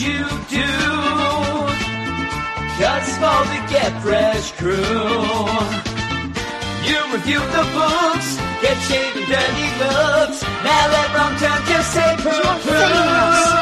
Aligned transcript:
you 0.00 0.24
do. 0.48 0.70
It's 2.82 3.18
called 3.18 3.48
the 3.48 3.60
Get 3.68 3.92
Fresh 4.00 4.52
Crew. 4.52 4.74
You 6.88 6.98
review 7.12 7.40
the 7.40 7.64
books, 7.74 8.28
get 8.62 8.78
shaved 8.88 9.16
and 9.16 9.26
dirty 9.28 9.68
looks. 9.82 10.42
Now 10.64 10.84
let 10.94 11.14
wrong 11.14 11.34
turn 11.36 11.60
just 11.66 11.92
say 11.92 12.16
poo 12.24 12.40
poo. 12.64 13.60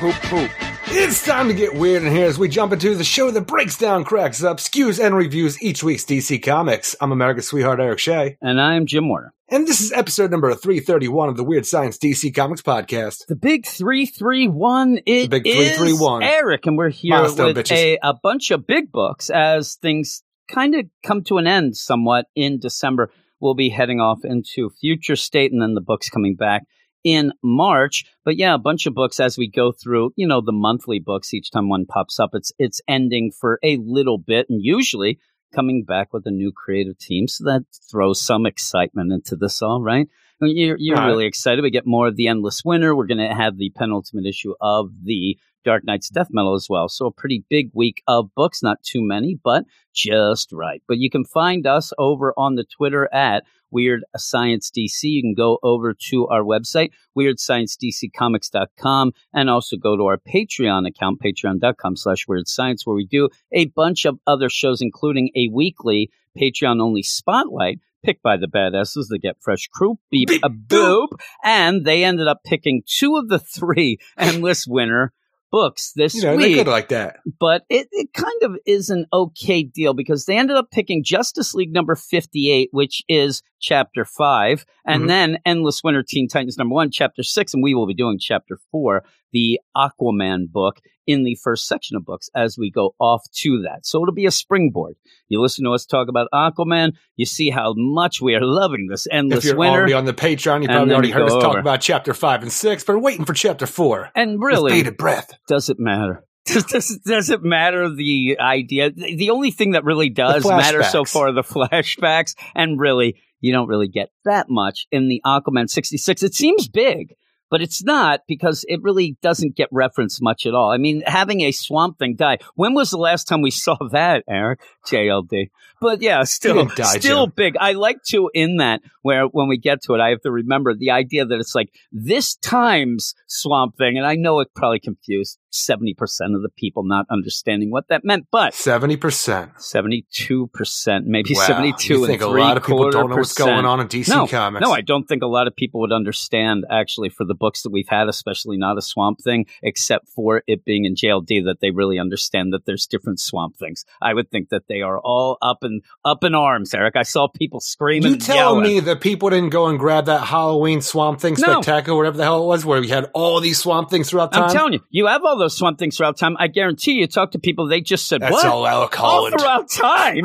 Poop, 0.00 0.16
poop. 0.30 0.67
It's 0.90 1.24
time 1.24 1.48
to 1.48 1.54
get 1.54 1.74
weird 1.74 2.02
in 2.02 2.12
here 2.12 2.26
as 2.26 2.38
we 2.38 2.48
jump 2.48 2.72
into 2.72 2.94
the 2.94 3.04
show 3.04 3.30
that 3.30 3.42
breaks 3.42 3.76
down, 3.76 4.04
cracks 4.04 4.42
up, 4.42 4.56
skews, 4.58 5.02
and 5.04 5.14
reviews 5.14 5.60
each 5.62 5.82
week's 5.82 6.04
DC 6.04 6.42
Comics. 6.42 6.96
I'm 7.00 7.12
America's 7.12 7.46
sweetheart 7.48 7.78
Eric 7.80 7.98
Shea, 7.98 8.36
And 8.40 8.60
I'm 8.60 8.86
Jim 8.86 9.08
Warner. 9.08 9.32
and 9.50 9.66
this 9.66 9.80
is 9.80 9.92
episode 9.92 10.30
number 10.30 10.52
331 10.54 11.28
of 11.28 11.36
the 11.36 11.44
Weird 11.44 11.66
Science 11.66 11.98
DC 11.98 12.34
Comics 12.34 12.62
podcast. 12.62 13.26
The 13.28 13.36
big 13.36 13.66
331 13.66 15.00
it 15.06 15.22
The 15.24 15.28
big 15.28 15.46
is 15.46 15.54
331. 15.76 16.22
Eric, 16.22 16.66
and 16.66 16.78
we're 16.78 16.88
here 16.90 17.16
Milestone, 17.16 17.54
with 17.54 17.56
bitches. 17.66 17.76
a, 17.76 17.98
a 18.02 18.14
bunch 18.14 18.50
of 18.50 18.66
big 18.66 18.90
books 18.90 19.30
as 19.30 19.74
things 19.76 20.22
kind 20.50 20.74
of 20.74 20.86
come 21.02 21.22
to 21.24 21.36
an 21.38 21.46
end 21.46 21.76
somewhat 21.76 22.26
in 22.34 22.58
December. 22.60 23.10
We'll 23.40 23.54
be 23.54 23.68
heading 23.68 24.00
off 24.00 24.24
into 24.24 24.70
future 24.80 25.16
state 25.16 25.52
and 25.52 25.60
then 25.60 25.74
the 25.74 25.80
books 25.82 26.08
coming 26.08 26.34
back 26.34 26.64
in 27.08 27.32
March. 27.42 28.04
But 28.22 28.36
yeah, 28.36 28.52
a 28.52 28.58
bunch 28.58 28.84
of 28.84 28.94
books 28.94 29.18
as 29.18 29.38
we 29.38 29.48
go 29.48 29.72
through, 29.72 30.12
you 30.16 30.26
know, 30.26 30.42
the 30.42 30.52
monthly 30.52 30.98
books 30.98 31.32
each 31.32 31.50
time 31.50 31.70
one 31.70 31.86
pops 31.86 32.20
up, 32.20 32.30
it's 32.34 32.52
it's 32.58 32.82
ending 32.86 33.32
for 33.32 33.58
a 33.64 33.78
little 33.78 34.18
bit 34.18 34.46
and 34.50 34.62
usually 34.62 35.18
coming 35.54 35.84
back 35.84 36.12
with 36.12 36.26
a 36.26 36.30
new 36.30 36.52
creative 36.52 36.98
team. 36.98 37.26
So 37.26 37.44
that 37.44 37.62
throws 37.90 38.20
some 38.20 38.44
excitement 38.44 39.10
into 39.10 39.36
this 39.36 39.62
all, 39.62 39.82
right? 39.82 40.06
You're, 40.40 40.76
you're 40.78 41.04
really 41.06 41.24
excited. 41.24 41.62
We 41.62 41.70
get 41.70 41.86
more 41.86 42.06
of 42.06 42.16
the 42.16 42.28
Endless 42.28 42.62
Winter. 42.64 42.94
We're 42.94 43.06
going 43.06 43.26
to 43.26 43.34
have 43.34 43.56
the 43.56 43.72
penultimate 43.74 44.26
issue 44.26 44.54
of 44.60 44.90
the 45.02 45.36
Dark 45.64 45.84
Knight's 45.84 46.10
Death 46.10 46.28
Metal 46.30 46.54
as 46.54 46.68
well. 46.70 46.88
So 46.88 47.06
a 47.06 47.12
pretty 47.12 47.44
big 47.50 47.70
week 47.74 48.02
of 48.06 48.32
books, 48.36 48.62
not 48.62 48.82
too 48.84 49.02
many, 49.02 49.36
but 49.42 49.64
just 49.92 50.52
right. 50.52 50.80
But 50.86 50.98
you 50.98 51.10
can 51.10 51.24
find 51.24 51.66
us 51.66 51.92
over 51.98 52.34
on 52.36 52.54
the 52.54 52.64
Twitter 52.64 53.12
at 53.12 53.42
Weird 53.70 54.04
Science 54.16 54.70
DC. 54.70 55.02
You 55.02 55.22
can 55.22 55.34
go 55.34 55.58
over 55.62 55.94
to 56.10 56.26
our 56.28 56.42
website, 56.42 56.90
weirdsciencedccomics.com, 57.16 59.12
and 59.32 59.50
also 59.50 59.76
go 59.76 59.96
to 59.96 60.04
our 60.04 60.18
Patreon 60.18 60.86
account, 60.88 61.20
patreon.com 61.20 61.96
slash 61.96 62.26
weird 62.28 62.48
science, 62.48 62.86
where 62.86 62.96
we 62.96 63.06
do 63.06 63.28
a 63.52 63.66
bunch 63.66 64.04
of 64.04 64.18
other 64.26 64.48
shows, 64.48 64.80
including 64.80 65.30
a 65.34 65.48
weekly 65.52 66.10
Patreon 66.36 66.80
only 66.80 67.02
spotlight 67.02 67.80
picked 68.04 68.22
by 68.22 68.36
the 68.36 68.46
badasses, 68.46 69.08
the 69.08 69.18
Get 69.18 69.36
Fresh 69.40 69.68
crew, 69.68 69.98
Beep, 70.10 70.28
Beep, 70.28 70.44
a 70.44 70.48
Boop, 70.48 71.08
and 71.42 71.84
they 71.84 72.04
ended 72.04 72.28
up 72.28 72.44
picking 72.44 72.82
two 72.86 73.16
of 73.16 73.28
the 73.28 73.38
three 73.38 73.98
endless 74.18 74.66
winner 74.66 75.12
books 75.50 75.92
this 75.96 76.14
You 76.14 76.22
know, 76.22 76.28
they're 76.30 76.46
week 76.48 76.54
good 76.56 76.68
like 76.68 76.88
that. 76.88 77.16
but 77.40 77.64
it, 77.68 77.88
it 77.92 78.12
kind 78.12 78.42
of 78.42 78.56
is 78.66 78.90
an 78.90 79.06
okay 79.12 79.62
deal 79.62 79.94
because 79.94 80.24
they 80.26 80.36
ended 80.36 80.56
up 80.56 80.70
picking 80.70 81.02
Justice 81.04 81.54
League 81.54 81.72
number 81.72 81.94
58, 81.96 82.68
which 82.72 83.02
is 83.08 83.42
chapter 83.60 84.04
five, 84.04 84.64
and 84.86 85.04
Mhm. 85.04 85.08
then 85.08 85.38
Endless 85.46 85.82
Winter 85.82 86.02
Teen 86.06 86.28
Titans 86.28 86.58
number 86.58 86.74
one, 86.74 86.90
chapter 86.90 87.22
six, 87.22 87.54
and 87.54 87.62
we 87.62 87.74
will 87.74 87.86
be 87.86 87.94
doing 87.94 88.18
chapter 88.20 88.58
four, 88.70 89.04
the 89.32 89.58
Aquaman 89.76 90.50
book, 90.50 90.80
in 91.08 91.24
the 91.24 91.34
first 91.42 91.66
section 91.66 91.96
of 91.96 92.04
books 92.04 92.28
as 92.36 92.58
we 92.58 92.70
go 92.70 92.94
off 93.00 93.22
to 93.32 93.62
that. 93.62 93.86
So 93.86 94.02
it'll 94.02 94.14
be 94.14 94.26
a 94.26 94.30
springboard. 94.30 94.94
You 95.28 95.40
listen 95.40 95.64
to 95.64 95.72
us 95.72 95.86
talk 95.86 96.08
about 96.08 96.28
Aquaman, 96.34 96.92
you 97.16 97.24
see 97.24 97.48
how 97.48 97.72
much 97.76 98.20
we 98.20 98.34
are 98.34 98.42
loving 98.42 98.88
this 98.90 99.06
endless 99.10 99.38
If 99.38 99.44
you're 99.46 99.56
Winter. 99.56 99.78
already 99.78 99.94
on 99.94 100.04
the 100.04 100.12
Patreon, 100.12 100.62
you 100.62 100.68
probably 100.68 100.92
already 100.92 101.08
you 101.08 101.14
heard 101.14 101.24
us 101.24 101.32
go 101.32 101.40
talk 101.40 101.56
about 101.58 101.80
chapter 101.80 102.12
5 102.12 102.42
and 102.42 102.52
6, 102.52 102.84
but 102.84 102.92
we're 102.92 102.98
waiting 103.02 103.24
for 103.24 103.32
chapter 103.32 103.66
4. 103.66 104.10
and 104.14 104.38
really, 104.40 104.70
bated 104.72 104.98
breath. 104.98 105.32
does 105.48 105.70
it 105.70 105.78
matter? 105.80 106.24
Does, 106.48 106.64
does, 106.64 106.98
does 107.04 107.28
it 107.28 107.42
matter 107.42 107.94
the 107.94 108.38
idea? 108.40 108.90
The, 108.90 109.16
the 109.16 109.30
only 109.30 109.50
thing 109.50 109.72
that 109.72 109.84
really 109.84 110.08
does 110.08 110.46
matter 110.46 110.82
so 110.82 111.04
far 111.04 111.28
are 111.28 111.32
the 111.32 111.42
flashbacks, 111.42 112.34
and 112.54 112.80
really, 112.80 113.20
you 113.40 113.52
don't 113.52 113.68
really 113.68 113.88
get 113.88 114.08
that 114.24 114.46
much 114.48 114.86
in 114.90 115.08
the 115.08 115.20
Aquaman 115.26 115.68
66. 115.68 116.22
It 116.22 116.34
seems 116.34 116.66
big, 116.66 117.14
but 117.50 117.62
it's 117.62 117.82
not 117.82 118.20
because 118.26 118.64
it 118.68 118.82
really 118.82 119.16
doesn't 119.22 119.56
get 119.56 119.68
referenced 119.72 120.22
much 120.22 120.46
at 120.46 120.54
all. 120.54 120.70
I 120.70 120.76
mean, 120.76 121.02
having 121.06 121.40
a 121.42 121.52
swamp 121.52 121.98
thing 121.98 122.14
die. 122.14 122.38
When 122.54 122.74
was 122.74 122.90
the 122.90 122.98
last 122.98 123.24
time 123.24 123.42
we 123.42 123.50
saw 123.50 123.76
that, 123.92 124.24
Eric? 124.28 124.60
JLD. 124.86 125.50
But 125.80 126.02
yeah, 126.02 126.24
still, 126.24 126.64
die, 126.66 126.98
still 126.98 127.26
Jim. 127.26 127.32
big. 127.36 127.56
I 127.58 127.72
like 127.72 128.02
to 128.08 128.30
in 128.34 128.56
that 128.56 128.80
where 129.02 129.24
when 129.26 129.48
we 129.48 129.56
get 129.56 129.82
to 129.82 129.94
it, 129.94 130.00
I 130.00 130.10
have 130.10 130.22
to 130.22 130.30
remember 130.30 130.74
the 130.74 130.90
idea 130.90 131.24
that 131.24 131.38
it's 131.38 131.54
like 131.54 131.68
this 131.92 132.34
times 132.36 133.14
swamp 133.26 133.76
thing, 133.76 133.96
and 133.96 134.06
I 134.06 134.16
know 134.16 134.40
it 134.40 134.48
probably 134.54 134.80
confused 134.80 135.38
seventy 135.50 135.94
percent 135.94 136.34
of 136.34 136.42
the 136.42 136.48
people 136.48 136.84
not 136.84 137.06
understanding 137.10 137.70
what 137.70 137.88
that 137.88 138.04
meant, 138.04 138.26
but 138.30 138.52
70%. 138.52 139.60
seventy-two 139.60 140.48
percent, 140.48 141.06
maybe 141.06 141.34
Wow. 141.34 141.42
seventy-two 141.46 141.94
You 141.94 142.04
and 142.04 142.06
think 142.10 142.22
a 142.22 142.28
three 142.28 142.40
lot 142.40 142.56
of 142.56 142.64
people 142.64 142.90
don't 142.90 143.10
know 143.10 143.16
what's 143.16 143.34
percent. 143.34 143.48
going 143.50 143.64
on 143.66 143.80
in 143.80 143.88
DC 143.88 144.08
no, 144.08 144.26
Comics. 144.26 144.62
No, 144.64 144.72
I 144.72 144.80
don't 144.80 145.04
think 145.08 145.22
a 145.22 145.26
lot 145.26 145.46
of 145.46 145.56
people 145.56 145.80
would 145.80 145.92
understand 145.92 146.64
actually 146.70 147.08
for 147.08 147.24
the 147.24 147.34
books 147.34 147.62
that 147.62 147.70
we've 147.70 147.88
had, 147.88 148.08
especially 148.08 148.56
not 148.56 148.78
a 148.78 148.82
swamp 148.82 149.20
thing, 149.22 149.46
except 149.62 150.08
for 150.08 150.42
it 150.46 150.64
being 150.64 150.84
in 150.84 150.94
JLD, 150.94 151.44
that 151.46 151.58
they 151.60 151.70
really 151.70 151.98
understand 151.98 152.52
that 152.52 152.64
there's 152.66 152.86
different 152.86 153.20
swamp 153.20 153.56
things. 153.56 153.84
I 154.02 154.14
would 154.14 154.30
think 154.30 154.50
that 154.50 154.64
they 154.68 154.82
are 154.82 154.98
all 154.98 155.38
up 155.42 155.62
and 155.62 155.82
up 156.04 156.24
in 156.24 156.34
arms, 156.34 156.74
Eric. 156.74 156.96
I 156.96 157.02
saw 157.02 157.28
people 157.28 157.60
screaming. 157.60 158.08
You 158.08 158.12
and 158.14 158.22
telling 158.22 158.64
yelling. 158.64 158.74
me 158.76 158.80
that 158.80 159.00
people 159.00 159.30
didn't 159.30 159.50
go 159.50 159.66
and 159.68 159.78
grab 159.78 160.06
that 160.06 160.22
Halloween 160.24 160.80
Swamp 160.80 161.20
Thing 161.20 161.34
No. 161.38 161.60
whatever 161.60 162.16
the 162.16 162.24
hell 162.24 162.42
it 162.42 162.46
was, 162.46 162.64
where 162.64 162.80
we 162.80 162.88
had 162.88 163.10
all 163.14 163.40
these 163.40 163.58
Swamp 163.58 163.90
Things 163.90 164.10
throughout 164.10 164.32
time? 164.32 164.44
I'm 164.44 164.50
telling 164.50 164.72
you, 164.74 164.80
you 164.90 165.06
have 165.06 165.24
all 165.24 165.37
those 165.38 165.56
swamp 165.56 165.78
things 165.78 165.96
throughout 165.96 166.16
time. 166.16 166.36
I 166.38 166.48
guarantee 166.48 166.92
you 166.92 167.06
talk 167.06 167.32
to 167.32 167.38
people, 167.38 167.66
they 167.68 167.80
just 167.80 168.06
said, 168.08 168.20
That's 168.20 168.32
what? 168.32 168.46
all 168.46 168.66
Alec 168.66 169.00
all 169.00 169.10
Holland. 169.28 169.34
throughout 169.38 169.70
time. 169.70 170.24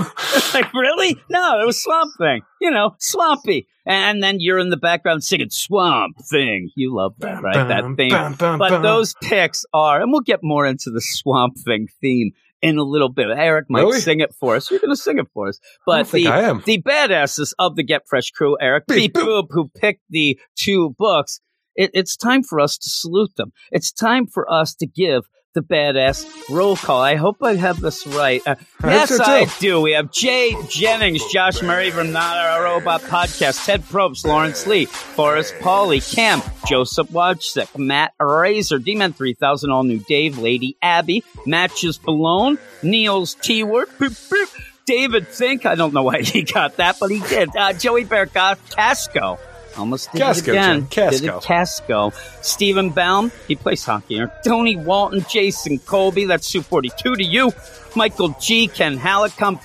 like, 0.54 0.74
really? 0.74 1.18
No, 1.30 1.62
it 1.62 1.66
was 1.66 1.82
Swamp 1.82 2.12
Thing. 2.18 2.42
You 2.62 2.72
know, 2.72 2.96
swampy. 3.00 3.68
And 3.86 4.24
then 4.24 4.38
you're 4.40 4.60
in 4.60 4.70
the 4.70 4.78
background 4.78 5.24
singing 5.24 5.50
Swamp 5.50 6.18
Thing. 6.30 6.70
You 6.76 6.96
love 6.96 7.14
that, 7.20 7.42
right? 7.44 7.68
that 7.68 7.84
theme. 7.98 8.58
but 8.58 8.82
those 8.82 9.14
picks 9.22 9.66
are, 9.74 10.02
and 10.02 10.12
we'll 10.12 10.22
get 10.22 10.40
more 10.42 10.66
into 10.66 10.90
the 10.90 11.02
Swamp 11.02 11.58
Thing 11.58 11.88
theme 12.02 12.32
in 12.62 12.78
a 12.78 12.84
little 12.84 13.10
bit. 13.10 13.28
Eric 13.30 13.66
might 13.70 13.82
Really? 13.82 14.00
sing 14.00 14.22
it 14.22 14.34
for 14.40 14.56
us. 14.56 14.72
You're 14.72 14.80
going 14.80 14.96
to 14.96 15.02
sing 15.02 15.20
it 15.20 15.28
for 15.34 15.50
us. 15.50 15.60
But 15.86 16.10
the, 16.12 16.24
the 16.66 16.82
badasses 16.82 17.54
of 17.60 17.76
the 17.76 17.84
Get 17.84 18.04
Fresh 18.08 18.32
crew, 18.32 18.56
Eric 18.62 18.86
Beep 18.88 19.14
Boop, 19.14 19.48
who 19.50 19.70
picked 19.76 20.04
the 20.10 20.40
two 20.56 20.96
books, 20.98 21.42
it, 21.76 21.92
it's 21.94 22.16
time 22.16 22.44
for 22.44 22.60
us 22.60 22.78
to 22.78 22.90
salute 22.90 23.36
them. 23.36 23.52
It's 23.72 23.92
time 23.92 24.28
for 24.28 24.52
us 24.52 24.76
to 24.76 24.88
give 24.88 25.28
the 25.54 25.62
badass 25.62 26.26
roll 26.50 26.76
call. 26.76 27.02
I 27.02 27.16
hope 27.16 27.38
I 27.42 27.56
have 27.56 27.80
this 27.80 28.06
right. 28.08 28.42
Uh, 28.46 28.56
I 28.82 28.94
yes, 28.94 29.16
so, 29.16 29.24
I 29.24 29.46
do. 29.60 29.82
We 29.82 29.92
have 29.92 30.12
Jay 30.12 30.56
Jennings, 30.68 31.24
Josh 31.32 31.62
Murray 31.62 31.92
from 31.92 32.12
Not 32.12 32.38
a 32.38 32.64
Robot 32.64 33.02
Podcast, 33.02 33.66
Ted 33.66 33.82
Probst, 33.84 34.26
Lawrence 34.26 34.66
Lee, 34.66 34.86
Forrest 34.86 35.54
Pauly, 35.56 36.02
Cam, 36.16 36.42
Joseph 36.68 37.10
Wojcik, 37.10 37.78
Matt 37.78 38.14
Razor, 38.20 38.80
D-Man 38.80 39.14
3000, 39.14 39.70
All 39.70 39.84
New 39.84 40.00
Dave, 40.00 40.38
Lady 40.40 40.76
Abby, 40.82 41.24
Matches 41.46 42.00
Balone, 42.00 42.58
Niels 42.82 43.36
T-Word, 43.36 43.90
boop, 44.00 44.30
boop, 44.30 44.60
David 44.86 45.28
Fink, 45.28 45.66
I 45.66 45.76
don't 45.76 45.94
know 45.94 46.04
why 46.04 46.22
he 46.22 46.44
got 46.44 46.78
that, 46.78 46.98
but 47.00 47.10
he 47.10 47.20
did. 47.20 47.56
Uh, 47.56 47.74
Joey 47.74 48.04
Bear 48.04 48.26
got 48.26 48.60
Casco. 48.70 49.40
Almost 49.78 50.12
did 50.12 50.20
Casco, 50.22 50.52
it 50.52 50.56
again. 50.56 50.88
Casco. 50.88 51.20
Did 51.20 51.30
it 51.30 51.42
Casco. 51.42 52.14
Stephen 52.42 52.90
Baum, 52.90 53.32
he 53.48 53.56
plays 53.56 53.84
hockey 53.84 54.16
here. 54.16 54.32
Tony 54.46 54.78
Walton, 54.78 55.26
Jason 55.30 55.80
Colby, 55.80 56.26
that's 56.26 56.48
Sue 56.48 56.62
42 56.62 57.16
to 57.16 57.24
you. 57.24 57.52
Michael 57.96 58.36
G, 58.40 58.68
Ken 58.68 59.00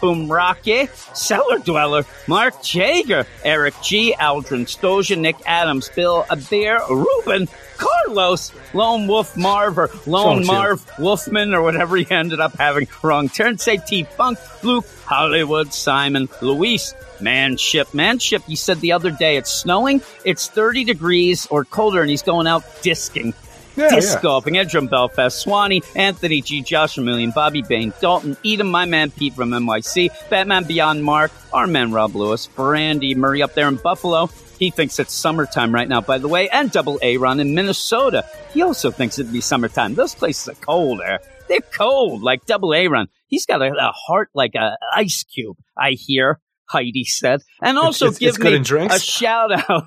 Boom 0.01 0.31
Rocky, 0.31 0.89
Cellar 1.15 1.59
Dweller, 1.59 2.05
Mark 2.27 2.63
Jager, 2.63 3.27
Eric 3.45 3.75
G, 3.83 4.15
Aldrin 4.19 4.67
Stoja, 4.67 5.19
Nick 5.19 5.37
Adams, 5.47 5.89
Bill 5.89 6.25
Abear, 6.31 6.81
Ruben, 6.89 7.49
Carlos, 7.77 8.53
Lone 8.75 9.07
Wolf 9.07 9.37
Marv, 9.37 9.79
or 9.79 9.91
Lone? 10.07 10.45
Marv 10.47 10.85
Wolfman, 10.99 11.55
or 11.55 11.63
whatever 11.63 11.97
he 11.97 12.11
ended 12.11 12.41
up 12.41 12.57
having 12.57 12.89
wrong 13.03 13.29
turn. 13.29 13.59
Say 13.59 13.79
T 13.79 14.05
Funk, 14.05 14.39
Luke, 14.63 14.87
Hollywood, 15.05 15.73
Simon, 15.73 16.29
Luis, 16.43 16.95
Manship. 17.21 17.95
Manship, 17.95 18.43
you 18.47 18.57
said 18.57 18.81
the 18.81 18.93
other 18.93 19.11
day 19.11 19.37
it's 19.37 19.51
snowing, 19.51 20.03
it's 20.25 20.49
30 20.49 20.85
degrees 20.85 21.47
or 21.47 21.65
colder, 21.65 22.01
and 22.01 22.11
he's 22.11 22.23
going 22.23 22.47
out 22.47 22.65
disking. 22.83 23.35
Yeah, 23.79 23.91
Disc 23.91 24.23
yeah. 24.23 24.29
Edrum 24.31 24.91
Belfast, 24.91 25.39
Swanee, 25.39 25.83
Anthony 25.95 26.41
G, 26.43 26.63
Josh 26.63 26.99
Million, 26.99 27.31
Bobby 27.31 27.63
Bain, 27.63 27.93
Dalton, 28.01 28.37
Edom, 28.45 28.71
my 28.71 28.85
man 28.85 29.11
Pete 29.11 29.35
from 29.35 29.51
NYC, 29.51 30.11
Batman 30.29 30.65
Beyond 30.65 31.05
Mark, 31.05 31.31
our 31.53 31.67
man 31.67 31.93
Rob 31.93 32.15
Lewis, 32.17 32.47
Brandy 32.49 33.15
Murray 33.15 33.43
up 33.43 33.55
there 33.55 33.69
in 33.69 33.77
Buffalo. 33.77 34.29
He 34.59 34.71
thinks 34.71 34.99
it's 34.99 35.15
summertime 35.15 35.73
right 35.73 35.89
now, 35.89 36.01
by 36.01 36.19
the 36.19 36.27
way, 36.27 36.49
and 36.49 36.71
Double 36.73 36.99
A 37.03 37.17
Ron 37.17 37.39
in 37.39 37.55
Minnesota. 37.55 38.25
He 38.53 38.63
also 38.63 38.91
thinks 38.91 39.19
it'd 39.19 39.33
be 39.33 39.41
summertime. 39.41 39.95
Those 39.95 40.15
places 40.15 40.49
are 40.49 40.55
cold 40.61 40.99
there. 40.99 41.21
They're 41.49 41.61
cold, 41.61 42.23
like 42.23 42.45
Double 42.47 42.75
A 42.75 42.89
Run. 42.89 43.07
He's 43.29 43.47
got 43.47 43.63
a, 43.63 43.67
a 43.73 43.93
heart 43.93 44.31
like 44.35 44.55
a 44.57 44.77
ice 44.95 45.23
cube. 45.25 45.57
I 45.77 45.93
hear 45.93 46.41
Heidi 46.69 47.05
said, 47.05 47.43
and 47.63 47.79
also 47.79 48.07
it's- 48.07 48.19
give 48.19 48.29
it's 48.31 48.39
me 48.39 48.87
a 48.87 48.99
shout 48.99 49.71
out 49.71 49.85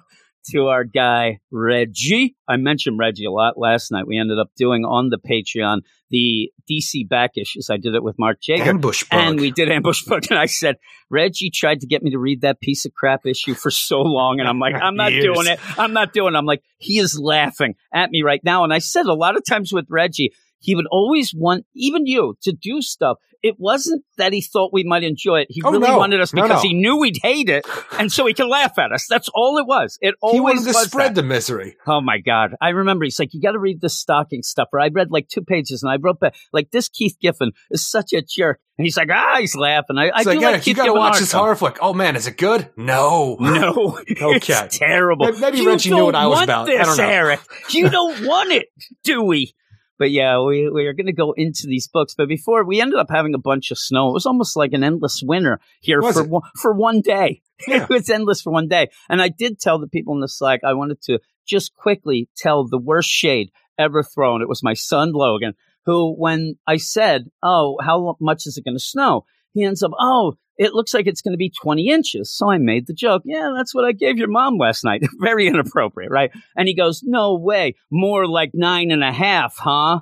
to 0.52 0.68
our 0.68 0.84
guy 0.84 1.40
Reggie. 1.52 2.36
I 2.48 2.58
mentioned 2.58 2.98
Reggie 3.00 3.26
a 3.26 3.32
lot 3.32 3.58
last 3.58 3.92
night. 3.92 4.08
We 4.08 4.18
ended 4.18 4.40
up 4.40 4.52
doing 4.58 4.86
on 4.86 5.10
the 5.10 5.18
Patreon 5.18 5.82
the 6.10 6.52
DC 6.70 7.08
back 7.08 7.32
issues. 7.38 7.70
I 7.70 7.78
did 7.78 7.96
it 7.96 8.04
with 8.04 8.20
Mark 8.20 8.42
Jager. 8.42 8.64
Ambush 8.64 9.04
bug. 9.06 9.20
And 9.20 9.40
we 9.40 9.52
did 9.52 9.72
Ambush 9.72 10.04
Bug. 10.04 10.26
And 10.30 10.38
I 10.38 10.46
said, 10.46 10.78
Reggie 11.10 11.50
tried 11.50 11.80
to 11.82 11.88
get 11.88 12.04
me 12.04 12.12
to 12.12 12.20
read 12.20 12.42
that 12.42 12.60
piece 12.60 12.86
of 12.86 12.94
crap 12.94 13.26
issue 13.26 13.54
for 13.54 13.72
so 13.72 14.02
long. 14.02 14.40
And 14.40 14.48
I'm 14.48 14.60
like, 14.60 14.76
I'm 14.76 14.96
not 14.96 15.14
Years. 15.14 15.24
doing 15.24 15.48
it. 15.48 15.60
I'm 15.80 15.94
not 15.94 16.14
doing 16.14 16.36
it. 16.36 16.38
I'm 16.38 16.46
like, 16.46 16.64
he 16.78 17.00
is 17.00 17.18
laughing 17.20 17.76
at 17.94 18.12
me 18.12 18.22
right 18.24 18.42
now. 18.44 18.64
And 18.64 18.74
I 18.74 18.80
said 18.80 19.06
a 19.06 19.14
lot 19.14 19.38
of 19.38 19.46
times 19.46 19.72
with 19.72 19.86
Reggie, 19.90 20.34
he 20.62 20.76
would 20.76 20.88
always 20.92 21.34
want, 21.36 21.66
even 21.76 22.06
you, 22.06 22.38
to 22.44 22.54
do 22.54 22.82
stuff. 22.82 23.18
It 23.44 23.56
wasn't 23.58 24.04
that 24.20 24.34
he 24.34 24.42
thought 24.42 24.72
we 24.72 24.84
might 24.84 25.02
enjoy 25.04 25.40
it. 25.40 25.48
He 25.50 25.64
Oh, 25.66 25.72
really 25.72 25.88
no. 25.88 25.98
wanted 25.98 26.22
us 26.22 26.32
because 26.32 26.48
no. 26.52 26.60
he 26.62 26.74
knew 26.76 26.98
we'd 27.00 27.18
hate 27.24 27.50
it. 27.50 27.66
And 27.98 28.12
so 28.12 28.28
he 28.28 28.36
could 28.36 28.46
laugh 28.46 28.78
at 28.78 28.92
us. 28.92 29.08
That's 29.10 29.30
all 29.34 29.58
it 29.58 29.66
was. 29.66 29.98
It 30.00 30.14
always 30.22 30.36
he 30.38 30.42
wanted 30.42 30.62
to 30.62 30.68
was 30.68 30.84
spread 30.86 31.16
that. 31.16 31.22
the 31.22 31.28
misery. 31.28 31.76
Oh 31.88 32.02
my 32.02 32.20
God. 32.20 32.54
I 32.62 32.70
remember 32.70 33.04
he's 33.04 33.18
like, 33.18 33.34
you 33.34 33.42
got 33.42 33.54
to 33.54 33.60
read 33.60 33.82
this 33.82 33.98
stocking 33.98 34.44
stuffer. 34.44 34.80
I 34.80 34.90
read 34.90 35.10
like 35.10 35.28
two 35.28 35.42
pages 35.42 35.82
and 35.82 35.92
I 35.92 35.96
wrote 36.00 36.20
back, 36.20 36.36
like, 36.54 36.70
this 36.70 36.88
Keith 36.88 37.18
Giffen 37.20 37.50
is 37.72 37.84
such 37.84 38.14
a 38.14 38.22
jerk. 38.22 38.60
And 38.78 38.86
he's 38.86 38.96
like, 38.96 39.10
ah, 39.12 39.38
he's 39.40 39.56
laughing. 39.56 39.98
I, 39.98 40.12
I 40.14 40.22
do 40.24 40.30
like, 40.30 40.40
like, 40.42 40.42
yeah, 40.68 40.70
you 40.70 40.76
got 40.76 40.86
to 40.86 40.94
watch 40.94 41.18
this 41.18 41.32
horror 41.32 41.56
flick. 41.56 41.80
Oh 41.82 41.96
man, 41.96 42.16
is 42.16 42.28
it 42.28 42.38
good? 42.38 42.70
No. 42.78 43.38
No. 43.40 43.98
Okay. 44.22 44.54
It's 44.54 44.78
terrible. 44.78 45.32
Maybe- 45.40 45.58
you 45.58 45.68
Reggie 45.68 45.90
knew 45.90 46.06
what 46.06 46.14
I 46.16 46.28
was 46.28 46.44
about. 46.44 46.70
I 46.70 46.78
This, 46.78 46.88
don't 46.90 46.98
know. 46.98 47.10
Eric. 47.12 47.40
You 47.72 47.90
don't 47.90 48.24
want 48.28 48.52
it, 48.52 48.68
do 49.04 49.24
we? 49.24 49.56
But 50.02 50.10
yeah, 50.10 50.42
we, 50.42 50.68
we 50.68 50.88
are 50.88 50.94
going 50.94 51.06
to 51.06 51.14
go 51.14 51.32
into 51.34 51.68
these 51.68 51.88
books. 51.88 52.16
But 52.18 52.28
before, 52.28 52.66
we 52.66 52.82
ended 52.82 52.98
up 52.98 53.12
having 53.12 53.36
a 53.36 53.38
bunch 53.38 53.70
of 53.70 53.78
snow. 53.78 54.10
It 54.10 54.14
was 54.14 54.26
almost 54.26 54.58
like 54.58 54.74
an 54.74 54.84
endless 54.84 55.22
winter 55.24 55.60
here 55.80 56.02
Was 56.02 56.16
for 56.16 56.24
one, 56.24 56.42
for 56.58 56.74
one 56.74 57.02
day. 57.02 57.44
Yeah. 57.68 57.84
it 57.84 57.90
was 57.90 58.10
endless 58.10 58.42
for 58.42 58.52
one 58.52 58.68
day. 58.68 58.90
And 59.08 59.22
I 59.22 59.30
did 59.30 59.60
tell 59.60 59.78
the 59.78 59.88
people 59.88 60.16
in 60.16 60.20
the 60.20 60.28
Slack 60.28 60.62
I 60.64 60.74
wanted 60.74 61.00
to 61.04 61.20
just 61.46 61.76
quickly 61.76 62.28
tell 62.36 62.68
the 62.68 62.80
worst 62.80 63.12
shade 63.12 63.52
ever 63.78 64.02
thrown. 64.02 64.42
It 64.42 64.50
was 64.50 64.64
my 64.64 64.74
son 64.74 65.12
Logan, 65.12 65.54
who, 65.86 66.16
when 66.16 66.56
I 66.66 66.78
said, 66.78 67.30
"Oh, 67.44 67.78
how 67.80 68.18
much 68.20 68.48
is 68.48 68.58
it 68.58 68.66
going 68.66 68.74
to 68.78 68.84
snow?" 68.84 69.26
He 69.54 69.64
ends 69.64 69.84
up, 69.84 69.92
"Oh, 70.00 70.38
it 70.62 70.74
looks 70.74 70.94
like 70.94 71.08
it's 71.08 71.22
going 71.22 71.34
to 71.34 71.38
be 71.38 71.50
20 71.62 71.90
inches." 71.90 72.32
So 72.32 72.50
I 72.52 72.58
made 72.58 72.86
the 72.88 72.94
joke, 72.94 73.24
"Yeah, 73.26 73.52
that's 73.58 73.74
what 73.76 73.86
I 73.86 73.92
gave 73.92 74.18
your 74.18 74.30
mom 74.30 74.58
last 74.58 74.84
night." 74.84 75.02
Very 75.20 75.48
inappropriate, 75.48 76.12
right? 76.12 76.32
And 76.56 76.68
he 76.68 76.76
goes, 76.76 77.02
"No 77.04 77.36
way, 77.36 77.76
more 77.92 78.28
like 78.28 78.52
nine 78.54 78.92
and 78.92 79.04
a 79.04 79.12
half, 79.12 79.56
huh?" 79.58 80.00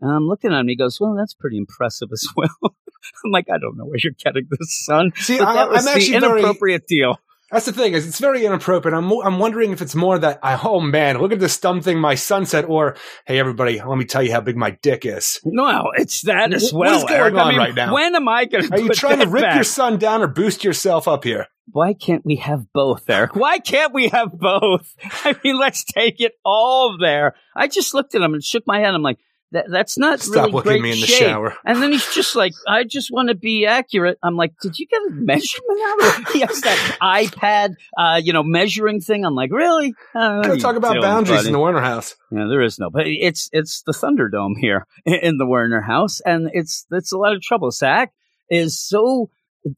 And 0.00 0.10
I'm 0.10 0.26
looking 0.28 0.52
at 0.52 0.60
him. 0.60 0.68
He 0.68 0.76
goes, 0.76 0.98
"Well, 1.00 1.14
that's 1.16 1.34
pretty 1.34 1.58
impressive 1.58 2.08
as 2.12 2.26
well." 2.36 2.50
I'm 3.24 3.30
like, 3.32 3.48
"I 3.50 3.58
don't 3.58 3.76
know 3.76 3.84
where 3.86 3.98
you're 4.02 4.12
getting 4.24 4.46
this, 4.50 4.84
son." 4.84 5.12
See, 5.16 5.38
But 5.38 5.48
I, 5.48 5.54
that 5.54 5.70
was 5.70 5.86
I'm 5.86 5.96
actually 5.96 6.14
the 6.14 6.20
very. 6.28 6.40
inappropriate 6.40 6.86
deal. 6.86 7.18
That's 7.50 7.64
the 7.64 7.72
thing 7.72 7.94
is, 7.94 8.06
it's 8.06 8.18
very 8.18 8.44
inappropriate. 8.44 8.94
I'm 8.94 9.10
I'm 9.10 9.38
wondering 9.38 9.72
if 9.72 9.80
it's 9.80 9.94
more 9.94 10.18
that 10.18 10.38
I 10.42 10.60
oh 10.62 10.80
man, 10.80 11.18
look 11.18 11.32
at 11.32 11.40
this 11.40 11.58
dumb 11.58 11.80
thing 11.80 11.98
my 11.98 12.14
son 12.14 12.44
said, 12.44 12.66
or 12.66 12.96
hey 13.26 13.38
everybody, 13.38 13.80
let 13.80 13.96
me 13.96 14.04
tell 14.04 14.22
you 14.22 14.32
how 14.32 14.42
big 14.42 14.56
my 14.56 14.72
dick 14.82 15.06
is. 15.06 15.40
No, 15.44 15.90
it's 15.96 16.22
that 16.22 16.52
as 16.52 16.72
what 16.72 16.88
well. 16.88 16.98
is 16.98 17.04
going 17.04 17.14
Eric. 17.14 17.34
I 17.34 17.40
on 17.40 17.48
mean, 17.48 17.58
right 17.58 17.74
now? 17.74 17.94
When 17.94 18.14
am 18.14 18.28
I 18.28 18.44
going 18.44 18.68
to? 18.68 18.74
Are 18.74 18.80
you 18.80 18.90
trying 18.90 19.20
to 19.20 19.28
rip 19.28 19.54
your 19.54 19.64
son 19.64 19.98
down 19.98 20.20
or 20.20 20.26
boost 20.26 20.62
yourself 20.62 21.08
up 21.08 21.24
here? 21.24 21.46
Why 21.70 21.94
can't 21.94 22.24
we 22.24 22.36
have 22.36 22.72
both, 22.72 23.08
Eric? 23.08 23.34
Why 23.34 23.58
can't 23.58 23.92
we 23.92 24.08
have 24.08 24.32
both? 24.32 24.94
I 25.24 25.34
mean, 25.44 25.58
let's 25.58 25.84
take 25.84 26.20
it 26.20 26.32
all 26.44 26.96
there. 26.98 27.34
I 27.54 27.68
just 27.68 27.94
looked 27.94 28.14
at 28.14 28.22
him 28.22 28.34
and 28.34 28.42
shook 28.42 28.66
my 28.66 28.80
head. 28.80 28.94
I'm 28.94 29.02
like, 29.02 29.18
that, 29.52 29.66
that's 29.70 29.96
not 29.96 30.20
Stop 30.20 30.34
really 30.34 30.52
looking 30.52 30.68
great 30.68 30.78
at 30.78 30.82
me 30.82 30.92
in 30.92 31.00
the 31.00 31.06
shade. 31.06 31.26
shower. 31.26 31.54
And 31.64 31.82
then 31.82 31.92
he's 31.92 32.06
just 32.14 32.36
like, 32.36 32.52
I 32.66 32.84
just 32.84 33.10
want 33.10 33.28
to 33.28 33.34
be 33.34 33.66
accurate. 33.66 34.18
I'm 34.22 34.36
like, 34.36 34.52
did 34.60 34.78
you 34.78 34.86
get 34.86 35.00
a 35.08 35.10
measurement 35.10 35.80
out 35.86 36.00
of 36.00 36.20
it? 36.20 36.28
He 36.32 36.40
has 36.40 36.60
that 36.60 36.98
iPad, 37.00 37.74
uh, 37.96 38.20
you 38.22 38.32
know, 38.32 38.42
measuring 38.42 39.00
thing. 39.00 39.24
I'm 39.24 39.34
like, 39.34 39.50
really? 39.50 39.94
Uh, 40.14 40.56
talk 40.56 40.76
about 40.76 40.92
doing, 40.92 41.02
boundaries 41.02 41.40
buddy? 41.40 41.48
in 41.48 41.52
the 41.52 41.58
Warner 41.58 41.80
House. 41.80 42.14
Yeah, 42.30 42.46
there 42.48 42.62
is 42.62 42.78
no, 42.78 42.90
but 42.90 43.06
it's 43.06 43.48
it's 43.52 43.82
the 43.86 43.92
Thunderdome 43.92 44.58
here 44.60 44.86
in 45.06 45.38
the 45.38 45.46
Werner 45.46 45.80
house, 45.80 46.20
and 46.20 46.50
it's 46.52 46.86
it's 46.90 47.12
a 47.12 47.16
lot 47.16 47.34
of 47.34 47.40
trouble. 47.40 47.70
Zach 47.70 48.12
is 48.50 48.78
so 48.78 49.30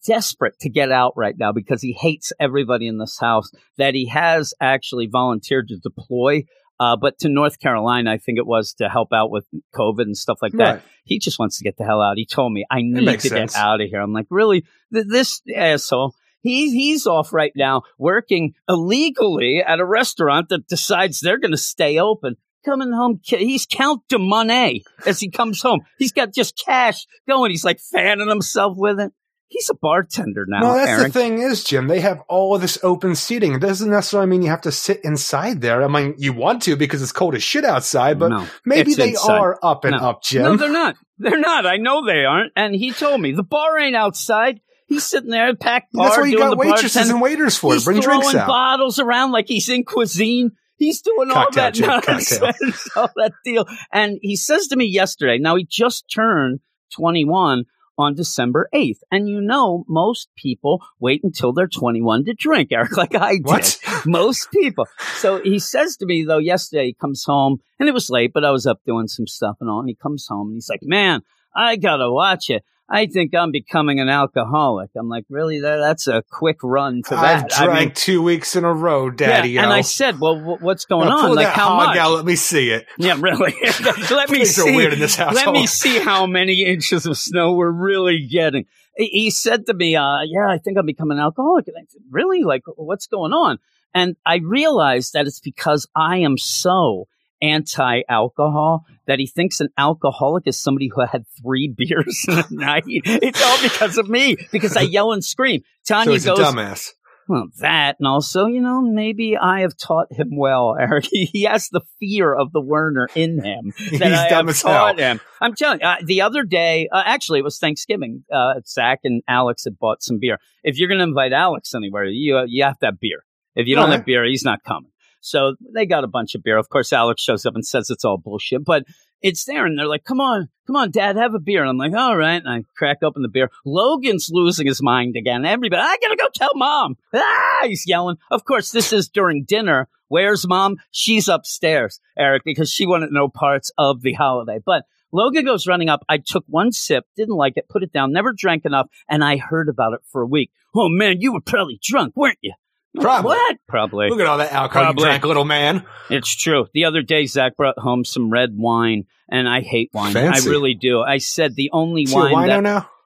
desperate 0.06 0.58
to 0.60 0.68
get 0.68 0.92
out 0.92 1.12
right 1.16 1.34
now 1.38 1.52
because 1.52 1.82
he 1.82 1.92
hates 1.92 2.32
everybody 2.40 2.86
in 2.86 2.98
this 2.98 3.18
house 3.18 3.50
that 3.78 3.94
he 3.94 4.06
has 4.08 4.54
actually 4.60 5.08
volunteered 5.10 5.68
to 5.68 5.76
deploy. 5.76 6.42
Uh, 6.80 6.96
but 6.96 7.18
to 7.18 7.28
North 7.28 7.60
Carolina, 7.60 8.10
I 8.10 8.16
think 8.16 8.38
it 8.38 8.46
was 8.46 8.72
to 8.78 8.88
help 8.88 9.12
out 9.12 9.30
with 9.30 9.44
COVID 9.74 10.00
and 10.00 10.16
stuff 10.16 10.38
like 10.40 10.52
that. 10.52 10.74
Right. 10.76 10.82
He 11.04 11.18
just 11.18 11.38
wants 11.38 11.58
to 11.58 11.64
get 11.64 11.76
the 11.76 11.84
hell 11.84 12.00
out. 12.00 12.16
He 12.16 12.24
told 12.24 12.54
me, 12.54 12.64
I 12.70 12.80
need 12.80 13.04
to 13.04 13.20
sense. 13.20 13.52
get 13.52 13.60
out 13.60 13.82
of 13.82 13.88
here. 13.90 14.00
I'm 14.00 14.14
like, 14.14 14.28
really? 14.30 14.64
Th- 14.92 15.04
this 15.06 15.42
asshole. 15.54 16.14
He, 16.40 16.70
he's 16.70 17.06
off 17.06 17.34
right 17.34 17.52
now 17.54 17.82
working 17.98 18.54
illegally 18.66 19.62
at 19.62 19.78
a 19.78 19.84
restaurant 19.84 20.48
that 20.48 20.68
decides 20.68 21.20
they're 21.20 21.38
going 21.38 21.50
to 21.50 21.58
stay 21.58 21.98
open. 21.98 22.36
Coming 22.64 22.92
home, 22.92 23.20
he's 23.24 23.66
count 23.66 24.02
de 24.08 24.18
money 24.18 24.82
as 25.06 25.20
he 25.20 25.30
comes 25.30 25.60
home. 25.60 25.80
He's 25.98 26.12
got 26.12 26.34
just 26.34 26.62
cash 26.62 27.06
going. 27.28 27.50
He's 27.50 27.64
like 27.64 27.80
fanning 27.80 28.28
himself 28.28 28.76
with 28.76 29.00
it. 29.00 29.12
He's 29.52 29.68
a 29.68 29.74
bartender 29.74 30.46
now, 30.48 30.60
no, 30.60 30.74
that's 30.74 30.88
Aaron. 30.90 31.02
the 31.02 31.10
thing 31.10 31.38
is, 31.42 31.64
Jim. 31.64 31.88
They 31.88 31.98
have 32.00 32.20
all 32.28 32.54
of 32.54 32.60
this 32.60 32.78
open 32.84 33.16
seating. 33.16 33.52
It 33.52 33.60
doesn't 33.60 33.90
necessarily 33.90 34.28
mean 34.30 34.42
you 34.42 34.48
have 34.50 34.60
to 34.60 34.70
sit 34.70 35.00
inside 35.04 35.60
there. 35.60 35.82
I 35.82 35.88
mean, 35.88 36.14
you 36.18 36.32
want 36.32 36.62
to 36.62 36.76
because 36.76 37.02
it's 37.02 37.10
cold 37.10 37.34
as 37.34 37.42
shit 37.42 37.64
outside, 37.64 38.20
but 38.20 38.28
No, 38.28 38.46
maybe 38.64 38.94
they 38.94 39.08
inside. 39.10 39.36
are 39.38 39.58
up 39.60 39.84
and 39.84 39.96
No. 40.00 40.08
up, 40.08 40.22
Jim. 40.22 40.42
No, 40.44 40.56
they're 40.56 40.70
not. 40.70 40.94
They're 41.18 41.38
not. 41.40 41.66
I 41.66 41.78
know 41.78 42.06
they 42.06 42.24
aren't. 42.24 42.52
And 42.54 42.74
he 42.76 42.92
told 42.92 43.20
me 43.20 43.32
the 43.32 43.42
bar 43.42 43.76
ain't 43.78 43.96
outside. 43.96 44.60
He's 44.86 45.02
sitting 45.04 45.30
there, 45.30 45.54
packed 45.56 45.92
bar, 45.92 46.06
That's 46.06 46.18
why 46.18 46.24
you 46.26 46.36
doing 46.38 46.48
got 46.50 46.58
waitresses 46.58 46.94
bartender. 46.94 47.14
and 47.14 47.22
waiters 47.22 47.58
for. 47.58 47.72
He's 47.74 47.84
Bring 47.84 48.00
throwing 48.02 48.20
drinks 48.20 48.36
out. 48.36 48.46
bottles 48.48 48.98
around 49.00 49.32
like 49.32 49.48
he's 49.48 49.68
in 49.68 49.84
cuisine. 49.84 50.52
He's 50.76 51.02
doing 51.02 51.30
all 51.30 51.50
that 51.52 51.74
Jim, 51.74 51.88
nonsense, 51.88 52.88
all 52.96 53.10
that 53.16 53.32
deal. 53.44 53.66
And 53.92 54.18
he 54.22 54.36
says 54.36 54.68
to 54.68 54.76
me 54.76 54.86
yesterday, 54.86 55.38
now 55.38 55.56
he 55.56 55.66
just 55.68 56.06
turned 56.10 56.60
21 56.96 57.64
on 58.00 58.14
December 58.14 58.68
8th. 58.74 59.00
And 59.10 59.28
you 59.28 59.40
know, 59.40 59.84
most 59.88 60.28
people 60.36 60.84
wait 60.98 61.22
until 61.24 61.52
they're 61.52 61.68
21 61.68 62.24
to 62.24 62.34
drink, 62.34 62.70
Eric, 62.72 62.96
like 62.96 63.14
I 63.14 63.34
did. 63.34 63.46
What? 63.46 63.78
Most 64.06 64.50
people. 64.50 64.86
So 65.16 65.40
he 65.42 65.58
says 65.58 65.96
to 65.98 66.06
me, 66.06 66.24
though, 66.24 66.38
yesterday 66.38 66.86
he 66.86 66.94
comes 66.94 67.24
home 67.24 67.58
and 67.78 67.88
it 67.88 67.92
was 67.92 68.10
late, 68.10 68.32
but 68.32 68.44
I 68.44 68.50
was 68.50 68.66
up 68.66 68.80
doing 68.84 69.08
some 69.08 69.26
stuff 69.26 69.56
and 69.60 69.68
all. 69.68 69.80
And 69.80 69.88
he 69.88 69.94
comes 69.94 70.26
home 70.28 70.48
and 70.48 70.56
he's 70.56 70.70
like, 70.70 70.82
man, 70.82 71.22
I 71.54 71.76
got 71.76 71.96
to 71.96 72.10
watch 72.10 72.50
it. 72.50 72.64
I 72.92 73.06
think 73.06 73.34
I'm 73.34 73.52
becoming 73.52 74.00
an 74.00 74.08
alcoholic. 74.08 74.90
I'm 74.96 75.08
like, 75.08 75.24
really? 75.30 75.60
That, 75.60 75.76
that's 75.76 76.08
a 76.08 76.24
quick 76.28 76.58
run 76.64 77.02
to 77.04 77.14
I've 77.14 77.48
that. 77.48 77.60
I 77.60 77.66
mean, 77.66 77.74
drank 77.74 77.94
two 77.94 78.20
weeks 78.20 78.56
in 78.56 78.64
a 78.64 78.72
row, 78.72 79.10
Daddy. 79.10 79.50
yeah, 79.50 79.62
and 79.62 79.72
I 79.72 79.82
said, 79.82 80.18
"Well, 80.18 80.36
wh- 80.36 80.60
what's 80.60 80.86
going 80.86 81.08
Now 81.08 81.18
on? 81.18 81.36
Like 81.36 81.46
that 81.46 81.56
how 81.56 81.76
much?" 81.76 81.96
out. 81.96 82.10
Let 82.10 82.24
me 82.24 82.34
see 82.34 82.70
it. 82.70 82.86
Yeah, 82.98 83.16
really. 83.20 83.54
let 84.10 84.28
me 84.28 84.44
see. 84.44 84.74
weird 84.74 84.92
in 84.92 84.98
this 84.98 85.18
Let 85.18 85.52
me 85.52 85.66
see 85.66 86.00
how 86.00 86.26
many 86.26 86.64
inches 86.64 87.06
of 87.06 87.16
snow 87.16 87.52
we're 87.52 87.70
really 87.70 88.26
getting. 88.26 88.66
He, 88.96 89.06
he 89.06 89.30
said 89.30 89.66
to 89.66 89.74
me, 89.74 89.94
uh, 89.94 90.22
"Yeah, 90.24 90.48
I 90.48 90.58
think 90.58 90.76
I'm 90.76 90.86
becoming 90.86 91.18
an 91.18 91.22
alcoholic." 91.22 91.68
And 91.68 91.76
I 91.78 91.84
said, 91.88 92.02
"Really? 92.10 92.42
Like, 92.42 92.62
what's 92.66 93.06
going 93.06 93.32
on?" 93.32 93.58
And 93.94 94.16
I 94.26 94.38
realized 94.38 95.12
that 95.12 95.26
it's 95.26 95.40
because 95.40 95.86
I 95.94 96.18
am 96.18 96.38
so 96.38 97.06
anti-alcohol 97.42 98.84
that 99.06 99.18
he 99.18 99.26
thinks 99.26 99.60
an 99.60 99.68
alcoholic 99.78 100.46
is 100.46 100.56
somebody 100.58 100.90
who 100.94 101.00
had 101.00 101.24
three 101.42 101.72
beers 101.76 102.24
in 102.28 102.38
a 102.38 102.44
night. 102.50 102.84
It's 102.86 103.42
all 103.42 103.62
because 103.62 103.98
of 103.98 104.08
me 104.08 104.36
because 104.52 104.76
I 104.76 104.82
yell 104.82 105.12
and 105.12 105.24
scream. 105.24 105.62
So 105.82 105.94
Tanya 105.94 106.12
a 106.12 106.20
goes, 106.20 106.38
dumbass. 106.38 106.90
well, 107.28 107.48
that, 107.58 107.96
and 107.98 108.06
also, 108.06 108.46
you 108.46 108.60
know, 108.60 108.80
maybe 108.82 109.36
I 109.36 109.60
have 109.60 109.76
taught 109.76 110.12
him 110.12 110.36
well, 110.36 110.76
Eric. 110.80 111.06
He 111.10 111.42
has 111.44 111.68
the 111.68 111.80
fear 111.98 112.34
of 112.34 112.52
the 112.52 112.60
Werner 112.60 113.08
in 113.14 113.42
him 113.42 113.72
that 113.78 113.90
He's 113.90 114.02
I 114.02 114.28
dumb 114.28 114.48
as 114.48 114.62
hell. 114.62 114.72
taught 114.72 114.98
him. 114.98 115.20
I'm 115.40 115.54
telling 115.54 115.80
you, 115.80 115.86
uh, 115.86 115.96
the 116.04 116.22
other 116.22 116.44
day, 116.44 116.88
uh, 116.92 117.02
actually, 117.04 117.40
it 117.40 117.44
was 117.44 117.58
Thanksgiving. 117.58 118.24
Uh, 118.32 118.54
Zach 118.66 119.00
and 119.04 119.22
Alex 119.26 119.64
had 119.64 119.78
bought 119.78 120.02
some 120.02 120.18
beer. 120.20 120.38
If 120.62 120.78
you're 120.78 120.88
going 120.88 120.98
to 120.98 121.04
invite 121.04 121.32
Alex 121.32 121.74
anywhere, 121.74 122.04
you 122.04 122.38
uh, 122.38 122.44
you 122.46 122.64
have 122.64 122.78
to 122.80 122.86
have 122.86 123.00
beer. 123.00 123.24
If 123.56 123.66
you 123.66 123.74
don't 123.74 123.88
right. 123.90 123.96
have 123.96 124.06
beer, 124.06 124.24
he's 124.24 124.44
not 124.44 124.62
coming. 124.62 124.90
So 125.20 125.56
they 125.74 125.86
got 125.86 126.04
a 126.04 126.08
bunch 126.08 126.34
of 126.34 126.42
beer. 126.42 126.58
Of 126.58 126.68
course, 126.68 126.92
Alex 126.92 127.22
shows 127.22 127.46
up 127.46 127.54
and 127.54 127.66
says 127.66 127.90
it's 127.90 128.04
all 128.04 128.18
bullshit, 128.18 128.64
but 128.64 128.84
it's 129.22 129.44
there. 129.44 129.66
And 129.66 129.78
they're 129.78 129.86
like, 129.86 130.04
come 130.04 130.20
on, 130.20 130.48
come 130.66 130.76
on, 130.76 130.90
dad, 130.90 131.16
have 131.16 131.34
a 131.34 131.38
beer. 131.38 131.60
And 131.60 131.70
I'm 131.70 131.76
like, 131.76 131.92
all 131.92 132.16
right. 132.16 132.42
And 132.42 132.48
I 132.48 132.64
crack 132.76 132.98
open 133.02 133.22
the 133.22 133.28
beer. 133.28 133.50
Logan's 133.64 134.30
losing 134.32 134.66
his 134.66 134.82
mind 134.82 135.16
again. 135.16 135.44
Everybody, 135.44 135.82
I 135.82 135.98
gotta 136.00 136.16
go 136.16 136.28
tell 136.34 136.52
mom. 136.54 136.96
Ah, 137.14 137.60
he's 137.64 137.84
yelling. 137.86 138.16
Of 138.30 138.44
course, 138.44 138.70
this 138.70 138.92
is 138.92 139.08
during 139.08 139.44
dinner. 139.44 139.88
Where's 140.08 140.48
mom? 140.48 140.78
She's 140.90 141.28
upstairs, 141.28 142.00
Eric, 142.18 142.42
because 142.44 142.70
she 142.70 142.86
wanted 142.86 143.12
no 143.12 143.28
parts 143.28 143.70
of 143.78 144.02
the 144.02 144.14
holiday. 144.14 144.58
But 144.64 144.84
Logan 145.12 145.44
goes 145.44 145.66
running 145.66 145.88
up. 145.88 146.04
I 146.08 146.18
took 146.18 146.44
one 146.46 146.72
sip, 146.72 147.04
didn't 147.16 147.36
like 147.36 147.56
it, 147.56 147.68
put 147.68 147.82
it 147.82 147.92
down, 147.92 148.12
never 148.12 148.32
drank 148.32 148.64
enough, 148.64 148.88
and 149.08 149.22
I 149.22 149.36
heard 149.36 149.68
about 149.68 149.92
it 149.92 150.00
for 150.10 150.22
a 150.22 150.26
week. 150.26 150.50
Oh 150.74 150.88
man, 150.88 151.20
you 151.20 151.32
were 151.32 151.40
probably 151.40 151.78
drunk, 151.82 152.16
weren't 152.16 152.38
you? 152.40 152.54
Probably. 152.98 153.28
What? 153.30 153.56
Probably. 153.68 154.08
Look 154.10 154.20
at 154.20 154.26
all 154.26 154.38
that 154.38 154.52
alcohol 154.52 154.84
Probably. 154.84 155.02
you 155.02 155.06
drank, 155.08 155.24
little 155.24 155.44
man. 155.44 155.84
It's 156.08 156.34
true. 156.34 156.66
The 156.74 156.84
other 156.86 157.02
day, 157.02 157.26
Zach 157.26 157.56
brought 157.56 157.78
home 157.78 158.04
some 158.04 158.30
red 158.30 158.50
wine, 158.52 159.04
and 159.30 159.48
I 159.48 159.60
hate 159.60 159.90
wine. 159.94 160.12
Fancy. 160.12 160.48
I 160.48 160.50
really 160.50 160.74
do. 160.74 161.00
I 161.00 161.18
said 161.18 161.54
the 161.54 161.70
only 161.72 162.02
Is 162.02 162.10
he 162.10 162.16
a 162.16 162.20
wine 162.20 162.32
wino 162.32 162.46
that 162.48 162.62
now? 162.62 162.90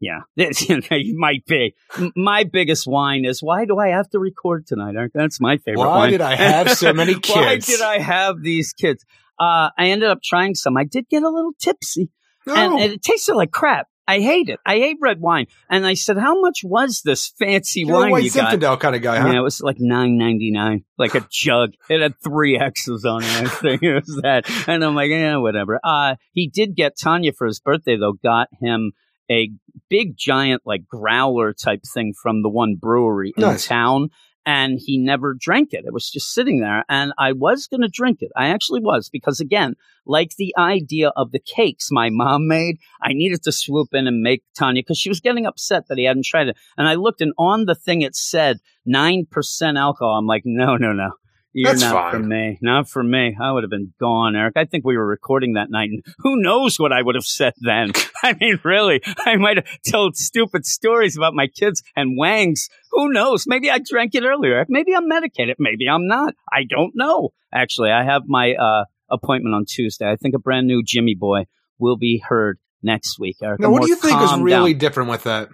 Yeah, 0.00 0.20
you 0.36 1.18
might 1.18 1.44
be. 1.44 1.74
My 2.16 2.44
biggest 2.44 2.86
whine 2.86 3.24
is 3.26 3.42
why 3.42 3.66
do 3.66 3.78
I 3.78 3.88
have 3.88 4.08
to 4.10 4.18
record 4.18 4.66
tonight? 4.66 4.94
That's 5.12 5.38
my 5.40 5.58
favorite. 5.58 5.80
Why 5.80 5.86
whine. 5.98 6.10
did 6.12 6.20
I 6.22 6.34
have 6.34 6.70
so 6.70 6.92
many 6.94 7.14
kids? 7.14 7.36
why 7.36 7.56
did 7.58 7.82
I 7.82 7.98
have 7.98 8.40
these 8.42 8.72
kids? 8.72 9.04
Uh, 9.38 9.68
I 9.76 9.88
ended 9.90 10.08
up 10.08 10.20
trying 10.22 10.54
some. 10.54 10.76
I 10.78 10.84
did 10.84 11.08
get 11.10 11.22
a 11.24 11.28
little 11.28 11.52
tipsy, 11.60 12.10
No. 12.46 12.54
and, 12.54 12.80
and 12.80 12.92
it 12.92 13.02
tasted 13.02 13.34
like 13.34 13.50
crap. 13.50 13.88
I 14.08 14.20
hate 14.20 14.48
it. 14.48 14.58
I 14.66 14.76
hate 14.78 14.96
red 15.00 15.20
wine. 15.20 15.46
And 15.68 15.86
I 15.86 15.94
said, 15.94 16.16
"How 16.16 16.40
much 16.40 16.62
was 16.64 17.02
this 17.04 17.28
fancy 17.38 17.80
You're 17.80 17.94
a 17.96 18.00
wine 18.00 18.10
white 18.10 18.24
you 18.24 18.30
got?" 18.30 18.58
Zinfandel 18.58 18.80
kind 18.80 18.96
of 18.96 19.02
guy, 19.02 19.18
huh? 19.18 19.28
Yeah, 19.28 19.38
it 19.38 19.42
was 19.42 19.60
like 19.60 19.76
nine 19.78 20.16
ninety 20.16 20.50
nine, 20.50 20.84
like 20.96 21.14
a 21.14 21.24
jug. 21.30 21.74
It 21.90 22.00
had 22.00 22.14
three 22.24 22.58
X's 22.58 23.04
on 23.04 23.22
it. 23.22 23.28
I 23.28 23.44
think 23.48 23.82
it 23.82 23.94
was 23.94 24.20
that, 24.22 24.50
and 24.66 24.82
I'm 24.82 24.94
like, 24.94 25.10
yeah, 25.10 25.36
whatever. 25.36 25.78
Uh, 25.84 26.16
he 26.32 26.48
did 26.48 26.74
get 26.74 26.96
Tanya 26.98 27.32
for 27.32 27.46
his 27.46 27.60
birthday 27.60 27.96
though. 27.96 28.14
Got 28.14 28.48
him 28.60 28.92
a 29.30 29.50
big 29.90 30.16
giant 30.16 30.62
like 30.64 30.86
growler 30.88 31.52
type 31.52 31.82
thing 31.94 32.14
from 32.20 32.42
the 32.42 32.48
one 32.48 32.76
brewery 32.80 33.34
in 33.36 33.42
Nice. 33.42 33.66
town. 33.66 34.08
And 34.50 34.80
he 34.82 34.96
never 34.96 35.34
drank 35.38 35.74
it. 35.74 35.84
It 35.84 35.92
was 35.92 36.10
just 36.10 36.32
sitting 36.32 36.60
there. 36.60 36.82
And 36.88 37.12
I 37.18 37.32
was 37.32 37.66
going 37.66 37.82
to 37.82 37.88
drink 37.88 38.22
it. 38.22 38.32
I 38.34 38.48
actually 38.48 38.80
was 38.80 39.10
because, 39.10 39.40
again, 39.40 39.74
like 40.06 40.36
the 40.36 40.54
idea 40.56 41.12
of 41.16 41.32
the 41.32 41.38
cakes 41.38 41.90
my 41.90 42.08
mom 42.08 42.48
made, 42.48 42.78
I 43.02 43.12
needed 43.12 43.42
to 43.42 43.52
swoop 43.52 43.88
in 43.92 44.06
and 44.06 44.22
make 44.22 44.42
Tanya 44.56 44.80
because 44.80 44.96
she 44.96 45.10
was 45.10 45.20
getting 45.20 45.44
upset 45.44 45.88
that 45.88 45.98
he 45.98 46.04
hadn't 46.04 46.24
tried 46.24 46.48
it. 46.48 46.56
And 46.78 46.88
I 46.88 46.94
looked, 46.94 47.20
and 47.20 47.34
on 47.36 47.66
the 47.66 47.74
thing 47.74 48.00
it 48.00 48.16
said 48.16 48.60
9% 48.88 49.78
alcohol. 49.78 50.16
I'm 50.16 50.26
like, 50.26 50.44
no, 50.46 50.78
no, 50.78 50.94
no. 50.94 51.10
You're 51.58 51.72
That's 51.72 51.82
not 51.82 51.92
fine. 51.92 52.12
for 52.12 52.18
me. 52.20 52.58
Not 52.62 52.88
for 52.88 53.02
me. 53.02 53.36
I 53.42 53.50
would 53.50 53.64
have 53.64 53.70
been 53.70 53.92
gone, 53.98 54.36
Eric. 54.36 54.52
I 54.56 54.64
think 54.64 54.84
we 54.84 54.96
were 54.96 55.04
recording 55.04 55.54
that 55.54 55.70
night, 55.70 55.90
and 55.90 56.04
who 56.18 56.40
knows 56.40 56.78
what 56.78 56.92
I 56.92 57.02
would 57.02 57.16
have 57.16 57.24
said 57.24 57.52
then. 57.60 57.90
I 58.22 58.34
mean, 58.40 58.60
really, 58.62 59.00
I 59.26 59.34
might 59.34 59.56
have 59.56 59.66
told 59.90 60.16
stupid 60.16 60.64
stories 60.64 61.16
about 61.16 61.34
my 61.34 61.48
kids 61.48 61.82
and 61.96 62.16
Wangs. 62.16 62.68
Who 62.92 63.12
knows? 63.12 63.44
Maybe 63.48 63.72
I 63.72 63.80
drank 63.84 64.14
it 64.14 64.22
earlier. 64.22 64.64
Maybe 64.68 64.94
I'm 64.94 65.08
medicated. 65.08 65.56
Maybe 65.58 65.88
I'm 65.88 66.06
not. 66.06 66.34
I 66.52 66.62
don't 66.62 66.92
know. 66.94 67.30
Actually, 67.52 67.90
I 67.90 68.04
have 68.04 68.22
my 68.28 68.54
uh, 68.54 68.84
appointment 69.10 69.56
on 69.56 69.64
Tuesday. 69.66 70.08
I 70.08 70.14
think 70.14 70.36
a 70.36 70.38
brand 70.38 70.68
new 70.68 70.84
Jimmy 70.86 71.16
Boy 71.16 71.46
will 71.80 71.96
be 71.96 72.22
heard 72.24 72.60
next 72.84 73.18
week, 73.18 73.38
Eric. 73.42 73.58
Now, 73.58 73.66
I'm 73.66 73.72
what 73.72 73.82
do 73.82 73.88
you 73.88 73.96
think 73.96 74.22
is 74.22 74.38
really 74.38 74.74
down. 74.74 74.78
different 74.78 75.10
with 75.10 75.24
that? 75.24 75.48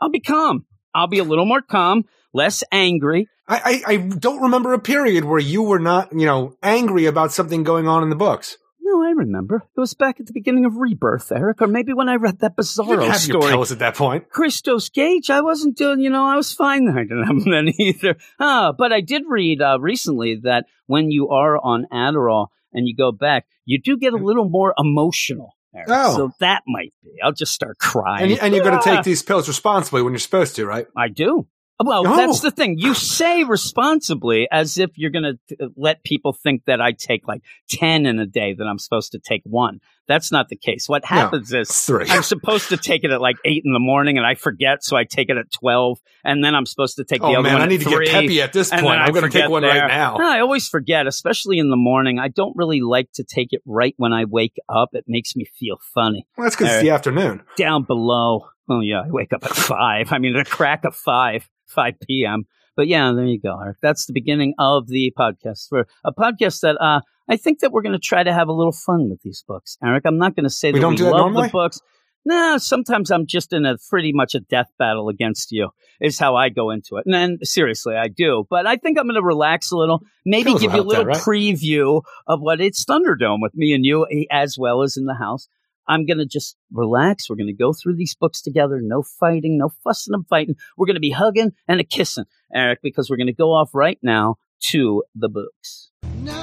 I'll 0.00 0.08
be 0.08 0.20
calm. 0.20 0.64
I'll 0.94 1.06
be 1.06 1.18
a 1.18 1.24
little 1.24 1.46
more 1.46 1.62
calm, 1.62 2.04
less 2.32 2.62
angry. 2.72 3.28
I, 3.48 3.82
I, 3.86 3.92
I 3.92 3.96
don't 3.96 4.42
remember 4.42 4.72
a 4.72 4.78
period 4.78 5.24
where 5.24 5.40
you 5.40 5.62
were 5.62 5.78
not, 5.80 6.12
you 6.12 6.26
know, 6.26 6.56
angry 6.62 7.06
about 7.06 7.32
something 7.32 7.64
going 7.64 7.88
on 7.88 8.02
in 8.02 8.10
the 8.10 8.16
books. 8.16 8.56
No, 8.82 9.02
I 9.04 9.10
remember. 9.10 9.62
It 9.76 9.80
was 9.80 9.94
back 9.94 10.18
at 10.18 10.26
the 10.26 10.32
beginning 10.32 10.64
of 10.64 10.76
Rebirth, 10.76 11.30
Eric, 11.30 11.62
or 11.62 11.68
maybe 11.68 11.92
when 11.92 12.08
I 12.08 12.16
read 12.16 12.40
that 12.40 12.54
You 12.58 12.64
Bizarro 12.64 12.88
didn't 12.88 13.10
have 13.10 13.26
your 13.26 13.40
story. 13.40 13.52
pills 13.52 13.70
at 13.70 13.78
that 13.78 13.94
point. 13.94 14.28
Christos 14.30 14.88
Gage, 14.88 15.30
I 15.30 15.42
wasn't 15.42 15.76
doing, 15.76 16.00
you 16.00 16.10
know, 16.10 16.26
I 16.26 16.34
was 16.36 16.52
fine. 16.52 16.88
I 16.88 17.02
didn't 17.02 17.22
have 17.24 17.40
them 17.44 17.50
then 17.52 17.72
either. 17.78 18.16
Ah, 18.40 18.72
but 18.76 18.92
I 18.92 19.00
did 19.00 19.22
read 19.28 19.62
uh, 19.62 19.78
recently 19.80 20.40
that 20.42 20.66
when 20.86 21.10
you 21.12 21.28
are 21.28 21.56
on 21.56 21.86
Adderall 21.92 22.48
and 22.72 22.88
you 22.88 22.96
go 22.96 23.12
back, 23.12 23.46
you 23.64 23.80
do 23.80 23.96
get 23.96 24.12
a 24.12 24.16
little 24.16 24.48
more 24.48 24.74
emotional. 24.76 25.54
Eric. 25.74 25.88
Oh. 25.90 26.16
So 26.16 26.32
that 26.40 26.62
might 26.66 26.92
be. 27.02 27.10
I'll 27.22 27.32
just 27.32 27.52
start 27.52 27.78
crying. 27.78 28.32
And, 28.32 28.40
and 28.40 28.54
you're 28.54 28.64
going 28.64 28.78
to 28.78 28.84
take 28.84 29.02
these 29.04 29.22
pills 29.22 29.48
responsibly 29.48 30.02
when 30.02 30.12
you're 30.12 30.18
supposed 30.18 30.56
to, 30.56 30.66
right? 30.66 30.86
I 30.96 31.08
do. 31.08 31.46
Well, 31.82 32.04
No. 32.04 32.14
that's 32.16 32.40
the 32.40 32.50
thing. 32.50 32.78
You 32.78 32.92
say 32.92 33.44
responsibly 33.44 34.46
as 34.50 34.76
if 34.76 34.90
you're 34.96 35.10
going 35.10 35.38
to 35.48 35.64
uh, 35.64 35.68
let 35.76 36.04
people 36.04 36.32
think 36.34 36.64
that 36.66 36.80
I 36.80 36.92
take 36.92 37.26
like 37.26 37.42
10 37.70 38.04
in 38.04 38.18
a 38.18 38.26
day, 38.26 38.52
that 38.52 38.64
I'm 38.64 38.78
supposed 38.78 39.12
to 39.12 39.18
take 39.18 39.42
one. 39.44 39.80
That's 40.10 40.32
not 40.32 40.48
the 40.48 40.56
case. 40.56 40.88
What 40.88 41.04
happens 41.04 41.52
is 41.52 41.70
three. 41.70 42.06
I'm 42.08 42.24
supposed 42.24 42.68
to 42.70 42.76
take 42.76 43.04
it 43.04 43.12
at 43.12 43.20
like 43.20 43.36
8 43.44 43.62
in 43.64 43.72
the 43.72 43.78
morning 43.78 44.18
and 44.18 44.26
I 44.26 44.34
forget, 44.34 44.82
so 44.82 44.96
I 44.96 45.04
take 45.04 45.30
it 45.30 45.36
at 45.36 45.52
12. 45.52 45.98
And 46.24 46.42
then 46.44 46.54
I'm 46.56 46.66
supposed 46.66 46.96
to 46.96 47.04
take 47.04 47.20
the 47.20 47.28
Oh 47.28 47.34
other 47.34 47.42
man, 47.44 47.52
one 47.54 47.62
I 47.62 47.66
need 47.66 47.80
to 47.82 47.88
3. 47.90 48.06
get 48.06 48.12
peppy 48.12 48.42
at 48.42 48.52
this 48.52 48.70
point. 48.70 48.84
I'm 48.84 49.12
going 49.12 49.22
to 49.22 49.30
take 49.30 49.48
one 49.48 49.62
there. 49.62 49.70
right 49.70 49.86
now. 49.88 50.16
No, 50.18 50.28
I 50.28 50.40
always 50.40 50.66
forget, 50.68 51.06
especially 51.06 51.58
in 51.58 51.70
the 51.70 51.76
morning. 51.76 52.18
I 52.18 52.26
don't 52.28 52.54
really 52.56 52.80
like 52.80 53.10
to 53.14 53.24
take 53.24 53.52
it 53.52 53.62
right 53.64 53.94
when 53.98 54.12
I 54.12 54.24
wake 54.24 54.56
up. 54.68 54.90
It 54.94 55.04
makes 55.06 55.36
me 55.36 55.44
feel 55.58 55.76
funny 55.94 56.26
Well, 56.36 56.44
that's 56.46 56.56
because 56.56 56.72
it's 56.74 56.82
the 56.82 56.90
afternoon. 56.90 57.42
down 57.56 57.84
below. 57.84 58.48
Oh 58.68 58.80
yeah, 58.80 59.02
I 59.06 59.10
wake 59.10 59.32
up 59.32 59.44
at 59.44 59.52
five. 59.54 60.12
I 60.12 60.18
mean, 60.18 60.34
the 60.36 60.44
crack 60.44 60.84
of 60.84 60.94
five, 60.96 61.48
five 61.66 61.94
p.m. 62.06 62.44
But 62.76 62.86
yeah, 62.88 63.12
there 63.12 63.24
you 63.26 63.40
go, 63.40 63.58
Eric. 63.60 63.76
That's 63.82 64.06
the 64.06 64.12
beginning 64.12 64.54
of 64.58 64.86
the 64.88 65.12
podcast. 65.18 65.68
For 65.68 65.86
a 66.04 66.12
podcast 66.12 66.60
that 66.60 66.76
uh, 66.80 67.00
I 67.30 67.36
think 67.36 67.60
that 67.60 67.70
we're 67.70 67.82
going 67.82 67.92
to 67.92 67.98
try 68.00 68.22
to 68.24 68.32
have 68.32 68.48
a 68.48 68.52
little 68.52 68.72
fun 68.72 69.08
with 69.08 69.22
these 69.22 69.44
books, 69.46 69.78
Eric. 69.84 70.02
I'm 70.04 70.18
not 70.18 70.34
going 70.34 70.44
to 70.44 70.50
say 70.50 70.72
We 70.72 70.78
that 70.78 70.82
don't 70.82 70.90
we 70.92 70.96
do 70.96 71.04
that 71.04 71.10
love 71.12 71.20
normally? 71.32 71.46
the 71.48 71.52
books. 71.52 71.80
No, 72.26 72.58
sometimes 72.58 73.10
I'm 73.10 73.24
just 73.26 73.52
in 73.52 73.64
a 73.64 73.76
pretty 73.88 74.12
much 74.12 74.34
a 74.34 74.40
death 74.40 74.66
battle 74.78 75.08
against 75.08 75.52
you. 75.52 75.70
Is 76.00 76.18
how 76.18 76.34
I 76.34 76.48
go 76.48 76.70
into 76.70 76.96
it. 76.96 77.04
And 77.06 77.14
then 77.14 77.38
seriously, 77.42 77.94
I 77.94 78.08
do. 78.08 78.44
But 78.50 78.66
I 78.66 78.76
think 78.76 78.98
I'm 78.98 79.04
going 79.06 79.14
to 79.14 79.22
relax 79.22 79.70
a 79.70 79.76
little. 79.76 80.00
Maybe 80.26 80.50
Feels 80.50 80.60
give 80.62 80.74
you 80.74 80.80
a 80.80 80.82
little 80.82 81.04
that, 81.04 81.10
right? 81.10 81.16
preview 81.18 82.02
of 82.26 82.40
what 82.40 82.60
it's 82.60 82.84
Thunderdome 82.84 83.38
with 83.40 83.54
me 83.54 83.72
and 83.74 83.84
you, 83.84 84.06
eh, 84.10 84.24
as 84.30 84.56
well 84.58 84.82
as 84.82 84.96
in 84.96 85.04
the 85.04 85.14
house. 85.14 85.46
I'm 85.86 86.06
going 86.06 86.18
to 86.18 86.26
just 86.26 86.56
relax. 86.72 87.28
We're 87.30 87.36
going 87.36 87.46
to 87.48 87.52
go 87.52 87.72
through 87.72 87.96
these 87.96 88.14
books 88.14 88.42
together. 88.42 88.80
No 88.82 89.02
fighting, 89.02 89.56
no 89.58 89.70
fussing 89.84 90.14
and 90.14 90.26
fighting. 90.26 90.54
We're 90.76 90.86
going 90.86 90.94
to 90.94 91.00
be 91.00 91.10
hugging 91.10 91.52
and 91.68 91.80
a 91.80 91.84
kissing, 91.84 92.24
Eric, 92.54 92.80
because 92.82 93.08
we're 93.08 93.16
going 93.18 93.26
to 93.28 93.32
go 93.32 93.50
off 93.52 93.70
right 93.74 93.98
now 94.02 94.36
to 94.70 95.02
the 95.14 95.28
books. 95.28 95.90
Now 96.22 96.39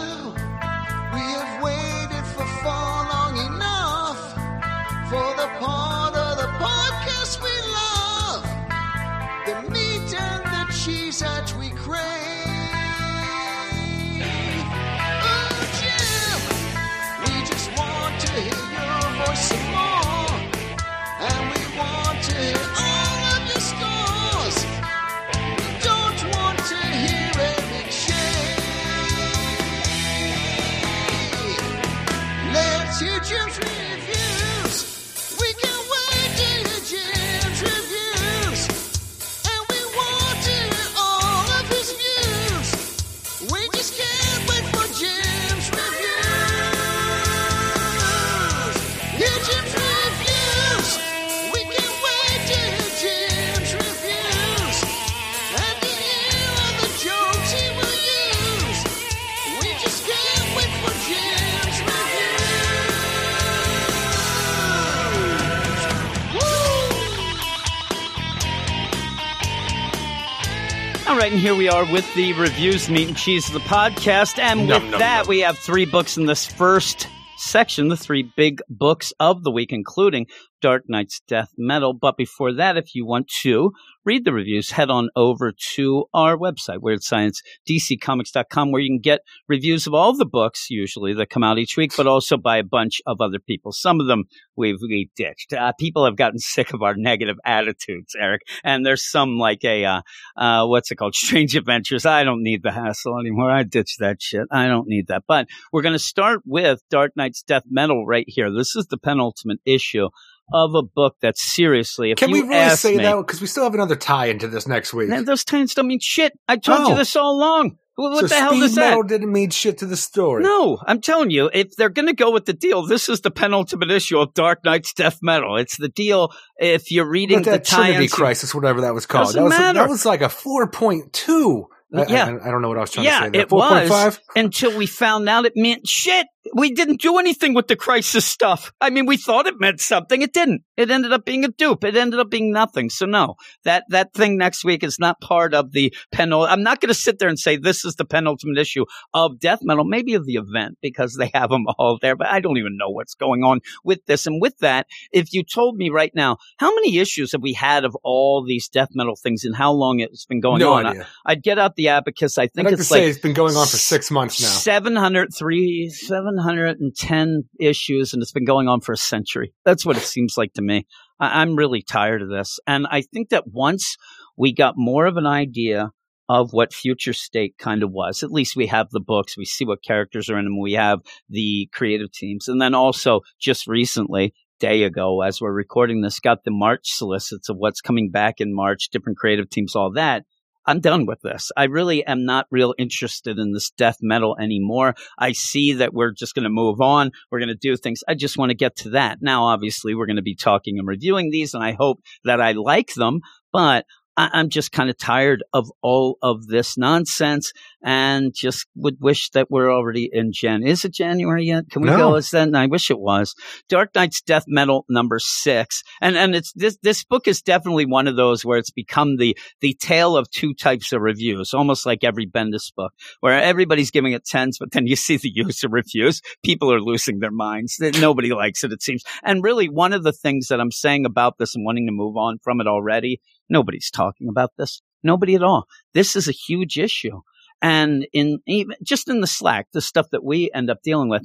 here 71.47 71.55
we 71.55 71.69
are 71.69 71.89
with 71.93 72.13
the 72.13 72.33
reviews, 72.33 72.89
meat 72.89 73.07
and 73.07 73.15
cheese 73.15 73.47
of 73.47 73.53
the 73.53 73.61
podcast. 73.61 74.37
And 74.37 74.67
with 74.67 74.99
that, 74.99 75.27
we 75.27 75.39
have 75.39 75.57
three 75.57 75.85
books 75.85 76.17
in 76.17 76.25
this 76.25 76.45
first 76.45 77.07
section, 77.37 77.87
the 77.87 77.95
three 77.95 78.29
big 78.35 78.59
books 78.67 79.13
of 79.17 79.45
the 79.45 79.51
week, 79.51 79.71
including 79.71 80.27
Dark 80.61 80.83
Knight's 80.87 81.21
Death 81.27 81.49
Metal. 81.57 81.93
But 81.93 82.17
before 82.17 82.53
that, 82.53 82.77
if 82.77 82.95
you 82.95 83.05
want 83.05 83.27
to 83.41 83.71
read 84.07 84.23
the 84.23 84.33
reviews, 84.33 84.71
head 84.71 84.89
on 84.89 85.09
over 85.15 85.53
to 85.75 86.05
our 86.13 86.37
website, 86.37 86.81
Weird 86.81 87.03
Science, 87.03 87.41
DCComics.com, 87.69 88.71
where 88.71 88.81
you 88.81 88.89
can 88.89 89.01
get 89.01 89.19
reviews 89.49 89.85
of 89.85 89.93
all 89.93 90.15
the 90.15 90.25
books, 90.25 90.67
usually 90.69 91.13
that 91.13 91.29
come 91.29 91.43
out 91.43 91.57
each 91.57 91.75
week, 91.75 91.91
but 91.95 92.07
also 92.07 92.37
by 92.37 92.57
a 92.57 92.63
bunch 92.63 93.01
of 93.05 93.19
other 93.19 93.39
people. 93.39 93.73
Some 93.73 93.99
of 93.99 94.07
them 94.07 94.23
we've, 94.55 94.77
we've 94.81 95.13
ditched. 95.15 95.51
Uh, 95.51 95.73
people 95.77 96.05
have 96.05 96.15
gotten 96.15 96.39
sick 96.39 96.73
of 96.73 96.81
our 96.81 96.95
negative 96.95 97.35
attitudes, 97.43 98.15
Eric. 98.17 98.43
And 98.63 98.85
there's 98.85 99.09
some 99.09 99.37
like 99.37 99.63
a, 99.65 99.83
uh, 99.83 100.01
uh, 100.37 100.65
what's 100.65 100.89
it 100.89 100.95
called? 100.95 101.15
Strange 101.27 101.55
Adventures. 101.55 102.05
I 102.05 102.23
don't 102.23 102.43
need 102.43 102.63
the 102.63 102.71
hassle 102.71 103.19
anymore. 103.19 103.51
I 103.51 103.63
ditched 103.63 103.99
that 103.99 104.21
shit. 104.21 104.47
I 104.51 104.67
don't 104.67 104.87
need 104.87 105.07
that. 105.07 105.23
But 105.27 105.47
we're 105.73 105.81
going 105.81 105.93
to 105.93 105.99
start 105.99 106.41
with 106.45 106.81
Dark 106.89 107.11
Knight's 107.15 107.43
Death 107.43 107.63
Metal 107.69 108.05
right 108.05 108.25
here. 108.27 108.49
This 108.51 108.75
is 108.75 108.87
the 108.87 108.97
penultimate 108.97 109.59
issue 109.65 110.07
of 110.51 110.73
a 110.75 110.83
book 110.83 111.15
that 111.21 111.37
seriously, 111.37 112.11
if 112.11 112.17
Can 112.17 112.29
you 112.29 112.43
we 112.43 112.49
really 112.49 112.75
say 112.75 112.95
me, 112.95 113.03
that? 113.03 113.15
Because 113.17 113.41
we 113.41 113.47
still 113.47 113.63
have 113.63 113.73
another 113.73 113.95
tie 113.95 114.27
into 114.27 114.47
this 114.47 114.67
next 114.67 114.93
week. 114.93 115.09
Man, 115.09 115.25
those 115.25 115.43
tie-ins 115.43 115.73
don't 115.73 115.87
mean 115.87 115.99
shit. 116.01 116.33
I 116.47 116.57
told 116.57 116.87
you 116.87 116.93
Oh. 116.93 116.97
this 116.97 117.15
all 117.15 117.35
along. 117.35 117.77
What, 117.95 118.19
so 118.19 118.27
the 118.27 118.35
hell 118.35 118.49
speed 118.51 118.59
does 118.59 118.75
that? 118.75 118.89
metal 118.89 119.01
didn't 119.01 119.31
mean 119.31 119.49
shit 119.49 119.79
to 119.79 119.87
the 119.87 119.97
story. 119.97 120.43
No, 120.43 120.77
I'm 120.85 121.01
telling 121.01 121.31
you, 121.31 121.49
if 121.51 121.75
they're 121.75 121.89
going 121.89 122.05
to 122.07 122.13
go 122.13 122.29
with 122.29 122.45
the 122.45 122.53
deal, 122.53 122.85
this 122.85 123.09
is 123.09 123.21
the 123.21 123.31
penultimate 123.31 123.89
issue 123.89 124.19
of 124.19 124.35
Dark 124.35 124.63
Knight's 124.63 124.93
Death 124.93 125.17
Metal. 125.23 125.57
It's 125.57 125.77
the 125.77 125.89
deal. 125.89 126.31
If 126.57 126.91
you're 126.91 127.09
reading 127.09 127.41
the 127.41 127.57
Trinity 127.59 128.07
Crisis, 128.07 128.53
whatever 128.53 128.81
that 128.81 128.93
was 128.93 129.07
called, 129.07 129.33
that 129.33 129.41
was 129.41 129.49
matter. 129.49 129.79
that 129.79 129.89
was 129.89 130.05
like 130.05 130.21
a 130.21 130.29
four 130.29 130.69
point 130.69 131.11
two. 131.11 131.65
Yeah. 131.91 132.37
I, 132.43 132.49
I 132.49 132.51
don't 132.51 132.61
know 132.61 132.67
what 132.67 132.77
I 132.77 132.81
was 132.81 132.91
trying 132.91 133.05
yeah, 133.05 133.19
to 133.19 133.25
say. 133.25 133.29
There. 133.31 133.41
it 133.41 133.51
was 133.51 133.89
4.5? 133.89 134.19
until 134.35 134.77
we 134.77 134.85
found 134.85 135.27
out 135.29 135.45
it 135.45 135.53
meant 135.55 135.87
shit. 135.87 136.27
We 136.53 136.71
didn't 136.71 137.01
do 137.01 137.17
anything 137.17 137.53
with 137.53 137.67
the 137.67 137.75
crisis 137.75 138.25
stuff. 138.25 138.73
I 138.81 138.89
mean, 138.89 139.05
we 139.05 139.17
thought 139.17 139.47
it 139.47 139.59
meant 139.59 139.79
something. 139.79 140.21
It 140.21 140.33
didn't. 140.33 140.63
It 140.75 140.91
ended 140.91 141.13
up 141.13 141.25
being 141.25 141.45
a 141.45 141.49
dupe. 141.49 141.83
It 141.83 141.95
ended 141.95 142.19
up 142.19 142.29
being 142.29 142.51
nothing. 142.51 142.89
So 142.89 143.05
no, 143.05 143.35
that 143.63 143.85
that 143.89 144.13
thing 144.13 144.37
next 144.37 144.65
week 144.65 144.83
is 144.83 144.99
not 144.99 145.21
part 145.21 145.53
of 145.53 145.71
the 145.71 145.93
penul. 146.13 146.47
I'm 146.47 146.63
not 146.63 146.81
going 146.81 146.89
to 146.89 146.93
sit 146.93 147.19
there 147.19 147.29
and 147.29 147.39
say 147.39 147.57
this 147.57 147.85
is 147.85 147.95
the 147.95 148.05
penultimate 148.05 148.57
issue 148.57 148.85
of 149.13 149.39
death 149.39 149.59
metal, 149.61 149.83
maybe 149.83 150.15
of 150.15 150.25
the 150.25 150.35
event 150.35 150.77
because 150.81 151.15
they 151.15 151.31
have 151.33 151.49
them 151.49 151.65
all 151.77 151.97
there. 152.01 152.15
But 152.15 152.27
I 152.27 152.39
don't 152.39 152.57
even 152.57 152.77
know 152.77 152.89
what's 152.89 153.15
going 153.15 153.43
on 153.43 153.61
with 153.83 154.05
this. 154.05 154.27
And 154.27 154.41
with 154.41 154.57
that, 154.59 154.87
if 155.11 155.33
you 155.33 155.43
told 155.43 155.77
me 155.77 155.89
right 155.89 156.11
now, 156.15 156.37
how 156.57 156.73
many 156.73 156.97
issues 156.97 157.31
have 157.33 157.41
we 157.41 157.53
had 157.53 157.85
of 157.85 157.95
all 158.03 158.43
these 158.43 158.67
death 158.67 158.89
metal 158.93 159.15
things 159.15 159.43
and 159.43 159.55
how 159.55 159.71
long 159.71 159.99
it's 159.99 160.25
been 160.25 160.39
going 160.39 160.59
no 160.59 160.73
on? 160.73 160.85
idea. 160.85 161.07
I, 161.25 161.33
would 161.33 161.43
get 161.43 161.59
out 161.59 161.75
the 161.75 161.89
abacus. 161.89 162.37
I 162.37 162.47
I'd 162.47 162.53
think 162.53 162.65
like 162.65 162.75
to 162.75 162.81
it's 162.81 162.91
like 162.91 163.01
it's 163.03 163.19
been 163.19 163.33
going 163.33 163.55
on 163.55 163.67
for 163.67 163.77
six 163.77 164.09
months 164.09 164.41
now. 164.41 164.47
703, 164.47 165.89
710 166.37 167.43
issues, 167.59 168.13
and 168.13 168.21
it's 168.21 168.31
been 168.31 168.45
going 168.45 168.67
on 168.67 168.81
for 168.81 168.93
a 168.93 168.97
century. 168.97 169.53
That's 169.65 169.85
what 169.85 169.97
it 169.97 170.03
seems 170.03 170.37
like 170.37 170.53
to 170.53 170.61
me. 170.61 170.85
I, 171.19 171.41
I'm 171.41 171.55
really 171.55 171.81
tired 171.81 172.21
of 172.21 172.29
this. 172.29 172.59
And 172.67 172.87
I 172.89 173.01
think 173.01 173.29
that 173.29 173.47
once 173.47 173.97
we 174.37 174.53
got 174.53 174.75
more 174.77 175.05
of 175.05 175.17
an 175.17 175.25
idea 175.25 175.91
of 176.29 176.51
what 176.51 176.73
future 176.73 177.13
state 177.13 177.55
kind 177.57 177.83
of 177.83 177.91
was, 177.91 178.21
at 178.21 178.31
least 178.31 178.55
we 178.55 178.67
have 178.67 178.89
the 178.91 178.99
books, 178.99 179.37
we 179.37 179.45
see 179.45 179.65
what 179.65 179.83
characters 179.83 180.29
are 180.29 180.37
in 180.37 180.45
them, 180.45 180.59
we 180.59 180.73
have 180.73 180.99
the 181.29 181.69
creative 181.73 182.11
teams. 182.11 182.47
And 182.47 182.61
then 182.61 182.75
also 182.75 183.21
just 183.39 183.67
recently, 183.67 184.33
day 184.59 184.83
ago, 184.83 185.21
as 185.21 185.39
we're 185.39 185.53
recording 185.53 186.01
this, 186.01 186.19
got 186.19 186.43
the 186.43 186.51
March 186.51 186.89
solicits 186.91 187.49
of 187.49 187.57
what's 187.57 187.81
coming 187.81 188.09
back 188.09 188.35
in 188.39 188.55
March, 188.55 188.89
different 188.89 189.17
creative 189.17 189.49
teams, 189.49 189.75
all 189.75 189.91
that. 189.93 190.23
I'm 190.67 190.81
done 190.81 191.05
with 191.05 191.21
this. 191.21 191.51
I 191.55 191.63
really 191.63 192.05
am 192.05 192.25
not 192.25 192.45
real 192.51 192.75
interested 192.77 193.39
in 193.39 193.53
this 193.53 193.71
death 193.71 193.97
metal 194.01 194.35
anymore. 194.39 194.95
I 195.17 195.31
see 195.31 195.73
that 195.73 195.93
we're 195.93 196.11
just 196.11 196.35
going 196.35 196.43
to 196.43 196.49
move 196.49 196.81
on. 196.81 197.11
We're 197.31 197.39
going 197.39 197.47
to 197.47 197.55
do 197.55 197.77
things. 197.77 198.03
I 198.07 198.13
just 198.13 198.37
want 198.37 198.49
to 198.49 198.55
get 198.55 198.75
to 198.77 198.89
that. 198.91 199.19
Now, 199.21 199.45
obviously, 199.45 199.95
we're 199.95 200.05
going 200.05 200.17
to 200.17 200.21
be 200.21 200.35
talking 200.35 200.77
and 200.77 200.87
reviewing 200.87 201.31
these, 201.31 201.53
and 201.53 201.63
I 201.63 201.71
hope 201.71 202.01
that 202.25 202.41
I 202.41 202.51
like 202.51 202.93
them, 202.95 203.21
but 203.53 203.85
I- 204.17 204.31
I'm 204.33 204.49
just 204.49 204.71
kind 204.71 204.89
of 204.89 204.97
tired 204.97 205.43
of 205.53 205.71
all 205.83 206.17
of 206.23 206.47
this 206.47 206.77
nonsense 206.77 207.53
and 207.83 208.33
just 208.35 208.65
would 208.75 208.97
wish 208.99 209.29
that 209.29 209.51
we're 209.51 209.71
already 209.71 210.09
in 210.11 210.31
Jan. 210.33 210.63
Is 210.65 210.83
it 210.83 210.93
January 210.93 211.45
yet? 211.45 211.69
Can 211.69 211.83
we 211.83 211.89
No. 211.89 211.97
go? 211.97 212.15
as 212.15 212.31
then? 212.31 212.55
I 212.55 212.65
wish 212.65 212.89
it 212.89 212.99
was. 212.99 213.35
Dark 213.69 213.91
Knight's 213.93 214.21
Death 214.21 214.45
Metal 214.47 214.85
number 214.89 215.19
six. 215.19 215.83
And, 216.01 216.17
and 216.17 216.35
it's 216.35 216.51
this, 216.53 216.77
this 216.81 217.03
book 217.03 217.27
is 217.27 217.41
definitely 217.43 217.85
one 217.85 218.07
of 218.07 218.15
those 218.15 218.43
where 218.43 218.57
it's 218.57 218.71
become 218.71 219.17
the, 219.17 219.37
the 219.61 219.75
tale 219.79 220.17
of 220.17 220.29
two 220.31 220.53
types 220.55 220.91
of 220.91 221.01
reviews, 221.01 221.53
almost 221.53 221.85
like 221.85 222.03
every 222.03 222.25
Bendis 222.25 222.73
book, 222.75 222.93
where 223.19 223.39
everybody's 223.39 223.91
giving 223.91 224.13
it 224.13 224.25
tens, 224.25 224.57
but 224.57 224.71
then 224.71 224.87
you 224.87 224.95
see 224.95 225.17
the 225.17 225.31
user 225.33 225.69
reviews. 225.69 226.21
People 226.43 226.73
are 226.73 226.81
losing 226.81 227.19
their 227.19 227.31
minds. 227.31 227.77
Nobody 227.79 228.31
likes 228.33 228.63
it, 228.63 228.71
it 228.73 228.81
seems. 228.81 229.03
And 229.23 229.43
really, 229.43 229.69
one 229.69 229.93
of 229.93 230.01
the 230.03 230.11
things 230.13 230.47
that 230.47 230.59
I'm 230.59 230.71
saying 230.71 231.05
about 231.05 231.37
this 231.37 231.55
and 231.55 231.63
wanting 231.63 231.85
to 231.85 231.91
move 231.93 232.17
on 232.17 232.39
from 232.43 232.59
it 232.59 232.67
already, 232.67 233.21
nobody's 233.49 233.91
talking 233.91 234.29
about 234.29 234.51
this. 234.57 234.81
Nobody 235.03 235.35
at 235.35 235.43
all. 235.43 235.67
This 235.93 236.15
is 236.15 236.27
a 236.27 236.31
huge 236.31 236.77
issue. 236.77 237.21
And 237.61 238.07
in 238.13 238.39
even 238.47 238.75
just 238.83 239.09
in 239.09 239.21
the 239.21 239.27
Slack, 239.27 239.67
the 239.73 239.81
stuff 239.81 240.07
that 240.11 240.23
we 240.23 240.51
end 240.53 240.69
up 240.69 240.79
dealing 240.83 241.09
with, 241.09 241.23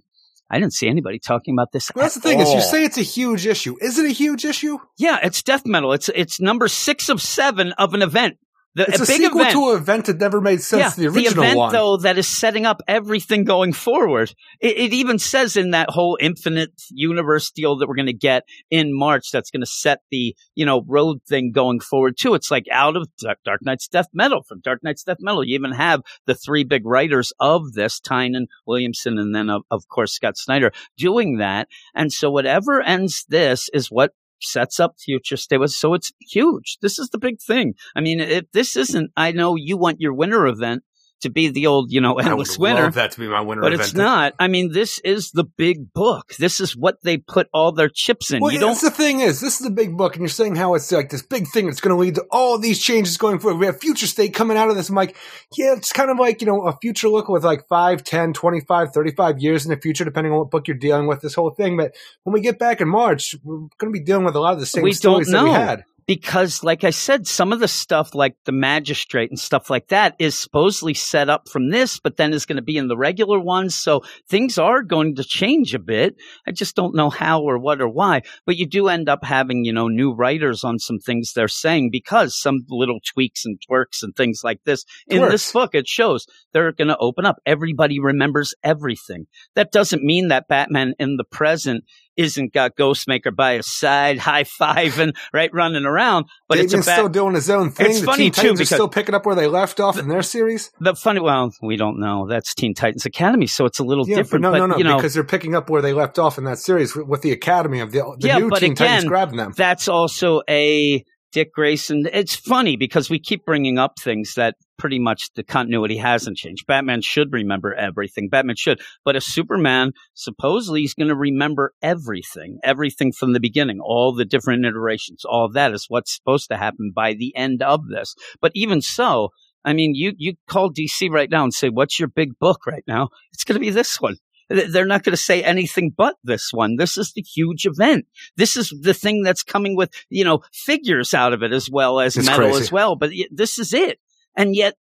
I 0.50 0.59
didn't 0.59 0.75
see 0.75 0.88
anybody 0.88 1.19
talking 1.19 1.55
about 1.55 1.73
this. 1.73 1.91
Well, 1.95 2.05
that's 2.05 2.14
the 2.14 2.21
thing 2.21 2.41
is, 2.41 2.52
you 2.52 2.61
say 2.61 2.85
it's 2.85 2.99
a 2.99 3.02
huge 3.02 3.47
issue. 3.47 3.76
Is 3.81 3.99
it 3.99 4.07
a 4.07 4.12
huge 4.12 4.45
issue? 4.45 4.79
Yeah, 4.99 5.19
it's 5.23 5.43
death 5.43 5.67
metal. 5.67 5.93
It's 5.93 6.11
it's 6.14 6.41
number 6.41 6.69
six 6.69 7.09
of 7.09 7.21
seven 7.21 7.73
of 7.73 7.95
an 7.95 8.02
event. 8.02 8.38
The, 8.75 8.87
It's 8.88 8.97
a, 8.97 9.07
big 9.07 9.21
sequel 9.21 9.41
event. 9.43 9.52
to 9.52 9.71
an 9.71 9.76
event 9.76 10.06
that 10.06 10.19
never 10.19 10.41
made 10.41 10.63
sense 10.63 10.80
yeah, 10.80 10.89
to 10.91 11.00
the 11.00 11.06
original 11.08 11.45
event 11.45 11.58
one. 11.58 11.73
though 11.73 11.97
that 11.99 12.17
is 12.17 12.26
setting 12.26 12.65
up 12.65 12.80
everything 12.89 13.45
going 13.45 13.75
forward. 13.75 14.35
It, 14.61 14.78
it 14.78 14.93
even 14.95 15.19
says 15.19 15.58
in 15.58 15.73
that 15.73 15.91
whole 15.91 16.17
infinite 16.21 16.73
universe 16.91 17.50
deal 17.50 17.76
that 17.76 17.89
we're 17.89 17.97
going 17.97 18.06
to 18.06 18.15
get 18.15 18.45
in 18.71 18.97
March 18.97 19.30
that's 19.30 19.50
going 19.50 19.61
to 19.61 19.67
set 19.67 19.99
the 20.11 20.35
you 20.54 20.65
know 20.65 20.82
road 20.87 21.19
thing 21.28 21.52
going 21.52 21.80
forward 21.80 22.17
too. 22.19 22.32
It's 22.32 22.50
like 22.50 22.65
out 22.73 22.97
of 22.97 23.08
Dark 23.19 23.39
Dark 23.45 23.61
Knight's 23.63 23.89
Death 23.89 24.08
Metal 24.15 24.43
from 24.43 24.61
Dark 24.61 24.80
Knight's 24.82 25.04
Death 25.04 25.19
Metal. 25.21 25.45
You 25.45 25.54
even 25.54 25.73
have 25.73 26.00
the 26.26 26.35
three 26.35 26.65
big 26.65 26.87
writers 26.87 27.32
of 27.39 27.75
this, 27.75 28.00
Tynion, 28.00 28.47
Williamson, 28.67 29.19
and 29.19 29.35
then 29.35 29.50
of, 29.50 29.63
of 29.71 29.87
course 29.89 30.15
Scott 30.15 30.39
Snyder 30.39 30.73
doing 30.97 31.37
that. 31.39 31.69
And 31.95 32.11
so 32.11 32.30
whatever 32.30 32.80
ends 32.80 33.26
this 33.28 33.69
is 33.75 33.89
what 33.89 34.13
sets 34.45 34.81
up 34.81 34.95
future 34.99 35.37
state 35.37 35.59
was 35.59 35.76
so 35.76 35.95
it's 35.95 36.13
huge. 36.21 36.78
This 36.81 36.99
is 36.99 37.09
the 37.11 37.19
big 37.19 37.41
thing. 37.41 37.75
I 37.97 38.00
mean 38.00 38.21
if 38.21 38.50
this 38.52 38.76
isn't 38.76 39.11
i 39.17 39.33
know 39.33 39.57
you 39.57 39.76
want 39.76 40.00
your 40.00 40.15
winter 40.15 40.47
event 40.47 40.83
to 41.23 41.30
be 41.30 41.49
the 41.49 41.67
old 41.67 41.91
you 41.91 42.00
know 42.00 42.11
I 42.11 42.15
would 42.15 42.26
endless 42.26 42.58
winter 42.58 42.85
love 42.85 42.95
that 42.95 43.13
to 43.13 43.21
be 43.21 43.28
my 43.28 43.41
winter 43.41 43.63
but 43.63 43.73
it's 43.73 43.95
not 43.95 44.35
i 44.39 44.49
mean 44.49 44.73
this 44.73 44.99
is 45.00 45.30
the 45.32 45.45
big 45.45 45.93
book 45.93 46.35
this 46.39 46.61
is 46.61 46.76
what 46.76 47.02
they 47.02 47.17
put 47.17 47.49
all 47.52 47.73
their 47.73 47.89
chips 47.89 48.30
in 48.30 48.41
Well, 48.41 48.52
you 48.52 48.58
that's 48.58 48.80
don't 48.80 48.91
the 48.91 48.97
thing 48.97 49.21
is, 49.21 49.41
this 49.41 49.61
is 49.61 49.65
the 49.65 49.71
big 49.71 49.97
book, 49.97 50.15
and 50.15 50.23
you're 50.23 50.28
saying 50.28 50.56
how 50.56 50.75
it's 50.75 50.91
like 50.91 51.11
this 51.11 51.23
big 51.23 51.47
thing 51.49 51.67
that's 51.67 51.80
going 51.80 51.95
to 51.95 52.00
lead 52.00 52.17
to 52.17 52.25
all 52.30 52.58
these 52.58 52.82
changes 52.82 53.17
going 53.17 53.39
forward. 53.39 53.58
We 53.58 53.67
have 53.67 53.80
future 53.80 54.06
state 54.06 54.35
coming 54.35 54.56
out 54.56 54.69
of 54.71 54.76
this. 54.76 54.89
I'm 54.89 54.95
like, 54.95 55.17
yeah, 55.56 55.75
it's 55.75 55.93
kind 55.93 56.11
of 56.11 56.19
like, 56.19 56.41
you 56.41 56.47
know, 56.47 56.67
a 56.67 56.76
future 56.80 57.08
look 57.08 57.28
with 57.28 57.45
like 57.45 57.67
5, 57.69 58.02
10, 58.04 58.32
25, 58.32 58.93
35 58.93 59.39
years 59.39 59.65
in 59.65 59.71
the 59.71 59.80
future, 59.80 60.04
depending 60.04 60.32
on 60.32 60.39
what 60.41 60.50
book 60.50 60.69
you're 60.69 60.76
dealing 60.76 61.06
with, 61.06 61.21
this 61.21 61.35
whole 61.35 61.50
thing. 61.50 61.76
But 61.76 61.95
when 62.25 62.32
we 62.32 62.41
get 62.41 62.58
back 62.58 62.80
in 62.80 62.89
March, 62.89 63.35
we're 63.43 63.56
going 63.56 63.93
to 63.93 63.99
be 63.99 64.00
dealing 64.00 64.25
with 64.25 64.35
a 64.35 64.41
lot 64.41 64.54
of 64.54 64.61
the 64.61 64.67
same 64.67 64.82
We 64.82 64.91
don't 64.91 64.97
stories 64.97 65.28
that 65.28 65.45
we 65.45 65.50
know. 65.50 65.54
had. 65.54 65.85
Because 66.06 66.62
like 66.62 66.84
i 66.84 66.91
said 66.91 67.26
some 67.26 67.52
of 67.52 67.60
the 67.60 67.69
stuff 67.69 68.15
like 68.15 68.36
the 68.45 68.52
magistrate 68.52 69.30
and 69.30 69.38
stuff 69.38 69.71
like 69.71 69.88
that 69.88 70.15
is 70.19 70.38
supposedly 70.38 70.95
set 70.95 71.28
up 71.28 71.49
from 71.49 71.71
this 71.71 71.99
but 72.00 72.17
then 72.17 72.32
is 72.32 72.47
going 72.47 72.56
to 72.56 72.62
be 72.62 72.76
in 72.76 72.88
the 72.88 72.97
regular 72.97 73.38
ones. 73.41 73.75
So 73.75 74.02
things 74.28 74.58
are 74.58 74.82
going 74.82 75.17
to 75.17 75.25
change 75.25 75.75
a 75.75 75.78
bit. 75.78 76.17
I 76.47 76.52
just 76.52 76.76
don't 76.76 76.95
know 76.95 77.10
how 77.10 77.43
or 77.43 77.58
what 77.58 77.80
or 77.80 77.88
why 77.88 78.23
but 78.47 78.56
you 78.56 78.67
do 78.67 78.88
end 78.88 79.08
up 79.08 79.25
having 79.25 79.65
you 79.65 79.73
know 79.73 79.88
new 79.88 80.12
writers 80.12 80.65
on 80.65 80.78
some 80.78 80.99
things 80.99 81.32
they're 81.32 81.49
saying 81.49 81.91
because 81.91 82.38
some 82.38 82.65
little 82.69 83.00
tweaks 83.00 83.45
and 83.45 83.58
twerks 83.60 84.02
and 84.02 84.15
things 84.15 84.43
like 84.45 84.60
this 84.65 84.84
in 85.06 85.23
this 85.28 85.50
book 85.52 85.75
it 85.75 85.86
shows 85.86 86.26
they're 86.52 86.73
going 86.73 86.88
to 86.88 86.99
open 86.99 87.25
up. 87.25 87.36
Everybody 87.47 87.99
remembers 88.00 88.54
everything. 88.62 89.26
That 89.54 89.73
doesn't 89.73 90.02
mean 90.02 90.28
that 90.28 90.49
batman 90.49 90.95
in 90.99 91.17
the 91.17 91.25
present 91.25 91.84
isn't 92.16 92.52
got 92.52 92.76
Ghostmaker 92.76 93.34
by 93.34 93.54
his 93.54 93.66
side, 93.66 94.18
high 94.20 94.44
fiving, 94.44 95.14
right, 95.32 95.50
running 95.52 95.84
around. 95.84 96.26
But 96.48 96.56
Damian's 96.56 96.75
it's 96.75 96.90
still 96.92 97.08
doing 97.08 97.34
his 97.34 97.48
own 97.50 97.70
thing. 97.70 97.86
It's 97.90 98.00
the 98.00 98.06
funny, 98.06 98.25
Teen 98.25 98.32
too, 98.32 98.40
Titans 98.42 98.58
because- 98.60 98.72
are 98.72 98.76
still 98.76 98.88
picking 98.88 99.14
up 99.14 99.26
where 99.26 99.34
they 99.34 99.46
left 99.46 99.80
off 99.80 99.98
in 99.98 100.08
their 100.08 100.22
series. 100.22 100.70
The 100.80 100.94
funny, 100.94 101.20
well, 101.20 101.52
we 101.62 101.76
don't 101.76 101.98
know. 101.98 102.26
That's 102.28 102.54
Teen 102.54 102.75
Titans 102.75 103.06
Academy, 103.06 103.46
so 103.46 103.64
it's 103.64 103.78
a 103.78 103.84
little 103.84 104.08
Yeah, 104.08 104.16
different. 104.16 104.42
but 104.42 104.48
no, 104.48 104.52
but, 104.52 104.58
no, 104.58 104.66
no, 104.66 104.76
you 104.78 104.84
know, 104.84 104.96
because 104.96 105.14
they're 105.14 105.25
picking 105.25 105.54
up 105.54 105.70
where 105.70 105.82
they 105.82 105.92
left 105.92 106.18
off 106.18 106.38
in 106.38 106.44
that 106.44 106.58
series 106.58 106.94
with, 106.94 107.22
the 107.22 107.32
Academy 107.32 107.80
of 107.80 107.92
the, 107.92 108.00
the 108.18 108.28
Yeah, 108.28 108.38
new 108.38 108.50
but 108.50 108.58
Teen 108.60 108.75
Titans 108.75 109.02
again, 109.04 109.08
grabbing 109.08 109.36
them. 109.36 109.52
that's 109.56 109.88
also 109.88 110.42
a 110.48 111.04
Dick 111.32 111.52
Grayson. 111.52 112.06
It's 112.12 112.34
funny 112.34 112.76
because 112.76 113.08
we 113.08 113.18
keep 113.18 113.45
bringing 113.45 113.78
up 113.78 113.99
things 113.99 114.34
that 114.34 114.56
pretty 114.78 114.99
much 114.99 115.30
the 115.34 115.42
continuity 115.42 115.97
hasn't 115.97 116.36
changed. 116.36 116.66
Batman 116.66 117.00
should 117.00 117.32
remember 117.32 117.75
everything. 117.75 118.28
Batman 118.28 118.56
should. 118.56 118.80
But 119.04 119.16
a 119.16 119.21
Superman, 119.21 119.92
supposedly 120.14 120.80
he's 120.80 120.95
going 120.95 121.08
to 121.08 121.16
remember 121.16 121.73
everything, 121.82 122.58
everything 122.62 123.12
from 123.12 123.32
the 123.32 123.40
beginning, 123.40 123.80
all 123.80 124.14
the 124.14 124.25
different 124.25 124.66
iterations, 124.66 125.25
all 125.25 125.49
that 125.52 125.73
is 125.73 125.86
what's 125.88 126.14
supposed 126.14 126.49
to 126.50 126.56
happen 126.56 126.92
by 126.95 127.14
the 127.14 127.34
end 127.34 127.62
of 127.62 127.88
this. 127.88 128.14
But 128.40 128.52
even 128.54 128.82
so, 128.82 129.30
I 129.64 129.73
mean, 129.73 129.95
you, 129.95 130.12
you 130.16 130.34
call 130.49 130.73
DC 130.73 131.10
right 131.10 131.30
now 131.30 131.45
and 131.45 131.54
say, 131.54 131.68
what's 131.68 131.99
your 131.99 132.08
big 132.08 132.38
book 132.38 132.66
right 132.66 132.84
now? 132.86 133.08
It's 133.32 133.45
going 133.45 133.54
to 133.54 133.60
be 133.60 133.71
this 133.71 134.00
one. 134.00 134.16
Th- 134.52 134.71
They're 134.71 134.86
not 134.86 135.02
going 135.02 135.12
to 135.12 135.17
say 135.17 135.43
anything 135.43 135.93
but 135.97 136.17
this 136.25 136.50
one. 136.52 136.76
This 136.76 136.97
is 136.97 137.12
the 137.12 137.23
huge 137.23 137.67
event. 137.67 138.06
This 138.36 138.56
is 138.56 138.73
the 138.80 138.95
thing 138.95 139.23
that's 139.23 139.43
coming 139.43 139.76
with, 139.76 139.91
you 140.08 140.25
know, 140.25 140.41
figures 140.52 141.15
out 141.15 141.32
of 141.32 141.43
it 141.43 141.52
as 141.52 141.69
well 141.71 142.00
as 142.00 142.17
It's 142.17 142.26
metal 142.26 142.47
crazy. 142.49 142.60
as 142.60 142.73
well. 142.73 142.97
But 142.97 143.10
this 143.30 143.58
is 143.58 143.73
it. 143.73 143.99
And 144.36 144.54
yet 144.54 144.75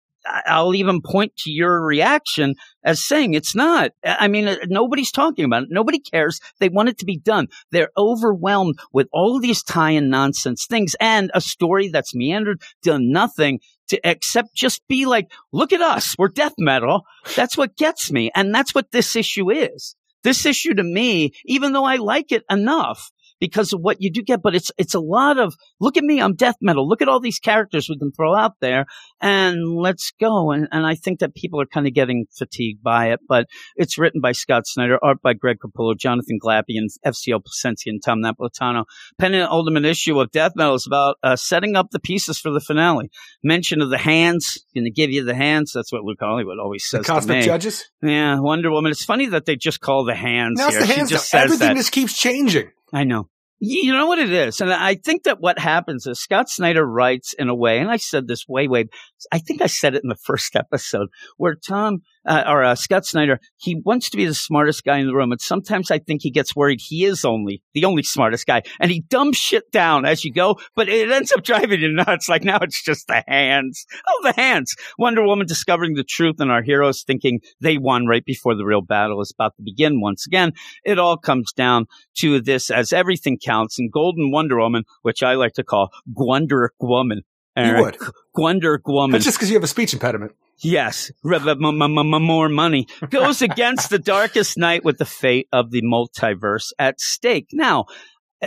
I'll 0.47 0.75
even 0.75 1.01
point 1.01 1.35
to 1.39 1.51
your 1.51 1.81
reaction 1.81 2.55
as 2.85 3.03
saying 3.03 3.35
it's 3.35 3.55
not. 3.55 3.93
I 4.05 4.29
mean, 4.29 4.49
uh, 4.49 4.57
nobody's 4.67 5.13
talking 5.13 5.45
about 5.45 5.63
it. 5.63 5.69
Nobody 5.71 6.01
cares. 6.01 6.41
They 6.59 6.69
want 6.69 6.89
it 6.91 6.99
to 6.99 7.07
be 7.07 7.19
done. 7.19 7.47
They're 7.71 7.91
overwhelmed 7.97 8.79
with 8.93 9.07
all 9.13 9.37
of 9.37 9.43
these 9.43 9.63
tie-in 9.63 10.11
nonsense 10.11 10.67
things 10.69 10.95
and 11.01 11.31
a 11.35 11.41
story 11.41 11.89
that's 11.89 12.15
meandered, 12.15 12.61
done 12.83 13.11
nothing 13.11 13.61
to 13.89 14.01
except 14.05 14.55
just 14.55 14.87
be 14.89 15.07
like, 15.07 15.31
look 15.53 15.73
at 15.73 15.81
us. 15.81 16.15
We're 16.19 16.29
death 16.29 16.55
metal. 16.59 17.03
That's 17.37 17.57
what 17.57 17.77
gets 17.77 18.11
me. 18.11 18.31
And 18.35 18.55
that's 18.55 18.75
what 18.75 18.91
this 18.91 19.17
issue 19.17 19.51
is. 19.51 19.97
This 20.25 20.45
issue 20.47 20.75
to 20.75 20.83
me, 20.83 21.33
even 21.45 21.73
though 21.73 21.85
I 21.85 21.97
like 21.97 22.33
it 22.33 22.45
enough, 22.51 23.11
because 23.41 23.73
of 23.73 23.81
what 23.81 23.97
you 24.01 24.11
do 24.13 24.23
get. 24.23 24.43
But 24.43 24.55
it's 24.55 24.71
it's 24.79 24.95
a 24.95 25.01
lot 25.01 25.39
of 25.39 25.55
look 25.81 25.97
at 25.97 26.05
me, 26.05 26.21
I'm 26.21 26.35
death 26.35 26.57
metal. 26.61 26.89
Look 26.89 27.03
at 27.03 27.09
all 27.09 27.21
these 27.21 27.39
characters 27.39 27.89
we 27.89 27.99
can 27.99 28.13
throw 28.13 28.35
out 28.35 28.53
there, 28.61 28.87
and 29.21 29.63
let's 29.77 30.13
go. 30.21 30.51
And 30.53 30.69
and 30.73 30.87
I 30.87 30.95
think 30.95 31.21
that 31.21 31.35
people 31.35 31.61
are 31.61 31.67
kind 31.67 31.87
of 31.87 31.95
getting 31.95 32.27
fatigued 32.39 32.83
by 32.83 33.13
it. 33.13 33.21
But 33.29 33.47
it's 33.77 33.99
written 33.99 34.21
by 34.21 34.33
Scott 34.33 34.67
Snyder, 34.67 34.99
art 35.03 35.23
by 35.23 35.33
Greg 35.35 35.59
Capullo, 35.65 35.97
Jonathan 35.97 36.39
Glapion, 36.43 36.65
and 36.79 36.91
FCO 37.07 37.41
Plascencia 37.41 37.87
and 37.89 38.03
Tom 38.05 38.21
Napolitano. 38.23 38.85
Penultimate 39.19 39.85
issue 39.85 40.19
of 40.21 40.31
Death 40.31 40.53
Metal 40.57 40.75
is 40.75 40.87
about 40.87 41.17
uh, 41.23 41.37
setting 41.37 41.77
up 41.77 41.91
the 41.91 41.99
pieces 42.01 42.39
for 42.39 42.51
the 42.51 42.61
finale. 42.61 43.11
Mention 43.43 43.81
of 43.83 43.91
the 43.91 43.99
hands, 43.99 44.65
going 44.75 44.85
to 44.85 44.91
give 44.91 45.11
you 45.11 45.25
the 45.25 45.35
hands. 45.35 45.73
That's 45.75 45.93
what 45.93 46.05
Luke 46.05 46.19
Hollywood 46.21 46.59
always 46.59 46.83
The 46.91 46.99
says 46.99 47.07
to 47.07 47.13
cosmic 47.13 47.45
judges. 47.45 47.85
Yeah, 48.03 48.39
Wonder 48.41 48.71
Woman. 48.71 48.93
It's 48.93 49.05
funny 49.05 49.27
that 49.27 49.45
they 49.47 49.57
just 49.57 49.81
call 49.81 50.05
the 50.05 50.15
hands 50.15 50.59
Now 50.59 50.69
it's 50.69 50.77
here. 50.77 50.87
the 50.87 50.93
hands. 50.95 51.09
she 51.09 51.15
just 51.17 51.29
says 51.31 51.45
Everything 51.45 51.69
that. 51.69 51.77
just 51.77 51.93
keeps 51.93 52.17
changing. 52.17 52.71
I 52.93 53.05
know. 53.05 53.29
You 53.61 53.93
know 53.93 54.07
what 54.07 54.21
it 54.21 54.31
is? 54.31 54.61
And 54.61 54.73
I 54.73 54.95
think 54.95 55.25
that 55.25 55.41
what 55.41 55.59
happens 55.59 56.07
is 56.07 56.21
Scott 56.21 56.49
Snyder 56.49 56.87
writes 56.87 57.33
in 57.33 57.49
a 57.49 57.55
way, 57.55 57.79
and 57.81 57.91
I 57.91 57.97
said 57.97 58.29
this 58.29 58.47
way, 58.47 58.69
way, 58.69 58.85
I 59.33 59.41
think 59.41 59.61
I 59.61 59.67
said 59.67 59.97
it 59.97 60.05
in 60.05 60.09
the 60.09 60.15
first 60.15 60.55
episode, 60.55 61.09
where 61.39 61.57
Tom, 61.57 62.03
uh, 62.29 62.45
or 62.47 62.63
uh, 62.63 62.75
Scott 62.75 63.07
Snyder, 63.07 63.41
he 63.57 63.75
wants 63.85 64.11
to 64.11 64.17
be 64.17 64.27
the 64.27 64.35
smartest 64.35 64.85
guy 64.85 64.99
in 64.99 65.07
the 65.07 65.15
room. 65.15 65.33
And 65.33 65.41
sometimes 65.41 65.91
I 65.91 65.99
think 65.99 66.23
he 66.23 66.31
gets 66.31 66.55
worried 66.55 66.81
he 66.81 67.05
is 67.05 67.25
only 67.25 67.63
the 67.73 67.87
only 67.87 68.03
smartest 68.03 68.47
guy. 68.47 68.63
And 68.79 68.91
he 68.91 69.01
dumps 69.01 69.39
shit 69.39 69.73
down 69.73 70.05
as 70.05 70.25
you 70.25 70.33
go, 70.33 70.57
but 70.77 70.89
it 70.89 71.11
ends 71.11 71.33
up 71.33 71.43
driving 71.43 71.81
you 71.81 71.89
nuts. 71.89 72.29
Like 72.29 72.45
now 72.45 72.59
it's 72.61 72.83
just 72.85 73.07
the 73.07 73.25
hands. 73.27 73.87
Oh, 74.07 74.21
the 74.23 74.41
hands. 74.41 74.77
Wonder 74.99 75.25
Woman 75.25 75.47
discovering 75.47 75.95
the 75.95 76.05
truth 76.05 76.37
and 76.39 76.51
our 76.51 76.63
heroes 76.63 77.03
thinking 77.03 77.41
they 77.61 77.79
won 77.79 78.07
right 78.07 78.25
before 78.25 78.55
the 78.55 78.67
real 78.67 78.83
battle 78.83 79.21
is 79.23 79.33
about 79.35 79.57
to 79.57 79.63
begin 79.63 80.01
once 80.01 80.27
again. 80.27 80.53
It 80.85 80.99
all 80.99 81.17
comes 81.17 81.53
down 81.53 81.87
to 82.19 82.41
this 82.41 82.71
as 82.71 82.93
everything 82.93 83.39
counts 83.43 83.79
in 83.79 83.89
Golden 83.91 84.31
Wonder 84.31 84.59
Woman, 84.59 84.85
which 85.03 85.23
I 85.23 85.35
like 85.35 85.55
to 85.55 85.65
call 85.65 85.91
Gwonder 86.15 86.69
Woman. 86.79 87.23
You 87.57 87.83
would. 87.83 87.99
Gwonder 88.37 88.79
Woman. 88.87 89.13
That's 89.13 89.25
just 89.25 89.39
because 89.39 89.51
you 89.51 89.57
have 89.57 89.65
a 89.65 89.69
speech 89.69 89.93
impediment. 89.93 90.33
Yes, 90.61 91.11
more 91.23 92.49
money 92.49 92.87
goes 93.11 93.43
against 93.43 93.91
the 93.91 93.99
darkest 93.99 94.59
night 94.59 94.85
with 94.85 94.99
the 94.99 95.05
fate 95.05 95.49
of 95.53 95.71
the 95.71 95.83
multiverse 95.83 96.73
at 96.79 97.01
stake. 97.01 97.49
Now, 97.53 97.87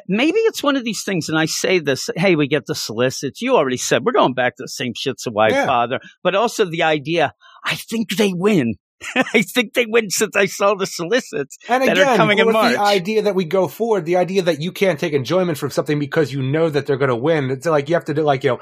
maybe 0.07 0.39
it's 0.39 0.63
one 0.63 0.75
of 0.75 0.83
these 0.83 1.03
things, 1.03 1.29
and 1.29 1.37
I 1.37 1.45
say 1.45 1.79
this, 1.79 2.09
hey, 2.15 2.35
we 2.35 2.47
get 2.47 2.65
the 2.65 2.75
solicits. 2.75 3.41
You 3.41 3.55
already 3.55 3.77
said 3.77 4.03
we're 4.03 4.11
going 4.11 4.33
back 4.33 4.55
to 4.57 4.63
the 4.63 4.69
same 4.69 4.93
shit, 4.95 5.19
so 5.19 5.31
why 5.31 5.49
Yeah. 5.49 5.65
bother? 5.65 5.99
But 6.23 6.35
also 6.35 6.65
the 6.65 6.83
idea, 6.83 7.33
I 7.63 7.75
think 7.75 8.15
they 8.17 8.33
win. 8.33 8.75
I 9.15 9.41
think 9.41 9.73
they 9.73 9.85
win 9.85 10.09
since 10.09 10.35
I 10.35 10.45
saw 10.45 10.75
the 10.75 10.85
solicits 10.85 11.57
And 11.69 11.83
that 11.83 11.93
again, 11.97 12.07
are 12.07 12.17
coming 12.17 12.39
in 12.39 12.51
March. 12.51 12.73
the 12.75 12.81
idea 12.81 13.21
that 13.23 13.35
we 13.35 13.45
go 13.45 13.67
forward, 13.67 14.05
the 14.05 14.17
idea 14.17 14.41
that 14.43 14.61
you 14.61 14.71
can't 14.71 14.99
take 14.99 15.13
enjoyment 15.13 15.57
from 15.57 15.69
something 15.71 15.99
because 15.99 16.31
you 16.31 16.41
know 16.41 16.69
that 16.69 16.85
they're 16.85 16.97
going 16.97 17.09
to 17.09 17.15
win. 17.15 17.49
It's 17.51 17.65
like 17.65 17.89
you 17.89 17.95
have 17.95 18.05
to 18.05 18.13
do 18.13 18.21
like, 18.23 18.43
you 18.43 18.51
know, 18.51 18.59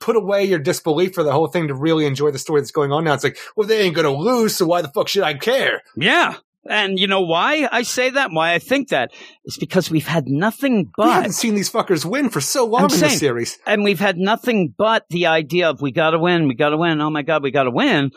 put 0.00 0.16
away 0.16 0.44
your 0.44 0.58
disbelief 0.58 1.14
for 1.14 1.22
the 1.24 1.32
whole 1.32 1.48
thing 1.48 1.68
to 1.68 1.74
really 1.74 2.06
enjoy 2.06 2.30
the 2.30 2.38
story 2.38 2.60
that's 2.60 2.70
going 2.70 2.92
on 2.92 3.04
now. 3.04 3.14
It's 3.14 3.24
like, 3.24 3.38
well, 3.56 3.66
they 3.66 3.80
ain't 3.80 3.94
going 3.96 4.04
to 4.06 4.12
lose, 4.22 4.54
so 4.56 4.66
why 4.66 4.82
the 4.82 4.88
fuck 4.88 5.08
should 5.08 5.24
I 5.24 5.34
care? 5.34 5.82
Yeah. 5.96 6.36
And 6.70 6.98
you 6.98 7.06
know 7.06 7.22
why 7.22 7.66
I 7.72 7.82
say 7.82 8.10
that? 8.10 8.30
Why 8.30 8.52
I 8.52 8.58
think 8.58 8.90
that? 8.90 9.10
It's 9.44 9.56
because 9.56 9.90
we've 9.90 10.06
had 10.06 10.28
nothing 10.28 10.90
but. 10.96 11.06
we 11.06 11.12
haven't 11.12 11.32
seen 11.32 11.54
these 11.54 11.70
fuckers 11.70 12.04
win 12.04 12.28
for 12.28 12.40
so 12.42 12.66
long 12.66 12.80
I'm 12.82 12.84
in 12.86 12.90
the 12.90 12.96
saying- 13.08 13.18
series. 13.18 13.58
and 13.66 13.84
we've 13.84 14.00
had 14.00 14.18
nothing 14.18 14.74
but 14.76 15.04
the 15.08 15.26
idea 15.26 15.70
of 15.70 15.80
we 15.80 15.92
got 15.92 16.10
to 16.10 16.18
win, 16.18 16.46
we 16.46 16.54
got 16.54 16.70
to 16.70 16.76
win. 16.76 17.00
Oh 17.00 17.08
my 17.10 17.22
god, 17.22 17.42
we 17.42 17.50
got 17.52 17.62
to 17.64 17.70
win. 17.70 18.10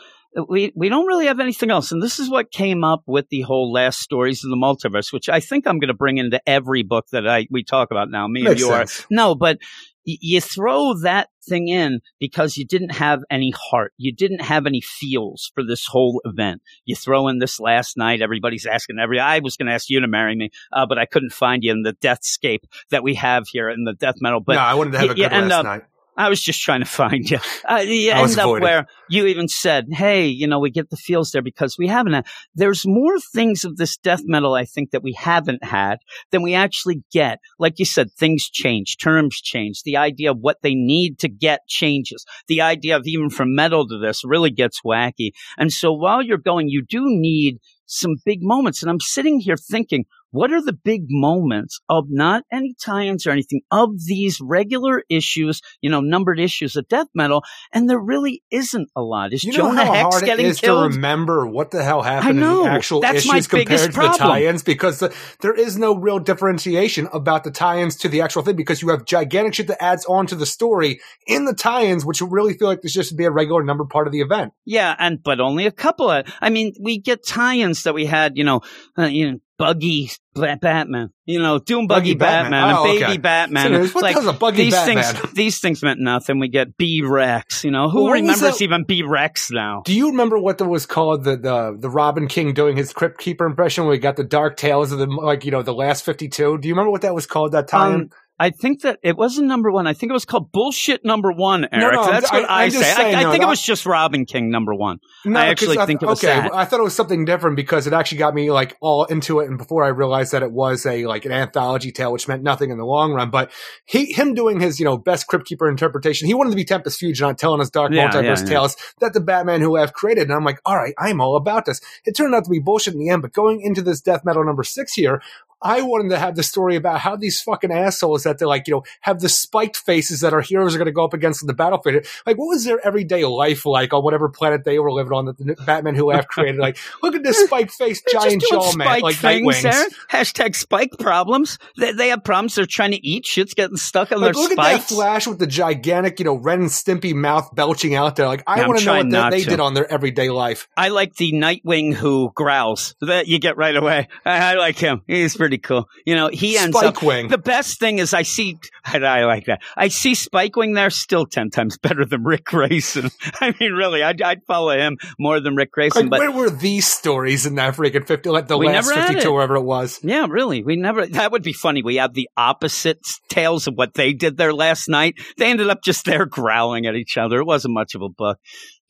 We 0.48 0.72
we 0.74 0.88
don't 0.88 1.06
really 1.06 1.26
have 1.26 1.40
anything 1.40 1.70
else, 1.70 1.92
and 1.92 2.02
this 2.02 2.18
is 2.18 2.30
what 2.30 2.50
came 2.50 2.84
up 2.84 3.02
with 3.06 3.28
the 3.28 3.42
whole 3.42 3.70
last 3.70 4.00
stories 4.00 4.42
of 4.44 4.50
the 4.50 4.56
multiverse, 4.56 5.12
which 5.12 5.28
I 5.28 5.40
think 5.40 5.66
I'm 5.66 5.78
going 5.78 5.88
to 5.88 5.94
bring 5.94 6.16
into 6.18 6.40
every 6.48 6.82
book 6.82 7.06
that 7.12 7.28
I 7.28 7.46
we 7.50 7.62
talk 7.64 7.90
about 7.90 8.10
now. 8.10 8.26
Me 8.28 8.40
and 8.40 8.48
Makes 8.50 8.60
you 8.60 8.70
are 8.70 8.86
no, 9.10 9.34
but 9.34 9.58
y- 10.06 10.16
you 10.20 10.40
throw 10.40 10.94
that 11.02 11.28
thing 11.46 11.68
in 11.68 12.00
because 12.18 12.56
you 12.56 12.64
didn't 12.64 12.94
have 12.94 13.20
any 13.30 13.52
heart. 13.70 13.92
You 13.98 14.14
didn't 14.14 14.40
have 14.42 14.66
any 14.66 14.80
feels 14.80 15.50
for 15.54 15.62
this 15.64 15.86
whole 15.86 16.22
event. 16.24 16.62
You 16.86 16.96
throw 16.96 17.28
in 17.28 17.38
this 17.38 17.60
last 17.60 17.98
night. 17.98 18.22
Everybody's 18.22 18.64
asking 18.64 18.96
every, 19.02 19.18
I 19.20 19.40
was 19.40 19.56
going 19.56 19.66
to 19.66 19.72
ask 19.74 19.90
you 19.90 20.00
to 20.00 20.08
marry 20.08 20.34
me, 20.36 20.50
uh, 20.72 20.86
but 20.86 20.98
I 20.98 21.04
couldn't 21.04 21.32
find 21.32 21.62
you 21.62 21.72
in 21.72 21.82
the 21.82 21.92
deathscape 21.94 22.60
that 22.90 23.02
we 23.02 23.14
have 23.16 23.48
here 23.48 23.68
in 23.68 23.84
the 23.84 23.92
death 23.92 24.16
metal. 24.20 24.40
But 24.40 24.54
no, 24.54 24.60
I 24.60 24.74
wanted 24.74 24.92
to 24.92 24.98
have 25.00 25.10
a 25.10 25.14
good 25.14 25.32
last 25.32 25.52
up- 25.52 25.64
night. 25.64 25.82
I 26.16 26.28
was 26.28 26.42
just 26.42 26.60
trying 26.60 26.80
to 26.80 26.86
find 26.86 27.28
you. 27.28 27.38
Uh, 27.64 27.76
you 27.76 28.10
I 28.10 28.20
was 28.20 28.36
end 28.36 28.40
up 28.40 28.60
where 28.60 28.86
you 29.08 29.26
even 29.26 29.46
said, 29.46 29.86
"Hey, 29.92 30.26
you 30.26 30.46
know, 30.46 30.58
we 30.58 30.70
get 30.70 30.90
the 30.90 30.96
feels 30.96 31.30
there 31.30 31.42
because 31.42 31.78
we 31.78 31.86
haven't." 31.86 32.12
Had. 32.12 32.26
There's 32.54 32.84
more 32.84 33.18
things 33.20 33.64
of 33.64 33.76
this 33.76 33.96
death 33.96 34.22
metal 34.24 34.54
I 34.54 34.64
think 34.64 34.90
that 34.90 35.02
we 35.02 35.12
haven't 35.12 35.62
had 35.64 35.98
than 36.32 36.42
we 36.42 36.54
actually 36.54 37.02
get. 37.12 37.38
Like 37.58 37.78
you 37.78 37.84
said, 37.84 38.12
things 38.12 38.50
change, 38.50 38.96
terms 38.98 39.40
change. 39.40 39.82
The 39.84 39.96
idea 39.96 40.32
of 40.32 40.38
what 40.38 40.58
they 40.62 40.74
need 40.74 41.20
to 41.20 41.28
get 41.28 41.60
changes. 41.68 42.24
The 42.48 42.60
idea 42.60 42.96
of 42.96 43.06
even 43.06 43.30
from 43.30 43.54
metal 43.54 43.86
to 43.86 43.98
this 43.98 44.22
really 44.24 44.50
gets 44.50 44.80
wacky. 44.84 45.30
And 45.56 45.72
so 45.72 45.92
while 45.92 46.20
you're 46.20 46.36
going, 46.36 46.68
you 46.68 46.84
do 46.86 47.04
need 47.06 47.58
some 47.86 48.16
big 48.24 48.40
moments. 48.42 48.82
And 48.82 48.90
I'm 48.90 49.00
sitting 49.00 49.40
here 49.40 49.56
thinking, 49.56 50.04
what 50.32 50.50
are 50.50 50.62
the 50.62 50.72
big 50.72 51.04
moments 51.08 51.80
of 51.88 52.06
not 52.08 52.42
any 52.50 52.74
tie-ins 52.82 53.26
or 53.26 53.30
anything 53.30 53.60
of 53.70 53.90
these 54.06 54.40
regular 54.40 55.04
issues, 55.08 55.60
you 55.80 55.90
know, 55.90 56.00
numbered 56.00 56.40
issues 56.40 56.74
of 56.74 56.88
death 56.88 57.06
metal? 57.14 57.44
And 57.72 57.88
there 57.88 58.00
really 58.00 58.42
isn't 58.50 58.88
a 58.96 59.02
lot. 59.02 59.32
Is 59.32 59.44
You 59.44 59.52
know 59.52 59.58
Jonah 59.58 59.84
how 59.84 59.92
Hex 59.92 60.02
hard 60.02 60.22
it 60.22 60.26
getting 60.26 60.46
is 60.46 60.60
killed? 60.60 60.90
to 60.90 60.96
remember 60.96 61.46
what 61.46 61.70
the 61.70 61.84
hell 61.84 62.02
happened 62.02 62.40
know. 62.40 62.64
in 62.64 62.70
the 62.70 62.74
actual 62.74 63.00
That's 63.00 63.24
issues 63.26 63.46
compared 63.46 63.92
to 63.92 64.00
the 64.00 64.16
tie-ins 64.18 64.62
because 64.62 64.98
the, 64.98 65.14
there 65.40 65.54
is 65.54 65.76
no 65.78 65.94
real 65.96 66.18
differentiation 66.18 67.08
about 67.12 67.44
the 67.44 67.50
tie-ins 67.50 67.96
to 67.96 68.08
the 68.08 68.22
actual 68.22 68.42
thing 68.42 68.56
because 68.56 68.82
you 68.82 68.88
have 68.88 69.04
gigantic 69.04 69.54
shit 69.54 69.66
that 69.68 69.82
adds 69.82 70.06
on 70.06 70.26
to 70.28 70.34
the 70.34 70.46
story 70.46 71.00
in 71.26 71.44
the 71.44 71.54
tie-ins, 71.54 72.04
which 72.06 72.22
really 72.22 72.54
feel 72.54 72.68
like 72.68 72.80
this 72.80 72.92
just 72.92 73.16
be 73.16 73.24
a 73.24 73.30
regular 73.30 73.62
number 73.62 73.84
part 73.84 74.06
of 74.06 74.12
the 74.12 74.20
event. 74.20 74.52
Yeah, 74.64 74.94
and 74.98 75.22
but 75.22 75.40
only 75.40 75.66
a 75.66 75.72
couple 75.72 76.10
of. 76.10 76.26
I 76.40 76.50
mean, 76.50 76.72
we 76.80 76.98
get 76.98 77.26
tie-ins 77.26 77.82
that 77.82 77.94
we 77.94 78.06
had, 78.06 78.36
you 78.36 78.44
know, 78.44 78.62
uh, 78.98 79.04
you 79.04 79.30
know, 79.30 79.38
Buggy 79.62 80.10
Batman, 80.34 81.10
you 81.26 81.38
know, 81.40 81.58
Doom 81.58 81.86
Buggy, 81.86 82.14
Buggy 82.14 82.14
Batman. 82.14 82.50
Batman, 82.52 82.74
Oh, 82.74 82.84
and 82.84 82.92
Baby 82.98 83.04
okay. 83.04 83.16
Batman. 83.18 83.72
What 83.92 84.02
like 84.02 84.14
hell's 84.14 84.26
a 84.26 84.32
Buggy 84.32 84.64
these 84.64 84.72
Batman? 84.72 85.14
things, 85.14 85.32
these 85.34 85.60
things 85.60 85.82
meant 85.82 86.00
nothing. 86.00 86.38
We 86.38 86.48
get 86.48 86.76
B 86.76 87.02
Rex. 87.04 87.64
You 87.64 87.70
know, 87.70 87.88
who 87.88 88.04
Well, 88.04 88.12
remembers 88.12 88.60
even 88.62 88.84
B 88.84 89.02
Rex 89.02 89.50
now? 89.50 89.82
Do 89.84 89.94
you 89.94 90.10
remember 90.10 90.38
what 90.38 90.58
that 90.58 90.66
was 90.66 90.86
called? 90.86 91.24
The 91.24 91.36
the 91.36 91.76
the 91.78 91.90
Robin 91.90 92.28
King 92.28 92.54
doing 92.54 92.76
his 92.76 92.92
Crypt 92.92 93.18
Keeper 93.18 93.44
impression, 93.46 93.84
where 93.84 93.92
we 93.92 93.98
got 93.98 94.16
the 94.16 94.24
Dark 94.24 94.56
Tales 94.56 94.90
of 94.92 94.98
the 94.98 95.06
like 95.06 95.44
you 95.44 95.50
know 95.50 95.62
the 95.62 95.74
last 95.74 96.04
fifty 96.04 96.28
two. 96.28 96.58
Do 96.58 96.66
you 96.68 96.74
remember 96.74 96.90
what 96.90 97.02
that 97.02 97.14
was 97.14 97.26
called? 97.26 97.52
That 97.52 97.68
time. 97.68 97.94
Um, 97.94 98.10
I 98.38 98.50
think 98.50 98.80
that 98.82 98.98
it 99.04 99.16
wasn't 99.16 99.46
number 99.46 99.70
one. 99.70 99.86
I 99.86 99.92
think 99.92 100.10
it 100.10 100.14
was 100.14 100.24
called 100.24 100.50
Bullshit 100.50 101.04
Number 101.04 101.30
One, 101.30 101.68
Eric. 101.70 101.94
no, 101.94 102.02
I'm- 102.02 102.12
That's 102.12 102.32
what 102.32 102.50
I- 102.50 102.64
I, 102.64 102.68
say. 102.70 102.82
saying, 102.82 103.14
I, 103.14 103.28
I 103.28 103.30
think 103.30 103.44
it 103.44 103.46
was 103.46 103.62
just 103.62 103.86
Robin 103.86 104.24
King 104.24 104.50
Number 104.50 104.74
One. 104.74 104.98
No, 105.24 105.38
I 105.38 105.46
actually 105.46 105.76
think 105.86 106.02
it 106.02 106.06
was 106.06 106.24
okay. 106.24 106.40
that. 106.40 106.52
I 106.54 106.64
thought 106.64 106.80
it 106.80 106.82
was 106.82 106.94
something 106.94 107.24
different 107.24 107.54
because 107.56 107.86
it 107.86 107.92
actually 107.92 108.18
got 108.18 108.34
me 108.34 108.50
like 108.50 108.76
all 108.80 109.04
into 109.04 109.38
it, 109.40 109.48
and 109.48 109.58
before 109.58 109.84
I 109.84 109.88
realized 109.88 110.32
that 110.32 110.42
it 110.42 110.50
was 110.50 110.84
a 110.86 111.06
like 111.06 111.24
an 111.24 111.30
anthology 111.32 111.92
tale, 111.92 112.10
which 112.12 112.26
meant 112.26 112.42
nothing 112.42 112.70
in 112.70 112.78
the 112.78 112.84
long 112.84 113.12
run. 113.12 113.30
But 113.30 113.52
he, 113.84 114.12
him 114.12 114.34
doing 114.34 114.58
his 114.60 114.80
you 114.80 114.86
know 114.86 114.96
best 114.96 115.28
Crypt 115.28 115.46
Keeper 115.46 115.68
interpretation, 115.68 116.26
he 116.26 116.34
wanted 116.34 116.50
to 116.50 116.56
be 116.56 116.64
Tempest 116.64 117.00
Fuge, 117.00 117.20
not 117.20 117.38
telling 117.38 117.60
us 117.60 117.70
dark 117.70 117.92
Yeah, 117.92 118.08
multiverse 118.10 118.22
yeah, 118.24 118.30
yeah. 118.40 118.48
tales 118.48 118.76
that 119.00 119.12
the 119.12 119.20
Batman 119.20 119.60
who 119.60 119.76
I've 119.76 119.92
created. 119.92 120.22
And 120.24 120.32
I'm 120.32 120.44
like, 120.44 120.58
all 120.64 120.76
right, 120.76 120.94
I'm 120.98 121.20
all 121.20 121.36
about 121.36 121.66
this. 121.66 121.80
It 122.04 122.16
turned 122.16 122.34
out 122.34 122.44
to 122.44 122.50
be 122.50 122.58
bullshit 122.58 122.94
in 122.94 123.00
the 123.00 123.10
end, 123.10 123.22
but 123.22 123.32
going 123.32 123.60
into 123.60 123.82
this 123.82 124.00
death 124.00 124.24
metal 124.24 124.44
number 124.44 124.64
six 124.64 124.94
here. 124.94 125.22
I 125.62 125.82
wanted 125.82 126.10
to 126.10 126.18
have 126.18 126.36
the 126.36 126.42
story 126.42 126.76
about 126.76 127.00
how 127.00 127.16
these 127.16 127.40
fucking 127.40 127.72
assholes 127.72 128.24
that 128.24 128.38
they 128.38 128.46
like, 128.46 128.66
you 128.66 128.74
know, 128.74 128.84
have 129.02 129.20
the 129.20 129.28
spiked 129.28 129.76
faces 129.76 130.20
that 130.20 130.32
our 130.32 130.40
heroes 130.40 130.74
are 130.74 130.78
going 130.78 130.86
to 130.86 130.92
go 130.92 131.04
up 131.04 131.14
against 131.14 131.42
in 131.42 131.46
the 131.46 131.54
battlefield. 131.54 132.04
Like, 132.26 132.38
what 132.38 132.46
was 132.46 132.64
their 132.64 132.84
everyday 132.84 133.24
life 133.24 133.64
like 133.66 133.92
on 133.92 134.02
whatever 134.02 134.28
planet 134.28 134.64
they 134.64 134.78
were 134.78 134.92
living 134.92 135.12
on 135.12 135.26
that 135.26 135.38
the 135.38 135.56
Batman 135.66 135.94
who 135.94 136.10
have 136.10 136.28
created? 136.28 136.60
Like, 136.60 136.78
look 137.02 137.14
at 137.14 137.22
this 137.22 137.38
spiked 137.44 137.78
They're 137.78 137.94
giant 138.10 138.42
jaw 138.50 138.72
man, 138.74 138.86
spike 138.86 139.02
like 139.02 139.16
things. 139.16 139.62
Hashtag 140.10 140.56
spike 140.56 140.92
problems. 140.98 141.58
They, 141.78 141.92
they 141.92 142.08
have 142.08 142.24
problems. 142.24 142.54
They're 142.54 142.66
trying 142.66 142.92
to 142.92 143.06
eat. 143.06 143.26
Shit's 143.26 143.54
getting 143.54 143.76
stuck 143.76 144.12
on 144.12 144.20
Like, 144.20 144.34
their 144.34 144.42
look 144.42 144.52
at 144.52 144.56
that 144.56 144.82
flash 144.82 145.26
with 145.26 145.38
the 145.38 145.46
gigantic, 145.46 146.18
you 146.18 146.24
know, 146.24 146.34
Ren 146.34 146.60
and 146.60 146.68
Stimpy 146.68 147.14
mouth 147.14 147.54
belching 147.54 147.94
out 147.94 148.16
there. 148.16 148.26
Like, 148.26 148.42
I 148.46 148.66
want 148.66 148.80
to 148.80 148.84
know 148.84 148.96
what 148.96 149.30
they, 149.30 149.38
they 149.38 149.44
to. 149.44 149.50
did 149.50 149.60
on 149.60 149.74
their 149.74 149.90
everyday 149.90 150.30
life. 150.30 150.68
I 150.76 150.88
like 150.88 151.14
the 151.16 151.32
Nightwing 151.32 151.94
who 151.94 152.32
growls. 152.34 152.94
That 153.00 153.26
you 153.26 153.38
get 153.38 153.56
right 153.56 153.76
away. 153.76 154.08
I, 154.24 154.52
I 154.52 154.54
like 154.54 154.78
him. 154.78 155.02
He's 155.06 155.36
pretty 155.36 155.51
cool. 155.58 155.88
You 156.06 156.14
know, 156.14 156.28
he 156.28 156.56
ends 156.56 156.76
up. 156.76 156.94
Spikewing. 156.94 157.28
The 157.28 157.38
best 157.38 157.78
thing 157.78 157.98
is 157.98 158.14
I 158.14 158.22
see. 158.22 158.58
I, 158.84 158.98
I 158.98 159.24
like 159.24 159.46
that. 159.46 159.62
I 159.76 159.88
see 159.88 160.12
Spikewing 160.12 160.74
there 160.74 160.90
still 160.90 161.26
ten 161.26 161.50
times 161.50 161.78
better 161.78 162.04
than 162.04 162.24
Ric 162.24 162.44
Grayson. 162.44 163.10
I 163.40 163.54
mean, 163.58 163.72
really, 163.72 164.02
I'd, 164.02 164.20
I'd 164.22 164.44
follow 164.44 164.76
him 164.76 164.98
more 165.18 165.40
than 165.40 165.56
Ric 165.56 165.72
Grayson. 165.72 166.08
Like, 166.08 166.10
but 166.10 166.20
where 166.20 166.30
were 166.32 166.50
these 166.50 166.86
stories 166.86 167.46
in 167.46 167.56
that 167.56 167.74
freaking 167.74 168.06
50, 168.06 168.30
like 168.30 168.48
the 168.48 168.56
last 168.56 168.88
never 168.88 169.00
had 169.00 169.08
52 169.08 169.28
it. 169.28 169.32
or 169.32 169.56
it 169.56 169.62
was? 169.62 170.00
Yeah, 170.02 170.26
really. 170.28 170.62
We 170.62 170.76
never, 170.76 171.06
that 171.06 171.32
would 171.32 171.42
be 171.42 171.52
funny. 171.52 171.82
We 171.82 171.96
have 171.96 172.14
the 172.14 172.28
opposite 172.36 173.00
tales 173.28 173.66
of 173.66 173.74
what 173.74 173.94
they 173.94 174.12
did 174.12 174.36
there 174.36 174.52
last 174.52 174.88
night. 174.88 175.14
They 175.36 175.50
ended 175.50 175.68
up 175.68 175.82
just 175.82 176.04
there 176.04 176.26
growling 176.26 176.86
at 176.86 176.94
each 176.94 177.16
other. 177.16 177.38
It 177.38 177.46
wasn't 177.46 177.74
much 177.74 177.94
of 177.94 178.02
a 178.02 178.08
book. 178.08 178.38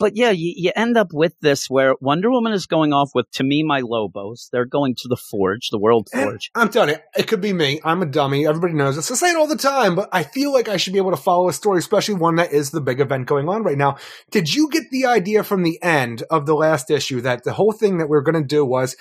But 0.03 0.17
yeah, 0.17 0.31
you, 0.31 0.53
you 0.57 0.73
end 0.75 0.97
up 0.97 1.13
with 1.13 1.39
this 1.43 1.71
where 1.71 1.95
Wonder 2.01 2.29
Woman 2.29 2.53
is 2.53 2.67
going 2.67 2.93
off 2.93 3.13
with, 3.15 3.31
to 3.35 3.45
me, 3.45 3.63
my 3.63 3.83
Lobos. 3.83 4.49
They're 4.51 4.65
going 4.65 4.97
to 4.97 5.07
the 5.07 5.17
Forge, 5.17 5.71
the 5.71 5.79
World 5.79 6.09
And 6.13 6.25
Forge. 6.25 6.51
I'm 6.57 6.71
telling 6.71 6.89
you, 6.89 6.97
it 7.17 7.29
could 7.29 7.41
be 7.41 7.53
me. 7.53 7.81
I'm 7.85 8.03
a 8.03 8.07
dummy. 8.07 8.45
Everybody 8.45 8.75
knows 8.75 8.97
this. 8.97 9.13
I 9.13 9.15
say 9.15 9.31
it 9.31 9.37
all 9.37 9.47
the 9.47 9.55
time, 9.55 9.95
but 9.95 10.09
I 10.13 10.25
feel 10.25 10.53
like 10.53 10.69
I 10.69 10.77
should 10.77 10.93
be 10.93 10.99
able 10.99 11.13
to 11.13 11.17
follow 11.17 11.49
a 11.49 11.53
story, 11.53 11.79
especially 11.79 12.15
one 12.15 12.35
that 12.35 12.53
is 12.53 12.73
the 12.73 12.81
big 12.81 12.99
event 12.99 13.29
going 13.29 13.49
on 13.49 13.63
right 13.63 13.79
now. 13.79 13.97
Did 14.33 14.53
you 14.53 14.69
get 14.71 14.91
the 14.91 15.07
idea 15.07 15.45
from 15.45 15.63
the 15.63 15.81
end 15.81 16.25
of 16.31 16.47
the 16.47 16.55
last 16.57 16.91
issue 16.91 17.21
that 17.21 17.45
the 17.45 17.53
whole 17.53 17.71
thing 17.71 17.99
that 17.99 18.09
we 18.09 18.17
are 18.17 18.23
going 18.23 18.43
to 18.43 18.43
do 18.43 18.65
was 18.65 18.97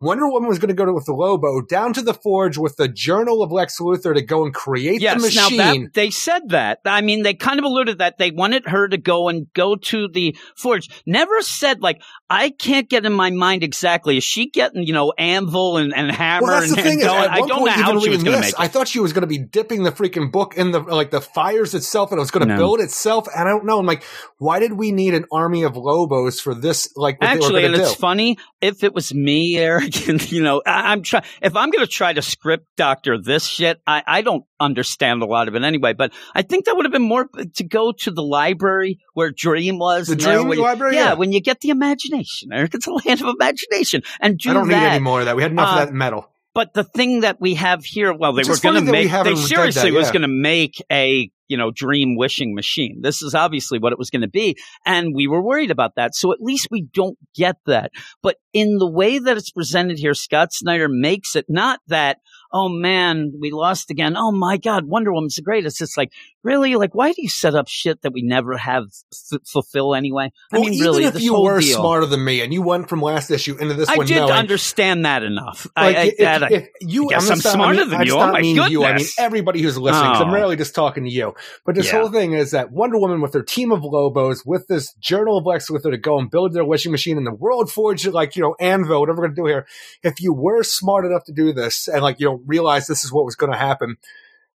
Wonder 0.00 0.28
Woman 0.28 0.48
was 0.48 0.58
going 0.58 0.68
to 0.68 0.74
go 0.74 0.84
to, 0.84 0.92
with 0.92 1.06
the 1.06 1.14
Lobo 1.14 1.62
down 1.62 1.92
to 1.94 2.02
the 2.02 2.14
Forge 2.14 2.58
with 2.58 2.76
the 2.76 2.88
Journal 2.88 3.42
of 3.42 3.52
Lex 3.52 3.78
Luthor 3.80 4.14
to 4.14 4.22
go 4.22 4.44
and 4.44 4.52
create 4.52 5.00
Yes, 5.00 5.22
the 5.22 5.34
now 5.34 5.48
that 5.48 5.94
they 5.94 6.10
said 6.10 6.50
that. 6.50 6.80
I 6.84 7.00
mean, 7.00 7.22
they 7.22 7.34
kind 7.34 7.58
of 7.58 7.64
alluded 7.64 7.98
that 7.98 8.18
they 8.18 8.30
wanted 8.30 8.66
her 8.66 8.88
to 8.88 8.96
go 8.96 9.28
and 9.28 9.46
go 9.54 9.76
to 9.76 10.08
the 10.08 10.36
forge. 10.56 10.88
Never 11.06 11.40
said 11.42 11.80
like 11.80 12.02
I 12.28 12.50
can't 12.50 12.88
get 12.88 13.06
in 13.06 13.12
my 13.12 13.30
mind 13.30 13.62
exactly. 13.62 14.16
Is 14.16 14.24
she 14.24 14.50
getting 14.50 14.82
you 14.82 14.92
know 14.92 15.12
anvil 15.16 15.76
and, 15.76 15.94
and 15.94 16.10
hammer 16.10 16.46
well, 16.46 16.60
that's 16.60 16.70
and, 16.70 16.78
the 16.78 16.82
thing 16.82 17.00
and 17.00 17.02
is, 17.02 17.06
going? 17.06 17.24
at 17.24 17.30
I 17.30 17.38
don't 17.38 17.64
know 17.64 17.66
how 17.70 17.98
she 18.00 18.10
was 18.10 18.22
going 18.22 18.24
to 18.24 18.30
this, 18.30 18.40
make 18.40 18.48
it. 18.54 18.60
I 18.60 18.68
thought 18.68 18.88
she 18.88 19.00
was 19.00 19.12
going 19.12 19.22
to 19.22 19.26
be 19.26 19.38
dipping 19.38 19.84
the 19.84 19.92
freaking 19.92 20.30
book 20.30 20.56
in 20.56 20.72
the 20.72 20.80
like 20.80 21.10
the 21.10 21.20
fires 21.20 21.74
itself, 21.74 22.10
and 22.10 22.18
it 22.18 22.20
was 22.20 22.30
going 22.30 22.46
to 22.46 22.54
No. 22.54 22.58
build 22.58 22.80
itself. 22.80 23.28
And 23.34 23.48
I 23.48 23.52
don't 23.52 23.64
know. 23.64 23.78
I'm 23.78 23.86
like, 23.86 24.04
why 24.38 24.58
did 24.58 24.72
we 24.72 24.92
need 24.92 25.14
an 25.14 25.24
army 25.32 25.62
of 25.62 25.76
Lobos 25.76 26.40
for 26.40 26.54
this? 26.54 26.88
Like, 26.96 27.20
what 27.20 27.30
Actually, 27.30 27.62
they 27.62 27.66
and 27.66 27.76
going 27.76 27.86
it's 27.86 27.94
funny 27.94 28.36
if 28.60 28.82
it 28.82 28.94
was 28.94 29.14
me, 29.14 29.56
Eric, 29.56 29.83
and 30.08 30.32
you 30.32 30.42
know, 30.42 30.62
I, 30.66 30.92
I'm 30.92 31.02
trying. 31.02 31.24
If 31.42 31.56
I'm 31.56 31.70
going 31.70 31.84
to 31.84 31.90
try 31.90 32.12
to 32.12 32.22
script 32.22 32.66
doctor 32.76 33.18
this 33.18 33.44
shit, 33.46 33.80
I, 33.86 34.02
I 34.06 34.22
don't 34.22 34.44
understand 34.60 35.22
a 35.22 35.26
lot 35.26 35.48
of 35.48 35.54
it 35.54 35.62
anyway. 35.62 35.92
But 35.92 36.12
I 36.34 36.42
think 36.42 36.64
that 36.66 36.76
would 36.76 36.84
have 36.84 36.92
been 36.92 37.02
more 37.02 37.28
to 37.56 37.64
go 37.64 37.92
to 38.00 38.10
the 38.10 38.22
library 38.22 38.98
where 39.14 39.30
Dream 39.30 39.78
was. 39.78 40.06
The 40.08 40.16
Dream 40.16 40.48
library? 40.48 40.94
yeah, 40.96 41.04
Yeah. 41.10 41.14
when 41.14 41.32
you 41.32 41.40
get 41.40 41.60
the 41.60 41.70
imagination, 41.70 42.50
Eric, 42.52 42.74
it's 42.74 42.86
a 42.86 42.92
land 42.92 43.20
of 43.22 43.28
imagination, 43.38 44.02
and 44.20 44.38
do 44.38 44.50
I 44.50 44.52
don't 44.54 44.68
that. 44.68 44.80
need 44.80 44.86
any 44.86 45.00
more 45.04 45.20
of 45.20 45.26
that. 45.26 45.36
We 45.36 45.42
had 45.42 45.52
enough 45.52 45.76
Uh, 45.76 45.80
of 45.82 45.88
that 45.88 45.94
metal. 45.94 46.30
But 46.54 46.72
the 46.72 46.84
thing 46.84 47.20
that 47.20 47.40
we 47.40 47.54
have 47.54 47.84
here, 47.84 48.14
well, 48.14 48.32
they 48.32 48.48
were 48.48 48.56
going 48.56 48.84
to 48.84 48.92
make, 48.92 49.10
they 49.10 49.34
seriously 49.34 49.90
that, 49.90 49.96
was 49.96 50.10
going 50.12 50.22
to 50.22 50.28
make 50.28 50.82
a, 50.90 51.28
you 51.48 51.56
know, 51.56 51.72
dream 51.74 52.16
wishing 52.16 52.54
machine. 52.54 53.00
This 53.02 53.22
is 53.22 53.34
obviously 53.34 53.80
what 53.80 53.92
it 53.92 53.98
was 53.98 54.08
going 54.08 54.22
to 54.22 54.28
be. 54.28 54.56
And 54.86 55.14
we 55.14 55.26
were 55.26 55.42
worried 55.42 55.72
about 55.72 55.96
that. 55.96 56.14
So 56.14 56.32
at 56.32 56.40
least 56.40 56.68
we 56.70 56.86
don't 56.94 57.18
get 57.34 57.56
that. 57.66 57.90
But 58.22 58.36
in 58.52 58.78
the 58.78 58.88
way 58.88 59.18
that 59.18 59.36
it's 59.36 59.50
presented 59.50 59.98
here, 59.98 60.14
Scott 60.14 60.52
Snyder 60.52 60.88
makes 60.88 61.34
it 61.34 61.46
not 61.48 61.80
that, 61.88 62.18
oh 62.54 62.68
man, 62.68 63.32
we 63.40 63.50
lost 63.50 63.90
again. 63.90 64.16
Oh 64.16 64.30
my 64.32 64.56
God, 64.56 64.86
Wonder 64.86 65.12
Woman's 65.12 65.34
the 65.34 65.42
greatest. 65.42 65.82
It's 65.82 65.96
like, 65.96 66.12
really? 66.44 66.76
Like, 66.76 66.94
why 66.94 67.12
do 67.12 67.20
you 67.20 67.28
set 67.28 67.54
up 67.56 67.66
shit 67.68 68.00
that 68.02 68.12
we 68.12 68.22
never 68.22 68.56
have 68.56 68.84
f- 69.32 69.40
fulfill 69.44 69.94
anyway? 69.94 70.30
Well, 70.52 70.62
I 70.62 70.64
mean, 70.64 70.74
even 70.74 70.84
really, 70.86 71.04
if 71.04 71.20
you 71.20 71.38
were 71.40 71.60
deal. 71.60 71.76
smarter 71.78 72.06
than 72.06 72.24
me 72.24 72.40
and 72.42 72.54
you 72.54 72.62
went 72.62 72.88
from 72.88 73.02
last 73.02 73.30
issue 73.30 73.56
into 73.56 73.74
this 73.74 73.88
I 73.88 73.96
one 73.96 74.06
did 74.06 74.16
knowing, 74.18 74.30
understand 74.32 75.04
that 75.04 75.24
enough. 75.24 75.66
like, 75.76 75.96
I, 75.96 76.00
I, 76.00 76.04
if, 76.04 76.18
that 76.18 76.42
I- 76.44 76.48
if 76.52 76.68
you, 76.80 77.08
guess 77.10 77.26
I'm, 77.26 77.32
I'm 77.32 77.38
smarter 77.40 77.80
mean, 77.80 77.90
than 77.90 78.00
I 78.00 78.04
you. 78.04 78.14
Oh 78.14 78.32
my 78.32 78.40
mean 78.40 78.56
you. 78.70 78.84
I 78.84 78.96
mean 78.96 79.06
everybody 79.18 79.60
who's 79.60 79.76
listening. 79.76 80.12
'cause 80.12 80.22
I'm 80.22 80.30
Oh. 80.30 80.34
really 80.34 80.54
just 80.56 80.74
talking 80.76 81.04
to 81.04 81.10
you. 81.10 81.34
But 81.66 81.74
this 81.74 81.86
Yeah. 81.92 81.98
whole 82.00 82.08
thing 82.10 82.34
is 82.34 82.52
that 82.52 82.70
Wonder 82.70 82.98
Woman 82.98 83.20
with 83.20 83.34
her 83.34 83.42
team 83.42 83.72
of 83.72 83.82
Lobos, 83.82 84.44
with 84.46 84.68
this 84.68 84.94
Journal 85.00 85.38
of 85.38 85.46
Lex 85.46 85.68
Luthor 85.70 85.90
to 85.90 85.98
go 85.98 86.18
and 86.20 86.30
build 86.30 86.52
their 86.52 86.64
wishing 86.64 86.92
machine 86.92 87.18
in 87.18 87.24
the 87.24 87.34
World 87.34 87.70
Forge, 87.72 88.06
like 88.06 88.36
you 88.36 88.42
know, 88.42 88.54
Anvil, 88.60 89.00
whatever 89.00 89.22
we're 89.22 89.28
gonna 89.28 89.34
do 89.36 89.46
here. 89.46 89.66
If 90.04 90.20
you 90.20 90.32
were 90.32 90.62
smart 90.62 91.04
enough 91.04 91.24
to 91.24 91.32
do 91.32 91.52
this 91.52 91.88
and 91.88 92.02
like 92.02 92.20
you 92.20 92.26
know 92.26 92.40
realize 92.46 92.86
this 92.86 93.04
is 93.04 93.12
what 93.12 93.24
was 93.24 93.36
going 93.36 93.52
to 93.52 93.58
happen, 93.58 93.96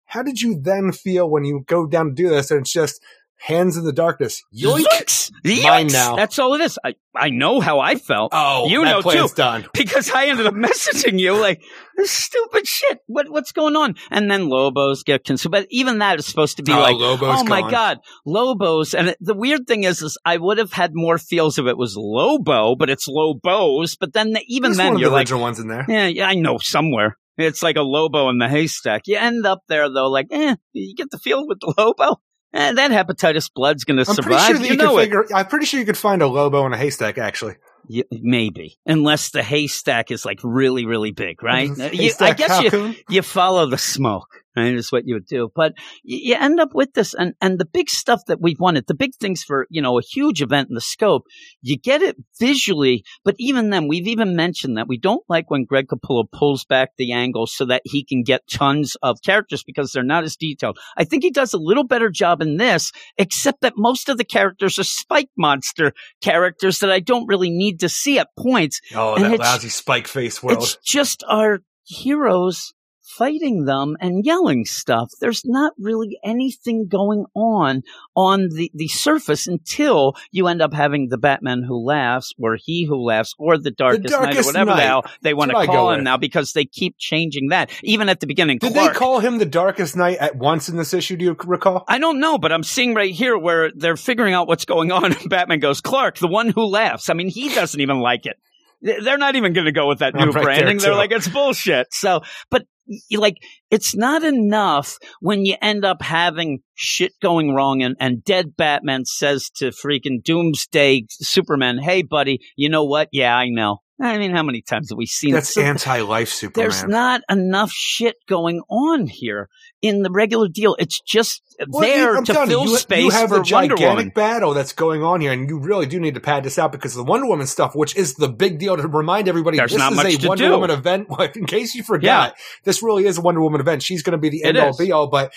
how 0.06 0.22
did 0.24 0.42
you 0.42 0.60
then 0.60 0.92
feel 0.92 1.30
when 1.30 1.46
you 1.46 1.64
go 1.68 1.86
down 1.88 2.08
to 2.08 2.14
do 2.14 2.30
this 2.30 2.52
and 2.52 2.62
it's 2.62 2.72
just 2.74 3.02
hands 3.38 3.76
in 3.78 3.84
the 3.84 3.92
darkness? 3.94 4.44
Yoink! 4.56 4.84
Yoinks! 4.86 5.32
Mine 5.64 5.88
now. 5.88 6.16
That's 6.16 6.40
all 6.40 6.54
it 6.56 6.62
is. 6.62 6.80
I, 6.84 6.96
I 7.16 7.30
know 7.30 7.60
how 7.60 7.80
I 7.80 7.96
felt 7.96 8.32
Oh, 8.34 8.68
You 8.68 8.84
know, 8.84 9.02
too. 9.02 9.28
done. 9.36 9.68
because 9.74 10.10
I 10.10 10.28
ended 10.28 10.48
up 10.48 10.54
messaging 10.56 11.20
you 11.20 11.36
like 11.40 11.62
this 11.98 12.10
stupid 12.12 12.66
shit. 12.68 13.00
What 13.08 13.30
what's 13.30 13.52
going 13.52 13.76
on? 13.76 13.96
And 14.10 14.30
then 14.32 14.48
Lobos 14.50 15.04
get 15.04 15.24
consumed. 15.24 15.52
But 15.52 15.68
even 15.70 16.00
that 16.00 16.18
is 16.20 16.26
supposed 16.26 16.58
to 16.58 16.64
be 16.64 16.72
Oh, 16.72 16.80
like, 16.80 16.96
Lobo's 16.96 17.42
oh 17.42 17.44
my 17.44 17.62
gone. 17.62 17.72
god, 17.72 17.98
Lobos. 18.26 18.94
And 18.96 19.10
it, 19.10 19.18
the 19.20 19.36
weird 19.36 19.68
thing 19.68 19.84
is, 19.84 20.02
is 20.02 20.18
I 20.26 20.38
would 20.38 20.58
have 20.58 20.72
had 20.74 20.92
more 20.96 21.18
feels 21.18 21.60
if 21.60 21.66
it 21.68 21.78
was 21.78 21.96
Lobo, 21.98 22.76
but 22.76 22.90
it's 22.90 23.08
Lobos. 23.08 23.96
But 23.96 24.14
then 24.14 24.34
the, 24.34 24.42
even 24.48 24.72
There's 24.72 24.78
then 24.78 24.98
you're 24.98 25.10
the 25.10 25.14
like, 25.16 25.22
original 25.24 25.42
ones 25.42 25.60
in 25.60 25.68
there. 25.68 25.86
yeah, 25.88 26.08
yeah, 26.08 26.28
I 26.28 26.36
know 26.36 26.58
somewhere. 26.58 27.18
It's 27.38 27.62
like 27.64 27.76
a 27.76 27.82
Lobo 27.82 28.30
in 28.30 28.38
the 28.38 28.48
haystack. 28.48 29.04
You 29.06 29.18
end 29.18 29.46
up 29.46 29.60
there 29.68 29.90
though, 29.90 30.10
like, 30.10 30.28
eh, 30.32 30.56
you 30.74 30.96
get 30.96 31.12
the 31.12 31.18
feel 31.20 31.46
with 31.48 31.60
the 31.60 31.74
Lobo. 31.78 32.22
Eh, 32.54 32.72
that 32.74 32.92
hepatitis 32.92 33.50
blood's 33.54 33.84
going 33.84 33.98
to 33.98 34.06
survive. 34.06 34.56
sure 34.56 34.66
you 34.66 34.72
you, 34.72 34.76
know 34.78 34.98
it. 34.98 35.04
figure. 35.06 35.26
I'm 35.36 35.48
pretty 35.48 35.66
sure 35.66 35.80
you 35.80 35.86
could 35.86 35.98
find 35.98 36.22
a 36.22 36.28
Lobo 36.28 36.66
in 36.66 36.72
a 36.74 36.78
haystack. 36.78 37.18
Actually, 37.18 37.56
Y- 37.90 38.04
maybe, 38.12 38.78
unless 38.86 39.32
the 39.32 39.44
haystack 39.44 40.10
is 40.12 40.24
like 40.26 40.40
really, 40.44 40.86
really 40.86 41.12
big, 41.12 41.44
right? 41.44 41.70
Uh, 41.70 41.90
you- 41.92 42.14
I 42.22 42.34
guess 42.34 42.72
you, 42.72 42.96
you 43.10 43.22
follow 43.22 43.66
the 43.68 43.78
smoke. 43.78 44.30
Right, 44.56 44.74
is 44.74 44.92
what 44.92 45.06
you 45.06 45.16
would 45.16 45.26
do, 45.26 45.50
but 45.56 45.74
you 46.04 46.36
end 46.36 46.60
up 46.60 46.74
with 46.74 46.94
this, 46.94 47.14
and 47.14 47.34
and 47.42 47.60
the 47.60 47.66
big 47.66 47.90
stuff 47.90 48.22
that 48.28 48.42
we've 48.42 48.60
wanted, 48.60 48.88
the 48.88 48.94
big 48.94 49.16
things 49.16 49.44
for 49.44 49.68
you 49.70 49.82
know 49.82 50.00
a 50.00 50.02
huge 50.02 50.42
event 50.42 50.70
in 50.70 50.76
the 50.76 50.82
scope, 50.82 51.24
you 51.62 51.78
get 51.78 52.02
it 52.02 52.16
visually, 52.40 53.04
but 53.24 53.36
even 53.38 53.70
then, 53.70 53.88
we've 53.88 54.08
even 54.08 54.36
mentioned 54.36 54.78
that 54.78 54.88
we 54.88 54.98
don't 54.98 55.24
like 55.28 55.50
when 55.50 55.66
Greg 55.66 55.88
Capullo 55.88 56.26
pulls 56.32 56.66
back 56.66 56.92
the 56.98 57.12
angle 57.12 57.48
so 57.48 57.66
that 57.66 57.82
he 57.86 58.04
can 58.04 58.24
get 58.24 58.48
tons 58.50 58.96
of 59.02 59.18
characters 59.24 59.64
because 59.64 59.92
they're 59.92 60.04
not 60.04 60.24
as 60.24 60.36
detailed. 60.36 60.78
I 60.98 61.04
think 61.04 61.24
he 61.24 61.32
does 61.32 61.54
a 61.54 61.58
little 61.58 61.86
better 61.86 62.10
job 62.10 62.42
in 62.42 62.58
this, 62.58 62.92
except 63.18 63.62
that 63.62 63.74
most 63.76 64.10
of 64.10 64.18
the 64.18 64.24
characters 64.24 64.80
are 64.80 64.84
Spike 64.84 65.30
Monster 65.38 65.94
characters 66.22 66.80
that 66.80 66.92
I 66.92 67.00
don't 67.00 67.28
really 67.28 67.50
need 67.50 67.80
to 67.82 67.90
see 67.90 68.20
at 68.20 68.30
points. 68.38 68.80
Oh, 68.94 69.16
And 69.16 69.34
that 69.34 69.40
lousy 69.40 69.70
spike 69.70 70.08
face 70.08 70.42
world. 70.42 70.64
It's 70.64 70.78
just 70.78 71.24
our 71.28 71.60
heroes 71.84 72.74
fighting 73.06 73.66
them 73.66 73.96
and 74.00 74.26
yelling 74.26 74.66
stuff. 74.66 75.12
There's 75.20 75.44
not 75.46 75.74
really 75.78 76.18
anything 76.24 76.88
going 76.88 77.26
on 77.36 77.84
on 78.16 78.50
the, 78.50 78.72
the 78.74 78.88
surface 78.88 79.48
until 79.48 80.16
you 80.32 80.48
end 80.48 80.62
up 80.62 80.74
having 80.74 81.10
the 81.10 81.18
Batman 81.18 81.64
who 81.64 81.86
laughs 81.86 82.34
or 82.42 82.58
he 82.60 82.86
who 82.86 83.04
laughs 83.06 83.36
or 83.38 83.58
the 83.58 83.72
darkest, 83.72 84.12
night 84.12 84.18
or 84.18 84.24
Darkest 84.26 84.48
whatever 84.48 84.72
the 84.72 84.76
Night. 84.78 84.84
hell 84.84 85.06
they 85.22 85.34
want 85.34 85.52
to 85.52 85.66
call 85.66 85.92
him 85.92 86.00
with. 86.00 86.04
now 86.04 86.18
because 86.18 86.54
they 86.54 86.66
keep 86.66 86.96
changing 86.98 87.50
that. 87.50 87.70
Even 87.84 88.10
at 88.10 88.20
the 88.20 88.28
beginning, 88.28 88.58
Did 88.58 88.74
Clark, 88.74 88.94
they 88.94 89.00
call 89.00 89.20
him 89.20 89.38
the 89.38 89.46
Darkest 89.46 89.96
Night 89.96 90.18
at 90.18 90.36
once 90.36 90.70
in 90.70 90.78
this 90.78 90.94
issue? 90.94 91.16
Do 91.16 91.26
you 91.26 91.38
recall? 91.46 91.84
I 91.88 92.00
don't 92.00 92.20
know, 92.20 92.38
but 92.38 92.52
I'm 92.52 92.64
seeing 92.64 92.94
right 92.96 93.14
here 93.14 93.38
where 93.38 93.72
they're 93.76 93.98
figuring 93.98 94.34
out 94.34 94.48
what's 94.48 94.66
going 94.66 94.92
on. 94.92 95.14
And 95.14 95.30
Batman 95.30 95.60
goes, 95.60 95.82
Clark, 95.82 96.18
the 96.18 96.28
one 96.28 96.50
who 96.50 96.66
laughs. 96.66 97.10
I 97.10 97.14
mean, 97.14 97.30
he 97.30 97.50
doesn't 97.50 97.80
even 97.80 98.00
like 98.00 98.26
it. 98.26 98.38
They're 98.82 99.18
not 99.18 99.36
even 99.36 99.54
going 99.54 99.66
to 99.66 99.72
go 99.72 99.88
with 99.88 100.00
that 100.00 100.14
new 100.14 100.30
right 100.32 100.44
branding. 100.44 100.78
They're 100.78 100.96
like, 100.96 101.12
it's 101.12 101.28
bullshit. 101.28 101.88
So, 101.92 102.22
but 102.52 102.66
like, 103.12 103.38
it's 103.72 103.96
not 103.96 104.24
enough 104.24 104.98
when 105.20 105.46
you 105.46 105.56
end 105.62 105.86
up 105.86 106.02
having 106.02 106.60
shit 106.76 107.14
going 107.22 107.54
wrong 107.54 107.82
and, 107.82 107.96
and 108.00 108.24
dead 108.24 108.56
Batman 108.56 109.06
says 109.06 109.50
to 109.56 109.72
freaking 109.72 110.24
Doomsday 110.24 111.06
Superman, 111.10 111.78
hey, 111.80 112.02
buddy, 112.04 112.40
you 112.56 112.70
know 112.70 112.84
what? 112.84 113.10
Yeah, 113.12 113.36
I 113.36 113.50
know. 113.50 113.80
I 114.02 114.18
mean, 114.18 114.32
how 114.32 114.44
many 114.44 114.62
times 114.62 114.90
have 114.90 114.98
we 114.98 115.06
seen 115.06 115.34
That's 115.34 115.54
Super- 115.54 115.68
anti-life 115.68 116.30
Superman. 116.30 116.64
there's 116.70 116.84
not 116.84 117.22
enough 117.30 117.72
shit 117.72 118.16
going 118.28 118.62
on 118.70 119.08
here 119.08 119.48
in 119.82 120.02
the 120.04 120.10
regular 120.12 120.48
deal. 120.50 120.76
It's 120.80 121.00
just 121.00 121.42
Well, 121.70 121.82
there 121.82 122.18
I'm 122.18 122.26
to 122.26 122.34
fill 122.46 122.66
you, 122.66 122.78
space 122.78 123.04
you 123.06 123.12
have 123.12 123.30
for 123.30 123.36
a 123.36 123.38
Wonder 123.38 123.76
gigantic 123.76 123.88
Woman. 123.88 124.10
battle 124.14 124.54
that's 124.54 124.74
going 124.74 125.04
on 125.04 125.22
here, 125.22 125.32
and 125.32 125.48
you 125.48 125.60
really 125.60 125.86
do 125.86 126.00
need 126.00 126.16
to 126.16 126.20
pad 126.20 126.44
this 126.44 126.58
out 126.60 126.72
because 126.74 126.94
the 126.96 127.04
Wonder 127.04 127.28
Woman 127.28 127.48
stuff, 127.48 127.74
which 127.76 127.96
is 127.96 128.16
the 128.16 128.28
big 128.28 128.58
deal 128.60 128.76
to 128.76 128.86
remind 128.88 129.28
everybody, 129.30 129.58
There's 129.58 129.72
this 129.72 129.78
not 129.80 129.92
is 129.94 129.98
much 129.98 130.24
a 130.26 130.28
Wonder 130.28 130.44
do. 130.46 130.52
Woman 130.52 130.72
event. 130.72 131.08
In 131.36 131.46
case 131.46 131.76
you 131.76 131.84
forgot, 131.84 132.36
this 132.64 132.82
really 132.84 133.06
is 133.06 133.18
a 133.18 133.22
Wonder 133.22 133.42
Woman 133.42 133.62
event. 133.62 133.84
She's 133.84 134.02
going 134.04 134.12
to 134.14 134.18
be 134.18 134.30
the 134.30 134.44
end 134.44 134.58
all 134.58 134.76
be 134.76 134.92
all, 134.92 135.08
but 135.08 135.32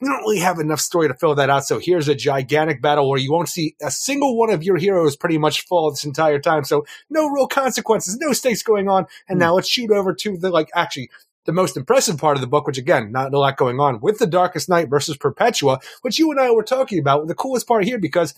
we 0.00 0.08
don't 0.08 0.18
really 0.20 0.38
have 0.40 0.58
enough 0.60 0.80
story 0.80 1.08
to 1.08 1.14
fill 1.14 1.34
that 1.36 1.50
out. 1.50 1.64
So 1.64 1.78
here's 1.80 2.06
a 2.08 2.14
gigantic 2.14 2.80
battle 2.82 3.08
where 3.08 3.18
you 3.18 3.32
won't 3.32 3.48
see 3.48 3.74
a 3.82 3.90
single 3.90 4.36
one 4.38 4.50
of 4.50 4.62
your 4.62 4.76
heroes 4.76 5.16
pretty 5.16 5.38
much 5.38 5.62
fall 5.62 5.90
this 5.90 6.04
entire 6.04 6.38
time. 6.38 6.62
So 6.64 6.84
no 7.10 7.26
real 7.28 7.46
consequences, 8.04 8.18
no 8.20 8.32
stakes 8.32 8.62
going 8.62 8.88
on. 8.88 9.06
And 9.28 9.38
now 9.38 9.54
let's 9.54 9.68
shoot 9.68 9.90
over 9.90 10.14
to 10.14 10.36
the 10.36 10.50
like 10.50 10.70
actually 10.74 11.10
the 11.46 11.52
most 11.52 11.76
impressive 11.76 12.18
part 12.18 12.36
of 12.36 12.40
the 12.40 12.46
book, 12.46 12.66
which 12.66 12.78
again, 12.78 13.12
not 13.12 13.34
a 13.34 13.38
lot 13.38 13.56
going 13.56 13.78
on 13.78 14.00
with 14.00 14.18
the 14.18 14.26
Darkest 14.26 14.68
Night 14.68 14.88
versus 14.88 15.16
Perpetua, 15.16 15.80
which 16.02 16.18
you 16.18 16.30
and 16.30 16.40
I 16.40 16.50
were 16.50 16.62
talking 16.62 16.98
about. 16.98 17.26
The 17.26 17.34
coolest 17.34 17.66
part 17.66 17.84
here 17.84 17.98
because 17.98 18.34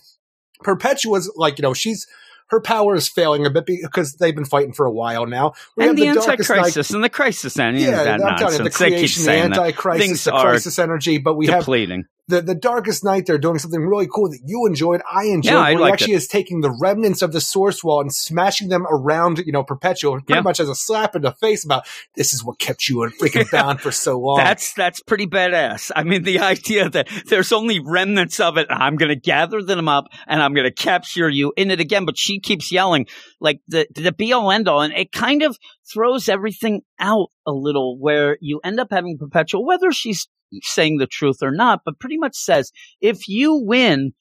Perpetua's 0.61 1.31
like, 1.35 1.57
you 1.57 1.63
know, 1.63 1.73
she's 1.73 2.07
her 2.49 2.61
power 2.61 2.95
is 2.95 3.09
failing 3.09 3.45
a 3.45 3.49
bit 3.49 3.65
because 3.65 4.13
they've 4.13 4.35
been 4.35 4.45
fighting 4.45 4.71
for 4.71 4.85
a 4.85 4.91
while 4.91 5.25
now. 5.25 5.53
We 5.75 5.87
and 5.87 5.97
the, 5.97 6.05
have 6.05 6.15
Darkest 6.15 6.49
Night- 6.49 6.95
and 6.95 7.03
the 7.03 7.09
Crisis 7.09 7.59
and 7.59 7.77
Yeah, 7.77 7.89
I'm 7.89 8.37
telling 8.37 8.53
you, 8.53 8.63
the 8.63 8.63
nonsense. 8.63 8.77
They 8.77 8.85
keep 8.85 8.97
creation, 8.97 9.21
the 9.21 9.25
saying 9.25 9.49
that. 9.51 9.59
Antichrist, 9.59 9.99
Things 9.99 10.23
the 10.23 10.33
are 10.33 10.43
crisis 10.43 10.79
energy, 10.79 11.17
but 11.17 11.35
we 11.35 11.47
have 11.47 11.59
depleting. 11.59 12.05
The 12.29 12.41
the 12.41 12.55
Darkest 12.55 13.03
Night, 13.03 13.25
they're 13.25 13.37
doing 13.37 13.57
something 13.57 13.79
really 13.81 14.07
cool 14.13 14.29
that 14.29 14.39
you 14.45 14.65
enjoyed. 14.65 15.01
I 15.09 15.25
enjoyed. 15.25 15.53
Yeah, 15.53 15.59
I 15.61 15.73
where 15.75 15.85
he 15.87 15.91
actually 15.93 16.13
is 16.13 16.27
taking 16.27 16.61
the 16.61 16.69
remnants 16.71 17.21
of 17.21 17.31
the 17.31 17.39
source 17.39 17.83
wall 17.83 18.01
and 18.01 18.13
smashing 18.13 18.67
them 18.67 18.85
around, 18.89 19.39
you 19.39 19.51
know, 19.53 19.63
Perpetua, 19.63 20.21
pretty 20.21 20.33
Yeah. 20.33 20.41
much 20.41 20.59
as 20.59 20.67
a 20.67 20.75
slap 20.75 21.15
in 21.15 21.21
the 21.21 21.31
face 21.31 21.63
about 21.63 21.87
this 22.15 22.33
is 22.33 22.43
what 22.43 22.59
kept 22.59 22.89
you 22.89 23.03
in 23.03 23.11
freaking 23.11 23.49
bound 23.51 23.79
for 23.79 23.91
so 23.91 24.19
long. 24.19 24.37
That's 24.37 24.73
that's 24.73 24.99
pretty 24.99 25.25
badass. 25.27 25.91
I 25.95 26.03
mean, 26.03 26.23
the 26.23 26.39
idea 26.53 26.89
that 26.89 27.07
there's 27.27 27.51
only 27.53 27.79
remnants 27.79 28.39
of 28.39 28.57
it, 28.57 28.67
and 28.69 28.83
I'm 28.83 28.97
going 28.97 29.09
to 29.09 29.15
gather 29.15 29.61
them 29.63 29.87
up 29.87 30.07
and 30.27 30.41
I'm 30.43 30.53
going 30.53 30.67
to 30.67 30.73
capture 30.73 31.29
you 31.29 31.53
in 31.55 31.71
it 31.71 31.79
again. 31.79 32.05
But 32.05 32.17
she 32.17 32.39
keeps 32.39 32.71
yelling 32.71 33.07
like 33.39 33.61
the 33.67 33.87
the 33.95 34.11
be 34.11 34.33
all 34.33 34.51
end 34.51 34.67
all, 34.67 34.81
and 34.81 34.93
it 34.93 35.11
kind 35.13 35.43
of 35.43 35.57
throws 35.91 36.29
everything 36.29 36.81
out 36.99 37.29
a 37.45 37.51
little. 37.51 37.97
Where 37.99 38.37
you 38.41 38.59
end 38.63 38.79
up 38.79 38.87
having 38.91 39.17
Perpetua, 39.17 39.61
whether 39.61 39.91
she's 39.91 40.27
saying 40.61 40.97
the 40.97 41.07
truth 41.07 41.37
or 41.41 41.51
not, 41.51 41.81
but 41.85 41.99
pretty 41.99 42.17
much 42.17 42.35
says 42.35 42.71
if 43.01 43.27
you 43.27 43.61
win, 43.65 44.13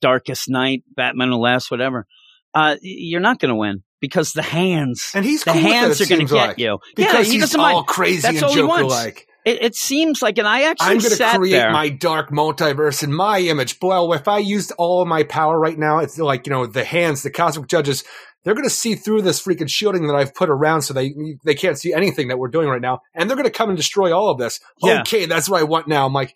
Darkest 0.00 0.48
Night, 0.48 0.84
Batman 0.94 1.30
will 1.30 1.42
last, 1.42 1.70
whatever. 1.70 2.06
Uh, 2.54 2.76
you're 2.82 3.20
not 3.20 3.38
going 3.38 3.48
to 3.50 3.54
win 3.54 3.82
because 4.00 4.32
the 4.32 4.42
hands, 4.42 5.10
and 5.14 5.24
he's 5.24 5.44
the 5.44 5.52
cool 5.52 5.60
hands 5.60 6.00
it, 6.00 6.06
are 6.06 6.08
going 6.08 6.26
to 6.26 6.32
get 6.32 6.48
like. 6.48 6.58
you. 6.58 6.78
because 6.96 7.12
yeah, 7.14 7.22
he 7.22 7.32
he's 7.32 7.40
doesn't 7.42 7.60
all 7.60 7.72
mind. 7.76 7.86
crazy 7.86 8.20
That's 8.22 8.42
and 8.42 8.52
Joker 8.52 8.84
like. 8.84 9.26
It, 9.44 9.62
it 9.62 9.74
seems 9.74 10.22
like, 10.22 10.38
and 10.38 10.46
I 10.46 10.62
actually 10.62 10.86
I'm 10.86 10.98
going 10.98 11.16
to 11.16 11.38
create 11.38 11.52
there. 11.52 11.72
my 11.72 11.88
dark 11.88 12.30
multiverse 12.30 13.02
in 13.02 13.12
my 13.12 13.40
image. 13.40 13.76
Well, 13.82 14.12
if 14.12 14.28
I 14.28 14.38
used 14.38 14.72
all 14.78 15.04
my 15.04 15.24
power 15.24 15.58
right 15.58 15.76
now, 15.76 15.98
it's 15.98 16.16
like, 16.16 16.46
you 16.46 16.52
know, 16.52 16.66
the 16.66 16.84
hands, 16.84 17.24
the 17.24 17.30
cosmic 17.30 17.66
judges, 17.66 18.04
they're 18.44 18.54
going 18.54 18.64
to 18.66 18.70
see 18.70 18.94
through 18.94 19.22
this 19.22 19.42
freaking 19.42 19.68
shielding 19.68 20.06
that 20.08 20.14
I've 20.14 20.34
put 20.34 20.50
around 20.50 20.82
so 20.82 20.94
they 20.94 21.14
they 21.44 21.54
can't 21.54 21.78
see 21.78 21.92
anything 21.92 22.28
that 22.28 22.38
we're 22.38 22.48
doing 22.48 22.68
right 22.68 22.80
now. 22.80 23.00
And 23.14 23.28
they're 23.28 23.36
going 23.36 23.44
to 23.48 23.52
come 23.52 23.68
and 23.70 23.76
destroy 23.76 24.16
all 24.16 24.30
of 24.30 24.38
this. 24.38 24.60
Yeah. 24.82 25.00
Okay, 25.02 25.26
that's 25.26 25.48
what 25.48 25.60
I 25.60 25.64
want 25.64 25.86
now. 25.88 26.06
I'm 26.06 26.12
like, 26.12 26.34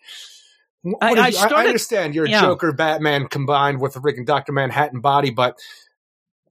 I- 1.01 1.13
I 1.13 1.27
you- 1.27 1.37
I, 1.37 1.65
understand 1.65 2.15
you're 2.15 2.25
a 2.25 2.29
yeah. 2.29 2.41
Joker, 2.41 2.71
Batman 2.71 3.27
combined 3.27 3.81
with 3.81 3.93
the 3.93 3.99
freaking 3.99 4.25
Dr. 4.25 4.53
Manhattan 4.53 5.01
body, 5.01 5.31
but 5.31 5.57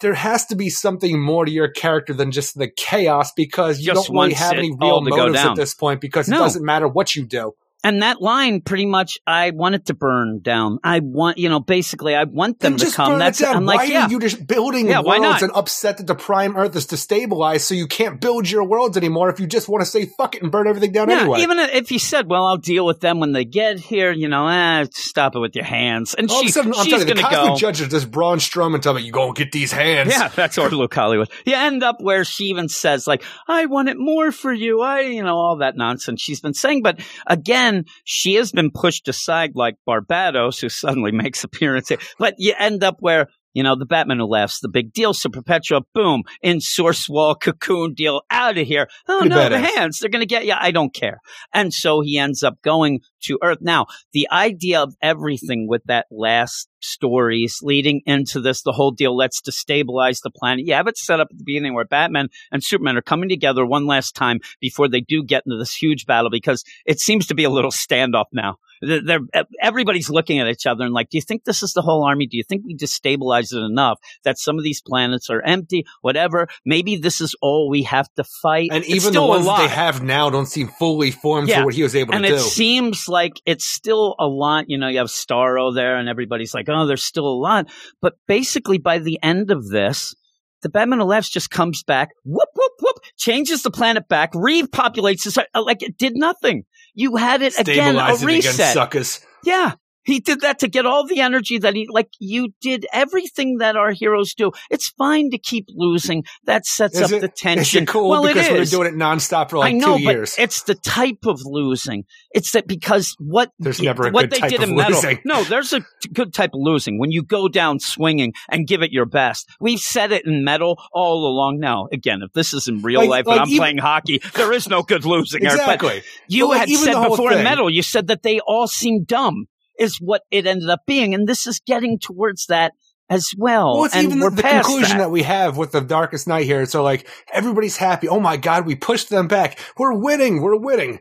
there 0.01 0.13
has 0.15 0.45
to 0.47 0.57
be 0.57 0.69
something 0.69 1.19
more 1.19 1.47
to 1.47 1.51
your 1.51 1.69
character 1.69 2.13
than 2.13 2.31
just 2.31 2.59
the 2.59 2.69
chaos 2.69 3.33
because 3.33 3.81
you 3.81 3.87
Just 3.95 4.09
don't 4.09 4.17
really 4.17 4.35
have 4.35 4.53
any 4.53 4.71
real 4.79 5.01
motives 5.01 5.39
at 5.39 5.57
this 5.57 5.73
point 5.73 6.03
because 6.03 6.29
No. 6.29 6.37
it 6.37 6.41
doesn't 6.41 6.65
matter 6.65 6.87
what 6.87 7.17
you 7.17 7.25
do. 7.25 7.55
And 7.85 8.03
that 8.03 8.21
line, 8.21 8.63
pretty 8.63 8.87
much, 8.87 9.19
I 9.27 9.51
want 9.51 9.75
it 9.77 9.87
to 9.87 9.95
burn 9.95 10.41
down. 10.41 10.79
I 10.83 11.01
want, 11.01 11.39
you 11.39 11.49
know, 11.49 11.61
basically, 11.61 12.15
I 12.15 12.25
want 12.25 12.59
them 12.59 12.77
to 12.77 12.91
come. 12.91 13.19
That's. 13.19 13.43
I'm 13.43 13.65
why 13.65 13.75
like, 13.75 13.91
yeah, 13.91 14.07
are 14.07 14.11
you 14.11 14.19
just 14.19 14.47
building 14.47 14.89
Yeah, 14.89 15.01
why 15.01 15.21
worlds 15.21 15.43
and 15.43 15.53
upset 15.55 15.99
that 15.99 16.07
the 16.07 16.15
prime 16.15 16.57
Earth 16.57 16.75
is 16.75 16.87
destabilized, 16.87 17.61
so 17.61 17.75
you 17.75 17.87
can't 17.87 18.21
build 18.21 18.51
your 18.51 18.65
worlds 18.65 18.97
anymore 18.97 19.31
if 19.31 19.39
you 19.39 19.47
just 19.47 19.69
want 19.69 19.83
to 19.83 19.87
say 19.87 20.07
fuck 20.07 20.35
it 20.35 20.43
and 20.43 20.51
burn 20.51 20.67
everything 20.67 20.93
down 20.93 21.11
yeah. 21.11 21.21
anyway? 21.21 21.41
Even 21.41 21.59
if 21.59 21.93
you 21.93 21.99
said, 21.99 22.29
"Well, 22.29 22.47
I'll 22.47 22.57
deal 22.57 22.85
with 22.87 23.01
them 23.01 23.21
when 23.21 23.33
they 23.33 23.45
get 23.45 23.79
here," 23.79 24.11
you 24.11 24.29
know, 24.29 24.49
eh, 24.49 24.87
stop 24.93 25.37
it 25.37 25.39
with 25.39 25.55
your 25.55 25.65
hands. 25.65 26.15
And 26.15 26.31
All 26.31 26.41
she, 26.41 26.47
of 26.47 26.51
a 26.51 26.53
sudden, 26.53 26.73
I'm 26.75 26.85
she's 26.85 26.93
telling 26.93 27.09
you, 27.09 27.15
the 27.15 27.21
going 27.21 27.31
to 27.31 27.37
cosmic 27.37 27.55
go. 27.55 27.57
judge 27.59 27.81
is 27.83 27.89
just 27.89 28.11
Braun 28.11 28.39
Strowman 28.39 28.83
telling 28.83 29.03
me, 29.03 29.07
you 29.07 29.13
go 29.13 29.29
and 29.29 29.37
get 29.37 29.53
these 29.53 29.71
hands. 29.73 30.11
Yeah, 30.11 30.29
that's 30.29 30.59
or 30.59 30.71
Luke 30.71 30.95
Hollywood. 30.95 31.31
You 31.45 31.55
end 31.55 31.83
up 31.83 32.01
where 32.01 32.25
she 32.25 32.45
even 32.47 32.69
says, 32.69 33.07
like, 33.07 33.23
I 33.47 33.67
want 33.67 33.89
it 33.89 33.99
more 33.99 34.33
for 34.33 34.53
you. 34.53 34.81
I, 34.81 35.01
you 35.01 35.23
know, 35.23 35.37
all 35.37 35.59
that 35.59 35.77
nonsense 35.77 36.21
she's 36.21 36.41
been 36.41 36.55
saying. 36.55 36.83
But 36.83 37.01
again, 37.27 37.66
she 38.05 38.35
has 38.35 38.53
been 38.53 38.71
pushed 38.71 39.09
aside 39.09 39.53
like 39.55 39.77
Barbatos, 39.89 40.61
who 40.61 40.69
suddenly 40.69 41.13
makes 41.23 41.45
appearance. 41.45 41.89
here. 41.89 41.99
But 42.19 42.35
you 42.39 42.55
end 42.59 42.83
up 42.83 42.97
where, 43.01 43.29
you 43.55 43.63
know, 43.63 43.77
the 43.77 43.87
Batman 43.87 44.19
who 44.19 44.27
laughs, 44.27 44.61
the 44.61 44.69
big 44.69 44.93
deal. 44.93 45.15
So 45.15 45.31
Perpetua, 45.31 45.81
boom, 45.95 46.23
in 46.43 46.61
source 46.61 47.09
wall, 47.09 47.35
cocoon 47.35 47.95
deal, 47.95 48.23
out 48.31 48.59
of 48.59 48.67
here. 48.67 48.89
Oh 49.09 49.21
Pretty 49.21 49.35
no, 49.35 49.49
the 49.49 49.59
hands, 49.59 49.99
they're 49.99 50.11
going 50.11 50.21
to 50.21 50.27
get 50.27 50.45
you. 50.47 50.55
I 50.59 50.71
don't 50.71 50.93
care. 50.93 51.19
And 51.55 51.73
so 51.73 52.01
he 52.01 52.19
ends 52.19 52.43
up 52.43 52.61
going 52.63 53.01
to 53.23 53.39
Earth. 53.43 53.59
Now, 53.61 53.87
the 54.13 54.29
idea 54.31 54.81
of 54.83 54.95
everything 55.03 55.67
with 55.69 55.83
that 55.87 56.07
last 56.11 56.69
stories 56.81 57.59
leading 57.63 58.01
into 58.07 58.41
this, 58.41 58.63
the 58.63 58.73
whole 58.73 58.91
deal, 58.93 59.17
let's 59.17 59.41
destabilize 59.41 60.21
the 60.23 60.31
planet. 60.31 60.67
You 60.67 60.75
have 60.75 60.87
it 60.87 60.97
set 60.97 61.21
up 61.21 61.29
at 61.31 61.39
the 61.39 61.45
beginning 61.45 61.75
where 61.75 61.85
Batman 61.85 62.29
and 62.53 62.63
Superman 62.63 62.97
are 62.97 63.03
coming 63.03 63.29
together 63.29 63.65
one 63.67 63.87
last 63.87 64.15
time 64.15 64.41
before 64.61 64.89
they 64.89 65.01
do 65.01 65.25
get 65.25 65.43
into 65.47 65.59
this 65.59 65.75
huge 65.75 66.07
battle 66.07 66.31
because 66.31 66.65
it 66.85 67.01
seems 67.01 67.27
to 67.27 67.35
be 67.35 67.45
a 67.45 67.51
little 67.51 67.71
standoff 67.71 68.27
now. 68.33 68.57
They're, 68.83 69.21
everybody's 69.63 70.11
looking 70.11 70.39
at 70.39 70.49
each 70.49 70.67
other 70.67 70.85
and 70.85 70.93
like, 70.93 71.09
do 71.09 71.17
you 71.17 71.23
think 71.23 71.45
this 71.45 71.63
is 71.63 71.73
the 71.73 71.81
whole 71.81 72.05
army? 72.05 72.27
Do 72.27 72.37
you 72.37 72.45
think 72.45 72.63
we 72.65 72.77
destabilized 72.77 73.55
it 73.55 73.65
enough 73.65 73.99
that 74.25 74.39
some 74.39 74.59
of 74.59 74.65
these 74.65 74.83
planets 74.83 75.31
are 75.31 75.41
empty? 75.41 75.87
Whatever. 76.03 76.47
Maybe 76.67 76.97
this 76.97 77.23
is 77.23 77.35
all 77.41 77.71
we 77.71 77.85
have 77.85 78.13
to 78.17 78.25
fight. 78.43 78.69
And 78.71 78.85
It's 78.85 78.93
even 78.95 79.15
the 79.15 79.25
ones 79.25 79.47
they 79.47 79.69
have 79.69 80.03
now 80.03 80.29
don't 80.29 80.45
seem 80.45 80.69
fully 80.69 81.11
formed 81.11 81.49
Yeah. 81.49 81.61
for 81.61 81.65
what 81.65 81.75
he 81.75 81.83
was 81.83 81.97
able 81.97 82.15
and 82.15 82.25
to 82.27 82.35
it 82.35 82.37
do. 82.37 82.43
seems 82.43 83.09
like 83.09 83.16
it's 83.45 83.65
still 83.65 84.15
a 84.19 84.27
lot. 84.27 84.67
You 84.69 84.79
know, 84.79 84.89
you 84.89 84.99
have 84.99 85.09
Starro 85.09 85.75
there, 85.75 85.97
and 85.97 86.09
everybody's 86.09 86.55
like, 86.55 86.67
"Oh, 86.69 86.87
there's 86.87 87.05
still 87.05 87.27
a 87.27 87.39
lot." 87.39 87.71
But 88.01 88.15
basically, 88.27 88.79
by 88.79 88.99
the 88.99 89.19
end 89.23 89.51
of 89.51 89.69
this, 89.69 90.15
the 90.63 90.69
Batman 90.69 91.01
Laughs 91.01 91.29
just 91.29 91.51
comes 91.51 91.83
back, 91.83 92.11
whoop 92.25 92.49
whoop 92.55 92.73
whoop, 92.81 92.97
changes 93.17 93.63
the 93.63 93.71
planet 93.71 94.09
back, 94.09 94.33
repopulates 94.33 95.37
uh, 95.37 95.63
like 95.63 95.83
it 95.83 95.99
did 95.99 96.15
nothing. 96.17 96.65
You 96.95 97.17
had 97.17 97.43
it 97.43 97.59
again, 97.59 97.97
a 97.97 98.15
it 98.15 98.23
reset. 98.23 98.73
suckers. 98.73 99.21
Yeah. 99.45 99.75
He 100.07 100.21
did 100.21 100.41
that 100.43 100.61
to 100.61 100.69
get 100.69 100.87
all 100.87 101.07
the 101.07 101.21
energy 101.21 101.59
that 101.59 101.75
he, 101.75 101.87
like, 101.91 102.09
you 102.21 102.51
did 102.63 102.87
everything 102.93 103.59
that 103.59 103.77
our 103.77 103.91
heroes 103.91 104.33
do. 104.35 104.53
It's 104.71 104.89
fine 104.97 105.31
to 105.33 105.39
keep 105.39 105.67
losing. 105.69 106.25
That 106.45 106.65
sets 106.65 106.95
Is 106.97 107.03
up 107.03 107.11
it- 107.13 107.21
the 107.21 107.27
Is 107.27 107.41
tension. 107.41 107.83
it 107.83 107.89
cool? 107.89 108.09
well, 108.09 108.23
because 108.23 108.47
it 108.47 108.53
we 108.53 108.59
were 108.59 108.63
is. 108.63 108.71
doing 108.71 108.87
it 108.89 108.95
nonstop 108.95 109.51
for 109.51 109.59
like 109.59 109.75
I 109.75 109.77
know, 109.77 109.99
two 109.99 110.05
but 110.05 110.17
it's 110.39 110.63
the 110.63 110.77
type 110.77 111.27
of 111.27 111.41
losing. 111.45 112.05
It's 112.31 112.53
that 112.53 112.67
because 112.69 113.15
what 113.19 113.51
There's 113.59 113.83
never 113.83 114.07
a 114.07 114.11
what 114.13 114.23
good 114.23 114.31
they 114.31 114.39
type 114.39 114.51
did 114.51 114.63
of 114.63 114.69
in 114.71 114.77
metal. 114.77 114.95
losing. 114.95 115.19
No, 115.25 115.43
there's 115.43 115.73
a 115.73 115.81
good 116.15 116.33
type 116.33 116.51
of 116.55 116.61
losing 116.63 116.99
when 117.01 117.11
you 117.11 117.23
go 117.25 117.49
down 117.49 117.81
swinging 117.81 118.33
and 118.49 118.67
give 118.67 118.83
it 118.83 118.93
your 118.93 119.07
best. 119.07 119.49
We've 119.61 119.81
said 119.81 120.13
it 120.13 120.25
in 120.25 120.45
metal 120.45 120.81
all 120.93 121.27
along. 121.27 121.59
Now, 121.59 121.89
again, 121.93 122.21
if 122.23 122.33
this 122.33 122.55
is 122.55 122.69
in 122.69 122.81
real 122.83 123.01
Like- 123.01 123.11
life 123.11 123.27
like 123.27 123.35
and 123.37 123.43
I'm 123.43 123.49
even- 123.49 123.59
playing 123.61 123.79
hockey, 123.79 124.21
there 124.35 124.53
is 124.53 124.69
no 124.69 124.83
good 124.85 125.05
losing. 125.05 125.43
Eric, 125.45 125.59
exactly. 125.61 126.03
you 126.29 126.45
But, 126.45 126.49
like, 126.49 126.59
had 126.61 126.79
said 126.79 127.09
before 127.09 127.33
in 127.33 127.39
thing- 127.39 127.45
metal, 127.45 127.69
you 127.69 127.83
said 127.83 128.07
that 128.07 128.23
they 128.23 128.39
all 128.41 128.69
seem 128.69 129.03
dumb. 129.05 129.47
Is 129.79 129.99
what 130.01 130.23
it 130.31 130.47
ended 130.47 130.71
up 130.71 130.81
being, 130.87 131.15
and 131.15 131.27
this 131.29 131.47
is 131.47 131.61
getting 131.61 131.99
towards 131.99 132.47
that 132.47 132.73
as 133.09 133.33
well. 133.37 133.75
Well, 133.75 133.85
it's 133.85 133.95
and 133.95 134.07
even 134.07 134.21
we're 134.21 134.31
the, 134.31 134.37
the 134.37 134.43
conclusion 134.43 134.99
that. 134.99 135.05
that. 135.05 135.11
we 135.11 135.23
have 135.23 135.57
with 135.57 135.73
the 135.73 135.81
Darkest 135.81 136.27
Knight 136.27 136.45
here. 136.45 136.67
So, 136.67 136.83
like, 136.83 137.09
everybody's 137.33 137.77
happy. 137.77 138.09
Oh 138.09 138.21
my 138.21 138.37
God, 138.37 138.67
we 138.67 138.75
pushed 138.75 139.11
them 139.11 139.29
back. 139.29 139.59
We're 139.77 139.95
winning. 139.95 140.43
We're 140.43 140.57
winning. 140.57 141.01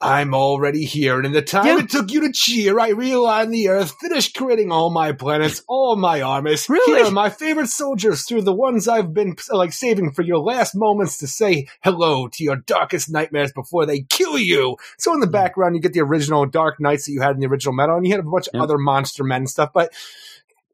I'm 0.00 0.34
already 0.34 0.84
here. 0.84 1.16
And 1.16 1.24
in 1.24 1.32
the 1.32 1.40
time 1.40 1.66
Yeah. 1.66 1.78
it 1.78 1.90
took 1.90 2.10
you 2.12 2.20
to 2.20 2.32
cheer, 2.32 2.78
I 2.78 2.90
realigned 2.90 3.50
the 3.50 3.68
earth, 3.68 3.94
finished 3.98 4.36
creating 4.36 4.70
all 4.70 4.90
my 4.90 5.12
planets, 5.12 5.62
all 5.68 5.96
my 5.96 6.20
armies. 6.20 6.68
Really? 6.68 6.98
Here 6.98 7.06
are 7.06 7.10
my 7.10 7.30
favorite 7.30 7.68
soldiers 7.68 8.24
through 8.24 8.42
the 8.42 8.52
ones 8.52 8.88
I've 8.88 9.14
been, 9.14 9.36
like, 9.50 9.72
saving 9.72 10.12
for 10.12 10.20
your 10.20 10.38
last 10.38 10.74
moments 10.74 11.16
to 11.18 11.26
say 11.26 11.68
hello 11.82 12.28
to 12.28 12.44
your 12.44 12.56
darkest 12.56 13.10
nightmares 13.10 13.52
before 13.52 13.86
they 13.86 14.00
kill 14.00 14.38
you. 14.38 14.76
So 14.98 15.14
in 15.14 15.20
the 15.20 15.26
hmm. 15.26 15.32
background, 15.32 15.76
you 15.76 15.80
get 15.80 15.94
the 15.94 16.00
original 16.00 16.44
Dark 16.44 16.78
Knights 16.78 17.06
that 17.06 17.12
you 17.12 17.22
had 17.22 17.34
in 17.34 17.40
the 17.40 17.46
original 17.46 17.74
metal, 17.74 17.96
and 17.96 18.06
you 18.06 18.12
had 18.12 18.20
a 18.20 18.22
bunch 18.22 18.48
Yeah. 18.52 18.60
of 18.60 18.64
other 18.64 18.78
monster 18.78 19.24
men 19.24 19.42
and 19.42 19.50
stuff, 19.50 19.70
but 19.72 19.94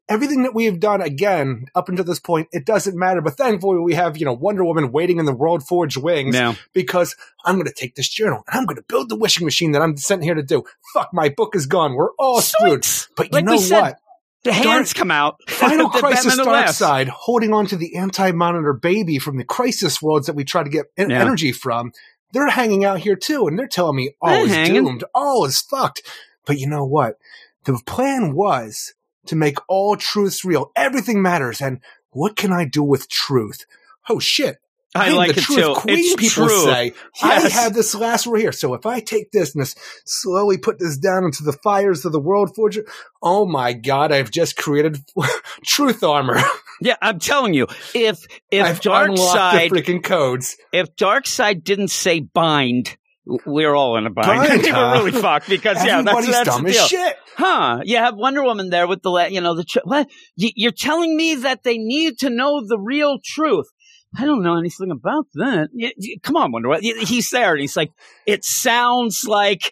everything 0.09 0.43
that 0.43 0.53
we've 0.53 0.79
done 0.79 1.01
again 1.01 1.65
up 1.75 1.89
until 1.89 2.05
this 2.05 2.19
point, 2.19 2.47
it 2.51 2.65
doesn't 2.65 2.97
matter. 2.97 3.21
But 3.21 3.37
thankfully, 3.37 3.79
we 3.79 3.93
have 3.95 4.17
you 4.17 4.25
know 4.25 4.33
Wonder 4.33 4.63
Woman 4.65 4.91
waiting 4.91 5.17
in 5.19 5.25
the 5.25 5.33
World 5.33 5.65
Forge 5.65 5.97
wings 5.97 6.35
Yeah. 6.35 6.55
because 6.73 7.15
I'm 7.45 7.55
going 7.55 7.67
to 7.67 7.73
take 7.73 7.95
this 7.95 8.09
journal 8.09 8.43
and 8.47 8.59
I'm 8.59 8.65
going 8.65 8.77
to 8.77 8.83
build 8.87 9.09
the 9.09 9.15
wishing 9.17 9.45
machine 9.45 9.71
that 9.73 9.81
I'm 9.81 9.97
sent 9.97 10.23
here 10.23 10.35
to 10.35 10.43
do. 10.43 10.63
Fuck, 10.93 11.09
my 11.13 11.29
book 11.29 11.55
is 11.55 11.65
gone. 11.65 11.93
We're 11.95 12.11
all 12.19 12.41
screwed. 12.41 12.81
Zoinks! 12.81 13.07
But 13.15 13.27
you 13.27 13.31
Like 13.33 13.45
we 13.45 13.51
know 13.53 13.59
said, 13.59 13.81
what? 13.81 13.95
The 14.43 14.51
hands 14.51 14.91
come 14.91 15.09
out. 15.09 15.37
Final 15.49 15.87
Crisis 15.89 16.37
Darkseid, 16.37 17.07
holding 17.07 17.53
on 17.53 17.65
to 17.67 17.77
the 17.77 17.95
anti-monitor 17.95 18.73
baby 18.73 19.17
from 19.17 19.37
the 19.37 19.45
Crisis 19.45 20.01
worlds 20.01 20.27
that 20.27 20.35
we 20.35 20.43
try 20.43 20.63
to 20.63 20.69
get 20.69 20.87
en- 20.97 21.09
Yeah. 21.11 21.21
energy 21.21 21.53
from. 21.53 21.93
They're 22.33 22.49
hanging 22.49 22.83
out 22.83 22.99
here 22.99 23.15
too, 23.15 23.47
and 23.47 23.57
they're 23.57 23.67
telling 23.67 23.95
me 23.95 24.15
all 24.21 24.31
They're 24.31 24.45
is 24.47 24.51
hanging. 24.51 24.83
doomed, 24.83 25.03
all 25.15 25.45
is 25.45 25.61
fucked. 25.61 26.01
But 26.45 26.57
you 26.57 26.67
know 26.67 26.83
what? 26.83 27.17
The 27.63 27.79
plan 27.85 28.33
was 28.33 28.93
to 29.27 29.35
make 29.35 29.57
all 29.67 29.95
truths 29.95 30.43
real. 30.45 30.71
Everything 30.75 31.21
matters, 31.21 31.61
and 31.61 31.79
what 32.11 32.35
can 32.35 32.51
I 32.51 32.65
do 32.65 32.83
with 32.83 33.09
truth? 33.09 33.65
Oh 34.09 34.19
shit! 34.19 34.57
I 34.95 35.09
like 35.09 35.33
the 35.33 35.41
it 35.41 35.43
truth 35.43 35.57
too. 35.57 35.73
queen. 35.75 35.99
It's 35.99 36.15
people 36.15 36.47
true. 36.47 36.63
say 36.65 36.93
I 37.21 37.39
have 37.49 37.73
this 37.73 37.95
last 37.95 38.27
word 38.27 38.39
here. 38.41 38.51
So 38.51 38.73
if 38.73 38.85
I 38.85 38.99
take 38.99 39.31
this 39.31 39.55
and 39.55 39.73
slowly 40.05 40.57
put 40.57 40.79
this 40.79 40.97
down 40.97 41.25
into 41.25 41.43
the 41.43 41.53
fires 41.53 42.05
of 42.05 42.11
the 42.11 42.19
world 42.19 42.53
forger, 42.55 42.85
oh 43.21 43.45
my 43.45 43.73
god, 43.73 44.11
I've 44.11 44.31
just 44.31 44.55
created 44.55 44.99
truth 45.65 46.03
armor. 46.03 46.39
Yeah, 46.81 46.95
I'm 47.01 47.19
telling 47.19 47.53
you, 47.53 47.67
if 47.93 48.25
if 48.51 48.65
I've 48.65 48.81
Darkseid 48.81 49.69
freaking 49.69 50.03
codes. 50.03 50.57
if 50.73 50.93
Darkseid 50.97 51.63
didn't 51.63 51.89
say 51.89 52.19
bind, 52.19 52.97
we're 53.25 53.73
all 53.73 53.97
in 53.97 54.05
a 54.05 54.09
bind. 54.09 54.65
Huh? 54.67 54.93
were 54.97 55.05
really 55.09 55.11
fucked 55.21 55.47
because 55.49 55.83
yeah, 55.85 56.01
that's 56.01 56.27
that's 56.27 56.49
dumb 56.49 56.63
the 56.63 56.69
as 56.69 56.75
deal. 56.75 56.87
shit. 56.87 57.15
Huh? 57.37 57.79
You 57.83 57.97
have 57.97 58.15
Wonder 58.15 58.43
Woman 58.43 58.69
there 58.69 58.87
with 58.87 59.01
the 59.01 59.09
la- 59.09 59.25
you 59.25 59.41
know 59.41 59.55
the 59.55 59.63
tr- 59.63 59.79
what? 59.83 60.07
Y- 60.37 60.51
You're 60.55 60.71
telling 60.71 61.15
me 61.15 61.35
that 61.35 61.63
they 61.63 61.77
need 61.77 62.17
to 62.19 62.29
know 62.29 62.61
the 62.65 62.77
real 62.79 63.19
truth. 63.23 63.67
I 64.17 64.25
don't 64.25 64.43
know 64.43 64.57
anything 64.57 64.91
about 64.91 65.25
that. 65.35 65.69
Y- 65.73 65.93
y- 65.97 66.15
come 66.21 66.35
on, 66.35 66.51
Wonder 66.51 66.69
Woman. 66.69 66.83
He's 66.83 67.29
there 67.29 67.53
and 67.53 67.61
he's 67.61 67.77
like, 67.77 67.91
it 68.27 68.43
sounds 68.43 69.23
like 69.25 69.71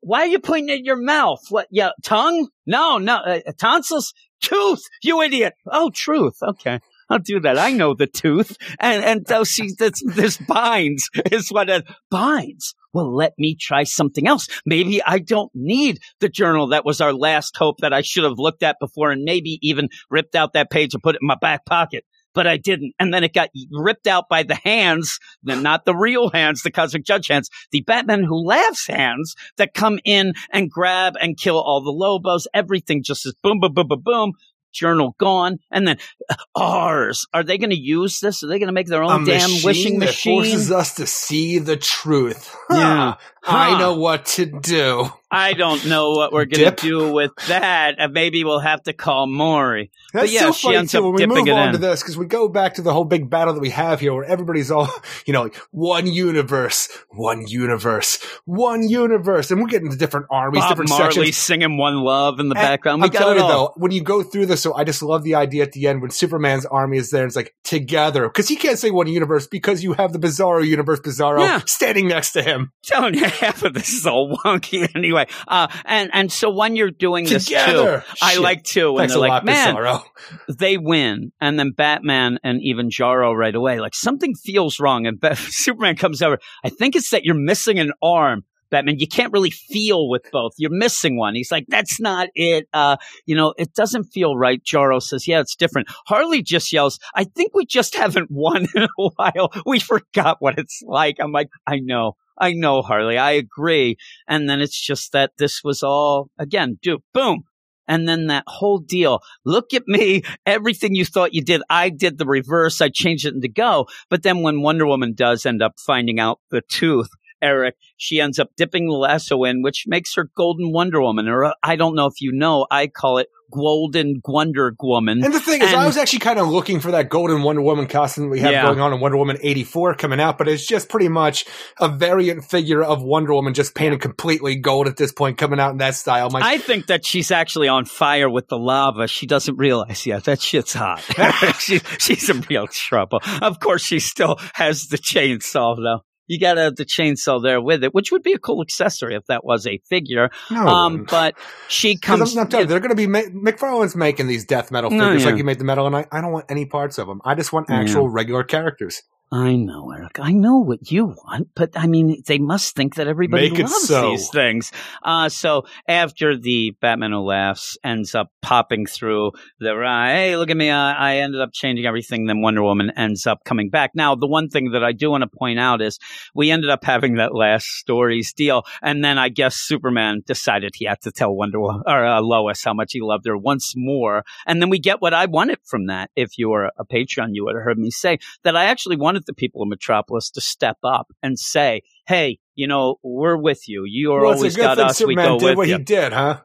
Why 0.00 0.20
are 0.20 0.26
you 0.26 0.38
pointing 0.40 0.70
at 0.78 0.84
your 0.84 1.00
mouth? 1.00 1.40
What? 1.50 1.68
Yeah, 1.70 1.90
tongue? 2.02 2.48
No, 2.66 2.98
no, 2.98 3.16
uh, 3.16 3.40
tonsils, 3.58 4.12
tooth. 4.40 4.82
You 5.02 5.22
idiot. 5.22 5.54
Oh, 5.70 5.90
truth. 5.90 6.36
Okay. 6.42 6.80
I'll 7.12 7.18
do 7.18 7.40
that. 7.40 7.58
I 7.58 7.72
know 7.72 7.94
the 7.94 8.06
tooth. 8.06 8.56
And, 8.80 9.04
and 9.04 9.20
oh, 9.28 9.44
so 9.44 9.44
she, 9.44 9.74
this, 9.78 10.02
this 10.04 10.38
binds 10.38 11.10
is 11.30 11.50
what 11.50 11.68
it 11.68 11.84
binds. 12.10 12.74
Well, 12.94 13.14
let 13.14 13.32
me 13.38 13.54
try 13.58 13.84
something 13.84 14.26
else. 14.26 14.48
Maybe 14.64 15.02
I 15.02 15.18
don't 15.18 15.50
need 15.54 15.98
the 16.20 16.28
journal 16.28 16.68
that 16.68 16.84
was 16.84 17.00
our 17.00 17.12
last 17.12 17.56
hope 17.56 17.78
that 17.80 17.92
I 17.92 18.00
should 18.00 18.24
have 18.24 18.38
looked 18.38 18.62
at 18.62 18.76
before 18.80 19.10
and 19.10 19.24
maybe 19.24 19.58
even 19.62 19.88
ripped 20.10 20.34
out 20.34 20.54
that 20.54 20.70
page 20.70 20.94
and 20.94 21.02
put 21.02 21.14
it 21.14 21.20
in 21.22 21.28
my 21.28 21.36
back 21.40 21.66
pocket. 21.66 22.04
But 22.34 22.46
I 22.46 22.56
didn't. 22.56 22.94
And 22.98 23.12
then 23.12 23.24
it 23.24 23.34
got 23.34 23.50
ripped 23.70 24.06
out 24.06 24.24
by 24.30 24.42
the 24.42 24.54
hands, 24.54 25.18
not 25.42 25.84
the 25.84 25.94
real 25.94 26.30
hands, 26.30 26.62
the 26.62 26.70
cosmic 26.70 27.04
judge 27.04 27.28
hands, 27.28 27.50
the 27.72 27.82
Batman 27.82 28.24
who 28.24 28.46
laughs 28.46 28.86
hands 28.86 29.34
that 29.58 29.74
come 29.74 29.98
in 30.06 30.32
and 30.50 30.70
grab 30.70 31.12
and 31.20 31.36
kill 31.36 31.60
all 31.60 31.82
the 31.82 31.90
Lobos. 31.90 32.48
Everything 32.54 33.02
just 33.02 33.26
is 33.26 33.34
boom, 33.42 33.60
boom, 33.60 33.74
boom, 33.74 33.88
boom, 33.88 34.02
boom. 34.02 34.32
Journal 34.72 35.14
gone. 35.18 35.58
And 35.70 35.86
then 35.86 35.98
uh, 36.28 36.34
ours. 36.56 37.26
Are 37.32 37.42
they 37.42 37.58
going 37.58 37.70
to 37.70 37.80
use 37.80 38.20
this? 38.20 38.42
Are 38.42 38.48
they 38.48 38.58
going 38.58 38.68
to 38.68 38.72
make 38.72 38.88
their 38.88 39.02
own 39.02 39.22
a 39.22 39.26
damn 39.26 39.50
machine 39.50 39.64
wishing 39.64 39.98
that 40.00 40.06
machine? 40.06 40.42
forces 40.42 40.72
us 40.72 40.94
to 40.96 41.06
see 41.06 41.58
the 41.58 41.76
truth. 41.76 42.56
Yeah. 42.70 43.14
I 43.44 43.78
know 43.78 43.94
what 43.94 44.26
to 44.26 44.46
do. 44.46 45.10
I 45.32 45.54
don't 45.54 45.86
know 45.86 46.10
what 46.10 46.30
we're 46.32 46.44
going 46.44 46.74
to 46.74 46.82
do 46.82 47.10
with 47.12 47.32
that. 47.48 47.98
Uh, 47.98 48.08
maybe 48.08 48.44
we'll 48.44 48.58
have 48.60 48.82
to 48.82 48.92
call 48.92 49.26
Maury. 49.26 49.90
That's 50.12 50.26
but 50.26 50.30
yeah, 50.32 50.50
so 50.50 50.52
funny 50.52 50.86
too 50.86 51.02
when 51.02 51.14
we 51.14 51.26
move 51.26 51.48
on 51.48 51.68
in. 51.68 51.72
to 51.72 51.78
this 51.78 52.02
because 52.02 52.18
we 52.18 52.26
go 52.26 52.48
back 52.48 52.74
to 52.74 52.82
the 52.82 52.92
whole 52.92 53.04
big 53.06 53.30
battle 53.30 53.54
that 53.54 53.60
we 53.60 53.70
have 53.70 54.00
here, 54.00 54.12
where 54.12 54.24
everybody's 54.24 54.70
all, 54.70 54.88
you 55.26 55.32
know, 55.32 55.44
like 55.44 55.56
one 55.70 56.06
universe, 56.06 56.88
one 57.08 57.46
universe, 57.46 58.18
one 58.44 58.86
universe, 58.86 59.50
and 59.50 59.60
we're 59.62 59.68
getting 59.68 59.90
to 59.90 59.96
different 59.96 60.26
armies, 60.30 60.60
Bob 60.60 60.68
different 60.68 60.90
Marley 60.90 61.04
sections. 61.14 61.36
singing 61.38 61.76
"One 61.78 61.96
Love" 62.02 62.38
in 62.38 62.50
the 62.50 62.54
And 62.54 62.62
background. 62.62 63.00
We 63.00 63.06
I'm 63.06 63.12
telling 63.12 63.38
you 63.38 63.46
though, 63.48 63.72
when 63.76 63.90
you 63.90 64.02
go 64.02 64.22
through 64.22 64.46
this, 64.46 64.60
so 64.60 64.74
I 64.74 64.84
just 64.84 65.02
love 65.02 65.22
the 65.24 65.34
idea 65.34 65.62
at 65.62 65.72
the 65.72 65.86
end 65.88 66.02
when 66.02 66.10
Superman's 66.10 66.66
army 66.66 66.98
is 66.98 67.10
there. 67.10 67.24
It's 67.26 67.36
like 67.36 67.54
together 67.64 68.28
because 68.28 68.48
he 68.48 68.56
can't 68.56 68.78
say 68.78 68.90
one 68.90 69.06
universe 69.06 69.46
because 69.46 69.82
you 69.82 69.94
have 69.94 70.12
the 70.12 70.18
Bizarro 70.18 70.66
universe, 70.66 71.00
Bizarro 71.00 71.40
Yeah. 71.40 71.62
standing 71.66 72.06
next 72.08 72.32
to 72.32 72.42
him. 72.42 72.70
telling 72.82 73.14
you 73.14 73.24
half 73.24 73.62
of 73.62 73.72
this 73.72 73.88
is 73.94 74.06
all 74.06 74.36
wonky 74.44 74.86
anyway. 74.94 75.21
Uh, 75.46 75.68
and 75.84 76.10
and 76.12 76.32
so 76.32 76.50
when 76.50 76.76
you're 76.76 76.90
doing 76.90 77.24
this 77.24 77.46
Together. 77.46 78.00
too, 78.00 78.16
I 78.22 78.38
like 78.38 78.62
too. 78.64 78.92
When 78.92 79.00
Thanks 79.02 79.12
they're 79.14 79.18
a 79.18 79.20
like, 79.20 79.30
lot, 79.30 79.44
man, 79.44 79.74
Bizarro. 79.74 80.02
they 80.48 80.78
win, 80.78 81.32
and 81.40 81.58
then 81.58 81.72
Batman 81.72 82.38
and 82.42 82.60
even 82.62 82.90
Jarro 82.90 83.32
right 83.32 83.54
away, 83.54 83.80
like 83.80 83.94
something 83.94 84.34
feels 84.34 84.80
wrong, 84.80 85.06
and 85.06 85.18
Superman 85.38 85.96
comes 85.96 86.22
over. 86.22 86.38
I 86.64 86.68
think 86.68 86.96
it's 86.96 87.10
that 87.10 87.24
you're 87.24 87.34
missing 87.34 87.78
an 87.78 87.92
arm. 88.02 88.44
Batman, 88.70 88.98
you 88.98 89.06
can't 89.06 89.34
really 89.34 89.50
feel 89.50 90.08
with 90.08 90.22
both. 90.32 90.52
You're 90.56 90.70
missing 90.72 91.18
one. 91.18 91.34
He's 91.34 91.52
like, 91.52 91.66
that's 91.68 92.00
not 92.00 92.28
it. 92.34 92.66
Uh, 92.72 92.96
you 93.26 93.36
know, 93.36 93.52
it 93.58 93.74
doesn't 93.74 94.04
feel 94.04 94.34
right. 94.34 94.64
Jarro 94.64 94.98
says, 94.98 95.28
yeah, 95.28 95.40
it's 95.40 95.54
different. 95.54 95.88
Harley 96.06 96.40
just 96.42 96.72
yells, 96.72 96.98
I 97.14 97.24
think 97.24 97.54
we 97.54 97.66
just 97.66 97.94
haven't 97.94 98.30
won 98.30 98.66
in 98.74 98.84
a 98.84 98.88
while. 98.96 99.52
We 99.66 99.78
forgot 99.78 100.38
what 100.40 100.58
it's 100.58 100.82
like. 100.86 101.16
I'm 101.20 101.32
like, 101.32 101.50
I 101.66 101.80
know. 101.80 102.16
I 102.38 102.52
know, 102.52 102.82
Harley. 102.82 103.18
I 103.18 103.32
agree. 103.32 103.96
And 104.28 104.48
then 104.48 104.60
it's 104.60 104.80
just 104.80 105.12
that 105.12 105.32
this 105.38 105.62
was 105.62 105.82
all, 105.82 106.30
again, 106.38 106.78
dude, 106.82 107.02
boom. 107.12 107.44
And 107.88 108.08
then 108.08 108.28
that 108.28 108.44
whole 108.46 108.78
deal. 108.78 109.20
Look 109.44 109.74
at 109.74 109.86
me. 109.86 110.22
Everything 110.46 110.94
you 110.94 111.04
thought 111.04 111.34
you 111.34 111.42
did, 111.42 111.62
I 111.68 111.90
did 111.90 112.16
the 112.16 112.26
reverse. 112.26 112.80
I 112.80 112.88
changed 112.88 113.26
it 113.26 113.34
into 113.34 113.48
go. 113.48 113.86
But 114.08 114.22
then 114.22 114.42
when 114.42 114.62
Wonder 114.62 114.86
Woman 114.86 115.14
does 115.14 115.44
end 115.44 115.62
up 115.62 115.74
finding 115.78 116.20
out 116.20 116.38
the 116.50 116.62
tooth, 116.62 117.10
Eric, 117.42 117.74
she 117.96 118.20
ends 118.20 118.38
up 118.38 118.50
dipping 118.56 118.86
the 118.86 118.92
lasso 118.94 119.42
in, 119.44 119.62
which 119.62 119.84
makes 119.86 120.14
her 120.14 120.30
Golden 120.36 120.72
Wonder 120.72 121.02
Woman. 121.02 121.28
Or 121.28 121.44
uh, 121.44 121.52
I 121.62 121.76
don't 121.76 121.94
know 121.94 122.06
if 122.06 122.20
you 122.20 122.32
know, 122.32 122.66
I 122.70 122.86
call 122.86 123.18
it 123.18 123.28
Golden 123.52 124.22
Wonder 124.26 124.72
Woman. 124.80 125.22
And 125.22 125.34
the 125.34 125.40
thing 125.40 125.60
is, 125.60 125.74
I 125.74 125.86
was 125.86 125.98
actually 125.98 126.20
kind 126.20 126.38
of 126.38 126.48
looking 126.48 126.80
for 126.80 126.92
that 126.92 127.10
golden 127.10 127.42
Wonder 127.42 127.60
Woman 127.60 127.86
costume 127.86 128.30
we 128.30 128.40
have 128.40 128.52
Yeah. 128.52 128.62
going 128.62 128.80
on 128.80 128.94
in 128.94 129.00
Wonder 129.00 129.18
Woman 129.18 129.36
84 129.42 129.94
coming 129.96 130.20
out, 130.20 130.38
but 130.38 130.48
it's 130.48 130.66
just 130.66 130.88
pretty 130.88 131.08
much 131.08 131.44
a 131.78 131.88
variant 131.88 132.44
figure 132.44 132.82
of 132.82 133.02
Wonder 133.02 133.34
Woman 133.34 133.52
just 133.52 133.74
painted 133.74 134.00
completely 134.00 134.56
gold 134.56 134.88
at 134.88 134.96
this 134.96 135.12
point 135.12 135.36
coming 135.36 135.60
out 135.60 135.72
in 135.72 135.78
that 135.78 135.94
style. 135.94 136.30
My, 136.30 136.40
I 136.42 136.58
think 136.58 136.86
that 136.86 137.04
she's 137.04 137.30
actually 137.30 137.68
on 137.68 137.84
fire 137.84 138.30
with 138.30 138.48
the 138.48 138.58
lava. 138.58 139.06
She 139.06 139.26
doesn't 139.26 139.56
realize 139.58 140.06
yet 140.06 140.24
that 140.24 140.40
shit's 140.40 140.72
hot. 140.72 141.00
she, 141.60 141.80
she's 141.98 142.30
in 142.30 142.40
real 142.48 142.68
trouble. 142.68 143.20
Of 143.42 143.60
course, 143.60 143.82
she 143.82 143.98
still 143.98 144.38
has 144.54 144.88
the 144.88 144.96
chainsaw 144.98 145.76
though. 145.76 146.04
You 146.28 146.38
got 146.38 146.54
to 146.54 146.60
have 146.62 146.76
the 146.76 146.84
chainsaw 146.84 147.42
there 147.42 147.60
with 147.60 147.84
it, 147.84 147.92
which 147.94 148.10
would 148.12 148.22
be 148.22 148.32
a 148.32 148.38
cool 148.38 148.62
accessory 148.62 149.14
if 149.14 149.26
that 149.26 149.44
was 149.44 149.66
a 149.66 149.78
figure. 149.88 150.30
no. 150.50 150.66
Um, 150.66 151.06
but 151.10 151.34
she 151.68 151.96
comes. 151.96 152.34
I'm, 152.36 152.42
I'm 152.42 152.48
telling 152.48 152.64
you, 152.64 152.68
they're 152.68 152.80
going 152.80 152.90
to 152.90 152.96
be 152.96 153.06
ma- 153.06 153.20
McFarlane's 153.50 153.96
making 153.96 154.28
these 154.28 154.44
death 154.44 154.70
metal 154.70 154.90
No, 154.90 155.06
figures 155.06 155.22
yeah. 155.22 155.28
like 155.30 155.38
you 155.38 155.44
made 155.44 155.58
the 155.58 155.64
metal, 155.64 155.86
and 155.86 155.96
I, 155.96 156.06
I 156.12 156.20
don't 156.20 156.32
want 156.32 156.46
any 156.48 156.64
parts 156.66 156.98
of 156.98 157.06
them. 157.06 157.20
I 157.24 157.34
just 157.34 157.52
want 157.52 157.70
actual 157.70 158.08
regular 158.08 158.44
characters. 158.44 159.02
I 159.34 159.56
know, 159.56 159.90
Eric. 159.90 160.20
I 160.20 160.32
know 160.32 160.58
what 160.58 160.90
you 160.90 161.06
want, 161.06 161.48
but 161.54 161.70
I 161.74 161.86
mean, 161.86 162.22
they 162.26 162.38
must 162.38 162.76
think 162.76 162.96
that 162.96 163.06
everybody 163.06 163.48
Make 163.48 163.60
loves 163.60 163.88
so. 163.88 164.10
these 164.10 164.28
things. 164.28 164.70
Uh, 165.02 165.30
so 165.30 165.64
after 165.88 166.36
the 166.36 166.76
Batman 166.82 167.12
Who 167.12 167.20
Laughs 167.20 167.78
ends 167.82 168.14
up 168.14 168.30
popping 168.42 168.84
through 168.84 169.30
the, 169.58 169.70
hey, 169.74 170.36
look 170.36 170.50
at 170.50 170.56
me, 170.58 170.68
I, 170.68 170.92
I 170.92 171.16
ended 171.20 171.40
up 171.40 171.48
changing 171.54 171.86
everything. 171.86 172.26
Then 172.26 172.42
Wonder 172.42 172.62
Woman 172.62 172.92
ends 172.94 173.26
up 173.26 173.42
coming 173.46 173.70
back. 173.70 173.92
Now, 173.94 174.14
the 174.14 174.26
one 174.26 174.50
thing 174.50 174.72
that 174.72 174.84
I 174.84 174.92
do 174.92 175.10
want 175.10 175.22
to 175.22 175.30
point 175.34 175.58
out 175.58 175.80
is 175.80 175.98
we 176.34 176.50
ended 176.50 176.68
up 176.68 176.84
having 176.84 177.14
that 177.14 177.34
last 177.34 177.68
stories 177.68 178.34
deal, 178.34 178.64
and 178.82 179.02
then 179.02 179.16
I 179.16 179.30
guess 179.30 179.56
Superman 179.56 180.20
decided 180.26 180.72
he 180.74 180.84
had 180.84 181.00
to 181.02 181.10
tell 181.10 181.34
Wonder 181.34 181.58
Woman 181.58 181.84
or 181.86 182.04
uh, 182.04 182.20
Lois 182.20 182.62
how 182.62 182.74
much 182.74 182.92
he 182.92 183.00
loved 183.00 183.26
her 183.26 183.38
once 183.38 183.72
more, 183.74 184.24
and 184.46 184.60
then 184.60 184.68
we 184.68 184.78
get 184.78 185.00
what 185.00 185.14
I 185.14 185.24
wanted 185.24 185.60
from 185.64 185.86
that. 185.86 186.10
If 186.16 186.36
you 186.36 186.50
were 186.50 186.70
a 186.78 186.84
Patreon, 186.84 187.28
you 187.32 187.46
would 187.46 187.54
have 187.54 187.64
heard 187.64 187.78
me 187.78 187.90
say 187.90 188.18
that 188.44 188.56
I 188.56 188.66
actually 188.66 188.96
wanted 188.96 189.21
the 189.26 189.34
people 189.34 189.62
of 189.62 189.68
Metropolis 189.68 190.30
to 190.30 190.40
step 190.40 190.78
up 190.84 191.08
and 191.22 191.38
say, 191.38 191.82
"Hey, 192.06 192.38
you 192.54 192.66
know, 192.66 192.96
we're 193.02 193.36
with 193.36 193.68
you. 193.68 193.84
You're 193.86 194.22
well, 194.22 194.34
always 194.34 194.56
got 194.56 194.78
us. 194.78 194.98
Superman 194.98 195.24
we 195.24 195.28
go 195.30 195.38
did 195.38 195.44
with 195.50 195.56
what 195.56 195.68
you." 195.68 195.78
he 195.78 195.82
did, 195.84 196.12
huh? 196.12 196.40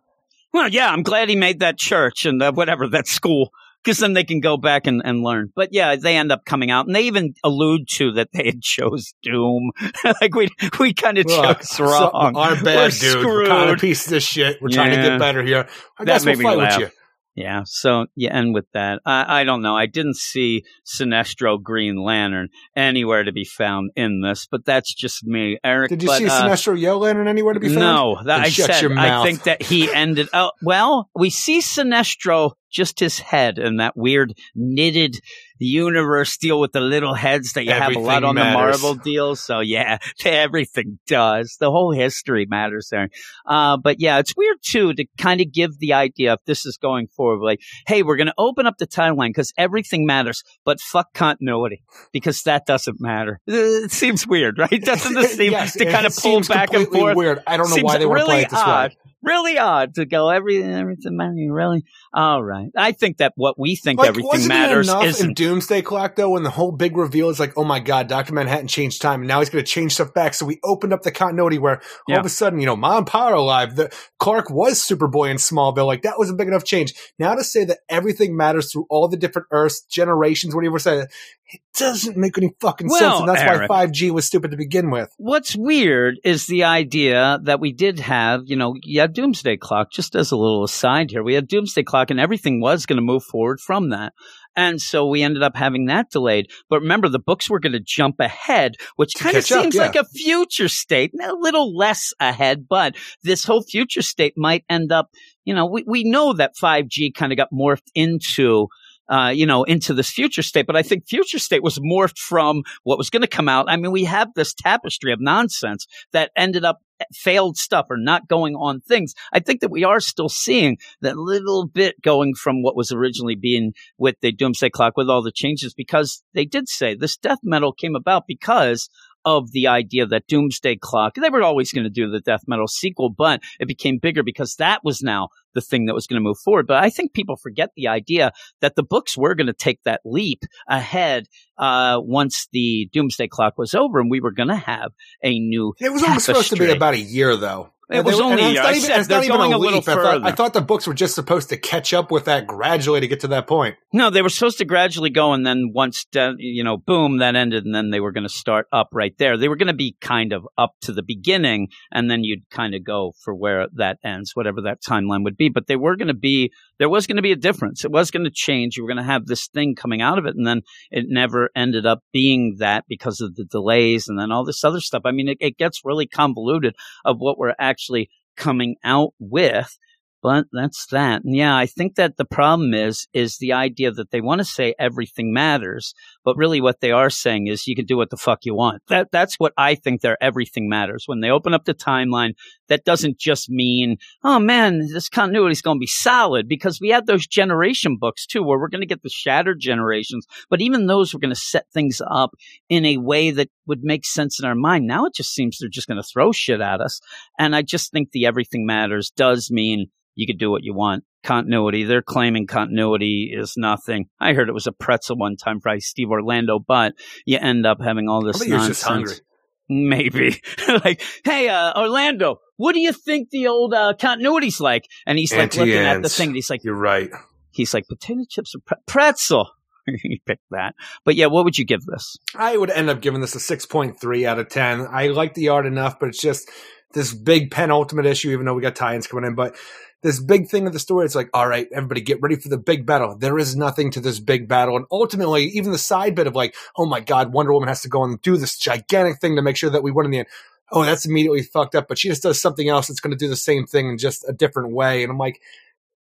Well, 0.53 0.69
yeah, 0.69 0.89
I'm 0.89 1.03
glad 1.03 1.29
he 1.29 1.35
made 1.35 1.59
that 1.59 1.77
church 1.77 2.25
and 2.25 2.41
uh, 2.41 2.51
whatever 2.51 2.87
that 2.89 3.07
school 3.07 3.51
because 3.83 3.99
then 3.99 4.13
they 4.13 4.23
can 4.23 4.39
go 4.39 4.57
back 4.57 4.87
and, 4.87 5.01
and 5.05 5.23
learn. 5.23 5.51
But 5.55 5.69
yeah, 5.71 5.95
they 5.95 6.17
end 6.17 6.31
up 6.31 6.45
coming 6.45 6.71
out 6.71 6.87
and 6.87 6.95
they 6.95 7.03
even 7.03 7.35
allude 7.43 7.87
to 7.91 8.11
that 8.13 8.29
they 8.33 8.45
had 8.45 8.61
chose 8.61 9.13
Doom. 9.23 9.71
like 10.21 10.35
we 10.35 10.49
we 10.79 10.93
kind 10.93 11.17
of 11.17 11.27
chose 11.27 11.69
so- 11.69 11.85
wrong. 11.85 12.35
our 12.35 12.55
bad 12.55 12.65
We're 12.65 12.89
dude. 12.89 13.25
We're 13.25 13.45
kind 13.45 13.51
of 13.63 13.67
screwed. 13.67 13.79
pieces 13.79 14.11
of 14.13 14.21
shit. 14.23 14.61
We're 14.61 14.69
trying 14.69 14.91
to 14.91 15.01
get 15.01 15.19
better 15.19 15.43
here. 15.43 15.67
I 15.97 16.03
That 16.05 16.23
guess 16.23 16.25
we'll 16.25 16.35
fight 16.41 16.57
laugh. 16.57 16.79
with 16.79 16.89
you. 16.91 16.96
Yeah. 17.37 17.61
So 17.65 18.07
you 18.15 18.29
end 18.31 18.55
with 18.55 18.65
that, 18.73 18.99
I, 19.05 19.41
I 19.41 19.43
don't 19.43 19.61
know. 19.61 19.75
I 19.75 19.85
didn't 19.85 20.17
see 20.17 20.63
Sinestro 20.87 21.61
Green 21.61 21.95
Lantern 21.95 22.49
anywhere 22.75 23.23
to 23.23 23.31
be 23.31 23.45
found 23.45 23.91
in 23.95 24.21
this, 24.21 24.47
but 24.49 24.65
that's 24.65 24.91
just 24.91 25.23
me, 25.23 25.59
Eric. 25.63 25.89
Did 25.89 26.01
you 26.01 26.07
but, 26.07 26.17
see 26.17 26.25
uh, 26.25 26.41
Sinestro 26.41 26.77
Yell 26.77 26.97
Lantern 26.97 27.27
anywhere 27.27 27.53
to 27.53 27.59
be 27.59 27.67
found? 27.67 27.79
No, 27.79 28.19
that 28.23 28.39
I 28.39 28.49
shut 28.49 28.71
said. 28.71 28.81
your 28.81 28.97
I 28.97 29.23
think 29.23 29.43
that 29.43 29.61
he 29.61 29.93
ended. 29.93 30.29
Oh, 30.33 30.49
well, 30.63 31.11
we 31.13 31.29
see 31.29 31.59
Sinestro 31.59 32.53
just 32.77 32.99
his 32.99 33.17
head 33.19 33.57
and 33.57 33.79
that 33.79 33.97
weird 33.97 34.33
knitted 34.55 35.15
universe 35.59 36.37
deal 36.37 36.59
with 36.59 36.71
the 36.71 36.79
little 36.79 37.15
heads 37.15 37.53
that 37.53 37.63
you 37.65 37.71
have 37.71 37.95
a 37.95 37.99
lot 37.99 38.23
on 38.23 38.35
matters. 38.35 38.77
the 38.79 38.83
Marvel 38.87 38.93
deals. 39.03 39.41
So 39.41 39.59
yeah, 39.59 39.97
everything 40.25 40.99
does. 41.07 41.57
The 41.59 41.71
whole 41.71 41.91
history 41.91 42.45
matters 42.47 42.89
there. 42.91 43.09
Uh, 43.45 43.77
but 43.77 43.99
yeah, 43.99 44.19
it's 44.19 44.35
weird 44.37 44.57
too 44.61 44.93
to 44.93 45.05
kind 45.17 45.41
of 45.41 45.51
give 45.51 45.79
the 45.79 45.93
idea 45.93 46.33
if 46.33 46.39
this 46.45 46.65
is 46.65 46.77
going 46.77 47.07
forward, 47.07 47.43
like, 47.43 47.59
hey, 47.87 48.03
we're 48.03 48.17
going 48.17 48.27
to 48.27 48.33
open 48.37 48.67
up 48.67 48.77
the 48.77 48.85
timeline 48.87 49.29
because 49.29 49.51
everything 49.57 50.05
matters, 50.05 50.43
but 50.63 50.79
fuck 50.79 51.11
continuity 51.13 51.81
because 52.13 52.41
that 52.43 52.65
doesn't 52.67 53.01
matter. 53.01 53.39
It 53.47 53.91
seems 53.91 54.27
weird, 54.27 54.57
right? 54.59 54.81
Doesn't 54.81 55.13
this 55.15 55.33
seem 55.37 55.51
Yes, 55.53 55.73
to 55.73 55.85
kind 55.85 56.05
of 56.05 56.15
pull 56.15 56.41
back 56.41 56.73
and 56.73 56.87
forth? 56.87 57.15
Weird. 57.15 57.41
I 57.47 57.57
don't 57.57 57.69
know 57.69 57.83
why 57.83 57.97
they 57.97 58.05
want 58.05 58.19
to 58.19 58.25
really 58.25 58.25
play 58.25 58.41
it 58.43 58.49
this 58.49 58.59
odd. 58.59 58.91
way. 58.91 59.06
Really 59.23 59.57
odd 59.57 59.95
to 59.95 60.05
go 60.05 60.29
every 60.29 60.63
everything 60.63 61.17
matters. 61.17 61.49
Really, 61.49 61.83
all 62.13 62.43
right. 62.43 62.69
I 62.77 62.91
think 62.91 63.17
that 63.17 63.33
what 63.35 63.59
we 63.59 63.75
think 63.75 63.99
Like, 63.99 64.09
everything 64.09 64.47
matters 64.47 64.87
enough 64.87 65.03
in 65.03 65.09
isn't. 65.09 65.37
Doomsday 65.37 65.81
Clock 65.81 66.15
though 66.15 66.29
when 66.29 66.43
the 66.43 66.51
whole 66.51 66.71
big 66.71 66.95
reveal 66.95 67.29
is 67.29 67.39
like, 67.39 67.53
oh 67.57 67.63
my 67.63 67.79
god, 67.79 68.07
Doctor 68.07 68.33
Manhattan 68.33 68.67
changed 68.67 69.01
time, 69.01 69.21
and 69.21 69.27
now 69.27 69.39
he's 69.39 69.49
going 69.49 69.63
to 69.65 69.69
change 69.69 69.95
stuff 69.95 70.13
back. 70.13 70.35
So 70.35 70.45
we 70.45 70.59
opened 70.63 70.93
up 70.93 71.01
the 71.01 71.11
continuity 71.11 71.57
where 71.57 71.77
all 71.77 71.81
Yeah. 72.07 72.19
of 72.19 72.25
a 72.27 72.29
sudden, 72.29 72.59
you 72.59 72.67
know, 72.67 72.75
Mom 72.75 73.05
Power 73.05 73.33
alive, 73.33 73.75
the 73.75 73.91
Clark 74.19 74.51
was 74.51 74.79
Superboy 74.79 75.31
in 75.31 75.37
Smallville. 75.37 75.87
Like 75.87 76.03
that 76.03 76.19
was 76.19 76.29
a 76.29 76.33
big 76.35 76.47
enough 76.47 76.63
change. 76.63 76.93
Now 77.17 77.33
to 77.33 77.43
say 77.43 77.65
that 77.65 77.79
everything 77.89 78.37
matters 78.37 78.71
through 78.71 78.85
all 78.87 79.07
the 79.07 79.17
different 79.17 79.47
Earths, 79.51 79.81
generations, 79.81 80.53
whatever 80.53 80.77
say, 80.77 81.07
it 81.49 81.61
doesn't 81.77 82.17
make 82.17 82.37
any 82.37 82.53
fucking 82.59 82.89
sense, 82.89 83.19
and 83.19 83.29
that's 83.29 83.41
Eric. 83.41 83.69
why 83.69 83.85
5G 83.85 84.11
was 84.11 84.25
stupid 84.25 84.51
to 84.51 84.57
begin 84.57 84.91
with. 84.91 85.09
What's 85.17 85.55
weird 85.55 86.19
is 86.25 86.45
the 86.45 86.65
idea 86.65 87.39
that 87.43 87.61
we 87.61 87.71
did 87.71 87.99
have, 87.99 88.41
you 88.45 88.57
know, 88.57 88.75
you 88.83 88.99
had 88.99 89.13
Doomsday 89.13 89.57
Clock, 89.57 89.91
just 89.91 90.15
as 90.15 90.31
a 90.31 90.37
little 90.37 90.65
aside 90.65 91.09
here. 91.09 91.23
We 91.23 91.35
had 91.35 91.47
Doomsday 91.47 91.83
Clock 91.83 92.11
and 92.11 92.19
everything 92.19 92.59
was 92.59 92.85
going 92.85 92.97
to 92.97 93.03
move 93.03 93.23
forward 93.23 93.61
from 93.61 93.91
that. 93.91 94.11
And 94.57 94.81
so 94.81 95.07
we 95.07 95.21
ended 95.21 95.43
up 95.43 95.55
having 95.55 95.85
that 95.85 96.09
delayed. 96.09 96.47
But 96.67 96.81
remember, 96.81 97.07
the 97.07 97.19
books 97.19 97.49
were 97.49 97.59
going 97.59 97.73
to 97.73 97.79
jump 97.79 98.15
ahead, 98.19 98.75
which 98.95 99.13
kind 99.15 99.37
of 99.37 99.43
up, 99.43 99.47
seems 99.47 99.75
yeah. 99.75 99.83
like 99.83 99.95
a 99.95 100.03
future 100.03 100.67
state, 100.67 101.11
a 101.23 101.33
little 101.33 101.77
less 101.77 102.11
ahead, 102.19 102.65
but 102.67 102.95
this 103.23 103.45
whole 103.45 103.61
future 103.61 104.01
state 104.01 104.33
might 104.35 104.65
end 104.67 104.91
up, 104.91 105.11
you 105.45 105.53
know, 105.53 105.67
we, 105.67 105.85
we 105.87 106.03
know 106.03 106.33
that 106.33 106.55
5G 106.61 107.13
kind 107.13 107.31
of 107.31 107.37
got 107.37 107.53
morphed 107.53 107.89
into 107.93 108.67
uh, 109.09 109.31
you 109.33 109.45
know, 109.45 109.63
into 109.63 109.93
this 109.93 110.09
future 110.09 110.41
state. 110.41 110.65
But 110.67 110.75
I 110.75 110.83
think 110.83 111.07
future 111.07 111.39
state 111.39 111.63
was 111.63 111.79
morphed 111.79 112.17
from 112.17 112.63
what 112.83 112.97
was 112.97 113.09
going 113.09 113.21
to 113.21 113.27
come 113.27 113.49
out. 113.49 113.69
I 113.69 113.77
mean, 113.77 113.91
we 113.91 114.05
have 114.05 114.33
this 114.33 114.53
tapestry 114.53 115.11
of 115.11 115.21
nonsense 115.21 115.87
that 116.11 116.31
ended 116.35 116.65
up 116.65 116.79
failed 117.13 117.57
stuff 117.57 117.87
or 117.89 117.97
not 117.97 118.27
going 118.27 118.55
on 118.55 118.81
things. 118.81 119.13
I 119.31 119.39
think 119.39 119.61
that 119.61 119.71
we 119.71 119.83
are 119.83 119.99
still 119.99 120.29
seeing 120.29 120.77
that 121.01 121.17
little 121.17 121.67
bit 121.67 122.01
going 122.01 122.33
from 122.33 122.63
what 122.63 122.75
was 122.75 122.91
originally 122.91 123.35
being 123.35 123.73
with 123.97 124.15
the 124.21 124.31
Doomsday 124.31 124.71
Clock 124.71 124.97
with 124.97 125.09
all 125.09 125.21
the 125.21 125.31
changes 125.31 125.73
because 125.73 126.23
they 126.33 126.45
did 126.45 126.67
say 126.67 126.95
this 126.95 127.17
death 127.17 127.39
metal 127.43 127.71
came 127.71 127.95
about 127.95 128.23
because 128.27 128.89
of 129.25 129.51
the 129.51 129.67
idea 129.67 130.05
that 130.05 130.25
Doomsday 130.27 130.77
Clock, 130.77 131.15
they 131.15 131.29
were 131.29 131.43
always 131.43 131.73
going 131.73 131.83
to 131.83 131.89
do 131.89 132.09
the 132.09 132.21
death 132.21 132.43
metal 132.47 132.67
sequel, 132.67 133.09
but 133.09 133.41
it 133.59 133.67
became 133.67 133.99
bigger 134.01 134.23
because 134.23 134.55
that 134.55 134.85
was 134.85 135.01
now 135.01 135.27
the 135.57 135.61
thing 135.61 135.85
that 135.85 135.95
was 135.95 136.05
going 136.05 136.21
to 136.21 136.23
move 136.23 136.37
forward. 136.45 136.67
But 136.67 136.83
I 136.83 136.91
think 136.91 137.13
people 137.13 137.35
forget 137.35 137.71
the 137.75 137.87
idea 137.87 138.31
that 138.61 138.75
the 138.75 138.83
books 138.83 139.17
were 139.17 139.33
going 139.33 139.47
to 139.47 139.53
take 139.53 139.81
that 139.83 140.01
leap 140.05 140.43
ahead 140.69 141.25
uh, 141.57 141.97
once 141.99 142.47
the 142.51 142.87
Doomsday 142.93 143.27
Clock 143.27 143.57
was 143.57 143.73
over, 143.73 143.99
and 143.99 144.11
we 144.11 144.21
were 144.21 144.31
going 144.31 144.49
to 144.49 144.55
have 144.55 144.91
a 145.23 145.39
new. 145.39 145.73
It 145.81 145.91
was 145.91 146.03
only 146.03 146.19
supposed 146.19 146.49
to 146.51 146.55
be 146.57 146.71
about 146.71 146.93
a 146.93 146.99
year, 146.99 147.35
though. 147.35 147.71
It 147.89 148.03
was 148.03 148.17
they- 148.17 148.23
only 148.23 148.43
it's 148.43 148.55
not 148.55 148.65
I 148.65 148.69
even- 148.71 148.81
said 148.81 148.99
it's 148.99 149.09
not 149.09 149.23
even 149.23 149.37
going 149.37 149.73
a 149.73 149.77
I 149.77 149.81
thought, 149.81 150.25
I 150.25 150.31
thought 150.31 150.53
the 150.53 150.61
books 150.61 150.87
were 150.87 150.93
just 150.93 151.15
supposed 151.15 151.49
to 151.49 151.57
catch 151.57 151.93
up 151.93 152.11
with 152.11 152.25
that 152.25 152.45
gradually 152.45 152.99
to 152.99 153.07
get 153.07 153.21
to 153.21 153.29
that 153.29 153.47
point. 153.47 153.75
No, 153.93 154.09
they 154.09 154.21
were 154.21 154.29
supposed 154.29 154.57
to 154.57 154.65
gradually 154.65 155.09
go, 155.09 155.31
and 155.31 155.45
then 155.45 155.71
once 155.73 156.05
uh, 156.15 156.33
you 156.37 156.65
know, 156.65 156.75
boom, 156.75 157.19
that 157.19 157.37
ended, 157.37 157.63
and 157.65 157.73
then 157.73 157.89
they 157.89 158.01
were 158.01 158.11
going 158.11 158.25
to 158.27 158.29
start 158.33 158.67
up 158.73 158.89
right 158.91 159.17
there. 159.17 159.37
They 159.37 159.47
were 159.47 159.55
going 159.55 159.67
to 159.67 159.73
be 159.73 159.95
kind 160.01 160.33
of 160.33 160.45
up 160.57 160.73
to 160.81 160.91
the 160.91 161.01
beginning, 161.03 161.69
and 161.89 162.11
then 162.11 162.25
you'd 162.25 162.49
kind 162.49 162.75
of 162.75 162.83
go 162.83 163.13
for 163.23 163.33
where 163.33 163.67
that 163.75 163.99
ends, 164.03 164.31
whatever 164.33 164.61
that 164.63 164.79
timeline 164.85 165.23
would 165.23 165.37
be. 165.37 165.46
But 165.49 165.67
they 165.67 165.75
were 165.75 165.95
going 165.95 166.07
to 166.07 166.13
be, 166.13 166.51
there 166.79 166.89
was 166.89 167.07
going 167.07 167.17
to 167.17 167.21
be 167.21 167.31
a 167.31 167.37
difference. 167.37 167.83
It 167.83 167.91
was 167.91 168.11
going 168.11 168.23
to 168.25 168.31
change. 168.31 168.77
You 168.77 168.83
were 168.83 168.89
going 168.89 168.97
to 168.97 169.03
have 169.03 169.25
this 169.25 169.47
thing 169.47 169.75
coming 169.75 170.01
out 170.01 170.17
of 170.17 170.25
it, 170.25 170.35
and 170.35 170.45
then 170.45 170.61
it 170.91 171.05
never 171.07 171.49
ended 171.55 171.85
up 171.85 172.01
being 172.11 172.55
that 172.59 172.85
because 172.87 173.21
of 173.21 173.35
the 173.35 173.45
delays, 173.45 174.07
and 174.07 174.19
then 174.19 174.31
all 174.31 174.45
this 174.45 174.63
other 174.63 174.81
stuff. 174.81 175.03
I 175.05 175.11
mean, 175.11 175.29
it, 175.29 175.37
it 175.39 175.57
gets 175.57 175.81
really 175.83 176.07
convoluted 176.07 176.75
of 177.05 177.17
what 177.19 177.37
we're 177.37 177.55
actually 177.59 178.09
coming 178.35 178.75
out 178.83 179.13
with. 179.19 179.77
But 180.21 180.45
that's 180.51 180.87
that. 180.87 181.23
And 181.23 181.35
yeah, 181.35 181.55
I 181.55 181.67
think 181.67 181.95
that 181.95 182.17
the 182.17 182.25
problem 182.25 182.73
is 182.73 183.07
is 183.13 183.37
the 183.37 183.53
idea 183.53 183.91
that 183.91 184.09
they 184.09 184.19
want 184.19 184.39
to 184.39 184.45
say 184.45 184.73
everything 184.79 185.31
matters, 185.31 185.93
but 186.25 186.35
really 186.37 186.59
what 186.59 186.81
they 186.81 186.91
are 186.91 187.11
saying 187.11 187.47
is 187.47 187.67
you 187.67 187.75
can 187.75 187.85
do 187.85 187.97
what 187.97 188.09
the 188.09 188.17
fuck 188.17 188.39
you 188.43 188.55
want. 188.55 188.81
That 188.87 189.11
that's 189.11 189.35
what 189.35 189.53
I 189.57 189.75
think 189.75 190.01
their 190.01 190.17
everything 190.21 190.67
matters. 190.69 191.03
When 191.05 191.19
they 191.19 191.29
open 191.29 191.53
up 191.53 191.65
the 191.65 191.75
timeline, 191.75 192.33
that 192.67 192.83
doesn't 192.83 193.19
just 193.19 193.49
mean, 193.49 193.97
oh 194.23 194.39
man, 194.39 194.79
this 194.91 195.07
continuity 195.07 195.51
is 195.51 195.61
going 195.61 195.77
to 195.77 195.79
be 195.79 195.87
solid 195.87 196.47
because 196.47 196.81
we 196.81 196.89
had 196.89 197.05
those 197.05 197.27
generation 197.27 197.97
books 197.99 198.25
too, 198.25 198.41
where 198.41 198.57
we're 198.57 198.69
going 198.69 198.81
to 198.81 198.87
get 198.87 199.03
the 199.03 199.09
shattered 199.09 199.59
generations, 199.59 200.25
but 200.49 200.61
even 200.61 200.87
those 200.87 201.13
were 201.13 201.19
going 201.19 201.33
to 201.33 201.39
set 201.39 201.65
things 201.71 202.01
up 202.09 202.31
in 202.69 202.85
a 202.85 202.97
way 202.97 203.29
that 203.29 203.49
would 203.67 203.83
make 203.83 204.05
sense 204.05 204.39
in 204.39 204.45
our 204.47 204.55
mind. 204.55 204.87
Now 204.87 205.05
it 205.05 205.13
just 205.13 205.33
seems 205.33 205.59
they're 205.59 205.69
just 205.69 205.87
going 205.87 206.01
to 206.01 206.07
throw 206.07 206.31
shit 206.31 206.59
at 206.59 206.81
us. 206.81 206.99
And 207.37 207.55
I 207.55 207.61
just 207.61 207.91
think 207.91 208.11
the 208.11 208.25
everything 208.25 208.65
matters 208.65 209.11
does 209.15 209.51
mean 209.51 209.87
you 210.17 210.25
could 210.25 210.39
do 210.39 210.49
what 210.49 210.63
you 210.63 210.73
want. 210.73 211.03
Continuity. 211.23 211.83
They're 211.83 212.01
claiming 212.01 212.47
continuity 212.47 213.31
is 213.33 213.53
nothing. 213.55 214.09
I 214.19 214.33
heard 214.33 214.49
it 214.49 214.53
was 214.53 214.65
a 214.65 214.71
pretzel 214.71 215.15
one 215.15 215.35
time 215.35 215.59
by 215.63 215.77
Steve 215.77 216.09
Orlando, 216.09 216.57
but 216.59 216.93
you 217.25 217.37
end 217.37 217.67
up 217.67 217.77
having 217.79 218.09
all 218.09 218.23
this 218.23 218.37
I 218.37 218.39
think 218.39 218.49
he 218.49 218.53
was 218.57 218.85
nonsense. 218.85 219.21
Maybe 219.69 220.41
like, 220.67 221.03
hey, 221.23 221.49
uh, 221.49 221.79
Orlando, 221.79 222.39
what 222.55 222.73
do 222.73 222.79
you 222.79 222.93
think 222.93 223.29
the 223.29 223.47
old 223.47 223.73
uh, 223.73 223.93
continuity's 223.99 224.59
like? 224.59 224.85
And 225.05 225.19
he's 225.19 225.33
like 225.35 225.55
looking 225.55 225.73
at 225.75 226.01
the 226.01 226.09
thing. 226.09 226.33
He's 226.33 226.49
like, 226.49 226.63
You're 226.63 226.73
right. 226.73 227.11
he's 227.51 227.73
like 227.73 227.87
potato 227.87 228.23
chips 228.27 228.55
or 228.55 228.59
pre- 228.65 228.77
pretzel. 228.87 229.51
he 230.01 230.21
picked 230.25 230.49
that. 230.51 230.75
But 231.05 231.15
yeah, 231.15 231.27
what 231.27 231.45
would 231.45 231.57
you 231.57 231.65
give 231.65 231.81
this? 231.85 232.17
I 232.35 232.57
would 232.57 232.69
end 232.69 232.89
up 232.89 233.01
giving 233.01 233.21
this 233.21 233.35
a 233.35 233.57
6.3 233.57 234.25
out 234.25 234.39
of 234.39 234.49
10. 234.49 234.87
I 234.91 235.07
like 235.07 235.33
the 235.33 235.49
art 235.49 235.65
enough, 235.65 235.99
but 235.99 236.09
it's 236.09 236.21
just 236.21 236.49
this 236.93 237.13
big 237.13 237.51
penultimate 237.51 238.05
issue, 238.05 238.31
even 238.31 238.45
though 238.45 238.53
we 238.53 238.61
got 238.61 238.75
tie-ins 238.75 239.07
coming 239.07 239.25
in. 239.25 239.35
But 239.35 239.55
this 240.03 240.19
big 240.19 240.47
thing 240.47 240.67
of 240.67 240.73
the 240.73 240.79
story, 240.79 241.05
it's 241.05 241.15
like, 241.15 241.29
all 241.33 241.47
right, 241.47 241.67
everybody 241.73 242.01
get 242.01 242.21
ready 242.21 242.35
for 242.35 242.49
the 242.49 242.57
big 242.57 242.85
battle. 242.85 243.17
There 243.17 243.37
is 243.37 243.55
nothing 243.55 243.91
to 243.91 243.99
this 243.99 244.19
big 244.19 244.47
battle. 244.47 244.75
And 244.75 244.85
ultimately, 244.91 245.45
even 245.45 245.71
the 245.71 245.77
side 245.77 246.15
bit 246.15 246.27
of 246.27 246.35
like, 246.35 246.55
oh 246.77 246.85
my 246.85 246.99
God, 246.99 247.33
Wonder 247.33 247.53
Woman 247.53 247.69
has 247.69 247.81
to 247.81 247.89
go 247.89 248.03
and 248.03 248.21
do 248.21 248.37
this 248.37 248.57
gigantic 248.57 249.19
thing 249.19 249.35
to 249.35 249.41
make 249.41 249.57
sure 249.57 249.69
that 249.69 249.83
we 249.83 249.91
win 249.91 250.05
in 250.05 250.11
the 250.11 250.19
end. 250.19 250.27
Oh, 250.71 250.83
that's 250.83 251.05
immediately 251.05 251.43
fucked 251.43 251.75
up. 251.75 251.87
But 251.87 251.97
she 251.97 252.09
just 252.09 252.23
does 252.23 252.41
something 252.41 252.67
else 252.67 252.87
that's 252.87 252.99
going 252.99 253.11
to 253.11 253.17
do 253.17 253.29
the 253.29 253.35
same 253.35 253.65
thing 253.65 253.89
in 253.89 253.97
just 253.97 254.27
a 254.27 254.33
different 254.33 254.71
way. 254.71 255.01
And 255.01 255.11
I'm 255.11 255.17
like, 255.17 255.41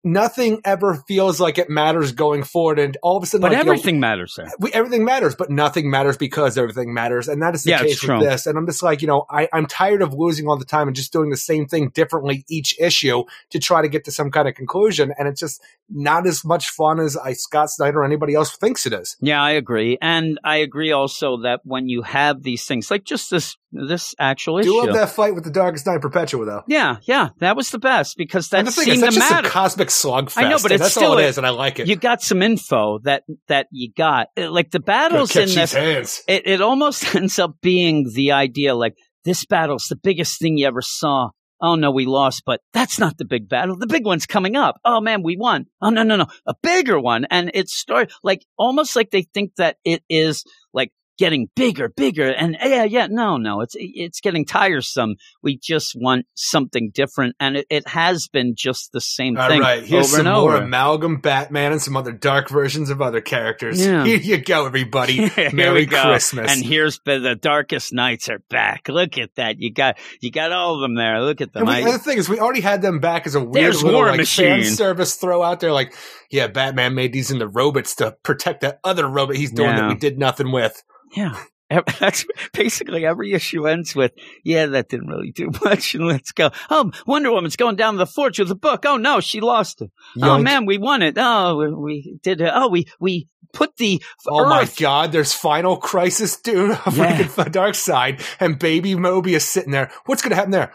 nothing 0.04 0.60
ever 0.64 0.96
feels 1.08 1.40
like 1.40 1.58
it 1.58 1.70
matters 1.70 2.12
going 2.12 2.44
forward. 2.44 2.78
And 2.78 2.96
all 3.02 3.16
of 3.16 3.22
a 3.22 3.26
sudden, 3.26 3.42
But 3.42 3.52
like, 3.52 3.58
you 3.58 3.64
know, 3.64 3.72
everything 3.72 4.00
matters 4.00 4.38
we, 4.58 4.72
everything 4.72 5.04
matters, 5.04 5.34
but 5.34 5.50
nothing 5.50 5.90
matters 5.90 6.16
because 6.16 6.58
everything 6.58 6.92
matters. 6.92 7.28
And 7.28 7.42
that 7.42 7.54
is 7.54 7.64
the 7.64 7.70
Yeah, 7.70 7.82
case 7.82 8.02
with 8.02 8.20
this. 8.20 8.46
And 8.46 8.58
I'm 8.58 8.66
just 8.66 8.82
like, 8.82 9.02
you 9.02 9.08
know, 9.08 9.26
I, 9.30 9.48
I'm 9.52 9.66
tired 9.66 10.02
of 10.02 10.12
losing 10.12 10.46
all 10.46 10.56
the 10.56 10.64
time 10.64 10.88
and 10.88 10.96
just 10.96 11.12
doing 11.12 11.30
the 11.30 11.36
same 11.36 11.66
thing 11.66 11.88
differently 11.90 12.44
each 12.48 12.78
issue 12.78 13.24
to 13.50 13.58
try 13.58 13.82
to 13.82 13.88
get 13.88 14.04
to 14.04 14.12
some 14.12 14.30
kind 14.30 14.48
of 14.48 14.54
conclusion. 14.54 15.12
And 15.18 15.28
it's 15.28 15.40
just 15.40 15.62
not 15.88 16.26
as 16.26 16.44
much 16.44 16.70
fun 16.70 17.00
as 17.00 17.16
I, 17.16 17.32
Scott 17.32 17.70
Snyder 17.70 18.00
or 18.00 18.04
anybody 18.04 18.34
else 18.34 18.56
thinks 18.56 18.86
it 18.86 18.92
is. 18.92 19.16
Yeah, 19.20 19.42
I 19.42 19.52
agree, 19.52 19.98
and 20.00 20.38
I 20.42 20.56
agree 20.56 20.92
also 20.92 21.42
that 21.42 21.60
when 21.64 21.88
you 21.88 22.02
have 22.02 22.42
these 22.42 22.64
things, 22.64 22.90
like 22.90 23.04
just 23.04 23.30
this 23.30 23.56
this 23.74 24.14
actual 24.18 24.60
Do 24.62 24.78
issue, 24.80 24.86
love 24.86 24.94
that 24.96 25.10
fight 25.10 25.34
with 25.34 25.44
the 25.44 25.50
Darkest 25.50 25.84
Knight 25.86 26.00
Perpetua, 26.00 26.44
though. 26.44 26.62
yeah, 26.68 26.96
yeah, 27.02 27.30
that 27.38 27.56
was 27.56 27.70
the 27.70 27.78
best 27.78 28.16
because 28.16 28.48
that 28.50 28.66
seemed 28.68 28.88
is, 28.88 29.00
that's 29.00 29.14
to 29.16 29.20
just 29.20 29.32
matter. 29.32 29.48
a 29.48 29.50
cosmic 29.50 29.88
slugfest. 29.88 30.38
I 30.38 30.48
know, 30.48 30.58
but 30.62 30.72
it's 30.72 30.82
that's 30.82 30.96
all 30.96 31.02
still 31.02 31.18
it 31.18 31.24
a- 31.24 31.26
is, 31.28 31.38
and 31.38 31.46
I 31.46 31.50
like 31.50 31.80
it. 31.80 31.88
you 31.88 31.96
got 31.96 32.22
some 32.22 32.40
info 32.40 33.00
that 33.04 33.24
that 33.48 33.66
you 33.70 33.92
got, 33.96 34.28
like 34.36 34.70
the 34.70 34.80
battles 34.80 35.34
in 35.36 35.48
this. 35.48 35.72
hands. 35.72 36.22
It 36.28 36.46
it 36.46 36.60
almost 36.60 37.14
ends 37.16 37.38
up 37.38 37.56
being 37.60 38.10
the 38.14 38.32
idea 38.32 38.74
like 38.74 38.94
this 39.24 39.44
battle's 39.44 39.86
the 39.88 39.96
biggest 39.96 40.38
thing 40.38 40.56
you 40.56 40.66
ever 40.66 40.82
saw. 40.82 41.30
Oh 41.60 41.76
no, 41.76 41.90
we 41.90 42.04
lost, 42.04 42.42
but 42.44 42.60
that's 42.74 42.98
not 42.98 43.16
the 43.16 43.24
big 43.24 43.48
battle. 43.48 43.78
The 43.78 43.86
big 43.86 44.04
one's 44.04 44.26
coming 44.26 44.54
up. 44.54 44.76
Oh 44.84 45.00
man, 45.00 45.22
we 45.22 45.36
won. 45.38 45.64
Oh 45.80 45.88
no, 45.90 46.02
no, 46.02 46.16
no, 46.16 46.26
a 46.46 46.54
bigger 46.62 47.00
one. 47.00 47.26
And 47.30 47.50
it 47.54 47.68
started 47.68 48.12
like 48.22 48.44
almost 48.58 48.96
like 48.96 49.10
they 49.10 49.22
think 49.22 49.52
that 49.56 49.76
it 49.84 50.02
is 50.10 50.44
like 50.74 50.92
getting 51.18 51.48
bigger, 51.54 51.88
bigger. 51.88 52.30
And 52.30 52.56
yeah, 52.62 52.84
yeah, 52.84 53.06
no, 53.10 53.36
no, 53.36 53.60
it's 53.60 53.74
it's 53.78 54.20
getting 54.20 54.44
tiresome. 54.44 55.16
We 55.42 55.58
just 55.58 55.94
want 55.96 56.26
something 56.34 56.90
different, 56.92 57.36
and 57.40 57.56
it, 57.56 57.66
it 57.70 57.88
has 57.88 58.28
been 58.28 58.54
just 58.56 58.92
the 58.92 59.00
same 59.00 59.36
All 59.36 59.48
thing 59.48 59.60
right, 59.60 59.84
here's 59.84 60.10
some 60.10 60.26
more 60.26 60.56
amalgam 60.56 61.18
Batman 61.20 61.72
and 61.72 61.82
some 61.82 61.96
other 61.96 62.12
dark 62.12 62.48
versions 62.48 62.90
of 62.90 63.00
other 63.00 63.20
characters. 63.20 63.84
Yeah. 63.84 64.04
Here 64.04 64.18
you 64.18 64.38
go, 64.38 64.66
everybody. 64.66 65.30
Merry 65.52 65.86
go. 65.86 66.02
Christmas. 66.02 66.52
And 66.52 66.64
here's 66.64 67.00
the, 67.04 67.18
the 67.18 67.34
darkest 67.34 67.92
nights 67.92 68.28
are 68.28 68.40
back. 68.50 68.88
Look 68.88 69.18
at 69.18 69.34
that. 69.36 69.56
You 69.58 69.72
got 69.72 69.98
you 70.20 70.30
got 70.30 70.52
all 70.52 70.76
of 70.76 70.80
them 70.80 70.94
there. 70.94 71.20
Look 71.22 71.40
at 71.40 71.52
them. 71.52 71.66
We, 71.66 71.72
I- 71.72 71.92
the 71.92 71.98
thing 71.98 72.18
is, 72.18 72.28
we 72.28 72.38
already 72.40 72.60
had 72.60 72.82
them 72.82 72.98
back 72.98 73.26
as 73.26 73.34
a 73.34 73.40
weird 73.40 73.52
There's 73.54 73.82
little 73.82 74.00
like, 74.00 74.26
fan 74.26 74.64
service 74.64 75.14
throw 75.14 75.42
out 75.42 75.60
there. 75.60 75.72
Like, 75.72 75.94
yeah, 76.30 76.48
Batman 76.48 76.94
made 76.94 77.12
these 77.12 77.30
in 77.30 77.38
the 77.38 77.48
robots 77.48 77.94
to 77.96 78.16
protect 78.22 78.62
that 78.62 78.80
other 78.84 79.06
robot 79.06 79.36
he's 79.36 79.52
doing 79.52 79.76
that 79.76 79.88
we 79.88 79.94
did 79.94 80.18
nothing 80.18 80.50
with. 80.50 80.82
Yeah. 81.16 81.38
That's 81.98 82.26
basically 82.52 83.06
every 83.06 83.32
issue 83.32 83.66
ends 83.66 83.96
with, 83.96 84.12
yeah, 84.44 84.66
that 84.66 84.88
didn't 84.90 85.08
really 85.08 85.32
do 85.32 85.50
much, 85.64 85.94
and 85.94 86.06
let's 86.06 86.30
go. 86.30 86.50
Oh, 86.70 86.92
Wonder 87.06 87.32
Woman's 87.32 87.56
going 87.56 87.76
down 87.76 87.96
the 87.96 88.06
forge 88.06 88.38
with 88.38 88.48
the 88.48 88.54
book. 88.54 88.84
Oh 88.86 88.96
no, 88.96 89.20
she 89.20 89.40
lost 89.40 89.80
it. 89.80 89.90
Oh 90.20 90.38
man, 90.38 90.66
we 90.66 90.78
won 90.78 91.02
it. 91.02 91.14
Oh, 91.18 91.74
we, 91.78 92.18
did 92.22 92.42
it. 92.42 92.50
Oh, 92.54 92.68
we 92.68 92.86
we 93.00 93.28
put 93.54 93.76
the 93.78 94.02
Oh 94.28 94.46
my 94.46 94.68
God! 94.76 95.10
There's 95.10 95.32
final 95.32 95.78
crisis, 95.78 96.36
dude. 96.38 96.72
Of 96.86 96.96
Yeah. 96.98 97.16
freaking 97.16 97.38
uh, 97.38 97.44
Darkseid, 97.46 98.22
and 98.38 98.58
Baby 98.58 98.94
Mobius 98.94 99.42
sitting 99.42 99.72
there. 99.72 99.90
What's 100.04 100.22
gonna 100.22 100.36
happen 100.36 100.50
there? 100.52 100.72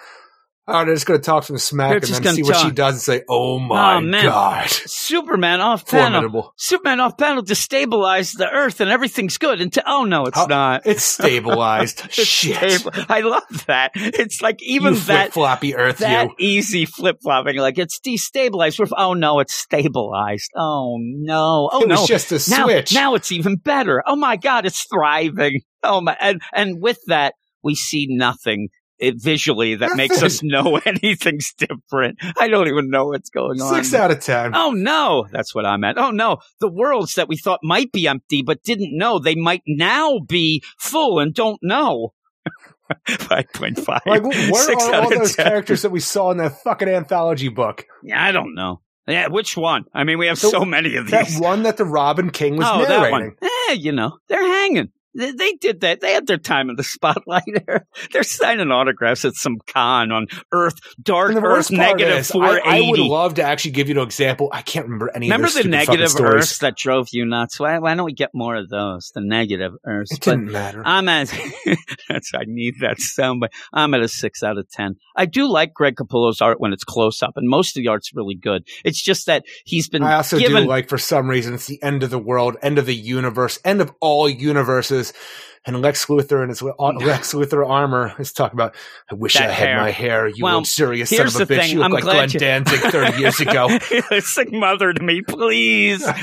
Oh, 0.72 0.86
they're 0.86 0.94
just 0.94 1.06
gonna 1.06 1.20
talk 1.20 1.44
some 1.44 1.58
smack 1.58 1.94
and 1.94 2.04
then 2.04 2.36
see 2.36 2.44
what 2.44 2.58
she 2.58 2.72
does 2.72 2.94
and 2.96 3.02
say, 3.02 3.24
"Oh, 3.28 3.56
oh 3.56 3.60
my 3.60 3.96
Oh, 3.96 4.02
man. 4.02 4.24
God!" 4.24 4.70
Superman 4.70 5.62
off 5.62 5.86
panel. 5.88 6.12
Formidable. 6.12 6.54
Superman 6.58 7.00
off 7.00 7.18
panel 7.18 7.44
destabilized 7.44 8.38
the 8.38 8.48
Earth, 8.50 8.80
and 8.82 8.90
everything's 8.90 9.38
good. 9.38 9.62
Until 9.62 9.84
oh 9.88 10.04
no, 10.06 10.26
it's 10.26 10.38
Oh, 10.38 10.46
not. 10.46 10.84
It's 10.86 11.04
stabilized. 11.04 12.02
It's 12.06 12.28
Shit. 12.28 12.56
stable. 12.82 12.92
I 13.10 13.22
love 13.22 13.66
that. 13.68 13.92
It's 13.96 14.42
like 14.42 14.62
even 14.62 14.94
you 14.94 15.00
that 15.02 15.34
floppy 15.34 15.76
Earth, 15.76 15.98
that 16.00 16.28
you. 16.28 16.36
easy 16.40 16.86
flip 16.86 17.18
flopping. 17.22 17.58
Like 17.58 17.78
it's 17.78 18.00
destabilized. 18.00 18.78
We're- 18.80 18.90
Oh 18.98 19.14
no, 19.14 19.40
it's 19.40 19.54
stabilized. 19.56 20.52
Oh 20.56 20.98
no. 21.00 21.70
Oh 21.72 21.82
it 21.84 21.88
no. 21.88 22.06
just 22.06 22.32
a 22.32 22.52
now, 22.52 22.66
switch. 22.66 22.94
now 22.94 23.16
it's 23.16 23.32
even 23.32 23.56
better. 23.58 24.04
Oh 24.06 24.16
my 24.16 24.36
god, 24.36 24.66
it's 24.66 24.86
thriving. 24.92 25.62
Oh 25.84 26.02
my, 26.02 26.16
and 26.20 26.42
and 26.54 26.82
with 26.82 27.00
that, 27.08 27.34
we 27.64 27.76
see 27.76 28.08
nothing 28.10 28.68
it 29.00 29.16
visually 29.22 29.76
that 29.76 29.96
makes 29.96 30.22
us 30.22 30.42
know 30.44 30.78
anything's 30.86 31.54
different. 31.54 32.18
I 32.38 32.48
don't 32.48 32.68
even 32.68 32.90
know 32.90 33.08
what's 33.08 33.30
going 33.30 33.62
on. 33.62 33.74
Six 33.76 33.94
out 33.94 34.12
of 34.12 34.20
ten. 34.20 34.52
Oh 34.56 34.72
no, 34.72 35.28
that's 35.32 35.54
what 35.56 35.66
I 35.66 35.78
meant. 35.78 35.98
Oh 35.98 36.12
no, 36.12 36.38
the 36.60 36.70
worlds 36.72 37.16
that 37.16 37.28
we 37.28 37.38
thought 37.38 37.60
might 37.64 37.92
be 37.92 38.08
empty 38.08 38.42
but 38.42 38.64
didn't 38.64 38.98
know 38.98 39.20
they 39.20 39.36
might 39.36 39.64
now 39.68 40.20
be 40.20 40.64
full 40.78 41.20
and 41.20 41.34
don't 41.34 41.60
know. 41.62 42.14
Five 43.20 43.46
point 43.54 43.78
five. 43.80 44.02
Like, 44.06 44.24
where 44.24 44.54
Six 44.64 44.84
are 44.86 44.96
all 45.04 45.10
those 45.12 45.36
10. 45.36 45.46
characters 45.46 45.84
that 45.84 45.92
we 45.92 46.00
saw 46.00 46.32
in 46.32 46.38
that 46.38 46.60
fucking 46.64 46.88
anthology 46.90 47.50
book? 47.50 47.86
Yeah, 48.04 48.24
I 48.24 48.32
don't 48.32 48.56
know. 48.56 48.82
Yeah, 49.08 49.28
which 49.28 49.56
one? 49.56 49.86
I 49.94 50.04
mean, 50.04 50.18
we 50.18 50.28
have 50.28 50.40
So, 50.40 50.50
so 50.50 50.66
many 50.66 50.96
of 50.96 51.06
these. 51.06 51.12
That 51.12 51.42
one 51.42 51.64
that 51.64 51.78
the 51.78 51.86
Robin 51.86 52.30
King 52.32 52.58
was 52.58 52.66
oh, 52.68 52.80
that 52.82 52.90
narrating. 52.90 53.12
one. 53.40 53.50
Eh, 53.70 53.74
you 53.74 53.92
know, 53.92 54.18
they're 54.28 54.42
hanging. 54.46 54.90
They, 55.16 55.32
they 55.32 55.54
did 55.54 55.82
that. 55.82 56.02
They 56.02 56.14
had 56.14 56.28
their 56.28 56.38
time 56.38 56.70
in 56.70 56.76
the 56.76 56.84
spotlight. 57.00 57.44
They're, 57.66 57.88
they're 58.12 58.24
signing 58.24 58.72
autographs 58.72 59.26
at 59.26 59.36
some 59.36 59.58
con 59.68 60.12
on 60.12 60.28
Earth, 60.52 60.76
Dark 61.02 61.36
Earth, 61.36 61.72
negative 61.72 62.28
four 62.28 62.44
I, 62.44 62.62
I 62.64 62.82
would 62.82 63.00
love 63.00 63.36
to 63.36 63.44
actually 63.44 63.72
give 63.72 63.90
you 63.90 63.96
an 64.00 64.06
example. 64.06 64.50
I 64.52 64.62
can't 64.62 64.86
remember 64.86 65.12
any 65.14 65.28
Remember 65.28 65.48
of 65.48 65.54
the 65.54 65.64
negative. 65.64 66.16
Earths 66.20 66.60
that 66.60 66.76
drove 66.78 67.08
you 67.12 67.26
nuts? 67.26 67.60
Why, 67.60 67.80
why 67.80 67.96
don't 67.96 68.06
we 68.06 68.14
get 68.14 68.32
more 68.34 68.56
of 68.56 68.70
those? 68.70 69.12
The 69.14 69.22
negative 69.22 69.74
Earths. 69.86 70.14
It 70.14 70.22
didn't 70.22 70.52
matter. 70.52 70.82
I'm 70.86 71.08
at 71.10 71.28
that's 72.10 72.32
I 72.34 72.44
need 72.46 72.76
that 72.82 73.00
sound, 73.00 73.40
but 73.40 73.52
I'm 73.74 73.94
at 73.94 74.02
a 74.02 74.08
six 74.08 74.44
out 74.44 74.58
of 74.58 74.70
ten. 74.70 74.96
I 75.16 75.26
do 75.26 75.48
like 75.48 75.74
Greg 75.74 75.96
Capullo's 75.96 76.42
art 76.42 76.60
when 76.60 76.74
it's 76.74 76.84
close 76.84 77.22
up, 77.22 77.34
and 77.36 77.48
most 77.48 77.76
of 77.76 77.84
the 77.84 77.90
art's 77.90 78.14
really 78.14 78.36
good. 78.36 78.68
It's 78.86 79.02
just 79.02 79.26
that 79.26 79.44
he's 79.66 79.90
been 79.90 80.04
I 80.04 80.16
also 80.16 80.38
given 80.38 80.64
do 80.64 80.70
like, 80.70 80.90
for 80.90 80.98
some 80.98 81.30
reason, 81.30 81.54
it's 81.54 81.68
the 81.68 81.82
end 81.82 82.04
of 82.04 82.10
the 82.10 82.20
world, 82.20 82.58
end 82.62 82.78
of 82.78 82.86
the 82.86 82.96
universe, 82.96 83.60
end 83.64 83.82
of 83.82 83.92
all 84.00 84.30
universes. 84.30 85.09
And 85.66 85.82
Lex 85.82 86.06
Luthor 86.06 86.40
and 86.42 86.50
his 86.50 86.62
Lex 86.62 87.34
Luthor 87.34 87.70
armor 87.70 88.14
is 88.18 88.32
talking 88.32 88.56
about, 88.56 88.76
I 89.12 89.16
wish 89.16 89.34
That 89.34 89.50
I 89.50 89.52
had 89.54 89.68
hair. 89.68 89.78
my 89.82 89.92
hair, 89.92 90.28
you 90.28 90.44
Well, 90.44 90.64
serious 90.64 91.10
son 91.10 91.28
of 91.28 91.36
a 91.36 91.40
bitch. 91.46 91.48
thing, 91.60 91.72
You 91.74 91.80
look 91.80 91.86
I'm 91.86 91.92
like 91.92 92.04
Glenn 92.04 92.30
you- 92.32 92.40
Danzig 92.40 92.80
30 92.80 93.20
years 93.20 93.40
ago. 93.42 93.68
Sing 94.22 94.58
mother 94.58 94.94
to 94.94 95.04
me, 95.04 95.22
please. 95.22 96.02
Uh, 96.08 96.14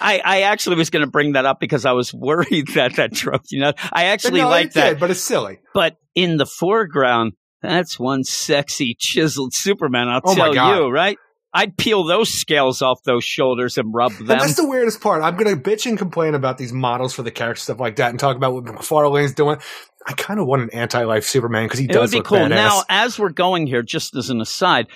I, 0.00 0.22
I 0.24 0.40
actually 0.42 0.76
was 0.76 0.88
going 0.88 1.04
to 1.04 1.10
bring 1.10 1.32
that 1.32 1.44
up 1.44 1.60
because 1.60 1.84
I 1.84 1.92
was 1.92 2.12
worried 2.14 2.68
that 2.74 2.96
that 2.96 3.12
drove 3.12 3.42
you 3.50 3.60
nuts. 3.60 3.82
I 3.92 4.04
actually 4.06 4.40
no, 4.40 4.48
like 4.48 4.72
that. 4.72 4.90
did, 4.92 5.00
but 5.00 5.10
it's 5.10 5.20
silly. 5.20 5.58
But 5.74 5.96
in 6.14 6.38
the 6.38 6.46
foreground, 6.46 7.34
that's 7.62 7.98
one 8.00 8.24
sexy 8.24 8.96
chiseled 8.98 9.52
Superman. 9.52 10.08
I'll 10.08 10.22
Oh 10.24 10.34
tell 10.34 10.54
you, 10.54 10.88
right? 10.88 11.18
I'd 11.52 11.76
peel 11.76 12.04
those 12.04 12.32
scales 12.32 12.80
off 12.80 13.02
those 13.02 13.24
shoulders 13.24 13.76
and 13.76 13.92
rub 13.92 14.12
them. 14.12 14.30
And 14.30 14.40
that's 14.40 14.54
the 14.54 14.66
weirdest 14.68 15.00
part. 15.00 15.22
I'm 15.22 15.36
going 15.36 15.54
to 15.54 15.60
bitch 15.60 15.84
and 15.86 15.98
complain 15.98 16.34
about 16.34 16.58
these 16.58 16.72
models 16.72 17.12
for 17.12 17.22
the 17.22 17.30
character 17.32 17.60
stuff 17.60 17.80
like 17.80 17.96
that 17.96 18.10
and 18.10 18.20
talk 18.20 18.36
about 18.36 18.54
what 18.54 18.64
McFarlane's 18.64 19.34
doing. 19.34 19.58
I 20.06 20.12
kind 20.12 20.38
of 20.40 20.46
want 20.46 20.62
an 20.62 20.70
anti-life 20.70 21.24
Superman 21.24 21.64
because 21.66 21.78
he 21.80 21.86
it 21.86 21.88
would 21.88 21.94
does 21.94 22.10
be 22.12 22.18
look 22.18 22.26
cool. 22.26 22.38
badass. 22.38 22.48
Now, 22.50 22.82
as 22.88 23.18
we're 23.18 23.30
going 23.30 23.66
here, 23.66 23.82
just 23.82 24.14
as 24.16 24.30
an 24.30 24.40
aside, 24.40 24.86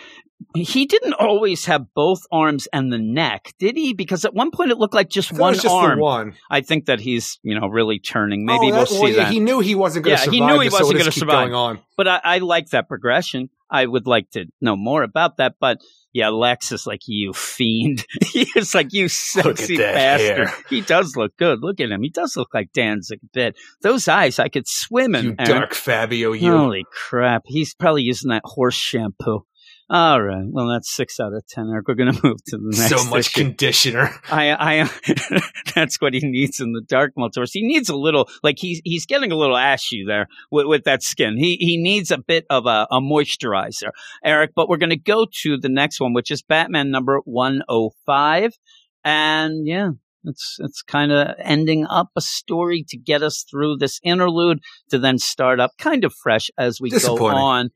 he 0.56 0.86
didn't 0.86 1.14
always 1.14 1.64
have 1.66 1.92
both 1.94 2.20
arms 2.30 2.68
and 2.72 2.92
the 2.92 2.98
neck, 2.98 3.52
did 3.58 3.76
he? 3.76 3.92
Because 3.92 4.24
at 4.24 4.34
one 4.34 4.50
point 4.50 4.70
it 4.70 4.78
looked 4.78 4.94
like 4.94 5.08
just 5.08 5.32
I 5.32 5.36
thought 5.36 5.40
it 5.40 5.42
one 5.42 5.54
just 5.54 5.66
arm. 5.66 5.98
the 5.98 6.02
one. 6.04 6.34
I 6.50 6.60
think 6.60 6.86
that 6.86 7.00
he's, 7.00 7.38
you 7.42 7.58
know, 7.58 7.66
really 7.68 7.98
turning. 7.98 8.46
Oh, 8.48 8.52
Maybe 8.58 8.72
Oh, 8.72 8.76
we'll 8.76 8.86
see 8.86 9.00
well, 9.02 9.12
that. 9.16 9.32
He 9.32 9.40
knew 9.40 9.60
he 9.60 9.74
wasn't 9.74 10.04
going 10.04 10.16
to 10.16 10.20
Yeah, 10.20 10.24
survive. 10.24 10.34
he 10.34 10.40
knew 10.40 10.60
he 10.60 10.68
wasn't 10.68 10.92
gonna 10.92 11.04
just 11.04 11.14
keep 11.16 11.20
survive. 11.20 11.50
Going 11.50 11.54
on. 11.54 11.80
but 11.96 12.08
I, 12.08 12.20
I 12.24 12.38
like 12.38 12.70
that 12.70 12.88
progression. 12.88 13.48
I 13.70 13.86
would 13.86 14.06
like 14.06 14.30
to 14.30 14.46
know 14.60 14.76
more 14.76 15.02
about 15.02 15.38
that. 15.38 15.54
But 15.60 15.78
yeah, 16.12 16.28
Lex 16.28 16.70
is 16.72 16.86
like 16.86 17.00
you 17.06 17.32
fiend. 17.32 18.04
He's 18.32 18.74
like 18.74 18.92
you 18.92 19.08
sexy 19.08 19.76
bastard. 19.76 20.48
hair. 20.48 20.54
He 20.70 20.80
does 20.80 21.16
look 21.16 21.36
good. 21.36 21.60
Look 21.62 21.80
at 21.80 21.90
him. 21.90 22.02
He 22.02 22.10
does 22.10 22.36
look 22.36 22.54
like 22.54 22.72
Danzig 22.72 23.20
a 23.22 23.26
bit. 23.32 23.56
Those 23.82 24.06
eyes, 24.06 24.38
I 24.38 24.48
could 24.48 24.68
swim 24.68 25.14
in. 25.14 25.24
You 25.24 25.34
Aaron. 25.38 25.50
dark 25.50 25.74
Fabio, 25.74 26.32
you. 26.32 26.56
Holy 26.56 26.84
crap! 26.92 27.42
He's 27.46 27.74
probably 27.74 28.02
using 28.02 28.30
that 28.30 28.42
horse 28.44 28.76
shampoo. 28.76 29.44
All 29.90 30.22
right. 30.22 30.46
Well, 30.46 30.68
that's 30.68 30.94
six 30.94 31.20
out 31.20 31.34
of 31.34 31.46
ten. 31.46 31.68
Eric, 31.70 31.88
we're 31.88 31.94
going 31.94 32.12
to 32.14 32.20
move 32.22 32.42
to 32.46 32.56
the 32.56 32.74
next. 32.76 32.88
so 32.88 33.04
much 33.10 33.26
issue. 33.26 33.44
conditioner. 33.44 34.10
I, 34.30 34.82
I, 34.82 35.40
that's 35.74 36.00
what 36.00 36.14
he 36.14 36.20
needs 36.22 36.60
in 36.60 36.72
the 36.72 36.80
dark 36.80 37.12
multiverse. 37.18 37.50
He 37.52 37.66
needs 37.66 37.90
a 37.90 37.96
little, 37.96 38.28
like 38.42 38.56
he's 38.58 38.80
he's 38.84 39.04
getting 39.04 39.30
a 39.30 39.36
little 39.36 39.56
ashy 39.56 40.04
there 40.06 40.28
with, 40.50 40.66
with 40.66 40.84
that 40.84 41.02
skin. 41.02 41.36
He 41.36 41.56
he 41.56 41.76
needs 41.76 42.10
a 42.10 42.18
bit 42.18 42.46
of 42.48 42.66
a, 42.66 42.86
a 42.90 43.00
moisturizer, 43.00 43.90
Eric. 44.24 44.52
But 44.56 44.68
we're 44.68 44.78
going 44.78 44.90
to 44.90 44.96
go 44.96 45.26
to 45.42 45.58
the 45.58 45.68
next 45.68 46.00
one, 46.00 46.14
which 46.14 46.30
is 46.30 46.42
Batman 46.42 46.90
number 46.90 47.20
one 47.24 47.62
hundred 47.68 47.90
five, 48.06 48.52
and 49.04 49.66
yeah. 49.66 49.90
It's 50.26 50.56
it's 50.58 50.80
kind 50.80 51.12
of 51.12 51.36
ending 51.38 51.84
up 51.84 52.08
a 52.16 52.22
story 52.22 52.82
to 52.88 52.96
get 52.96 53.22
us 53.22 53.44
through 53.50 53.76
this 53.76 54.00
interlude 54.02 54.60
to 54.88 54.98
then 54.98 55.18
start 55.18 55.60
up 55.60 55.72
kind 55.76 56.02
of 56.02 56.14
fresh 56.14 56.50
as 56.56 56.80
we 56.80 56.88
go 56.88 57.26
on. 57.26 57.68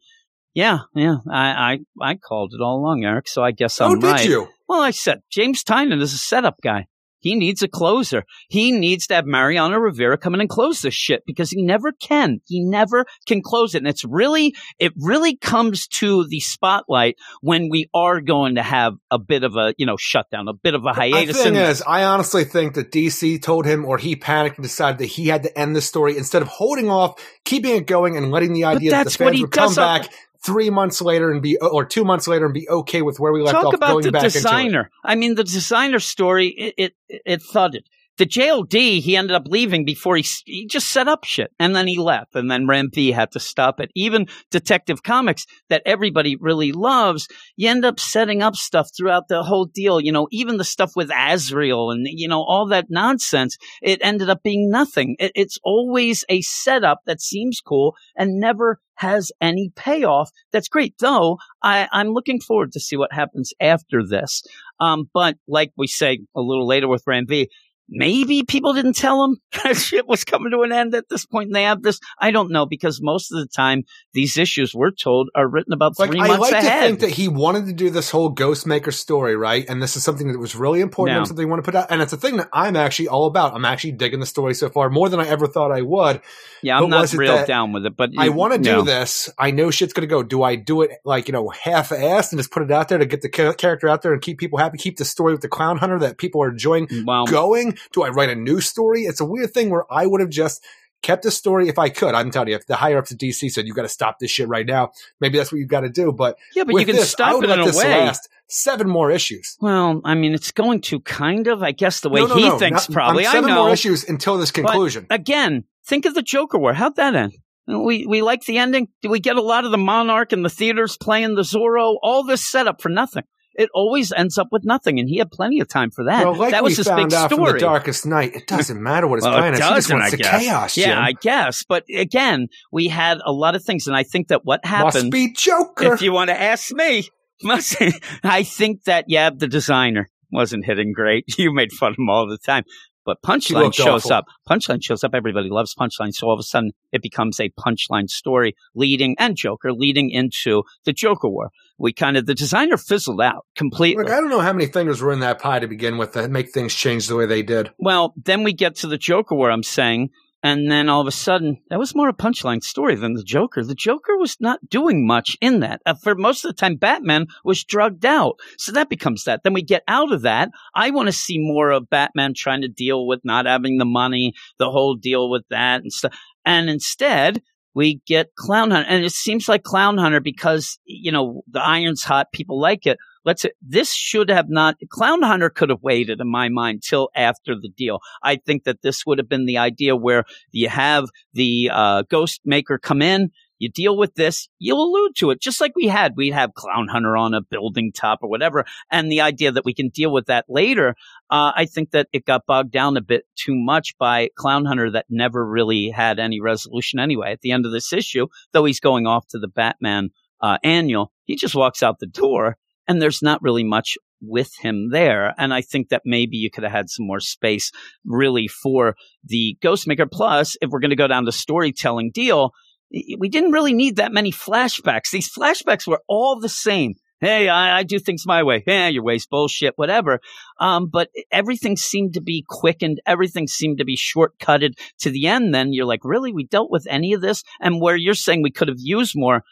Yeah, 0.54 0.80
yeah, 0.94 1.16
I, 1.30 1.78
I 2.00 2.10
I 2.10 2.14
called 2.16 2.52
it 2.54 2.62
all 2.62 2.78
along, 2.80 3.04
Eric. 3.04 3.28
So 3.28 3.42
I 3.42 3.52
guess 3.52 3.80
I'm 3.80 3.92
oh, 3.92 3.94
did 3.96 4.04
right. 4.04 4.28
you? 4.28 4.48
Well, 4.68 4.80
I 4.80 4.90
said 4.90 5.20
James 5.30 5.62
Tynion 5.62 6.00
is 6.00 6.14
a 6.14 6.18
setup 6.18 6.56
guy. 6.62 6.86
He 7.20 7.34
needs 7.34 7.62
a 7.62 7.68
closer. 7.68 8.24
He 8.48 8.72
needs 8.72 9.06
to 9.08 9.14
have 9.14 9.26
Mariano 9.26 9.76
Rivera 9.76 10.16
come 10.16 10.34
in 10.34 10.40
and 10.40 10.48
close 10.48 10.82
this 10.82 10.94
shit 10.94 11.22
because 11.26 11.50
he 11.50 11.62
never 11.62 11.92
can. 11.92 12.40
He 12.46 12.60
never 12.60 13.06
can 13.26 13.42
close 13.42 13.74
it. 13.74 13.78
And 13.78 13.88
it's 13.88 14.04
really, 14.04 14.54
it 14.78 14.92
really 14.96 15.36
comes 15.36 15.88
to 15.98 16.26
the 16.28 16.40
spotlight 16.40 17.16
when 17.40 17.68
we 17.70 17.88
are 17.92 18.20
going 18.20 18.54
to 18.54 18.62
have 18.62 18.94
a 19.10 19.18
bit 19.18 19.42
of 19.42 19.56
a, 19.56 19.74
you 19.78 19.86
know, 19.86 19.96
shutdown, 19.98 20.46
a 20.48 20.54
bit 20.54 20.74
of 20.74 20.84
a 20.86 20.92
hiatus. 20.92 21.36
The 21.36 21.42
thing 21.42 21.56
And- 21.56 21.70
is, 21.70 21.82
I 21.86 22.04
honestly 22.04 22.44
think 22.44 22.74
that 22.74 22.92
DC 22.92 23.42
told 23.42 23.66
him, 23.66 23.84
or 23.84 23.98
he 23.98 24.14
panicked 24.14 24.58
and 24.58 24.64
decided 24.64 24.98
that 24.98 25.06
he 25.06 25.26
had 25.26 25.42
to 25.42 25.58
end 25.58 25.74
the 25.74 25.80
story 25.80 26.16
instead 26.16 26.42
of 26.42 26.48
holding 26.48 26.88
off, 26.88 27.20
keeping 27.44 27.74
it 27.74 27.86
going, 27.86 28.16
and 28.16 28.30
letting 28.30 28.52
the 28.52 28.64
idea 28.64 28.90
that 28.92 29.04
the 29.04 29.10
fans 29.10 29.36
he 29.36 29.42
would 29.42 29.50
come 29.50 29.70
on- 29.70 29.74
back 29.74 30.08
three 30.44 30.70
months 30.70 31.00
later 31.00 31.30
and 31.30 31.42
be, 31.42 31.58
or 31.58 31.84
two 31.84 32.04
months 32.04 32.28
later 32.28 32.44
and 32.46 32.54
be 32.54 32.68
okay 32.68 33.02
with 33.02 33.18
where 33.18 33.32
we 33.32 33.42
left 33.42 33.54
Talk 33.54 33.66
off, 33.66 33.74
about 33.74 33.90
going 33.92 34.04
the 34.04 34.12
back 34.12 34.24
into 34.24 34.38
it. 34.38 34.42
designer. 34.42 34.90
I 35.04 35.14
mean, 35.14 35.34
the 35.34 35.44
designer 35.44 35.98
story, 35.98 36.48
it, 36.48 36.74
it, 37.08 37.22
it 37.26 37.42
thudded. 37.42 37.88
The 38.18 38.26
JLD, 38.26 39.00
he 39.00 39.16
ended 39.16 39.34
up 39.34 39.46
leaving 39.46 39.84
before 39.84 40.16
he, 40.16 40.26
he 40.44 40.66
just 40.66 40.88
set 40.88 41.08
up 41.08 41.24
shit 41.24 41.52
and 41.58 41.74
then 41.74 41.86
he 41.86 41.98
left 41.98 42.34
and 42.34 42.50
then 42.50 42.66
Ram 42.66 42.90
V 42.92 43.12
had 43.12 43.30
to 43.32 43.40
stop 43.40 43.80
it. 43.80 43.90
Even 43.94 44.26
Detective 44.50 45.02
Comics 45.02 45.46
that 45.70 45.82
everybody 45.86 46.36
really 46.36 46.72
loves, 46.72 47.28
you 47.56 47.68
end 47.68 47.84
up 47.84 48.00
setting 48.00 48.42
up 48.42 48.56
stuff 48.56 48.90
throughout 48.96 49.28
the 49.28 49.42
whole 49.42 49.66
deal. 49.66 50.00
You 50.00 50.12
know, 50.12 50.28
even 50.32 50.56
the 50.56 50.64
stuff 50.64 50.92
with 50.96 51.10
Azrael 51.16 51.90
and, 51.90 52.06
you 52.06 52.28
know, 52.28 52.42
all 52.42 52.66
that 52.68 52.86
nonsense, 52.90 53.56
it 53.82 54.00
ended 54.02 54.28
up 54.28 54.42
being 54.42 54.68
nothing. 54.70 55.16
It, 55.18 55.32
it's 55.34 55.58
always 55.62 56.24
a 56.28 56.40
setup 56.42 57.00
that 57.06 57.20
seems 57.20 57.60
cool 57.60 57.94
and 58.16 58.40
never 58.40 58.80
has 58.98 59.30
any 59.40 59.70
payoff. 59.76 60.30
That's 60.52 60.68
great. 60.68 60.94
Though 60.98 61.38
I, 61.62 61.88
I'm 61.92 62.08
looking 62.08 62.40
forward 62.40 62.72
to 62.72 62.80
see 62.80 62.96
what 62.96 63.12
happens 63.12 63.52
after 63.60 64.04
this. 64.04 64.42
Um, 64.80 65.08
but 65.14 65.36
like 65.46 65.72
we 65.76 65.86
say 65.86 66.20
a 66.36 66.40
little 66.40 66.66
later 66.66 66.88
with 66.88 67.04
Ram 67.06 67.26
V, 67.26 67.48
maybe 67.88 68.42
people 68.42 68.74
didn't 68.74 68.94
tell 68.94 69.24
him 69.24 69.40
that 69.64 69.76
shit 69.76 70.06
was 70.06 70.24
coming 70.24 70.52
to 70.52 70.60
an 70.62 70.72
end 70.72 70.94
at 70.94 71.08
this 71.08 71.24
point 71.26 71.46
and 71.46 71.54
they 71.54 71.64
have 71.64 71.82
this. 71.82 72.00
I 72.18 72.30
don't 72.30 72.50
know 72.50 72.66
because 72.66 73.00
most 73.00 73.32
of 73.32 73.40
the 73.40 73.46
time 73.46 73.84
these 74.12 74.36
issues 74.36 74.74
we're 74.74 74.90
told 74.90 75.30
are 75.34 75.48
written 75.48 75.72
about 75.72 75.98
Like 75.98 76.10
three 76.10 76.20
I 76.20 76.28
months 76.28 76.52
like 76.52 76.62
to 76.62 76.70
think 76.70 77.00
that 77.00 77.10
he 77.10 77.28
wanted 77.28 77.66
to 77.66 77.72
do 77.72 77.90
this 77.90 78.10
whole 78.10 78.34
Ghostmaker 78.34 78.92
story, 78.92 79.36
right? 79.36 79.64
And 79.68 79.82
this 79.82 79.96
is 79.96 80.04
something 80.04 80.32
that 80.32 80.38
was 80.38 80.54
really 80.54 80.80
important 80.80 81.14
Yeah. 81.14 81.18
and 81.18 81.26
something 81.26 81.46
he 81.46 81.50
wanted 81.50 81.62
to 81.62 81.66
put 81.66 81.74
out. 81.74 81.86
And 81.90 82.02
it's 82.02 82.12
a 82.12 82.16
thing 82.16 82.36
that 82.36 82.48
I'm 82.52 82.76
actually 82.76 83.08
all 83.08 83.26
about. 83.26 83.54
I'm 83.54 83.64
actually 83.64 83.92
digging 83.92 84.20
the 84.20 84.26
story 84.26 84.54
so 84.54 84.68
far 84.68 84.90
more 84.90 85.08
than 85.08 85.20
I 85.20 85.28
ever 85.28 85.46
thought 85.46 85.72
I 85.72 85.82
would. 85.82 86.20
yeah, 86.62 86.76
I'm 86.76 86.84
but 86.84 86.88
not 86.88 87.12
real 87.12 87.46
down 87.46 87.72
with 87.72 87.86
it, 87.86 87.96
but 87.96 88.10
I 88.18 88.28
want 88.28 88.52
to 88.52 88.58
do 88.58 88.72
no. 88.72 88.82
this. 88.82 89.30
I 89.38 89.50
know 89.50 89.70
shit's 89.70 89.92
going 89.92 90.06
to 90.08 90.12
go. 90.12 90.22
Do 90.22 90.42
I 90.42 90.56
do 90.56 90.82
it 90.82 90.92
like, 91.04 91.28
you 91.28 91.32
know, 91.32 91.48
half 91.48 91.90
assed 91.90 92.32
and 92.32 92.38
just 92.38 92.50
put 92.50 92.62
it 92.62 92.70
out 92.70 92.88
there 92.88 92.98
to 92.98 93.06
get 93.06 93.22
the 93.22 93.28
character 93.28 93.88
out 93.88 94.02
there 94.02 94.12
and 94.12 94.20
keep 94.20 94.38
people 94.38 94.58
happy, 94.58 94.78
keep 94.78 94.98
the 94.98 95.04
story 95.04 95.32
with 95.32 95.42
the 95.42 95.48
clown 95.48 95.78
hunter 95.78 95.98
that 96.00 96.18
people 96.18 96.42
are 96.42 96.50
enjoying 96.50 96.86
going? 97.28 97.77
Do 97.92 98.02
I 98.02 98.08
write 98.08 98.30
a 98.30 98.34
new 98.34 98.60
story? 98.60 99.02
It's 99.02 99.20
a 99.20 99.24
weird 99.24 99.52
thing 99.52 99.70
where 99.70 99.84
I 99.92 100.06
would 100.06 100.20
have 100.20 100.30
just 100.30 100.64
kept 101.02 101.22
the 101.22 101.30
story 101.30 101.68
if 101.68 101.78
I 101.78 101.88
could. 101.90 102.14
I'm 102.14 102.30
telling 102.30 102.48
you, 102.48 102.56
if 102.56 102.66
the 102.66 102.76
higher 102.76 102.98
ups 102.98 103.12
at 103.12 103.18
DC 103.18 103.50
said, 103.50 103.66
you 103.66 103.72
got 103.74 103.82
to 103.82 103.88
stop 103.88 104.18
this 104.18 104.30
shit 104.30 104.48
right 104.48 104.66
now, 104.66 104.90
maybe 105.20 105.38
that's 105.38 105.52
what 105.52 105.58
you've 105.58 105.68
got 105.68 105.80
to 105.82 105.88
do. 105.88 106.12
But 106.12 106.36
yeah, 106.54 106.64
but 106.64 106.74
you 106.74 106.84
can 106.86 106.96
this, 106.96 107.04
I 107.04 107.08
stop 107.08 107.42
it 107.44 107.50
in 107.50 107.60
a 107.60 107.64
this 107.64 107.76
way. 107.76 107.88
last 108.04 108.28
seven 108.48 108.88
more 108.88 109.10
issues. 109.10 109.56
Well, 109.60 110.00
I 110.04 110.14
mean, 110.14 110.34
it's 110.34 110.50
going 110.50 110.80
to 110.82 111.00
kind 111.00 111.46
of, 111.46 111.62
I 111.62 111.72
guess, 111.72 112.00
the 112.00 112.08
way 112.08 112.20
No, 112.20 112.26
no, 112.26 112.34
he 112.36 112.48
no, 112.48 112.58
thinks 112.58 112.88
not- 112.88 112.94
probably. 112.94 113.26
I 113.26 113.32
seven 113.32 113.50
know. 113.50 113.64
more 113.64 113.72
issues 113.72 114.08
until 114.08 114.38
this 114.38 114.50
conclusion. 114.50 115.06
Again, 115.10 115.64
think 115.86 116.04
of 116.06 116.14
the 116.14 116.22
Joker 116.22 116.58
War. 116.58 116.72
How'd 116.72 116.96
that 116.96 117.14
end? 117.14 117.34
We 117.66 118.06
we 118.06 118.22
like 118.22 118.44
the 118.46 118.56
ending. 118.56 118.88
Did 119.02 119.10
we 119.10 119.20
get 119.20 119.36
a 119.36 119.42
lot 119.42 119.66
of 119.66 119.70
the 119.70 119.76
Monarch 119.78 120.32
in 120.32 120.42
the 120.42 120.48
theaters 120.48 120.96
playing 120.96 121.34
the 121.34 121.42
Zorro? 121.42 121.96
All 122.02 122.24
this 122.24 122.42
setup 122.50 122.80
for 122.80 122.88
nothing. 122.88 123.24
It 123.58 123.68
always 123.74 124.12
ends 124.12 124.38
up 124.38 124.48
with 124.52 124.64
nothing, 124.64 125.00
and 125.00 125.08
he 125.08 125.18
had 125.18 125.30
plenty 125.32 125.58
of 125.58 125.68
time 125.68 125.90
for 125.90 126.04
that. 126.04 126.24
well, 126.24 126.34
like 126.36 126.52
that 126.52 126.62
was 126.62 126.76
his 126.76 126.88
big 126.88 127.10
story. 127.10 127.52
the 127.54 127.58
Darkest 127.58 128.06
Knight, 128.06 128.34
it 128.34 128.46
doesn't 128.46 128.80
matter 128.80 129.08
what 129.08 129.16
his 129.16 129.24
Well, 129.24 129.36
plan 129.36 129.52
is. 129.52 129.58
He 129.58 129.68
just 129.68 129.92
wants 129.92 130.06
I 130.06 130.10
the 130.10 130.16
guess. 130.16 130.42
chaos. 130.42 130.76
Yeah, 130.76 131.00
I 131.00 131.12
guess. 131.12 131.64
But 131.68 131.84
again, 131.94 132.46
we 132.72 132.86
had 132.86 133.18
a 133.26 133.32
lot 133.32 133.56
of 133.56 133.64
things, 133.64 133.88
and 133.88 133.96
I 133.96 134.04
think 134.04 134.28
that 134.28 134.44
what 134.44 134.64
happened 134.64 135.06
Must 135.06 135.10
be 135.10 135.32
Joker. 135.32 135.92
If 135.92 136.02
you 136.02 136.12
want 136.12 136.28
to 136.30 136.40
ask 136.40 136.72
me, 136.72 137.08
must, 137.42 137.76
I 138.22 138.44
think 138.44 138.84
that 138.84 139.06
yeah, 139.08 139.30
the 139.36 139.48
designer 139.48 140.08
wasn't 140.30 140.64
hitting 140.64 140.92
great. 140.92 141.24
You 141.38 141.52
made 141.52 141.72
fun 141.72 141.92
of 141.92 141.98
him 141.98 142.08
all 142.08 142.28
the 142.28 142.38
time. 142.38 142.62
But 143.08 143.22
Punchline 143.22 143.72
shows 143.72 144.04
awful. 144.04 144.12
up. 144.12 144.26
Punchline 144.46 144.84
shows 144.84 145.02
up. 145.02 145.14
Everybody 145.14 145.48
loves 145.48 145.74
Punchline. 145.74 146.12
So 146.12 146.26
all 146.26 146.34
of 146.34 146.40
a 146.40 146.42
sudden, 146.42 146.72
it 146.92 147.00
becomes 147.00 147.40
a 147.40 147.48
Punchline 147.58 148.10
story 148.10 148.54
leading 148.74 149.16
and 149.18 149.34
Joker 149.34 149.72
leading 149.72 150.10
into 150.10 150.64
the 150.84 150.92
Joker 150.92 151.26
War. 151.26 151.48
We 151.78 151.94
kind 151.94 152.18
of 152.18 152.26
the 152.26 152.34
designer 152.34 152.76
fizzled 152.76 153.22
out 153.22 153.46
completely. 153.56 154.04
Look, 154.04 154.12
I 154.12 154.20
don't 154.20 154.28
know 154.28 154.40
how 154.40 154.52
many 154.52 154.66
fingers 154.66 155.00
were 155.00 155.10
in 155.10 155.20
that 155.20 155.40
pie 155.40 155.58
to 155.58 155.66
begin 155.66 155.96
with 155.96 156.12
that 156.12 156.30
make 156.30 156.52
things 156.52 156.74
change 156.74 157.06
the 157.06 157.16
way 157.16 157.24
they 157.24 157.42
did. 157.42 157.70
Well, 157.78 158.12
then 158.22 158.42
we 158.42 158.52
get 158.52 158.76
to 158.76 158.86
the 158.86 158.98
Joker 158.98 159.34
where 159.34 159.50
I'm 159.50 159.62
saying, 159.62 160.10
and 160.48 160.70
then 160.70 160.88
all 160.88 161.02
of 161.02 161.06
a 161.06 161.12
sudden, 161.12 161.58
that 161.68 161.78
was 161.78 161.94
more 161.94 162.08
a 162.08 162.14
punchline 162.14 162.62
story 162.62 162.94
than 162.94 163.12
the 163.12 163.22
Joker. 163.22 163.62
The 163.62 163.74
Joker 163.74 164.16
was 164.16 164.38
not 164.40 164.66
doing 164.70 165.06
much 165.06 165.36
in 165.42 165.60
that. 165.60 165.82
Uh, 165.84 165.92
for 165.92 166.14
most 166.14 166.42
of 166.42 166.48
the 166.48 166.56
time, 166.56 166.76
Batman 166.76 167.26
was 167.44 167.64
drugged 167.64 168.06
out. 168.06 168.36
So 168.56 168.72
that 168.72 168.88
becomes 168.88 169.24
that. 169.24 169.42
Then 169.44 169.52
we 169.52 169.60
get 169.62 169.82
out 169.86 170.10
of 170.10 170.22
that. 170.22 170.48
I 170.74 170.88
want 170.88 171.08
to 171.08 171.12
see 171.12 171.38
more 171.38 171.70
of 171.70 171.90
Batman 171.90 172.32
trying 172.34 172.62
to 172.62 172.68
deal 172.68 173.06
with 173.06 173.20
not 173.24 173.44
having 173.44 173.76
the 173.76 173.84
money, 173.84 174.32
the 174.58 174.70
whole 174.70 174.94
deal 174.94 175.28
with 175.28 175.42
that 175.50 175.82
and 175.82 175.92
stuff. 175.92 176.16
And 176.46 176.70
instead, 176.70 177.42
we 177.74 178.00
get 178.06 178.34
Clown 178.34 178.70
Hunter. 178.70 178.88
And 178.88 179.04
it 179.04 179.12
seems 179.12 179.50
like 179.50 179.64
Clown 179.64 179.98
Hunter 179.98 180.20
because, 180.20 180.78
you 180.86 181.12
know, 181.12 181.42
the 181.50 181.60
iron's 181.60 182.02
hot, 182.04 182.32
people 182.32 182.58
like 182.58 182.86
it. 182.86 182.96
Let's 183.28 183.42
say 183.42 183.50
this 183.60 183.92
should 183.92 184.30
have 184.30 184.48
not 184.48 184.76
Clown 184.88 185.20
Hunter 185.20 185.50
could 185.50 185.68
have 185.68 185.82
waited 185.82 186.18
in 186.18 186.30
my 186.30 186.48
mind 186.48 186.82
till 186.82 187.10
after 187.14 187.54
the 187.54 187.68
deal. 187.68 188.00
I 188.22 188.36
think 188.36 188.64
that 188.64 188.80
this 188.80 189.04
would 189.04 189.18
have 189.18 189.28
been 189.28 189.44
the 189.44 189.58
idea 189.58 189.94
where 189.94 190.24
you 190.50 190.70
have 190.70 191.10
the 191.34 191.68
uh, 191.70 192.04
Ghost 192.08 192.40
Maker 192.46 192.78
come 192.78 193.02
in, 193.02 193.30
you 193.58 193.68
deal 193.68 193.98
with 193.98 194.14
this, 194.14 194.48
you 194.58 194.74
allude 194.74 195.14
to 195.16 195.30
it, 195.30 195.42
just 195.42 195.60
like 195.60 195.72
we 195.76 195.88
had. 195.88 196.14
We'd 196.16 196.32
have 196.32 196.54
Clown 196.54 196.88
Hunter 196.88 197.18
on 197.18 197.34
a 197.34 197.42
building 197.42 197.92
top 197.92 198.20
or 198.22 198.30
whatever, 198.30 198.64
and 198.90 199.12
the 199.12 199.20
idea 199.20 199.52
that 199.52 199.66
we 199.66 199.74
can 199.74 199.90
deal 199.90 200.10
with 200.10 200.24
that 200.28 200.46
later. 200.48 200.94
Uh, 201.28 201.52
I 201.54 201.66
think 201.66 201.90
that 201.90 202.08
it 202.14 202.24
got 202.24 202.46
bogged 202.46 202.72
down 202.72 202.96
a 202.96 203.02
bit 203.02 203.24
too 203.36 203.54
much 203.54 203.94
by 203.98 204.30
Clown 204.36 204.64
Hunter 204.64 204.90
that 204.92 205.04
never 205.10 205.46
really 205.46 205.90
had 205.90 206.18
any 206.18 206.40
resolution 206.40 206.98
anyway. 206.98 207.32
At 207.32 207.42
the 207.42 207.52
end 207.52 207.66
of 207.66 207.72
this 207.72 207.92
issue, 207.92 208.28
though 208.52 208.64
he's 208.64 208.80
going 208.80 209.06
off 209.06 209.26
to 209.28 209.38
the 209.38 209.48
Batman 209.48 210.12
uh, 210.40 210.56
annual, 210.64 211.12
he 211.26 211.36
just 211.36 211.54
walks 211.54 211.82
out 211.82 211.98
the 211.98 212.06
door 212.06 212.56
and 212.88 213.00
there's 213.00 213.22
not 213.22 213.42
really 213.42 213.64
much 213.64 213.96
with 214.20 214.50
him 214.60 214.88
there. 214.90 215.34
And 215.38 215.54
I 215.54 215.60
think 215.60 215.90
that 215.90 216.02
maybe 216.04 216.36
you 216.38 216.50
could 216.50 216.64
have 216.64 216.72
had 216.72 216.90
some 216.90 217.06
more 217.06 217.20
space 217.20 217.70
really 218.04 218.48
for 218.48 218.96
the 219.24 219.56
Ghostmaker. 219.62 220.10
Plus, 220.10 220.56
if 220.60 220.70
we're 220.70 220.80
going 220.80 220.90
to 220.90 220.96
go 220.96 221.06
down 221.06 221.24
the 221.24 221.32
storytelling 221.32 222.10
deal, 222.12 222.52
we 222.90 223.28
didn't 223.28 223.52
really 223.52 223.74
need 223.74 223.96
that 223.96 224.12
many 224.12 224.32
flashbacks. 224.32 225.10
These 225.12 225.30
flashbacks 225.30 225.86
were 225.86 226.00
all 226.08 226.40
the 226.40 226.48
same. 226.48 226.94
Hey, 227.20 227.48
I, 227.48 227.78
I 227.78 227.82
do 227.82 227.98
things 227.98 228.22
my 228.26 228.44
way. 228.44 228.62
Yeah, 228.64 228.88
your 228.88 229.02
way's 229.02 229.26
bullshit, 229.26 229.74
whatever. 229.76 230.20
Um, 230.60 230.88
but 230.88 231.10
everything 231.32 231.76
seemed 231.76 232.14
to 232.14 232.20
be 232.20 232.44
quickened. 232.48 233.00
Everything 233.06 233.48
seemed 233.48 233.78
to 233.78 233.84
be 233.84 233.96
shortcutted 233.96 234.74
to 235.00 235.10
the 235.10 235.26
end. 235.26 235.52
Then 235.52 235.72
you're 235.72 235.84
like, 235.84 236.04
really? 236.04 236.32
We 236.32 236.44
dealt 236.44 236.70
with 236.70 236.86
any 236.88 237.12
of 237.12 237.20
this? 237.20 237.42
And 237.60 237.80
where 237.80 237.96
you're 237.96 238.14
saying 238.14 238.42
we 238.42 238.52
could 238.52 238.68
have 238.68 238.78
used 238.78 239.14
more, 239.16 239.42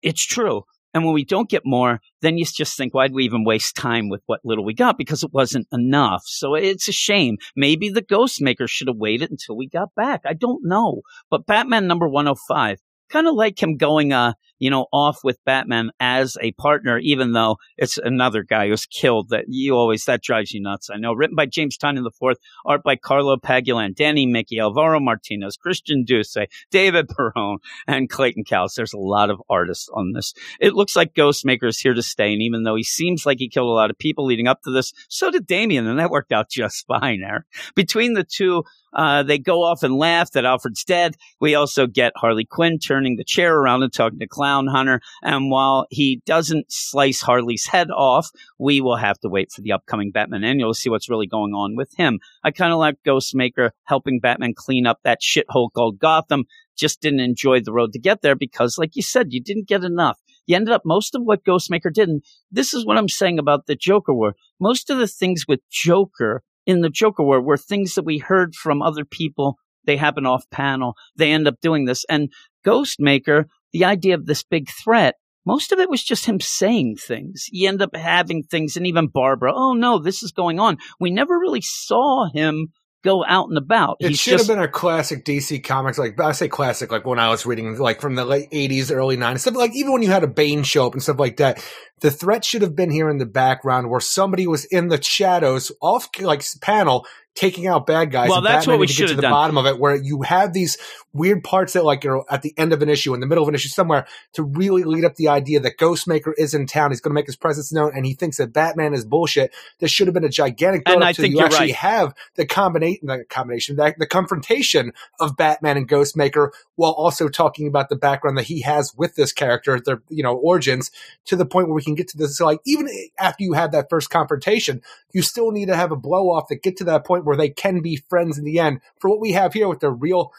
it's 0.00 0.24
true. 0.24 0.62
And 0.94 1.04
when 1.04 1.14
we 1.14 1.24
don't 1.24 1.48
get 1.48 1.62
more, 1.64 2.00
then 2.20 2.38
you 2.38 2.44
just 2.44 2.76
think, 2.76 2.94
why'd 2.94 3.14
we 3.14 3.24
even 3.24 3.44
waste 3.44 3.76
time 3.76 4.08
with 4.08 4.22
what 4.26 4.40
little 4.44 4.64
we 4.64 4.74
got? 4.74 4.98
Because 4.98 5.22
it 5.22 5.32
wasn't 5.32 5.66
enough. 5.72 6.22
So 6.26 6.54
it's 6.54 6.88
a 6.88 6.92
shame. 6.92 7.38
Maybe 7.56 7.88
the 7.88 8.02
Ghostmaker 8.02 8.68
should 8.68 8.88
have 8.88 8.96
waited 8.96 9.30
until 9.30 9.56
we 9.56 9.68
got 9.68 9.94
back. 9.94 10.20
I 10.26 10.34
don't 10.34 10.60
know. 10.64 11.02
But 11.30 11.46
Batman 11.46 11.86
number 11.86 12.08
105, 12.08 12.78
kind 13.10 13.26
of 13.26 13.34
like 13.34 13.62
him 13.62 13.76
going, 13.76 14.12
uh, 14.12 14.34
you 14.62 14.70
know, 14.70 14.86
off 14.92 15.24
with 15.24 15.44
Batman 15.44 15.90
as 15.98 16.36
a 16.40 16.52
partner, 16.52 16.96
even 16.96 17.32
though 17.32 17.56
it's 17.76 17.98
another 17.98 18.44
guy 18.44 18.68
who's 18.68 18.86
killed 18.86 19.30
that 19.30 19.46
you 19.48 19.74
always, 19.74 20.04
that 20.04 20.22
drives 20.22 20.52
you 20.52 20.62
nuts. 20.62 20.88
I 20.88 20.98
know. 20.98 21.14
Written 21.14 21.34
by 21.34 21.46
James 21.46 21.76
Tynion 21.76 22.06
IV, 22.06 22.36
art 22.64 22.84
by 22.84 22.94
Carlo 22.94 23.36
Pagulayan, 23.36 23.96
Danny 23.96 24.24
Miki, 24.24 24.60
Alvaro 24.60 25.00
Martinez, 25.00 25.56
Christian 25.56 26.04
Duce, 26.04 26.36
David 26.70 27.08
Perrone, 27.08 27.58
and 27.88 28.08
Clayton 28.08 28.44
Cowles. 28.44 28.74
There's 28.76 28.92
a 28.92 28.98
lot 28.98 29.30
of 29.30 29.42
artists 29.50 29.88
on 29.92 30.12
this. 30.12 30.32
It 30.60 30.74
looks 30.74 30.94
like 30.94 31.12
Ghostmaker 31.12 31.66
is 31.66 31.80
here 31.80 31.94
to 31.94 32.02
stay. 32.02 32.32
And 32.32 32.40
even 32.40 32.62
though 32.62 32.76
he 32.76 32.84
seems 32.84 33.26
like 33.26 33.38
he 33.40 33.48
killed 33.48 33.68
a 33.68 33.72
lot 33.72 33.90
of 33.90 33.98
people 33.98 34.26
leading 34.26 34.46
up 34.46 34.62
to 34.62 34.70
this, 34.70 34.92
so 35.08 35.28
did 35.28 35.48
Damian. 35.48 35.88
And 35.88 35.98
that 35.98 36.10
worked 36.10 36.30
out 36.30 36.48
just 36.48 36.86
fine, 37.00 37.22
Eric. 37.26 37.46
Between 37.74 38.12
the 38.12 38.22
two, 38.22 38.62
uh, 38.92 39.22
they 39.22 39.38
go 39.38 39.62
off 39.62 39.82
and 39.82 39.96
laugh 39.96 40.30
that 40.32 40.44
Alfred's 40.44 40.84
dead. 40.84 41.16
We 41.40 41.54
also 41.54 41.86
get 41.86 42.12
Harley 42.14 42.44
Quinn 42.44 42.78
turning 42.78 43.16
the 43.16 43.24
chair 43.24 43.56
around 43.56 43.82
and 43.82 43.92
talking 43.92 44.18
to 44.18 44.28
Clown 44.28 44.51
Hunter. 44.52 45.00
And 45.22 45.50
while 45.50 45.86
he 45.90 46.22
doesn't 46.26 46.70
slice 46.70 47.20
Harley's 47.20 47.66
head 47.66 47.90
off, 47.90 48.30
we 48.58 48.80
will 48.80 48.96
have 48.96 49.18
to 49.20 49.28
wait 49.28 49.52
for 49.52 49.60
the 49.60 49.72
upcoming 49.72 50.10
Batman 50.10 50.44
annual 50.44 50.72
to 50.72 50.78
see 50.78 50.90
what's 50.90 51.10
really 51.10 51.26
going 51.26 51.52
on 51.52 51.76
with 51.76 51.92
him. 51.96 52.20
I 52.44 52.50
kind 52.50 52.72
of 52.72 52.78
like 52.78 52.96
Ghostmaker 53.06 53.70
helping 53.84 54.20
Batman 54.20 54.54
clean 54.56 54.86
up 54.86 55.00
that 55.04 55.20
shithole 55.22 55.72
called 55.72 55.98
Gotham. 55.98 56.44
Just 56.76 57.00
didn't 57.00 57.20
enjoy 57.20 57.60
the 57.60 57.72
road 57.72 57.92
to 57.92 57.98
get 57.98 58.22
there 58.22 58.34
because, 58.34 58.78
like 58.78 58.96
you 58.96 59.02
said, 59.02 59.32
you 59.32 59.42
didn't 59.42 59.68
get 59.68 59.84
enough. 59.84 60.18
You 60.46 60.56
ended 60.56 60.72
up 60.72 60.82
most 60.84 61.14
of 61.14 61.22
what 61.22 61.44
Ghostmaker 61.44 61.92
did. 61.92 62.08
And 62.08 62.22
this 62.50 62.74
is 62.74 62.84
what 62.84 62.98
I'm 62.98 63.08
saying 63.08 63.38
about 63.38 63.66
the 63.66 63.76
Joker 63.76 64.14
War. 64.14 64.34
Most 64.58 64.90
of 64.90 64.98
the 64.98 65.06
things 65.06 65.44
with 65.46 65.60
Joker 65.70 66.42
in 66.66 66.80
the 66.80 66.90
Joker 66.90 67.22
War 67.22 67.40
were 67.40 67.56
things 67.56 67.94
that 67.94 68.04
we 68.04 68.18
heard 68.18 68.54
from 68.54 68.82
other 68.82 69.04
people. 69.04 69.56
They 69.84 69.96
happen 69.96 70.26
off 70.26 70.48
panel. 70.50 70.94
They 71.16 71.32
end 71.32 71.48
up 71.48 71.60
doing 71.60 71.84
this. 71.84 72.04
And 72.08 72.32
Ghostmaker, 72.64 73.46
the 73.72 73.84
idea 73.84 74.14
of 74.14 74.26
this 74.26 74.42
big 74.42 74.68
threat, 74.70 75.16
most 75.44 75.72
of 75.72 75.78
it 75.78 75.90
was 75.90 76.02
just 76.02 76.26
him 76.26 76.40
saying 76.40 76.96
things. 76.96 77.46
He 77.50 77.66
ended 77.66 77.82
up 77.82 77.96
having 77.96 78.42
things, 78.42 78.76
and 78.76 78.86
even 78.86 79.08
Barbara, 79.08 79.52
oh 79.54 79.74
no, 79.74 79.98
this 79.98 80.22
is 80.22 80.32
going 80.32 80.60
on. 80.60 80.78
We 81.00 81.10
never 81.10 81.38
really 81.38 81.62
saw 81.62 82.28
him 82.32 82.68
go 83.02 83.24
out 83.26 83.48
and 83.48 83.58
about. 83.58 83.96
It 84.00 84.10
He's 84.10 84.20
should 84.20 84.32
just, 84.32 84.46
have 84.46 84.56
been 84.56 84.64
a 84.64 84.68
classic 84.68 85.24
DC 85.24 85.64
comics, 85.64 85.98
like 85.98 86.18
I 86.20 86.32
say 86.32 86.48
classic, 86.48 86.92
like 86.92 87.04
when 87.04 87.18
I 87.18 87.28
was 87.28 87.44
reading, 87.44 87.76
like 87.76 88.00
from 88.00 88.14
the 88.14 88.24
late 88.24 88.50
'80s, 88.50 88.92
early 88.92 89.16
'90s, 89.16 89.40
stuff 89.40 89.56
like 89.56 89.74
even 89.74 89.92
when 89.92 90.02
you 90.02 90.10
had 90.10 90.24
a 90.24 90.28
Bane 90.28 90.62
show 90.62 90.86
up 90.86 90.92
and 90.92 91.02
stuff 91.02 91.18
like 91.18 91.38
that. 91.38 91.64
The 92.00 92.10
threat 92.10 92.44
should 92.44 92.62
have 92.62 92.74
been 92.74 92.90
here 92.90 93.08
in 93.08 93.18
the 93.18 93.26
background, 93.26 93.88
where 93.88 94.00
somebody 94.00 94.46
was 94.46 94.64
in 94.64 94.88
the 94.88 95.00
shadows, 95.00 95.70
off 95.80 96.08
like 96.20 96.44
panel, 96.60 97.06
taking 97.34 97.66
out 97.66 97.86
bad 97.86 98.10
guys. 98.10 98.28
Well, 98.28 98.38
and 98.38 98.46
that's 98.46 98.66
Batman 98.66 98.74
what 98.74 98.80
we 98.80 98.86
should 98.86 99.04
get 99.04 99.08
to 99.08 99.14
the 99.14 99.22
done. 99.22 99.30
bottom 99.30 99.58
of 99.58 99.66
it, 99.66 99.78
where 99.78 99.96
you 99.96 100.22
have 100.22 100.52
these 100.52 100.76
weird 101.12 101.42
parts 101.44 101.72
that, 101.74 101.84
like, 101.84 102.04
are 102.04 102.22
at 102.30 102.42
the 102.42 102.54
end 102.56 102.72
of 102.72 102.82
an 102.82 102.88
issue, 102.88 103.14
in 103.14 103.20
the 103.20 103.26
middle 103.26 103.42
of 103.42 103.48
an 103.48 103.54
issue, 103.54 103.68
somewhere 103.68 104.06
to 104.34 104.42
really 104.42 104.84
lead 104.84 105.04
up 105.04 105.16
the 105.16 105.28
idea 105.28 105.60
that 105.60 105.78
Ghostmaker 105.78 106.32
is 106.36 106.54
in 106.54 106.66
town. 106.66 106.90
He's 106.90 107.00
going 107.00 107.10
to 107.10 107.14
make 107.14 107.26
his 107.26 107.36
presence 107.36 107.72
known, 107.72 107.92
and 107.94 108.04
he 108.04 108.14
thinks 108.14 108.36
that 108.36 108.52
Batman 108.52 108.94
is 108.94 109.04
bullshit. 109.04 109.52
There 109.78 109.88
should 109.88 110.06
have 110.06 110.14
been 110.14 110.24
a 110.24 110.28
gigantic 110.28 110.82
And 110.86 111.02
I 111.02 111.12
to 111.12 111.22
think 111.22 111.32
you 111.32 111.38
you're 111.38 111.46
actually 111.46 111.66
right. 111.66 111.76
have 111.76 112.14
the 112.34 112.46
combination, 112.46 113.06
the 113.06 113.24
combination, 113.28 113.76
the, 113.76 113.94
the 113.98 114.06
confrontation 114.06 114.92
of 115.20 115.36
Batman 115.36 115.76
and 115.76 115.88
Ghostmaker, 115.88 116.50
while 116.76 116.92
also 116.92 117.28
talking 117.28 117.66
about 117.66 117.88
the 117.88 117.96
background 117.96 118.36
that 118.38 118.44
he 118.44 118.60
has 118.62 118.92
with 118.96 119.14
this 119.14 119.32
character, 119.32 119.80
their 119.80 120.02
you 120.08 120.22
know 120.22 120.36
origins, 120.36 120.90
to 121.26 121.36
the 121.36 121.46
point 121.46 121.68
where 121.68 121.74
we 121.74 121.82
can 121.82 121.94
get 121.94 122.08
to 122.08 122.18
this. 122.18 122.40
Like 122.40 122.60
even 122.66 122.88
after 123.18 123.42
you 123.42 123.54
have 123.54 123.72
that 123.72 123.88
first 123.88 124.10
confrontation, 124.10 124.82
you 125.12 125.22
still 125.22 125.50
need 125.50 125.66
to 125.66 125.76
have 125.76 125.92
a 125.92 125.96
blow 125.96 126.30
off 126.30 126.48
that 126.48 126.62
get 126.62 126.76
to 126.78 126.84
that 126.84 127.04
point 127.04 127.21
where 127.24 127.36
they 127.36 127.48
can 127.50 127.80
be 127.80 127.96
friends 128.08 128.38
in 128.38 128.44
the 128.44 128.58
end. 128.58 128.80
For 129.00 129.10
what 129.10 129.20
we 129.20 129.32
have 129.32 129.52
here 129.52 129.68
with 129.68 129.80
the 129.80 129.90
real 129.90 130.32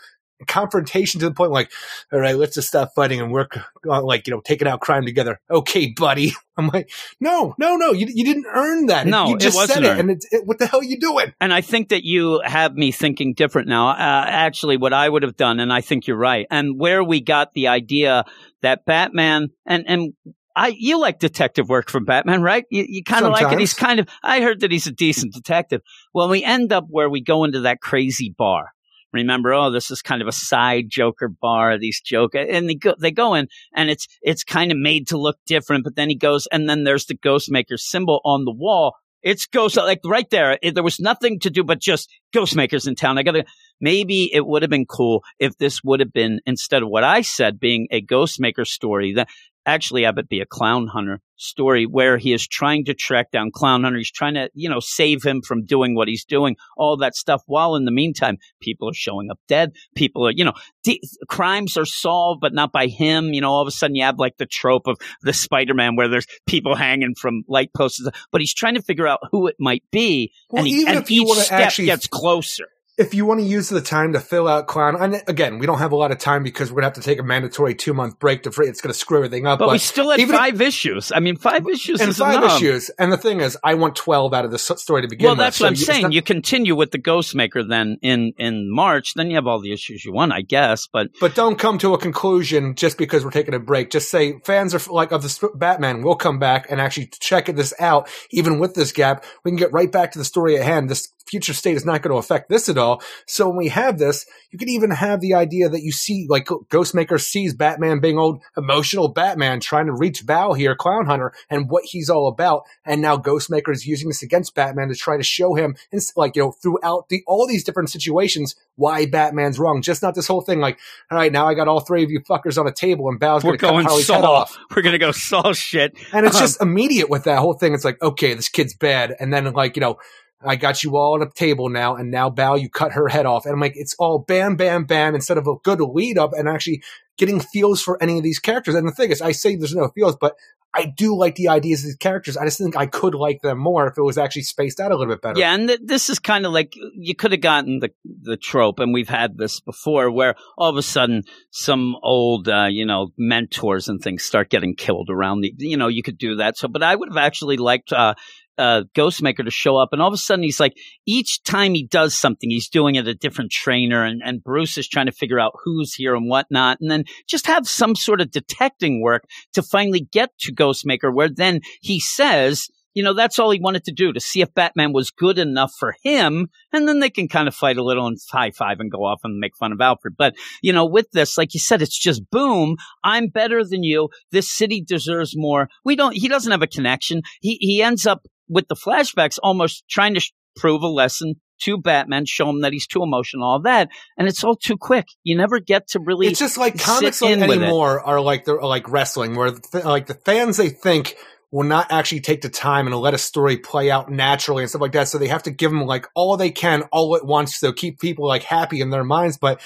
confrontation 0.48 1.22
to 1.22 1.30
the 1.30 1.34
point 1.34 1.52
like 1.52 1.72
all 2.12 2.20
right 2.20 2.36
let's 2.36 2.56
just 2.56 2.68
stop 2.68 2.94
fighting 2.96 3.22
and 3.22 3.32
work 3.32 3.58
on 3.90 4.04
like 4.04 4.28
you 4.28 4.34
know 4.34 4.42
taking 4.42 4.68
out 4.68 4.82
crime 4.82 5.06
together 5.06 5.40
okay 5.50 5.94
buddy 5.96 6.34
i'm 6.58 6.68
like 6.68 6.92
no 7.22 7.56
no 7.58 7.78
no 7.78 7.94
you, 7.94 8.08
you 8.14 8.26
didn't 8.26 8.46
earn 8.54 8.88
that 8.88 9.08
No, 9.08 9.28
you 9.30 9.36
it 9.36 9.40
just 9.40 9.56
wasn't 9.56 9.76
said 9.76 9.84
it 9.86 9.88
earned. 9.90 10.00
and 10.02 10.12
it's 10.12 10.28
it, 10.34 10.46
what 10.46 10.60
the 10.60 10.66
hell 10.68 10.82
are 10.82 10.84
you 10.84 11.00
doing 11.00 11.34
And 11.40 11.54
I 11.54 11.62
think 11.62 11.90
that 11.90 12.04
you 12.04 12.42
have 12.44 12.76
me 12.76 12.92
thinking 12.92 13.34
different 13.36 13.70
now. 13.70 13.90
Uh, 13.90 13.96
actually, 14.28 14.76
what 14.76 14.92
I 14.92 15.08
would 15.08 15.24
have 15.24 15.38
done, 15.38 15.62
and 15.62 15.72
I 15.72 15.80
think 15.82 16.08
you're 16.08 16.18
right, 16.18 16.46
and 16.52 16.78
where 16.78 17.04
we 17.04 17.22
got 17.22 17.54
the 17.54 17.70
idea 17.70 18.26
that 18.64 18.86
Batman 18.86 19.50
and 19.66 19.86
and 19.88 20.14
I, 20.56 20.74
you 20.78 21.00
like 21.00 21.20
detective 21.20 21.70
work 21.70 21.90
from 21.90 22.06
Batman, 22.06 22.42
right? 22.42 22.66
You, 22.70 22.86
you 22.88 23.04
kind 23.04 23.26
of 23.26 23.32
like 23.32 23.52
it. 23.52 23.60
He's 23.60 23.74
kind 23.74 24.00
of. 24.00 24.08
I 24.22 24.42
heard 24.42 24.60
that 24.62 24.72
he's 24.72 24.88
a 24.88 24.92
decent 24.92 25.34
detective. 25.34 25.82
Well, 26.14 26.30
we 26.30 26.44
end 26.44 26.72
up 26.72 26.86
where 26.90 27.10
we 27.10 27.22
go 27.22 27.44
into 27.44 27.62
that 27.62 27.82
crazy 27.82 28.34
bar. 28.38 28.72
Remember, 29.12 29.54
oh, 29.54 29.72
this 29.72 29.92
is 29.92 30.02
kind 30.02 30.22
of 30.22 30.28
a 30.28 30.32
side 30.32 30.86
Joker 30.90 31.30
bar. 31.30 31.78
These 31.78 32.02
joke, 32.02 32.36
and 32.36 32.68
they 32.68 32.76
go, 32.76 32.96
they 33.00 33.12
go 33.12 33.36
in, 33.36 33.48
and 33.76 33.90
it's 33.90 34.08
it's 34.22 34.44
kind 34.44 34.72
of 34.72 34.78
made 34.78 35.08
to 35.08 35.18
look 35.18 35.38
different. 35.46 35.84
But 35.84 35.96
then 35.96 36.10
he 36.10 36.16
goes, 36.16 36.48
and 36.52 36.70
then 36.70 36.84
there's 36.84 37.06
the 37.06 37.18
Ghostmaker 37.18 37.78
symbol 37.78 38.22
on 38.24 38.46
the 38.46 38.54
wall. 38.54 38.96
It's 39.24 39.46
ghost 39.46 39.78
like 39.78 40.02
right 40.04 40.30
there. 40.30 40.60
It, 40.62 40.76
there 40.76 40.84
was 40.84 41.00
nothing 41.00 41.40
to 41.40 41.50
do 41.50 41.64
but 41.64 41.80
just 41.80 42.10
Ghostmakers 42.36 42.88
in 42.88 42.96
town. 42.96 43.18
I 43.18 43.24
gotta. 43.24 43.46
Maybe 43.82 44.30
it 44.34 44.46
would 44.46 44.62
have 44.62 44.72
been 44.72 44.86
cool 44.86 45.24
if 45.40 45.58
this 45.58 45.84
would 45.84 46.00
have 46.00 46.14
been 46.14 46.40
instead 46.46 46.84
of 46.84 46.90
what 46.90 47.04
I 47.04 47.22
said 47.22 47.60
being 47.60 47.88
a 47.92 48.02
Ghostmaker 48.02 48.66
story. 48.66 49.14
That 49.14 49.28
actually 49.66 50.04
have 50.04 50.18
it 50.18 50.28
be 50.28 50.42
a 50.42 50.46
clown 50.46 50.88
hunter 50.88 51.22
story 51.36 51.86
where 51.86 52.18
he 52.18 52.34
is 52.34 52.48
trying 52.48 52.86
to 52.86 52.94
track 52.94 53.32
down 53.32 53.52
clown 53.54 53.84
hunter. 53.84 53.98
He's 53.98 54.12
trying 54.12 54.34
to, 54.36 54.50
you 54.54 54.70
know, 54.70 54.80
save 54.80 55.24
him 55.24 55.42
from 55.42 55.66
doing 55.66 55.96
what 55.96 56.08
he's 56.08 56.26
doing, 56.26 56.56
all 56.78 56.98
that 56.98 57.16
stuff. 57.16 57.42
While 57.46 57.76
in 57.76 57.86
the 57.86 57.92
meantime, 57.92 58.38
people 58.62 58.90
are 58.90 58.94
showing 58.94 59.30
up 59.30 59.40
dead. 59.48 59.72
People 59.96 60.28
are, 60.28 60.32
you 60.32 60.46
know, 60.46 60.54
d- 60.84 61.02
crimes 61.30 61.78
are 61.78 61.86
solved, 61.86 62.42
but 62.42 62.54
not 62.54 62.72
by 62.72 62.88
him. 62.88 63.34
You 63.34 63.42
know, 63.42 63.52
all 63.52 63.62
of 63.62 63.68
a 63.68 63.72
sudden 63.72 63.96
you 63.96 64.04
have 64.04 64.20
like 64.20 64.38
the 64.38 64.46
trope 64.46 64.88
of 64.88 64.98
the 65.22 65.34
Spider-Man 65.34 65.96
where 65.96 66.08
there's 66.08 66.28
people 66.46 66.76
hanging 66.76 67.16
from 67.16 67.44
light 67.48 67.72
posts, 67.76 68.06
but 68.32 68.42
he's 68.42 68.54
trying 68.54 68.76
to 68.76 68.82
figure 68.82 69.08
out 69.08 69.20
who 69.32 69.48
it 69.48 69.56
might 69.60 69.84
be. 69.92 70.32
Well, 70.50 70.60
and 70.60 70.68
he, 70.68 70.82
even 70.82 70.96
and 70.96 71.04
if 71.04 71.12
you 71.12 71.24
each 71.24 71.38
step 71.40 71.60
actually- 71.60 71.86
gets 71.86 72.08
closer. 72.08 72.68
If 72.98 73.14
you 73.16 73.26
want 73.26 73.40
to 73.40 73.46
use 73.46 73.70
the 73.70 73.82
time 73.82 74.14
to 74.14 74.20
fill 74.20 74.48
out 74.48 74.68
clown, 74.68 74.96
and 75.00 75.22
again, 75.28 75.58
we 75.58 75.66
don't 75.66 75.80
have 75.80 75.92
a 75.92 75.96
lot 75.96 76.12
of 76.12 76.20
time 76.20 76.44
because 76.44 76.72
we're 76.72 76.76
gonna 76.82 76.88
have 76.88 76.94
to 76.94 77.02
take 77.02 77.20
a 77.20 77.24
mandatory 77.24 77.74
two 77.74 77.94
month 77.94 78.20
break 78.20 78.44
to 78.44 78.52
free. 78.52 78.68
It's 78.68 78.82
gonna 78.82 78.94
screw 78.94 79.18
everything 79.18 79.48
up. 79.48 79.60
But, 79.60 79.72
we 79.72 79.78
still 79.80 80.12
had 80.12 80.20
even 80.20 80.36
if- 80.36 80.40
five 80.42 80.62
issues. 80.62 81.12
I 81.14 81.20
mean, 81.20 81.36
five 81.38 81.68
issues 81.68 82.02
and 82.02 82.10
is 82.10 82.18
five 82.20 82.38
enough. 82.44 82.58
issues. 82.62 82.92
And 83.00 83.12
the 83.12 83.18
thing 83.18 83.40
is, 83.42 83.58
I 83.64 83.74
want 83.74 83.96
twelve 83.96 84.34
out 84.34 84.46
of 84.46 84.52
this 84.52 84.70
story 84.78 85.02
to 85.02 85.08
begin 85.08 85.26
Well, 85.26 85.34
with. 85.34 85.40
that's 85.40 85.58
So 85.58 85.66
what 85.66 85.70
I'm 85.70 85.76
saying. 85.76 86.02
not- 86.04 86.14
you 86.14 86.22
continue 86.22 86.76
with 86.76 86.92
the 86.92 87.00
Ghostmaker 87.00 87.68
then 87.68 87.98
in 88.02 88.34
in 88.38 88.70
March, 88.72 89.16
then 89.16 89.30
you 89.30 89.36
have 89.36 89.48
all 89.48 89.60
the 89.60 89.74
issues 89.74 90.06
you 90.06 90.14
want, 90.14 90.32
I 90.32 90.42
guess. 90.42 90.88
But 90.92 91.08
but 91.20 91.34
don't 91.36 91.58
come 91.58 91.78
to 91.80 91.94
a 91.94 91.98
conclusion 91.98 92.76
just 92.76 92.98
because 93.00 93.26
we're 93.26 93.32
taking 93.32 93.54
a 93.56 93.60
break. 93.60 93.90
Just 93.90 94.12
say 94.12 94.40
fans 94.46 94.76
are 94.76 94.82
like 94.94 95.12
of 95.12 95.24
the 95.24 95.50
Batman. 95.56 96.04
We'll 96.04 96.16
come 96.16 96.38
back 96.38 96.68
and 96.70 96.80
actually 96.80 97.10
check 97.20 97.48
this 97.48 97.74
out. 97.80 98.08
Even 98.32 98.60
with 98.60 98.76
this 98.76 98.92
gap, 98.92 99.24
we 99.44 99.52
can 99.52 99.58
get 99.58 99.74
right 99.74 99.92
back 99.92 100.12
to 100.12 100.20
the 100.20 100.26
story 100.26 100.58
at 100.58 100.64
hand. 100.64 100.90
This 100.90 101.08
future 101.26 101.54
state 101.54 101.76
is 101.76 101.86
not 101.86 102.02
going 102.02 102.14
to 102.14 102.18
affect 102.18 102.50
this 102.50 102.70
at 102.70 102.78
all. 102.78 103.02
So 103.26 103.48
when 103.48 103.58
we 103.58 103.70
have 103.70 103.98
this, 103.98 104.26
you 104.52 104.60
could 104.60 104.70
even 104.70 104.92
have 104.92 105.22
the 105.22 105.34
idea 105.34 105.70
that 105.70 105.82
you 105.82 105.92
see 105.92 106.28
like 106.30 106.46
Ghostmaker 106.46 107.20
sees 107.20 107.54
Batman 107.54 108.00
being 108.00 108.18
old 108.18 108.42
emotional 108.56 109.08
Batman 109.08 109.60
trying 109.60 109.88
to 109.88 109.94
reach 109.94 110.26
Bao 110.26 110.56
here, 110.58 110.76
Clown 110.76 111.06
Hunter, 111.06 111.34
and 111.50 111.70
what 111.70 111.84
he's 111.86 112.10
all 112.10 112.28
about. 112.28 112.64
And 112.86 113.02
now 113.02 113.18
Ghostmaker 113.18 113.72
is 113.72 113.88
using 113.88 114.10
this 114.10 114.22
against 114.22 114.54
Batman 114.56 114.90
to 114.90 114.96
try 114.96 115.18
to 115.18 115.24
show 115.24 115.56
him, 115.56 115.76
like 116.16 116.36
you 116.36 116.44
know, 116.44 116.52
throughout 116.52 117.10
the 117.10 117.24
all 117.26 117.48
these 117.48 117.64
different 117.64 117.90
situations, 117.90 118.56
why 118.76 119.06
Batman's 119.06 119.60
wrong. 119.60 119.82
Just 119.82 120.02
not 120.02 120.16
this 120.16 120.28
whole 120.28 120.42
thing 120.42 120.60
like, 120.60 120.80
all 121.10 121.18
right, 121.18 121.32
now 121.32 121.48
I 121.48 121.54
got 121.54 121.68
all 121.68 121.80
three 121.80 122.04
of 122.04 122.12
you 122.12 122.20
fuckers 122.22 122.60
on 122.60 122.68
a 122.68 122.74
table, 122.74 123.10
and 123.10 123.20
Bao's 123.20 123.44
we're 123.44 123.58
going 123.58 123.60
to 123.60 123.66
cut 123.66 123.72
going 123.72 123.86
Harley's 123.86 124.08
head 124.08 124.24
off. 124.24 124.58
We're 124.76 124.82
gonna 124.82 124.98
go 124.98 125.12
Saul 125.12 125.54
shit. 125.54 125.94
And 126.12 126.26
it's 126.26 126.36
Um, 126.36 126.42
just 126.42 126.62
immediate 126.62 127.10
with 127.10 127.24
that 127.26 127.40
whole 127.40 127.54
thing. 127.54 127.74
It's 127.74 127.86
like, 127.86 128.02
okay, 128.02 128.34
this 128.34 128.50
kid's 128.50 128.76
bad. 128.76 129.16
And 129.20 129.34
then 129.34 129.52
like, 129.54 129.76
you 129.76 129.82
know, 129.82 129.98
I 130.46 130.56
got 130.56 130.84
you 130.84 130.98
all 130.98 131.14
on 131.14 131.22
a 131.22 131.30
table 131.30 131.70
now, 131.70 131.96
and 131.96 132.12
now 132.12 132.30
Bao, 132.30 132.60
you 132.60 132.70
cut 132.70 132.94
her 132.94 133.08
head 133.08 133.26
off. 133.26 133.46
And 133.46 133.54
I'm 133.54 133.60
like, 133.60 133.74
it's 133.76 133.96
all 134.00 134.20
bam, 134.20 134.56
bam, 134.56 134.86
bam, 134.86 135.16
instead 135.16 135.38
of 135.38 135.48
a 135.48 135.56
good 135.64 135.80
lead 135.82 136.18
up 136.18 136.32
and 136.34 136.48
actually 136.48 136.84
getting 137.18 137.40
feels 137.40 137.82
for 137.82 138.02
any 138.02 138.18
of 138.18 138.24
these 138.24 138.40
characters. 138.40 138.76
And 138.76 138.88
the 138.88 138.92
thing 138.92 139.12
is, 139.12 139.22
I 139.22 139.32
say 139.32 139.56
there's 139.56 139.76
no 139.76 139.90
feels, 139.96 140.16
but 140.16 140.36
I 140.76 140.86
do 140.86 141.16
like 141.16 141.36
the 141.36 141.50
ideas 141.50 141.82
of 141.82 141.86
these 141.86 141.96
characters. 141.96 142.36
I 142.36 142.46
just 142.46 142.58
think 142.58 142.76
I 142.76 142.88
could 142.88 143.14
like 143.14 143.42
them 143.42 143.60
more 143.60 143.88
if 143.88 143.98
it 143.98 144.02
was 144.02 144.18
actually 144.18 144.42
spaced 144.42 144.80
out 144.80 144.92
a 144.92 144.98
little 144.98 145.14
bit 145.14 145.22
better. 145.22 145.40
Yeah, 145.40 145.54
and 145.54 145.68
th- 145.68 145.82
this 145.84 146.10
is 146.10 146.18
kind 146.18 146.48
of 146.48 146.52
like 146.52 146.74
you 146.96 147.16
could 147.16 147.32
have 147.32 147.42
gotten 147.42 147.80
the 147.80 147.92
the 148.04 148.38
trope, 148.38 148.80
and 148.80 148.92
we've 148.92 149.10
had 149.10 149.38
this 149.38 149.60
before, 149.60 150.10
where 150.10 150.36
all 150.58 150.72
of 150.72 150.78
a 150.78 150.82
sudden 150.82 151.24
some 151.52 151.96
old, 152.02 152.50
uh, 152.50 152.66
you 152.72 152.88
know, 152.88 153.10
mentors 153.18 153.88
and 153.88 154.02
things 154.02 154.24
start 154.24 154.50
getting 154.50 154.76
killed 154.76 155.10
around 155.12 155.42
the. 155.42 155.54
You 155.58 155.78
know, 155.78 155.90
you 155.90 156.02
could 156.02 156.18
do 156.18 156.38
that. 156.38 156.58
So, 156.58 156.68
but 156.68 156.82
I 156.82 156.96
would 156.96 157.10
have 157.10 157.18
actually 157.18 157.58
liked. 157.58 157.94
Uh, 157.94 158.16
uh, 158.58 158.84
Ghostmaker 158.96 159.44
to 159.44 159.52
show 159.52 159.78
up, 159.78 159.90
and 159.92 160.02
all 160.02 160.08
of 160.08 160.14
a 160.14 160.18
sudden 160.18 160.44
he's 160.44 160.60
like, 160.60 160.74
each 161.06 161.44
time 161.44 161.74
he 161.74 161.86
does 161.86 162.16
something, 162.16 162.50
he's 162.50 162.70
doing 162.70 162.96
it 162.96 163.08
a 163.08 163.14
different 163.14 163.52
trainer, 163.52 164.04
and, 164.04 164.22
and 164.24 164.44
Bruce 164.44 164.78
is 164.78 164.88
trying 164.88 165.08
to 165.08 165.12
figure 165.12 165.40
out 165.40 165.54
who's 165.64 165.94
here 165.94 166.16
and 166.16 166.30
whatnot, 166.30 166.78
and 166.82 166.90
then 166.90 167.04
just 167.28 167.48
have 167.48 167.68
some 167.68 167.96
sort 167.96 168.22
of 168.22 168.32
detecting 168.32 169.02
work 169.02 169.24
to 169.54 169.62
finally 169.62 170.08
get 170.12 170.30
to 170.40 170.54
Ghostmaker, 170.54 171.14
where 171.14 171.30
then 171.30 171.62
he 171.82 172.00
says, 172.00 172.68
you 172.94 173.04
know, 173.04 173.14
that's 173.14 173.40
all 173.40 173.50
he 173.50 173.60
wanted 173.60 173.84
to 173.86 173.92
do 173.92 174.14
to 174.14 174.20
see 174.20 174.42
if 174.42 174.54
Batman 174.54 174.94
was 174.94 175.10
good 175.10 175.40
enough 175.40 175.74
for 175.80 175.96
him. 176.04 176.48
And 176.72 176.88
then 176.88 177.00
they 177.00 177.10
can 177.10 177.28
kind 177.28 177.48
of 177.48 177.56
fight 177.56 177.78
a 177.78 177.84
little 177.84 178.06
and 178.06 178.18
high 178.32 178.52
five 178.52 178.80
and 178.80 178.92
go 178.92 179.00
off 179.00 179.22
and 179.24 179.40
make 179.40 179.56
fun 179.56 179.72
of 179.72 179.82
Alfred. 179.82 180.14
But, 180.16 180.36
you 180.62 180.72
know, 180.72 180.86
with 180.86 181.10
this, 181.12 181.36
like 181.36 181.56
you 181.56 181.60
said, 181.60 181.82
it's 181.82 181.98
just 181.98 182.30
boom. 182.30 182.78
I'm 183.04 183.30
better 183.30 183.64
than 183.66 183.84
you. 183.84 184.10
This 184.32 184.48
city 184.48 184.80
deserves 184.80 185.34
more. 185.36 185.70
We 185.84 185.96
don't, 185.96 186.16
he 186.16 186.28
doesn't 186.28 186.52
have 186.52 186.62
a 186.62 186.68
connection. 186.68 187.24
He, 187.42 187.58
he 187.60 187.82
ends 187.82 188.06
up 188.06 188.28
with 188.48 188.68
the 188.68 188.76
flashbacks 188.76 189.38
almost 189.42 189.84
trying 189.90 190.14
to 190.16 190.20
sh- 190.20 190.32
prove 190.56 190.84
a 190.84 190.88
lesson 190.88 191.36
to 191.62 191.78
Batman, 191.78 192.26
show 192.26 192.50
him 192.50 192.62
that 192.62 192.74
he's 192.74 192.88
too 192.88 193.04
emotional, 193.04 193.48
all 193.48 193.62
that. 193.62 193.90
And 194.18 194.28
it's 194.28 194.44
all 194.44 194.56
too 194.56 194.78
quick. 194.78 195.06
You 195.24 195.38
never 195.38 195.60
get 195.60 195.88
to 195.90 196.00
really. 196.00 196.28
It's 196.28 196.40
just 196.40 196.58
like 196.58 196.80
comics 196.80 197.22
like 197.22 197.38
anymore 197.38 198.02
are 198.02 198.20
like 198.20 198.46
they're 198.46 198.62
like 198.62 198.90
wrestling, 198.90 199.36
where 199.36 199.52
th- 199.52 199.86
like 199.86 200.08
the 200.08 200.14
fans 200.14 200.58
they 200.58 200.70
think 200.70 201.16
will 201.52 201.64
not 201.64 201.92
actually 201.92 202.20
take 202.20 202.42
the 202.42 202.50
time 202.50 202.88
and 202.88 202.96
let 202.96 203.14
a 203.14 203.18
story 203.18 203.58
play 203.58 203.92
out 203.92 204.10
naturally 204.10 204.64
and 204.64 204.70
stuff 204.70 204.82
like 204.82 204.92
that. 204.94 205.08
So 205.08 205.20
they 205.20 205.28
have 205.28 205.44
to 205.44 205.52
give 205.52 205.70
them 205.70 205.86
like 205.86 206.08
all 206.16 206.36
they 206.36 206.50
can 206.50 206.82
all 206.92 207.16
at 207.16 207.24
once 207.24 207.60
to 207.60 207.72
keep 207.72 208.00
people 208.00 208.28
like 208.28 208.42
happy 208.42 208.82
in 208.82 208.90
their 208.90 209.04
minds. 209.04 209.38
But 209.38 209.62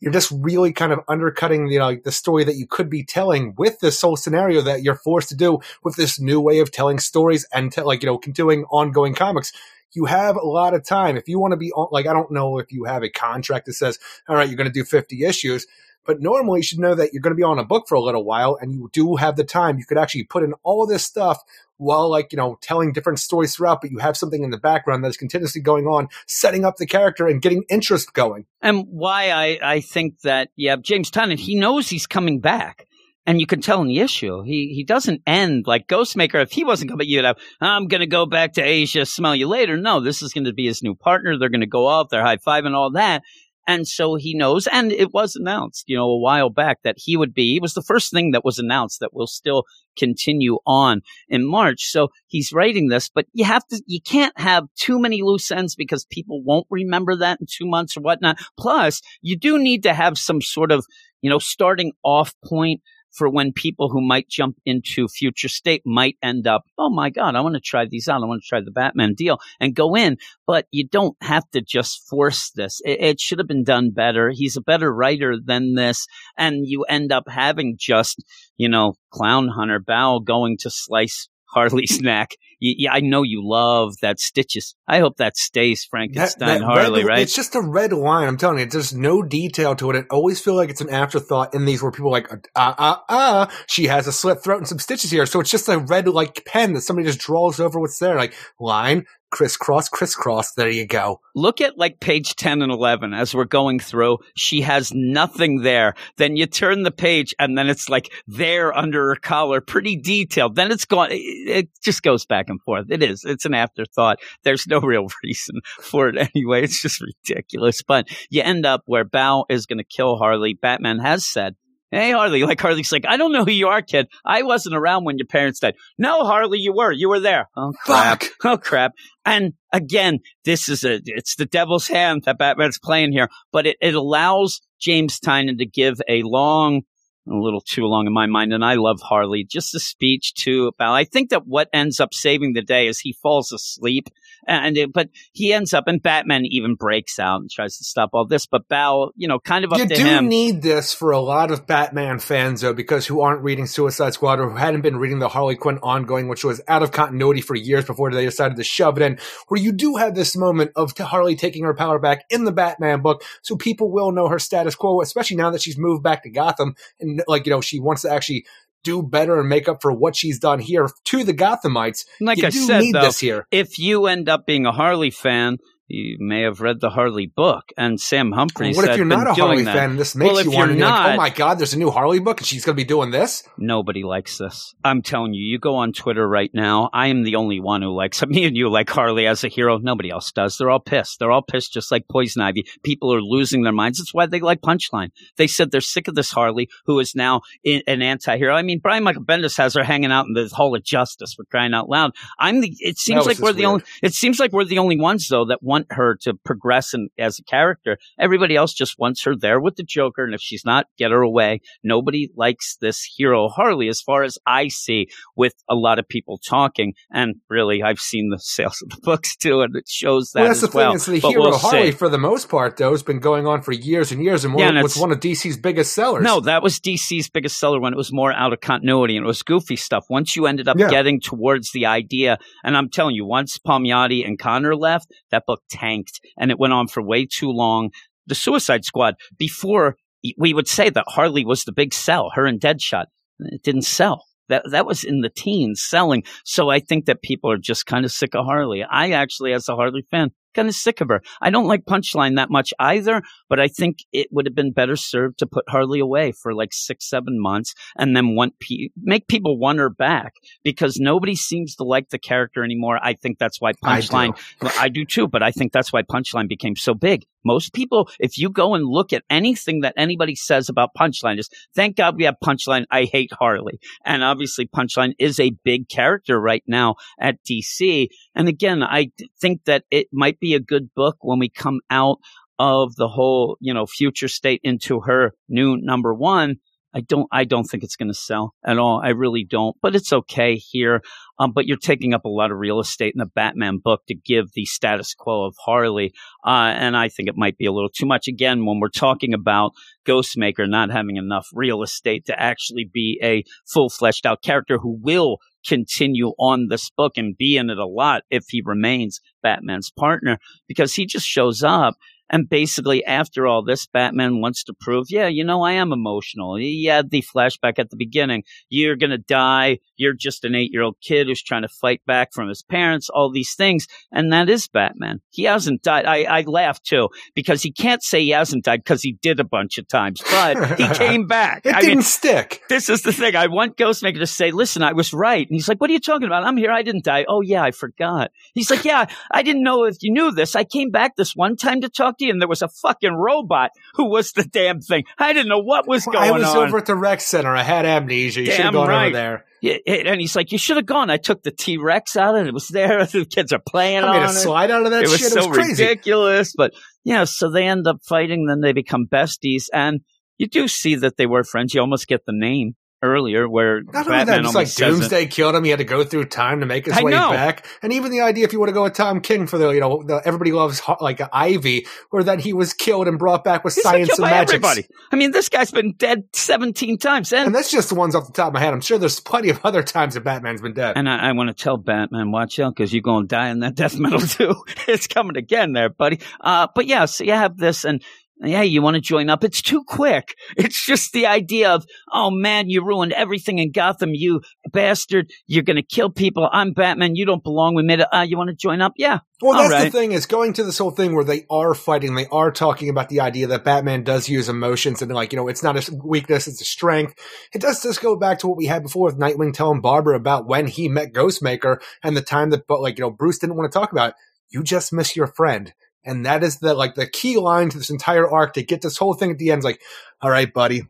you're 0.00 0.12
just 0.12 0.30
really 0.30 0.72
kind 0.72 0.92
of 0.92 1.00
undercutting 1.08 1.68
you 1.68 1.78
know, 1.78 1.86
like 1.86 2.04
the 2.04 2.12
story 2.12 2.44
that 2.44 2.56
you 2.56 2.66
could 2.66 2.88
be 2.88 3.02
telling 3.02 3.54
with 3.56 3.80
this 3.80 4.00
whole 4.00 4.16
scenario 4.16 4.60
that 4.62 4.82
you're 4.82 4.94
forced 4.94 5.28
to 5.30 5.36
do 5.36 5.60
with 5.82 5.96
this 5.96 6.20
new 6.20 6.40
way 6.40 6.60
of 6.60 6.70
telling 6.70 6.98
stories 6.98 7.46
and 7.52 7.72
te- 7.72 7.82
like 7.82 8.02
you 8.02 8.06
know 8.06 8.18
continuing 8.18 8.64
ongoing 8.64 9.14
comics. 9.14 9.52
You 9.92 10.04
have 10.04 10.36
a 10.36 10.46
lot 10.46 10.74
of 10.74 10.84
time. 10.84 11.16
If 11.16 11.28
you 11.28 11.38
want 11.38 11.52
to 11.52 11.56
be 11.56 11.72
on, 11.72 11.88
like, 11.90 12.06
I 12.06 12.12
don't 12.12 12.30
know 12.30 12.58
if 12.58 12.70
you 12.70 12.84
have 12.84 13.02
a 13.02 13.08
contract 13.08 13.66
that 13.66 13.72
says, 13.72 13.98
all 14.28 14.36
right, 14.36 14.46
you're 14.46 14.56
going 14.56 14.68
to 14.68 14.72
do 14.72 14.84
50 14.84 15.24
issues, 15.24 15.66
but 16.04 16.20
normally 16.20 16.60
you 16.60 16.62
should 16.62 16.78
know 16.78 16.94
that 16.94 17.12
you're 17.12 17.22
going 17.22 17.34
to 17.34 17.36
be 17.36 17.42
on 17.42 17.58
a 17.58 17.64
book 17.64 17.86
for 17.88 17.94
a 17.94 18.00
little 18.00 18.24
while 18.24 18.58
and 18.60 18.72
you 18.72 18.88
do 18.92 19.16
have 19.16 19.36
the 19.36 19.44
time. 19.44 19.78
You 19.78 19.84
could 19.84 19.98
actually 19.98 20.24
put 20.24 20.42
in 20.42 20.54
all 20.62 20.82
of 20.82 20.88
this 20.88 21.04
stuff 21.04 21.42
while 21.76 22.10
like, 22.10 22.32
you 22.32 22.36
know, 22.36 22.58
telling 22.60 22.92
different 22.92 23.20
stories 23.20 23.54
throughout, 23.54 23.80
but 23.80 23.90
you 23.90 23.98
have 23.98 24.16
something 24.16 24.42
in 24.42 24.50
the 24.50 24.58
background 24.58 25.04
that's 25.04 25.16
continuously 25.16 25.60
going 25.60 25.86
on, 25.86 26.08
setting 26.26 26.64
up 26.64 26.76
the 26.76 26.86
character 26.86 27.26
and 27.26 27.42
getting 27.42 27.64
interest 27.68 28.12
going. 28.12 28.46
And 28.60 28.86
why 28.88 29.30
I, 29.30 29.58
I 29.62 29.80
think 29.80 30.20
that, 30.22 30.48
yeah, 30.56 30.76
James 30.76 31.10
Tynion, 31.10 31.38
he 31.38 31.54
knows 31.54 31.88
he's 31.88 32.06
coming 32.06 32.40
back. 32.40 32.86
And 33.26 33.40
you 33.40 33.46
can 33.46 33.60
tell 33.60 33.82
in 33.82 33.88
the 33.88 33.98
issue, 33.98 34.40
he 34.42 34.72
he 34.74 34.84
doesn't 34.84 35.20
end 35.26 35.66
like 35.66 35.86
Ghostmaker. 35.86 36.42
If 36.42 36.50
he 36.50 36.64
wasn't 36.64 36.90
coming, 36.90 37.10
you'd 37.10 37.26
have, 37.26 37.36
I'm 37.60 37.86
going 37.86 38.00
to 38.00 38.06
go 38.06 38.24
back 38.24 38.54
to 38.54 38.62
Asia, 38.62 39.04
smell 39.04 39.36
you 39.36 39.46
later. 39.46 39.76
No, 39.76 40.00
this 40.00 40.22
is 40.22 40.32
going 40.32 40.46
to 40.46 40.54
be 40.54 40.64
his 40.64 40.82
new 40.82 40.94
partner. 40.94 41.36
They're 41.36 41.50
going 41.50 41.60
to 41.60 41.66
go 41.66 41.86
off, 41.86 42.08
they're 42.08 42.24
high 42.24 42.38
five 42.38 42.64
and 42.64 42.74
all 42.74 42.92
that. 42.92 43.22
And 43.68 43.86
so 43.86 44.14
he 44.14 44.34
knows, 44.34 44.66
and 44.66 44.90
it 44.90 45.12
was 45.12 45.36
announced, 45.36 45.84
you 45.86 45.96
know, 45.96 46.08
a 46.08 46.18
while 46.18 46.48
back 46.48 46.78
that 46.84 46.96
he 46.96 47.18
would 47.18 47.34
be, 47.34 47.54
it 47.54 47.62
was 47.62 47.74
the 47.74 47.82
first 47.82 48.10
thing 48.10 48.30
that 48.30 48.44
was 48.44 48.58
announced 48.58 48.98
that 49.00 49.12
will 49.12 49.26
still 49.26 49.64
continue 49.98 50.56
on 50.66 51.02
in 51.28 51.46
March. 51.46 51.84
So 51.84 52.08
he's 52.28 52.50
writing 52.50 52.88
this, 52.88 53.10
but 53.10 53.26
you 53.34 53.44
have 53.44 53.66
to, 53.66 53.82
you 53.86 54.00
can't 54.00 54.32
have 54.40 54.64
too 54.74 54.98
many 54.98 55.20
loose 55.22 55.50
ends 55.50 55.76
because 55.76 56.06
people 56.10 56.42
won't 56.42 56.66
remember 56.70 57.14
that 57.16 57.40
in 57.40 57.46
two 57.46 57.66
months 57.66 57.94
or 57.94 58.00
whatnot. 58.00 58.38
Plus, 58.58 59.02
you 59.20 59.36
do 59.36 59.58
need 59.58 59.82
to 59.82 59.92
have 59.92 60.16
some 60.16 60.40
sort 60.40 60.72
of, 60.72 60.86
you 61.20 61.28
know, 61.28 61.38
starting 61.38 61.92
off 62.02 62.32
point 62.42 62.80
for 63.10 63.28
when 63.28 63.52
people 63.52 63.88
who 63.88 64.00
might 64.00 64.28
jump 64.28 64.58
into 64.64 65.08
future 65.08 65.48
state 65.48 65.82
might 65.84 66.16
end 66.22 66.46
up, 66.46 66.64
oh 66.78 66.90
my 66.90 67.10
God, 67.10 67.34
I 67.34 67.40
want 67.40 67.54
to 67.54 67.60
try 67.60 67.86
these 67.86 68.08
out. 68.08 68.22
I 68.22 68.26
want 68.26 68.42
to 68.42 68.48
try 68.48 68.60
the 68.60 68.70
Batman 68.70 69.14
deal 69.14 69.38
and 69.60 69.74
go 69.74 69.96
in. 69.96 70.18
But 70.46 70.66
you 70.70 70.86
don't 70.86 71.16
have 71.20 71.48
to 71.50 71.60
just 71.60 72.08
force 72.08 72.50
this. 72.50 72.80
It, 72.84 73.00
it 73.00 73.20
should 73.20 73.38
have 73.38 73.48
been 73.48 73.64
done 73.64 73.90
better. 73.90 74.30
He's 74.30 74.56
a 74.56 74.62
better 74.62 74.92
writer 74.92 75.36
than 75.42 75.74
this. 75.74 76.06
And 76.36 76.66
you 76.66 76.84
end 76.84 77.12
up 77.12 77.28
having 77.28 77.76
just, 77.78 78.22
you 78.56 78.68
know, 78.68 78.94
Clown 79.10 79.48
Hunter 79.48 79.80
Bao 79.80 80.24
going 80.24 80.56
to 80.58 80.70
slice 80.70 81.28
Harley's 81.50 81.94
snack. 81.98 82.36
Yeah, 82.60 82.92
I 82.92 83.00
know 83.00 83.22
you 83.22 83.40
love 83.44 83.94
that 84.02 84.18
stitches. 84.18 84.74
I 84.88 84.98
hope 84.98 85.18
that 85.18 85.36
stays 85.36 85.84
Frankenstein 85.84 86.60
Harley, 86.60 87.04
red, 87.04 87.08
right? 87.08 87.18
It's 87.20 87.34
just 87.34 87.54
a 87.54 87.60
red 87.60 87.92
line. 87.92 88.26
I'm 88.26 88.36
telling 88.36 88.58
you, 88.58 88.66
there's 88.66 88.92
no 88.92 89.22
detail 89.22 89.76
to 89.76 89.90
it. 89.90 89.96
It 89.96 90.06
always 90.10 90.40
feel 90.40 90.56
like 90.56 90.68
it's 90.68 90.80
an 90.80 90.90
afterthought 90.90 91.54
in 91.54 91.66
these 91.66 91.82
where 91.82 91.92
people 91.92 92.08
are 92.08 92.20
like, 92.20 92.30
ah, 92.56 92.74
ah, 92.76 93.04
ah, 93.08 93.62
she 93.68 93.86
has 93.86 94.08
a 94.08 94.12
slit 94.12 94.42
throat 94.42 94.58
and 94.58 94.66
some 94.66 94.80
stitches 94.80 95.12
here. 95.12 95.24
So 95.24 95.38
it's 95.38 95.50
just 95.50 95.68
a 95.68 95.78
red 95.78 96.08
like 96.08 96.44
pen 96.46 96.72
that 96.72 96.80
somebody 96.80 97.06
just 97.06 97.20
draws 97.20 97.60
over 97.60 97.78
what's 97.78 98.00
there. 98.00 98.16
Like 98.16 98.34
line, 98.58 99.06
crisscross, 99.30 99.88
crisscross. 99.88 100.52
There 100.52 100.70
you 100.70 100.86
go. 100.86 101.20
look 101.34 101.60
at 101.60 101.78
like 101.78 102.00
page 102.00 102.34
10 102.36 102.62
and 102.62 102.72
11 102.72 103.14
as 103.14 103.34
we're 103.34 103.44
going 103.44 103.78
through. 103.78 104.18
She 104.36 104.60
has 104.62 104.92
nothing 104.94 105.62
there. 105.62 105.94
Then 106.16 106.36
you 106.36 106.46
turn 106.46 106.82
the 106.82 106.90
page 106.90 107.34
and 107.38 107.56
then 107.56 107.68
it's 107.68 107.88
like 107.88 108.12
there 108.26 108.76
under 108.76 109.08
her 109.08 109.16
collar, 109.16 109.60
pretty 109.60 109.96
detailed. 109.96 110.56
Then 110.56 110.70
it's 110.72 110.84
gone. 110.84 111.08
It, 111.10 111.68
just 111.82 112.02
goes 112.02 112.26
back 112.26 112.48
and 112.48 112.60
forth. 112.62 112.86
It 112.90 113.02
is. 113.02 113.24
It's 113.24 113.44
an 113.44 113.54
afterthought. 113.54 114.18
There's 114.42 114.66
no 114.66 114.80
real 114.80 115.08
reason 115.24 115.60
for 115.80 116.08
it 116.08 116.30
anyway. 116.34 116.64
It's 116.64 116.82
just 116.82 117.00
ridiculous. 117.00 117.82
But 117.82 118.08
you 118.30 118.42
end 118.42 118.66
up 118.66 118.82
where 118.86 119.04
Bao 119.04 119.44
is 119.48 119.66
going 119.66 119.78
to 119.78 119.84
kill 119.84 120.16
Harley. 120.16 120.54
Batman 120.54 120.98
has 120.98 121.26
said, 121.26 121.54
Hey, 121.90 122.12
Harley. 122.12 122.42
Like, 122.48 122.60
Harley's 122.60 122.92
like, 122.92 123.06
I 123.06 123.16
don't 123.16 123.32
know 123.32 123.44
who 123.44 123.50
you 123.50 123.68
are, 123.68 123.82
kid. 123.82 124.06
I 124.24 124.42
wasn't 124.42 124.74
around 124.74 125.04
when 125.04 125.18
your 125.18 125.26
parents 125.26 125.60
died. 125.60 125.74
No, 125.98 126.24
Harley, 126.24 126.58
you 126.58 126.72
were. 126.72 126.92
You 126.92 127.08
were 127.08 127.20
there. 127.20 127.48
Oh, 127.56 127.72
crap. 127.84 128.22
Fuck. 128.22 128.32
Oh, 128.44 128.56
crap. 128.56 128.92
And 129.24 129.52
again, 129.72 130.20
this 130.44 130.68
is 130.68 130.84
a, 130.84 131.00
it's 131.04 131.36
the 131.36 131.44
devil's 131.46 131.88
hand 131.88 132.22
that 132.24 132.38
Batman's 132.38 132.78
playing 132.78 133.12
here, 133.12 133.28
but 133.52 133.66
it, 133.66 133.76
it 133.82 133.94
allows 133.94 134.60
James 134.80 135.20
Tynion 135.20 135.58
to 135.58 135.66
give 135.66 136.00
a 136.08 136.22
long 136.22 136.82
a 137.30 137.40
little 137.40 137.60
too 137.60 137.84
long 137.84 138.06
in 138.06 138.12
my 138.12 138.26
mind. 138.26 138.52
And 138.52 138.64
I 138.64 138.74
love 138.74 139.00
Harley. 139.00 139.44
Just 139.44 139.72
the 139.72 139.80
speech 139.80 140.34
too 140.34 140.66
about. 140.68 140.94
I 140.94 141.04
think 141.04 141.30
that 141.30 141.46
what 141.46 141.68
ends 141.72 142.00
up 142.00 142.14
saving 142.14 142.52
the 142.52 142.62
day 142.62 142.86
is 142.88 142.98
he 142.98 143.12
falls 143.12 143.52
asleep, 143.52 144.08
and 144.46 144.76
it, 144.76 144.92
but 144.92 145.08
he 145.32 145.52
ends 145.52 145.74
up, 145.74 145.84
and 145.86 146.02
Batman 146.02 146.44
even 146.46 146.74
breaks 146.74 147.18
out 147.18 147.40
and 147.40 147.50
tries 147.50 147.76
to 147.78 147.84
stop 147.84 148.10
all 148.12 148.26
this. 148.26 148.46
But 148.46 148.68
Bao, 148.68 149.10
you 149.16 149.28
know, 149.28 149.38
kind 149.38 149.64
of 149.64 149.72
up 149.72 149.78
You 149.78 149.88
to 149.88 149.94
do 149.94 150.04
him. 150.04 150.28
need 150.28 150.62
this 150.62 150.94
for 150.94 151.10
a 151.10 151.20
lot 151.20 151.50
of 151.50 151.66
Batman 151.66 152.18
fans, 152.18 152.62
though, 152.62 152.72
because 152.72 153.06
who 153.06 153.20
aren't 153.20 153.42
reading 153.42 153.66
Suicide 153.66 154.14
Squad 154.14 154.40
or 154.40 154.50
who 154.50 154.56
hadn't 154.56 154.80
been 154.80 154.96
reading 154.96 155.18
the 155.18 155.28
Harley 155.28 155.56
Quinn 155.56 155.78
ongoing, 155.82 156.28
which 156.28 156.44
was 156.44 156.60
out 156.68 156.82
of 156.82 156.92
continuity 156.92 157.40
for 157.40 157.54
years 157.54 157.84
before 157.84 158.10
they 158.10 158.24
decided 158.24 158.56
to 158.56 158.64
shove 158.64 158.96
it 158.96 159.02
in, 159.02 159.18
where 159.48 159.60
you 159.60 159.72
do 159.72 159.96
have 159.96 160.14
this 160.14 160.36
moment 160.36 160.70
of 160.76 160.96
Harley 160.96 161.36
taking 161.36 161.64
her 161.64 161.74
power 161.74 161.98
back 161.98 162.24
in 162.30 162.44
the 162.44 162.52
Batman 162.52 163.00
book, 163.00 163.22
so 163.42 163.56
people 163.56 163.90
will 163.90 164.12
know 164.12 164.28
her 164.28 164.38
status 164.38 164.74
quo, 164.74 165.00
especially 165.00 165.36
now 165.36 165.50
that 165.50 165.62
she's 165.62 165.78
moved 165.78 166.02
back 166.02 166.22
to 166.22 166.30
Gotham 166.30 166.74
and, 167.00 167.17
like, 167.26 167.46
you 167.46 167.50
know, 167.50 167.60
she 167.60 167.80
wants 167.80 168.02
to 168.02 168.10
actually 168.10 168.44
do 168.84 169.02
better 169.02 169.40
and 169.40 169.48
make 169.48 169.68
up 169.68 169.82
for 169.82 169.92
what 169.92 170.14
she's 170.14 170.38
done 170.38 170.60
here 170.60 170.88
to 171.04 171.24
the 171.24 171.34
Gothamites. 171.34 172.04
like 172.20 172.42
I 172.44 172.50
do 172.50 172.58
said, 172.58 172.80
need 172.80 172.94
though, 172.94 173.02
this 173.02 173.18
here. 173.18 173.46
if 173.50 173.78
you 173.78 174.06
end 174.06 174.28
up 174.28 174.46
being 174.46 174.66
a 174.66 174.72
Harley 174.72 175.10
fan, 175.10 175.58
you 175.88 176.18
may 176.20 176.42
have 176.42 176.60
read 176.60 176.80
the 176.80 176.90
Harley 176.90 177.26
book, 177.26 177.72
and 177.76 177.98
Sam 177.98 178.30
Humphries. 178.30 178.76
what 178.76 178.88
if 178.88 178.96
you're 178.96 179.06
not 179.06 179.26
a 179.26 179.34
Harley 179.34 179.64
that. 179.64 179.74
fan? 179.74 179.96
This 179.96 180.14
makes 180.14 180.32
Well, 180.32 180.44
you 180.44 180.50
want 180.50 180.70
to 180.70 180.76
be 180.76 180.82
like, 180.82 181.14
oh 181.14 181.16
my 181.16 181.30
god, 181.30 181.58
there's 181.58 181.72
a 181.72 181.78
new 181.78 181.90
Harley 181.90 182.18
book 182.18 182.40
and 182.40 182.46
she's 182.46 182.64
going 182.64 182.76
to 182.76 182.80
be 182.82 182.86
doing 182.86 183.10
this. 183.10 183.42
Nobody 183.56 184.04
likes 184.04 184.36
this. 184.36 184.74
I'm 184.84 185.00
telling 185.00 185.32
you, 185.32 185.42
you 185.42 185.58
go 185.58 185.76
on 185.76 185.92
Twitter 185.92 186.28
right 186.28 186.50
now. 186.52 186.90
I 186.92 187.06
am 187.06 187.22
the 187.24 187.36
only 187.36 187.58
one 187.58 187.80
who 187.82 187.94
likes 187.96 188.24
Me 188.26 188.44
and 188.44 188.56
you 188.56 188.68
like 188.68 188.90
Harley 188.90 189.26
as 189.26 189.44
a 189.44 189.48
hero. 189.48 189.78
Nobody 189.78 190.10
else 190.10 190.30
does. 190.30 190.58
They're 190.58 190.70
all 190.70 190.80
pissed. 190.80 191.18
They're 191.18 191.30
all 191.30 191.42
pissed 191.42 191.72
just 191.72 191.90
like 191.90 192.06
Poison 192.08 192.42
Ivy. 192.42 192.66
People 192.82 193.14
are 193.14 193.22
losing 193.22 193.62
their 193.62 193.72
minds. 193.72 193.98
That's 193.98 194.12
why 194.12 194.26
they 194.26 194.40
like 194.40 194.60
Punchline. 194.60 195.10
They 195.36 195.46
said 195.46 195.70
they're 195.70 195.80
sick 195.80 196.08
of 196.08 196.14
this 196.14 196.30
Harley 196.30 196.68
who 196.84 196.98
is 196.98 197.14
now 197.14 197.40
in, 197.64 197.82
an 197.86 198.02
anti-hero. 198.02 198.54
I 198.54 198.62
mean, 198.62 198.80
Brian 198.80 199.04
Michael 199.04 199.24
Bendis 199.24 199.56
has 199.56 199.74
her 199.74 199.84
hanging 199.84 200.12
out 200.12 200.26
in 200.26 200.34
the 200.34 200.48
Hall 200.52 200.74
of 200.74 200.84
Justice 200.84 201.34
for 201.34 201.44
crying 201.44 201.72
out 201.72 201.88
loud. 201.88 202.12
I'm 202.38 202.60
the, 202.60 202.74
it 202.80 202.98
seems 202.98 203.24
like 203.24 203.38
we're 203.38 203.54
the 203.54 203.64
only, 203.64 203.84
it 204.02 204.12
seems 204.12 204.38
like 204.38 204.52
we're 204.52 204.64
the 204.64 204.78
only 204.78 205.00
ones 205.00 205.28
though 205.28 205.46
that 205.46 205.62
want 205.78 205.86
her 205.92 206.16
to 206.22 206.34
progress 206.44 206.94
in, 206.94 207.08
as 207.18 207.38
a 207.38 207.44
character. 207.44 207.98
Everybody 208.18 208.56
else 208.56 208.72
just 208.72 208.96
wants 208.98 209.24
her 209.24 209.34
there 209.36 209.60
with 209.60 209.76
the 209.76 209.82
Joker. 209.84 210.24
And 210.24 210.34
if 210.34 210.40
she's 210.40 210.64
not, 210.64 210.86
get 210.98 211.10
her 211.10 211.22
away. 211.22 211.60
Nobody 211.82 212.30
likes 212.36 212.76
this 212.80 213.02
hero 213.16 213.48
Harley 213.48 213.88
as 213.88 214.00
far 214.00 214.22
as 214.22 214.38
I 214.46 214.68
see 214.68 215.08
with 215.36 215.54
a 215.68 215.74
lot 215.74 215.98
of 215.98 216.08
people 216.08 216.38
talking. 216.46 216.94
And 217.10 217.36
really, 217.48 217.82
I've 217.82 217.98
seen 218.00 218.30
the 218.30 218.38
sales 218.38 218.80
of 218.82 218.90
the 218.90 219.00
books 219.02 219.36
too, 219.36 219.60
and 219.60 219.74
it 219.76 219.88
shows 219.88 220.30
that 220.32 220.40
well, 220.40 220.48
that's 220.48 220.58
as 220.58 220.60
the 220.62 220.66
thing. 220.68 220.78
well. 220.78 220.94
It's 220.94 221.06
the 221.06 221.20
But 221.20 221.30
hero 221.30 221.42
we'll 221.42 221.58
Harley 221.58 221.90
see. 221.92 221.96
for 221.96 222.08
the 222.08 222.18
most 222.18 222.48
part, 222.48 222.76
though, 222.76 222.90
has 222.92 223.02
been 223.02 223.20
going 223.20 223.46
on 223.46 223.62
for 223.62 223.72
years 223.72 224.12
and 224.12 224.22
years, 224.22 224.44
and 224.44 224.52
more, 224.52 224.62
Yeah, 224.62 224.68
and 224.70 224.82
was 224.82 224.92
it's- 224.92 225.00
one 225.00 225.12
of 225.12 225.20
DC's 225.20 225.56
biggest 225.56 225.94
sellers. 225.94 226.22
No, 226.24 226.40
that 226.40 226.62
was 226.62 226.80
DC's 226.80 227.28
biggest 227.28 227.58
seller 227.58 227.80
when 227.80 227.92
it 227.92 227.96
was 227.96 228.12
more 228.12 228.32
out 228.32 228.52
of 228.52 228.60
continuity 228.60 229.16
and 229.16 229.24
it 229.24 229.26
was 229.26 229.42
goofy 229.42 229.76
stuff. 229.76 230.04
Once 230.10 230.36
you 230.36 230.46
ended 230.46 230.68
up 230.68 230.78
Yeah. 230.78 230.88
getting 230.90 231.20
towards 231.20 231.70
the 231.72 231.86
idea, 231.86 232.38
and 232.64 232.76
I'm 232.76 232.88
telling 232.90 233.14
you, 233.14 233.24
once 233.24 233.58
Palmiotti 233.58 234.26
and 234.26 234.38
Conner 234.38 234.74
left, 234.76 235.10
that 235.30 235.44
book 235.46 235.62
tanked 235.70 236.20
and 236.38 236.50
it 236.50 236.58
went 236.58 236.72
on 236.72 236.88
for 236.88 237.02
way 237.02 237.26
too 237.26 237.50
long. 237.50 237.90
The 238.26 238.34
Suicide 238.34 238.84
Squad, 238.84 239.14
before 239.38 239.96
we 240.36 240.52
would 240.52 240.68
say 240.68 240.90
that 240.90 241.04
Harley 241.08 241.44
was 241.44 241.64
the 241.64 241.72
big 241.72 241.94
sell, 241.94 242.30
her 242.34 242.46
and 242.46 242.60
Deadshot, 242.60 243.06
it 243.40 243.62
didn't 243.62 243.82
sell. 243.82 244.24
That 244.48 244.64
that 244.70 244.86
was 244.86 245.04
in 245.04 245.20
the 245.20 245.28
teens 245.28 245.82
selling. 245.82 246.24
So 246.44 246.70
I 246.70 246.80
think 246.80 247.04
that 247.04 247.22
people 247.22 247.50
are 247.50 247.58
just 247.58 247.86
kind 247.86 248.04
of 248.04 248.12
sick 248.12 248.34
of 248.34 248.46
Harley. 248.46 248.82
I 248.82 249.10
actually, 249.10 249.52
as 249.52 249.68
a 249.68 249.76
Harley 249.76 250.06
fan, 250.10 250.30
kind 250.54 250.68
of 250.68 250.74
sick 250.74 251.00
of 251.00 251.08
her. 251.08 251.22
I 251.40 251.50
don't 251.50 251.66
like 251.66 251.84
Punchline 251.84 252.36
that 252.36 252.50
much 252.50 252.72
either, 252.78 253.22
but 253.48 253.60
I 253.60 253.68
think 253.68 253.98
it 254.12 254.28
would 254.30 254.46
have 254.46 254.54
been 254.54 254.72
better 254.72 254.96
served 254.96 255.38
to 255.38 255.46
put 255.46 255.68
Harley 255.68 256.00
away 256.00 256.32
for 256.32 256.54
like 256.54 256.72
six, 256.72 257.08
seven 257.08 257.40
months 257.40 257.74
and 257.96 258.16
then 258.16 258.34
want 258.34 258.58
pe- 258.60 258.88
make 258.96 259.28
people 259.28 259.58
want 259.58 259.78
her 259.78 259.90
back 259.90 260.34
because 260.64 260.96
nobody 260.98 261.34
seems 261.34 261.76
to 261.76 261.84
like 261.84 262.10
the 262.10 262.18
character 262.18 262.64
anymore. 262.64 262.98
I 263.02 263.14
think 263.14 263.38
that's 263.38 263.60
why 263.60 263.72
I 263.84 264.00
do. 264.00 264.06
Punchline, 264.08 264.78
I 264.78 264.88
do 264.88 265.04
too, 265.04 265.28
but 265.28 265.42
I 265.42 265.50
think 265.50 265.72
that's 265.72 265.92
why 265.92 266.02
Punchline 266.02 266.48
became 266.48 266.76
so 266.76 266.94
big. 266.94 267.24
Most 267.44 267.72
people, 267.72 268.10
if 268.18 268.36
you 268.36 268.50
go 268.50 268.74
and 268.74 268.84
look 268.84 269.12
at 269.12 269.22
anything 269.30 269.80
that 269.80 269.94
anybody 269.96 270.34
says 270.34 270.68
about 270.68 270.90
Punchline, 270.98 271.38
is 271.38 271.48
thank 271.74 271.96
God 271.96 272.16
we 272.16 272.24
have 272.24 272.34
Punchline. 272.44 272.84
I 272.90 273.04
hate 273.04 273.30
Harley. 273.32 273.80
And 274.04 274.22
obviously 274.22 274.66
Punchline 274.66 275.14
is 275.18 275.40
a 275.40 275.52
big 275.64 275.88
character 275.88 276.38
right 276.38 276.62
now 276.66 276.96
at 277.18 277.38
DC. 277.48 278.08
And 278.34 278.48
again, 278.48 278.82
I 278.82 279.12
think 279.40 279.64
that 279.64 279.84
it 279.90 280.08
might 280.12 280.37
be 280.40 280.54
a 280.54 280.60
good 280.60 280.94
book 280.94 281.16
when 281.20 281.38
we 281.38 281.48
come 281.48 281.80
out 281.90 282.18
of 282.58 282.96
the 282.96 283.08
whole, 283.08 283.56
you 283.60 283.72
know, 283.72 283.86
future 283.86 284.28
state 284.28 284.60
into 284.64 285.00
her 285.00 285.32
new 285.48 285.76
number 285.76 286.14
one. 286.14 286.56
I 286.94 287.02
don't, 287.02 287.28
I 287.30 287.44
don't 287.44 287.64
think 287.64 287.84
it's 287.84 287.96
going 287.96 288.08
to 288.08 288.14
sell 288.14 288.54
at 288.64 288.78
all. 288.78 289.00
I 289.04 289.10
really 289.10 289.44
don't, 289.44 289.76
but 289.82 289.94
it's 289.94 290.12
okay 290.12 290.56
here. 290.56 291.02
Um, 291.38 291.52
but 291.52 291.66
you're 291.66 291.76
taking 291.76 292.14
up 292.14 292.24
a 292.24 292.30
lot 292.30 292.50
of 292.50 292.58
real 292.58 292.80
estate 292.80 293.12
in 293.14 293.18
the 293.18 293.26
Batman 293.26 293.78
book 293.78 294.00
to 294.08 294.14
give 294.14 294.46
the 294.54 294.64
status 294.64 295.14
quo 295.14 295.44
of 295.44 295.54
Harley. 295.64 296.12
Uh, 296.44 296.72
and 296.74 296.96
I 296.96 297.10
think 297.10 297.28
it 297.28 297.36
might 297.36 297.58
be 297.58 297.66
a 297.66 297.72
little 297.72 297.90
too 297.90 298.06
much 298.06 298.26
again 298.26 298.64
when 298.64 298.80
we're 298.80 298.88
talking 298.88 299.34
about 299.34 299.72
Ghostmaker 300.06 300.68
not 300.68 300.90
having 300.90 301.16
enough 301.16 301.46
real 301.52 301.82
estate 301.82 302.24
to 302.26 302.40
actually 302.40 302.88
be 302.90 303.20
a 303.22 303.44
full 303.66 303.90
fleshed 303.90 304.24
out 304.24 304.42
character 304.42 304.78
who 304.78 304.98
will 305.00 305.36
continue 305.66 306.32
on 306.38 306.68
this 306.68 306.90
book 306.90 307.12
and 307.16 307.36
be 307.36 307.56
in 307.56 307.70
it 307.70 307.78
a 307.78 307.86
lot 307.86 308.22
if 308.30 308.44
he 308.48 308.62
remains 308.64 309.20
Batman's 309.42 309.90
partner 309.90 310.38
because 310.66 310.94
he 310.94 311.06
just 311.06 311.26
shows 311.26 311.62
up. 311.62 311.96
And 312.30 312.48
basically, 312.48 313.04
after 313.04 313.46
all 313.46 313.64
this, 313.64 313.86
Batman 313.86 314.40
wants 314.40 314.64
to 314.64 314.74
prove, 314.78 315.06
yeah, 315.10 315.28
you 315.28 315.44
know, 315.44 315.62
I 315.62 315.72
am 315.72 315.92
emotional. 315.92 316.56
He 316.56 316.86
had 316.86 317.10
the 317.10 317.22
flashback 317.22 317.78
at 317.78 317.90
the 317.90 317.96
beginning. 317.96 318.44
You're 318.68 318.96
going 318.96 319.10
to 319.10 319.18
die. 319.18 319.78
You're 319.96 320.14
just 320.14 320.44
an 320.44 320.54
eight 320.54 320.70
year 320.72 320.82
old 320.82 320.96
kid 321.00 321.26
who's 321.26 321.42
trying 321.42 321.62
to 321.62 321.68
fight 321.68 322.02
back 322.06 322.32
from 322.32 322.48
his 322.48 322.62
parents, 322.62 323.08
all 323.08 323.30
these 323.30 323.54
things. 323.54 323.86
And 324.12 324.32
that 324.32 324.48
is 324.48 324.68
Batman. 324.68 325.20
He 325.30 325.44
hasn't 325.44 325.82
died. 325.82 326.04
I, 326.06 326.24
I 326.24 326.40
laugh 326.42 326.82
too 326.82 327.08
because 327.34 327.62
he 327.62 327.72
can't 327.72 328.02
say 328.02 328.22
he 328.22 328.30
hasn't 328.30 328.64
died 328.64 328.82
because 328.84 329.02
he 329.02 329.12
did 329.22 329.40
a 329.40 329.44
bunch 329.44 329.78
of 329.78 329.88
times, 329.88 330.20
but 330.30 330.78
he 330.78 330.88
came 330.94 331.26
back. 331.26 331.64
it 331.64 331.74
I 331.74 331.80
didn't 331.80 331.96
mean, 331.96 332.02
stick. 332.02 332.62
this 332.68 332.88
is 332.88 333.02
the 333.02 333.12
thing. 333.12 333.36
I 333.36 333.46
want 333.46 333.76
Ghostmaker 333.76 334.18
to 334.18 334.26
say, 334.26 334.50
listen, 334.50 334.82
I 334.82 334.92
was 334.92 335.12
right. 335.12 335.46
And 335.46 335.54
he's 335.54 335.68
like, 335.68 335.80
what 335.80 335.90
are 335.90 335.92
you 335.94 336.00
talking 336.00 336.26
about? 336.26 336.44
I'm 336.44 336.56
here. 336.56 336.70
I 336.70 336.82
didn't 336.82 337.04
die. 337.04 337.24
Oh, 337.28 337.40
yeah, 337.40 337.62
I 337.62 337.70
forgot. 337.70 338.30
He's 338.54 338.70
like, 338.70 338.84
yeah, 338.84 339.06
I 339.30 339.42
didn't 339.42 339.62
know 339.62 339.84
if 339.84 339.96
you 340.02 340.12
knew 340.12 340.30
this. 340.30 340.54
I 340.54 340.64
came 340.64 340.90
back 340.90 341.16
this 341.16 341.32
one 341.34 341.56
time 341.56 341.80
to 341.80 341.88
talk 341.88 342.17
you 342.20 342.30
and 342.30 342.40
there 342.40 342.48
was 342.48 342.62
a 342.62 342.68
fucking 342.68 343.12
robot 343.12 343.70
who 343.94 344.08
was 344.10 344.32
the 344.32 344.44
damn 344.44 344.80
thing. 344.80 345.04
I 345.18 345.32
didn't 345.32 345.48
know 345.48 345.60
what 345.60 345.86
was 345.86 346.04
going 346.04 346.16
on. 346.16 346.24
I 346.24 346.30
was 346.32 346.48
on. 346.48 346.68
over 346.68 346.78
at 346.78 346.86
the 346.86 346.96
rec 346.96 347.20
center. 347.20 347.54
I 347.54 347.62
had 347.62 347.86
amnesia. 347.86 348.40
You 348.40 348.50
should 348.52 348.64
have 348.64 348.72
gone 348.72 348.88
right. 348.88 349.06
over 349.06 349.12
there. 349.12 349.44
Yeah, 349.60 349.76
and 349.86 350.20
he's 350.20 350.36
like, 350.36 350.52
you 350.52 350.58
should 350.58 350.76
have 350.76 350.86
gone. 350.86 351.10
I 351.10 351.16
took 351.16 351.42
the 351.42 351.50
T 351.50 351.78
Rex 351.78 352.16
out 352.16 352.36
and 352.36 352.46
it 352.46 352.54
was 352.54 352.68
there. 352.68 353.06
The 353.06 353.24
kids 353.24 353.52
are 353.52 353.60
playing 353.66 354.04
I 354.04 354.12
made 354.12 354.18
on 354.18 354.28
a 354.28 354.32
it. 354.32 354.34
slide 354.34 354.70
out 354.70 354.84
of 354.84 354.92
that 354.92 355.02
it 355.02 355.08
was 355.08 355.18
shit. 355.18 355.32
so 355.32 355.40
it 355.40 355.48
was 355.48 355.56
crazy. 355.56 355.82
ridiculous. 355.82 356.52
But 356.56 356.74
yeah, 357.04 357.24
so 357.24 357.50
they 357.50 357.66
end 357.66 357.86
up 357.86 357.98
fighting. 358.04 358.46
Then 358.46 358.60
they 358.60 358.72
become 358.72 359.06
besties, 359.06 359.64
and 359.72 360.00
you 360.36 360.46
do 360.46 360.68
see 360.68 360.94
that 360.96 361.16
they 361.16 361.26
were 361.26 361.42
friends. 361.42 361.74
You 361.74 361.80
almost 361.80 362.06
get 362.06 362.24
the 362.26 362.32
name 362.32 362.76
earlier, 363.02 363.48
where 363.48 363.82
Not 363.82 364.06
only 364.06 364.18
Batman 364.18 364.26
that, 364.26 364.42
just 364.42 364.54
like 364.54 364.62
almost 364.62 364.76
says 364.76 364.96
it. 364.96 365.00
Doomsday 365.00 365.26
killed 365.26 365.54
him. 365.54 365.64
He 365.64 365.70
had 365.70 365.78
to 365.78 365.84
go 365.84 366.04
through 366.04 366.24
time 366.26 366.60
to 366.60 366.66
make 366.66 366.86
his 366.86 366.96
I 366.96 367.02
way 367.02 367.12
know. 367.12 367.30
back. 367.30 367.66
And 367.82 367.92
even 367.92 368.10
the 368.10 368.20
idea, 368.20 368.44
if 368.44 368.52
you 368.52 368.58
want 368.58 368.68
to 368.70 368.74
go 368.74 368.82
with 368.84 368.94
Tom 368.94 369.20
King 369.20 369.46
for 369.46 369.58
the, 369.58 369.70
you 369.70 369.80
know, 369.80 370.02
the, 370.02 370.20
everybody 370.24 370.52
loves 370.52 370.82
like 371.00 371.20
Ivy, 371.32 371.86
or 372.10 372.22
that 372.24 372.40
he 372.40 372.52
was 372.52 372.74
killed 372.74 373.08
and 373.08 373.18
brought 373.18 373.44
back 373.44 373.64
with 373.64 373.74
He's 373.74 373.84
science 373.84 374.10
and 374.18 374.20
magic. 374.22 374.54
everybody. 374.56 374.86
I 375.12 375.16
mean, 375.16 375.30
this 375.30 375.48
guy's 375.48 375.70
been 375.70 375.92
dead 375.92 376.24
17 376.34 376.98
times. 376.98 377.32
And, 377.32 377.46
And 377.46 377.54
that's 377.54 377.70
just 377.70 377.88
the 377.88 377.94
ones 377.94 378.14
off 378.14 378.26
the 378.26 378.32
top 378.32 378.48
of 378.48 378.54
my 378.54 378.60
head. 378.60 378.74
I'm 378.74 378.80
sure 378.80 378.98
there's 378.98 379.20
plenty 379.20 379.50
of 379.50 379.60
other 379.64 379.82
times 379.82 380.14
that 380.14 380.24
Batman's 380.24 380.60
been 380.62 380.74
dead. 380.74 380.94
and 380.96 381.08
I, 381.08 381.28
I 381.28 381.32
want 381.32 381.48
to 381.48 381.54
tell 381.62 381.76
Batman, 381.76 382.30
watch 382.32 382.58
out 382.58 382.74
because 382.74 382.92
you're 382.92 383.02
going 383.02 383.28
to 383.28 383.34
die 383.34 383.50
in 383.50 383.60
that 383.60 383.74
death 383.74 383.98
metal 383.98 384.20
too. 384.20 384.54
it's 384.88 385.06
coming 385.06 385.36
again 385.36 385.72
there, 385.72 385.88
buddy. 385.88 386.20
Uh, 386.40 386.66
but 386.74 386.86
yeah, 386.86 387.04
so 387.04 387.24
you 387.24 387.32
have 387.32 387.56
this 387.56 387.84
and 387.84 388.02
yeah, 388.40 388.62
you 388.62 388.82
want 388.82 388.94
to 388.94 389.00
join 389.00 389.30
up. 389.30 389.42
It's 389.42 389.60
too 389.60 389.82
quick. 389.84 390.36
It's 390.56 390.84
just 390.84 391.12
the 391.12 391.26
idea 391.26 391.70
of, 391.70 391.84
oh 392.12 392.30
man, 392.30 392.68
you 392.68 392.84
ruined 392.84 393.12
everything 393.12 393.58
in 393.58 393.72
Gotham, 393.72 394.10
you 394.12 394.42
bastard. 394.72 395.30
You're 395.46 395.62
going 395.62 395.76
to 395.76 395.82
kill 395.82 396.10
people. 396.10 396.48
I'm 396.52 396.72
Batman. 396.72 397.16
You 397.16 397.26
don't 397.26 397.42
belong. 397.42 397.74
with 397.74 397.84
me. 397.84 397.94
Uh, 397.94 398.22
you 398.22 398.36
want 398.36 398.50
to 398.50 398.56
join 398.56 398.80
up? 398.80 398.92
Yeah. 398.96 399.20
Well, 399.40 399.58
that's 399.58 399.72
right. 399.72 399.84
the 399.84 399.90
thing 399.90 400.12
is 400.12 400.26
going 400.26 400.52
to 400.54 400.64
this 400.64 400.78
whole 400.78 400.90
thing 400.90 401.14
where 401.14 401.24
they 401.24 401.46
are 401.50 401.74
fighting. 401.74 402.14
They 402.14 402.26
are 402.26 402.50
talking 402.50 402.88
about 402.88 403.08
the 403.08 403.20
idea 403.20 403.46
that 403.48 403.64
Batman 403.64 404.02
does 404.02 404.28
use 404.28 404.48
emotions 404.48 405.00
and 405.00 405.12
like, 405.12 405.32
you 405.32 405.36
know, 405.36 405.48
it's 405.48 405.62
not 405.62 405.76
a 405.76 405.94
weakness, 406.04 406.48
it's 406.48 406.60
a 406.60 406.64
strength. 406.64 407.14
It 407.52 407.60
does 407.60 407.82
just 407.82 408.00
go 408.00 408.16
back 408.16 408.40
to 408.40 408.48
what 408.48 408.56
we 408.56 408.66
had 408.66 408.82
before 408.82 409.06
with 409.06 409.18
Nightwing 409.18 409.52
telling 409.52 409.80
Barbara 409.80 410.16
about 410.16 410.46
when 410.46 410.66
he 410.66 410.88
met 410.88 411.12
Ghostmaker 411.12 411.80
and 412.02 412.16
the 412.16 412.22
time 412.22 412.50
that, 412.50 412.66
but 412.66 412.80
like, 412.80 412.98
you 412.98 413.04
know, 413.04 413.10
Bruce 413.10 413.38
didn't 413.38 413.56
want 413.56 413.70
to 413.70 413.78
talk 413.78 413.92
about 413.92 414.10
it. 414.10 414.14
You 414.50 414.62
just 414.62 414.92
miss 414.92 415.14
your 415.14 415.26
friend. 415.26 415.72
And 416.04 416.26
that 416.26 416.42
is 416.42 416.58
the, 416.58 416.74
like, 416.74 416.94
the 416.94 417.06
key 417.06 417.36
line 417.36 417.70
to 417.70 417.78
this 417.78 417.90
entire 417.90 418.28
arc 418.28 418.54
to 418.54 418.62
get 418.62 418.82
this 418.82 418.96
whole 418.96 419.14
thing 419.14 419.30
at 419.30 419.38
the 419.38 419.50
end. 419.50 419.58
It's 419.58 419.64
like, 419.64 419.80
all 420.20 420.30
right, 420.30 420.52
buddy. 420.52 420.82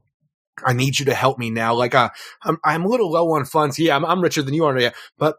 I 0.64 0.72
need 0.72 0.98
you 0.98 1.04
to 1.04 1.14
help 1.14 1.38
me 1.38 1.50
now. 1.50 1.74
Like, 1.74 1.94
uh, 1.94 2.10
I'm, 2.42 2.58
I'm 2.64 2.84
a 2.84 2.88
little 2.88 3.12
low 3.12 3.30
on 3.34 3.44
funds. 3.44 3.78
Yeah, 3.78 3.94
I'm, 3.94 4.04
I'm 4.04 4.20
richer 4.20 4.42
than 4.42 4.54
you 4.54 4.64
are, 4.64 4.76
yeah, 4.76 4.90
but 5.16 5.36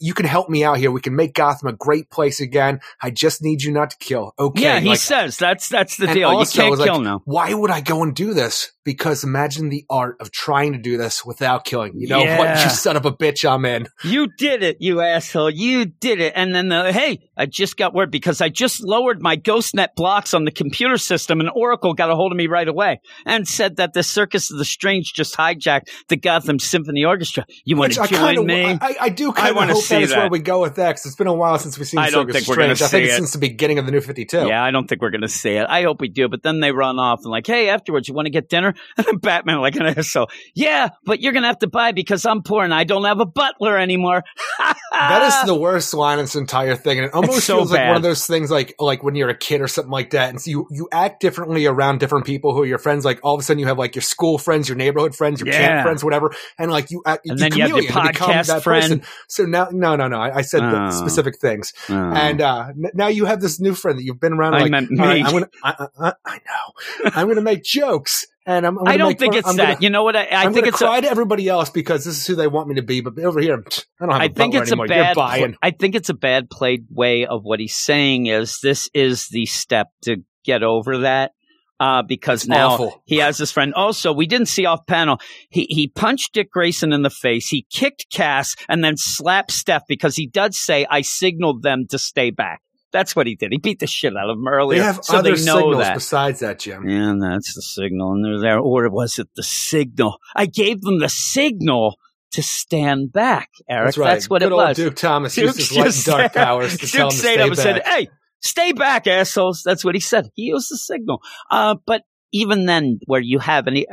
you 0.00 0.12
can 0.12 0.26
help 0.26 0.48
me 0.48 0.64
out 0.64 0.78
here. 0.78 0.90
We 0.90 1.00
can 1.00 1.14
make 1.14 1.34
Gotham 1.34 1.68
a 1.68 1.72
great 1.72 2.10
place 2.10 2.40
again. 2.40 2.80
I 3.00 3.10
just 3.10 3.42
need 3.42 3.62
you 3.62 3.72
not 3.72 3.90
to 3.90 3.96
kill. 3.98 4.32
Okay. 4.38 4.62
yeah, 4.62 4.80
he 4.80 4.88
like, 4.88 4.98
says 4.98 5.36
that's 5.36 5.68
that's 5.68 5.96
the 5.96 6.06
deal. 6.06 6.16
You 6.16 6.38
also, 6.38 6.58
I 6.58 6.62
can't 6.62 6.70
was 6.70 6.80
like, 6.80 6.90
kill 6.90 7.00
now. 7.00 7.22
Why 7.24 7.54
would 7.54 7.70
I 7.70 7.80
go 7.80 8.02
and 8.02 8.14
do 8.14 8.34
this? 8.34 8.72
Because 8.86 9.24
imagine 9.24 9.68
the 9.68 9.84
art 9.90 10.16
of 10.20 10.30
trying 10.30 10.72
to 10.72 10.78
do 10.78 10.96
this 10.96 11.24
without 11.24 11.64
killing. 11.64 11.92
You 11.96 12.06
know 12.06 12.20
what? 12.20 12.62
You 12.62 12.70
son 12.70 12.96
of 12.96 13.04
a 13.04 13.12
bitch, 13.12 13.46
I'm 13.46 13.64
in. 13.64 13.88
You 14.04 14.28
did 14.38 14.62
it, 14.62 14.76
you 14.80 15.00
asshole. 15.00 15.50
You 15.50 15.86
did 15.86 16.20
it. 16.20 16.32
And 16.36 16.54
then, 16.54 16.68
the, 16.68 16.92
hey, 16.92 17.28
I 17.36 17.46
just 17.46 17.76
got 17.76 17.92
word 17.92 18.12
because 18.12 18.40
I 18.40 18.48
just 18.48 18.82
lowered 18.82 19.20
my 19.20 19.36
GhostNet 19.36 19.96
blocks 19.96 20.32
on 20.34 20.44
the 20.44 20.52
computer 20.52 20.98
system 20.98 21.40
and 21.40 21.50
Oracle 21.52 21.94
got 21.94 22.10
a 22.10 22.14
hold 22.14 22.30
of 22.30 22.38
me 22.38 22.46
right 22.46 22.68
away 22.68 23.00
and 23.26 23.46
said 23.46 23.76
that 23.76 23.92
the 23.92 24.04
Circus 24.04 24.52
of 24.52 24.58
the 24.58 24.64
Strange 24.64 25.12
just 25.12 25.36
hijacked 25.36 25.88
the 26.08 26.16
Gotham 26.16 26.60
Symphony 26.60 27.04
Orchestra. 27.04 27.44
You 27.64 27.76
want 27.76 27.92
to 27.94 28.06
join 28.06 28.08
kind 28.08 28.38
of, 28.38 28.46
me? 28.46 28.78
I, 28.80 28.96
I 29.00 29.08
do 29.08 29.30
I 29.32 29.34
kind 29.34 29.58
of 29.58 29.68
hope 29.70 29.82
see 29.82 29.96
that 29.96 30.02
is 30.02 30.10
where 30.12 30.20
that. 30.20 30.30
we 30.30 30.38
go 30.38 30.60
with 30.60 30.76
that 30.76 30.90
because 30.90 31.06
it's 31.06 31.16
been 31.16 31.26
a 31.26 31.34
while 31.34 31.58
since 31.58 31.76
we've 31.76 31.88
seen 31.88 31.98
I 31.98 32.10
don't 32.10 32.28
Circus 32.28 32.36
think 32.36 32.48
we're 32.48 32.54
Strange. 32.54 32.82
I 32.82 32.86
think 32.86 33.04
it's 33.06 33.14
it. 33.14 33.16
since 33.16 33.32
the 33.32 33.38
beginning 33.40 33.80
of 33.80 33.86
the 33.86 33.92
New 33.92 34.00
52. 34.00 34.46
Yeah, 34.46 34.62
I 34.62 34.70
don't 34.70 34.86
think 34.86 35.02
we're 35.02 35.10
going 35.10 35.22
to 35.22 35.28
see 35.28 35.54
it. 35.54 35.66
I 35.68 35.82
hope 35.82 36.00
we 36.00 36.08
do. 36.08 36.28
But 36.28 36.44
then 36.44 36.60
they 36.60 36.70
run 36.70 37.00
off 37.00 37.20
and 37.24 37.30
like, 37.32 37.48
hey, 37.48 37.68
afterwards, 37.68 38.06
you 38.06 38.14
want 38.14 38.26
to 38.26 38.30
get 38.30 38.48
dinner? 38.48 38.75
And 38.96 39.20
Batman 39.22 39.60
like 39.60 39.76
an 39.76 39.86
asshole. 39.86 40.28
Yeah, 40.54 40.88
but 41.04 41.20
you're 41.20 41.32
going 41.32 41.42
to 41.42 41.48
have 41.48 41.58
to 41.60 41.68
buy 41.68 41.92
because 41.92 42.24
I'm 42.26 42.42
poor 42.42 42.64
and 42.64 42.72
I 42.74 42.84
don't 42.84 43.04
have 43.04 43.20
a 43.20 43.26
butler 43.26 43.78
anymore. 43.78 44.22
That 44.92 45.22
is 45.42 45.46
the 45.46 45.54
worst 45.54 45.92
line 45.92 46.18
in 46.18 46.24
this 46.24 46.36
entire 46.36 46.74
thing, 46.74 46.98
and 46.98 47.08
it 47.08 47.12
almost 47.12 47.44
so 47.44 47.56
feels 47.56 47.70
like 47.70 47.86
one 47.86 47.96
of 47.96 48.02
those 48.02 48.26
things, 48.26 48.50
like 48.50 48.74
like 48.78 49.02
when 49.02 49.14
you're 49.14 49.28
a 49.28 49.36
kid 49.36 49.60
or 49.60 49.68
something 49.68 49.90
like 49.90 50.10
that, 50.10 50.30
and 50.30 50.40
so 50.40 50.50
you 50.50 50.66
you 50.70 50.88
act 50.90 51.20
differently 51.20 51.66
around 51.66 52.00
different 52.00 52.24
people 52.24 52.54
who 52.54 52.62
are 52.62 52.66
your 52.66 52.78
friends. 52.78 53.04
Like 53.04 53.20
all 53.22 53.34
of 53.34 53.40
a 53.40 53.42
sudden, 53.42 53.58
you 53.58 53.66
have 53.66 53.76
like 53.78 53.94
your 53.94 54.00
school 54.00 54.38
friends, 54.38 54.70
your 54.70 54.76
neighborhood 54.78 55.14
friends, 55.14 55.40
your 55.40 55.48
Yeah. 55.48 55.58
camp 55.66 55.82
friends, 55.84 56.02
whatever, 56.02 56.32
and 56.58 56.70
like 56.70 56.90
you 56.90 57.02
act, 57.04 57.26
And 57.26 57.38
then 57.38 57.52
you 57.54 57.62
have 57.64 57.70
your 57.72 57.82
podcast 57.92 58.46
that 58.46 58.62
friend. 58.62 58.82
person. 59.02 59.02
So 59.28 59.44
now, 59.44 59.68
no, 59.70 59.96
no, 59.96 60.08
no, 60.08 60.18
I, 60.18 60.36
I 60.38 60.42
said 60.42 60.62
the 60.62 60.86
Oh. 60.86 60.90
specific 60.92 61.36
things, 61.38 61.74
Oh. 61.90 61.92
and 61.94 62.40
uh 62.40 62.68
n- 62.70 62.90
now 62.94 63.08
you 63.08 63.26
have 63.26 63.42
this 63.42 63.60
new 63.60 63.74
friend 63.74 63.98
that 63.98 64.04
you've 64.04 64.20
been 64.20 64.32
around. 64.32 64.54
I 64.54 64.60
like, 64.62 64.70
meant 64.70 64.88
"All 64.98 65.04
right, 65.06 65.16
me." 65.16 65.24
I'm 65.24 65.32
gonna, 65.32 65.48
I, 65.62 65.74
I, 65.78 66.06
I, 66.08 66.12
I 66.24 66.34
know, 66.36 67.10
I'm 67.14 67.28
gonna 67.28 67.42
make 67.42 67.62
jokes, 67.64 68.26
and 68.46 68.66
I'm. 68.66 68.78
I'm 68.78 68.86
I 68.88 68.96
don't 68.96 69.18
think 69.18 69.34
fun- 69.34 69.38
it's 69.40 69.48
I'm 69.48 69.56
that. 69.56 69.64
Gonna, 69.74 69.78
you 69.82 69.90
know 69.90 70.04
what? 70.04 70.16
I, 70.16 70.24
I 70.26 70.44
I'm 70.44 70.54
think 70.54 70.66
it's 70.66 70.80
a, 70.80 70.84
cry 70.84 71.00
to 71.00 71.10
everybody 71.10 71.48
else 71.48 71.68
because 71.70 72.04
this 72.04 72.16
is 72.16 72.26
who 72.26 72.34
they 72.36 72.46
want 72.46 72.68
me 72.68 72.76
to 72.76 72.82
be. 72.82 73.00
But 73.00 73.18
over 73.18 73.40
here, 73.40 73.62
I 74.00 74.06
don't 74.06 74.12
have 74.12 74.20
a 74.20 74.24
I 74.24 74.28
think 74.28 74.54
it's 74.54 74.70
a 74.72 74.76
bad. 74.76 75.18
I 75.18 75.70
think 75.72 75.94
it's 75.94 76.08
a 76.08 76.14
bad 76.14 76.48
played 76.48 76.86
way 76.90 77.26
of 77.26 77.42
what 77.42 77.60
he's 77.60 77.74
saying. 77.74 78.26
Is 78.26 78.58
this 78.62 78.88
is 78.94 79.28
the 79.28 79.46
step 79.46 79.88
to 80.02 80.18
get 80.44 80.62
over 80.62 80.98
that? 80.98 81.32
Uh, 81.78 82.02
because 82.02 82.42
It's 82.44 82.48
now 82.48 82.70
awful. 82.70 83.02
he 83.04 83.18
has 83.18 83.36
his 83.36 83.52
friend. 83.52 83.74
Also, 83.74 84.10
we 84.10 84.26
didn't 84.26 84.46
see 84.46 84.64
off 84.64 84.86
panel. 84.86 85.18
He 85.50 85.66
he 85.68 85.88
punched 85.88 86.32
Dick 86.32 86.50
Grayson 86.50 86.90
in 86.94 87.02
the 87.02 87.10
face. 87.10 87.48
He 87.48 87.66
kicked 87.70 88.06
Cass 88.10 88.54
and 88.66 88.82
then 88.82 88.94
slapped 88.96 89.52
Steph 89.52 89.82
because 89.86 90.16
he 90.16 90.26
does 90.26 90.58
say, 90.58 90.86
"I 90.88 91.02
signaled 91.02 91.62
them 91.62 91.84
to 91.90 91.98
stay 91.98 92.30
back." 92.30 92.62
That's 92.96 93.14
what 93.14 93.26
he 93.26 93.34
did. 93.34 93.52
He 93.52 93.58
beat 93.58 93.78
the 93.78 93.86
shit 93.86 94.16
out 94.16 94.30
of 94.30 94.38
them 94.38 94.44
They 94.46 94.50
earlier, 94.56 94.82
have 94.82 95.00
so 95.04 95.18
other 95.18 95.36
they 95.36 95.44
know 95.44 95.58
signals 95.58 95.78
that. 95.82 95.94
besides 95.94 96.40
that, 96.40 96.58
Jim. 96.60 96.88
And 96.88 97.22
that's 97.22 97.54
the 97.54 97.60
signal. 97.60 98.12
And 98.12 98.24
they're 98.24 98.40
there. 98.40 98.58
Or 98.58 98.88
was 98.88 99.18
it 99.18 99.28
the 99.36 99.42
signal? 99.42 100.16
I 100.34 100.46
gave 100.46 100.80
them 100.80 100.98
the 100.98 101.10
signal 101.10 101.96
to 102.32 102.42
stand 102.42 103.12
back, 103.12 103.50
Eric. 103.68 103.88
That's 103.88 103.98
right. 103.98 104.24
what 104.24 104.40
Good 104.40 104.52
it 104.52 104.54
was. 104.54 104.76
Duke 104.78 104.96
Thomas 104.96 105.34
Duke 105.34 105.44
used 105.44 105.58
his 105.58 105.76
light 105.76 105.86
and 105.94 106.04
dark 106.04 106.32
powers 106.34 106.72
to 106.72 106.86
Duke 106.86 106.90
tell 106.90 107.10
to 107.10 107.16
stayed 107.16 107.34
stay 107.34 107.42
up 107.42 107.48
and 107.48 107.58
said, 107.58 107.82
"Hey, 107.84 108.08
stay 108.40 108.72
back, 108.72 109.06
assholes." 109.06 109.62
That's 109.62 109.84
what 109.84 109.94
he 109.94 110.00
said. 110.00 110.30
He 110.34 110.44
used 110.44 110.70
the 110.70 110.78
signal. 110.78 111.20
Uh, 111.50 111.74
but 111.86 112.00
even 112.32 112.64
then, 112.64 112.98
where 113.04 113.20
you 113.20 113.40
have 113.40 113.66
any, 113.68 113.84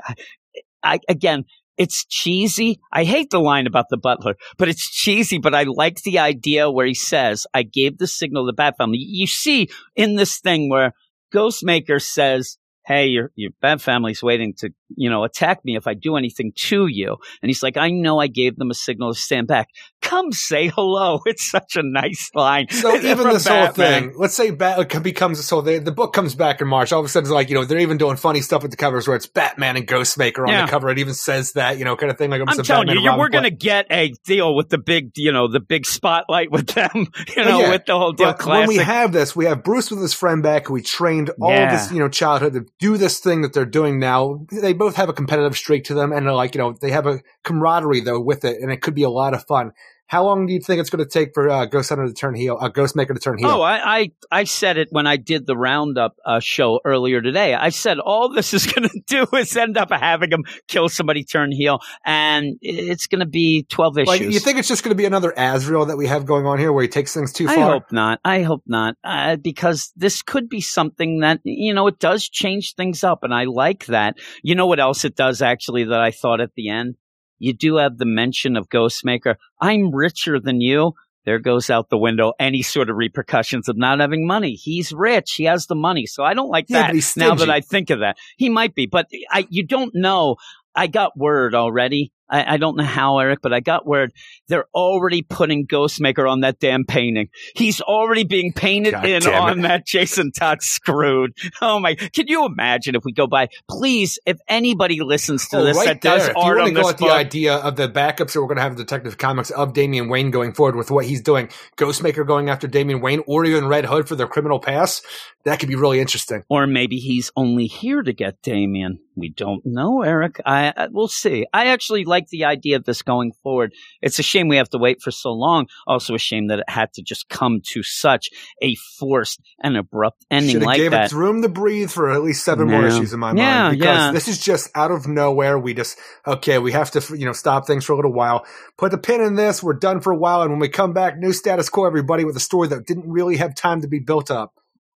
I 0.81 0.99
again, 1.09 1.43
it's 1.77 2.05
cheesy. 2.05 2.79
I 2.91 3.03
hate 3.03 3.29
the 3.29 3.39
line 3.39 3.67
about 3.67 3.85
the 3.89 3.97
butler, 3.97 4.35
but 4.57 4.69
it's 4.69 4.89
cheesy. 4.89 5.39
But 5.39 5.55
I 5.55 5.63
like 5.63 6.01
the 6.03 6.19
idea 6.19 6.69
where 6.69 6.85
he 6.85 6.93
says, 6.93 7.47
"I 7.53 7.63
gave 7.63 7.97
the 7.97 8.07
signal 8.07 8.43
to 8.43 8.47
the 8.47 8.53
Bat 8.53 8.77
Family." 8.77 8.97
You 8.99 9.27
see 9.27 9.69
in 9.95 10.15
this 10.15 10.39
thing 10.39 10.69
where 10.69 10.93
Ghostmaker 11.33 12.01
says. 12.01 12.57
Hey, 12.85 13.07
your 13.07 13.31
your 13.35 13.51
Bat 13.61 13.79
family's 13.79 14.21
waiting 14.21 14.53
to, 14.57 14.71
you 14.95 15.09
know, 15.09 15.23
attack 15.23 15.63
me 15.65 15.75
if 15.75 15.87
I 15.87 15.93
do 15.93 16.15
anything 16.15 16.51
to 16.55 16.87
you. 16.87 17.17
And 17.41 17.49
he's 17.49 17.63
like, 17.63 17.77
I 17.77 17.89
know 17.89 18.19
I 18.19 18.27
gave 18.27 18.57
them 18.57 18.71
a 18.71 18.73
signal 18.73 19.13
to 19.13 19.19
stand 19.19 19.47
back. 19.47 19.69
Come 20.01 20.31
say 20.31 20.67
hello. 20.67 21.19
It's 21.25 21.49
such 21.49 21.75
a 21.77 21.81
nice 21.83 22.29
line. 22.35 22.67
So 22.69 22.95
even 22.95 23.29
this 23.29 23.47
whole 23.47 23.67
thing, 23.67 24.13
let's 24.17 24.35
say 24.35 24.51
Bat 24.51 25.01
becomes 25.03 25.43
so 25.45 25.61
the, 25.61 25.79
the 25.79 25.91
book 25.91 26.13
comes 26.13 26.35
back 26.35 26.61
in 26.61 26.67
March. 26.67 26.91
All 26.93 26.99
of 26.99 27.05
a 27.05 27.09
sudden, 27.09 27.25
it's 27.25 27.33
like 27.33 27.49
you 27.49 27.55
know 27.55 27.65
they're 27.65 27.79
even 27.79 27.97
doing 27.97 28.17
funny 28.17 28.41
stuff 28.41 28.61
with 28.61 28.71
the 28.71 28.77
covers 28.77 29.07
where 29.07 29.15
it's 29.15 29.25
Batman 29.27 29.77
and 29.77 29.87
Ghostmaker 29.87 30.39
on 30.47 30.49
Yeah. 30.49 30.65
the 30.65 30.71
cover. 30.71 30.89
It 30.89 30.99
even 30.99 31.13
says 31.13 31.53
that 31.53 31.77
you 31.79 31.85
know 31.85 31.95
kind 31.95 32.11
of 32.11 32.17
thing. 32.17 32.29
Like 32.29 32.41
I'm 32.41 32.47
telling 32.47 32.87
Batman 32.87 33.03
you, 33.03 33.17
we're 33.17 33.29
going 33.29 33.43
to 33.45 33.49
get 33.51 33.87
a 33.89 34.13
deal 34.25 34.55
with 34.55 34.69
the 34.69 34.77
big, 34.77 35.11
you 35.15 35.31
know, 35.31 35.47
the 35.47 35.59
big 35.59 35.85
spotlight 35.85 36.51
with 36.51 36.67
them, 36.67 36.89
you 37.35 37.43
know, 37.43 37.59
Yeah. 37.61 37.69
with 37.71 37.85
the 37.85 37.97
whole 37.97 38.11
deal. 38.13 38.35
When 38.45 38.67
we 38.67 38.77
have 38.77 39.11
this, 39.13 39.35
we 39.35 39.45
have 39.45 39.63
Bruce 39.63 39.89
with 39.89 40.01
his 40.01 40.13
friend 40.13 40.43
back, 40.43 40.67
who 40.67 40.73
we 40.73 40.81
trained 40.81 41.31
all 41.41 41.49
Yeah. 41.51 41.73
of 41.73 41.79
his, 41.79 41.91
you 41.91 41.99
know, 41.99 42.09
childhood 42.09 42.53
to 42.53 42.65
do 42.79 42.97
this 42.97 43.19
thing 43.19 43.41
that 43.41 43.53
they're 43.53 43.65
doing 43.65 43.99
now. 43.99 44.45
They 44.51 44.73
both 44.83 44.95
have 44.97 45.07
a 45.07 45.13
competitive 45.13 45.55
streak 45.55 45.85
to 45.85 45.93
them, 45.93 46.11
and 46.11 46.25
like, 46.27 46.55
you 46.55 46.59
know, 46.59 46.73
they 46.73 46.91
have 46.91 47.07
a 47.07 47.21
camaraderie 47.43 48.01
though 48.01 48.19
with 48.19 48.43
it, 48.43 48.61
and 48.61 48.69
it 48.69 48.81
could 48.81 48.93
be 48.93 49.03
a 49.03 49.09
lot 49.09 49.33
of 49.33 49.45
fun. 49.45 49.71
How 50.13 50.23
long 50.23 50.45
do 50.45 50.53
you 50.53 50.59
think 50.59 50.79
it's 50.79 50.91
going 50.91 51.03
to 51.03 51.09
take 51.09 51.33
for 51.33 51.49
uh, 51.49 51.65
Ghost 51.65 51.89
Hunter 51.89 52.05
to 52.05 52.13
turn 52.13 52.35
heel, 52.35 52.55
uh, 52.61 52.69
Ghostmaker 52.69 53.15
to 53.15 53.19
turn 53.19 53.39
heel? 53.39 53.49
Oh, 53.49 53.61
I, 53.63 53.97
I 53.97 54.11
I 54.31 54.43
said 54.43 54.77
it 54.77 54.89
when 54.91 55.07
I 55.07 55.17
did 55.17 55.47
the 55.47 55.57
roundup 55.57 56.17
uh, 56.23 56.39
show 56.39 56.79
earlier 56.85 57.19
today. 57.19 57.55
I 57.55 57.69
said 57.69 57.97
all 57.97 58.31
this 58.31 58.53
is 58.53 58.67
going 58.71 58.87
to 58.87 59.01
do 59.07 59.25
is 59.35 59.57
end 59.57 59.75
up 59.75 59.91
having 59.91 60.31
him 60.31 60.43
kill 60.67 60.87
somebody, 60.87 61.23
turn 61.23 61.51
heel, 61.51 61.79
and 62.05 62.59
it's 62.61 63.07
going 63.07 63.21
to 63.21 63.25
be 63.25 63.63
twelve 63.63 63.97
issues. 63.97 64.07
like, 64.07 64.21
you 64.21 64.39
think 64.39 64.59
it's 64.59 64.67
just 64.67 64.83
going 64.83 64.91
to 64.91 64.95
be 64.95 65.05
another 65.05 65.33
Azrael 65.35 65.87
that 65.87 65.97
we 65.97 66.05
have 66.05 66.27
going 66.27 66.45
on 66.45 66.59
here, 66.59 66.71
where 66.71 66.83
he 66.83 66.89
takes 66.89 67.11
things 67.15 67.33
too 67.33 67.47
far? 67.47 67.57
I 67.57 67.71
hope 67.71 67.91
not. 67.91 68.19
I 68.23 68.43
hope 68.43 68.61
not, 68.67 68.95
uh, 69.03 69.37
because 69.37 69.91
this 69.95 70.21
could 70.21 70.47
be 70.47 70.61
something 70.61 71.21
that 71.21 71.39
you 71.43 71.73
know 71.73 71.87
it 71.87 71.97
does 71.97 72.29
change 72.29 72.75
things 72.75 73.03
up, 73.03 73.23
and 73.23 73.33
I 73.33 73.45
like 73.45 73.87
that. 73.87 74.17
You 74.43 74.53
know 74.53 74.67
what 74.67 74.79
else 74.79 75.05
it 75.05 75.15
does 75.15 75.41
actually 75.41 75.85
that 75.85 76.01
I 76.01 76.11
thought 76.11 76.39
at 76.39 76.53
the 76.55 76.69
end? 76.69 76.97
You 77.43 77.53
do 77.53 77.75
have 77.75 77.97
the 77.97 78.05
mention 78.05 78.55
of 78.55 78.69
Ghostmaker. 78.69 79.35
I'm 79.59 79.93
richer 79.93 80.39
than 80.39 80.61
you. 80.61 80.93
There 81.25 81.39
goes 81.39 81.69
out 81.69 81.89
the 81.89 81.97
window 81.97 82.31
any 82.39 82.61
sort 82.61 82.89
of 82.89 82.95
repercussions 82.95 83.67
of 83.67 83.77
not 83.77 83.99
having 83.99 84.25
money. 84.25 84.53
He's 84.53 84.93
rich. 84.93 85.33
He 85.33 85.43
has 85.43 85.67
the 85.67 85.75
money. 85.75 86.05
So 86.05 86.23
I 86.23 86.33
don't 86.33 86.49
like 86.49 86.65
Yeah, 86.69 86.91
that. 86.93 87.13
now 87.17 87.35
that. 87.35 87.49
I 87.49 87.59
think 87.59 87.89
of 87.89 87.99
that, 87.99 88.15
he 88.37 88.47
might 88.49 88.75
be, 88.75 88.85
but 88.85 89.07
I, 89.29 89.45
you 89.49 89.65
don't 89.65 89.93
know. 89.93 90.37
I 90.73 90.87
got 90.87 91.17
word 91.17 91.53
already. 91.53 92.13
I, 92.29 92.53
I 92.53 92.57
don't 92.57 92.77
know 92.77 92.83
how, 92.83 93.19
Eric, 93.19 93.39
but 93.41 93.53
I 93.53 93.59
got 93.59 93.85
word 93.85 94.11
they're 94.47 94.65
already 94.73 95.21
putting 95.21 95.67
Ghostmaker 95.67 96.29
on 96.29 96.41
that 96.41 96.59
damn 96.59 96.85
painting. 96.85 97.29
He's 97.55 97.81
already 97.81 98.23
being 98.23 98.53
painted 98.53 98.91
God 98.91 99.05
in 99.05 99.27
on 99.27 99.61
that 99.61 99.85
Jason 99.85 100.31
Todd 100.31 100.61
screwed. 100.61 101.33
Oh 101.61 101.79
my! 101.79 101.95
Can 101.95 102.27
you 102.27 102.45
imagine 102.45 102.95
if 102.95 103.03
we 103.05 103.11
go 103.13 103.27
by? 103.27 103.47
Please, 103.69 104.19
if 104.25 104.37
anybody 104.47 105.01
listens 105.01 105.47
to 105.49 105.57
Oh, 105.57 105.63
this 105.63 105.77
right 105.77 105.87
that 105.87 106.01
does 106.01 106.23
there. 106.23 106.31
If 106.31 106.37
you 106.37 106.41
art 106.43 106.57
want 106.57 106.75
to 106.75 106.81
go 106.81 106.89
at 106.89 106.97
the 106.97 107.11
idea 107.11 107.55
of 107.55 107.75
the 107.75 107.87
backups 107.87 108.33
that 108.33 108.41
we're 108.41 108.47
going 108.47 108.57
to 108.57 108.63
have 108.63 108.71
in 108.73 108.77
Detective 108.77 109.17
Comics 109.17 109.51
of 109.51 109.73
Damian 109.73 110.09
Wayne 110.09 110.31
going 110.31 110.53
forward 110.53 110.75
with 110.75 110.91
what 110.91 111.05
he's 111.05 111.21
doing, 111.21 111.49
Ghostmaker 111.77 112.25
going 112.25 112.49
after 112.49 112.67
Damian 112.67 113.01
Wayne, 113.01 113.21
or 113.27 113.45
even 113.45 113.67
Red 113.67 113.85
Hood 113.85 114.07
for 114.07 114.15
their 114.15 114.27
criminal 114.27 114.59
past, 114.59 115.05
that 115.45 115.59
could 115.59 115.69
be 115.69 115.75
really 115.75 115.99
interesting. 115.99 116.43
or 116.49 116.65
maybe 116.67 116.97
he's 116.97 117.31
only 117.35 117.67
here 117.67 118.01
to 118.01 118.13
get 118.13 118.41
Damian. 118.41 118.99
We 119.15 119.29
don't 119.29 119.61
know, 119.65 120.01
Eric. 120.01 120.39
I, 120.45 120.73
I 120.75 120.87
we'll 120.87 121.07
see. 121.07 121.45
I 121.53 121.67
actually 121.67 122.03
like 122.13 122.27
the 122.29 122.45
idea 122.45 122.75
of 122.77 122.83
this 122.85 123.01
going 123.01 123.31
forward. 123.43 123.73
It's 124.01 124.19
a 124.19 124.23
shame 124.23 124.47
we 124.47 124.57
have 124.57 124.69
to 124.69 124.77
wait 124.77 125.01
for 125.01 125.11
so 125.11 125.31
long. 125.33 125.67
Also, 125.87 126.13
a 126.15 126.19
shame 126.19 126.47
that 126.47 126.59
it 126.59 126.69
had 126.69 126.93
to 126.93 127.01
just 127.01 127.27
come 127.29 127.61
to 127.71 127.83
such 127.83 128.29
a 128.61 128.75
forced 128.99 129.41
and 129.61 129.75
abrupt 129.75 130.25
ending 130.29 130.51
Should 130.51 130.61
have 130.61 130.67
like 130.67 130.77
gave 130.77 130.91
that. 130.91 131.11
it 131.11 131.15
room 131.15 131.41
to 131.41 131.49
breathe 131.49 131.89
for 131.89 132.11
at 132.11 132.21
least 132.21 132.45
seven 132.45 132.67
more 132.69 132.85
issues 132.85 133.13
in 133.13 133.19
my 133.19 133.33
Yeah, 133.33 133.63
mind. 133.63 133.79
Because 133.79 133.97
yeah. 133.97 134.11
this 134.11 134.27
is 134.27 134.39
just 134.39 134.69
out 134.75 134.91
of 134.91 135.07
nowhere. 135.07 135.57
We 135.57 135.73
just 135.73 135.97
okay, 136.27 136.59
we 136.59 136.71
have 136.71 136.91
to 136.91 137.17
you 137.17 137.25
know 137.25 137.33
stop 137.33 137.65
things 137.67 137.83
for 137.85 137.93
a 137.93 137.95
little 137.95 138.13
while. 138.13 138.45
Put 138.77 138.91
the 138.91 138.97
pin 138.97 139.21
in 139.21 139.35
this. 139.35 139.63
We're 139.63 139.73
done 139.73 139.99
for 140.01 140.13
a 140.13 140.17
while, 140.17 140.41
and 140.41 140.51
when 140.51 140.59
we 140.59 140.69
come 140.69 140.93
back, 140.93 141.17
new 141.17 141.33
status 141.33 141.69
quo. 141.69 141.85
Everybody 141.85 142.23
with 142.25 142.35
a 142.37 142.39
story 142.41 142.67
that 142.69 142.85
didn't 142.85 143.09
really 143.09 143.37
have 143.37 143.55
time 143.55 143.81
to 143.81 143.87
be 143.87 143.99
built 143.99 144.29
up. 144.31 144.53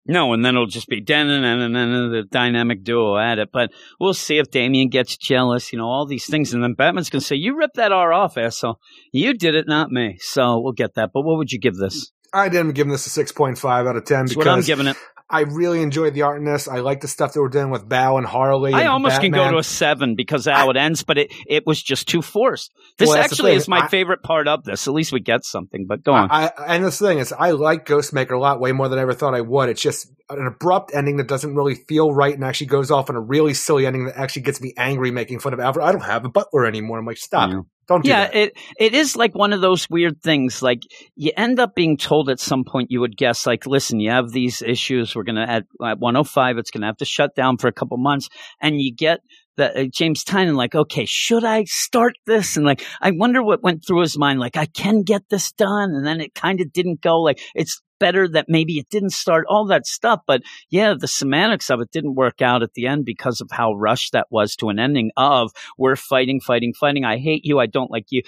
No, 0.07 0.33
and 0.33 0.43
then 0.43 0.55
it'll 0.55 0.67
just 0.67 0.87
be 0.87 1.01
Dan 1.01 1.29
and 1.29 1.45
and 1.45 2.13
the 2.13 2.23
dynamic 2.23 2.83
duo 2.83 3.17
at 3.17 3.39
it. 3.39 3.49
But 3.51 3.71
we'll 3.99 4.13
see 4.13 4.37
if 4.37 4.49
Damian 4.49 4.89
gets 4.89 5.17
jealous, 5.17 5.71
you 5.71 5.79
know, 5.79 5.87
all 5.87 6.05
these 6.05 6.25
things. 6.25 6.53
And 6.53 6.63
then 6.63 6.73
Batman's 6.73 7.09
going 7.09 7.19
to 7.19 7.25
say, 7.25 7.35
You 7.35 7.57
ripped 7.57 7.75
that 7.75 7.91
R 7.91 8.13
off, 8.13 8.37
asshole. 8.37 8.79
You 9.11 9.33
did 9.33 9.55
it, 9.55 9.67
not 9.67 9.91
me. 9.91 10.17
So 10.19 10.59
we'll 10.59 10.73
get 10.73 10.95
that. 10.95 11.11
But 11.13 11.21
what 11.21 11.37
would 11.37 11.51
you 11.51 11.59
give 11.59 11.75
this? 11.75 12.11
I 12.33 12.49
didn't 12.49 12.73
give 12.73 12.87
this 12.87 13.05
a 13.05 13.09
six 13.09 13.31
point 13.31 13.57
five 13.57 13.87
out 13.87 13.95
of 13.95 14.05
ten 14.05 14.25
That's 14.25 14.35
what 14.35 14.47
I'm 14.47 14.61
giving 14.61 14.87
it. 14.87 14.97
I 15.29 15.41
really 15.41 15.81
enjoyed 15.81 16.13
the 16.13 16.21
art 16.21 16.37
in 16.37 16.45
this. 16.45 16.69
I 16.69 16.79
like 16.79 17.01
the 17.01 17.07
stuff 17.09 17.33
that 17.33 17.41
we're 17.41 17.49
doing 17.49 17.69
with 17.69 17.87
Bao 17.87 18.17
and 18.17 18.25
Harley. 18.25 18.73
I 18.73 18.79
and 18.81 18.87
almost 18.89 19.19
can 19.19 19.31
go 19.31 19.51
to 19.51 19.57
a 19.57 19.63
seven 19.63 20.15
because 20.15 20.45
how 20.45 20.69
it 20.69 20.77
ends, 20.77 21.03
but 21.03 21.17
it, 21.17 21.33
it 21.47 21.67
was 21.67 21.83
just 21.83 22.07
too 22.07 22.21
forced. 22.21 22.71
This 22.97 23.09
Well, 23.09 23.17
actually 23.17 23.53
is 23.53 23.67
my 23.67 23.81
I- 23.81 23.87
favorite 23.89 24.23
part 24.23 24.47
of 24.47 24.63
this. 24.63 24.87
At 24.87 24.93
least 24.93 25.11
we 25.11 25.19
get 25.19 25.43
something, 25.43 25.85
but 25.85 26.01
go 26.03 26.13
on. 26.13 26.29
I, 26.31 26.51
I, 26.57 26.75
and 26.75 26.85
this 26.85 26.97
thing 26.99 27.19
is, 27.19 27.33
I 27.33 27.51
like 27.51 27.85
Ghostmaker 27.85 28.31
a 28.31 28.39
lot, 28.39 28.61
way 28.61 28.71
more 28.71 28.87
than 28.87 28.99
I 28.99 29.01
ever 29.01 29.13
thought 29.13 29.35
I 29.35 29.41
would. 29.41 29.67
It's 29.67 29.81
just 29.81 30.07
an 30.29 30.47
abrupt 30.47 30.91
ending 30.93 31.17
that 31.17 31.27
doesn't 31.27 31.55
really 31.55 31.75
feel 31.75 32.13
right, 32.13 32.33
and 32.33 32.43
actually 32.45 32.67
goes 32.67 32.89
off 32.89 33.09
on 33.09 33.17
a 33.17 33.21
really 33.21 33.53
silly 33.53 33.85
ending 33.85 34.05
that 34.05 34.17
actually 34.17 34.43
gets 34.43 34.61
me 34.61 34.73
angry, 34.77 35.11
making 35.11 35.39
fun 35.39 35.53
of 35.53 35.59
Alfred. 35.59 35.85
I 35.85 35.91
don't 35.91 36.01
have 36.01 36.23
a 36.23 36.29
butler 36.29 36.65
anymore. 36.65 36.99
I'm 36.99 37.05
like, 37.05 37.17
stop, 37.17 37.49
Yeah. 37.49 37.61
Don't 37.87 38.03
do 38.03 38.09
yeah, 38.09 38.25
that. 38.25 38.35
it 38.35 38.57
it 38.77 38.93
is 38.93 39.15
like 39.15 39.33
one 39.33 39.53
of 39.53 39.61
those 39.61 39.89
weird 39.89 40.21
things. 40.21 40.61
Like 40.61 40.81
you 41.15 41.31
end 41.37 41.59
up 41.59 41.75
being 41.75 41.97
told 41.97 42.29
at 42.29 42.39
some 42.39 42.63
point, 42.65 42.91
you 42.91 42.99
would 42.99 43.15
guess, 43.15 43.45
like, 43.45 43.65
listen, 43.65 43.99
you 43.99 44.11
have 44.11 44.31
these 44.31 44.61
issues. 44.61 45.15
We're 45.15 45.23
gonna 45.23 45.45
at 45.47 45.63
at 45.83 45.99
105, 45.99 46.57
it's 46.57 46.71
gonna 46.71 46.87
have 46.87 46.97
to 46.97 47.05
shut 47.05 47.35
down 47.35 47.57
for 47.57 47.67
a 47.67 47.73
couple 47.73 47.97
months, 47.97 48.29
and 48.61 48.79
you 48.79 48.93
get 48.93 49.21
that 49.57 49.75
uh, 49.75 49.85
James 49.91 50.23
Tynion, 50.23 50.55
like, 50.55 50.75
okay, 50.75 51.05
should 51.05 51.43
I 51.43 51.65
start 51.65 52.15
this? 52.25 52.57
And 52.57 52.65
like, 52.65 52.85
I 53.01 53.11
wonder 53.11 53.43
what 53.43 53.63
went 53.63 53.83
through 53.85 54.01
his 54.01 54.17
mind. 54.17 54.39
Like, 54.39 54.55
I 54.55 54.67
can 54.67 55.01
get 55.01 55.23
this 55.29 55.51
done. 55.51 55.91
And 55.93 56.05
then 56.05 56.21
it 56.21 56.33
kind 56.33 56.61
of 56.61 56.71
didn't 56.71 57.01
go 57.01 57.19
like, 57.19 57.41
it's 57.55 57.81
better 57.99 58.27
that 58.27 58.45
maybe 58.47 58.73
it 58.73 58.89
didn't 58.89 59.11
start 59.11 59.45
all 59.49 59.65
that 59.67 59.85
stuff. 59.85 60.21
But 60.25 60.41
yeah, 60.69 60.93
the 60.97 61.07
semantics 61.07 61.69
of 61.69 61.81
it 61.81 61.91
didn't 61.91 62.15
work 62.15 62.41
out 62.41 62.63
at 62.63 62.73
the 62.73 62.87
end 62.87 63.05
because 63.05 63.41
of 63.41 63.49
how 63.51 63.73
rushed 63.73 64.13
that 64.13 64.27
was 64.29 64.55
to 64.57 64.69
an 64.69 64.79
ending 64.79 65.11
of 65.17 65.51
we're 65.77 65.95
fighting, 65.95 66.39
fighting, 66.39 66.73
fighting. 66.73 67.05
I 67.05 67.17
hate 67.17 67.45
you. 67.45 67.59
I 67.59 67.65
don't 67.65 67.91
like 67.91 68.07
you. 68.09 68.23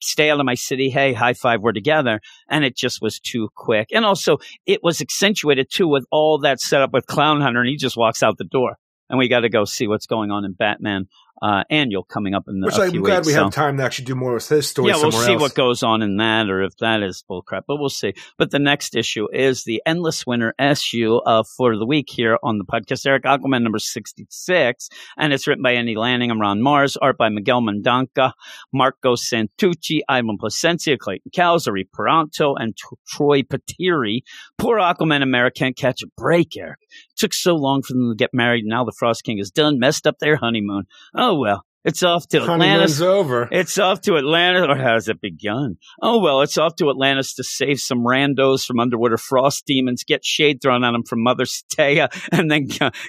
Stay 0.00 0.30
out 0.30 0.40
of 0.40 0.46
my 0.46 0.54
city. 0.54 0.90
Hey, 0.90 1.12
high 1.12 1.34
five. 1.34 1.60
We're 1.60 1.72
together. 1.72 2.20
And 2.48 2.64
it 2.64 2.76
just 2.76 3.00
was 3.02 3.18
too 3.20 3.48
quick. 3.54 3.88
And 3.92 4.04
also 4.04 4.38
it 4.66 4.82
was 4.82 5.00
accentuated 5.00 5.70
too 5.70 5.88
with 5.88 6.06
all 6.10 6.38
that 6.38 6.60
setup 6.60 6.92
with 6.92 7.06
Clown 7.06 7.40
Hunter 7.40 7.60
and 7.60 7.68
he 7.68 7.76
just 7.76 7.96
walks 7.96 8.22
out 8.22 8.38
the 8.38 8.44
door. 8.44 8.76
And 9.10 9.18
we 9.18 9.28
got 9.28 9.40
to 9.40 9.48
go 9.48 9.64
see 9.64 9.88
what's 9.88 10.06
going 10.06 10.30
on 10.30 10.44
in 10.44 10.52
Batman 10.52 11.06
uh, 11.42 11.64
Annual 11.70 12.04
coming 12.04 12.34
up 12.34 12.44
in 12.48 12.60
the. 12.60 12.66
Which 12.66 12.78
I'm 12.78 12.90
glad 13.02 13.18
weeks. 13.18 13.26
we 13.28 13.32
so- 13.34 13.44
have 13.44 13.52
time 13.52 13.76
to 13.78 13.82
actually 13.82 14.06
do 14.06 14.14
more 14.14 14.34
with 14.34 14.48
his 14.48 14.68
story 14.68 14.88
yeah, 14.90 14.96
we'll 14.96 15.12
see 15.12 15.32
else. 15.32 15.40
what 15.40 15.54
goes 15.54 15.82
on 15.82 16.02
in 16.02 16.16
that, 16.18 16.48
or 16.48 16.62
if 16.62 16.76
that 16.78 17.02
is 17.02 17.24
bullcrap. 17.28 17.62
But 17.66 17.76
we'll 17.76 17.88
see. 17.88 18.14
But 18.36 18.50
the 18.50 18.58
next 18.58 18.96
issue 18.96 19.28
is 19.32 19.64
the 19.64 19.82
Endless 19.86 20.26
Winter 20.26 20.54
issue 20.58 21.16
uh, 21.16 21.42
for 21.56 21.76
the 21.76 21.86
week 21.86 22.06
here 22.10 22.38
on 22.42 22.58
the 22.58 22.64
podcast. 22.64 23.06
Eric 23.06 23.24
Aquaman 23.24 23.62
number 23.62 23.78
sixty-six, 23.78 24.88
and 25.16 25.32
it's 25.32 25.46
written 25.46 25.62
by 25.62 25.72
Andy 25.72 25.96
Lanning 25.96 26.30
and 26.30 26.40
Ron 26.40 26.60
Marz, 26.60 26.96
art 27.00 27.16
by 27.18 27.28
Miguel 27.28 27.62
Mendonça, 27.62 28.32
Marco 28.72 29.14
Santucci, 29.14 30.00
Ivan 30.08 30.38
Plascencia, 30.38 30.98
Clayton 30.98 31.30
Cowles, 31.34 31.66
Ari 31.68 31.88
Peranto, 31.94 32.54
and 32.58 32.76
T- 32.76 32.96
Troy 33.08 33.42
Patiri. 33.42 34.20
Poor 34.58 34.78
Aquaman 34.78 35.22
and 35.22 35.30
Mara 35.30 35.50
can't 35.50 35.76
catch 35.76 36.02
a 36.02 36.06
break, 36.16 36.56
Eric. 36.56 36.78
It 36.82 37.16
took 37.16 37.34
so 37.34 37.54
long 37.54 37.82
for 37.82 37.92
them 37.94 38.10
to 38.10 38.16
get 38.16 38.30
married. 38.32 38.64
Now 38.64 38.84
the 38.84 38.92
Frost 38.98 39.24
King 39.24 39.38
is 39.38 39.50
done, 39.50 39.78
messed 39.78 40.06
up 40.06 40.18
their 40.18 40.36
honeymoon. 40.36 40.84
Oh 41.14 41.27
Oh, 41.28 41.38
well. 41.38 41.62
It's 41.84 42.02
off 42.02 42.26
to 42.28 42.42
Atlantis. 42.42 43.00
Over. 43.00 43.48
It's 43.52 43.78
off 43.78 44.00
to 44.02 44.16
Atlantis, 44.16 44.66
or 44.68 44.76
has 44.76 45.08
it 45.08 45.20
begun? 45.20 45.76
Oh 46.02 46.20
well, 46.20 46.42
it's 46.42 46.58
off 46.58 46.74
to 46.76 46.90
Atlantis 46.90 47.34
to 47.34 47.44
save 47.44 47.80
some 47.80 48.00
randos 48.04 48.64
from 48.64 48.80
underwater 48.80 49.16
frost 49.16 49.64
demons, 49.64 50.04
get 50.04 50.24
shade 50.24 50.60
thrown 50.60 50.84
on 50.84 50.92
them 50.92 51.04
from 51.04 51.22
Mother 51.22 51.44
Cetea, 51.44 52.08
and 52.32 52.50
then 52.50 52.66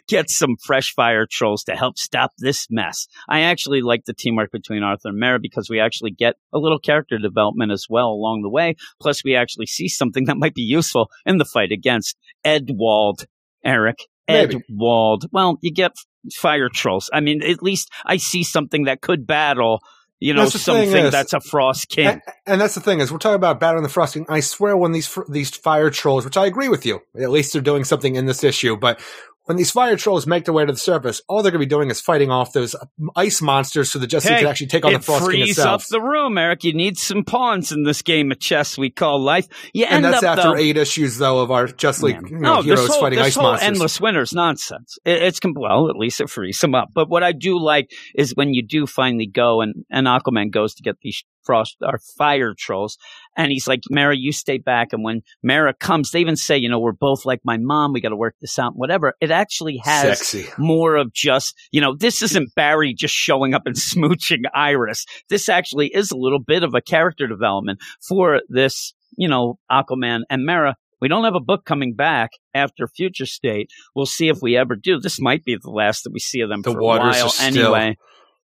get 0.08 0.30
some 0.30 0.56
fresh 0.64 0.94
fire 0.94 1.26
trolls 1.30 1.64
to 1.64 1.76
help 1.76 1.98
stop 1.98 2.32
this 2.38 2.68
mess. 2.70 3.08
I 3.28 3.42
actually 3.42 3.82
like 3.82 4.06
the 4.06 4.14
teamwork 4.14 4.52
between 4.52 4.84
Arthur 4.84 5.10
and 5.10 5.20
Mara 5.20 5.40
because 5.40 5.70
we 5.70 5.80
actually 5.80 6.12
get 6.12 6.36
a 6.54 6.60
little 6.60 6.80
character 6.80 7.18
development 7.18 7.72
as 7.72 7.88
well 7.90 8.10
along 8.10 8.44
the 8.44 8.50
way. 8.50 8.76
Plus, 9.02 9.24
we 9.24 9.36
actually 9.36 9.66
see 9.66 9.88
something 9.88 10.26
that 10.26 10.38
might 10.38 10.54
be 10.54 10.62
useful 10.62 11.10
in 11.26 11.38
the 11.38 11.46
fight 11.46 11.72
against 11.72 12.18
Edwald, 12.46 13.26
Eric. 13.66 13.98
Maybe. 14.30 14.56
Edwald. 14.70 15.26
Well, 15.32 15.58
you 15.62 15.72
get 15.72 15.92
fire 16.34 16.70
trolls. 16.70 17.10
I 17.14 17.20
mean, 17.20 17.44
at 17.44 17.62
least 17.64 17.90
I 18.06 18.18
see 18.18 18.44
something 18.44 18.86
that 18.86 19.02
could 19.02 19.26
battle, 19.26 19.82
you 20.20 20.34
know, 20.34 20.44
That's 20.44 20.62
something 20.62 20.90
is- 21.06 21.12
that's 21.12 21.34
a 21.34 21.40
Frost 21.40 21.88
King. 21.90 22.08
And, 22.08 22.22
and 22.46 22.62
that's 22.62 22.76
the 22.76 22.82
thing 22.82 23.00
is 23.00 23.12
we're 23.12 23.20
talking 23.20 23.36
about 23.36 23.60
battling 23.60 23.84
the 23.84 23.90
frosting. 23.90 24.26
I 24.28 24.42
swear 24.42 24.76
when 24.76 24.92
these 24.92 25.18
these 25.30 25.50
fire 25.56 25.90
trolls, 25.90 26.26
which 26.26 26.36
I 26.38 26.46
agree 26.46 26.68
with 26.68 26.86
you, 26.86 27.00
at 27.20 27.30
least 27.30 27.54
they're 27.54 27.62
doing 27.62 27.86
something 27.86 28.16
in 28.16 28.26
this 28.26 28.44
issue, 28.44 28.76
but 28.76 29.02
when 29.50 29.58
these 29.58 29.72
fire 29.72 29.98
trolls 29.98 30.28
make 30.28 30.46
their 30.46 30.54
way 30.54 30.64
to 30.64 30.72
the 30.72 30.78
surface, 30.78 31.24
all 31.28 31.42
they're 31.42 31.52
going 31.52 31.60
to 31.60 31.66
be 31.66 31.70
doing 31.70 31.90
is 31.90 32.00
fighting 32.00 32.30
off 32.30 32.54
those 32.54 32.76
um, 32.76 33.10
ice 33.16 33.42
monsters 33.42 33.92
so 33.92 33.98
that 33.98 34.06
Justice 34.06 34.30
Hey, 34.30 34.42
can 34.42 34.48
actually 34.48 34.68
take 34.68 34.86
on 34.86 34.94
the 34.94 35.00
Frost 35.00 35.22
King 35.22 35.42
frees 35.42 35.50
itself. 35.58 35.82
up 35.82 35.88
the 35.90 36.00
room, 36.00 36.38
Eric. 36.38 36.64
You 36.64 36.74
need 36.74 37.00
some 37.00 37.24
pawns 37.24 37.72
in 37.72 37.82
this 37.82 38.04
game 38.04 38.32
of 38.32 38.38
chess 38.40 38.78
we 38.78 38.92
call 38.92 39.20
life. 39.20 39.48
You 39.74 39.86
and 39.86 40.06
that's 40.06 40.22
up 40.22 40.38
after 40.38 40.50
though, 40.50 40.56
eight 40.56 40.78
issues, 40.78 41.18
though, 41.18 41.40
of 41.40 41.50
our 41.50 41.66
Just 41.66 42.04
League 42.04 42.22
you 42.30 42.38
know, 42.38 42.58
no, 42.58 42.62
heroes 42.62 42.90
whole, 42.90 43.02
fighting 43.02 43.18
ice 43.18 43.36
monsters. 43.38 43.68
endless 43.68 44.00
winter's 44.00 44.34
nonsense. 44.34 45.00
It, 45.04 45.24
it's 45.24 45.40
well, 45.44 45.90
at 45.90 45.96
least 45.96 46.22
it 46.22 46.30
frees 46.30 46.64
him 46.64 46.76
up. 46.76 46.90
But 46.94 47.10
what 47.10 47.24
I 47.24 47.32
do 47.32 47.60
like 47.60 47.90
is 48.14 48.36
when 48.36 48.54
you 48.54 48.62
do 48.62 48.86
finally 48.86 49.26
go 49.26 49.62
and 49.62 49.84
and 49.90 50.06
Aquaman 50.06 50.52
goes 50.52 50.76
to 50.76 50.84
get 50.84 50.98
these 51.02 51.24
frost 51.44 51.78
or 51.82 52.00
fire 52.18 52.54
trolls, 52.58 52.98
and 53.38 53.52
he's 53.52 53.68
like, 53.68 53.82
"Mara, 53.90 54.16
you 54.16 54.32
stay 54.32 54.58
back." 54.58 54.94
And 54.94 55.04
when 55.04 55.22
Mara 55.44 55.74
comes, 55.74 56.12
they 56.12 56.20
even 56.22 56.36
say, 56.36 56.58
"You 56.58 56.70
know, 56.70 56.80
we're 56.80 56.92
both 56.92 57.26
like 57.26 57.40
my 57.44 57.58
mom. 57.58 57.94
We 57.94 58.02
got 58.02 58.10
to 58.10 58.16
work 58.16 58.36
this 58.42 58.58
out. 58.60 58.74
Whatever." 58.76 59.14
It 59.22 59.32
actually 59.32 59.78
has 59.84 60.20
Sexy. 60.20 60.48
more 60.58 60.96
of 60.96 61.14
just, 61.14 61.56
you 61.72 61.82
know, 61.82 61.96
this 61.96 62.22
isn't 62.22 62.54
Barry 62.56 62.94
just 62.94 63.14
showing 63.14 63.54
up 63.54 63.64
and 63.66 63.76
smooching 63.78 64.44
Iris. 64.54 65.06
This 65.30 65.50
actually 65.50 65.88
is 65.94 66.12
a 66.12 66.18
little 66.18 66.40
bit 66.40 66.64
of 66.64 66.74
a 66.74 66.82
character 66.82 67.28
development 67.28 67.80
for 68.08 68.42
this, 68.50 68.94
you 69.18 69.28
know, 69.28 69.58
Aquaman 69.72 70.22
and 70.30 70.46
Mara. 70.46 70.76
We 71.02 71.08
don't 71.08 71.24
have 71.24 71.36
a 71.36 71.40
book 71.40 71.64
coming 71.64 71.96
back 71.96 72.32
after 72.54 72.86
Future 72.86 73.26
State. 73.26 73.70
We'll 73.96 74.06
see 74.06 74.28
if 74.28 74.42
we 74.42 74.58
ever 74.58 74.76
do. 74.76 75.00
This 75.00 75.22
might 75.22 75.46
be 75.46 75.56
the 75.56 75.70
last 75.70 76.04
that 76.04 76.12
we 76.12 76.20
see 76.20 76.42
of 76.42 76.50
them 76.50 76.62
The 76.62 76.74
for 76.74 76.82
waters 76.82 77.16
a 77.16 77.20
are 77.20 77.24
while 77.24 77.30
still- 77.30 77.76
anyway. 77.76 77.98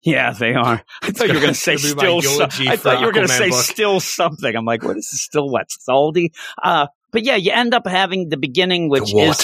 Yeah, 0.07 0.31
they 0.31 0.53
are. 0.53 0.81
I 1.01 1.11
thought 1.11 1.27
you 1.27 1.33
were 1.33 1.39
going 1.41 1.53
to 1.53 1.59
say 1.59 1.73
It's 1.73 1.93
gonna 1.93 2.15
be 2.17 2.21
still. 2.21 2.39
my 2.39 2.47
So- 2.49 2.63
I 2.71 2.75
thought 2.77 2.99
you 3.01 3.05
were 3.07 3.11
going 3.11 3.27
to 3.27 3.33
say 3.33 3.49
book. 3.49 3.59
still 3.61 3.99
something. 3.99 4.55
I'm 4.55 4.63
like, 4.65 4.83
what 4.83 4.97
is 4.97 5.09
this? 5.11 5.21
Still 5.21 5.49
what? 5.49 5.69
Salty? 5.69 6.31
Uh, 6.61 6.87
but 7.11 7.23
yeah, 7.23 7.35
you 7.35 7.51
end 7.51 7.73
up 7.73 7.87
having 7.87 8.29
the 8.29 8.37
beginning, 8.37 8.89
which 8.89 9.11
the 9.11 9.19
is 9.19 9.37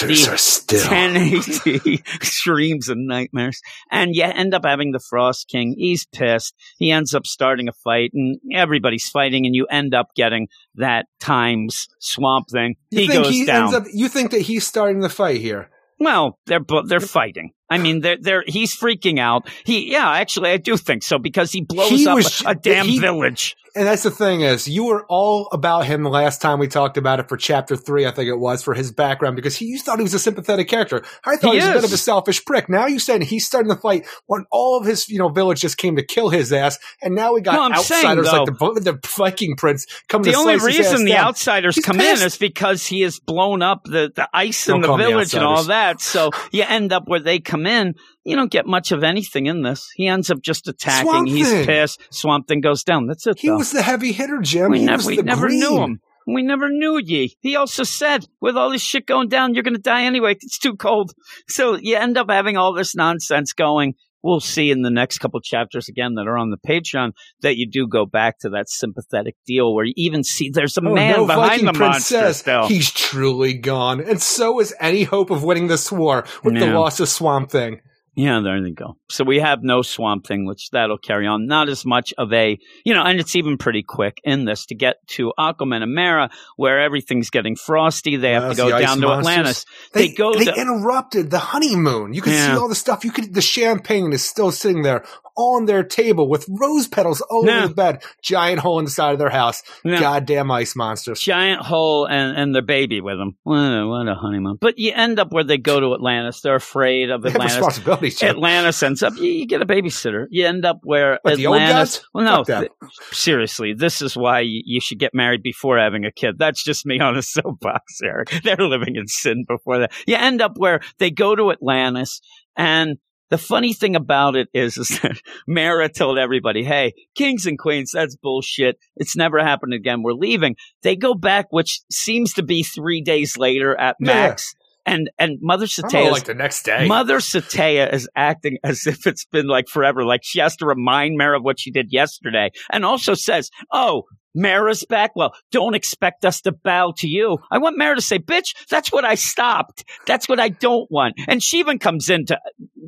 the 0.66 0.76
1080 0.76 2.02
dreams 2.44 2.88
and 2.90 3.06
nightmares. 3.06 3.60
And 3.90 4.14
you 4.14 4.22
end 4.24 4.54
up 4.54 4.64
having 4.64 4.92
the 4.92 5.00
Frost 5.00 5.48
King. 5.48 5.74
He's 5.76 6.06
pissed. 6.06 6.54
He 6.78 6.90
ends 6.90 7.14
up 7.14 7.26
starting 7.26 7.68
a 7.68 7.72
fight 7.72 8.10
and 8.14 8.38
everybody's 8.54 9.08
fighting 9.08 9.46
and 9.46 9.54
you 9.54 9.66
end 9.70 9.94
up 9.94 10.08
getting 10.14 10.48
that 10.76 11.06
times 11.20 11.88
swamp 11.98 12.48
thing. 12.50 12.76
You 12.90 13.00
he 13.02 13.08
think 13.08 13.24
goes 13.24 13.32
he 13.32 13.44
down. 13.46 13.64
ends 13.64 13.74
up? 13.74 13.84
You 13.92 14.08
think 14.08 14.30
that 14.32 14.42
he's 14.42 14.66
starting 14.66 15.00
the 15.00 15.08
fight 15.10 15.40
here? 15.40 15.70
well, 16.00 16.38
they're 16.46 16.60
bo- 16.60 16.82
they're 16.86 17.00
fighting. 17.00 17.52
I 17.74 17.78
mean, 17.78 18.00
they're 18.00 18.16
they're 18.20 18.44
he's 18.46 18.74
freaking 18.76 19.18
out. 19.18 19.48
He 19.64 19.90
yeah, 19.92 20.10
actually 20.10 20.50
I 20.50 20.56
do 20.56 20.76
think 20.76 21.02
so 21.02 21.18
because 21.18 21.52
he 21.52 21.62
blows 21.62 21.90
He 21.90 22.06
up 22.06 22.16
was- 22.16 22.42
a, 22.44 22.50
a 22.50 22.54
damn 22.54 22.86
he- 22.86 22.98
village. 22.98 23.56
And 23.76 23.88
that's 23.88 24.04
the 24.04 24.10
thing 24.12 24.42
is, 24.42 24.68
you 24.68 24.84
were 24.84 25.04
all 25.08 25.48
about 25.50 25.84
him 25.84 26.04
the 26.04 26.08
last 26.08 26.40
time 26.40 26.60
we 26.60 26.68
talked 26.68 26.96
about 26.96 27.18
it 27.18 27.28
for 27.28 27.36
chapter 27.36 27.74
three, 27.74 28.06
I 28.06 28.12
think 28.12 28.28
it 28.28 28.38
was, 28.38 28.62
for 28.62 28.72
his 28.72 28.92
background, 28.92 29.34
because 29.34 29.56
he, 29.56 29.64
you 29.64 29.80
thought 29.80 29.98
he 29.98 30.04
was 30.04 30.14
a 30.14 30.20
sympathetic 30.20 30.68
character. 30.68 31.02
I 31.24 31.34
thought 31.34 31.54
He 31.54 31.58
he, 31.60 31.66
was 31.66 31.70
a 31.70 31.78
bit 31.78 31.84
of 31.86 31.92
a 31.92 31.96
selfish 31.96 32.44
prick. 32.44 32.68
Now 32.68 32.86
you 32.86 33.00
said 33.00 33.24
he's 33.24 33.44
starting 33.44 33.72
to 33.72 33.76
fight 33.76 34.06
when 34.26 34.44
all 34.52 34.78
of 34.78 34.86
his, 34.86 35.08
you 35.08 35.18
know, 35.18 35.28
village 35.28 35.60
just 35.60 35.76
came 35.76 35.96
to 35.96 36.04
kill 36.04 36.28
his 36.28 36.52
ass, 36.52 36.78
and 37.02 37.16
now 37.16 37.32
we 37.34 37.40
got 37.40 37.54
No, 37.54 37.62
I'm 37.64 37.82
saying, 37.82 38.06
outsiders 38.06 38.30
though- 38.30 38.64
like 38.66 38.74
the, 38.84 38.92
the 38.92 39.00
Viking 39.08 39.56
prince 39.56 39.86
coming 40.06 40.30
The 40.30 40.38
only 40.38 40.56
slice 40.60 40.76
his 40.76 40.86
ass 40.86 40.92
reason 40.92 41.06
the 41.06 41.10
down. 41.14 41.26
outsiders 41.26 41.74
He's 41.74 41.84
come 41.84 41.96
pissed. 41.96 42.22
in 42.22 42.26
is 42.28 42.36
because 42.38 42.86
he 42.86 43.00
has 43.00 43.18
blown 43.18 43.60
up 43.60 43.82
the, 43.82 44.12
the 44.14 44.28
ice 44.32 44.68
in 44.68 44.82
Don't 44.82 44.98
the 45.00 45.04
village 45.04 45.34
and 45.34 45.42
all 45.42 45.64
that. 45.64 46.00
So 46.00 46.30
you 46.52 46.62
end 46.62 46.92
up 46.92 47.08
where 47.08 47.18
they 47.18 47.40
come 47.40 47.63
in. 47.66 47.94
You 48.24 48.36
don't 48.36 48.50
get 48.50 48.66
much 48.66 48.92
of 48.92 49.02
anything 49.02 49.46
in 49.46 49.62
this. 49.62 49.90
He 49.96 50.06
ends 50.08 50.30
up 50.30 50.40
just 50.42 50.68
attacking. 50.68 51.10
Swamp 51.10 51.28
He's 51.28 51.50
Thing. 51.50 51.66
pissed. 51.66 52.00
Swamp 52.10 52.48
Thing 52.48 52.60
goes 52.60 52.84
down. 52.84 53.06
That's 53.06 53.26
it. 53.26 53.38
He 53.40 53.48
though. 53.48 53.56
was 53.58 53.72
the 53.72 53.82
heavy 53.82 54.12
hitter, 54.12 54.40
Jim. 54.40 54.70
we 54.70 54.86
was 54.88 55.06
we 55.06 55.16
never 55.16 55.46
green. 55.48 55.60
knew 55.60 55.78
him. 55.78 56.00
We 56.26 56.42
never 56.42 56.70
knew 56.70 56.98
ye. 56.98 57.36
He 57.40 57.54
also 57.56 57.82
said, 57.82 58.26
with 58.40 58.56
all 58.56 58.70
this 58.70 58.80
shit 58.82 59.06
going 59.06 59.28
down, 59.28 59.52
you're 59.52 59.62
going 59.62 59.74
to 59.74 59.80
die 59.80 60.04
anyway. 60.04 60.32
It's 60.40 60.58
too 60.58 60.74
cold. 60.76 61.12
So 61.48 61.76
you 61.76 61.96
end 61.96 62.16
up 62.16 62.30
having 62.30 62.56
all 62.56 62.72
this 62.72 62.94
nonsense 62.96 63.52
going. 63.52 63.94
We'll 64.24 64.40
see 64.40 64.70
in 64.70 64.80
the 64.80 64.90
next 64.90 65.18
couple 65.18 65.38
chapters 65.42 65.88
again 65.88 66.14
that 66.14 66.26
are 66.26 66.38
on 66.38 66.50
the 66.50 66.56
Patreon 66.56 67.12
that 67.42 67.56
you 67.58 67.68
do 67.70 67.86
go 67.86 68.06
back 68.06 68.38
to 68.40 68.48
that 68.48 68.70
sympathetic 68.70 69.36
deal 69.46 69.74
where 69.74 69.84
you 69.84 69.92
even 69.96 70.24
see 70.24 70.48
there's 70.50 70.76
a 70.78 70.80
Oh, 70.84 70.94
man 70.94 71.16
no 71.16 71.26
behind 71.26 71.50
Viking 71.50 71.66
the 71.66 71.72
prince 71.74 72.10
monster 72.10 72.32
still. 72.32 72.66
he's 72.66 72.90
truly 72.90 73.52
gone, 73.52 74.00
and 74.00 74.20
so 74.22 74.58
is 74.60 74.74
any 74.80 75.02
hope 75.04 75.30
of 75.30 75.44
winning 75.44 75.66
this 75.68 75.92
war 75.92 76.24
with 76.42 76.54
the 76.58 76.66
loss 76.66 76.98
of 77.00 77.08
Swamp 77.10 77.50
Thing. 77.50 77.80
Yeah, 78.16 78.40
there 78.40 78.56
you 78.56 78.72
go. 78.74 78.96
So 79.08 79.24
we 79.24 79.40
have 79.40 79.62
no 79.62 79.82
swamp 79.82 80.26
thing, 80.26 80.46
which 80.46 80.70
that'll 80.70 80.98
carry 80.98 81.26
on. 81.26 81.46
Not 81.46 81.68
as 81.68 81.84
much 81.84 82.14
of 82.16 82.32
a, 82.32 82.58
you 82.84 82.94
know, 82.94 83.02
and 83.02 83.18
it's 83.18 83.34
even 83.34 83.58
pretty 83.58 83.82
quick 83.82 84.20
in 84.22 84.44
this 84.44 84.66
to 84.66 84.74
get 84.74 84.96
to 85.08 85.32
Aquaman 85.38 85.82
and 85.82 85.94
Mara, 85.94 86.30
where 86.56 86.80
everything's 86.80 87.30
getting 87.30 87.56
frosty. 87.56 88.16
They 88.16 88.32
have 88.32 88.44
Yes, 88.44 88.56
to 88.56 88.62
go 88.62 88.78
down 88.78 89.00
to 89.00 89.06
monsters. 89.06 89.26
Atlantis. 89.30 89.66
They, 89.92 90.08
They, 90.08 90.14
go 90.14 90.34
They 90.34 90.44
to, 90.44 90.54
interrupted 90.54 91.30
the 91.30 91.38
honeymoon. 91.40 92.14
You 92.14 92.22
can 92.22 92.32
Yeah. 92.32 92.54
see 92.54 92.60
all 92.60 92.68
the 92.68 92.74
stuff. 92.74 93.04
You 93.04 93.10
could. 93.10 93.34
The 93.34 93.42
champagne 93.42 94.12
is 94.12 94.24
still 94.24 94.52
sitting 94.52 94.82
there 94.82 95.04
on 95.36 95.66
their 95.66 95.82
table 95.82 96.28
with 96.28 96.46
rose 96.48 96.86
petals 96.88 97.20
all 97.22 97.46
Yeah. 97.46 97.58
over 97.58 97.68
the 97.68 97.74
bed. 97.74 98.02
Giant 98.22 98.60
hole 98.60 98.78
in 98.78 98.84
the 98.84 98.90
side 98.90 99.12
of 99.12 99.18
their 99.18 99.30
house. 99.30 99.62
Yeah. 99.84 99.98
Goddamn 100.00 100.50
ice 100.50 100.76
monsters. 100.76 101.20
giant 101.20 101.60
hole 101.62 102.06
and, 102.06 102.36
and 102.36 102.54
their 102.54 102.62
baby 102.62 103.00
with 103.00 103.18
them. 103.18 103.36
What 103.42 103.56
a, 103.56 103.86
what 103.88 104.08
a 104.08 104.14
honeymoon. 104.14 104.58
But 104.60 104.78
you 104.78 104.92
end 104.94 105.18
up 105.18 105.32
where 105.32 105.44
they 105.44 105.58
go 105.58 105.80
to 105.80 105.94
Atlantis. 105.94 106.40
They're 106.40 106.54
afraid 106.54 107.10
of 107.10 107.22
They 107.22 107.30
have 107.30 107.36
Atlantis. 107.36 107.56
responsibilities. 107.56 108.18
Jim. 108.20 108.30
Atlantis 108.30 108.82
ends 108.82 109.02
up, 109.02 109.16
you, 109.16 109.24
you 109.30 109.46
get 109.46 109.60
a 109.62 109.66
babysitter. 109.66 110.26
You 110.30 110.46
end 110.46 110.64
up 110.64 110.80
where 110.84 111.18
What, 111.22 111.36
the 111.36 111.46
old 111.46 111.58
Atlantis. 111.58 112.04
well, 112.14 112.24
no, 112.24 112.44
th- 112.44 112.70
seriously, 113.12 113.74
this 113.74 114.02
is 114.02 114.16
why 114.16 114.40
you, 114.40 114.62
you 114.64 114.80
should 114.80 114.98
get 114.98 115.14
married 115.14 115.42
before 115.42 115.78
having 115.78 116.04
a 116.04 116.12
kid. 116.12 116.36
That's 116.38 116.62
just 116.62 116.86
me 116.86 117.00
on 117.00 117.16
a 117.16 117.22
soapbox, 117.34 118.00
Eric. 118.02 118.32
They're 118.44 118.56
living 118.56 118.96
in 118.96 119.06
sin 119.06 119.44
before 119.48 119.78
that. 119.80 119.92
You 120.06 120.16
end 120.16 120.40
up 120.40 120.52
where 120.56 120.80
they 120.98 121.10
go 121.10 121.34
to 121.34 121.50
Atlantis 121.50 122.20
and 122.56 122.98
the 123.34 123.38
funny 123.38 123.72
thing 123.72 123.96
about 123.96 124.36
it 124.36 124.48
is, 124.54 124.76
is 124.78 124.88
that 125.02 125.20
Mara 125.48 125.88
told 125.88 126.18
everybody, 126.18 126.62
hey, 126.62 126.92
kings 127.16 127.46
and 127.46 127.58
queens, 127.58 127.90
that's 127.92 128.14
bullshit. 128.14 128.78
It's 128.96 129.16
never 129.16 129.40
happened 129.42 129.74
again. 129.74 130.02
We're 130.04 130.12
leaving. 130.12 130.54
They 130.84 130.94
go 130.94 131.14
back, 131.14 131.46
which 131.50 131.80
seems 131.90 132.32
to 132.34 132.44
be 132.44 132.62
three 132.62 133.00
days 133.02 133.36
later 133.36 133.76
at 133.76 133.96
Yeah. 134.00 134.06
max. 134.28 134.54
and 134.86 135.10
and 135.18 135.38
Mother 135.40 135.66
Cetea 135.66 136.12
like 136.12 136.24
the 136.26 136.34
next 136.34 136.62
day. 136.62 136.86
Mother 136.86 137.16
Cetea 137.16 137.92
is 137.92 138.08
acting 138.14 138.58
as 138.62 138.86
if 138.86 139.04
it's 139.06 139.24
been 139.24 139.48
like 139.48 139.66
forever. 139.66 140.04
Like 140.04 140.20
she 140.22 140.38
has 140.40 140.54
to 140.58 140.66
remind 140.66 141.16
Mara 141.16 141.38
of 141.38 141.42
what 141.42 141.58
she 141.58 141.70
did 141.72 141.86
yesterday. 141.90 142.50
And 142.70 142.84
also 142.84 143.14
says, 143.14 143.50
Oh, 143.72 144.04
Mara's 144.34 144.84
back. 144.84 145.12
Well, 145.14 145.32
don't 145.50 145.74
expect 145.74 146.24
us 146.24 146.40
to 146.42 146.52
bow 146.52 146.92
to 146.98 147.08
you. 147.08 147.38
I 147.50 147.58
want 147.58 147.78
Mara 147.78 147.94
to 147.96 148.02
say, 148.02 148.18
bitch, 148.18 148.54
that's 148.68 148.90
what 148.92 149.04
I 149.04 149.14
stopped. 149.14 149.84
That's 150.06 150.28
what 150.28 150.40
I 150.40 150.48
don't 150.48 150.90
want. 150.90 151.14
And 151.28 151.42
she 151.42 151.58
even 151.60 151.78
comes 151.78 152.10
into 152.10 152.38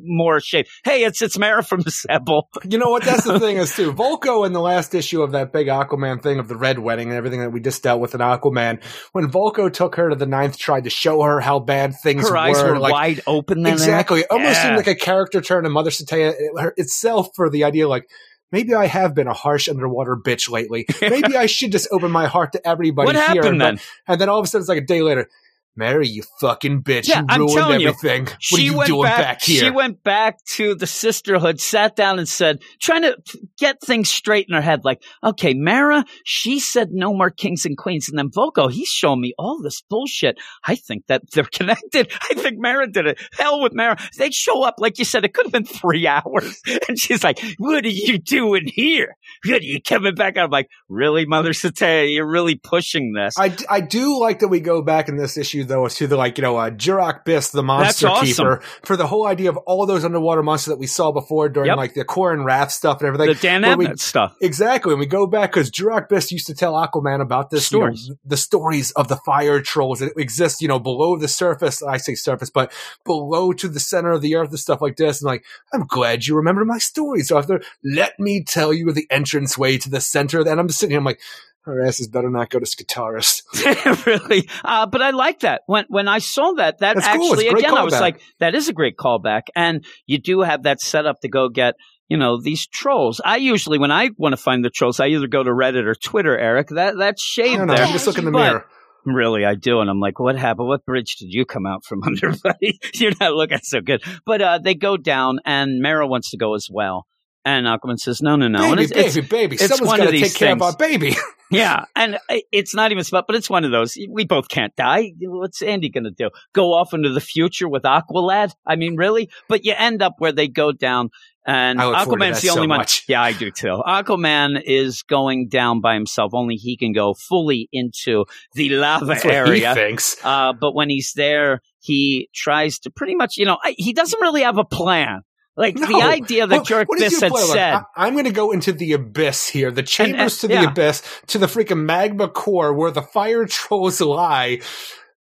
more 0.03 0.39
shape. 0.39 0.67
Hey, 0.83 1.03
it's, 1.03 1.21
it's 1.21 1.37
Mara 1.37 1.63
from 1.63 1.83
Xebel. 1.83 2.43
You 2.69 2.77
know 2.77 2.89
what? 2.89 3.03
That's 3.03 3.23
the 3.23 3.39
thing 3.41 3.57
is 3.57 3.73
too. 3.75 3.93
Vulko 3.93 4.45
in 4.45 4.51
the 4.53 4.59
last 4.59 4.93
issue 4.93 5.21
of 5.21 5.31
that 5.31 5.53
big 5.53 5.67
Aquaman 5.67 6.21
thing 6.21 6.39
of 6.39 6.47
the 6.49 6.57
Red 6.57 6.79
Wedding 6.79 7.07
and 7.09 7.15
everything 7.17 7.39
that 7.39 7.51
we 7.51 7.61
just 7.61 7.81
dealt 7.81 8.01
with 8.01 8.13
in 8.13 8.19
Aquaman, 8.19 8.83
when 9.13 9.31
Vulko 9.31 9.71
took 9.71 9.95
her 9.95 10.09
to 10.09 10.15
the 10.15 10.25
ninth, 10.25 10.57
tried 10.57 10.83
to 10.83 10.89
show 10.89 11.21
her 11.21 11.39
how 11.39 11.59
bad 11.59 11.95
things 12.03 12.27
Her 12.27 12.35
eyes 12.35 12.61
were. 12.61 12.73
were 12.73 12.79
like, 12.79 12.91
wide 12.91 13.21
open. 13.25 13.63
Then 13.63 13.73
exactly. 13.73 14.21
It 14.21 14.27
almost 14.29 14.55
Yeah. 14.55 14.63
seemed 14.63 14.77
like 14.77 14.87
a 14.87 14.95
character 14.95 15.39
turn 15.41 15.65
in 15.65 15.71
Mother 15.71 15.91
Cetea 15.91 16.33
her- 16.57 16.73
itself 16.77 17.29
for 17.35 17.49
the 17.49 17.63
idea 17.63 17.87
like, 17.87 18.09
maybe 18.51 18.73
I 18.73 18.85
have 18.87 19.13
been 19.15 19.27
a 19.27 19.33
harsh 19.33 19.67
underwater 19.69 20.15
bitch 20.15 20.49
lately. 20.49 20.85
Maybe 21.01 21.35
I 21.35 21.45
should 21.45 21.71
just 21.71 21.87
open 21.91 22.11
my 22.11 22.27
heart 22.27 22.53
to 22.53 22.67
everybody 22.67 23.07
What 23.07 23.15
here. 23.15 23.25
happened 23.25 23.59
But- 23.59 23.65
then? 23.65 23.79
And 24.07 24.21
then 24.21 24.29
all 24.29 24.39
of 24.39 24.45
a 24.45 24.47
sudden 24.47 24.61
it's 24.63 24.69
like 24.69 24.77
a 24.77 24.85
day 24.85 25.01
later. 25.01 25.29
Mary, 25.77 26.07
you 26.07 26.23
fucking 26.41 26.81
bitch. 26.81 27.07
Yeah, 27.07 27.19
you 27.19 27.25
I'm 27.29 27.41
ruined 27.41 27.55
telling 27.55 27.81
you, 27.81 27.89
everything. 27.89 28.25
what 28.25 28.59
are 28.59 28.63
you 28.63 28.77
went 28.77 28.87
doing 28.87 29.03
back, 29.03 29.17
back, 29.17 29.41
here? 29.43 29.59
She 29.59 29.69
went 29.69 30.03
back 30.03 30.43
to 30.55 30.75
the 30.75 30.87
sisterhood, 30.87 31.59
sat 31.59 31.95
down 31.95 32.17
and 32.17 32.27
said, 32.27 32.61
trying 32.81 33.03
to 33.03 33.17
get 33.57 33.79
things 33.81 34.09
straight 34.09 34.47
in 34.49 34.55
her 34.55 34.61
head. 34.61 34.83
Like, 34.83 35.03
okay, 35.23 35.53
Mara, 35.53 36.03
she 36.25 36.59
said 36.59 36.89
no 36.91 37.13
more 37.13 37.29
kings 37.29 37.65
and 37.65 37.77
queens. 37.77 38.09
And 38.09 38.17
then 38.17 38.29
Vulko, 38.29 38.71
he's 38.71 38.89
showing 38.89 39.21
me 39.21 39.33
all 39.37 39.61
this 39.61 39.81
bullshit. 39.81 40.39
I 40.63 40.75
think 40.75 41.05
that 41.07 41.21
they're 41.31 41.43
connected. 41.51 42.11
I 42.21 42.33
think 42.33 42.57
Mara 42.57 42.87
did 42.87 43.05
it. 43.05 43.19
Hell 43.33 43.61
with 43.61 43.73
Mara. 43.73 43.97
They 44.17 44.31
show 44.31 44.63
up, 44.63 44.75
like 44.79 44.97
you 44.97 45.05
said, 45.05 45.25
it 45.25 45.33
could 45.33 45.45
have 45.45 45.53
been 45.53 45.65
three 45.65 46.07
hours. 46.07 46.59
And 46.87 46.99
she's 46.99 47.23
like, 47.23 47.39
what 47.59 47.85
are 47.85 47.89
you 47.89 48.17
doing 48.17 48.63
here? 48.65 49.15
What 49.45 49.61
are 49.61 49.65
you 49.65 49.81
coming 49.81 50.15
back? 50.15 50.37
I'm 50.37 50.49
like, 50.49 50.69
really, 50.89 51.25
Mother 51.27 51.51
Cetea, 51.51 52.13
you're 52.13 52.29
really 52.29 52.55
pushing 52.55 53.13
this. 53.13 53.35
I, 53.37 53.55
I 53.69 53.81
do 53.81 54.19
like 54.19 54.39
that 54.39 54.47
we 54.47 54.59
go 54.59 54.81
back 54.81 55.07
in 55.09 55.17
this 55.17 55.37
issue 55.37 55.66
though 55.67 55.87
to 55.87 56.07
the 56.07 56.17
like 56.17 56.37
you 56.37 56.41
know 56.41 56.57
uh, 56.57 56.69
Jurok 56.69 57.25
Biss 57.25 57.51
the 57.51 57.63
monster 57.63 58.07
awesome. 58.07 58.25
keeper 58.25 58.61
for 58.83 58.97
the 58.97 59.07
whole 59.07 59.27
idea 59.27 59.49
of 59.49 59.57
all 59.57 59.85
those 59.85 60.03
underwater 60.05 60.43
monsters 60.43 60.71
that 60.71 60.79
we 60.79 60.87
saw 60.87 61.11
before 61.11 61.49
during 61.49 61.67
Yep. 61.67 61.77
like 61.77 61.93
the 61.93 62.05
Corum 62.05 62.45
Rath 62.45 62.71
stuff 62.71 63.01
and 63.01 63.07
everything. 63.07 63.27
the 63.27 63.41
Dan 63.41 63.61
Abnett 63.63 63.99
stuff. 63.99 64.35
Exactly, 64.41 64.93
and 64.93 64.99
we 64.99 65.05
go 65.05 65.27
back 65.27 65.51
because 65.51 65.69
Jurok 65.69 66.09
Biss 66.09 66.31
used 66.31 66.47
to 66.47 66.53
tell 66.55 66.73
Aquaman 66.73 67.21
about 67.21 67.49
this 67.49 67.71
you 67.71 67.79
know, 67.79 67.93
Stories. 67.93 68.11
the 68.25 68.37
stories 68.37 68.91
of 68.91 69.07
the 69.07 69.17
fire 69.17 69.61
trolls 69.61 69.99
that 69.99 70.13
exist, 70.17 70.61
you 70.61 70.67
know, 70.67 70.79
below 70.79 71.17
the 71.17 71.27
surface. 71.27 71.83
I 71.83 71.97
say 71.97 72.15
surface, 72.15 72.49
but 72.49 72.71
below 73.05 73.53
to 73.53 73.67
the 73.67 73.79
center 73.79 74.11
of 74.11 74.21
the 74.21 74.35
earth 74.35 74.49
and 74.49 74.59
stuff 74.59 74.81
like 74.81 74.95
this. 74.95 75.21
And 75.21 75.27
like, 75.27 75.43
I'm 75.73 75.85
glad 75.85 76.25
you 76.25 76.35
remember 76.35 76.63
my 76.65 76.77
stories. 76.77 77.27
So 77.27 77.37
after, 77.37 77.61
let 77.83 78.19
me 78.19 78.43
tell 78.43 78.73
you 78.73 78.91
the 78.91 79.07
entrance 79.09 79.57
way 79.57 79.77
to 79.77 79.89
the 79.89 80.01
center. 80.01 80.39
And 80.41 80.59
I'm 80.59 80.67
just 80.67 80.79
sitting 80.79 80.91
here, 80.91 80.99
I'm 80.99 81.05
like, 81.05 81.19
her 81.67 81.81
asses 81.85 82.07
better 82.07 82.29
not 82.29 82.49
go 82.49 82.59
to 82.59 82.65
Skartaris. 82.65 83.43
really. 84.05 84.49
Uh, 84.63 84.85
but 84.85 85.01
I 85.01 85.11
like 85.11 85.41
that. 85.41 85.61
When 85.67 85.85
when 85.89 86.07
I 86.07 86.19
saw 86.19 86.53
that, 86.53 86.79
that 86.79 86.95
That's 86.95 87.05
actually 87.05 87.49
great 87.49 87.59
again, 87.65 87.77
I 87.77 87.83
was 87.83 87.99
like, 87.99 88.21
that 88.39 88.55
is 88.55 88.69
a 88.69 88.73
great 88.73 88.97
callback. 88.97 89.43
And 89.55 89.85
you 90.05 90.17
do 90.17 90.41
have 90.41 90.63
that 90.63 90.81
set 90.81 91.05
up 91.05 91.21
to 91.21 91.27
go 91.27 91.49
get, 91.49 91.75
you 92.07 92.17
know, 92.17 92.41
these 92.41 92.65
trolls. 92.67 93.21
I 93.23 93.37
usually 93.37 93.77
when 93.77 93.91
I 93.91 94.09
want 94.17 94.33
to 94.33 94.37
find 94.37 94.63
the 94.63 94.69
trolls, 94.69 94.99
I 94.99 95.07
either 95.07 95.27
go 95.27 95.43
to 95.43 95.51
Reddit 95.51 95.85
or 95.85 95.95
Twitter, 95.95 96.37
Eric. 96.37 96.69
That 96.69 96.95
that's 96.97 97.21
I 97.21 97.43
shade 97.43 97.59
there. 97.59 97.83
I'm 97.83 97.91
just 97.91 98.07
looking 98.07 98.25
in 98.25 98.31
the 98.33 98.39
mirror. 98.39 98.65
Really, 99.05 99.45
I 99.45 99.55
do. 99.55 99.79
And 99.79 99.89
I'm 99.89 100.01
like, 100.01 100.19
what 100.19 100.37
happened? 100.37 100.67
What 100.67 100.85
bridge 100.85 101.15
did 101.17 101.27
you 101.31 101.45
come 101.45 101.65
out 101.65 101.85
from 101.85 102.03
under, 102.05 102.33
buddy? 102.43 102.79
You're 102.93 103.13
not 103.19 103.33
looking 103.33 103.59
so 103.61 103.79
good. 103.81 104.03
But 104.25 104.41
uh, 104.41 104.57
they 104.57 104.73
go 104.75 104.97
down, 104.97 105.39
and 105.45 105.81
Mara 105.81 106.05
wants 106.07 106.31
to 106.31 106.37
go 106.37 106.55
as 106.55 106.67
well. 106.69 107.07
And 107.45 107.65
Aquaman 107.65 107.97
says, 107.97 108.21
no, 108.21 108.35
no, 108.35 108.49
no. 108.49 108.59
baby, 108.59 108.83
it's, 108.83 108.91
it's- 108.91 109.15
baby, 109.15 109.27
baby. 109.27 109.55
it's 109.55 109.67
Someone's 109.67 109.87
one 109.87 109.99
got 109.99 110.11
to 110.11 110.19
take 110.19 110.35
care 110.35 110.51
of 110.51 110.61
our 110.61 110.75
baby. 110.75 111.15
Yeah, 111.49 111.85
and 111.95 112.17
it's 112.51 112.75
not 112.75 112.91
even 112.91 113.03
spot, 113.03 113.25
but 113.27 113.35
it's 113.35 113.49
one 113.49 113.63
of 113.63 113.71
those. 113.71 113.97
We 114.09 114.25
both 114.25 114.49
can't 114.49 114.75
die. 114.75 115.13
What's 115.21 115.61
Andy 115.61 115.89
going 115.89 116.03
to 116.03 116.11
do? 116.11 116.29
Go 116.53 116.73
off 116.73 116.93
into 116.93 117.09
the 117.09 117.21
future 117.21 117.69
with 117.69 117.83
Aqualad? 117.83 118.51
I 118.65 118.75
mean, 118.75 118.97
really? 118.97 119.29
But 119.47 119.63
you 119.63 119.73
end 119.77 120.01
up 120.01 120.15
where 120.17 120.31
they 120.33 120.47
go 120.47 120.71
down, 120.71 121.09
and 121.45 121.79
I 121.79 121.85
look 121.85 121.95
forward 121.99 122.19
to 122.19 122.25
Aquaman's 122.25 122.41
the 122.41 122.49
only 122.49 122.65
so 122.65 122.67
one. 122.67 122.77
much. 122.77 123.05
Yeah, 123.07 123.21
I 123.21 123.31
do 123.31 123.51
too. 123.51 123.81
Aquaman 123.87 124.61
is 124.65 125.03
going 125.03 125.47
down 125.47 125.79
by 125.79 125.93
himself. 125.93 126.33
Only 126.33 126.55
he 126.55 126.75
can 126.75 126.91
go 126.91 127.13
fully 127.13 127.69
into 127.71 128.25
the 128.53 128.69
lava 128.69 129.17
area. 129.25 129.69
he 129.69 129.73
thinks. 129.75 130.17
Uh, 130.23 130.51
but 130.51 130.75
when 130.75 130.89
he's 130.89 131.13
there, 131.13 131.61
he 131.79 132.29
tries 132.35 132.79
to 132.79 132.91
pretty 132.91 133.15
much, 133.15 133.37
you 133.37 133.45
know, 133.45 133.57
I, 133.63 133.75
he 133.77 133.93
doesn't 133.93 134.19
really 134.19 134.41
have 134.41 134.57
a 134.57 134.65
plan. 134.65 135.21
Like 135.57 135.75
the 135.75 136.01
idea 136.03 136.45
that 136.45 136.69
what 136.87 137.01
is 137.01 137.13
Biss 137.13 137.21
had? 137.21 137.31
Like, 137.31 137.43
said. 137.45 137.81
I, 137.95 138.07
am 138.07 138.13
going 138.13 138.25
to 138.25 138.31
go 138.31 138.51
into 138.51 138.71
the 138.71 138.93
abyss 138.93 139.47
here, 139.47 139.71
the 139.71 139.81
uh, 139.81 139.85
chambers 139.85 140.37
to 140.39 140.47
the 140.47 140.53
yeah. 140.53 140.69
abyss, 140.69 141.01
to 141.27 141.39
the 141.39 141.47
freaking 141.47 141.83
magma 141.83 142.27
core 142.27 142.73
where 142.73 142.91
the 142.91 143.01
fire 143.01 143.45
trolls 143.49 143.99
lie. 143.99 144.59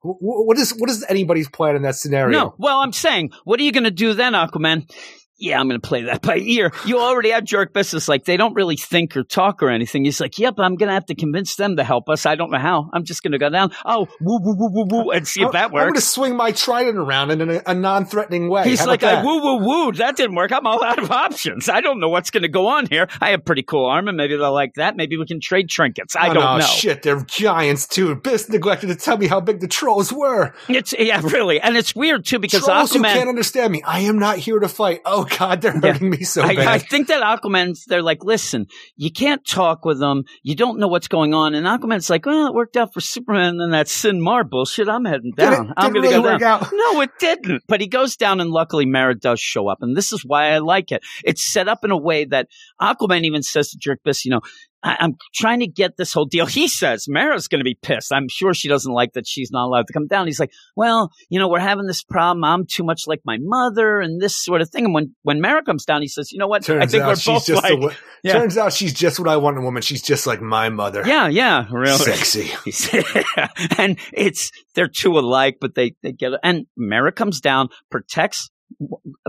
Wh- 0.03 0.19
wh- 0.19 0.45
What 0.45 0.57
is 0.57 0.71
what 0.71 0.89
is 0.89 1.05
anybody's 1.07 1.47
plan 1.47 1.77
in 1.77 1.83
that 1.83 1.95
scenario? 1.95 2.37
No. 2.37 2.55
Well, 2.57 2.79
I'm 2.79 2.91
saying, 2.91 3.31
what 3.45 3.61
are 3.61 3.63
you 3.63 3.71
going 3.71 3.85
to 3.85 3.91
do 3.91 4.13
then, 4.13 4.33
Aquaman? 4.33 4.91
Yeah, 5.37 5.59
I'm 5.59 5.67
going 5.67 5.79
to 5.79 5.85
play 5.85 6.03
that 6.03 6.21
by 6.21 6.37
ear. 6.37 6.71
You 6.85 6.99
already 6.99 7.31
have 7.31 7.43
jerk 7.43 7.73
business. 7.73 8.07
Like, 8.07 8.23
they 8.23 8.37
don't 8.37 8.53
really 8.53 8.77
think 8.77 9.17
or 9.17 9.23
talk 9.23 9.61
or 9.61 9.69
anything. 9.69 10.05
He's 10.05 10.21
like, 10.21 10.39
yep, 10.39 10.55
I'm 10.57 10.75
going 10.75 10.87
to 10.87 10.93
have 10.93 11.07
to 11.07 11.15
convince 11.15 11.57
them 11.57 11.75
to 11.75 11.83
help 11.83 12.07
us. 12.07 12.25
I 12.25 12.35
don't 12.35 12.51
know 12.51 12.57
how. 12.57 12.89
I'm 12.93 13.03
just 13.03 13.21
going 13.21 13.33
to 13.33 13.37
go 13.37 13.49
down. 13.49 13.71
Oh, 13.83 14.07
woo, 14.21 14.39
woo, 14.41 14.55
woo, 14.57 14.69
woo, 14.71 14.85
woo, 14.89 15.11
and 15.11 15.27
see 15.27 15.41
if 15.41 15.51
that 15.51 15.71
works. 15.71 15.81
I'm 15.81 15.87
going 15.89 15.95
to 15.95 16.01
swing 16.01 16.37
my 16.37 16.53
trident 16.53 16.97
around 16.97 17.31
in 17.31 17.49
a, 17.49 17.61
a 17.65 17.73
non-threatening 17.73 18.49
way. 18.49 18.63
He's 18.63 18.79
How 18.79 18.87
like, 18.87 19.03
I 19.03 19.23
woo, 19.23 19.41
woo, 19.41 19.57
woo. 19.57 19.91
That 19.91 20.15
didn't 20.15 20.35
work. 20.35 20.53
I'm 20.53 20.65
all 20.65 20.81
out 20.81 20.99
of 20.99 21.11
options. 21.11 21.67
I 21.67 21.81
don't 21.81 21.99
know 21.99 22.07
what's 22.07 22.31
going 22.31 22.43
to 22.43 22.49
go 22.49 22.67
on 22.67 22.85
here. 22.87 23.07
I 23.19 23.31
have 23.31 23.43
pretty 23.43 23.63
cool 23.63 23.87
armor. 23.87 24.13
Maybe 24.13 24.37
they'll 24.37 24.53
like 24.53 24.75
that. 24.75 24.95
Maybe 24.95 25.17
we 25.17 25.25
can 25.25 25.41
trade 25.41 25.67
trinkets. 25.69 26.15
I 26.15 26.29
Oh, 26.29 26.33
don't 26.33 26.43
no, 26.43 26.57
know. 26.59 26.65
Shit, 26.65 27.03
they're 27.03 27.23
giants 27.23 27.87
too. 27.87 28.15
Biss 28.15 28.49
neglected 28.49 28.87
to 28.87 28.95
tell 28.95 29.17
me 29.17 29.27
how 29.27 29.41
big 29.41 29.59
the 29.59 29.67
trolls 29.67 30.13
were. 30.13 30.53
It's, 30.69 30.93
yeah, 30.97 31.19
really. 31.21 31.59
And 31.59 31.75
it's 31.75 31.93
weird 31.93 32.25
too 32.25 32.39
because 32.39 32.63
trolls 32.63 32.93
who 32.93 33.01
can't 33.01 33.27
understand 33.27 33.73
me. 33.73 33.81
I 33.83 33.99
am 34.01 34.17
not 34.17 34.37
here 34.37 34.59
to 34.59 34.69
fight. 34.69 35.01
Oh 35.03 35.24
God, 35.25 35.61
they're 35.61 35.73
Yeah. 35.73 35.93
hurting 35.93 36.09
me 36.09 36.23
so 36.23 36.41
I, 36.43 36.55
bad. 36.55 36.67
I 36.67 36.77
think 36.79 37.07
that 37.07 37.21
Aquaman's, 37.23 37.85
they're 37.85 38.01
like, 38.01 38.23
listen, 38.23 38.67
you 38.95 39.11
can't 39.11 39.45
talk 39.45 39.85
with 39.85 39.99
them. 39.99 40.23
You 40.43 40.55
don't 40.55 40.79
know 40.79 40.87
what's 40.87 41.07
going 41.07 41.33
on. 41.33 41.53
And 41.55 41.65
Aquaman's 41.67 42.09
like, 42.09 42.25
well, 42.25 42.47
it 42.47 42.53
worked 42.53 42.77
out 42.77 42.93
for 42.93 43.01
Superman 43.01 43.49
and 43.51 43.61
then 43.61 43.69
that 43.71 43.87
Sin 43.87 44.21
Mar 44.21 44.43
bullshit. 44.43 44.87
I'm 44.89 45.05
heading 45.05 45.33
Did 45.35 45.47
it- 45.47 45.51
down. 45.51 45.73
I'm 45.77 45.93
did 45.93 46.01
to 46.01 46.07
really 46.07 46.13
go 46.15 46.21
work 46.23 46.39
down. 46.39 46.63
out? 46.63 46.69
No, 46.73 47.01
it 47.01 47.11
didn't. 47.19 47.63
But 47.67 47.81
he 47.81 47.87
goes 47.87 48.15
down 48.15 48.39
and 48.41 48.49
luckily 48.49 48.85
Mara 48.85 49.15
does 49.15 49.39
show 49.39 49.67
up. 49.67 49.79
And 49.81 49.95
this 49.95 50.11
is 50.11 50.23
why 50.25 50.51
I 50.51 50.59
like 50.59 50.91
it. 50.91 51.03
It's 51.23 51.45
set 51.51 51.67
up 51.67 51.83
in 51.83 51.91
a 51.91 51.97
way 51.97 52.25
that 52.25 52.47
Aquaman 52.81 53.23
even 53.23 53.43
says 53.43 53.71
to 53.71 53.77
Jerk 53.77 53.99
Biss, 54.05 54.25
you 54.25 54.31
know, 54.31 54.41
I, 54.85 54.97
I'm 54.99 55.17
trying 55.33 55.61
to 55.61 55.67
get 55.67 55.97
this 55.97 56.13
whole 56.13 56.25
deal. 56.25 56.45
He 56.55 56.69
says 56.69 57.07
Mara's 57.09 57.49
going 57.49 57.59
to 57.59 57.65
be 57.65 57.77
pissed. 57.81 58.13
I'm 58.13 58.29
sure 58.29 58.53
she 58.53 58.69
doesn't 58.69 58.91
like 58.91 59.13
that 59.13 59.27
she's 59.27 59.51
not 59.51 59.65
allowed 59.65 59.87
to 59.87 59.93
come 59.93 60.07
down. 60.07 60.27
He's 60.27 60.39
like, 60.39 60.51
well, 60.75 61.11
you 61.27 61.37
know, 61.37 61.49
we're 61.49 61.59
having 61.59 61.85
this 61.85 62.01
problem. 62.01 62.45
I'm 62.45 62.65
too 62.65 62.83
much 62.83 63.07
like 63.07 63.19
my 63.25 63.37
mother 63.41 63.99
and 63.99 64.21
this 64.21 64.37
sort 64.37 64.61
of 64.61 64.69
thing. 64.69 64.85
And 64.85 64.93
when, 64.93 65.15
when 65.23 65.41
Mara 65.41 65.63
comes 65.63 65.83
down, 65.85 66.01
he 66.01 66.07
says, 66.07 66.31
you 66.31 66.37
know 66.37 66.47
what? 66.47 66.63
Turns 66.63 66.83
I 66.83 66.87
think 66.87 67.03
out 67.03 67.07
we're 67.09 67.15
she's 67.15 67.33
both 67.33 67.45
just 67.45 67.63
like, 67.63 67.73
a, 67.73 67.97
yeah. 68.23 68.33
Turns 68.33 68.57
out 68.57 68.73
she's 68.73 68.93
just 68.93 69.19
what 69.19 69.27
I 69.27 69.37
want 69.37 69.57
in 69.57 69.63
a 69.63 69.65
woman. 69.65 69.81
She's 69.81 70.01
just 70.01 70.25
like 70.27 70.41
my 70.41 70.69
mother. 70.69 71.03
yeah, 71.05 71.27
yeah, 71.27 71.65
really. 71.71 71.97
Sexy. 71.97 72.51
and 73.77 73.97
it's 74.13 74.51
they're 74.75 74.87
two 74.87 75.17
alike, 75.19 75.57
but 75.59 75.75
they 75.75 75.95
they 76.03 76.11
get 76.11 76.31
and 76.43 76.67
Mara 76.77 77.11
comes 77.11 77.41
down, 77.41 77.69
protects 77.89 78.49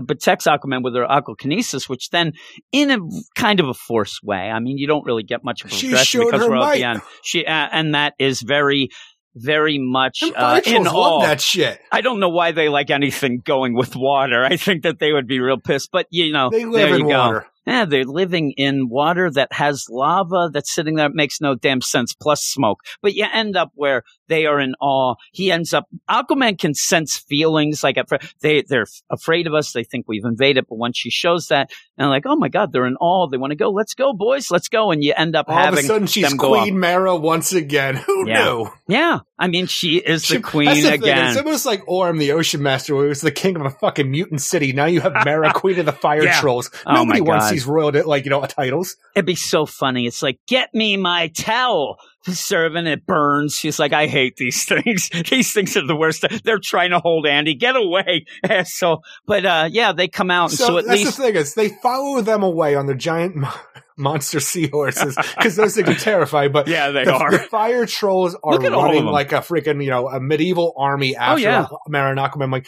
protects 0.05 0.45
Aquaman 0.45 0.83
with 0.83 0.95
her 0.95 1.05
aquakinesis, 1.05 1.87
which 1.87 2.09
then, 2.09 2.33
in 2.71 2.91
a 2.91 2.97
kind 3.35 3.59
of 3.59 3.67
a 3.67 3.73
forced 3.73 4.23
way, 4.23 4.49
I 4.49 4.59
mean, 4.59 4.77
you 4.77 4.87
don't 4.87 5.05
really 5.05 5.23
get 5.23 5.43
much 5.43 5.63
of 5.63 5.71
a 5.71 5.73
She 5.73 5.87
progression 5.87 6.21
because 6.25 6.47
we're 6.47 6.55
at 6.57 6.73
the 6.73 6.83
end. 6.83 7.01
She 7.23 7.45
uh, 7.45 7.67
and 7.71 7.95
that 7.95 8.13
is 8.19 8.41
very, 8.41 8.89
very 9.35 9.77
much 9.79 10.23
uh, 10.23 10.61
in 10.65 10.83
trolls 10.83 10.87
awe. 10.87 11.17
love 11.17 11.21
that 11.23 11.41
shit. 11.41 11.79
I 11.91 12.01
don't 12.01 12.19
know 12.19 12.29
why 12.29 12.51
they 12.51 12.69
like 12.69 12.89
anything 12.89 13.41
going 13.43 13.75
with 13.75 13.95
water. 13.95 14.43
I 14.43 14.57
think 14.57 14.83
that 14.83 14.99
they 14.99 15.11
would 15.11 15.27
be 15.27 15.39
real 15.39 15.59
pissed, 15.59 15.89
but 15.91 16.07
you 16.09 16.31
know, 16.31 16.49
They 16.49 16.65
live 16.65 16.73
there 16.73 16.95
in 16.95 17.01
you 17.01 17.09
go. 17.09 17.41
Yeah, 17.67 17.85
they're 17.85 18.05
living 18.05 18.51
in 18.57 18.87
water 18.89 19.29
that 19.31 19.51
has 19.51 19.85
lava 19.89 20.49
that's 20.51 20.73
sitting 20.73 20.95
there. 20.95 21.07
It 21.07 21.13
makes 21.15 21.41
no 21.41 21.53
damn 21.55 21.81
sense. 21.81 22.13
Plus 22.13 22.43
smoke. 22.43 22.79
But 23.01 23.13
you 23.13 23.25
end 23.31 23.57
up 23.57 23.71
where 23.75 24.03
they 24.29 24.45
are 24.45 24.59
in 24.59 24.73
awe. 24.79 25.15
He 25.31 25.51
ends 25.51 25.73
up. 25.73 25.87
Aquaman 26.09 26.57
can 26.57 26.73
sense 26.73 27.17
feelings 27.17 27.83
like 27.83 27.97
they 28.41 28.63
they're 28.63 28.85
afraid 29.09 29.47
of 29.47 29.53
us. 29.53 29.73
They 29.73 29.83
think 29.83 30.05
we've 30.07 30.25
invaded. 30.25 30.65
But 30.69 30.77
once 30.77 30.97
she 30.97 31.09
shows 31.09 31.47
that, 31.47 31.69
and 31.97 32.09
like, 32.09 32.23
oh 32.25 32.35
my 32.37 32.47
god, 32.47 32.71
they're 32.71 32.85
in 32.87 32.95
awe. 32.97 33.27
They 33.27 33.37
want 33.37 33.51
to 33.51 33.55
go. 33.57 33.69
Let's 33.69 33.93
go, 33.95 34.13
boys. 34.13 34.49
Let's 34.49 34.69
go. 34.69 34.91
And 34.91 35.03
you 35.03 35.13
end 35.15 35.35
up 35.35 35.49
having 35.49 35.63
a. 35.63 35.67
All 35.67 35.73
of 35.73 35.79
a 35.79 35.83
sudden, 35.83 36.07
she's. 36.07 36.33
Queen 36.33 36.79
Mara 36.79 37.15
once 37.15 37.51
again. 37.53 37.95
Who 38.07 38.27
Yeah. 38.29 38.43
knew? 38.45 38.69
Yeah, 38.87 39.19
I 39.37 39.47
mean, 39.47 39.67
she 39.67 39.97
is 39.97 40.21
the 40.27 40.35
She- 40.35 40.41
queen 40.41 40.67
that's 40.67 40.81
the 40.83 40.97
thing. 40.99 41.17
It's 41.27 41.37
almost 41.37 41.65
like 41.65 41.83
Orm, 41.87 42.17
the 42.17 42.31
Ocean 42.31 42.63
Master, 42.63 42.93
who 42.95 43.07
was 43.09 43.19
the 43.21 43.31
king 43.31 43.55
of 43.57 43.63
a 43.63 43.69
fucking 43.69 44.09
mutant 44.09 44.41
city. 44.41 44.71
Now 44.71 44.85
you 44.85 45.01
have 45.01 45.13
Mara, 45.25 45.51
queen 45.55 45.79
of 45.79 45.85
the 45.85 45.91
fire 45.91 46.23
Yeah. 46.23 46.39
trolls. 46.39 46.69
Oh 46.85 46.93
Nobody 46.93 47.19
my 47.21 47.27
wants 47.27 47.45
God. 47.47 47.56
These 47.57 47.65
royal, 47.65 47.91
like 48.07 48.25
you 48.25 48.29
know, 48.29 48.45
titles. 48.45 48.95
It'd 49.15 49.25
be 49.25 49.35
so 49.35 49.65
funny. 49.65 50.05
It's 50.05 50.21
like, 50.21 50.39
get 50.47 50.73
me 50.75 50.95
my 50.95 51.29
towel. 51.29 51.97
serving. 52.21 52.85
It 52.85 53.05
burns. 53.07 53.55
She's 53.55 53.79
like, 53.79 53.93
I 53.93 54.05
hate 54.05 54.35
these 54.37 54.63
things. 54.67 55.09
these 55.29 55.53
things 55.53 55.75
are 55.75 55.85
the 55.85 55.95
worst. 55.95 56.23
They're 56.43 56.59
trying 56.59 56.91
to 56.91 56.99
hold 56.99 57.25
Andy. 57.25 57.55
Get 57.55 57.75
away, 57.75 58.25
asshole. 58.43 59.03
But 59.25 59.45
uh, 59.45 59.69
yeah, 59.71 59.91
they 59.93 60.07
come 60.07 60.29
out, 60.29 60.51
and 60.51 60.59
So, 60.59 60.67
so, 60.67 60.77
at 60.77 60.85
that's 60.85 60.99
least 60.99 61.17
the 61.17 61.23
thing 61.23 61.35
is 61.35 61.55
they 61.55 61.69
follow 61.69 62.21
them 62.21 62.43
away 62.43 62.75
on 62.75 62.85
their 62.85 62.95
giant 62.95 63.35
mo- 63.35 63.49
monster 63.97 64.39
seahorses 64.39 65.15
because 65.15 65.55
those 65.55 65.73
things 65.73 65.89
are 65.89 65.95
terrifying. 65.95 66.51
But 66.51 66.67
yeah, 66.67 66.91
they 66.91 67.05
the, 67.05 67.13
are. 67.13 67.31
the 67.31 67.39
fire 67.39 67.87
trolls 67.87 68.35
are 68.43 68.53
Look 68.53 68.63
at 68.65 68.73
all 68.73 68.85
of 68.85 68.91
running 68.91 69.05
like 69.05 69.31
a 69.31 69.37
freaking 69.37 69.83
you 69.83 69.89
know 69.89 70.07
a 70.07 70.19
medieval 70.19 70.75
army 70.77 71.15
after 71.15 71.41
yeah. 71.41 71.67
Marin 71.87 72.17
Aquaman. 72.17 72.51
Like 72.51 72.67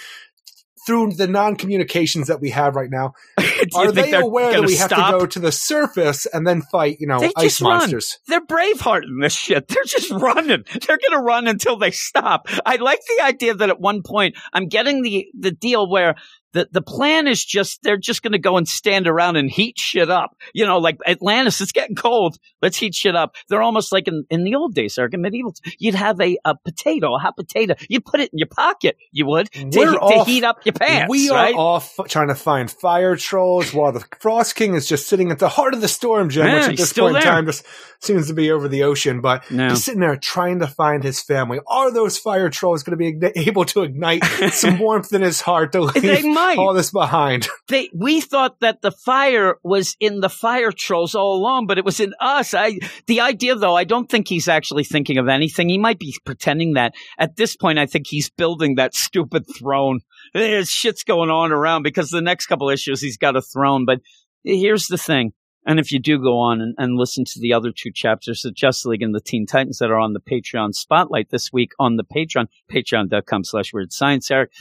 through 0.86 1.14
the 1.14 1.28
non-communications 1.28 2.28
that 2.28 2.42
we 2.42 2.50
have 2.52 2.76
right 2.76 2.90
now, 2.90 3.14
are 3.76 3.92
they 3.92 4.14
aware 4.14 4.50
that 4.50 4.56
gonna 4.56 4.68
we 4.68 4.76
have 4.76 4.88
stop? 4.90 5.14
to 5.14 5.20
go 5.20 5.26
to 5.26 5.40
the 5.40 5.52
surface 5.52 6.26
and 6.26 6.46
then 6.48 6.62
fight 6.62 6.98
you 7.00 7.08
know 7.08 7.20
They 7.20 7.32
ice 7.36 7.44
just 7.44 7.62
run. 7.62 7.78
monsters? 7.80 8.20
They're 8.28 8.46
Braveheart 8.46 9.04
in 9.04 9.20
this 9.20 9.34
shit. 9.34 9.68
They're 9.68 9.84
just 9.86 10.12
running. 10.12 10.64
They're 10.72 10.98
going 10.98 11.12
to 11.12 11.20
run 11.20 11.48
until 11.48 11.78
they 11.78 11.92
stop. 11.92 12.48
I 12.66 12.78
like 12.78 13.00
the 13.18 13.24
idea 13.24 13.54
that 13.56 13.70
at 13.70 13.80
one 13.80 14.02
point 14.04 14.36
I'm 14.54 14.68
getting 14.68 15.02
the 15.02 15.28
the 15.38 15.52
deal 15.52 15.90
where 15.90 16.16
the 16.54 16.68
the 16.72 16.82
plan 16.82 17.28
is 17.28 17.44
just 17.44 17.82
they're 17.84 17.98
just 17.98 18.24
going 18.24 18.34
to 18.34 18.40
go 18.40 18.58
and 18.58 18.68
stand 18.68 19.08
around 19.08 19.36
and 19.36 19.50
heat 19.50 19.78
shit 19.78 20.10
up. 20.10 20.36
You 20.54 20.66
know, 20.66 20.78
like 20.80 20.98
Atlantis, 21.06 21.62
it's 21.62 21.72
getting 21.72 21.96
cold. 21.96 22.38
Let's 22.62 22.78
heat 22.78 22.96
shit 22.96 23.16
up. 23.16 23.36
They're 23.50 23.62
almost 23.62 23.92
like 23.92 24.08
in, 24.08 24.26
in 24.30 24.44
the 24.44 24.56
old 24.56 24.74
days, 24.74 24.98
like 24.98 25.14
in 25.14 25.22
medieval. 25.22 25.54
You'd 25.78 25.96
have 25.96 26.20
a, 26.20 26.38
a 26.46 26.56
potato, 26.56 27.16
a 27.16 27.20
hot 27.20 27.36
potato. 27.38 27.76
You 27.88 28.02
put 28.02 28.20
it 28.20 28.32
in 28.34 28.40
your 28.40 28.48
pocket. 28.48 28.98
You 29.12 29.26
would 29.28 29.52
to, 29.52 29.70
We're 29.76 29.94
to 29.94 30.24
heat 30.26 30.44
up 30.44 30.66
your 30.66 30.74
pants. 30.74 31.10
we 31.10 31.30
are 31.30 31.36
right? 31.36 31.56
off 31.56 31.96
trying 32.08 32.30
to 32.30 32.36
find 32.36 32.70
fire 32.70 33.16
trolls 33.16 33.74
while 33.74 33.92
the 33.92 34.04
Frost 34.20 34.56
King 34.56 34.74
is 34.76 34.88
just 34.88 35.08
sitting 35.08 35.32
at 35.32 35.40
the 35.40 35.50
heart 35.50 35.74
of 35.74 35.82
the 35.82 35.88
storm, 35.88 36.30
Jim, 36.30 36.48
Yeah, 36.48 36.56
which 36.56 36.70
at 36.70 36.78
this 36.78 36.94
point 36.94 37.16
in 37.18 37.22
time 37.22 37.46
just 37.46 37.66
seems 38.02 38.28
to 38.28 38.34
be 38.34 38.52
over 38.52 38.68
the 38.68 38.84
ocean. 38.84 39.22
But 39.22 39.50
No. 39.52 39.70
just 39.70 39.86
sitting 39.86 40.00
there 40.02 40.16
trying 40.16 40.60
to 40.60 40.68
find 40.68 41.04
his 41.04 41.22
family. 41.22 41.60
Are 41.68 41.92
those 41.92 42.18
fire 42.18 42.50
trolls 42.50 42.84
going 42.84 42.98
to 42.98 43.32
be 43.32 43.42
able 43.48 43.66
to 43.66 43.84
ignite 43.84 44.24
some 44.52 44.80
warmth 44.80 45.14
in 45.14 45.22
his 45.22 45.42
heart 45.42 45.72
to 45.74 45.82
leave 45.82 46.04
might. 46.40 46.58
all 46.58 46.74
this 46.74 46.92
behind? 46.92 47.48
they 47.68 47.90
we 47.94 48.22
thought 48.22 48.60
that 48.60 48.82
the 48.82 48.92
fire 48.92 49.56
was 49.64 49.96
in 50.00 50.20
the 50.20 50.30
fire 50.30 50.72
trolls 50.72 51.16
all 51.16 51.36
along, 51.36 51.68
but 51.68 51.78
it 51.78 51.86
was 51.86 52.00
in 52.00 52.14
us. 52.20 52.54
I 52.54 52.80
the 53.08 53.22
idea 53.22 53.56
though, 53.56 53.76
I 53.76 53.84
don't 53.84 54.10
think 54.10 54.28
he's 54.28 54.48
actually 54.48 54.84
thinking 54.84 55.18
of 55.18 55.28
anything. 55.28 55.70
He 55.70 55.78
might 55.78 56.00
be 56.00 56.16
pretending 56.26 56.74
that. 56.74 56.94
At 57.18 57.36
this 57.36 57.56
point, 57.56 57.80
I 57.80 57.86
think 57.86 58.08
he's 58.08 58.30
building 58.30 58.76
that 58.76 58.96
stupid 59.10 59.46
throne. 59.58 60.00
There's 60.34 60.70
shit's 60.70 61.04
going 61.04 61.30
on 61.30 61.52
around 61.52 61.84
because 61.84 62.10
the 62.10 62.22
next 62.22 62.48
couple 62.48 62.70
issues 62.70 63.02
he's 63.02 63.18
got 63.18 63.36
a 63.36 63.42
throne. 63.42 63.86
But 63.86 64.00
here's 64.44 64.88
the 64.88 64.98
thing. 64.98 65.34
And 65.66 65.80
if 65.80 65.92
you 65.92 66.00
do 66.00 66.18
go 66.18 66.40
on 66.40 66.62
and, 66.62 66.76
and 66.78 66.98
listen 66.98 67.26
to 67.26 67.40
the 67.40 67.54
other 67.54 67.72
two 67.72 67.92
chapters 67.92 68.46
of 68.46 68.56
Justice 68.56 68.86
League 68.86 69.02
and 69.02 69.14
the 69.14 69.22
Teen 69.22 69.46
Titans 69.46 69.80
that 69.80 69.92
are 69.92 70.00
on 70.00 70.14
the 70.14 70.20
Patreon 70.20 70.74
spotlight 70.74 71.30
this 71.30 71.52
week 71.52 71.74
on 71.78 71.98
the 71.98 72.04
Patreon, 72.04 72.48
patreon.com 72.72 73.44
slash 73.44 73.74
weird 73.74 73.92
science, 73.92 74.32
Eric, 74.32 74.52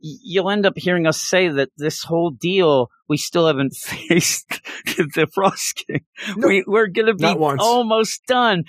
you'll 0.00 0.50
end 0.50 0.66
up 0.66 0.74
hearing 0.76 1.06
us 1.06 1.20
say 1.20 1.48
that 1.48 1.70
this 1.76 2.02
whole 2.02 2.30
deal, 2.30 2.90
we 3.08 3.16
still 3.16 3.46
haven't 3.46 3.74
faced 3.76 4.60
the 4.86 5.28
Frost 5.32 5.84
King. 5.86 6.04
No, 6.36 6.48
we, 6.48 6.64
we're 6.66 6.88
going 6.88 7.06
to 7.06 7.14
be 7.14 7.26
almost 7.26 8.22
done. 8.26 8.64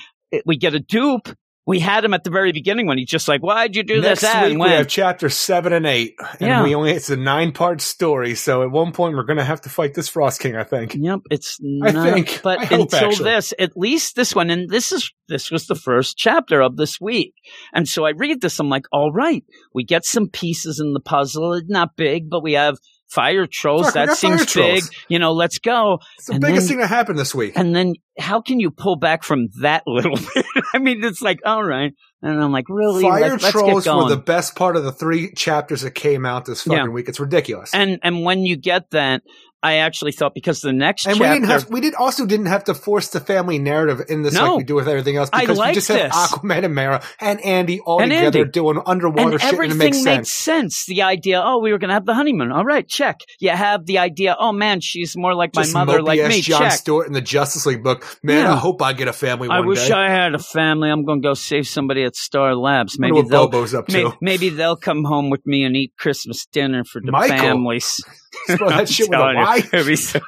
We 0.46 0.58
get 0.58 0.76
a 0.76 0.80
dupe. 0.80 1.30
We 1.70 1.78
had 1.80 2.04
him 2.04 2.16
at 2.16 2.24
the 2.24 2.32
very 2.32 2.52
beginning 2.52 2.88
when 2.88 2.98
he's 2.98 3.10
just 3.10 3.28
like, 3.28 3.42
why'd 3.42 3.76
you 3.76 3.84
do 3.84 4.02
Next 4.02 4.22
this? 4.22 4.32
Ah, 4.34 4.42
week 4.42 4.54
and 4.54 4.60
we 4.60 4.70
have 4.70 4.88
chapter 4.88 5.30
seven 5.30 5.72
and 5.72 5.86
eight, 5.86 6.16
and 6.40 6.50
Yeah. 6.50 6.64
we 6.64 6.74
only 6.74 6.94
it's 6.94 7.12
a 7.12 7.16
nine 7.16 7.52
part 7.52 7.80
story. 7.80 8.34
So 8.34 8.64
at 8.64 8.72
one 8.72 8.92
point 8.92 9.16
we're 9.16 9.24
going 9.24 9.38
to 9.38 9.44
have 9.44 9.62
to 9.62 9.70
fight 9.70 9.94
this 9.94 10.10
Frost 10.10 10.42
King. 10.42 10.56
I 10.56 10.64
think. 10.64 10.96
Yep, 10.96 11.20
it's 11.30 11.60
I 11.84 11.92
not, 11.92 12.12
think. 12.12 12.42
but 12.44 12.58
I 12.60 12.66
hope, 12.66 12.80
until 12.92 13.10
actually. 13.10 13.24
this, 13.26 13.54
at 13.60 13.78
least 13.78 14.16
this 14.16 14.34
one, 14.34 14.50
and 14.50 14.68
this 14.68 14.92
is 14.92 15.14
this 15.28 15.52
was 15.52 15.68
the 15.68 15.76
first 15.76 16.18
chapter 16.18 16.60
of 16.60 16.76
this 16.76 17.00
week, 17.00 17.36
and 17.72 17.88
so 17.88 18.04
I 18.04 18.14
read 18.18 18.42
this, 18.42 18.60
I'm 18.60 18.70
like, 18.70 18.86
all 18.92 19.12
right, 19.12 19.44
we 19.72 19.84
get 19.84 20.06
some 20.06 20.28
pieces 20.28 20.80
in 20.80 20.94
the 20.94 21.00
puzzle. 21.00 21.54
It's 21.54 21.70
not 21.70 21.96
big, 21.96 22.32
but 22.32 22.42
we 22.42 22.54
have 22.54 22.78
fire 23.10 23.48
trolls. 23.52 23.86
Fuck, 23.88 23.94
that 23.96 24.18
seems 24.18 24.42
big. 24.42 24.48
trolls. 24.48 24.90
You 25.08 25.20
know, 25.20 25.32
let's 25.34 25.60
go. 25.60 26.00
It's 26.18 26.28
the 26.28 26.34
And 26.34 26.42
biggest 26.42 26.62
then- 26.62 26.68
thing 26.68 26.78
that 26.80 26.88
happened 26.88 27.18
this 27.20 27.34
week. 27.34 27.54
And 27.56 27.76
then 27.76 27.94
how 28.18 28.42
can 28.42 28.60
you 28.60 28.72
pull 28.72 28.96
back 28.96 29.24
from 29.24 29.48
that 29.62 29.84
little 29.88 30.16
bit? 30.36 30.46
I 30.74 30.80
mean, 30.80 31.04
it's 31.04 31.22
like, 31.22 31.40
all 31.46 31.64
right, 31.64 31.94
and 32.22 32.44
I'm 32.44 32.52
like, 32.52 32.66
really? 32.70 33.04
Fire 33.04 33.38
trolls 33.38 33.88
were 33.88 34.10
the 34.10 34.18
best 34.18 34.56
part 34.56 34.76
of 34.76 34.84
the 34.84 34.92
three 34.92 35.32
chapters 35.34 35.82
that 35.82 35.92
came 35.92 36.26
out 36.26 36.46
this 36.46 36.64
fucking 36.64 36.78
Yeah. 36.78 36.88
week. 36.88 37.08
It's 37.10 37.20
ridiculous. 37.20 37.74
and 37.74 38.00
and 38.04 38.24
when 38.24 38.46
you 38.46 38.56
get 38.56 38.92
that, 38.92 39.22
I 39.62 39.80
actually 39.80 40.14
thought 40.14 40.34
because 40.34 40.62
the 40.62 40.72
next 40.72 41.06
And 41.06 41.16
we 41.20 41.26
chapter, 41.26 41.34
didn't 41.42 41.50
have 41.50 41.70
we 41.70 41.82
did 41.82 41.94
also 41.94 42.26
didn't 42.26 42.46
have 42.46 42.64
to 42.66 42.74
force 42.74 43.10
the 43.10 43.20
family 43.20 43.60
narrative 43.60 44.02
in 44.08 44.22
this 44.22 44.34
No. 44.34 44.52
like 44.52 44.58
we 44.60 44.64
do 44.64 44.76
with 44.76 44.88
everything 44.88 45.18
else 45.18 45.30
I 45.34 45.42
because 45.42 45.60
we 45.60 45.74
just 45.74 45.90
have 45.90 45.98
this. 45.98 46.14
Aquaman 46.16 46.64
and 46.64 46.74
Mara 46.74 47.04
and 47.20 47.42
Andy 47.44 47.82
all 47.82 48.02
And 48.02 48.10
together 48.10 48.40
Andy. 48.40 48.52
doing 48.52 48.82
underwater 48.86 49.32
and 49.34 49.42
shit 49.42 49.50
and 49.50 49.54
everything 49.56 49.76
it 49.76 49.84
makes 49.84 49.98
sense. 50.02 50.32
sense. 50.32 50.86
The 50.88 51.02
idea, 51.02 51.42
oh, 51.44 51.60
we 51.60 51.74
were 51.74 51.78
going 51.78 51.90
to 51.90 51.94
have 51.94 52.06
the 52.06 52.14
honeymoon. 52.14 52.54
All 52.54 52.64
right, 52.64 52.88
check. 52.88 53.20
You 53.42 53.50
have 53.50 53.86
the 53.86 53.98
idea, 53.98 54.34
oh 54.40 54.54
man, 54.54 54.80
she's 54.80 55.18
more 55.18 55.36
like 55.36 55.52
Just 55.52 55.74
my 55.74 55.84
mother, 55.84 56.02
like 56.02 56.26
me. 56.30 56.40
John 56.40 56.62
check. 56.62 56.72
Stewart 56.72 57.08
in 57.08 57.12
the 57.14 57.20
Justice 57.20 57.66
League 57.66 57.84
book. 57.84 58.06
Man, 58.24 58.46
Yeah. 58.46 58.54
I 58.54 58.56
hope 58.56 58.82
I 58.82 58.94
get 58.94 59.10
a 59.10 59.14
family 59.14 59.50
one 59.50 59.58
I 59.58 59.60
wish 59.60 59.90
day. 59.90 59.94
I 59.94 60.10
had 60.10 60.36
a 60.36 60.40
family. 60.40 60.90
I'm 60.90 61.04
going 61.04 61.22
to 61.22 61.28
go 61.28 61.34
save 61.34 61.68
somebody 61.68 62.06
at 62.10 62.16
Star 62.16 62.56
Labs. 62.56 63.00
Maybe 63.00 63.22
they'll 63.22 63.48
Bobo's 63.48 63.74
up 63.74 63.88
may- 63.90 64.04
to. 64.04 64.18
maybe 64.22 64.50
they'll 64.50 64.76
come 64.76 65.04
home 65.06 65.30
with 65.30 65.46
me 65.46 65.64
and 65.64 65.76
eat 65.78 65.94
Christmas 65.98 66.46
dinner 66.52 66.84
for 66.84 67.00
the 67.02 67.12
Michael. 67.12 67.38
families. 67.38 68.04
That 68.48 68.88
shit 68.88 69.10
with 69.10 69.20
a 69.20 69.32
you, 69.32 69.38
Y. 69.38 69.96
so- 69.96 70.20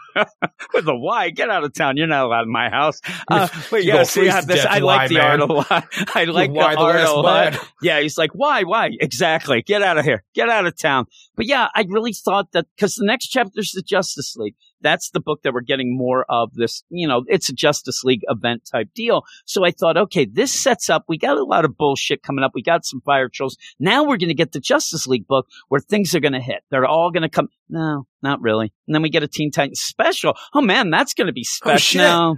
with 0.73 0.87
a 0.87 0.95
Y. 0.95 1.29
Get 1.29 1.49
out 1.49 1.63
of 1.63 1.73
town. 1.73 1.97
You're 1.97 2.07
not 2.07 2.25
allowed 2.25 2.43
in 2.43 2.51
my 2.51 2.69
house. 2.69 2.99
Uh, 3.29 3.47
but 3.69 3.83
yeah, 3.85 3.97
go 3.97 4.03
so 4.03 4.21
you 4.21 4.25
freeze 4.25 4.33
have 4.33 4.47
to 4.47 4.53
this. 4.53 4.65
I 4.65 4.79
like 4.79 5.09
the 5.09 5.15
man. 5.15 5.39
art 5.39 5.49
a 5.49 5.53
lot. 5.53 5.87
I 6.15 6.23
like 6.25 6.51
the 6.51 6.59
the 6.59 6.77
art 6.77 6.99
a 6.99 7.13
lot. 7.13 7.57
Yeah, 7.81 8.01
he's 8.01 8.17
like, 8.17 8.31
why, 8.33 8.63
why? 8.63 8.89
Exactly. 8.99 9.61
Get 9.61 9.81
out 9.83 9.97
of 9.97 10.03
here. 10.03 10.23
Get 10.33 10.49
out 10.49 10.65
of 10.65 10.77
town. 10.77 11.05
But 11.41 11.47
yeah, 11.47 11.69
I 11.73 11.87
really 11.89 12.13
thought 12.13 12.51
that 12.51 12.67
because 12.75 12.93
the 12.93 13.03
next 13.07 13.29
chapter 13.29 13.59
is 13.61 13.71
the 13.71 13.81
Justice 13.81 14.35
League. 14.35 14.53
That's 14.79 15.09
the 15.09 15.19
book 15.19 15.41
that 15.41 15.53
we're 15.53 15.61
getting 15.61 15.97
more 15.97 16.23
of 16.29 16.53
this, 16.53 16.83
you 16.91 17.07
know, 17.07 17.23
it's 17.25 17.49
a 17.49 17.53
Justice 17.53 18.03
League 18.03 18.21
event 18.27 18.69
type 18.71 18.89
deal. 18.93 19.23
So 19.45 19.65
I 19.65 19.71
thought, 19.71 19.97
okay, 19.97 20.27
this 20.31 20.51
sets 20.51 20.87
up, 20.87 21.05
we 21.07 21.17
got 21.17 21.39
a 21.39 21.43
lot 21.43 21.65
of 21.65 21.75
bullshit 21.75 22.21
coming 22.21 22.43
up. 22.43 22.51
We 22.53 22.61
got 22.61 22.85
some 22.85 23.01
fire 23.01 23.27
trolls. 23.27 23.57
Now 23.79 24.03
we're 24.03 24.17
going 24.17 24.29
to 24.29 24.35
get 24.35 24.51
the 24.51 24.59
Justice 24.59 25.07
League 25.07 25.25
book 25.25 25.47
where 25.67 25.81
things 25.81 26.13
are 26.13 26.19
going 26.19 26.33
to 26.33 26.39
hit. 26.39 26.61
They're 26.69 26.85
all 26.85 27.09
going 27.09 27.23
to 27.23 27.29
come. 27.29 27.47
No, 27.67 28.05
not 28.21 28.39
really. 28.39 28.71
And 28.85 28.93
then 28.93 29.01
we 29.01 29.09
get 29.09 29.23
a 29.23 29.27
Teen 29.27 29.49
Titans 29.49 29.81
special. 29.81 30.35
Oh 30.53 30.61
man, 30.61 30.91
that's 30.91 31.15
going 31.15 31.25
to 31.25 31.33
be 31.33 31.41
oh, 31.41 31.49
special. 31.49 31.79
shit. 31.79 32.01
No, 32.01 32.37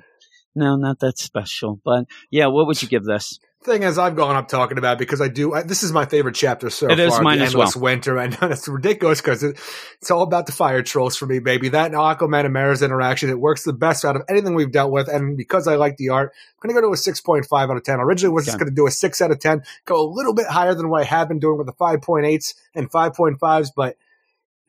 no, 0.55 0.77
not 0.77 0.99
that 0.99 1.17
special. 1.17 1.77
But 1.83 2.05
yeah, 2.31 2.47
what 2.47 2.67
would 2.67 2.81
you 2.81 2.87
give 2.87 3.03
this? 3.03 3.37
Thing 3.63 3.83
as 3.83 3.97
I've 3.97 4.15
gone 4.15 4.35
up 4.35 4.47
talking 4.47 4.77
about 4.77 4.97
because 4.99 5.21
I 5.21 5.27
do. 5.29 5.53
I, 5.53 5.63
this 5.63 5.83
is 5.83 5.91
my 5.91 6.05
favorite 6.05 6.35
chapter 6.35 6.69
so 6.69 6.87
It 6.89 6.97
far. 6.97 7.05
is 7.07 7.19
mine 7.21 7.37
the 7.39 7.45
as 7.45 7.53
endless 7.53 7.75
well. 7.75 7.83
winter, 7.83 8.17
and 8.19 8.37
it's 8.41 8.67
ridiculous 8.67 9.21
because 9.21 9.43
it, 9.43 9.59
it's 10.01 10.11
all 10.11 10.21
about 10.23 10.45
the 10.45 10.51
fire 10.51 10.81
trolls 10.83 11.15
for 11.15 11.25
me, 11.25 11.39
baby. 11.39 11.69
That 11.69 11.87
and 11.87 11.95
Aquaman 11.95 12.45
and 12.45 12.53
Mara's 12.53 12.81
interaction, 12.81 13.29
it 13.29 13.39
works 13.39 13.63
the 13.63 13.73
best 13.73 14.03
out 14.05 14.15
of 14.15 14.23
anything 14.29 14.55
we've 14.55 14.71
dealt 14.71 14.91
with. 14.91 15.07
And 15.07 15.37
because 15.37 15.67
I 15.67 15.75
like 15.75 15.97
the 15.97 16.09
art, 16.09 16.33
I'm 16.35 16.67
going 16.69 16.75
to 16.75 16.81
go 16.81 16.87
to 16.89 16.93
a 16.93 16.97
six 16.97 17.21
point 17.21 17.45
five 17.45 17.69
out 17.69 17.77
of 17.77 17.83
ten. 17.83 17.99
Originally, 17.99 18.33
was 18.33 18.45
just 18.45 18.59
going 18.59 18.69
to 18.69 18.75
do 18.75 18.87
a 18.87 18.91
six 18.91 19.21
out 19.21 19.31
of 19.31 19.39
ten, 19.39 19.63
go 19.85 20.01
a 20.01 20.07
little 20.07 20.33
bit 20.33 20.47
higher 20.47 20.75
than 20.75 20.89
what 20.89 21.01
I 21.01 21.05
have 21.05 21.27
been 21.27 21.39
doing 21.39 21.57
with 21.57 21.67
the 21.67 21.73
five 21.73 22.01
point 22.01 22.25
eights 22.25 22.55
and 22.75 22.91
five 22.91 23.13
point 23.13 23.39
fives, 23.39 23.71
but. 23.71 23.95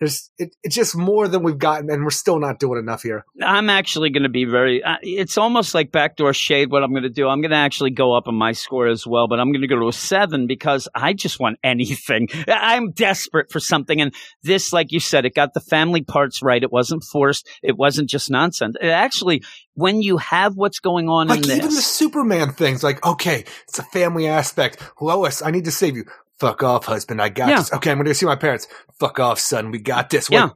There's 0.04 0.30
it, 0.36 0.54
it's 0.62 0.74
just 0.74 0.94
more 0.94 1.28
than 1.28 1.42
we've 1.42 1.56
gotten, 1.56 1.90
and 1.90 2.04
we're 2.04 2.10
still 2.10 2.38
not 2.38 2.58
doing 2.58 2.78
enough 2.78 3.02
here. 3.02 3.24
I'm 3.42 3.70
actually 3.70 4.10
going 4.10 4.24
to 4.24 4.28
be 4.28 4.44
very. 4.44 4.84
Uh, 4.84 4.96
it's 5.00 5.38
almost 5.38 5.74
like 5.74 5.92
backdoor 5.92 6.34
shade. 6.34 6.70
What 6.70 6.82
I'm 6.82 6.90
going 6.90 7.04
to 7.04 7.08
do, 7.08 7.26
I'm 7.26 7.40
going 7.40 7.52
to 7.52 7.56
actually 7.56 7.88
go 7.88 8.14
up 8.14 8.28
on 8.28 8.34
my 8.34 8.52
score 8.52 8.86
as 8.86 9.06
well, 9.06 9.28
but 9.28 9.40
I'm 9.40 9.50
going 9.50 9.62
to 9.62 9.66
go 9.66 9.80
to 9.80 9.88
a 9.88 9.94
seven 9.94 10.46
because 10.46 10.88
I 10.94 11.14
just 11.14 11.40
want 11.40 11.58
anything. 11.64 12.28
I'm 12.48 12.90
desperate 12.90 13.50
for 13.50 13.60
something, 13.60 13.98
and 13.98 14.14
this, 14.42 14.74
like 14.74 14.92
you 14.92 15.00
said, 15.00 15.24
it 15.24 15.34
got 15.34 15.54
the 15.54 15.60
family 15.60 16.02
parts 16.02 16.42
right. 16.42 16.62
It 16.62 16.70
wasn't 16.70 17.02
forced. 17.02 17.48
It 17.62 17.78
wasn't 17.78 18.10
just 18.10 18.30
nonsense. 18.30 18.76
It 18.78 18.88
actually, 18.88 19.42
when 19.72 20.02
you 20.02 20.18
have 20.18 20.54
what's 20.54 20.80
going 20.80 21.08
on 21.08 21.28
Like 21.28 21.46
in 21.46 21.50
even 21.50 21.74
the 21.74 21.80
Superman 21.80 22.52
things, 22.52 22.84
like 22.84 23.02
okay, 23.06 23.46
it's 23.68 23.78
a 23.78 23.84
family 23.84 24.26
aspect. 24.26 24.82
Lois, 25.00 25.40
I 25.40 25.50
need 25.50 25.64
to 25.64 25.72
save 25.72 25.96
you. 25.96 26.04
Fuck 26.40 26.62
off, 26.62 26.86
husband. 26.86 27.22
I 27.22 27.28
got 27.28 27.48
Yeah. 27.48 27.58
this. 27.58 27.72
Okay, 27.72 27.90
I'm 27.90 27.98
going 27.98 28.06
to 28.06 28.14
see 28.14 28.26
my 28.26 28.36
parents. 28.36 28.66
Fuck 28.98 29.20
off, 29.20 29.38
son. 29.38 29.70
We 29.70 29.78
got 29.78 30.10
this. 30.10 30.28
Yeah. 30.30 30.50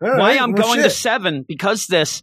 All 0.00 0.16
why 0.16 0.36
I'm 0.38 0.52
going 0.52 0.82
to 0.82 0.90
seven 0.90 1.44
because 1.46 1.86
this 1.86 2.22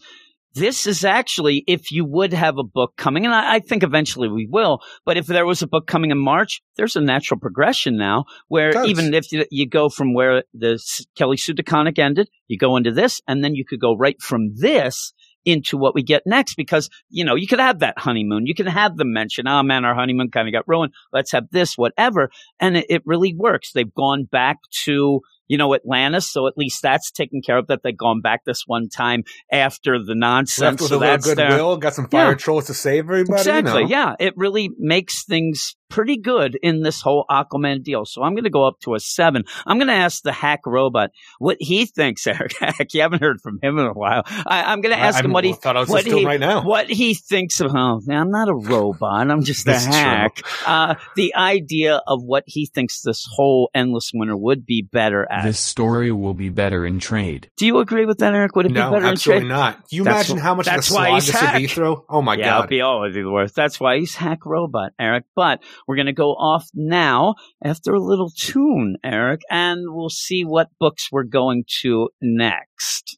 this 0.53 0.87
is 0.87 1.03
actually 1.03 1.63
if 1.67 1.91
you 1.91 2.05
would 2.05 2.31
have 2.31 2.57
a 2.57 2.63
book 2.63 2.93
coming 2.95 3.25
and 3.25 3.35
I, 3.35 3.55
I 3.55 3.59
think 3.59 3.83
eventually 3.83 4.29
we 4.29 4.47
will 4.49 4.79
but 5.05 5.17
if 5.17 5.27
there 5.27 5.45
was 5.45 5.61
a 5.61 5.67
book 5.67 5.85
coming 5.85 6.11
in 6.11 6.17
march 6.17 6.61
there's 6.77 6.95
a 6.95 7.01
natural 7.01 7.37
progression 7.39 7.97
now 7.97 8.23
where 8.47 8.85
even 8.85 9.13
if 9.13 9.29
you, 9.33 9.45
you 9.51 9.67
go 9.67 9.89
from 9.89 10.13
where 10.13 10.43
the 10.53 10.81
kelly 11.15 11.35
sue 11.35 11.53
DeConnick 11.53 11.99
ended 11.99 12.29
you 12.47 12.57
go 12.57 12.77
into 12.77 12.91
this 12.91 13.21
and 13.27 13.43
then 13.43 13.53
you 13.55 13.65
could 13.65 13.81
go 13.81 13.97
right 13.97 14.21
from 14.21 14.55
this 14.55 15.13
into 15.45 15.77
what 15.77 15.95
we 15.95 16.03
get 16.03 16.23
next 16.25 16.55
because 16.55 16.89
you 17.09 17.23
know 17.23 17.35
you 17.35 17.47
could 17.47 17.59
have 17.59 17.79
that 17.79 17.97
honeymoon 17.97 18.45
you 18.45 18.55
can 18.55 18.65
have 18.65 18.97
them 18.97 19.13
mention 19.13 19.47
oh 19.47 19.53
ah, 19.53 19.63
man 19.63 19.85
our 19.85 19.95
honeymoon 19.95 20.29
kind 20.29 20.47
of 20.47 20.51
got 20.51 20.67
ruined 20.67 20.91
let's 21.13 21.31
have 21.31 21.47
this 21.51 21.77
whatever 21.77 22.29
and 22.59 22.77
it, 22.77 22.85
it 22.89 23.01
really 23.05 23.33
works 23.33 23.71
they've 23.71 23.93
gone 23.93 24.23
back 24.25 24.57
to 24.71 25.21
you 25.47 25.57
know, 25.57 25.73
Atlantis. 25.75 26.31
So 26.31 26.47
at 26.47 26.57
least 26.57 26.81
that's 26.81 27.11
taken 27.11 27.41
care 27.41 27.57
of 27.57 27.67
that 27.67 27.81
they've 27.83 27.95
gone 27.95 28.21
back 28.21 28.45
this 28.45 28.63
one 28.65 28.89
time 28.89 29.23
after 29.51 30.03
the 30.03 30.15
nonsense. 30.15 30.59
Left 30.59 30.81
with 30.81 30.89
so 30.89 30.97
a 30.97 30.99
little 30.99 31.35
goodwill, 31.35 31.77
got 31.77 31.93
some 31.93 32.07
fire 32.07 32.29
Yeah. 32.29 32.35
trolls 32.35 32.67
to 32.67 32.73
save 32.73 33.05
everybody. 33.05 33.41
Exactly. 33.41 33.81
You 33.83 33.87
know. 33.87 33.89
Yeah. 33.89 34.15
It 34.19 34.33
really 34.35 34.69
makes 34.77 35.23
things 35.23 35.75
pretty 35.89 36.17
good 36.17 36.57
in 36.61 36.81
this 36.81 37.01
whole 37.01 37.25
Aquaman 37.29 37.83
deal. 37.83 38.05
So 38.05 38.23
I'm 38.23 38.33
going 38.33 38.43
to 38.45 38.49
go 38.49 38.65
up 38.67 38.79
to 38.81 38.95
a 38.95 38.99
seven. 38.99 39.43
I'm 39.65 39.77
going 39.77 39.87
to 39.87 39.93
ask 39.93 40.21
the 40.23 40.31
hack 40.31 40.61
robot 40.65 41.11
what 41.39 41.57
he 41.59 41.85
thinks, 41.85 42.25
Eric 42.27 42.53
Hack. 42.59 42.93
You 42.93 43.01
haven't 43.01 43.21
heard 43.21 43.41
from 43.41 43.59
him 43.61 43.77
in 43.79 43.85
a 43.85 43.93
while. 43.93 44.23
I, 44.25 44.63
I'm 44.71 44.81
going 44.81 44.95
to 44.95 45.01
ask 45.01 45.19
I, 45.21 45.25
him 45.25 45.31
what 45.33 45.43
he 45.43 45.53
thought 45.53 45.77
I 45.77 45.81
was 45.81 45.89
what 45.89 46.05
he- 46.05 46.25
right 46.25 46.39
now. 46.39 46.63
what 46.63 46.89
he 46.89 47.13
thinks 47.13 47.59
of 47.61 47.71
oh, 47.75 48.01
I'm 48.09 48.31
not 48.31 48.49
a 48.49 48.53
robot. 48.53 49.29
I'm 49.29 49.43
just 49.43 49.67
a 49.67 49.77
hack. 49.77 50.41
Uh, 50.65 50.95
the 51.15 51.35
idea 51.35 52.01
of 52.07 52.23
what 52.23 52.43
he 52.47 52.65
thinks 52.65 53.01
this 53.01 53.27
whole 53.31 53.69
endless 53.73 54.11
winter 54.13 54.35
would 54.35 54.65
be 54.65 54.81
better 54.81 55.27
at. 55.31 55.43
This 55.43 55.59
story 55.59 56.11
will 56.11 56.33
be 56.33 56.49
better 56.49 56.85
in 56.85 56.99
trade. 56.99 57.49
Do 57.57 57.65
you 57.65 57.77
agree 57.79 58.05
with 58.05 58.19
that, 58.19 58.33
Eric? 58.33 58.55
Would 58.55 58.67
it 58.67 58.71
No, 58.71 58.89
be 58.89 58.95
better 58.95 58.95
in 58.95 59.01
trade? 59.01 59.11
absolutely 59.11 59.41
trade? 59.41 59.49
not. 59.49 59.83
You 59.89 60.03
That's 60.03 60.29
imagine 60.29 60.37
wh- 60.37 60.41
how 60.43 60.55
much 60.55 60.67
of 60.67 60.73
a 60.73 60.75
that's 60.77 60.91
why 60.91 61.11
he's 61.11 61.27
this 61.27 61.41
would 61.41 61.53
be 61.53 61.61
hack. 61.67 61.69
through? 61.71 62.05
Oh 62.09 62.21
my 62.21 62.35
yeah, 62.35 62.49
it'll 62.49 62.61
god! 62.63 62.69
be 62.69 62.81
all 62.81 63.05
of 63.05 63.13
the 63.13 63.23
worth. 63.25 63.53
That's 63.53 63.79
why 63.79 63.97
he's 63.99 64.15
hack 64.15 64.45
robot, 64.45 64.93
Eric. 64.99 65.25
But 65.35 65.61
we're 65.87 65.95
gonna 65.95 66.13
go 66.13 66.31
off 66.31 66.69
now 66.73 67.35
after 67.63 67.93
a 67.93 67.99
little 67.99 68.31
tune, 68.35 68.97
Eric, 69.03 69.41
and 69.49 69.81
we'll 69.87 70.09
see 70.09 70.43
what 70.43 70.69
books 70.79 71.09
we're 71.11 71.23
going 71.23 71.63
to 71.81 72.09
next. 72.21 73.17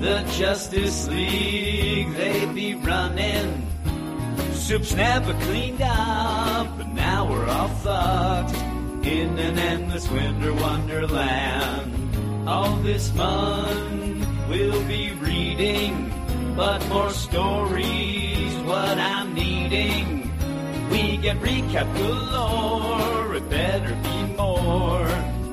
The 0.00 0.22
Justice 0.38 1.08
League, 1.08 2.12
they 2.14 2.46
be 2.46 2.76
running. 2.76 3.66
Soup's 4.52 4.94
never 4.94 5.32
cleaned 5.44 5.82
up, 5.82 6.68
but 6.78 6.86
now 6.88 7.28
we're 7.28 7.48
all 7.48 7.68
fucked 7.68 8.54
in 9.04 9.36
an 9.40 9.58
endless 9.58 10.08
winter 10.08 10.54
wonderland. 10.54 12.48
All 12.48 12.76
this 12.76 13.12
month 13.14 14.24
we'll 14.48 14.86
be 14.86 15.10
reading, 15.14 16.12
but 16.54 16.86
more 16.88 17.10
stories, 17.10 18.54
what 18.58 18.98
I'm 18.98 19.34
needing. 19.34 20.30
We 20.90 21.16
get 21.16 21.38
recap 21.40 21.92
galore, 21.96 23.34
it 23.34 23.50
better 23.50 23.94
be 24.04 24.34
more 24.36 25.08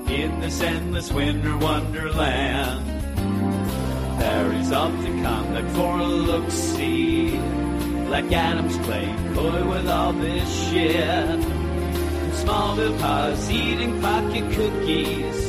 in 0.08 0.40
this 0.40 0.62
endless 0.62 1.12
winter 1.12 1.58
wonderland. 1.58 2.95
Barry's 4.26 4.72
off 4.72 4.92
to 5.06 5.12
conduct 5.22 5.70
for 5.76 6.00
a 6.00 6.08
look 6.08 6.50
see. 6.50 7.38
Like 8.10 8.32
Adams 8.32 8.76
playing 8.80 9.36
coy 9.36 9.64
with 9.70 9.88
all 9.88 10.14
this 10.14 10.50
shit. 10.68 11.40
Smallville 12.42 12.98
pa's 13.02 13.52
eating 13.52 14.02
pocket 14.02 14.46
cookies. 14.56 15.40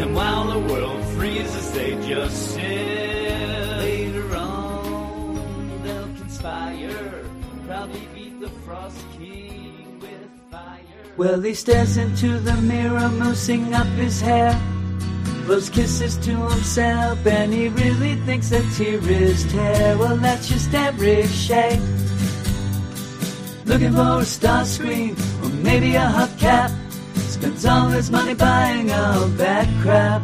And 0.00 0.14
while 0.14 0.46
the 0.54 0.60
world 0.60 1.02
freezes, 1.16 1.72
they 1.72 1.90
just 2.08 2.54
sit. 2.54 3.78
Later 3.78 4.36
on, 4.36 5.82
they'll 5.82 6.14
conspire. 6.22 7.24
Probably 7.66 8.06
beat 8.14 8.38
the 8.38 8.50
Frost 8.64 9.04
King 9.18 9.98
with 10.00 10.30
fire. 10.52 11.02
Well, 11.16 11.40
he 11.40 11.54
stares 11.54 11.96
into 11.96 12.38
the 12.38 12.54
mirror, 12.62 13.08
moosing 13.22 13.74
up 13.74 13.88
his 13.98 14.20
hair. 14.20 14.54
Blows 15.46 15.68
kisses 15.68 16.16
to 16.18 16.36
himself, 16.48 17.26
and 17.26 17.52
he 17.52 17.68
really 17.68 18.14
thinks 18.26 18.50
that 18.50 18.64
here 18.64 19.00
is 19.10 19.44
tear. 19.52 19.98
Well, 19.98 20.16
that's 20.16 20.48
just 20.48 20.72
Eric 20.72 21.26
Shea. 21.26 21.78
Looking 23.64 23.92
for 23.92 24.20
a 24.20 24.24
star 24.24 24.64
screen, 24.64 25.16
or 25.42 25.48
maybe 25.48 25.96
a 25.96 26.00
hubcap. 26.00 26.70
Spends 27.16 27.66
all 27.66 27.88
his 27.88 28.10
money 28.10 28.34
buying 28.34 28.92
all 28.92 29.26
that 29.36 29.68
crap. 29.82 30.22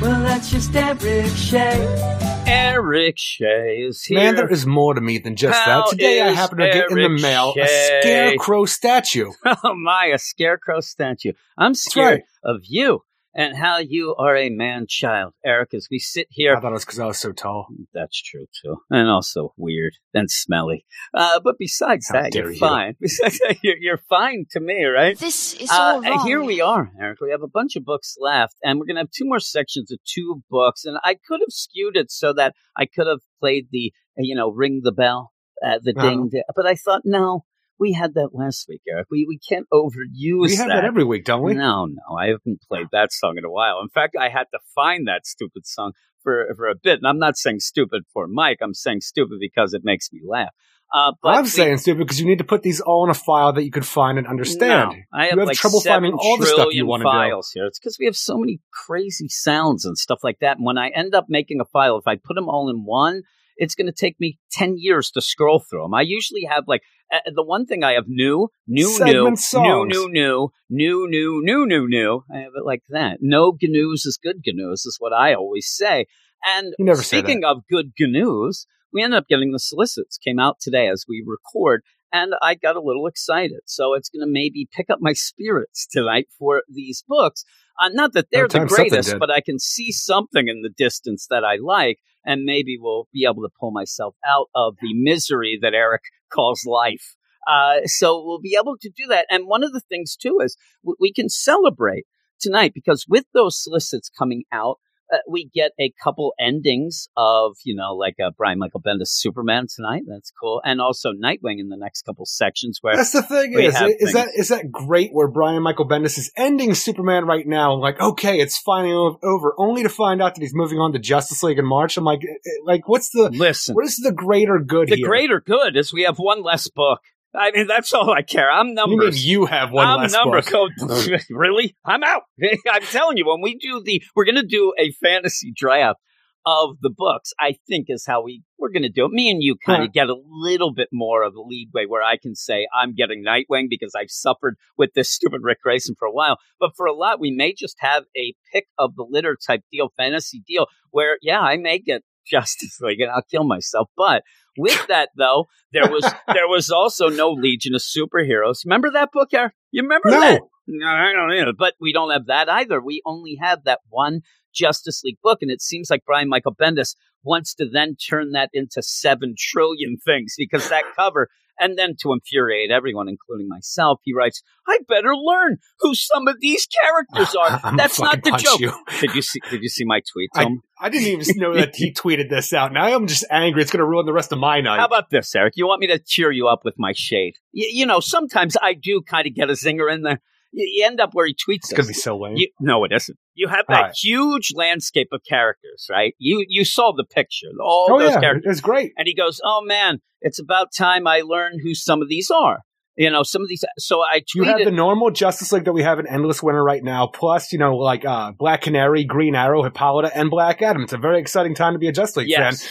Well, 0.00 0.22
that's 0.22 0.50
just 0.50 0.74
Eric 0.74 1.26
Shea. 1.34 2.35
Eric 2.46 3.16
Shea 3.18 3.78
is 3.88 4.04
here. 4.04 4.18
Man, 4.18 4.36
there 4.36 4.48
is 4.48 4.66
more 4.66 4.94
to 4.94 5.00
me 5.00 5.18
than 5.18 5.34
just 5.34 5.58
How 5.58 5.82
that. 5.82 5.90
Today 5.90 6.20
I 6.20 6.30
happen 6.30 6.58
to 6.58 6.66
get 6.66 6.90
in 6.90 6.96
the 6.96 7.02
Eric 7.02 7.20
mail 7.20 7.54
a 7.60 7.66
scarecrow 7.66 8.64
statue. 8.66 9.32
oh 9.44 9.74
my, 9.74 10.12
a 10.14 10.18
scarecrow 10.18 10.80
statue. 10.80 11.32
I'm 11.58 11.70
right. 11.70 11.76
scared 11.76 12.22
of 12.44 12.60
you 12.62 13.02
and 13.36 13.56
how 13.56 13.78
you 13.78 14.14
are 14.18 14.34
a 14.36 14.48
man 14.48 14.86
child, 14.88 15.34
Eric, 15.44 15.74
as 15.74 15.86
we 15.90 15.98
sit 15.98 16.26
here. 16.30 16.56
I 16.56 16.60
thought 16.60 16.70
it 16.70 16.72
was 16.72 16.84
because 16.86 16.98
I 16.98 17.06
was 17.06 17.18
so 17.20 17.32
tall. 17.32 17.68
That's 17.94 18.20
true 18.20 18.46
too, 18.62 18.78
and 18.90 19.08
also 19.08 19.52
weird 19.56 19.92
and 20.14 20.30
smelly. 20.30 20.86
Uh, 21.14 21.38
but 21.44 21.56
besides 21.58 22.08
How 22.08 22.22
that, 22.22 22.34
you're 22.34 22.50
you. 22.50 22.58
fine. 22.58 22.94
Besides 23.00 23.38
that, 23.40 23.56
you're, 23.62 23.76
you're 23.78 24.00
fine 24.08 24.46
to 24.52 24.60
me, 24.60 24.84
right? 24.86 25.18
This 25.18 25.54
is 25.54 25.70
Uh, 25.70 25.74
all 25.74 25.96
and 25.98 26.06
wrong. 26.06 26.26
here 26.26 26.42
we 26.42 26.60
are, 26.60 26.90
Eric. 27.00 27.20
We 27.20 27.30
have 27.30 27.42
a 27.42 27.48
bunch 27.48 27.76
of 27.76 27.84
books 27.84 28.16
left, 28.18 28.54
and 28.64 28.78
we're 28.78 28.86
going 28.86 28.96
to 28.96 29.02
have 29.02 29.10
two 29.10 29.26
more 29.26 29.40
sections 29.40 29.92
of 29.92 29.98
two 30.04 30.42
books. 30.50 30.84
And 30.86 30.96
I 31.04 31.14
could 31.28 31.40
have 31.40 31.50
skewed 31.52 31.96
it 31.96 32.10
so 32.10 32.32
that 32.32 32.54
I 32.76 32.86
could 32.86 33.06
have 33.06 33.20
played 33.40 33.68
the, 33.70 33.92
uh, 34.18 34.22
you 34.22 34.34
know, 34.34 34.50
ring 34.50 34.80
the 34.82 34.92
bell, 34.92 35.32
uh, 35.64 35.78
the 35.82 35.92
Uh-huh. 35.96 36.08
ding, 36.08 36.28
ding. 36.30 36.42
But 36.54 36.66
I 36.66 36.74
thought, 36.74 37.02
no, 37.04 37.44
we 37.78 37.92
had 37.92 38.14
that 38.14 38.30
last 38.32 38.66
week, 38.68 38.82
Eric. 38.88 39.06
We 39.10 39.26
we 39.28 39.38
can't 39.38 39.66
overuse 39.72 40.40
We 40.40 40.56
have 40.56 40.68
that 40.68 40.84
every 40.84 41.04
week, 41.04 41.24
don't 41.24 41.42
we? 41.42 41.54
no, 41.54 41.86
no, 41.86 42.16
I 42.18 42.26
haven't 42.28 42.62
played 42.68 42.88
that 42.92 43.12
song 43.12 43.36
in 43.38 43.44
a 43.44 43.50
while. 43.50 43.80
In 43.80 43.88
fact, 43.88 44.16
I 44.18 44.28
had 44.28 44.44
to 44.52 44.58
find 44.74 45.06
that 45.08 45.26
stupid 45.26 45.66
song 45.66 45.92
for 46.22 46.46
for 46.56 46.68
a 46.68 46.74
bit. 46.74 46.98
And 46.98 47.06
I'm 47.06 47.18
not 47.18 47.36
saying 47.36 47.60
stupid 47.60 48.02
for 48.12 48.26
Mike. 48.26 48.58
I'm 48.62 48.74
saying 48.74 49.00
stupid 49.02 49.38
because 49.40 49.74
it 49.74 49.82
makes 49.84 50.12
me 50.12 50.20
laugh. 50.26 50.50
Uh, 50.94 51.12
but 51.20 51.34
I'm 51.34 51.44
we- 51.44 51.50
saying 51.50 51.78
stupid 51.78 51.98
because 52.06 52.20
you 52.20 52.26
need 52.26 52.38
to 52.38 52.44
put 52.44 52.62
these 52.62 52.80
all 52.80 53.04
in 53.04 53.10
a 53.10 53.14
file 53.14 53.52
that 53.54 53.64
you 53.64 53.72
could 53.72 53.86
find 53.86 54.18
and 54.18 54.26
understand. 54.26 54.90
no, 54.90 54.96
I 55.12 55.24
have, 55.26 55.34
you 55.34 55.38
have 55.40 55.48
like 55.48 55.56
trouble 55.56 55.80
finding 55.80 56.12
all 56.14 56.36
the 56.38 56.46
stuff 56.46 56.68
you 56.72 56.86
want 56.86 57.00
to 57.00 57.04
do. 57.04 57.10
files 57.10 57.50
here. 57.52 57.66
It's 57.66 57.78
because 57.78 57.96
we 57.98 58.06
have 58.06 58.16
so 58.16 58.38
many 58.38 58.60
crazy 58.72 59.28
sounds 59.28 59.84
and 59.84 59.98
stuff 59.98 60.20
like 60.22 60.38
that. 60.40 60.58
And 60.58 60.64
when 60.66 60.78
I 60.78 60.88
end 60.90 61.14
up 61.14 61.26
making 61.28 61.60
a 61.60 61.64
file, 61.64 61.98
if 61.98 62.06
I 62.06 62.16
put 62.16 62.34
them 62.34 62.48
all 62.48 62.70
in 62.70 62.84
one, 62.84 63.22
it's 63.56 63.74
going 63.74 63.86
to 63.86 63.92
take 63.92 64.18
me 64.20 64.38
ten 64.50 64.74
years 64.76 65.10
to 65.12 65.20
scroll 65.20 65.60
through 65.60 65.82
them. 65.82 65.94
I 65.94 66.02
usually 66.02 66.44
have 66.48 66.64
like 66.66 66.82
uh, 67.12 67.18
the 67.34 67.42
one 67.42 67.66
thing 67.66 67.84
I 67.84 67.92
have 67.92 68.04
new, 68.06 68.48
new, 68.66 68.88
Segment 68.88 69.38
new, 69.52 69.86
new, 69.86 70.08
new, 70.08 70.50
new, 70.70 71.08
new, 71.08 71.08
new, 71.08 71.42
new, 71.42 71.66
new, 71.66 71.88
new. 71.88 72.24
I 72.32 72.38
have 72.38 72.52
it 72.56 72.64
like 72.64 72.82
that. 72.90 73.18
No 73.20 73.52
gnu's 73.52 74.04
is 74.04 74.18
good 74.22 74.42
gnu's 74.46 74.84
is 74.86 74.96
what 74.98 75.12
I 75.12 75.34
always 75.34 75.68
say. 75.68 76.06
And 76.44 76.74
You 76.78 76.84
never 76.84 77.02
say 77.02 77.18
speaking 77.18 77.44
of 77.44 77.62
good 77.70 77.92
gnu's, 78.00 78.66
we 78.92 79.02
ended 79.02 79.18
up 79.18 79.28
getting 79.28 79.52
the 79.52 79.58
solicits 79.58 80.18
came 80.18 80.38
out 80.38 80.56
today 80.60 80.88
as 80.88 81.04
we 81.08 81.24
record 81.26 81.82
and 82.12 82.34
I 82.42 82.54
got 82.54 82.76
a 82.76 82.80
little 82.80 83.06
excited. 83.06 83.60
So 83.66 83.94
it's 83.94 84.08
going 84.08 84.26
to 84.26 84.32
maybe 84.32 84.68
pick 84.72 84.90
up 84.90 84.98
my 85.00 85.12
spirits 85.12 85.86
tonight 85.90 86.28
for 86.38 86.62
these 86.68 87.04
books. 87.06 87.44
Uh, 87.80 87.90
not 87.92 88.12
that 88.14 88.28
they're 88.30 88.48
the 88.48 88.64
greatest, 88.64 89.18
but 89.18 89.30
I 89.30 89.40
can 89.40 89.58
see 89.58 89.92
something 89.92 90.48
in 90.48 90.62
the 90.62 90.70
distance 90.70 91.26
that 91.28 91.44
I 91.44 91.56
like, 91.62 91.98
and 92.26 92.42
maybe 92.44 92.76
we'll 92.78 93.08
be 93.12 93.24
able 93.24 93.42
to 93.42 93.54
pull 93.58 93.70
myself 93.70 94.14
out 94.26 94.48
of 94.54 94.76
the 94.82 94.92
misery 94.92 95.58
that 95.62 95.74
Eric 95.74 96.02
calls 96.32 96.66
life. 96.66 97.16
Uh, 97.48 97.86
so 97.86 98.22
we'll 98.24 98.40
be 98.40 98.58
able 98.60 98.76
to 98.80 98.90
do 98.90 99.06
that. 99.06 99.26
And 99.30 99.46
one 99.46 99.62
of 99.62 99.72
the 99.72 99.82
things 99.88 100.16
too 100.16 100.40
is 100.42 100.56
we 100.98 101.12
can 101.12 101.28
celebrate 101.28 102.04
tonight 102.40 102.72
because 102.74 103.06
with 103.08 103.24
those 103.32 103.62
solicits 103.62 104.10
coming 104.10 104.42
out, 104.52 104.78
uh, 105.12 105.18
we 105.28 105.48
get 105.54 105.72
a 105.80 105.92
couple 106.02 106.34
endings 106.38 107.08
of, 107.16 107.56
you 107.64 107.74
know, 107.74 107.94
like 107.94 108.16
uh, 108.24 108.30
Brian 108.36 108.58
Michael 108.58 108.80
Bendis 108.80 109.08
Superman 109.08 109.66
tonight. 109.74 110.02
That's 110.06 110.30
cool. 110.30 110.60
And 110.64 110.80
also 110.80 111.12
Nightwing 111.12 111.58
in 111.58 111.68
the 111.68 111.76
next 111.76 112.02
couple 112.02 112.26
sections 112.26 112.78
where 112.80 112.96
That's 112.96 113.12
the 113.12 113.22
thing 113.22 113.52
is, 113.54 113.74
is 113.98 114.12
that 114.12 114.28
is 114.34 114.48
that 114.48 114.70
great 114.70 115.10
where 115.12 115.28
Brian 115.28 115.62
Michael 115.62 115.88
Bendis 115.88 116.18
is 116.18 116.30
ending 116.36 116.74
Superman 116.74 117.24
right 117.26 117.46
now? 117.46 117.74
Like, 117.74 118.00
okay, 118.00 118.40
it's 118.40 118.58
finally 118.58 119.16
over, 119.22 119.54
only 119.58 119.82
to 119.82 119.88
find 119.88 120.20
out 120.20 120.34
that 120.34 120.40
he's 120.40 120.54
moving 120.54 120.78
on 120.78 120.92
to 120.92 120.98
Justice 120.98 121.42
League 121.42 121.58
in 121.58 121.66
March. 121.66 121.96
I'm 121.96 122.04
like, 122.04 122.20
eh, 122.24 122.32
eh, 122.32 122.50
like, 122.64 122.88
what's 122.88 123.10
the 123.10 123.30
listen, 123.30 123.74
what 123.74 123.84
is 123.84 123.96
the 123.96 124.12
greater 124.12 124.58
good 124.58 124.88
the 124.88 124.96
here? 124.96 125.06
greater 125.06 125.40
good 125.40 125.76
is 125.76 125.92
we 125.92 126.02
have 126.02 126.18
one 126.18 126.42
less 126.42 126.68
book. 126.68 127.00
I 127.36 127.50
mean, 127.52 127.66
that's 127.66 127.92
all 127.92 128.10
I 128.10 128.22
care. 128.22 128.50
I'm 128.50 128.68
you 128.68 128.74
mean 128.74 128.90
numbers. 128.90 129.26
you 129.26 129.46
have 129.46 129.70
one 129.70 129.86
I'm 129.86 130.00
less 130.00 130.12
number 130.12 130.40
code. 130.42 130.72
really? 131.30 131.76
I'm 131.84 132.02
out. 132.02 132.22
I'm 132.70 132.82
telling 132.82 133.16
you, 133.16 133.26
when 133.26 133.40
we 133.40 133.56
do 133.56 133.82
the, 133.84 134.02
we're 134.14 134.24
going 134.24 134.36
to 134.36 134.46
do 134.46 134.72
a 134.78 134.92
fantasy 134.92 135.52
draft 135.54 135.98
of 136.46 136.76
the 136.80 136.90
books. 136.90 137.32
I 137.40 137.56
think 137.68 137.86
is 137.88 138.06
how 138.06 138.22
we 138.22 138.42
we're 138.56 138.70
going 138.70 138.84
to 138.84 138.88
do 138.88 139.04
it. 139.04 139.10
Me 139.10 139.28
and 139.28 139.42
you 139.42 139.56
kind 139.56 139.82
of 139.82 139.92
get 139.92 140.08
a 140.08 140.16
little 140.24 140.72
bit 140.72 140.88
more 140.92 141.24
of 141.24 141.34
a 141.34 141.42
leadway 141.42 141.84
where 141.86 142.02
I 142.02 142.16
can 142.16 142.34
say 142.36 142.68
I'm 142.72 142.94
getting 142.94 143.24
Nightwing 143.24 143.66
because 143.68 143.94
I've 143.94 144.10
suffered 144.10 144.56
with 144.78 144.94
this 144.94 145.10
stupid 145.10 145.42
Ric 145.42 145.60
Grayson 145.60 145.96
for 145.98 146.06
a 146.06 146.12
while. 146.12 146.38
But 146.60 146.70
for 146.76 146.86
a 146.86 146.94
lot, 146.94 147.20
we 147.20 147.32
may 147.32 147.52
just 147.52 147.76
have 147.80 148.04
a 148.16 148.34
pick 148.52 148.66
of 148.78 148.94
the 148.94 149.06
litter 149.08 149.36
type 149.44 149.62
deal, 149.72 149.90
fantasy 149.96 150.42
deal, 150.46 150.66
where 150.90 151.18
yeah, 151.20 151.40
I 151.40 151.56
may 151.56 151.80
get 151.80 152.02
Justice 152.26 152.80
League, 152.80 153.00
and 153.00 153.10
I'll 153.10 153.22
kill 153.30 153.44
myself. 153.44 153.88
But 153.96 154.22
with 154.56 154.86
that, 154.88 155.10
though, 155.16 155.46
there 155.72 155.90
was 155.90 156.02
there 156.32 156.48
was 156.48 156.70
also 156.70 157.08
no 157.08 157.30
Legion 157.30 157.74
of 157.74 157.80
Superheroes. 157.82 158.64
Remember 158.64 158.90
that 158.90 159.12
book, 159.12 159.28
Eric? 159.32 159.54
You 159.70 159.82
remember 159.82 160.10
No. 160.10 160.20
that? 160.20 160.40
No, 160.68 160.86
I 160.88 161.12
don't 161.12 161.28
know. 161.46 161.52
But 161.56 161.74
we 161.80 161.92
don't 161.92 162.10
have 162.10 162.26
that 162.26 162.48
either. 162.48 162.80
We 162.80 163.00
only 163.06 163.36
have 163.40 163.64
that 163.64 163.80
one 163.88 164.22
Justice 164.54 165.02
League 165.04 165.18
book, 165.22 165.38
and 165.42 165.50
it 165.50 165.62
seems 165.62 165.90
like 165.90 166.04
Brian 166.04 166.28
Michael 166.28 166.54
Bendis 166.54 166.96
wants 167.22 167.54
to 167.54 167.68
then 167.68 167.94
turn 167.96 168.32
that 168.32 168.50
into 168.52 168.82
seven 168.82 169.34
trillion 169.38 169.96
things 170.04 170.34
because 170.36 170.68
that 170.70 170.84
cover. 170.96 171.28
And 171.58 171.78
then 171.78 171.94
to 172.00 172.12
infuriate 172.12 172.70
everyone, 172.70 173.08
including 173.08 173.48
myself, 173.48 174.00
he 174.04 174.12
writes, 174.14 174.42
"I 174.68 174.78
better 174.88 175.14
learn 175.16 175.58
who 175.80 175.94
some 175.94 176.28
of 176.28 176.36
these 176.40 176.66
characters 176.66 177.34
are." 177.40 177.60
I'm 177.62 177.76
That's 177.76 178.00
not 178.00 178.22
the 178.22 178.32
joke. 178.32 178.60
you. 178.60 178.72
Did 179.00 179.14
you 179.14 179.22
see? 179.22 179.40
Did 179.50 179.62
you 179.62 179.68
see 179.68 179.84
my 179.84 180.00
tweet? 180.12 180.30
I, 180.34 180.48
I 180.78 180.88
didn't 180.90 181.08
even 181.08 181.38
know 181.40 181.54
that 181.54 181.76
he 181.76 181.92
tweeted 181.94 182.28
this 182.28 182.52
out. 182.52 182.72
Now 182.72 182.84
I'm 182.84 183.06
just 183.06 183.24
angry. 183.30 183.62
It's 183.62 183.70
going 183.70 183.80
to 183.80 183.86
ruin 183.86 184.06
the 184.06 184.12
rest 184.12 184.32
of 184.32 184.38
my 184.38 184.60
night. 184.60 184.78
How 184.78 184.86
about 184.86 185.10
this, 185.10 185.34
Eric? 185.34 185.54
You 185.56 185.66
want 185.66 185.80
me 185.80 185.86
to 185.88 185.98
cheer 185.98 186.30
you 186.30 186.48
up 186.48 186.60
with 186.64 186.74
my 186.78 186.92
shade? 186.94 187.34
Y- 187.54 187.68
you 187.70 187.86
know, 187.86 188.00
sometimes 188.00 188.56
I 188.60 188.74
do 188.74 189.02
kind 189.02 189.26
of 189.26 189.34
get 189.34 189.48
a 189.50 189.54
zinger 189.54 189.92
in 189.92 190.02
there. 190.02 190.20
You, 190.56 190.86
end 190.86 191.00
up 191.00 191.10
where 191.12 191.26
he 191.26 191.34
tweets 191.34 191.64
it's 191.64 191.72
going 191.72 191.84
to 191.84 191.88
be 191.88 191.94
so 191.94 192.18
lame. 192.18 192.36
You, 192.36 192.48
no, 192.60 192.84
it 192.84 192.92
isn't. 192.92 193.18
You 193.34 193.48
have 193.48 193.66
that 193.68 193.80
right. 193.80 193.92
huge 193.94 194.52
landscape 194.54 195.08
of 195.12 195.20
characters, 195.28 195.86
right? 195.90 196.14
You 196.18 196.44
you 196.48 196.64
saw 196.64 196.92
the 196.96 197.04
picture, 197.04 197.48
all 197.62 197.88
oh 197.90 197.98
those 197.98 198.12
yeah, 198.12 198.20
characters, 198.20 198.52
it's 198.52 198.60
great. 198.60 198.92
and 198.96 199.06
he 199.06 199.14
goes, 199.14 199.40
"Oh 199.44 199.62
man, 199.62 200.00
it's 200.22 200.40
about 200.40 200.68
time 200.76 201.06
I 201.06 201.20
learn 201.20 201.58
who 201.62 201.74
some 201.74 202.00
of 202.00 202.08
these 202.08 202.30
are." 202.30 202.60
You 202.96 203.10
know, 203.10 203.22
some 203.22 203.42
of 203.42 203.48
these. 203.48 203.62
So 203.78 204.00
I 204.00 204.20
tweeted. 204.20 204.34
You 204.36 204.44
have 204.44 204.64
the 204.64 204.70
normal 204.70 205.10
Justice 205.10 205.52
League 205.52 205.66
that 205.66 205.74
we 205.74 205.82
have 205.82 205.98
in 205.98 206.06
Endless 206.06 206.42
Winter 206.42 206.64
right 206.64 206.82
now, 206.82 207.06
plus 207.06 207.52
you 207.52 207.58
know 207.58 207.76
like 207.76 208.06
uh, 208.06 208.32
Black 208.32 208.62
Canary, 208.62 209.04
Green 209.04 209.34
Arrow, 209.34 209.62
Hippolyta, 209.62 210.10
and 210.16 210.30
Black 210.30 210.62
Adam. 210.62 210.82
It's 210.82 210.94
a 210.94 210.98
very 210.98 211.20
exciting 211.20 211.54
time 211.54 211.74
to 211.74 211.78
be 211.78 211.88
a 211.88 211.92
Justice 211.92 212.16
League 212.16 212.28
yes. 212.30 212.62
fan. 212.62 212.70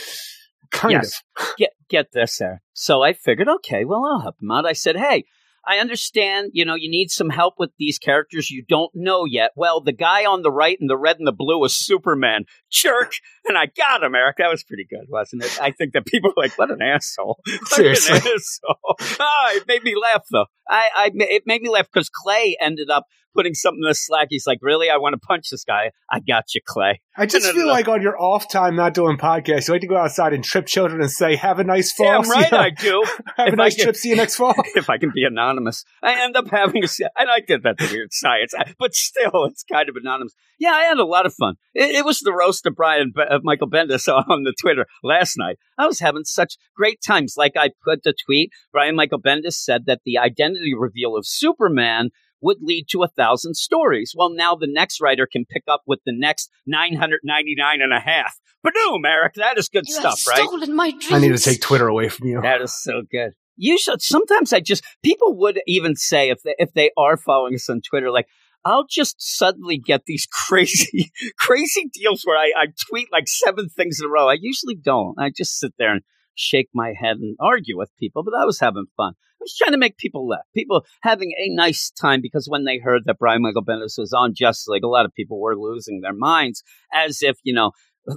Kind 0.71 0.93
yes. 0.93 1.21
of. 1.37 1.55
Get 1.57 1.69
get 1.89 2.11
this 2.11 2.37
there. 2.39 2.63
So 2.73 3.03
I 3.03 3.13
figured, 3.13 3.47
okay, 3.47 3.85
well 3.85 4.03
I'll 4.03 4.21
help 4.21 4.41
him 4.41 4.49
out. 4.49 4.65
I 4.65 4.73
said, 4.73 4.97
hey, 4.97 5.25
I 5.67 5.77
understand, 5.79 6.51
you 6.53 6.65
know, 6.65 6.75
you 6.75 6.89
need 6.89 7.09
some 7.11 7.29
help 7.29 7.55
with 7.57 7.71
these 7.79 7.97
characters 7.97 8.51
you 8.51 8.63
don't 8.67 8.91
know 8.93 9.25
yet. 9.25 9.51
Well, 9.55 9.81
the 9.81 9.91
guy 9.91 10.25
on 10.25 10.41
the 10.41 10.51
right 10.51 10.77
in 10.79 10.87
the 10.87 10.97
red 10.97 11.17
and 11.17 11.27
the 11.27 11.31
blue 11.31 11.63
is 11.65 11.75
Superman. 11.75 12.45
Jerk. 12.71 13.13
And 13.47 13.57
I 13.57 13.67
got 13.67 14.03
him, 14.03 14.15
Eric. 14.15 14.37
That 14.37 14.49
was 14.49 14.63
pretty 14.63 14.85
good, 14.89 15.05
wasn't 15.09 15.43
it? 15.43 15.59
I 15.61 15.71
think 15.71 15.93
that 15.93 16.05
people 16.05 16.31
were 16.35 16.43
like, 16.43 16.57
what 16.57 16.71
an 16.71 16.81
asshole. 16.81 17.39
What 17.45 17.67
Seriously. 17.67 18.17
an 18.17 18.21
asshole. 18.35 19.17
Ah, 19.19 19.51
it 19.53 19.67
made 19.67 19.83
me 19.83 19.95
laugh 19.99 20.23
though. 20.31 20.45
I, 20.69 20.89
I 20.95 21.11
it 21.13 21.43
made 21.45 21.61
me 21.61 21.69
laugh 21.69 21.87
because 21.91 22.09
Clay 22.09 22.57
ended 22.59 22.89
up 22.89 23.05
putting 23.35 23.53
something 23.53 23.81
in 23.83 23.87
the 23.89 23.93
Slack. 23.95 24.27
He's 24.29 24.47
like, 24.47 24.59
really? 24.61 24.89
I 24.89 24.97
want 24.97 25.13
to 25.13 25.19
punch 25.19 25.49
this 25.49 25.63
guy. 25.63 25.91
I 26.09 26.19
got 26.19 26.53
you, 26.55 26.61
Clay. 26.65 27.01
I 27.17 27.25
just 27.25 27.47
feel 27.51 27.67
like 27.67 27.87
on 27.87 28.01
your 28.01 28.19
off 28.19 28.49
time, 28.49 28.75
not 28.75 28.93
doing 28.93 29.17
podcasts, 29.17 29.67
you 29.67 29.73
like 29.73 29.81
to 29.81 29.87
go 29.87 29.97
outside 29.97 30.33
and 30.33 30.43
trip 30.43 30.65
children 30.65 31.01
and 31.01 31.11
say, 31.11 31.35
"Have 31.35 31.59
a 31.59 31.63
nice 31.63 31.91
fall." 31.91 32.21
Damn 32.21 32.29
right. 32.31 32.53
I 32.53 32.69
do. 32.71 33.03
Have 33.37 33.47
If 33.47 33.53
a 33.53 33.57
nice 33.57 33.75
get- 33.75 33.83
trip. 33.83 33.95
See 33.95 34.09
you 34.09 34.15
next 34.15 34.35
fall. 34.37 34.55
if 34.75 34.89
I 34.89 34.97
can 34.97 35.11
be 35.13 35.23
anonymous. 35.25 35.83
I 36.01 36.23
end 36.23 36.35
up 36.35 36.49
having 36.49 36.83
a, 36.83 36.87
and 37.17 37.29
I 37.29 37.39
did 37.39 37.63
that 37.63 37.77
to 37.79 37.87
weird 37.91 38.13
science, 38.13 38.53
but 38.79 38.93
still, 38.95 39.45
it's 39.45 39.63
kind 39.63 39.89
of 39.89 39.95
anonymous. 39.95 40.33
Yeah, 40.59 40.71
I 40.71 40.83
had 40.83 40.97
a 40.97 41.05
lot 41.05 41.25
of 41.25 41.33
fun. 41.33 41.55
It, 41.73 41.95
it 41.95 42.05
was 42.05 42.19
the 42.19 42.33
roast 42.33 42.65
of 42.65 42.75
Brian, 42.75 43.13
of 43.29 43.41
Michael 43.43 43.69
Bendis 43.69 44.07
on 44.07 44.43
the 44.43 44.53
Twitter 44.59 44.85
last 45.03 45.37
night. 45.37 45.57
I 45.77 45.85
was 45.85 45.99
having 45.99 46.23
such 46.23 46.55
great 46.75 46.99
times. 47.05 47.35
Like 47.37 47.53
I 47.57 47.71
put 47.83 48.03
the 48.03 48.13
tweet, 48.25 48.51
Brian 48.71 48.95
Michael 48.95 49.21
Bendis 49.21 49.53
said 49.55 49.85
that 49.87 49.99
the 50.05 50.17
identity 50.17 50.73
reveal 50.73 51.17
of 51.17 51.25
Superman 51.27 52.09
would 52.41 52.57
lead 52.61 52.85
to 52.89 53.03
a 53.03 53.07
thousand 53.07 53.55
stories. 53.55 54.13
Well, 54.15 54.29
now 54.29 54.55
the 54.55 54.67
next 54.67 55.01
writer 55.01 55.27
can 55.31 55.45
pick 55.45 55.63
up 55.67 55.81
with 55.87 55.99
the 56.05 56.13
next 56.15 56.49
999 56.67 57.81
and 57.81 57.93
a 57.93 57.99
half. 57.99 58.37
Boom, 58.63 59.05
Eric, 59.05 59.35
that 59.35 59.57
is 59.57 59.69
good 59.69 59.85
You 59.87 59.93
stuff, 59.95 60.19
have 60.25 60.33
right? 60.37 60.47
stolen 60.47 60.75
my 60.75 60.91
dreams. 60.91 61.11
I 61.11 61.19
need 61.19 61.35
to 61.35 61.37
take 61.37 61.61
Twitter 61.61 61.87
away 61.87 62.09
from 62.09 62.27
you. 62.27 62.41
That 62.41 62.61
is 62.61 62.73
so 62.73 63.03
good. 63.11 63.33
You 63.57 63.77
should. 63.77 64.01
Sometimes 64.01 64.51
I 64.53 64.59
just 64.59 64.83
people 65.03 65.37
would 65.37 65.61
even 65.67 65.95
say 65.95 66.29
if 66.29 66.41
they 66.43 66.55
if 66.57 66.73
they 66.73 66.91
are 66.97 67.15
following 67.15 67.53
us 67.55 67.69
on 67.69 67.81
Twitter, 67.81 68.11
like 68.11 68.27
I'll 68.65 68.85
just 68.89 69.15
suddenly 69.19 69.77
get 69.77 70.01
these 70.05 70.25
crazy 70.47 71.11
crazy 71.37 71.89
deals 71.93 72.23
where 72.25 72.37
I, 72.37 72.51
I 72.57 72.65
tweet 72.89 73.11
like 73.11 73.27
seven 73.27 73.69
things 73.69 73.99
in 74.01 74.07
a 74.07 74.09
row. 74.09 74.27
I 74.27 74.37
usually 74.39 74.75
don't. 74.75 75.15
I 75.19 75.29
just 75.29 75.59
sit 75.59 75.73
there 75.77 75.91
and 75.93 76.01
shake 76.35 76.69
my 76.73 76.93
head 76.99 77.17
and 77.17 77.35
argue 77.39 77.77
with 77.77 77.91
people. 77.99 78.23
But 78.23 78.33
I 78.39 78.45
was 78.45 78.59
having 78.59 78.85
fun. 78.97 79.13
I 79.13 79.41
was 79.41 79.55
trying 79.57 79.73
to 79.73 79.77
make 79.77 79.97
people 79.97 80.27
laugh. 80.27 80.41
People 80.55 80.85
having 81.01 81.31
a 81.37 81.49
nice 81.53 81.91
time 81.91 82.21
because 82.21 82.47
when 82.49 82.63
they 82.65 82.77
heard 82.77 83.03
that 83.05 83.19
Brian 83.19 83.41
Michael 83.41 83.63
Bendis 83.65 83.97
was 83.97 84.13
on 84.15 84.33
Justice 84.35 84.67
League, 84.67 84.83
a 84.83 84.87
lot 84.87 85.05
of 85.05 85.13
people 85.13 85.39
were 85.41 85.55
losing 85.57 86.01
their 86.01 86.13
minds 86.13 86.63
as 86.93 87.19
if 87.21 87.37
you 87.43 87.53
know. 87.53 87.71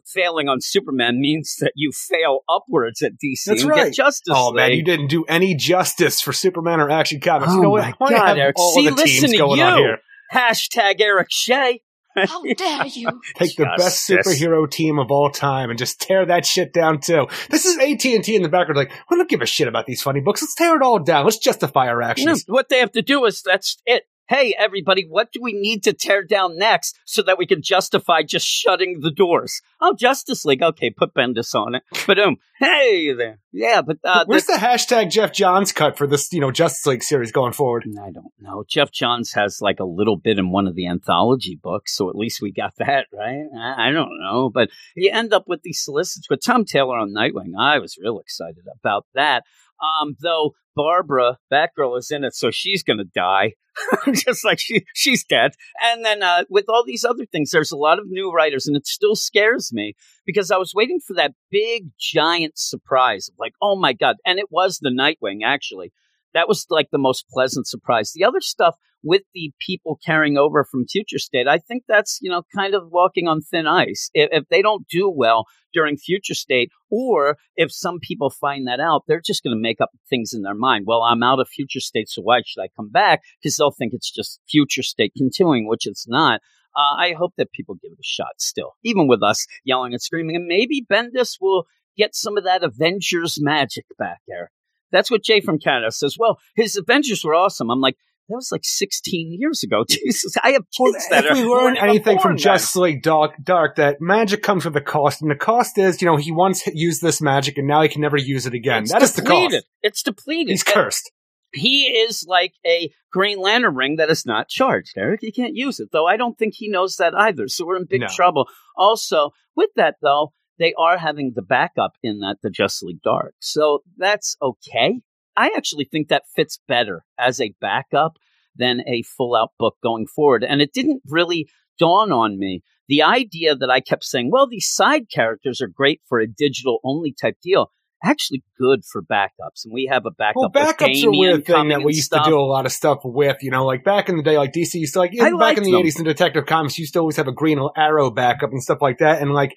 Failing 0.06 0.50
on 0.50 0.58
Superman 0.60 1.18
means 1.18 1.56
that 1.60 1.72
you 1.74 1.92
fail 1.92 2.40
upwards 2.46 3.00
at 3.00 3.12
DC 3.12 3.44
That's 3.46 3.62
and 3.62 3.70
right. 3.70 3.86
get 3.86 3.94
Justice 3.94 4.34
Oh 4.36 4.52
man, 4.52 4.68
League. 4.68 4.76
you 4.80 4.84
didn't 4.84 5.06
do 5.06 5.24
any 5.24 5.54
justice 5.54 6.20
for 6.20 6.34
Superman 6.34 6.78
or 6.78 6.90
Action 6.90 7.20
Comics. 7.20 7.54
you 7.54 7.60
Oh 7.60 7.62
know 7.62 7.70
my 7.78 7.94
Why 7.96 8.10
God, 8.10 8.36
Eric. 8.36 8.56
See, 8.58 8.90
listen 8.90 9.30
to 9.30 9.36
you. 9.38 9.54
here? 9.54 9.98
Hashtag 10.30 11.00
Eric 11.00 11.28
Shea. 11.30 11.80
How 12.26 12.42
dare 12.56 12.86
you? 12.86 13.08
Take 13.34 13.56
the 13.56 13.68
best 13.76 14.08
superhero 14.08 14.70
team 14.70 14.98
of 14.98 15.10
all 15.10 15.30
time 15.30 15.70
and 15.70 15.78
just 15.78 16.00
tear 16.00 16.26
that 16.26 16.44
shit 16.46 16.72
down 16.72 17.00
too. 17.00 17.26
This 17.50 17.64
is 17.66 17.76
AT 17.78 18.04
and 18.04 18.24
T 18.24 18.34
in 18.34 18.42
the 18.42 18.48
background, 18.48 18.76
like 18.76 18.92
we 19.10 19.16
don't 19.16 19.28
give 19.28 19.42
a 19.42 19.46
shit 19.46 19.68
about 19.68 19.86
these 19.86 20.02
funny 20.02 20.20
books. 20.20 20.42
Let's 20.42 20.54
tear 20.54 20.76
it 20.76 20.82
all 20.82 20.98
down. 20.98 21.24
Let's 21.24 21.38
justify 21.38 21.88
our 21.88 22.00
No, 22.00 22.06
actions. 22.06 22.44
what 22.46 22.68
they 22.68 22.78
have 22.78 22.92
to 22.92 23.02
do 23.02 23.24
is 23.24 23.42
that's 23.42 23.76
it. 23.86 24.04
Hey, 24.28 24.55
everybody, 24.59 25.06
what 25.09 25.32
do 25.32 25.40
we 25.42 25.55
need 25.55 25.84
to 25.84 25.94
tear 25.94 26.22
down 26.22 26.59
next 26.59 26.98
so 27.06 27.22
that 27.22 27.38
we 27.38 27.46
can 27.46 27.62
justify 27.62 28.22
just 28.22 28.44
shutting 28.46 29.00
the 29.00 29.10
doors? 29.10 29.62
Oh, 29.80 29.94
Justice 29.94 30.44
League. 30.44 30.62
Okay, 30.62 30.90
put 30.90 31.14
Bendis 31.14 31.55
on 31.55 31.76
it. 31.76 31.82
Boom. 32.06 32.36
Hey 32.59 33.14
there. 33.14 33.40
Yeah, 33.52 33.80
but 33.80 33.96
uh, 34.05 34.26
Where's 34.26 34.44
the 34.44 34.59
hashtag 34.60 35.10
Geoff 35.10 35.32
Johns 35.32 35.72
cut 35.72 35.96
for 35.96 36.06
this, 36.06 36.30
you 36.30 36.40
know, 36.40 36.50
Justice 36.50 36.84
League 36.84 37.02
series 37.02 37.32
going 37.32 37.55
forward? 37.55 37.86
I 38.02 38.10
don't 38.10 38.26
know. 38.38 38.64
Geoff 38.68 38.92
Johns 38.92 39.32
has 39.32 39.62
like 39.62 39.80
a 39.80 39.84
little 39.84 40.18
bit 40.18 40.38
in 40.38 40.50
one 40.50 40.66
of 40.66 40.74
the 40.74 40.88
anthology 40.88 41.59
books, 41.62 41.96
so 41.96 42.10
at 42.10 42.14
least 42.14 42.42
we 42.42 42.52
got 42.52 42.74
that, 42.78 43.06
right? 43.10 43.46
I, 43.56 43.88
I 43.88 43.90
don't 43.92 44.20
know. 44.20 44.50
But 44.50 44.68
you 44.94 45.10
end 45.10 45.32
up 45.32 45.44
with 45.46 45.62
these 45.62 45.82
solicits 45.82 46.28
with 46.28 46.44
Tom 46.44 46.66
Taylor 46.66 46.98
on 46.98 47.14
Nightwing. 47.14 47.59
I 47.59 47.78
was 47.78 47.96
real 47.96 48.18
excited 48.18 48.64
about 48.78 49.06
that. 49.14 49.44
Um, 49.80 50.16
though 50.20 50.55
Barbara, 50.78 51.38
Batgirl, 51.52 51.98
is 51.98 52.12
in 52.12 52.22
it, 52.22 52.34
so 52.34 52.52
she's 52.52 52.84
going 52.84 52.98
to 52.98 53.05
die. 53.05 53.55
Just 54.12 54.44
like 54.44 54.60
she, 54.60 54.84
she's 54.94 55.24
dead. 55.24 55.52
And 55.82 56.05
then 56.05 56.22
uh, 56.22 56.44
with 56.48 56.66
all 56.68 56.84
these 56.84 57.05
other 57.05 57.26
things, 57.26 57.50
there's 57.50 57.72
a 57.72 57.76
lot 57.76 57.98
of 57.98 58.06
new 58.09 58.30
writers, 58.30 58.68
and 58.68 58.76
it 58.76 58.86
still 58.86 59.16
scares 59.16 59.72
me 59.72 59.94
because 60.24 60.52
I 60.52 60.56
was 60.56 60.72
waiting 60.74 61.00
for 61.05 61.14
that 61.14 61.32
big, 61.50 61.88
giant 61.98 62.59
surprise 62.59 63.28
of 63.28 63.34
like, 63.38 63.55
oh 63.60 63.76
my 63.76 63.92
God. 63.92 64.16
And 64.24 64.38
it 64.38 64.46
was 64.50 64.78
the 64.78 64.90
Nightwing, 64.90 65.40
actually 65.44 65.92
that 66.34 66.48
was 66.48 66.66
like 66.70 66.88
the 66.90 66.98
most 66.98 67.26
pleasant 67.30 67.66
surprise. 67.66 68.12
The 68.14 68.24
other 68.24 68.40
stuff 68.40 68.76
with 69.02 69.22
the 69.32 69.52
people 69.64 69.98
carrying 70.05 70.36
over 70.36 70.64
from 70.64 70.86
Future 70.86 71.18
State, 71.18 71.46
I 71.46 71.59
think 71.59 71.84
that's 71.88 72.18
you 72.20 72.30
know 72.30 72.42
kind 72.55 72.74
of 72.74 72.90
walking 72.90 73.28
on 73.28 73.40
thin 73.40 73.66
ice. 73.66 74.10
If, 74.14 74.28
if 74.32 74.48
they 74.48 74.62
don't 74.62 74.86
do 74.88 75.10
well 75.10 75.46
during 75.72 75.96
Future 75.96 76.34
State, 76.34 76.70
or 76.90 77.36
if 77.56 77.72
some 77.72 77.98
people 78.00 78.30
find 78.30 78.66
that 78.66 78.80
out, 78.80 79.05
they're 79.06 79.20
just 79.24 79.42
going 79.42 79.56
to 79.56 79.60
make 79.60 79.80
up 79.80 79.90
things 80.09 80.32
in 80.32 80.42
their 80.42 80.55
mind. 80.55 80.84
Well, 80.86 81.02
I'm 81.02 81.22
out 81.22 81.40
of 81.40 81.48
Future 81.48 81.80
State, 81.80 82.09
so 82.09 82.22
why 82.22 82.42
should 82.44 82.62
I 82.62 82.68
come 82.76 82.90
back? 82.90 83.20
Because 83.42 83.56
they'll 83.56 83.70
think 83.70 83.92
it's 83.92 84.10
just 84.10 84.40
Future 84.48 84.82
State 84.82 85.12
continuing, 85.16 85.68
which 85.68 85.86
it's 85.86 86.09
not. 86.09 86.40
Uh, 86.76 86.94
I 86.96 87.14
hope 87.18 87.32
that 87.38 87.50
people 87.52 87.74
give 87.76 87.92
it 87.92 87.98
a 87.98 88.05
shot 88.05 88.38
still, 88.38 88.74
even 88.84 89.09
with 89.09 89.22
us 89.22 89.46
yelling 89.64 89.92
and 89.94 90.02
screaming, 90.02 90.36
and 90.36 90.46
maybe 90.46 90.86
Bendis 90.90 91.36
will 91.40 91.64
get 91.96 92.14
some 92.14 92.36
of 92.36 92.44
that 92.44 92.62
Avengers 92.62 93.38
magic 93.40 93.84
back, 93.98 94.20
Eric. 94.30 94.50
That's 94.93 95.10
what 95.10 95.23
Jay 95.23 95.40
from 95.40 95.59
Canada 95.59 95.90
says. 95.93 96.16
Well, 96.19 96.39
his 96.56 96.77
Avengers 96.77 97.24
were 97.24 97.35
awesome. 97.35 97.70
I'm 97.70 97.81
like, 97.81 97.97
that 98.28 98.35
was 98.36 98.52
like 98.52 98.65
16 98.65 99.36
years 99.39 99.62
ago. 99.62 99.85
Jesus, 99.89 100.35
I 100.43 100.51
have 100.52 100.65
Well, 100.78 100.93
kids 100.93 101.09
that 101.09 101.24
if 101.24 101.32
we 101.32 101.43
are 101.43 101.47
learn 101.47 101.51
weren't 101.65 101.77
even 101.78 101.89
anything 101.89 102.19
from. 102.19 102.36
Justice 102.36 102.77
League 102.77 103.02
Dark, 103.02 103.32
Dark, 103.43 103.77
that 103.77 104.01
magic 104.01 104.43
comes 104.43 104.65
with 104.66 104.77
a 104.77 104.81
cost, 104.82 105.23
and 105.23 105.31
the 105.31 105.35
cost 105.35 105.78
is, 105.78 106.02
you 106.02 106.06
know, 106.06 106.16
he 106.16 106.31
once 106.32 106.66
used 106.66 107.01
this 107.02 107.20
magic, 107.23 107.56
and 107.56 107.66
now 107.66 107.81
he 107.82 107.89
can 107.89 108.02
never 108.02 108.16
use 108.19 108.44
it 108.47 108.52
again. 108.55 108.82
It's 108.82 108.93
that 108.93 109.02
is 109.02 109.15
the 109.15 109.23
depleted. 109.23 109.62
cost. 109.62 109.66
It's 109.82 110.02
depleted. 110.02 110.51
He's 110.51 110.62
cursed. 110.62 111.10
He 111.55 111.85
is 111.86 112.27
like 112.28 112.52
a 112.66 112.90
Green 113.10 113.40
Lantern 113.40 113.74
ring 113.74 113.97
that 113.97 114.10
is 114.10 114.27
not 114.27 114.48
charged, 114.48 114.93
Eric. 114.98 115.23
You 115.23 115.32
can't 115.32 115.55
use 115.55 115.81
it, 115.81 115.89
though. 115.93 116.05
I 116.06 116.19
don't 116.19 116.36
think 116.36 116.52
he 116.55 116.69
knows 116.69 116.97
that 116.97 117.15
either. 117.15 117.48
So 117.48 117.65
we're 117.65 117.78
in 117.78 117.86
big 117.86 118.02
No. 118.02 118.09
trouble. 118.15 118.47
Also, 118.77 119.31
with 119.56 119.70
that, 119.77 119.94
though, 120.02 120.35
they 120.59 120.74
are 120.78 120.98
having 120.98 121.32
the 121.35 121.43
backup 121.43 121.93
in 122.02 122.18
that 122.20 122.39
the 122.43 122.51
Justice 122.51 122.82
League 122.82 123.02
Dark. 123.02 123.35
So 123.40 123.82
that's 123.97 124.36
okay. 124.43 125.01
I 125.36 125.52
actually 125.56 125.85
think 125.85 126.09
that 126.09 126.24
fits 126.35 126.59
better 126.66 127.05
as 127.18 127.40
a 127.40 127.55
backup 127.60 128.18
than 128.56 128.82
a 128.89 129.02
full 129.02 129.36
out 129.36 129.52
book 129.59 129.76
going 129.82 130.06
forward. 130.06 130.44
And 130.44 130.60
it 130.60 130.72
didn't 130.72 131.02
really 131.06 131.48
dawn 131.78 132.10
on 132.12 132.39
me. 132.39 132.62
The 132.89 133.02
idea 133.02 133.55
that 133.55 133.70
I 133.70 133.80
kept 133.80 134.05
saying, 134.05 134.30
well, 134.32 134.48
these 134.48 134.68
side 134.68 135.05
characters 135.14 135.60
are 135.60 135.68
great 135.68 136.01
for 136.09 136.18
a 136.18 136.26
digital 136.26 136.80
only 136.82 137.12
type 137.12 137.36
deal. 137.43 137.70
Actually, 138.02 138.44
good 138.56 138.85
for 138.85 139.02
backups, 139.02 139.64
and 139.64 139.74
we 139.74 139.89
have 139.90 140.06
a 140.06 140.12
backup. 140.12 140.36
Well, 140.36 140.51
backups 140.51 141.05
are 141.05 141.09
a 141.09 141.10
weird 141.10 141.44
thing 141.44 141.68
that 141.70 141.82
we 141.82 141.94
used 141.94 142.05
stuff. 142.05 142.26
to 142.26 142.30
do 142.30 142.39
a 142.39 142.43
lot 142.43 142.64
of 142.64 142.70
stuff 142.70 143.01
with. 143.02 143.39
You 143.43 143.51
know, 143.51 143.66
like 143.66 143.82
back 143.82 144.09
in 144.09 144.16
the 144.16 144.22
day, 144.22 144.39
like 144.39 144.52
DC 144.52 144.74
used 144.74 144.93
to 144.93 145.01
like 145.01 145.12
even 145.14 145.36
back 145.36 145.56
in 145.56 145.64
the 145.64 145.76
eighties 145.76 145.98
in 145.98 146.05
Detective 146.05 146.47
Comics, 146.47 146.78
you 146.78 146.82
used 146.82 146.93
to 146.93 147.01
always 147.01 147.16
have 147.16 147.26
a 147.26 147.32
Green 147.32 147.59
Arrow 147.76 148.12
backup 148.12 148.52
and 148.52 148.62
stuff 148.62 148.78
like 148.80 148.98
that. 148.98 149.20
And 149.20 149.35
like, 149.35 149.56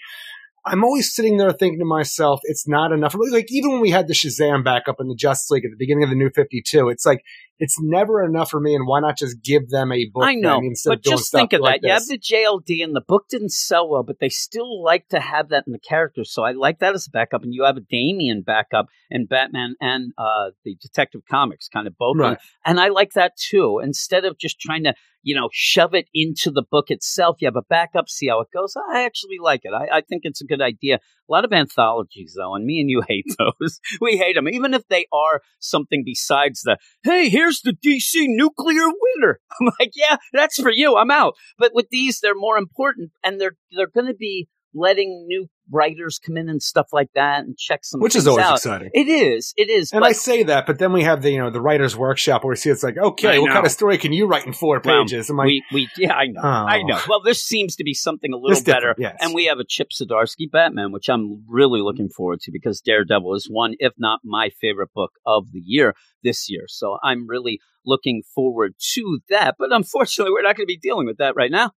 I'm 0.64 0.84
always 0.84 1.14
sitting 1.14 1.38
there 1.38 1.52
thinking 1.52 1.80
to 1.80 1.86
myself, 1.86 2.42
it's 2.44 2.68
not 2.68 2.92
enough. 2.92 3.16
Like 3.32 3.48
even 3.50 3.72
when 3.72 3.82
we 3.82 3.90
had 3.90 4.08
the 4.08 4.14
Shazam 4.14 4.64
backup 4.64 4.98
in 5.00 5.08
the 5.08 5.16
Justice 5.16 5.50
League 5.50 5.66
at 5.66 5.72
the 5.72 5.78
beginning 5.78 6.04
of 6.04 6.10
the 6.10 6.16
New 6.16 6.30
Fifty 6.30 6.62
Two, 6.66 6.90
it's 6.90 7.06
like 7.06 7.24
it's 7.62 7.78
never 7.80 8.24
enough 8.24 8.50
for 8.50 8.60
me. 8.60 8.74
And 8.74 8.88
why 8.88 9.00
not 9.02 9.20
just 9.20 9.44
give 9.44 9.70
them 9.70 9.92
a 9.92 10.10
book? 10.12 10.24
I 10.24 10.34
know, 10.34 10.56
then 10.56 10.66
instead 10.66 10.90
but 10.90 10.98
of 10.98 11.04
doing 11.04 11.18
just 11.18 11.28
stuff 11.28 11.40
think 11.42 11.54
of 11.54 11.62
like 11.62 11.82
that. 11.82 11.88
You 11.88 11.94
have 11.94 12.08
the 12.08 12.18
JLD, 12.18 12.84
and 12.84 12.96
the 12.96 13.04
book 13.08 13.26
didn't 13.30 13.52
sell 13.52 13.88
well, 13.88 14.02
but 14.02 14.20
they 14.20 14.30
still 14.30 14.84
like 14.84 15.08
to 15.10 15.20
have 15.20 15.50
that 15.50 15.66
in 15.68 15.74
the 15.74 15.80
characters. 15.80 16.34
So 16.34 16.44
I 16.44 16.54
like 16.54 16.80
that 16.80 16.96
as 16.96 17.06
a 17.06 17.12
backup. 17.12 17.44
And 17.44 17.54
you 17.54 17.64
have 17.64 17.78
a 17.78 17.82
Damian 17.82 18.42
backup 18.42 18.88
in 19.12 19.28
Batman 19.28 19.76
and 19.80 20.12
uh, 20.18 20.52
the 20.66 20.76
Detective 20.82 21.22
Comics, 21.30 21.68
kind 21.68 21.86
of 21.86 21.96
both. 21.98 22.18
Right. 22.18 22.38
And 22.66 22.80
I 22.80 22.90
like 22.90 23.14
that 23.14 23.34
too. 23.38 23.80
Instead 23.84 24.26
of 24.26 24.40
just 24.40 24.60
trying 24.60 24.86
to, 24.86 24.96
you 25.22 25.36
know, 25.36 25.50
shove 25.52 25.94
it 25.94 26.08
into 26.16 26.50
the 26.50 26.64
book 26.64 26.90
itself, 26.90 27.38
you 27.40 27.46
have 27.46 27.56
a 27.56 27.62
backup, 27.62 28.10
see 28.10 28.28
how 28.28 28.42
it 28.42 28.48
goes. 28.52 28.76
I 28.92 29.04
actually 29.04 29.38
like 29.40 29.62
it. 29.66 29.74
I, 29.74 29.98
I 29.98 30.02
think 30.02 30.22
it's 30.24 30.42
a 30.42 30.46
good 30.46 30.62
idea. 30.62 30.96
A 30.96 31.32
lot 31.32 31.46
of 31.46 31.54
anthologies, 31.54 32.34
though, 32.36 32.56
and 32.56 32.66
me 32.66 32.80
and 32.80 32.90
you 32.90 33.04
hate 33.08 33.28
those. 33.38 33.80
we 34.00 34.18
hate 34.18 34.36
them, 34.36 34.48
even 34.48 34.74
if 34.74 34.88
they 34.88 35.06
are 35.14 35.42
something 35.60 36.04
besides 36.04 36.62
the, 36.62 36.78
hey, 37.04 37.30
here's 37.30 37.51
the 37.60 37.74
DC 37.74 38.26
nuclear 38.28 38.88
winner. 38.88 39.40
I'm 39.60 39.72
like, 39.80 39.92
yeah, 39.96 40.18
that's 40.34 40.62
for 40.62 40.72
you. 40.72 40.96
I'm 40.96 41.12
out. 41.12 41.34
But 41.58 41.72
with 41.74 41.88
these, 41.92 42.20
they're 42.20 42.36
more 42.36 42.58
important, 42.58 43.12
and 43.24 43.40
they're 43.40 43.58
they're 43.76 43.88
going 43.88 44.08
to 44.08 44.16
be 44.16 44.48
letting 44.74 45.26
new 45.28 45.48
writers 45.72 46.20
come 46.20 46.38
in 46.38 46.50
and 46.50 46.62
stuff 46.62 46.88
like 46.92 47.10
that 47.16 47.44
and 47.44 47.58
check 47.58 47.84
some 47.86 48.02
which 48.02 48.16
is 48.16 48.28
always 48.28 48.46
out. 48.46 48.56
exciting. 48.56 48.90
It 48.94 49.08
is. 49.08 49.54
It 49.58 49.70
is. 49.70 49.92
And 49.94 50.04
I 50.04 50.12
say 50.12 50.44
that, 50.44 50.66
but 50.66 50.80
then 50.80 50.94
we 50.94 51.04
have 51.04 51.22
the 51.22 51.32
you 51.32 51.40
know 51.40 51.50
the 51.50 51.62
writers' 51.62 51.96
workshop 51.96 52.44
where 52.44 52.52
we 52.52 52.56
see 52.58 52.70
it's 52.70 52.84
like, 52.84 52.98
okay, 52.98 53.36
I 53.36 53.40
what 53.40 53.48
know. 53.48 53.54
kind 53.54 53.66
of 53.66 53.72
story 53.72 53.98
can 53.98 54.14
you 54.14 54.28
write 54.28 54.46
in 54.46 54.54
four 54.54 54.80
pages? 54.82 55.30
I'm 55.30 55.38
like, 55.38 55.48
we, 55.48 55.64
we, 55.74 55.90
yeah, 55.98 56.14
I 56.14 56.28
know, 56.28 56.42
Oh. 56.44 56.48
I 56.48 56.82
know. 56.84 57.00
Well, 57.08 57.22
this 57.22 57.44
seems 57.44 57.76
to 57.78 57.84
be 57.84 57.94
something 57.94 58.34
a 58.34 58.38
little 58.38 58.64
better, 58.64 58.96
yes. 58.98 59.18
and 59.22 59.34
we 59.34 59.46
have 59.46 59.60
a 59.60 59.64
Chip 59.66 59.90
Zdarsky 59.92 60.50
Batman, 60.52 60.92
which 60.92 61.10
I'm 61.10 61.44
really 61.48 61.82
looking 61.82 62.10
forward 62.10 62.42
to 62.42 62.52
because 62.52 62.82
Daredevil 62.82 63.34
is 63.36 63.48
one, 63.50 63.76
if 63.80 63.94
not 63.98 64.20
my 64.24 64.50
favorite 64.62 64.90
book 64.94 65.12
of 65.26 65.52
the 65.52 65.62
year 65.64 65.96
this 66.24 66.50
year. 66.50 66.64
So 66.68 66.98
I'm 67.04 67.28
really 67.28 67.60
looking 67.86 68.22
forward 68.36 68.74
to 68.94 69.20
that. 69.30 69.56
But 69.58 69.72
unfortunately, 69.72 70.32
we're 70.34 70.44
not 70.44 70.56
going 70.56 70.66
to 70.68 70.74
be 70.74 70.78
dealing 70.78 71.06
with 71.08 71.18
that 71.18 71.36
right 71.36 71.52
now. 71.52 71.72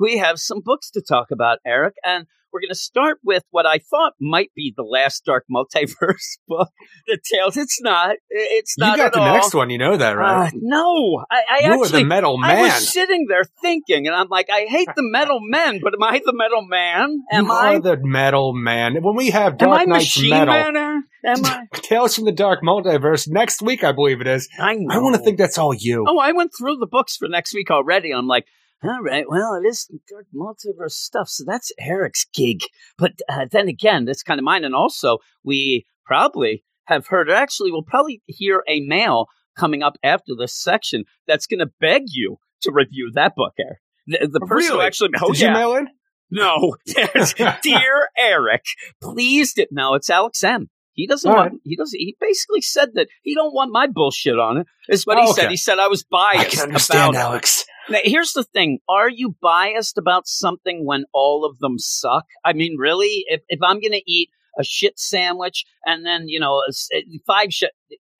We 0.00 0.16
have 0.16 0.38
some 0.38 0.62
books 0.64 0.90
to 0.92 1.02
talk 1.06 1.26
about, 1.30 1.58
Eric, 1.66 1.94
and 2.02 2.26
we're 2.52 2.60
going 2.60 2.70
to 2.70 2.74
start 2.74 3.18
with 3.22 3.44
what 3.50 3.66
I 3.66 3.78
thought 3.78 4.14
might 4.18 4.50
be 4.56 4.72
the 4.74 4.82
last 4.82 5.24
Dark 5.26 5.44
Multiverse 5.54 6.38
book, 6.48 6.70
The 7.06 7.18
Tales. 7.30 7.56
It's 7.58 7.80
not. 7.82 8.16
It's 8.30 8.78
not. 8.78 8.96
you 8.96 9.04
got 9.04 9.12
the 9.12 9.20
all. 9.20 9.34
next 9.34 9.54
one, 9.54 9.68
you 9.68 9.76
know 9.76 9.98
that, 9.98 10.12
right? 10.12 10.48
Uh, 10.48 10.50
no, 10.54 11.22
I, 11.30 11.42
I 11.48 11.66
you 11.66 11.72
actually 11.82 12.00
are 12.00 12.02
the 12.02 12.04
metal 12.04 12.38
man. 12.38 12.50
I 12.50 12.62
was 12.62 12.92
sitting 12.92 13.26
there 13.28 13.44
thinking, 13.60 14.06
and 14.06 14.16
I'm 14.16 14.28
like, 14.28 14.48
I 14.50 14.62
hate 14.62 14.88
the 14.96 15.02
metal 15.02 15.38
men, 15.42 15.80
but 15.82 15.92
am 15.92 16.02
I 16.02 16.20
the 16.24 16.32
metal 16.34 16.62
man? 16.66 17.22
Am 17.30 17.44
you 17.44 17.52
I? 17.52 17.74
are 17.74 17.80
the 17.80 17.98
metal 18.00 18.54
man. 18.54 18.96
When 19.02 19.16
we 19.16 19.30
have 19.30 19.52
Am 19.52 19.58
Dark 19.58 19.80
I 19.80 19.84
Knight's 19.84 20.16
machine 20.16 20.30
metal, 20.30 20.72
man? 20.72 21.04
Am 21.26 21.44
I? 21.44 21.66
Tales 21.74 22.16
from 22.16 22.24
the 22.24 22.32
Dark 22.32 22.60
Multiverse 22.64 23.28
next 23.28 23.60
week, 23.60 23.84
I 23.84 23.92
believe 23.92 24.22
it 24.22 24.26
is. 24.26 24.48
I 24.58 24.76
know. 24.76 24.94
I 24.94 24.98
want 24.98 25.16
to 25.16 25.22
think 25.22 25.36
that's 25.36 25.58
all 25.58 25.74
you. 25.74 26.06
Oh, 26.08 26.18
I 26.18 26.32
went 26.32 26.52
through 26.58 26.76
the 26.76 26.86
books 26.86 27.16
for 27.16 27.28
next 27.28 27.52
week 27.52 27.70
already. 27.70 28.12
I'm 28.12 28.26
like, 28.26 28.46
all 28.82 29.02
right, 29.02 29.24
well, 29.28 29.54
it 29.54 29.66
is 29.66 29.88
multiverse 30.34 30.92
stuff, 30.92 31.28
so 31.28 31.44
that's 31.46 31.70
Eric's 31.78 32.26
gig. 32.34 32.60
But 32.98 33.12
uh, 33.28 33.46
then 33.50 33.68
again, 33.68 34.04
that's 34.04 34.22
kind 34.22 34.38
of 34.40 34.44
mine. 34.44 34.64
And 34.64 34.74
also, 34.74 35.18
we 35.44 35.84
probably 36.04 36.64
have 36.86 37.06
heard, 37.08 37.28
or 37.30 37.34
actually, 37.34 37.70
we'll 37.70 37.82
probably 37.82 38.22
hear 38.26 38.62
a 38.68 38.80
mail 38.80 39.26
coming 39.56 39.82
up 39.82 39.96
after 40.02 40.32
this 40.38 40.54
section 40.54 41.04
that's 41.26 41.46
going 41.46 41.60
to 41.60 41.70
beg 41.80 42.02
you 42.06 42.36
to 42.62 42.72
review 42.72 43.10
that 43.14 43.34
book, 43.36 43.52
Eric. 43.58 43.78
The, 44.06 44.28
the 44.32 44.40
person 44.40 44.70
who 44.70 44.74
Really? 44.76 44.86
actually, 44.86 45.10
oh 45.20 45.32
Did 45.32 45.40
yeah, 45.40 45.48
you 45.48 45.54
mail 45.54 45.74
in? 45.76 45.88
No, 46.32 46.76
dear 47.62 48.08
Eric, 48.16 48.62
please. 49.02 49.52
d- 49.54 49.66
No, 49.70 49.94
it's 49.94 50.08
Alex 50.08 50.42
M. 50.44 50.70
He 50.92 51.06
doesn't 51.06 51.30
All 51.30 51.36
want. 51.36 51.60
He 51.64 51.76
doesn't. 51.76 51.98
He 51.98 52.16
basically 52.20 52.60
said 52.60 52.90
that 52.94 53.08
he 53.22 53.34
don't 53.34 53.54
want 53.54 53.72
my 53.72 53.86
bullshit 53.86 54.38
on 54.38 54.58
it. 54.58 54.66
Is 54.88 55.06
what 55.06 55.18
he 55.18 55.24
Oh, 55.26 55.32
said. 55.32 55.42
okay. 55.44 55.50
He 55.52 55.56
said 55.56 55.78
I 55.78 55.88
was 55.88 56.04
biased. 56.04 56.40
I 56.40 56.44
can 56.50 56.60
understand, 56.68 57.14
about. 57.14 57.30
Alex. 57.32 57.64
Here's 58.04 58.32
the 58.32 58.44
thing: 58.44 58.78
Are 58.88 59.08
you 59.08 59.36
biased 59.40 59.98
about 59.98 60.26
something 60.26 60.86
when 60.86 61.04
all 61.12 61.44
of 61.44 61.58
them 61.58 61.78
suck? 61.78 62.24
I 62.44 62.52
mean, 62.52 62.76
really? 62.78 63.24
If 63.26 63.42
if 63.48 63.60
I'm 63.62 63.80
going 63.80 63.92
to 63.92 64.10
eat 64.10 64.30
a 64.58 64.64
shit 64.64 64.98
sandwich 64.98 65.64
and 65.84 66.04
then 66.04 66.28
you 66.28 66.40
know 66.40 66.62
eh, 66.92 67.00
five 67.26 67.52
shit. 67.52 67.72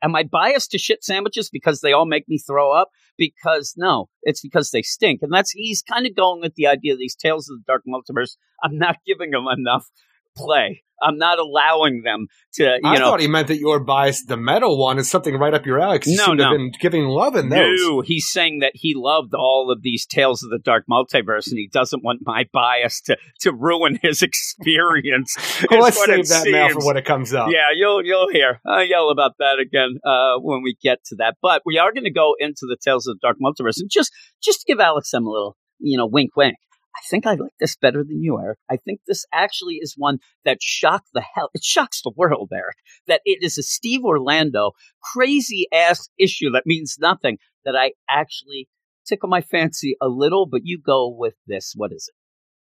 Am 0.02 0.16
I 0.16 0.22
biased 0.22 0.70
to 0.70 0.78
shit 0.78 1.04
sandwiches 1.04 1.50
because 1.50 1.80
they 1.80 1.92
all 1.92 2.06
make 2.06 2.26
me 2.26 2.38
throw 2.38 2.72
up? 2.72 2.88
Because 3.18 3.74
no, 3.76 4.08
it's 4.22 4.40
because 4.40 4.70
they 4.70 4.80
stink. 4.80 5.20
And 5.20 5.30
that's 5.30 5.50
he's 5.50 5.82
kind 5.82 6.06
of 6.06 6.16
going 6.16 6.40
with 6.40 6.54
the 6.54 6.66
idea 6.66 6.94
of 6.94 6.98
these 6.98 7.14
tales 7.14 7.50
of 7.50 7.58
the 7.58 7.64
dark 7.66 7.82
multiverse. 7.86 8.36
I'm 8.62 8.78
not 8.78 8.96
giving 9.06 9.30
them 9.32 9.44
enough 9.46 9.88
play. 10.36 10.84
I'm 11.02 11.16
not 11.18 11.38
allowing 11.38 12.02
them 12.02 12.26
to, 12.54 12.62
you 12.64 12.80
I 12.84 12.98
know. 12.98 13.06
thought 13.06 13.20
he 13.20 13.28
meant 13.28 13.48
that 13.48 13.58
your 13.58 13.80
bias, 13.80 14.24
the 14.24 14.36
metal 14.36 14.78
one, 14.78 14.98
is 14.98 15.10
something 15.10 15.36
right 15.36 15.54
up 15.54 15.66
your 15.66 15.78
alley. 15.80 16.00
you 16.06 16.16
No, 16.16 16.26
have 16.26 16.36
no. 16.36 16.50
been 16.52 16.72
giving 16.80 17.04
love 17.06 17.36
in 17.36 17.48
those. 17.48 17.80
No, 17.80 18.00
he's 18.02 18.28
saying 18.30 18.58
that 18.60 18.72
he 18.74 18.94
loved 18.96 19.34
all 19.34 19.70
of 19.70 19.82
these 19.82 20.06
tales 20.06 20.42
of 20.42 20.50
the 20.50 20.58
dark 20.58 20.84
multiverse, 20.90 21.46
and 21.48 21.58
he 21.58 21.68
doesn't 21.72 22.02
want 22.04 22.20
my 22.24 22.46
bias 22.52 23.00
to 23.02 23.16
to 23.40 23.52
ruin 23.52 23.98
his 24.02 24.22
experience. 24.64 25.34
Well, 25.70 25.80
let's 25.80 26.02
save 26.04 26.28
that 26.28 26.46
mail 26.50 26.68
for 26.68 26.72
seems. 26.74 26.84
when 26.86 26.96
it 26.96 27.04
comes 27.04 27.32
up. 27.34 27.48
Yeah, 27.50 27.68
you'll 27.74 28.04
you'll 28.04 28.28
hear. 28.30 28.60
I'll 28.66 28.84
yell 28.84 29.10
about 29.10 29.32
that 29.38 29.58
again 29.58 29.98
uh, 30.04 30.34
when 30.38 30.62
we 30.62 30.76
get 30.82 30.98
to 31.06 31.16
that. 31.16 31.36
But 31.42 31.62
we 31.64 31.78
are 31.78 31.92
going 31.92 32.04
to 32.04 32.12
go 32.12 32.34
into 32.38 32.62
the 32.68 32.76
tales 32.82 33.06
of 33.06 33.16
the 33.16 33.26
dark 33.26 33.36
multiverse, 33.42 33.78
and 33.78 33.90
just 33.90 34.12
just 34.42 34.60
to 34.60 34.64
give 34.66 34.80
Alex 34.80 35.10
some 35.10 35.26
a 35.26 35.30
little, 35.30 35.56
you 35.78 35.96
know, 35.96 36.06
wink, 36.06 36.36
wink. 36.36 36.56
I 36.94 37.00
think 37.08 37.26
I 37.26 37.34
like 37.34 37.52
this 37.60 37.76
better 37.76 38.04
than 38.04 38.22
you, 38.22 38.38
Eric. 38.38 38.58
I 38.70 38.76
think 38.76 39.00
this 39.06 39.24
actually 39.32 39.76
is 39.76 39.94
one 39.96 40.18
that 40.44 40.62
shocked 40.62 41.08
the 41.14 41.24
hell. 41.34 41.50
It 41.54 41.64
shocks 41.64 42.02
the 42.02 42.12
world, 42.16 42.50
Eric. 42.52 42.76
That 43.06 43.22
it 43.24 43.42
is 43.42 43.58
a 43.58 43.62
Steve 43.62 44.04
Orlando 44.04 44.72
crazy 45.02 45.66
ass 45.72 46.08
issue 46.18 46.50
that 46.50 46.66
means 46.66 46.98
nothing. 47.00 47.38
That 47.64 47.76
I 47.76 47.92
actually 48.08 48.68
tickle 49.06 49.28
my 49.28 49.40
fancy 49.40 49.96
a 50.00 50.08
little. 50.08 50.46
But 50.46 50.62
you 50.64 50.78
go 50.78 51.08
with 51.08 51.34
this. 51.46 51.72
What 51.76 51.92
is 51.92 52.08
it? 52.08 52.19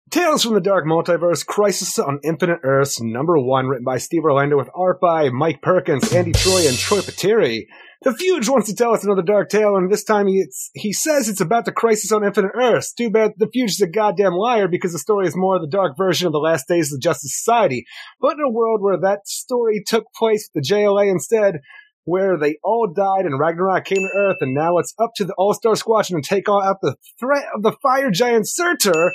Tales 0.08 0.44
from 0.44 0.54
the 0.54 0.60
Dark 0.60 0.84
Multiverse, 0.84 1.44
Crisis 1.44 1.98
on 1.98 2.20
Infinite 2.22 2.60
Earths, 2.62 3.00
number 3.00 3.36
one, 3.40 3.66
written 3.66 3.84
by 3.84 3.98
Steve 3.98 4.22
Orlando 4.22 4.56
with 4.56 4.70
art 4.72 5.00
by 5.00 5.30
Mike 5.30 5.60
Perkins, 5.62 6.12
Andy 6.12 6.30
Troy, 6.30 6.68
and 6.68 6.78
Troy 6.78 7.00
Peteri. 7.00 7.66
The 8.02 8.10
Fuge 8.10 8.48
wants 8.48 8.68
to 8.68 8.76
tell 8.76 8.94
us 8.94 9.02
another 9.02 9.22
dark 9.22 9.48
tale, 9.48 9.74
and 9.74 9.90
this 9.90 10.04
time 10.04 10.28
he, 10.28 10.46
he 10.74 10.92
says 10.92 11.28
it's 11.28 11.40
about 11.40 11.64
the 11.64 11.72
Crisis 11.72 12.12
on 12.12 12.24
Infinite 12.24 12.52
Earths. 12.54 12.92
Too 12.92 13.10
bad 13.10 13.32
the 13.36 13.48
Fuge 13.48 13.70
is 13.70 13.80
a 13.80 13.88
goddamn 13.88 14.34
liar 14.34 14.68
because 14.68 14.92
the 14.92 15.00
story 15.00 15.26
is 15.26 15.34
more 15.34 15.56
of 15.56 15.62
the 15.62 15.76
dark 15.76 15.96
version 15.98 16.28
of 16.28 16.32
the 16.32 16.38
last 16.38 16.68
days 16.68 16.92
of 16.92 16.98
the 17.00 17.02
Justice 17.02 17.36
Society. 17.36 17.84
But 18.20 18.34
in 18.34 18.44
a 18.46 18.48
world 18.48 18.82
where 18.82 19.00
that 19.00 19.26
story 19.26 19.82
took 19.84 20.04
place, 20.14 20.48
the 20.54 20.60
JLA 20.60 21.10
instead, 21.10 21.62
where 22.04 22.38
they 22.38 22.58
all 22.62 22.86
died 22.94 23.26
and 23.26 23.40
Ragnarok 23.40 23.84
came 23.84 23.98
to 23.98 24.16
Earth, 24.16 24.36
and 24.40 24.54
now 24.54 24.78
it's 24.78 24.94
up 25.02 25.10
to 25.16 25.24
the 25.24 25.34
All-Star 25.36 25.74
Squadron 25.74 26.22
to 26.22 26.28
take 26.28 26.48
out 26.48 26.78
the 26.80 26.94
threat 27.18 27.46
of 27.56 27.64
the 27.64 27.76
fire 27.82 28.12
giant 28.12 28.48
Surtur, 28.48 29.12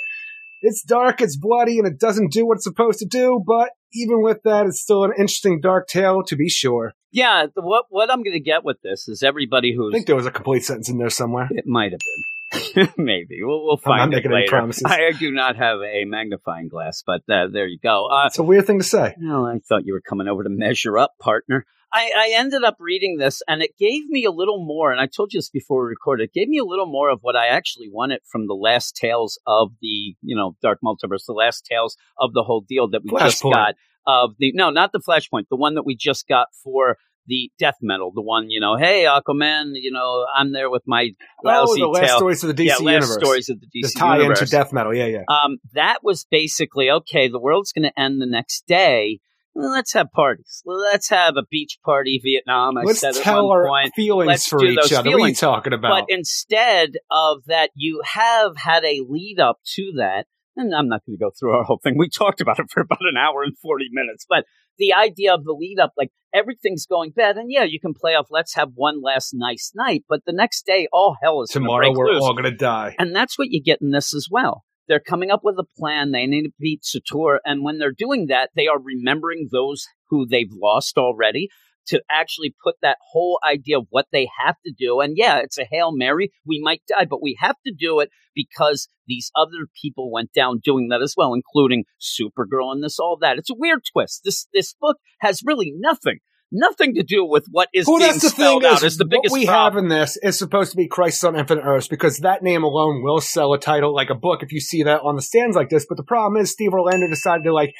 it's 0.62 0.82
dark, 0.82 1.20
it's 1.20 1.36
bloody, 1.36 1.78
and 1.78 1.86
it 1.86 1.98
doesn't 2.00 2.32
do 2.32 2.46
what 2.46 2.54
it's 2.56 2.64
supposed 2.64 2.98
to 3.00 3.06
do, 3.06 3.42
but 3.46 3.70
even 3.92 4.22
with 4.22 4.42
that, 4.44 4.66
it's 4.66 4.80
still 4.80 5.04
an 5.04 5.12
interesting 5.18 5.60
dark 5.60 5.86
tale 5.88 6.22
to 6.24 6.36
be 6.36 6.48
sure. 6.48 6.94
Yeah, 7.10 7.46
what 7.56 7.84
what 7.90 8.10
I'm 8.10 8.22
going 8.22 8.32
to 8.32 8.40
get 8.40 8.64
with 8.64 8.80
this 8.82 9.06
is 9.08 9.22
everybody 9.22 9.74
who 9.74 9.90
I 9.90 9.92
think 9.92 10.06
there 10.06 10.16
was 10.16 10.24
a 10.26 10.30
complete 10.30 10.64
sentence 10.64 10.88
in 10.88 10.96
there 10.96 11.10
somewhere. 11.10 11.48
It 11.50 11.66
might 11.66 11.92
have 11.92 12.00
been. 12.00 12.88
Maybe 12.98 13.38
we'll, 13.42 13.64
we'll 13.64 13.80
I'm 13.86 13.90
not 13.90 13.98
find 13.98 14.12
it 14.12 14.16
making 14.16 14.30
any 14.32 14.40
later. 14.42 14.50
promises. 14.50 14.82
I 14.86 15.12
do 15.18 15.30
not 15.30 15.56
have 15.56 15.78
a 15.80 16.04
magnifying 16.04 16.68
glass, 16.68 17.02
but 17.06 17.22
uh, 17.28 17.48
there 17.52 17.66
you 17.66 17.78
go. 17.82 18.06
Uh, 18.10 18.26
It's 18.26 18.38
a 18.38 18.42
weird 18.42 18.66
thing 18.66 18.78
to 18.78 18.84
say. 18.84 19.14
well, 19.20 19.46
I 19.46 19.58
thought 19.66 19.84
you 19.86 19.92
were 19.94 20.02
coming 20.02 20.28
over 20.28 20.42
to 20.42 20.50
measure 20.50 20.98
up, 20.98 21.12
partner. 21.20 21.64
I, 21.92 22.10
I 22.16 22.32
ended 22.38 22.64
up 22.64 22.76
reading 22.80 23.18
this, 23.18 23.42
and 23.46 23.62
it 23.62 23.72
gave 23.78 24.06
me 24.08 24.24
a 24.24 24.30
little 24.30 24.64
more. 24.64 24.92
And 24.92 25.00
I 25.00 25.06
told 25.06 25.32
you 25.32 25.38
this 25.38 25.50
before 25.50 25.84
we 25.84 25.90
recorded. 25.90 26.24
It 26.24 26.32
gave 26.32 26.48
me 26.48 26.58
a 26.58 26.64
little 26.64 26.86
more 26.86 27.10
of 27.10 27.18
what 27.22 27.36
I 27.36 27.48
actually 27.48 27.88
wanted 27.92 28.20
from 28.30 28.46
the 28.46 28.54
last 28.54 28.96
tales 28.96 29.38
of 29.46 29.72
the, 29.82 30.14
you 30.22 30.36
know, 30.36 30.56
Dark 30.62 30.78
Multiverse, 30.84 31.26
the 31.26 31.32
last 31.34 31.66
tales 31.70 31.96
of 32.18 32.32
the 32.32 32.42
whole 32.42 32.64
deal 32.66 32.88
that 32.90 33.02
we 33.04 33.10
just 33.20 33.42
Flashpoint. 33.42 33.52
got. 33.52 33.74
Of 34.06 34.30
the 34.38 34.50
no, 34.54 34.70
not 34.70 34.90
the 34.92 34.98
Flashpoint, 35.00 35.44
the 35.48 35.56
one 35.56 35.74
that 35.76 35.84
we 35.86 35.94
just 35.94 36.26
got 36.26 36.48
for 36.64 36.96
the 37.28 37.52
death 37.56 37.76
metal, 37.80 38.10
the 38.12 38.20
one 38.20 38.50
you 38.50 38.58
know, 38.58 38.76
hey 38.76 39.04
Aquaman, 39.04 39.72
you 39.74 39.92
know, 39.92 40.26
I'm 40.36 40.52
there 40.52 40.68
with 40.70 40.82
my 40.86 41.10
Oh, 41.44 41.48
lousy 41.48 41.80
the 41.82 41.86
last 41.86 42.16
stories 42.16 42.42
of 42.42 42.48
the 42.56 42.62
DC 42.64 42.66
yeah, 42.66 42.72
last 42.74 42.82
universe. 42.82 43.14
stories 43.14 43.48
of 43.48 43.60
the 43.60 43.66
DC 43.66 43.92
the 43.92 43.98
tie 44.00 44.16
universe. 44.16 44.40
into 44.40 44.50
death 44.50 44.72
metal. 44.72 44.92
Yeah, 44.92 45.06
yeah. 45.06 45.22
Um, 45.28 45.58
that 45.74 45.98
was 46.02 46.26
basically 46.28 46.90
okay. 46.90 47.28
The 47.28 47.38
world's 47.38 47.70
going 47.72 47.84
to 47.84 48.00
end 48.00 48.20
the 48.20 48.26
next 48.26 48.66
day. 48.66 49.20
Well, 49.54 49.70
let's 49.70 49.92
have 49.92 50.10
parties. 50.12 50.62
Let's 50.64 51.10
have 51.10 51.36
a 51.36 51.42
beach 51.50 51.78
party, 51.84 52.20
Vietnam. 52.24 52.78
I 52.78 52.82
Let's 52.82 53.00
said 53.00 53.16
at 53.16 53.22
tell 53.22 53.50
our 53.50 53.66
point. 53.66 53.92
feelings 53.94 54.28
Let's 54.28 54.46
for 54.46 54.64
each 54.64 54.92
other. 54.92 55.10
What 55.10 55.20
are 55.20 55.28
you 55.28 55.34
talking 55.34 55.72
about? 55.74 55.90
But 55.90 56.04
instead 56.08 56.92
of 57.10 57.44
that, 57.46 57.70
you 57.74 58.00
have 58.04 58.56
had 58.56 58.84
a 58.84 59.02
lead 59.08 59.38
up 59.40 59.58
to 59.74 59.92
that. 59.98 60.26
And 60.56 60.74
I'm 60.74 60.88
not 60.88 61.00
going 61.06 61.16
to 61.16 61.22
go 61.22 61.30
through 61.38 61.52
our 61.52 61.64
whole 61.64 61.80
thing. 61.82 61.96
We 61.96 62.08
talked 62.08 62.40
about 62.40 62.58
it 62.58 62.66
for 62.70 62.80
about 62.80 63.00
an 63.00 63.16
hour 63.18 63.42
and 63.42 63.56
40 63.58 63.86
minutes. 63.92 64.26
But 64.28 64.44
the 64.78 64.92
idea 64.94 65.34
of 65.34 65.44
the 65.44 65.52
lead 65.52 65.78
up, 65.78 65.92
like 65.96 66.10
everything's 66.34 66.86
going 66.86 67.10
bad. 67.10 67.36
And 67.36 67.50
yeah, 67.50 67.64
you 67.64 67.78
can 67.80 67.94
play 67.94 68.12
off, 68.12 68.26
let's 68.30 68.54
have 68.54 68.70
one 68.74 69.02
last 69.02 69.32
nice 69.34 69.72
night. 69.74 70.04
But 70.08 70.20
the 70.26 70.32
next 70.32 70.64
day, 70.66 70.88
all 70.92 71.16
hell 71.22 71.42
is 71.42 71.50
Tomorrow 71.50 71.92
we're 71.94 72.08
loose. 72.08 72.22
all 72.22 72.32
going 72.32 72.44
to 72.44 72.56
die. 72.56 72.94
And 72.98 73.14
that's 73.14 73.38
what 73.38 73.48
you 73.50 73.62
get 73.62 73.80
in 73.82 73.90
this 73.90 74.14
as 74.14 74.28
well. 74.30 74.64
They're 74.88 75.00
coming 75.00 75.30
up 75.30 75.40
with 75.42 75.58
a 75.58 75.66
plan. 75.78 76.10
They 76.10 76.26
need 76.26 76.44
to 76.44 76.52
beat 76.58 76.84
Surtur. 76.84 77.40
And 77.44 77.64
when 77.64 77.78
they're 77.78 77.92
doing 77.92 78.26
that, 78.26 78.50
they 78.56 78.66
are 78.66 78.80
remembering 78.80 79.48
those 79.50 79.86
who 80.10 80.26
they've 80.26 80.52
lost 80.52 80.98
already 80.98 81.48
to 81.86 82.02
actually 82.10 82.54
put 82.62 82.76
that 82.82 82.98
whole 83.10 83.40
idea 83.44 83.78
of 83.78 83.86
what 83.90 84.06
they 84.12 84.28
have 84.44 84.56
to 84.64 84.72
do. 84.76 85.00
And 85.00 85.14
yeah, 85.16 85.38
it's 85.38 85.58
a 85.58 85.66
Hail 85.68 85.92
Mary. 85.92 86.30
We 86.46 86.60
might 86.62 86.82
die, 86.88 87.06
but 87.06 87.22
we 87.22 87.36
have 87.40 87.56
to 87.66 87.72
do 87.76 88.00
it 88.00 88.10
because 88.34 88.88
these 89.06 89.30
other 89.34 89.66
people 89.80 90.12
went 90.12 90.32
down 90.32 90.60
doing 90.62 90.88
that 90.88 91.02
as 91.02 91.14
well, 91.16 91.34
including 91.34 91.84
Supergirl 92.00 92.72
and 92.72 92.82
this, 92.82 92.98
all 92.98 93.18
that. 93.20 93.38
It's 93.38 93.50
a 93.50 93.56
weird 93.56 93.80
twist. 93.92 94.22
This, 94.24 94.46
this 94.54 94.74
book 94.80 94.98
has 95.20 95.42
really 95.44 95.72
nothing 95.76 96.18
nothing 96.52 96.94
to 96.94 97.02
do 97.02 97.24
with 97.24 97.46
what 97.50 97.68
is 97.72 97.86
Well, 97.86 97.98
being 97.98 98.10
that's 98.10 98.22
the 98.22 98.28
spelled 98.28 98.62
thing 98.62 98.70
out. 98.70 98.76
is, 98.78 98.92
Is 98.92 98.96
the 98.98 99.04
what 99.04 99.10
biggest 99.10 99.32
we 99.32 99.46
problem. 99.46 99.74
have 99.74 99.82
in 99.84 99.88
this 99.88 100.16
is 100.22 100.38
supposed 100.38 100.70
to 100.72 100.76
be 100.76 100.86
Crisis 100.86 101.24
on 101.24 101.36
Infinite 101.36 101.62
Earths 101.64 101.88
because 101.88 102.18
that 102.18 102.42
name 102.42 102.62
alone 102.62 103.02
will 103.02 103.20
sell 103.20 103.52
a 103.54 103.58
title 103.58 103.94
like 103.94 104.10
a 104.10 104.14
book 104.14 104.42
if 104.42 104.52
you 104.52 104.60
see 104.60 104.82
that 104.84 105.00
on 105.00 105.16
the 105.16 105.22
stands 105.22 105.56
like 105.56 105.70
this. 105.70 105.86
But 105.88 105.96
the 105.96 106.04
problem 106.04 106.40
is 106.40 106.50
Steve 106.52 106.72
Orlando 106.72 107.08
decided 107.08 107.44
to 107.44 107.52
like, 107.52 107.74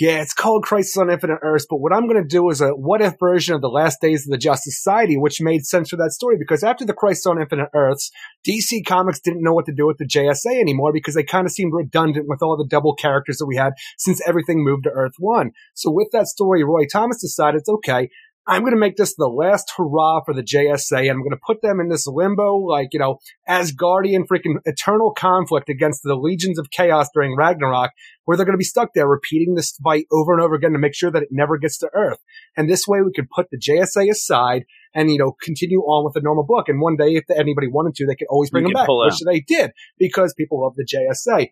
yeah, 0.00 0.22
it's 0.22 0.32
called 0.32 0.62
Crisis 0.62 0.96
on 0.96 1.10
Infinite 1.10 1.40
Earths, 1.42 1.66
but 1.68 1.76
what 1.76 1.92
I'm 1.92 2.08
going 2.08 2.22
to 2.22 2.26
do 2.26 2.48
is 2.48 2.62
a 2.62 2.70
what 2.70 3.02
if 3.02 3.18
version 3.20 3.54
of 3.54 3.60
the 3.60 3.68
Last 3.68 4.00
Days 4.00 4.26
of 4.26 4.30
the 4.30 4.38
Justice 4.38 4.76
Society, 4.76 5.18
which 5.18 5.40
made 5.42 5.66
sense 5.66 5.90
for 5.90 5.96
that 5.96 6.12
story 6.12 6.36
because 6.38 6.64
after 6.64 6.86
the 6.86 6.94
Crisis 6.94 7.26
on 7.26 7.40
Infinite 7.40 7.68
Earths, 7.74 8.10
DC 8.48 8.86
Comics 8.86 9.20
didn't 9.20 9.42
know 9.42 9.52
what 9.52 9.66
to 9.66 9.74
do 9.74 9.86
with 9.86 9.98
the 9.98 10.06
JSA 10.06 10.58
anymore 10.58 10.92
because 10.94 11.14
they 11.14 11.22
kind 11.22 11.46
of 11.46 11.52
seemed 11.52 11.74
redundant 11.74 12.26
with 12.26 12.42
all 12.42 12.56
the 12.56 12.66
double 12.66 12.94
characters 12.94 13.36
that 13.36 13.46
we 13.46 13.56
had 13.56 13.74
since 13.98 14.26
everything 14.26 14.64
moved 14.64 14.84
to 14.84 14.90
Earth 14.90 15.14
One. 15.18 15.50
So 15.74 15.90
with 15.90 16.08
that 16.12 16.26
story, 16.26 16.64
Roy 16.64 16.86
Thomas 16.90 17.20
decided 17.20 17.58
it's 17.58 17.68
okay. 17.68 18.08
I'm 18.46 18.62
going 18.62 18.72
to 18.72 18.78
make 18.78 18.96
this 18.96 19.14
the 19.14 19.28
last 19.28 19.72
hurrah 19.76 20.22
for 20.24 20.34
the 20.34 20.42
JSA, 20.42 20.98
and 20.98 21.10
I'm 21.10 21.20
going 21.20 21.30
to 21.30 21.40
put 21.46 21.62
them 21.62 21.78
in 21.78 21.88
this 21.88 22.08
limbo, 22.08 22.56
like, 22.56 22.88
you 22.92 22.98
know, 22.98 23.18
Asgardian 23.48 24.24
freaking 24.26 24.56
eternal 24.64 25.12
conflict 25.12 25.68
against 25.68 26.02
the 26.02 26.16
legions 26.16 26.58
of 26.58 26.68
chaos 26.70 27.08
during 27.14 27.36
Ragnarok, 27.36 27.92
where 28.24 28.36
they're 28.36 28.46
going 28.46 28.54
to 28.54 28.58
be 28.58 28.64
stuck 28.64 28.94
there 28.94 29.06
repeating 29.06 29.54
this 29.54 29.78
fight 29.82 30.06
over 30.10 30.32
and 30.32 30.42
over 30.42 30.56
again 30.56 30.72
to 30.72 30.78
make 30.78 30.94
sure 30.94 31.10
that 31.12 31.22
it 31.22 31.28
never 31.30 31.56
gets 31.56 31.78
to 31.78 31.90
Earth. 31.94 32.18
And 32.56 32.68
this 32.68 32.84
way 32.86 33.00
we 33.00 33.12
could 33.14 33.30
put 33.30 33.46
the 33.50 33.58
JSA 33.58 34.10
aside 34.10 34.64
and, 34.92 35.08
you 35.08 35.18
know, 35.18 35.36
continue 35.40 35.80
on 35.80 36.04
with 36.04 36.14
the 36.14 36.20
normal 36.20 36.44
book. 36.44 36.68
And 36.68 36.80
one 36.80 36.96
day, 36.96 37.14
if 37.14 37.24
anybody 37.30 37.68
wanted 37.68 37.94
to, 37.94 38.06
they 38.06 38.16
could 38.16 38.28
always 38.28 38.50
bring 38.50 38.66
You 38.66 38.74
them 38.74 38.84
back, 38.84 38.88
which 38.88 39.20
they 39.24 39.40
did 39.40 39.70
because 39.98 40.34
people 40.34 40.62
love 40.62 40.74
the 40.74 40.84
JSA. 40.84 41.48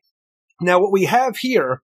Now, 0.60 0.80
what 0.80 0.92
we 0.92 1.04
have 1.04 1.36
here 1.36 1.82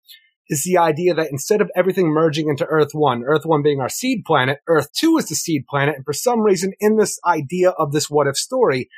is 0.48 0.62
the 0.64 0.78
idea 0.78 1.14
that 1.14 1.30
instead 1.30 1.60
of 1.60 1.70
everything 1.74 2.08
merging 2.08 2.48
into 2.48 2.66
Earth 2.66 2.92
1, 2.92 3.24
Earth 3.24 3.44
1 3.44 3.62
being 3.62 3.80
our 3.80 3.88
seed 3.88 4.24
planet, 4.24 4.60
Earth 4.66 4.92
2 4.92 5.18
is 5.18 5.28
the 5.28 5.34
seed 5.34 5.66
planet, 5.68 5.96
and 5.96 6.04
for 6.04 6.12
some 6.12 6.40
reason 6.40 6.72
in 6.80 6.96
this 6.96 7.18
idea 7.26 7.70
of 7.70 7.92
this 7.92 8.08
what 8.08 8.26
if 8.26 8.36
story, 8.36 8.88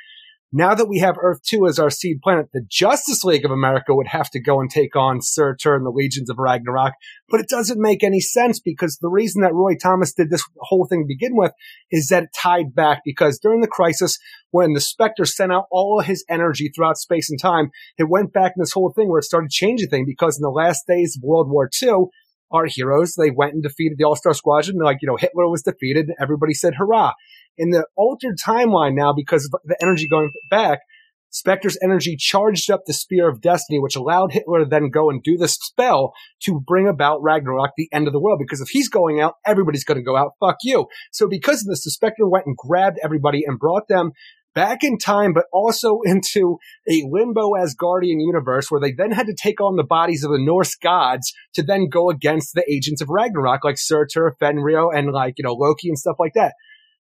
now 0.51 0.73
that 0.73 0.87
we 0.87 0.99
have 0.99 1.15
Earth 1.21 1.43
2 1.43 1.67
as 1.67 1.77
our 1.77 1.91
seed 1.91 2.21
planet, 2.23 2.49
the 2.51 2.65
Justice 2.67 3.23
League 3.23 3.45
of 3.45 3.51
America 3.51 3.93
would 3.93 4.07
have 4.07 4.31
to 4.31 4.41
go 4.41 4.59
and 4.59 4.69
take 4.69 4.95
on 4.95 5.21
Surtur 5.21 5.75
and 5.75 5.85
the 5.85 5.91
Legions 5.91 6.29
of 6.29 6.39
Ragnarok, 6.39 6.93
but 7.29 7.39
it 7.39 7.47
doesn't 7.47 7.79
make 7.79 8.03
any 8.03 8.19
sense 8.19 8.59
because 8.59 8.97
the 8.97 9.09
reason 9.09 9.41
that 9.43 9.53
Roy 9.53 9.75
Thomas 9.75 10.11
did 10.11 10.31
this 10.31 10.43
whole 10.57 10.87
thing 10.87 11.03
to 11.03 11.07
begin 11.07 11.35
with 11.35 11.51
is 11.91 12.07
that 12.07 12.23
it 12.23 12.29
tied 12.35 12.73
back 12.73 13.01
because 13.05 13.37
during 13.37 13.61
the 13.61 13.67
crisis, 13.67 14.17
when 14.49 14.73
the 14.73 14.81
Spectre 14.81 15.25
sent 15.25 15.51
out 15.51 15.65
all 15.69 15.99
of 15.99 16.07
his 16.07 16.25
energy 16.27 16.71
throughout 16.73 16.97
space 16.97 17.29
and 17.29 17.39
time, 17.39 17.69
it 17.99 18.09
went 18.09 18.33
back 18.33 18.53
in 18.55 18.61
this 18.61 18.73
whole 18.73 18.91
thing 18.91 19.07
where 19.07 19.19
it 19.19 19.25
started 19.25 19.51
changing 19.51 19.89
things 19.89 20.07
because 20.07 20.37
in 20.37 20.41
the 20.41 20.49
last 20.49 20.85
days 20.87 21.15
of 21.15 21.23
World 21.23 21.49
War 21.49 21.69
II, 21.81 22.07
our 22.51 22.65
heroes, 22.65 23.15
they 23.15 23.31
went 23.31 23.53
and 23.53 23.63
defeated 23.63 23.97
the 23.97 24.05
All-Star 24.05 24.33
Squadron. 24.33 24.77
Like, 24.77 24.97
you 25.01 25.07
know, 25.07 25.17
Hitler 25.17 25.49
was 25.49 25.63
defeated 25.63 26.07
and 26.07 26.15
everybody 26.21 26.53
said 26.53 26.75
hurrah. 26.75 27.13
In 27.57 27.71
the 27.71 27.85
altered 27.95 28.37
timeline 28.37 28.95
now, 28.95 29.13
because 29.13 29.45
of 29.45 29.59
the 29.65 29.77
energy 29.81 30.07
going 30.07 30.31
back, 30.49 30.79
Spectre's 31.31 31.77
energy 31.83 32.15
charged 32.17 32.71
up 32.71 32.81
the 32.85 32.93
Spear 32.93 33.29
of 33.29 33.39
Destiny, 33.41 33.79
which 33.79 33.95
allowed 33.95 34.31
Hitler 34.31 34.59
to 34.59 34.65
then 34.65 34.89
go 34.89 35.11
and 35.11 35.21
do 35.21 35.37
this 35.37 35.53
spell 35.53 36.13
to 36.43 36.59
bring 36.59 36.87
about 36.87 37.21
Ragnarok, 37.21 37.71
the 37.77 37.89
end 37.93 38.07
of 38.07 38.13
the 38.13 38.19
world. 38.19 38.39
Because 38.39 38.61
if 38.61 38.69
he's 38.69 38.89
going 38.89 39.21
out, 39.21 39.35
everybody's 39.45 39.83
going 39.83 39.99
to 39.99 40.03
go 40.03 40.17
out. 40.17 40.31
Fuck 40.39 40.57
you. 40.63 40.87
So 41.11 41.27
because 41.27 41.61
of 41.61 41.67
this, 41.67 41.83
the 41.83 41.91
Spectre 41.91 42.27
went 42.27 42.47
and 42.47 42.57
grabbed 42.57 42.97
everybody 43.03 43.43
and 43.45 43.59
brought 43.59 43.87
them 43.87 44.13
back 44.53 44.83
in 44.83 44.97
time, 44.97 45.33
but 45.33 45.45
also 45.51 45.99
into 46.05 46.57
a 46.89 47.03
limbo 47.09 47.51
Asgardian 47.51 48.19
universe 48.19 48.69
where 48.69 48.81
they 48.81 48.91
then 48.91 49.11
had 49.11 49.27
to 49.27 49.35
take 49.35 49.61
on 49.61 49.75
the 49.75 49.83
bodies 49.83 50.23
of 50.23 50.31
the 50.31 50.41
Norse 50.41 50.75
gods 50.75 51.33
to 51.53 51.63
then 51.63 51.89
go 51.89 52.09
against 52.09 52.53
the 52.53 52.69
agents 52.71 53.01
of 53.01 53.09
Ragnarok, 53.09 53.63
like 53.63 53.77
Surtur, 53.77 54.35
Fenrir, 54.39 54.91
and 54.93 55.11
like, 55.11 55.35
you 55.37 55.43
know, 55.43 55.53
Loki 55.53 55.89
and 55.89 55.97
stuff 55.97 56.17
like 56.19 56.33
that. 56.35 56.53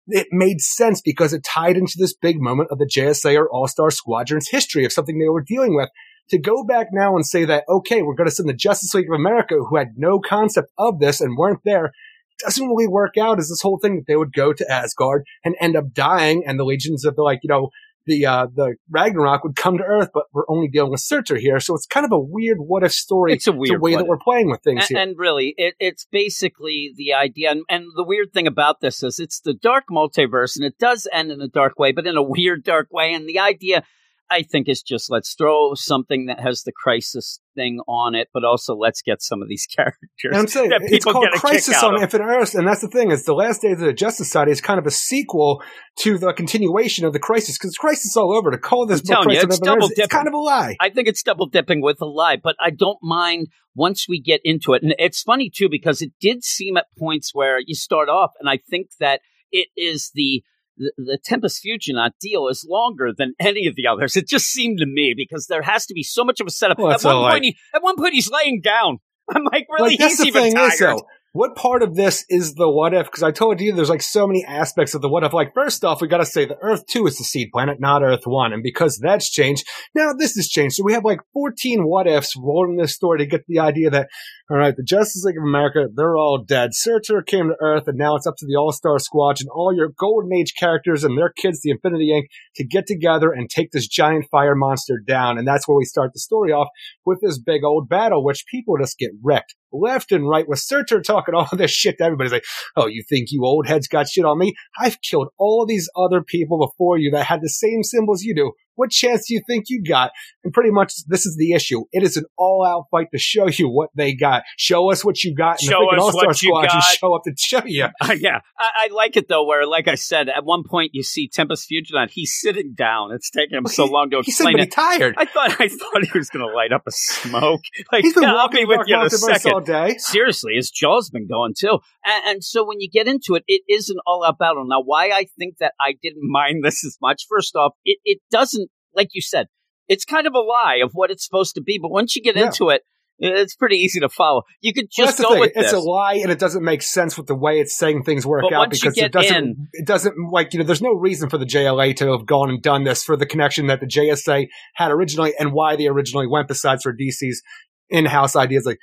It 0.07 0.27
made 0.31 0.59
sense 0.59 1.01
because 1.01 1.33
it 1.33 1.43
tied 1.43 1.77
into 1.77 1.93
this 1.97 2.15
big 2.15 2.41
moment 2.41 2.69
of 2.71 2.79
the 2.79 2.89
JSA 2.91 3.37
or 3.37 3.49
All-Star 3.49 3.91
Squadron's 3.91 4.49
history 4.49 4.83
of 4.83 4.91
something 4.91 5.19
they 5.19 5.29
were 5.29 5.43
dealing 5.43 5.75
with. 5.75 5.89
To 6.31 6.39
go 6.39 6.63
back 6.63 6.87
now 6.91 7.15
and 7.15 7.25
say 7.25 7.45
that, 7.45 7.63
okay, 7.67 8.03
we're 8.03 8.15
going 8.15 8.29
to 8.29 8.35
send 8.35 8.47
the 8.47 8.53
Justice 8.53 8.93
League 8.93 9.09
of 9.11 9.19
America 9.19 9.55
who 9.55 9.77
had 9.77 9.93
no 9.97 10.19
concept 10.19 10.69
of 10.77 10.99
this 10.99 11.21
and 11.21 11.35
weren't 11.35 11.61
there 11.65 11.91
doesn't 12.39 12.67
really 12.67 12.87
work 12.87 13.17
out 13.17 13.39
is 13.39 13.49
this 13.49 13.61
whole 13.61 13.79
thing 13.79 13.95
that 13.95 14.05
they 14.07 14.15
would 14.15 14.33
go 14.33 14.53
to 14.53 14.71
Asgard 14.71 15.23
and 15.43 15.55
end 15.59 15.75
up 15.75 15.93
dying 15.93 16.43
and 16.45 16.59
the 16.59 16.65
legions 16.65 17.05
of 17.05 17.15
the 17.15 17.21
like, 17.21 17.39
you 17.43 17.49
know, 17.49 17.69
the 18.05 18.25
uh 18.25 18.47
the 18.53 18.75
Ragnarok 18.89 19.43
would 19.43 19.55
come 19.55 19.77
to 19.77 19.83
Earth, 19.83 20.09
but 20.13 20.23
we're 20.33 20.49
only 20.49 20.67
dealing 20.67 20.91
with 20.91 21.01
Surtur 21.01 21.37
here. 21.37 21.59
So 21.59 21.75
it's 21.75 21.85
kind 21.85 22.05
of 22.05 22.11
a 22.11 22.19
weird 22.19 22.57
what 22.59 22.83
if 22.83 22.91
story 22.91 23.33
It's 23.33 23.47
a 23.47 23.51
the 23.51 23.57
weird 23.57 23.81
way 23.81 23.95
that 23.95 24.07
we're 24.07 24.17
playing 24.17 24.49
with 24.49 24.61
things 24.61 24.81
and, 24.81 24.87
here. 24.87 24.99
and 24.99 25.17
really, 25.17 25.53
it, 25.57 25.75
it's 25.79 26.05
basically 26.11 26.91
the 26.95 27.13
idea. 27.13 27.51
And, 27.51 27.63
and 27.69 27.85
the 27.95 28.03
weird 28.03 28.33
thing 28.33 28.47
about 28.47 28.81
this 28.81 29.03
is 29.03 29.19
it's 29.19 29.39
the 29.39 29.53
dark 29.53 29.85
multiverse, 29.91 30.55
and 30.55 30.65
it 30.65 30.77
does 30.79 31.07
end 31.13 31.31
in 31.31 31.41
a 31.41 31.47
dark 31.47 31.77
way, 31.77 31.91
but 31.91 32.07
in 32.07 32.17
a 32.17 32.23
weird, 32.23 32.63
dark 32.63 32.87
way. 32.91 33.13
And 33.13 33.27
the 33.27 33.39
idea, 33.39 33.83
I 34.31 34.43
think, 34.43 34.67
it's 34.67 34.81
just 34.81 35.09
let's 35.09 35.33
throw 35.33 35.73
something 35.73 36.27
that 36.27 36.39
has 36.39 36.63
the 36.63 36.71
crisis 36.71 37.39
thing 37.55 37.79
on 37.87 38.15
it, 38.15 38.27
but 38.33 38.43
also 38.43 38.75
let's 38.75 39.01
get 39.01 39.21
some 39.21 39.41
of 39.41 39.47
these 39.47 39.65
characters. 39.75 39.99
And 40.23 40.35
I'm 40.37 40.47
saying 40.47 40.69
that 40.69 40.81
it's 40.83 41.05
called 41.05 41.25
get 41.25 41.33
a 41.33 41.33
kick 41.33 41.41
Crisis 41.41 41.83
on 41.83 41.95
of. 41.95 42.01
Infinite 42.01 42.25
Earths, 42.25 42.55
and 42.55 42.67
that's 42.67 42.81
the 42.81 42.87
thing 42.87 43.11
is 43.11 43.25
the 43.25 43.33
Last 43.33 43.61
Days 43.61 43.73
of 43.73 43.79
the 43.79 43.93
Justice 43.93 44.27
Society 44.27 44.51
is 44.51 44.61
kind 44.61 44.79
of 44.79 44.85
a 44.85 44.91
sequel 44.91 45.63
to 45.99 46.17
the 46.17 46.31
continuation 46.33 47.05
of 47.05 47.13
the 47.13 47.19
Crisis 47.19 47.57
because 47.57 47.75
Crisis 47.75 48.15
all 48.15 48.35
over. 48.35 48.51
To 48.51 48.57
call 48.57 48.85
this 48.85 49.01
book 49.01 49.19
you, 49.19 49.23
Crisis 49.23 49.43
on 49.43 49.49
it's 49.49 49.57
Earths, 49.57 49.59
double-dipping. 49.59 50.03
it's 50.03 50.13
kind 50.13 50.27
of 50.27 50.33
a 50.33 50.37
lie. 50.37 50.75
I 50.79 50.89
think 50.89 51.07
it's 51.07 51.23
double 51.23 51.47
dipping 51.47 51.81
with 51.81 52.01
a 52.01 52.05
lie, 52.05 52.37
but 52.41 52.55
I 52.59 52.69
don't 52.69 52.99
mind 53.01 53.47
once 53.75 54.07
we 54.07 54.21
get 54.21 54.41
into 54.43 54.73
it. 54.73 54.83
And 54.83 54.93
it's 54.97 55.21
funny 55.21 55.51
too 55.53 55.69
because 55.69 56.01
it 56.01 56.11
did 56.19 56.43
seem 56.43 56.77
at 56.77 56.85
points 56.97 57.31
where 57.33 57.59
you 57.65 57.75
start 57.75 58.09
off, 58.09 58.31
and 58.39 58.49
I 58.49 58.59
think 58.69 58.89
that 58.99 59.21
it 59.51 59.69
is 59.75 60.11
the 60.13 60.43
the, 60.79 60.91
the 60.97 61.19
Tempus 61.23 61.59
Fuginaut 61.59 62.13
deal 62.19 62.47
is 62.47 62.65
longer 62.67 63.09
than 63.15 63.33
any 63.39 63.67
of 63.67 63.75
the 63.75 63.85
others. 63.85 64.15
It 64.15 64.27
just 64.27 64.47
seemed 64.47 64.79
to 64.79 64.85
me 64.85 65.13
because 65.15 65.47
there 65.47 65.61
has 65.61 65.85
to 65.87 65.93
be 65.93 66.03
so 66.03 66.23
much 66.23 66.39
of 66.39 66.47
a 66.47 66.51
setup. 66.51 66.79
Well, 66.79 66.91
at 66.91 67.03
one 67.03 67.15
point, 67.15 67.33
right. 67.33 67.43
he, 67.43 67.57
at 67.75 67.83
one 67.83 67.97
point, 67.97 68.13
he's 68.13 68.31
laying 68.31 68.61
down. 68.61 68.97
I'm 69.35 69.43
like, 69.43 69.67
really? 69.69 69.91
like 69.91 69.99
he's 69.99 70.25
even 70.25 70.53
tired. 70.53 70.73
is 70.73 70.79
though. 70.79 71.01
What 71.31 71.55
part 71.55 71.83
of 71.83 71.93
this 71.93 72.25
is 72.27 72.55
the 72.55 72.67
what 72.67 72.95
if? 72.95 73.05
Because 73.05 73.21
I 73.21 73.29
told 73.29 73.61
you 73.61 73.71
there's 73.71 73.89
like 73.89 74.01
so 74.01 74.25
many 74.25 74.43
aspects 74.43 74.95
of 74.95 75.03
the 75.03 75.09
what 75.09 75.23
if. 75.23 75.31
Like 75.31 75.53
first 75.53 75.85
off, 75.85 76.01
we 76.01 76.07
got 76.07 76.17
to 76.17 76.25
say 76.25 76.45
the 76.45 76.57
Earth 76.59 76.87
two 76.87 77.05
is 77.05 77.19
the 77.19 77.23
seed 77.23 77.49
planet, 77.53 77.79
not 77.79 78.01
Earth 78.01 78.25
one, 78.25 78.51
and 78.51 78.63
because 78.63 78.97
that's 78.97 79.29
changed, 79.29 79.63
now 79.93 80.11
this 80.11 80.33
has 80.33 80.47
changed. 80.47 80.75
So 80.75 80.83
we 80.83 80.93
have 80.93 81.05
like 81.05 81.19
14 81.33 81.83
what 81.83 82.07
ifs 82.07 82.35
rolling 82.35 82.77
this 82.77 82.95
story 82.95 83.19
to 83.19 83.27
get 83.27 83.41
the 83.47 83.59
idea 83.59 83.91
that 83.91 84.09
all 84.49 84.57
right, 84.57 84.75
the 84.75 84.81
Justice 84.83 85.23
League 85.23 85.37
of 85.37 85.43
America, 85.43 85.87
they're 85.93 86.17
all 86.17 86.43
dead. 86.43 86.71
Surtur 86.73 87.21
came 87.21 87.49
to 87.49 87.55
Earth, 87.61 87.87
and 87.87 87.99
now 87.99 88.15
it's 88.15 88.25
up 88.25 88.35
to 88.37 88.47
the 88.47 88.55
All 88.55 88.71
Star 88.71 88.97
Squad 88.97 89.39
and 89.39 89.49
all 89.49 89.71
your 89.71 89.89
Golden 89.89 90.33
Age 90.33 90.55
characters 90.57 91.03
and 91.03 91.15
their 91.15 91.29
kids, 91.29 91.61
the 91.61 91.69
Infinity 91.69 92.09
Inc., 92.11 92.23
to 92.55 92.65
get 92.65 92.87
together 92.87 93.31
and 93.31 93.47
take 93.47 93.69
this 93.69 93.87
giant 93.87 94.25
fire 94.31 94.55
monster 94.55 94.99
down. 95.05 95.37
And 95.37 95.47
that's 95.47 95.67
where 95.67 95.77
we 95.77 95.85
start 95.85 96.13
the 96.13 96.19
story 96.19 96.51
off 96.51 96.67
with 97.05 97.19
this 97.21 97.37
big 97.37 97.63
old 97.63 97.87
battle, 97.87 98.23
which 98.23 98.45
people 98.49 98.75
just 98.79 98.97
get 98.97 99.11
wrecked 99.23 99.53
left 99.71 100.11
and 100.11 100.27
right 100.27 100.47
with 100.47 100.59
Surtur 100.59 101.01
talking 101.01 101.35
all 101.35 101.47
this 101.53 101.71
shit 101.71 101.97
to 101.97 102.03
everybody. 102.03 102.27
He's 102.27 102.33
like, 102.33 102.45
oh, 102.75 102.87
you 102.87 103.03
think 103.07 103.27
you 103.31 103.45
old 103.45 103.67
heads 103.67 103.87
got 103.87 104.07
shit 104.07 104.25
on 104.25 104.39
me? 104.39 104.55
I've 104.79 105.01
killed 105.01 105.29
all 105.37 105.65
these 105.65 105.89
other 105.95 106.21
people 106.23 106.57
before 106.57 106.97
you 106.97 107.11
that 107.11 107.25
had 107.25 107.41
the 107.41 107.49
same 107.49 107.83
symbols 107.83 108.23
you 108.23 108.35
do. 108.35 108.51
What 108.79 108.91
chance 108.91 109.27
do 109.27 109.33
you 109.33 109.41
think 109.45 109.65
you 109.67 109.83
got? 109.83 110.11
And 110.43 110.53
pretty 110.53 110.71
much 110.71 110.93
this 111.07 111.25
is 111.25 111.35
the 111.37 111.51
issue. 111.53 111.83
It 111.91 112.03
is 112.03 112.15
an 112.17 112.23
all 112.37 112.65
out 112.65 112.85
fight 112.91 113.07
to 113.11 113.19
show 113.19 113.47
you 113.49 113.67
what 113.69 113.89
they 113.95 114.13
got. 114.13 114.43
Show 114.57 114.89
us 114.91 115.03
what 115.03 115.21
you 115.23 115.35
got. 115.35 115.59
And 115.61 115.69
Show 115.69 115.89
us 115.91 115.99
All-Star 116.01 116.25
what 116.27 116.41
you 116.41 116.53
got. 116.53 116.69
just 116.71 116.97
show 116.97 117.13
up 117.13 117.23
to 117.25 117.33
show 117.37 117.61
you. 117.65 117.87
Uh, 118.01 118.15
yeah, 118.17 118.39
I, 118.57 118.69
I 118.89 118.93
like 118.93 119.17
it 119.17 119.27
though. 119.27 119.45
Where, 119.45 119.67
like 119.67 119.87
I 119.89 119.95
said, 119.95 120.29
at 120.29 120.45
one 120.45 120.63
point 120.63 120.91
you 120.93 121.03
see 121.03 121.27
Tempus 121.27 121.65
Fuginaut. 121.65 122.09
He's 122.11 122.33
sitting 122.39 122.73
down. 122.73 123.11
It's 123.11 123.29
taking 123.29 123.57
him 123.57 123.65
so 123.67 123.85
He- 123.85 123.91
long 123.91 124.09
to 124.11 124.19
explain 124.19 124.53
but 124.53 124.61
it. 124.61 124.65
he's 124.67 124.73
tired. 124.73 125.15
I 125.17 125.25
thought 125.25 125.51
I 125.59 125.67
thought 125.67 126.03
he 126.11 126.17
was 126.17 126.29
going 126.29 126.47
to 126.47 126.55
light 126.55 126.71
up 126.71 126.83
a 126.87 126.91
smoke. 126.91 127.61
Like, 127.91 128.03
He's 128.03 128.13
been 128.13 128.23
yeah, 128.23 128.29
I'll 128.31 128.35
walking 128.37 128.61
be 128.61 128.65
with 128.77 128.87
you 128.87 128.99
in 128.99 129.05
a 129.05 129.09
second. 129.09 129.51
all 129.51 129.61
day. 129.61 129.95
Seriously, 129.97 130.53
his 130.55 130.69
jaw's 130.69 131.09
been 131.09 131.27
going 131.27 131.53
too. 131.57 131.79
And, 132.05 132.23
and 132.27 132.43
so 132.43 132.65
when 132.65 132.79
you 132.79 132.89
get 132.89 133.07
into 133.07 133.35
it, 133.35 133.43
it 133.47 133.61
is 133.67 133.89
an 133.89 133.97
all-out 134.05 134.37
battle. 134.39 134.65
Now, 134.67 134.81
why 134.81 135.09
I 135.09 135.25
think 135.37 135.55
that 135.59 135.73
I 135.81 135.93
didn't 136.01 136.21
mind 136.29 136.63
this 136.63 136.85
as 136.85 136.97
much? 137.01 137.25
First 137.29 137.55
off, 137.55 137.73
it 137.85 137.97
it 138.05 138.19
doesn't 138.31 138.68
like 138.95 139.09
you 139.13 139.21
said. 139.21 139.47
It's 139.87 140.05
kind 140.05 140.27
of 140.27 140.33
a 140.33 140.39
lie 140.39 140.79
of 140.83 140.91
what 140.93 141.09
it's 141.11 141.25
supposed 141.25 141.55
to 141.55 141.61
be. 141.61 141.79
But 141.81 141.89
once 141.91 142.15
you 142.15 142.21
get 142.21 142.35
Yeah. 142.35 142.45
into 142.47 142.69
it, 142.69 142.83
It's 143.21 143.53
pretty 143.53 143.75
easy 143.75 143.99
to 143.99 144.07
follow. 144.07 144.43
You 144.61 144.71
could 144.71 144.87
just 144.89 145.17
the 145.17 145.23
go 145.23 145.37
with 145.41 145.51
It's 145.53 145.71
this. 145.71 145.73
a 145.73 145.79
lie, 145.81 146.13
and 146.23 146.31
it 146.31 146.39
doesn't 146.39 146.63
make 146.63 146.81
sense 146.81 147.17
with 147.17 147.27
the 147.27 147.35
way 147.35 147.59
it's 147.59 147.75
saying 147.77 148.03
things 148.03 148.25
work 148.25 148.43
But 148.49 148.53
out 148.53 148.69
because 148.69 148.97
it 148.97 149.11
doesn't. 149.11 149.35
in- 149.35 149.67
it 149.73 149.85
doesn't 149.85 150.15
like 150.31 150.53
you 150.53 150.59
know. 150.59 150.65
There's 150.65 150.81
no 150.81 150.93
reason 150.93 151.29
for 151.29 151.37
the 151.37 151.45
JLA 151.45 151.93
to 151.97 152.13
have 152.13 152.25
gone 152.25 152.49
and 152.49 152.61
done 152.61 152.85
this 152.85 153.03
for 153.03 153.17
the 153.17 153.25
connection 153.25 153.67
that 153.67 153.81
the 153.81 153.87
JSA 153.87 154.47
had 154.75 154.91
originally, 154.91 155.33
and 155.37 155.51
why 155.51 155.75
they 155.75 155.87
originally 155.87 156.27
went. 156.27 156.47
Besides 156.47 156.83
for 156.83 156.93
DC's 156.95 157.41
in-house 157.89 158.37
ideas, 158.37 158.65
like 158.65 158.77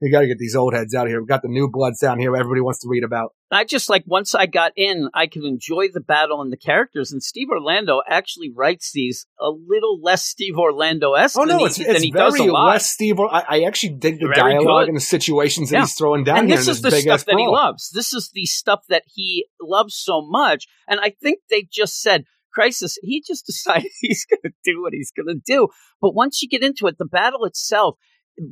we 0.00 0.10
got 0.10 0.20
to 0.20 0.26
get 0.26 0.38
these 0.38 0.56
old 0.56 0.72
heads 0.74 0.94
out 0.94 1.06
of 1.06 1.10
here. 1.10 1.20
We've 1.20 1.28
got 1.28 1.42
the 1.42 1.48
new 1.48 1.68
bloods 1.70 1.98
down 2.00 2.18
here. 2.18 2.34
Everybody 2.36 2.60
wants 2.60 2.80
to 2.80 2.88
read 2.88 3.04
about. 3.04 3.34
I 3.50 3.64
just 3.64 3.90
like 3.90 4.04
once 4.06 4.34
I 4.34 4.46
got 4.46 4.72
in, 4.76 5.08
I 5.12 5.26
could 5.26 5.44
enjoy 5.44 5.88
the 5.92 6.00
battle 6.00 6.40
and 6.40 6.52
the 6.52 6.56
characters. 6.56 7.12
And 7.12 7.22
Steve 7.22 7.48
Orlando 7.50 8.00
actually 8.08 8.50
writes 8.54 8.92
these 8.94 9.26
a 9.40 9.50
little 9.50 10.00
less 10.00 10.24
Steve 10.24 10.56
Orlando 10.56 11.14
esque 11.14 11.36
Oh 11.38 11.40
than, 11.46 11.56
no, 11.56 11.58
he, 11.58 11.64
it's, 11.66 11.78
it's 11.80 12.02
he 12.02 12.10
does 12.12 12.34
a 12.34 12.38
very 12.38 12.50
lot. 12.50 12.66
less 12.68 12.90
Steve. 12.90 13.18
I, 13.20 13.44
I 13.48 13.62
actually 13.64 13.94
dig 13.96 14.20
the 14.20 14.26
Very 14.34 14.54
dialogue 14.54 14.82
good. 14.84 14.88
and 14.88 14.96
the 14.96 15.00
situations 15.02 15.70
that 15.70 15.76
Yeah. 15.76 15.80
he's 15.82 15.94
throwing 15.94 16.24
down 16.24 16.38
and 16.38 16.48
here. 16.48 16.56
this 16.56 16.68
is 16.68 16.80
the 16.80 16.90
stuff 16.92 17.24
that 17.26 17.36
he 17.36 17.46
loves. 17.46 17.90
This 17.92 18.12
is 18.14 18.30
the 18.32 18.46
stuff 18.46 18.80
that 18.88 19.02
he 19.06 19.46
loves 19.60 19.94
so 19.96 20.22
much. 20.22 20.66
And 20.88 21.00
I 21.00 21.12
think 21.22 21.40
they 21.50 21.66
just 21.70 22.00
said, 22.00 22.24
Crisis, 22.52 22.98
he 23.02 23.22
just 23.24 23.46
decided 23.46 23.90
he's 24.00 24.24
going 24.24 24.42
to 24.44 24.52
do 24.64 24.80
what 24.80 24.92
he's 24.92 25.10
going 25.10 25.28
to 25.28 25.40
do. 25.44 25.68
But 26.00 26.14
once 26.14 26.40
you 26.42 26.48
get 26.48 26.62
into 26.64 26.86
it, 26.86 26.98
the 26.98 27.04
battle 27.04 27.44
itself, 27.44 27.96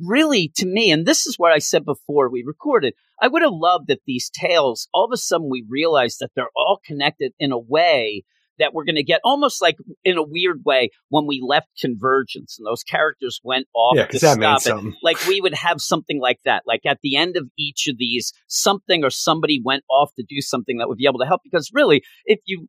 really, 0.05 0.51
to 0.55 0.65
me, 0.65 0.91
and 0.91 1.05
this 1.05 1.25
is 1.25 1.35
what 1.37 1.51
I 1.51 1.59
said 1.59 1.85
before 1.85 2.29
we 2.29 2.43
recorded, 2.45 2.93
I 3.21 3.27
would 3.27 3.41
have 3.41 3.51
loved 3.53 3.87
that 3.87 3.99
these 4.05 4.29
tales, 4.33 4.87
all 4.93 5.05
of 5.05 5.11
a 5.13 5.17
sudden 5.17 5.49
we 5.49 5.65
realized 5.67 6.17
that 6.19 6.31
they're 6.35 6.49
all 6.55 6.79
connected 6.85 7.33
in 7.39 7.51
a 7.51 7.59
way 7.59 8.23
that 8.59 8.73
we're 8.73 8.83
going 8.83 8.95
to 8.95 9.03
get 9.03 9.21
almost 9.23 9.61
like 9.61 9.77
in 10.03 10.17
a 10.17 10.23
weird 10.23 10.61
way 10.65 10.89
when 11.07 11.25
we 11.25 11.41
left 11.45 11.67
Convergence 11.79 12.57
and 12.59 12.67
those 12.67 12.83
characters 12.83 13.39
went 13.41 13.67
off 13.73 13.95
Yeah, 13.95 14.05
to 14.07 14.19
stop 14.19 14.83
it. 14.85 14.93
like 15.01 15.25
we 15.27 15.39
would 15.39 15.53
have 15.53 15.79
something 15.79 16.19
like 16.19 16.39
that. 16.43 16.63
Like 16.67 16.81
at 16.85 16.99
the 17.01 17.15
end 17.15 17.37
of 17.37 17.47
each 17.57 17.87
of 17.87 17.97
these 17.97 18.33
something 18.47 19.03
or 19.03 19.09
somebody 19.09 19.61
went 19.63 19.85
off 19.89 20.11
to 20.15 20.25
do 20.27 20.41
something 20.41 20.77
that 20.77 20.89
would 20.89 20.97
be 20.97 21.07
able 21.07 21.19
to 21.19 21.25
help 21.25 21.39
because 21.43 21.71
really 21.73 22.03
if 22.25 22.39
you 22.45 22.67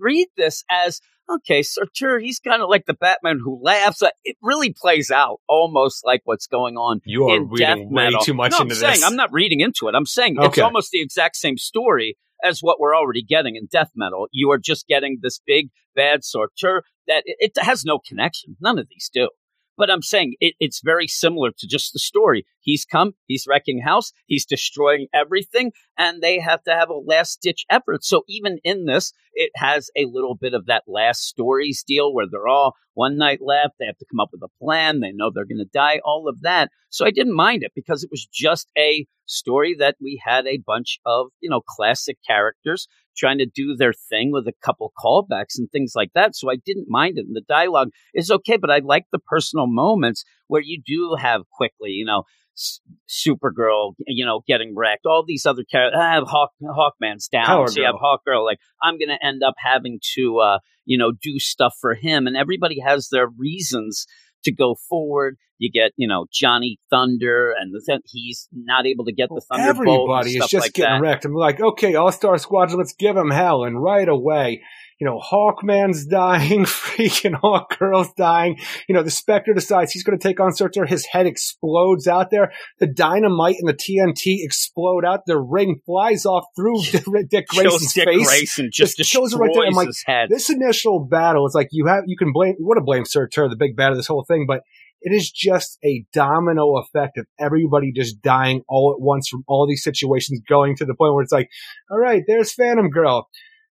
read 0.00 0.28
this 0.36 0.64
as 0.70 1.00
okay 1.30 1.62
Surtur 1.62 2.18
he's 2.18 2.38
kind 2.38 2.62
of 2.62 2.68
like 2.68 2.86
the 2.86 2.94
batman 2.94 3.38
who 3.42 3.60
laughs 3.62 4.02
uh, 4.02 4.08
it 4.24 4.36
really 4.42 4.72
plays 4.72 5.10
out 5.10 5.40
almost 5.48 6.04
like 6.04 6.20
what's 6.24 6.46
going 6.46 6.76
on 6.76 7.00
You 7.04 7.28
are 7.28 7.36
in 7.36 7.48
death 7.54 7.76
reading 7.76 7.92
way 7.92 8.04
metal. 8.04 8.20
too 8.20 8.34
much 8.34 8.52
no, 8.52 8.58
into 8.58 8.74
I'm 8.74 8.78
saying 8.78 8.92
this. 8.94 9.04
i'm 9.04 9.16
not 9.16 9.32
reading 9.32 9.60
into 9.60 9.88
it. 9.88 9.94
I'm 9.94 10.06
saying 10.06 10.36
it's 10.38 10.58
almost 10.58 10.90
the 10.90 11.00
exact 11.02 11.36
same 11.36 11.56
story 11.56 12.16
as 12.44 12.60
what 12.60 12.78
we're 12.78 12.94
already 12.96 13.22
getting 13.22 13.56
in 13.56 13.66
death 13.70 13.90
metal. 13.96 14.28
You 14.30 14.50
are 14.50 14.58
just 14.58 14.86
getting 14.86 15.18
this 15.22 15.40
big 15.46 15.68
bad 15.94 16.20
Surtur 16.22 16.82
that 17.06 17.22
it, 17.24 17.52
it 17.56 17.64
has 17.64 17.84
no 17.84 17.98
connection. 17.98 18.56
None 18.60 18.78
of 18.78 18.88
these 18.88 19.10
do 19.12 19.30
but 19.76 19.90
I'm 19.90 20.02
saying 20.02 20.34
it, 20.40 20.54
it's 20.60 20.80
very 20.84 21.06
similar 21.06 21.50
to 21.58 21.66
just 21.66 21.92
the 21.92 21.98
story. 21.98 22.46
He's 22.60 22.84
come, 22.84 23.12
he's 23.26 23.46
wrecking 23.48 23.80
house, 23.80 24.12
he's 24.26 24.46
destroying 24.46 25.06
everything, 25.14 25.72
and 25.98 26.22
they 26.22 26.38
have 26.40 26.62
to 26.64 26.72
have 26.72 26.90
a 26.90 26.94
last 26.94 27.40
ditch 27.42 27.64
effort. 27.70 28.04
So 28.04 28.22
even 28.28 28.58
in 28.64 28.86
this, 28.86 29.12
it 29.32 29.52
has 29.56 29.90
a 29.96 30.06
little 30.06 30.34
bit 30.34 30.54
of 30.54 30.66
that 30.66 30.84
last 30.86 31.22
stories 31.22 31.84
deal 31.86 32.12
where 32.12 32.26
they're 32.30 32.48
all 32.48 32.74
one 32.94 33.18
night 33.18 33.40
left. 33.42 33.74
They 33.78 33.86
have 33.86 33.98
to 33.98 34.06
come 34.10 34.20
up 34.20 34.30
with 34.32 34.42
a 34.42 34.64
plan. 34.64 35.00
They 35.00 35.12
know 35.12 35.30
they're 35.30 35.44
going 35.44 35.58
to 35.58 35.70
die, 35.72 36.00
all 36.04 36.28
of 36.28 36.40
that. 36.40 36.70
So 36.88 37.04
I 37.04 37.10
didn't 37.10 37.36
mind 37.36 37.62
it 37.62 37.72
because 37.74 38.02
it 38.02 38.10
was 38.10 38.26
just 38.26 38.70
a 38.78 39.06
story 39.26 39.76
that 39.78 39.96
we 40.00 40.20
had 40.24 40.46
a 40.46 40.62
bunch 40.66 40.98
of, 41.04 41.26
you 41.40 41.50
know, 41.50 41.60
classic 41.60 42.16
characters 42.26 42.88
trying 43.16 43.38
to 43.38 43.46
do 43.46 43.74
their 43.76 43.92
thing 43.92 44.30
with 44.32 44.46
a 44.46 44.52
couple 44.62 44.92
callbacks 45.02 45.58
and 45.58 45.70
things 45.70 45.92
like 45.94 46.10
that. 46.14 46.36
So 46.36 46.50
I 46.50 46.56
didn't 46.64 46.86
mind 46.88 47.18
it. 47.18 47.26
And 47.26 47.34
the 47.34 47.44
dialogue 47.48 47.88
is 48.14 48.30
okay, 48.30 48.56
but 48.56 48.70
I 48.70 48.78
like 48.78 49.04
the 49.12 49.18
personal 49.18 49.66
moments 49.66 50.24
where 50.48 50.62
you 50.62 50.80
do 50.84 51.16
have 51.18 51.42
quickly, 51.50 51.90
you 51.90 52.04
know, 52.04 52.24
S- 52.56 52.80
Supergirl, 53.08 53.94
you 54.06 54.24
know, 54.24 54.40
getting 54.46 54.74
wrecked. 54.74 55.06
All 55.06 55.24
these 55.26 55.44
other 55.44 55.64
characters. 55.70 56.00
I 56.00 56.14
have 56.14 56.24
Hawk, 56.26 56.50
Hawkman's 56.62 57.28
down. 57.28 57.46
Power 57.46 57.68
so 57.68 57.80
you 57.80 57.86
have 57.86 57.96
Hawkgirl. 57.96 58.44
Like 58.44 58.58
I'm 58.82 58.98
going 58.98 59.08
to 59.08 59.24
end 59.24 59.42
up 59.42 59.54
having 59.58 60.00
to, 60.14 60.38
uh, 60.38 60.58
you 60.86 60.96
know, 60.96 61.12
do 61.12 61.38
stuff 61.38 61.74
for 61.80 61.94
him, 61.94 62.26
and 62.26 62.36
everybody 62.36 62.80
has 62.80 63.08
their 63.10 63.28
reasons 63.28 64.06
to 64.44 64.52
go 64.52 64.76
forward. 64.88 65.36
You 65.58 65.70
get, 65.72 65.92
you 65.96 66.06
know, 66.06 66.26
Johnny 66.30 66.78
Thunder, 66.90 67.54
and 67.58 67.72
the 67.72 68.00
he's 68.04 68.46
not 68.52 68.86
able 68.86 69.06
to 69.06 69.12
get 69.12 69.30
the 69.30 69.40
Thunderbolt. 69.50 70.10
Everybody 70.10 70.36
is 70.36 70.48
just 70.48 70.66
like 70.66 70.72
getting 70.74 70.96
that. 70.96 71.00
wrecked. 71.00 71.24
I'm 71.24 71.34
like, 71.34 71.60
okay, 71.60 71.94
All 71.94 72.12
Star 72.12 72.36
Squadron, 72.36 72.78
let's 72.78 72.92
give 72.92 73.16
him 73.16 73.30
hell. 73.30 73.64
And 73.64 73.82
right 73.82 74.08
away, 74.08 74.62
you 74.98 75.06
know, 75.06 75.20
Hawkman's 75.20 76.06
dying, 76.06 76.64
freaking 76.64 77.34
Hawk 77.34 77.78
Girl's 77.78 78.12
dying. 78.14 78.58
You 78.88 78.94
know, 78.94 79.02
the 79.02 79.10
Spectre 79.10 79.52
decides 79.52 79.92
he's 79.92 80.02
going 80.02 80.18
to 80.18 80.22
take 80.22 80.40
on 80.40 80.54
Surtur. 80.54 80.86
His 80.86 81.06
head 81.06 81.26
explodes 81.26 82.06
out 82.06 82.30
there. 82.30 82.52
The 82.78 82.86
dynamite 82.86 83.56
and 83.58 83.68
the 83.68 83.74
TNT 83.74 84.44
explode 84.44 85.04
out. 85.04 85.20
The 85.26 85.38
ring 85.38 85.80
flies 85.84 86.24
off 86.24 86.46
through 86.56 86.80
Dick 87.30 87.48
Grayson's 87.48 87.92
Dick 87.92 88.08
face. 88.08 88.26
Grayson, 88.26 88.70
just, 88.72 88.96
Just 88.96 89.12
kills 89.12 89.30
destroys 89.30 89.34
him 89.34 89.40
right 89.40 89.50
there. 89.52 89.66
I'm 89.66 89.74
like, 89.74 89.88
head. 90.06 90.28
This 90.30 90.50
initial 90.50 91.04
battle 91.04 91.46
is 91.46 91.54
like 91.54 91.68
you 91.72 91.86
have 91.86 92.04
you 92.06 92.16
can 92.16 92.32
blame 92.32 92.54
you 92.58 92.66
want 92.66 92.78
to 92.78 92.84
blame 92.84 93.04
Surtur, 93.04 93.48
the 93.48 93.56
big 93.56 93.76
bad 93.76 93.90
of 93.90 93.96
this 93.96 94.06
whole 94.06 94.24
thing, 94.24 94.46
but 94.46 94.62
it 95.02 95.12
is 95.12 95.30
just 95.30 95.78
a 95.84 96.04
domino 96.12 96.78
effect 96.78 97.18
of 97.18 97.26
everybody 97.38 97.92
just 97.92 98.22
dying 98.22 98.62
all 98.66 98.94
at 98.96 99.00
once 99.00 99.28
from 99.28 99.44
all 99.46 99.66
these 99.66 99.84
situations 99.84 100.40
going 100.48 100.74
to 100.76 100.84
the 100.84 100.94
point 100.94 101.14
where 101.14 101.22
it's 101.22 101.32
like, 101.32 101.48
all 101.90 101.98
right, 101.98 102.22
there's 102.26 102.52
Phantom 102.52 102.88
Girl. 102.88 103.28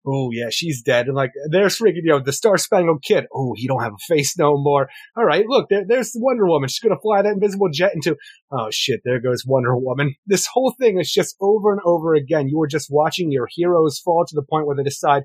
Oh 0.06 0.30
yeah, 0.32 0.50
she's 0.50 0.82
dead. 0.82 1.08
And 1.08 1.16
like, 1.16 1.32
there's 1.50 1.78
freaking, 1.78 2.02
you 2.04 2.12
know, 2.12 2.20
the 2.20 2.34
Star 2.34 2.58
Spangled 2.58 3.04
Kid. 3.04 3.26
Oh, 3.34 3.54
he 3.56 3.68
don't 3.68 3.84
have 3.84 3.94
a 3.94 4.14
face 4.14 4.38
no 4.38 4.58
more. 4.58 4.90
All 5.16 5.26
right, 5.26 5.46
look, 5.48 5.70
there, 5.70 5.84
there's 5.88 6.12
Wonder 6.16 6.48
Woman. 6.48 6.70
She's 6.70 6.80
gonna 6.80 7.00
fly 7.02 7.22
that 7.22 7.34
invisible 7.34 7.70
jet 7.72 7.94
into. 7.94 8.18
Oh 8.52 8.70
shit, 8.72 9.02
there 9.06 9.20
goes 9.20 9.44
Wonder 9.46 9.76
Woman. 9.78 10.16
This 10.26 10.48
whole 10.52 10.74
thing 10.80 11.00
is 11.00 11.12
just 11.12 11.36
over 11.40 11.72
and 11.72 11.82
over 11.86 12.16
again. 12.16 12.48
You 12.48 12.60
are 12.62 12.68
just 12.68 12.88
watching 12.90 13.32
your 13.32 13.48
heroes 13.52 14.00
fall 14.00 14.26
to 14.28 14.36
the 14.36 14.44
point 14.44 14.66
where 14.66 14.76
they 14.76 14.84
decide, 14.84 15.24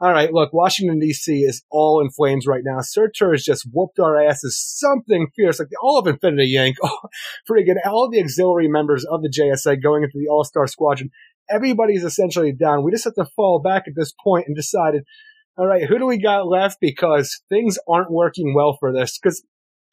all 0.00 0.12
right, 0.12 0.32
look, 0.32 0.52
Washington 0.52 1.00
D.C. 1.00 1.40
is 1.40 1.64
all 1.70 2.00
in 2.00 2.10
flames 2.10 2.46
right 2.46 2.62
now. 2.64 2.78
Surtur 2.80 3.32
has 3.32 3.42
just 3.42 3.66
whooped 3.72 3.98
our 3.98 4.16
asses 4.16 4.56
something 4.56 5.26
fierce, 5.34 5.58
like 5.58 5.68
all 5.82 5.98
of 5.98 6.06
Infinity 6.06 6.54
Inc., 6.56 6.74
oh, 6.84 7.08
friggin' 7.50 7.84
all 7.84 8.08
the 8.08 8.20
auxiliary 8.20 8.68
members 8.68 9.04
of 9.04 9.22
the 9.22 9.28
JSA 9.28 9.82
going 9.82 10.04
into 10.04 10.16
the 10.16 10.28
All 10.28 10.44
Star 10.44 10.68
Squadron. 10.68 11.10
Everybody's 11.50 12.04
essentially 12.04 12.52
down. 12.52 12.84
We 12.84 12.90
just 12.90 13.04
have 13.04 13.14
to 13.14 13.26
fall 13.36 13.60
back 13.60 13.84
at 13.86 13.94
this 13.96 14.12
point 14.22 14.46
and 14.46 14.56
decided, 14.56 15.04
all 15.56 15.66
right, 15.66 15.84
who 15.84 15.98
do 15.98 16.06
we 16.06 16.18
got 16.18 16.46
left? 16.46 16.78
Because 16.80 17.42
things 17.48 17.78
aren't 17.88 18.10
working 18.10 18.54
well 18.54 18.76
for 18.78 18.92
this. 18.92 19.18
Because 19.18 19.42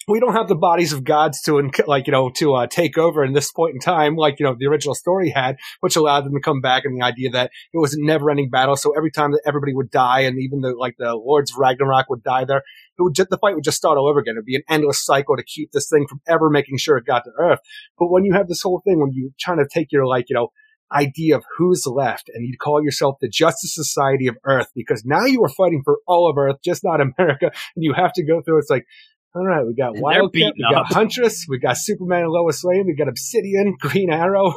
we 0.07 0.19
don't 0.19 0.34
have 0.34 0.48
the 0.48 0.56
bodies 0.56 0.94
of 0.94 1.03
gods 1.03 1.41
to, 1.41 1.72
like, 1.88 2.06
you 2.06 2.11
know, 2.11 2.30
to 2.36 2.53
uh, 2.53 2.68
take 2.68 2.95
over 2.95 3.26
in 3.26 3.34
this 3.34 3.52
point 3.52 3.73
in 3.73 3.80
time, 3.80 4.15
like, 4.15 4.40
you 4.40 4.45
know, 4.45 4.56
the 4.56 4.68
original 4.68 4.94
story 4.94 5.32
had, 5.32 5.57
which 5.80 5.95
allowed 5.95 6.26
them 6.26 6.34
to 6.36 6.40
come 6.40 6.61
back 6.61 6.86
and 6.86 6.95
the 6.95 7.03
idea 7.03 7.32
that 7.32 7.49
it 7.73 7.80
was 7.80 7.95
a 7.95 7.98
never 7.99 8.30
ending 8.30 8.52
battle. 8.52 8.76
So 8.76 8.95
every 8.95 9.10
time 9.10 9.32
that 9.32 9.41
everybody 9.48 9.73
would 9.73 9.90
die 9.90 10.19
and 10.19 10.38
even 10.40 10.61
the, 10.61 10.76
like, 10.77 10.98
the 10.99 11.15
Lords 11.15 11.52
of 11.52 11.57
Ragnarok 11.57 12.07
would 12.11 12.22
die 12.22 12.45
there, 12.45 12.57
it 12.57 13.02
would 13.02 13.15
just, 13.15 13.30
the 13.32 13.40
fight 13.40 13.56
would 13.56 13.64
just 13.64 13.77
start 13.77 13.98
all 13.98 14.07
over 14.07 14.19
again. 14.19 14.36
It'd 14.36 14.45
be 14.45 14.57
an 14.57 14.61
endless 14.69 15.03
cycle 15.03 15.38
to 15.38 15.44
keep 15.44 15.72
this 15.72 15.90
thing 15.90 16.06
from 16.07 16.22
ever 16.27 16.52
making 16.52 16.77
sure 16.77 16.98
it 16.98 17.06
got 17.07 17.23
to 17.23 17.32
Earth. 17.40 17.61
But 17.98 18.11
when 18.11 18.26
you 18.26 18.34
have 18.34 18.48
this 18.48 18.61
whole 18.61 18.84
thing, 18.86 18.99
when 18.99 19.11
you 19.11 19.32
trying 19.40 19.57
to 19.57 19.68
take 19.68 19.91
your, 19.91 20.06
like, 20.06 20.26
you 20.30 20.36
know, 20.36 20.49
idea 20.91 21.36
of 21.36 21.44
who's 21.57 21.86
left 21.86 22.30
and 22.34 22.48
you'd 22.48 22.60
call 22.60 22.84
yourself 22.84 23.18
the 23.20 23.30
Justice 23.30 23.74
Society 23.74 24.28
of 24.28 24.38
Earth 24.44 24.68
because 24.76 25.03
now 25.06 25.26
you 25.26 25.44
are 25.44 25.49
fighting 25.49 25.82
for 25.84 25.99
all 26.07 26.30
of 26.30 26.38
Earth, 26.38 26.57
just 26.64 26.84
not 26.84 27.02
America. 27.20 27.52
And 27.76 27.84
you 27.84 27.94
have 27.94 28.14
to 28.14 28.24
go 28.24 28.41
through, 28.41 28.60
it's 28.60 28.70
like, 28.70 28.86
all 29.34 29.45
right, 29.45 29.66
we 29.66 29.74
got 29.74 29.98
Wildcat, 29.98 30.53
we 30.56 30.64
got 30.64 30.86
up. 30.86 30.94
Huntress, 30.94 31.45
we 31.49 31.60
got 31.60 31.78
Superman 31.78 32.22
and 32.22 32.32
Lois 32.32 32.64
Lane, 32.64 32.86
we 32.88 32.95
got 32.95 33.10
Obsidian, 33.10 33.76
Green 33.80 34.10
Arrow, 34.10 34.53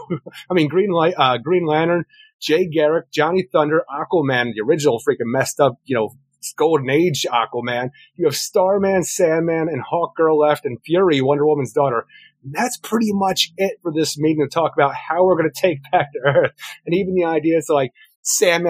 I 0.48 0.54
mean 0.54 0.68
Green 0.68 0.90
Light, 0.90 1.14
uh, 1.18 1.38
Green 1.38 1.66
Lantern, 1.66 2.04
Jay 2.40 2.68
Garrick, 2.68 3.10
Johnny 3.10 3.48
Thunder, 3.50 3.84
Aquaman, 3.90 4.52
the 4.54 4.62
original 4.62 5.00
freaking 5.00 5.26
messed 5.32 5.58
up, 5.58 5.80
you 5.84 5.96
know, 5.96 6.10
Golden 6.56 6.88
Age 6.90 7.26
Aquaman. 7.28 7.90
You 8.14 8.26
have 8.26 8.36
Starman, 8.36 9.02
Sandman, 9.02 9.68
and 9.68 9.82
Hawkgirl 9.82 10.38
left, 10.38 10.64
and 10.64 10.78
Fury, 10.84 11.20
Wonder 11.20 11.44
Woman's 11.44 11.72
daughter. 11.72 12.06
That's 12.52 12.76
pretty 12.78 13.12
much 13.12 13.52
it 13.56 13.78
for 13.82 13.92
this 13.92 14.18
meeting 14.18 14.46
to 14.48 14.52
talk 14.52 14.72
about 14.76 14.94
how 14.94 15.24
we're 15.24 15.36
going 15.36 15.50
to 15.52 15.60
take 15.60 15.78
back 15.90 16.12
to 16.12 16.18
Earth. 16.24 16.52
And 16.86 16.94
even 16.94 17.14
the 17.14 17.24
idea 17.24 17.58
is 17.58 17.68
like, 17.68 17.92
Sam 18.22 18.66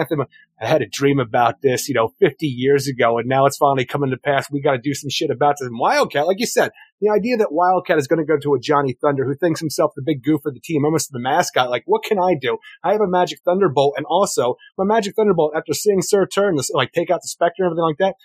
I 0.61 0.67
had 0.67 0.81
a 0.81 0.87
dream 0.87 1.19
about 1.19 1.61
this, 1.61 1.87
you 1.87 1.95
know, 1.95 2.13
50 2.19 2.45
years 2.45 2.87
ago, 2.87 3.17
and 3.17 3.27
now 3.29 3.45
it's 3.45 3.57
finally 3.57 3.85
coming 3.85 4.09
to 4.11 4.17
pass. 4.17 4.51
We 4.51 4.61
got 4.61 4.73
to 4.73 4.77
do 4.77 4.93
some 4.93 5.09
shit 5.09 5.29
about 5.29 5.55
this. 5.59 5.67
And 5.67 5.79
Wildcat, 5.79 6.27
like 6.27 6.39
you 6.39 6.45
said, 6.45 6.71
the 6.99 7.09
idea 7.09 7.37
that 7.37 7.51
Wildcat 7.51 7.97
is 7.97 8.07
going 8.07 8.19
to 8.19 8.25
go 8.25 8.37
to 8.37 8.55
a 8.55 8.59
Johnny 8.59 8.97
Thunder 9.01 9.25
who 9.25 9.35
thinks 9.35 9.61
himself 9.61 9.91
the 9.95 10.01
big 10.05 10.21
goof 10.21 10.41
of 10.45 10.53
the 10.53 10.59
team, 10.59 10.83
almost 10.83 11.11
the 11.11 11.19
mascot. 11.19 11.69
Like, 11.69 11.83
what 11.85 12.03
can 12.03 12.19
I 12.19 12.35
do? 12.39 12.57
I 12.83 12.91
have 12.91 13.01
a 13.01 13.07
Magic 13.07 13.39
Thunderbolt, 13.45 13.93
and 13.95 14.05
also 14.05 14.55
my 14.77 14.83
Magic 14.83 15.15
Thunderbolt, 15.15 15.53
after 15.55 15.73
seeing 15.73 16.01
Surtur, 16.01 16.51
this, 16.55 16.71
like 16.71 16.91
take 16.91 17.09
out 17.09 17.21
the 17.21 17.29
Spectre 17.29 17.63
and 17.63 17.71
everything 17.71 17.83
like 17.83 17.97
that, 17.99 18.15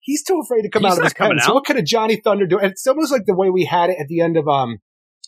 he's 0.00 0.24
too 0.24 0.40
afraid 0.42 0.62
to 0.62 0.68
come 0.68 0.82
He's 0.82 0.92
out 0.92 0.98
of 0.98 1.04
his 1.04 1.14
pen. 1.14 1.38
So 1.40 1.54
what 1.54 1.64
could 1.64 1.76
a 1.76 1.82
Johnny 1.82 2.16
Thunder 2.16 2.46
do? 2.46 2.58
And 2.58 2.72
it's 2.72 2.86
almost 2.86 3.12
like 3.12 3.26
the 3.26 3.34
way 3.34 3.50
we 3.50 3.64
had 3.64 3.90
it 3.90 3.98
at 4.00 4.08
the 4.08 4.20
end 4.20 4.36
of 4.36 4.48
um 4.48 4.78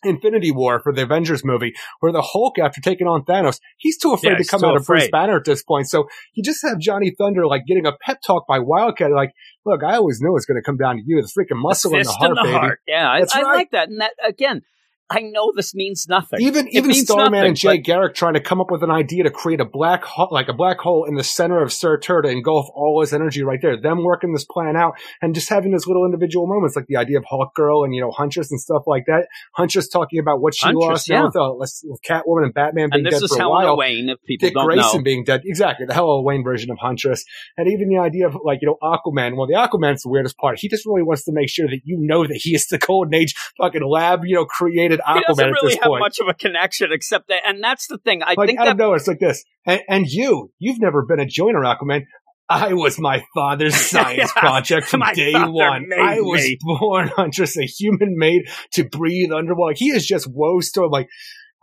Infinity 0.08 0.50
War 0.50 0.80
for 0.80 0.92
the 0.92 1.02
Avengers 1.02 1.44
movie, 1.44 1.74
where 2.00 2.12
the 2.12 2.22
Hulk, 2.22 2.58
after 2.58 2.80
taking 2.80 3.06
on 3.06 3.24
Thanos, 3.24 3.60
he's 3.76 3.98
too 3.98 4.12
afraid 4.12 4.32
Yeah, 4.32 4.38
to 4.38 4.44
come 4.44 4.64
out 4.64 4.76
of 4.76 4.86
Bruce. 4.86 5.08
Banner 5.10 5.36
at 5.36 5.44
this 5.44 5.62
point. 5.62 5.88
So 5.88 6.08
you 6.34 6.42
just 6.42 6.64
have 6.66 6.78
Johnny 6.78 7.14
Thunder 7.16 7.46
like 7.46 7.62
getting 7.66 7.86
a 7.86 7.92
pep 8.00 8.20
talk 8.26 8.46
by 8.46 8.58
Wildcat, 8.58 9.10
like, 9.12 9.32
look, 9.64 9.82
I 9.82 9.96
always 9.96 10.20
knew 10.20 10.36
it's 10.36 10.46
going 10.46 10.60
to 10.60 10.64
come 10.64 10.76
down 10.76 10.96
to 10.96 11.02
you, 11.04 11.20
the 11.20 11.28
freaking 11.28 11.60
muscle 11.60 11.94
in 11.94 12.02
the 12.02 12.10
heart, 12.12 12.34
the 12.34 12.42
baby. 12.42 12.52
heart. 12.52 12.80
Yeah, 12.86 13.10
I, 13.10 13.20
That's 13.20 13.34
I 13.34 13.42
right. 13.42 13.54
like 13.56 13.70
that. 13.72 13.88
And 13.88 14.00
that 14.00 14.12
again, 14.26 14.62
I 15.08 15.20
know 15.20 15.52
this 15.54 15.74
means 15.74 16.06
nothing. 16.08 16.40
Even 16.40 16.66
It 16.66 16.74
even 16.74 16.94
Starman 16.94 17.32
nothing, 17.32 17.48
and 17.48 17.56
Jay 17.56 17.76
but- 17.76 17.84
Garrick 17.84 18.14
trying 18.14 18.34
to 18.34 18.40
come 18.40 18.60
up 18.60 18.70
with 18.70 18.82
an 18.82 18.90
idea 18.90 19.22
to 19.24 19.30
create 19.30 19.60
a 19.60 19.64
black 19.64 20.04
hole, 20.04 20.28
like 20.32 20.48
a 20.48 20.52
black 20.52 20.78
hole 20.78 21.04
in 21.04 21.14
the 21.14 21.22
center 21.22 21.62
of 21.62 21.72
Surtur 21.72 22.22
to 22.22 22.28
engulf 22.28 22.68
all 22.74 23.00
his 23.00 23.12
energy 23.12 23.42
right 23.42 23.60
there. 23.62 23.80
Them 23.80 24.02
working 24.02 24.32
this 24.32 24.44
plan 24.44 24.76
out 24.76 24.94
and 25.22 25.34
just 25.34 25.48
having 25.48 25.70
those 25.72 25.86
little 25.86 26.04
individual 26.04 26.46
moments, 26.46 26.74
like 26.74 26.86
the 26.86 26.96
idea 26.96 27.18
of 27.18 27.24
Hawk 27.24 27.54
Girl 27.54 27.84
and 27.84 27.94
you 27.94 28.00
know 28.00 28.10
Huntress 28.10 28.50
and 28.50 28.60
stuff 28.60 28.82
like 28.86 29.04
that. 29.06 29.28
Huntress 29.52 29.88
talking 29.88 30.18
about 30.18 30.40
what 30.40 30.54
she 30.54 30.66
Huntress, 30.66 30.82
lost 30.84 31.08
yeah. 31.08 31.24
with, 31.24 31.36
uh, 31.36 31.52
with 31.84 32.02
Catwoman 32.02 32.44
and 32.44 32.54
Batman 32.54 32.90
being 32.90 33.04
and 33.04 33.06
this 33.06 33.20
dead 33.20 33.24
is 33.24 33.36
for 33.36 33.42
a 33.42 33.48
while. 33.48 33.76
Wayne. 33.76 34.08
If 34.08 34.22
people 34.24 34.46
Dick 34.48 34.54
don't 34.54 34.66
Grayson 34.66 34.98
know, 34.98 35.04
being 35.04 35.24
dead. 35.24 35.42
Exactly. 35.44 35.86
The 35.86 35.94
Helena 35.94 36.22
Wayne 36.22 36.42
version 36.42 36.70
of 36.70 36.78
Huntress. 36.78 37.24
And 37.56 37.68
even 37.68 37.88
the 37.88 37.98
idea 37.98 38.26
of 38.26 38.36
like, 38.44 38.58
you 38.62 38.66
know, 38.68 38.76
Aquaman. 38.82 39.36
Well, 39.36 39.46
the 39.46 39.54
Aquaman's 39.54 40.02
the 40.02 40.08
weirdest 40.08 40.36
part. 40.36 40.58
He 40.58 40.68
just 40.68 40.84
really 40.84 41.02
wants 41.02 41.24
to 41.24 41.32
make 41.32 41.48
sure 41.48 41.68
that 41.68 41.80
you 41.84 41.96
know 42.00 42.26
that 42.26 42.36
he 42.36 42.54
is 42.54 42.66
the 42.66 42.78
Golden 42.78 43.14
Age 43.14 43.34
fucking 43.56 43.84
lab, 43.84 44.24
you 44.24 44.34
know, 44.34 44.44
created 44.44 44.95
he 45.06 45.12
Aquaman 45.12 45.22
doesn't 45.28 45.44
at 45.46 45.52
really 45.52 45.74
have 45.76 45.82
point. 45.88 46.00
much 46.00 46.18
of 46.20 46.28
a 46.28 46.34
connection, 46.34 46.90
except 46.92 47.28
that, 47.28 47.42
and 47.46 47.62
that's 47.62 47.86
the 47.86 47.98
thing. 47.98 48.22
I 48.22 48.34
like 48.36 48.46
think 48.48 48.58
that 48.58 48.68
of 48.68 48.76
nowhere, 48.76 48.96
it's 48.96 49.08
like 49.08 49.20
this. 49.20 49.44
And, 49.66 49.80
and 49.88 50.06
you, 50.06 50.52
you've 50.58 50.80
never 50.80 51.04
been 51.04 51.20
a 51.20 51.26
joiner, 51.26 51.60
Aquaman. 51.62 52.02
I 52.48 52.74
was 52.74 52.98
my 53.00 53.24
father's 53.34 53.74
science 53.90 54.30
Yeah, 54.36 54.40
project 54.40 54.86
from 54.86 55.02
day 55.14 55.32
one. 55.34 55.88
I 56.00 56.20
was 56.20 56.42
me. 56.42 56.58
born 56.60 57.10
on 57.16 57.32
just 57.32 57.56
a 57.58 57.64
human 57.64 58.16
made 58.16 58.42
to 58.74 58.84
breathe 58.84 59.32
underwater. 59.32 59.74
He 59.76 59.86
is 59.90 60.06
just 60.06 60.28
woe 60.30 60.60
storm. 60.60 60.90
Like, 60.92 61.08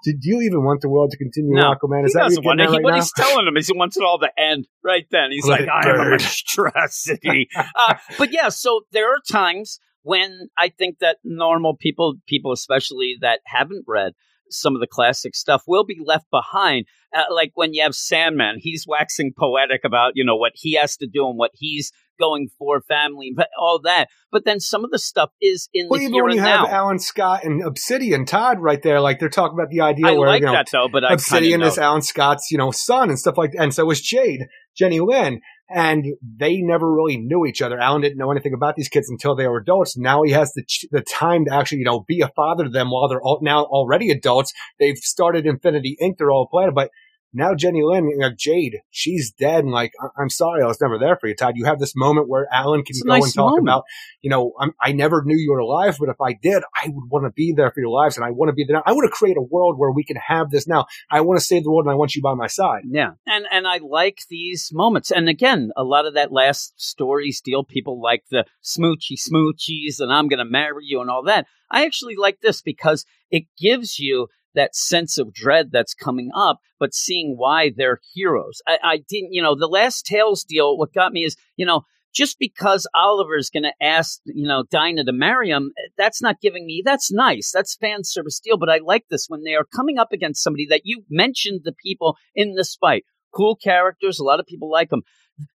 did 0.04 0.18
you 0.24 0.42
even 0.42 0.62
want 0.66 0.82
the 0.82 0.90
world 0.90 1.12
to 1.12 1.18
continue, 1.18 1.56
No, 1.56 1.74
Aquaman? 1.74 2.02
he 2.02 2.08
Is 2.08 2.14
that 2.14 2.24
what 2.24 2.28
doesn't 2.28 2.44
want 2.46 2.60
getting 2.60 2.60
it. 2.60 2.68
at 2.68 2.72
He, 2.72 2.76
right 2.76 2.84
what 2.84 2.96
he's 2.96 3.12
telling 3.14 3.48
him 3.48 3.56
is 3.56 3.68
he 3.68 3.74
wants 3.78 3.96
it 3.96 4.04
all 4.04 4.20
to 4.20 4.30
end 4.38 4.68
right 4.84 5.06
then. 5.12 5.32
He's 5.32 5.48
Let 5.48 5.62
like, 5.62 5.70
I 5.70 5.88
am 5.88 5.96
a 5.96 5.98
burn." 6.00 6.10
monstrosity. 6.12 7.48
uh, 7.76 7.96
but 8.18 8.34
yeah, 8.34 8.50
so 8.50 8.82
there 8.92 9.10
are 9.10 9.20
times 9.32 9.80
when 10.04 10.50
I 10.58 10.70
think 10.70 11.00
that 11.00 11.18
normal 11.24 11.76
people, 11.76 12.16
people 12.28 12.52
especially 12.52 13.18
that 13.22 13.40
haven't 13.46 13.86
read 13.88 14.14
some 14.50 14.76
of 14.76 14.82
the 14.82 14.88
classic 14.88 15.36
stuff, 15.36 15.64
will 15.68 15.86
be 15.86 16.00
left 16.04 16.30
behind. 16.30 16.86
Uh, 17.16 17.24
like 17.34 17.52
when 17.56 17.74
you 17.74 17.82
have 17.82 17.96
Sandman, 17.96 18.58
he's 18.60 18.86
waxing 18.88 19.34
poetic 19.38 19.82
about 19.84 20.12
you 20.16 20.24
know 20.24 20.36
what 20.36 20.52
he 20.56 20.74
has 20.76 20.98
to 20.98 21.08
do 21.08 21.28
and 21.28 21.38
what 21.38 21.52
he's 21.54 21.92
going 22.20 22.50
for, 22.58 22.82
family, 22.82 23.32
but 23.36 23.50
all 23.60 23.80
that. 23.84 24.08
But 24.32 24.46
then 24.46 24.60
some 24.60 24.84
of 24.84 24.92
the 24.92 25.00
stuff 25.00 25.32
is 25.42 25.70
in 25.74 25.88
Well, 25.90 26.00
the 26.00 26.06
even 26.06 26.24
when 26.24 26.36
you 26.36 26.42
have. 26.42 26.68
Alan 26.68 27.00
Scott 27.00 27.44
and 27.44 27.64
Obsidian 27.64 28.26
Todd 28.26 28.60
right 28.60 28.82
there, 28.82 29.00
like 29.00 29.20
they're 29.20 29.30
talking 29.30 29.58
about 29.58 29.70
the 29.70 29.82
idea 29.82 30.08
I 30.08 30.12
where 30.14 30.28
like 30.28 30.42
you 30.42 30.48
know 30.48 30.54
that 30.54 30.68
though, 30.72 30.88
but 30.92 31.10
Obsidian 31.10 31.62
is. 31.62 31.78
Alan 31.78 32.02
Scott's, 32.02 32.52
you 32.52 32.58
know, 32.58 32.72
son 32.72 33.10
and 33.10 33.18
stuff 33.18 33.38
like 33.38 33.52
that. 33.52 33.62
And 33.62 33.74
so 33.74 33.86
was 33.86 34.02
Jade, 34.02 34.42
Jenny 34.76 35.00
Lynn. 35.00 35.42
And 35.70 36.06
they 36.22 36.58
never 36.58 36.92
really 36.94 37.18
knew 37.18 37.46
each 37.46 37.62
other. 37.62 37.80
Alan 37.80 38.02
didn't 38.02 38.18
know 38.18 38.32
anything 38.32 38.54
about 38.54 38.76
these 38.76 38.90
kids 38.90 39.10
until 39.10 39.36
they 39.36 39.48
were 39.48 39.60
adults. 39.60 39.98
Now 39.98 40.24
he 40.24 40.32
has 40.32 40.54
the 40.54 40.64
the 40.92 41.02
time 41.02 41.46
to 41.46 41.54
actually, 41.56 41.80
you 41.80 41.86
know, 41.86 42.04
be 42.08 42.22
a 42.22 42.28
father 42.36 42.66
to 42.66 42.70
them 42.70 42.92
while 42.92 43.08
they're 43.08 43.22
all, 43.22 43.40
now 43.42 43.64
already 43.64 44.12
adults. 44.12 44.54
They've 44.80 44.98
started 44.98 45.46
Infinity 45.46 45.98
Inc. 46.02 46.18
They're 46.18 46.32
all 46.32 46.48
planted, 46.48 46.76
but 46.76 46.92
now 47.34 47.56
Jenny 47.56 47.82
Lynn, 47.84 48.10
you 48.10 48.18
know, 48.18 48.30
Jade, 48.36 48.82
she's 48.92 49.32
dead. 49.32 49.64
And 49.64 49.72
like, 49.72 49.94
I- 50.02 50.22
I'm 50.22 50.30
sorry, 50.30 50.64
I 50.64 50.68
was 50.68 50.80
never 50.80 50.98
there 50.98 51.16
for 51.18 51.28
you, 51.28 51.36
Todd. 51.36 51.54
You 51.58 51.66
have 51.66 51.80
this 51.80 51.96
moment 51.96 52.30
where 52.30 52.48
Alan 52.52 52.84
can 52.84 52.92
It's 52.92 53.04
go 53.04 53.10
nice 53.10 53.24
and 53.24 53.34
talk 53.34 53.50
moment. 53.52 53.64
about, 53.64 53.84
you 54.22 54.30
know, 54.30 54.54
I'm, 54.60 54.74
I 54.82 54.92
never 54.92 55.24
knew 55.26 55.36
you 55.36 55.52
were 55.52 55.60
alive, 55.60 55.98
but 56.00 56.10
if 56.10 56.22
I 56.22 56.34
did, 56.34 56.64
I 56.76 56.88
would 56.90 57.10
want 57.10 57.26
to 57.26 57.32
be 57.32 57.54
there 57.56 57.72
for 57.72 57.80
your 57.82 57.90
lives, 57.90 58.16
and 58.18 58.26
I 58.26 58.32
want 58.32 58.50
to 58.50 58.54
be 58.54 58.64
there. 58.64 58.82
I 58.88 58.94
want 58.94 59.06
to 59.10 59.16
create 59.16 59.38
a 59.38 59.42
world 59.42 59.78
where 59.78 59.92
we 59.92 60.04
can 60.04 60.18
have 60.18 60.52
this 60.52 60.68
now. 60.68 60.86
I 61.10 61.22
want 61.22 61.40
to 61.40 61.46
save 61.46 61.64
the 61.64 61.72
world, 61.72 61.86
and 61.86 61.92
I 61.92 61.96
want 61.96 62.16
you 62.16 62.22
by 62.22 62.34
my 62.36 62.48
side. 62.48 62.84
Yeah, 62.90 63.12
and 63.26 63.46
and 63.52 63.68
I 63.68 63.78
like 63.78 64.20
these 64.30 64.70
moments. 64.72 65.12
And 65.12 65.28
again, 65.28 65.72
a 65.76 65.84
lot 65.84 66.06
of 66.06 66.14
that 66.14 66.32
last 66.32 66.74
story 66.80 67.34
deal. 67.44 67.64
People 67.64 68.02
like 68.02 68.24
the 68.30 68.46
smoochy 68.64 69.18
smoochies, 69.18 70.00
and 70.00 70.12
I'm 70.12 70.28
going 70.28 70.40
to 70.40 70.46
marry 70.46 70.84
you, 70.86 71.02
and 71.02 71.10
all 71.10 71.24
that. 71.24 71.48
I 71.72 71.86
actually 71.86 72.16
like 72.16 72.42
this 72.42 72.62
because 72.62 73.06
it 73.32 73.46
gives 73.60 73.98
you 73.98 74.28
that 74.56 74.76
sense 74.76 75.18
of 75.18 75.34
dread 75.34 75.70
that's 75.72 75.94
coming 75.94 76.30
up, 76.36 76.60
but 76.80 76.94
seeing 76.94 77.36
why 77.38 77.72
they're 77.76 78.00
heroes. 78.14 78.62
I, 78.68 78.78
I 78.84 78.98
didn't, 78.98 79.34
you 79.34 79.42
know, 79.42 79.56
the 79.56 79.68
last 79.68 80.06
Tales 80.06 80.44
deal. 80.44 80.78
What 80.78 80.94
got 80.94 81.14
me 81.14 81.24
is, 81.24 81.36
you 81.56 81.66
know. 81.66 81.82
Just 82.16 82.38
because 82.38 82.86
Oliver's 82.94 83.50
going 83.50 83.64
to 83.64 83.74
ask, 83.84 84.20
you 84.26 84.48
know, 84.48 84.66
Dinah 84.70 85.06
to 85.06 85.12
marry 85.12 85.50
him, 85.50 85.72
eh, 85.76 85.90
that's 85.98 86.22
not 86.22 86.40
giving 86.42 86.68
me, 86.68 86.84
that's 86.86 87.12
nice. 87.12 87.50
That's 87.52 87.76
fan 87.76 88.04
service 88.04 88.40
deal. 88.40 88.56
But 88.56 88.70
I 88.70 88.78
like 88.86 89.06
this 89.10 89.26
when 89.30 89.42
they 89.42 89.56
are 89.56 89.66
coming 89.76 89.98
up 89.98 90.10
against 90.12 90.44
somebody 90.44 90.68
that 90.70 90.82
you 90.84 91.06
mentioned 91.10 91.62
the 91.64 91.74
people 91.74 92.16
in 92.36 92.54
this 92.54 92.76
fight 92.76 93.04
cool 93.34 93.56
characters. 93.56 94.20
A 94.20 94.24
lot 94.24 94.40
of 94.40 94.46
people 94.46 94.70
like 94.70 94.90
them. 94.90 95.02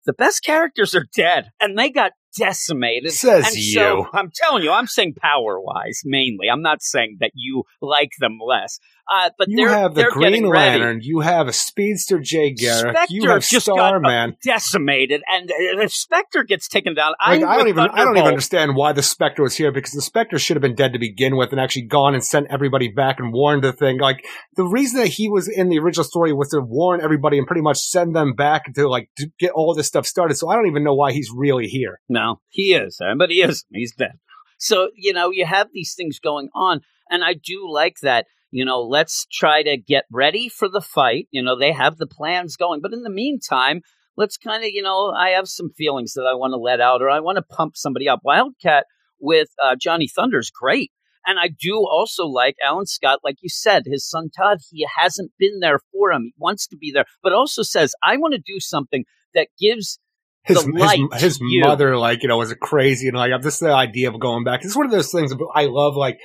The 0.06 0.14
best 0.14 0.44
characters 0.44 0.96
are 0.96 1.06
dead, 1.16 1.52
and 1.62 1.78
they 1.78 1.92
got 1.92 2.14
decimated. 2.36 3.12
Says 3.12 3.48
and 3.48 3.56
you. 3.56 3.74
So 3.74 4.08
I'm 4.14 4.32
telling 4.34 4.64
you, 4.64 4.72
I'm 4.72 4.88
saying 4.88 5.16
power 5.22 5.60
wise 5.60 6.02
mainly. 6.06 6.50
I'm 6.50 6.62
not 6.62 6.82
saying 6.82 7.18
that 7.20 7.32
you 7.34 7.64
like 7.82 8.12
them 8.20 8.40
less. 8.46 8.80
Uh, 9.10 9.30
but 9.38 9.48
You 9.50 9.58
they're, 9.58 9.70
have 9.70 9.94
the 9.96 10.02
they're 10.02 10.12
Green. 10.12 10.46
Lantern. 10.48 11.00
You 11.02 11.22
have 11.22 11.48
a 11.48 11.54
speedster 11.54 12.20
Jay 12.20 12.52
Garrick. 12.52 12.96
Spectre 12.96 13.14
you 13.14 13.30
have 13.30 13.42
just 13.42 13.68
got 13.68 13.76
Starman. 13.76 14.36
decimated, 14.44 15.22
and 15.28 15.50
uh, 15.50 15.82
if 15.84 15.94
Spectre 15.94 16.44
gets 16.44 16.68
taken 16.68 16.94
down, 16.94 17.14
Like, 17.20 17.42
I'm 17.44 17.58
don't 17.58 17.68
even. 17.70 17.88
I 17.88 18.04
don't 18.04 18.18
even 18.18 18.28
understand 18.28 18.76
why 18.76 18.92
the 18.92 19.04
Spectre 19.04 19.44
was 19.44 19.56
here 19.56 19.72
because 19.72 19.92
the 19.92 20.02
Spectre 20.02 20.38
should 20.40 20.58
have 20.58 20.62
been 20.62 20.76
dead 20.76 20.94
to 20.94 21.00
begin 21.00 21.38
with 21.38 21.52
and 21.52 21.60
actually 21.62 21.84
gone 21.84 22.14
and 22.14 22.24
sent 22.24 22.48
everybody 22.50 22.90
back 22.90 23.20
and 23.20 23.32
warned 23.32 23.64
the 23.64 23.74
thing. 23.74 24.00
Like 24.00 24.26
the 24.56 24.66
reason 24.66 25.00
that 25.00 25.08
he 25.08 25.30
was 25.30 25.48
in 25.48 25.70
the 25.70 25.80
original 25.80 26.04
story 26.04 26.34
was 26.34 26.50
to 26.50 26.60
warn 26.60 27.02
everybody 27.02 27.38
and 27.38 27.48
pretty 27.48 27.62
much 27.62 27.78
send 27.78 28.16
them 28.16 28.34
back 28.34 28.74
to 28.74 28.88
like 28.90 29.10
to 29.18 29.28
get 29.40 29.52
all 29.52 29.74
this 29.74 29.88
stuff 29.88 30.06
started. 30.06 30.36
So 30.36 30.50
I 30.50 30.56
don't 30.56 30.68
even 30.68 30.84
know 30.84 30.96
why 30.96 31.12
he's 31.14 31.30
really 31.34 31.68
here. 31.68 32.00
No, 32.10 32.42
he 32.50 32.74
is, 32.74 33.00
uh, 33.02 33.16
but 33.18 33.30
he 33.30 33.42
is. 33.42 33.66
He's 33.72 33.94
dead. 33.96 34.20
So, 34.58 34.90
you 34.96 35.14
know, 35.14 35.30
you 35.32 35.46
have 35.46 35.70
these 35.72 35.94
things 35.96 36.20
going 36.20 36.50
on. 36.54 36.82
And 37.10 37.24
I 37.24 37.34
do 37.34 37.70
like 37.72 37.98
that. 38.02 38.26
You 38.52 38.66
know, 38.66 38.82
let's 38.82 39.26
try 39.32 39.64
to 39.64 39.78
get 39.78 40.06
ready 40.12 40.50
for 40.50 40.70
the 40.70 40.82
fight. 40.82 41.28
You 41.32 41.44
know, 41.44 41.58
they 41.58 41.74
have 41.74 41.98
the 41.98 42.08
plans 42.08 42.56
going. 42.56 42.82
But 42.82 42.94
in 42.94 43.04
the 43.04 43.10
meantime, 43.10 43.82
let's 44.16 44.38
kind 44.38 44.64
of, 44.64 44.70
you 44.72 44.82
know, 44.82 45.12
I 45.12 45.30
have 45.30 45.48
some 45.48 45.72
feelings 45.78 46.14
that 46.14 46.24
I 46.24 46.34
want 46.34 46.52
to 46.52 46.58
let 46.58 46.80
out 46.80 47.02
or 47.02 47.10
I 47.10 47.20
want 47.20 47.38
to 47.38 47.42
pump 47.42 47.76
somebody 47.76 48.08
up. 48.08 48.22
Wildcat 48.24 48.86
with 49.20 49.50
uh, 49.64 49.76
Johnny 49.80 50.08
Thunder 50.08 50.40
is 50.40 50.52
great. 50.52 50.92
And 51.26 51.38
I 51.38 51.50
do 51.50 51.76
also 51.76 52.26
like 52.26 52.56
Alan 52.66 52.86
Scott, 52.86 53.20
like 53.22 53.36
you 53.42 53.50
said, 53.50 53.84
his 53.86 54.08
son 54.10 54.30
Todd, 54.30 54.60
he 54.72 54.88
hasn't 54.98 55.32
been 55.38 55.60
there 55.60 55.80
for 55.92 56.12
him. 56.14 56.22
He 56.24 56.34
wants 56.38 56.68
to 56.68 56.78
be 56.78 56.92
there, 56.94 57.04
but 57.22 57.34
also 57.34 57.64
says, 57.64 57.94
I 58.02 58.16
want 58.16 58.34
to 58.34 58.40
do 58.40 58.62
something 58.62 59.04
that 59.34 59.50
gives 59.60 60.00
His 60.44 60.64
his, 61.12 61.22
his 61.22 61.40
mother, 61.42 61.98
like 61.98 62.24
you 62.24 62.30
know, 62.30 62.38
was 62.38 62.52
a 62.52 62.56
crazy 62.56 63.10
and 63.10 63.18
like 63.18 63.34
this 63.42 63.56
is 63.56 63.60
the 63.60 63.74
idea 63.74 64.10
of 64.10 64.18
going 64.18 64.46
back. 64.46 64.64
It's 64.64 64.78
one 64.78 64.86
of 64.86 64.92
those 64.94 65.12
things 65.12 65.34
I 65.54 65.66
love. 65.66 65.98
Like, 65.98 66.18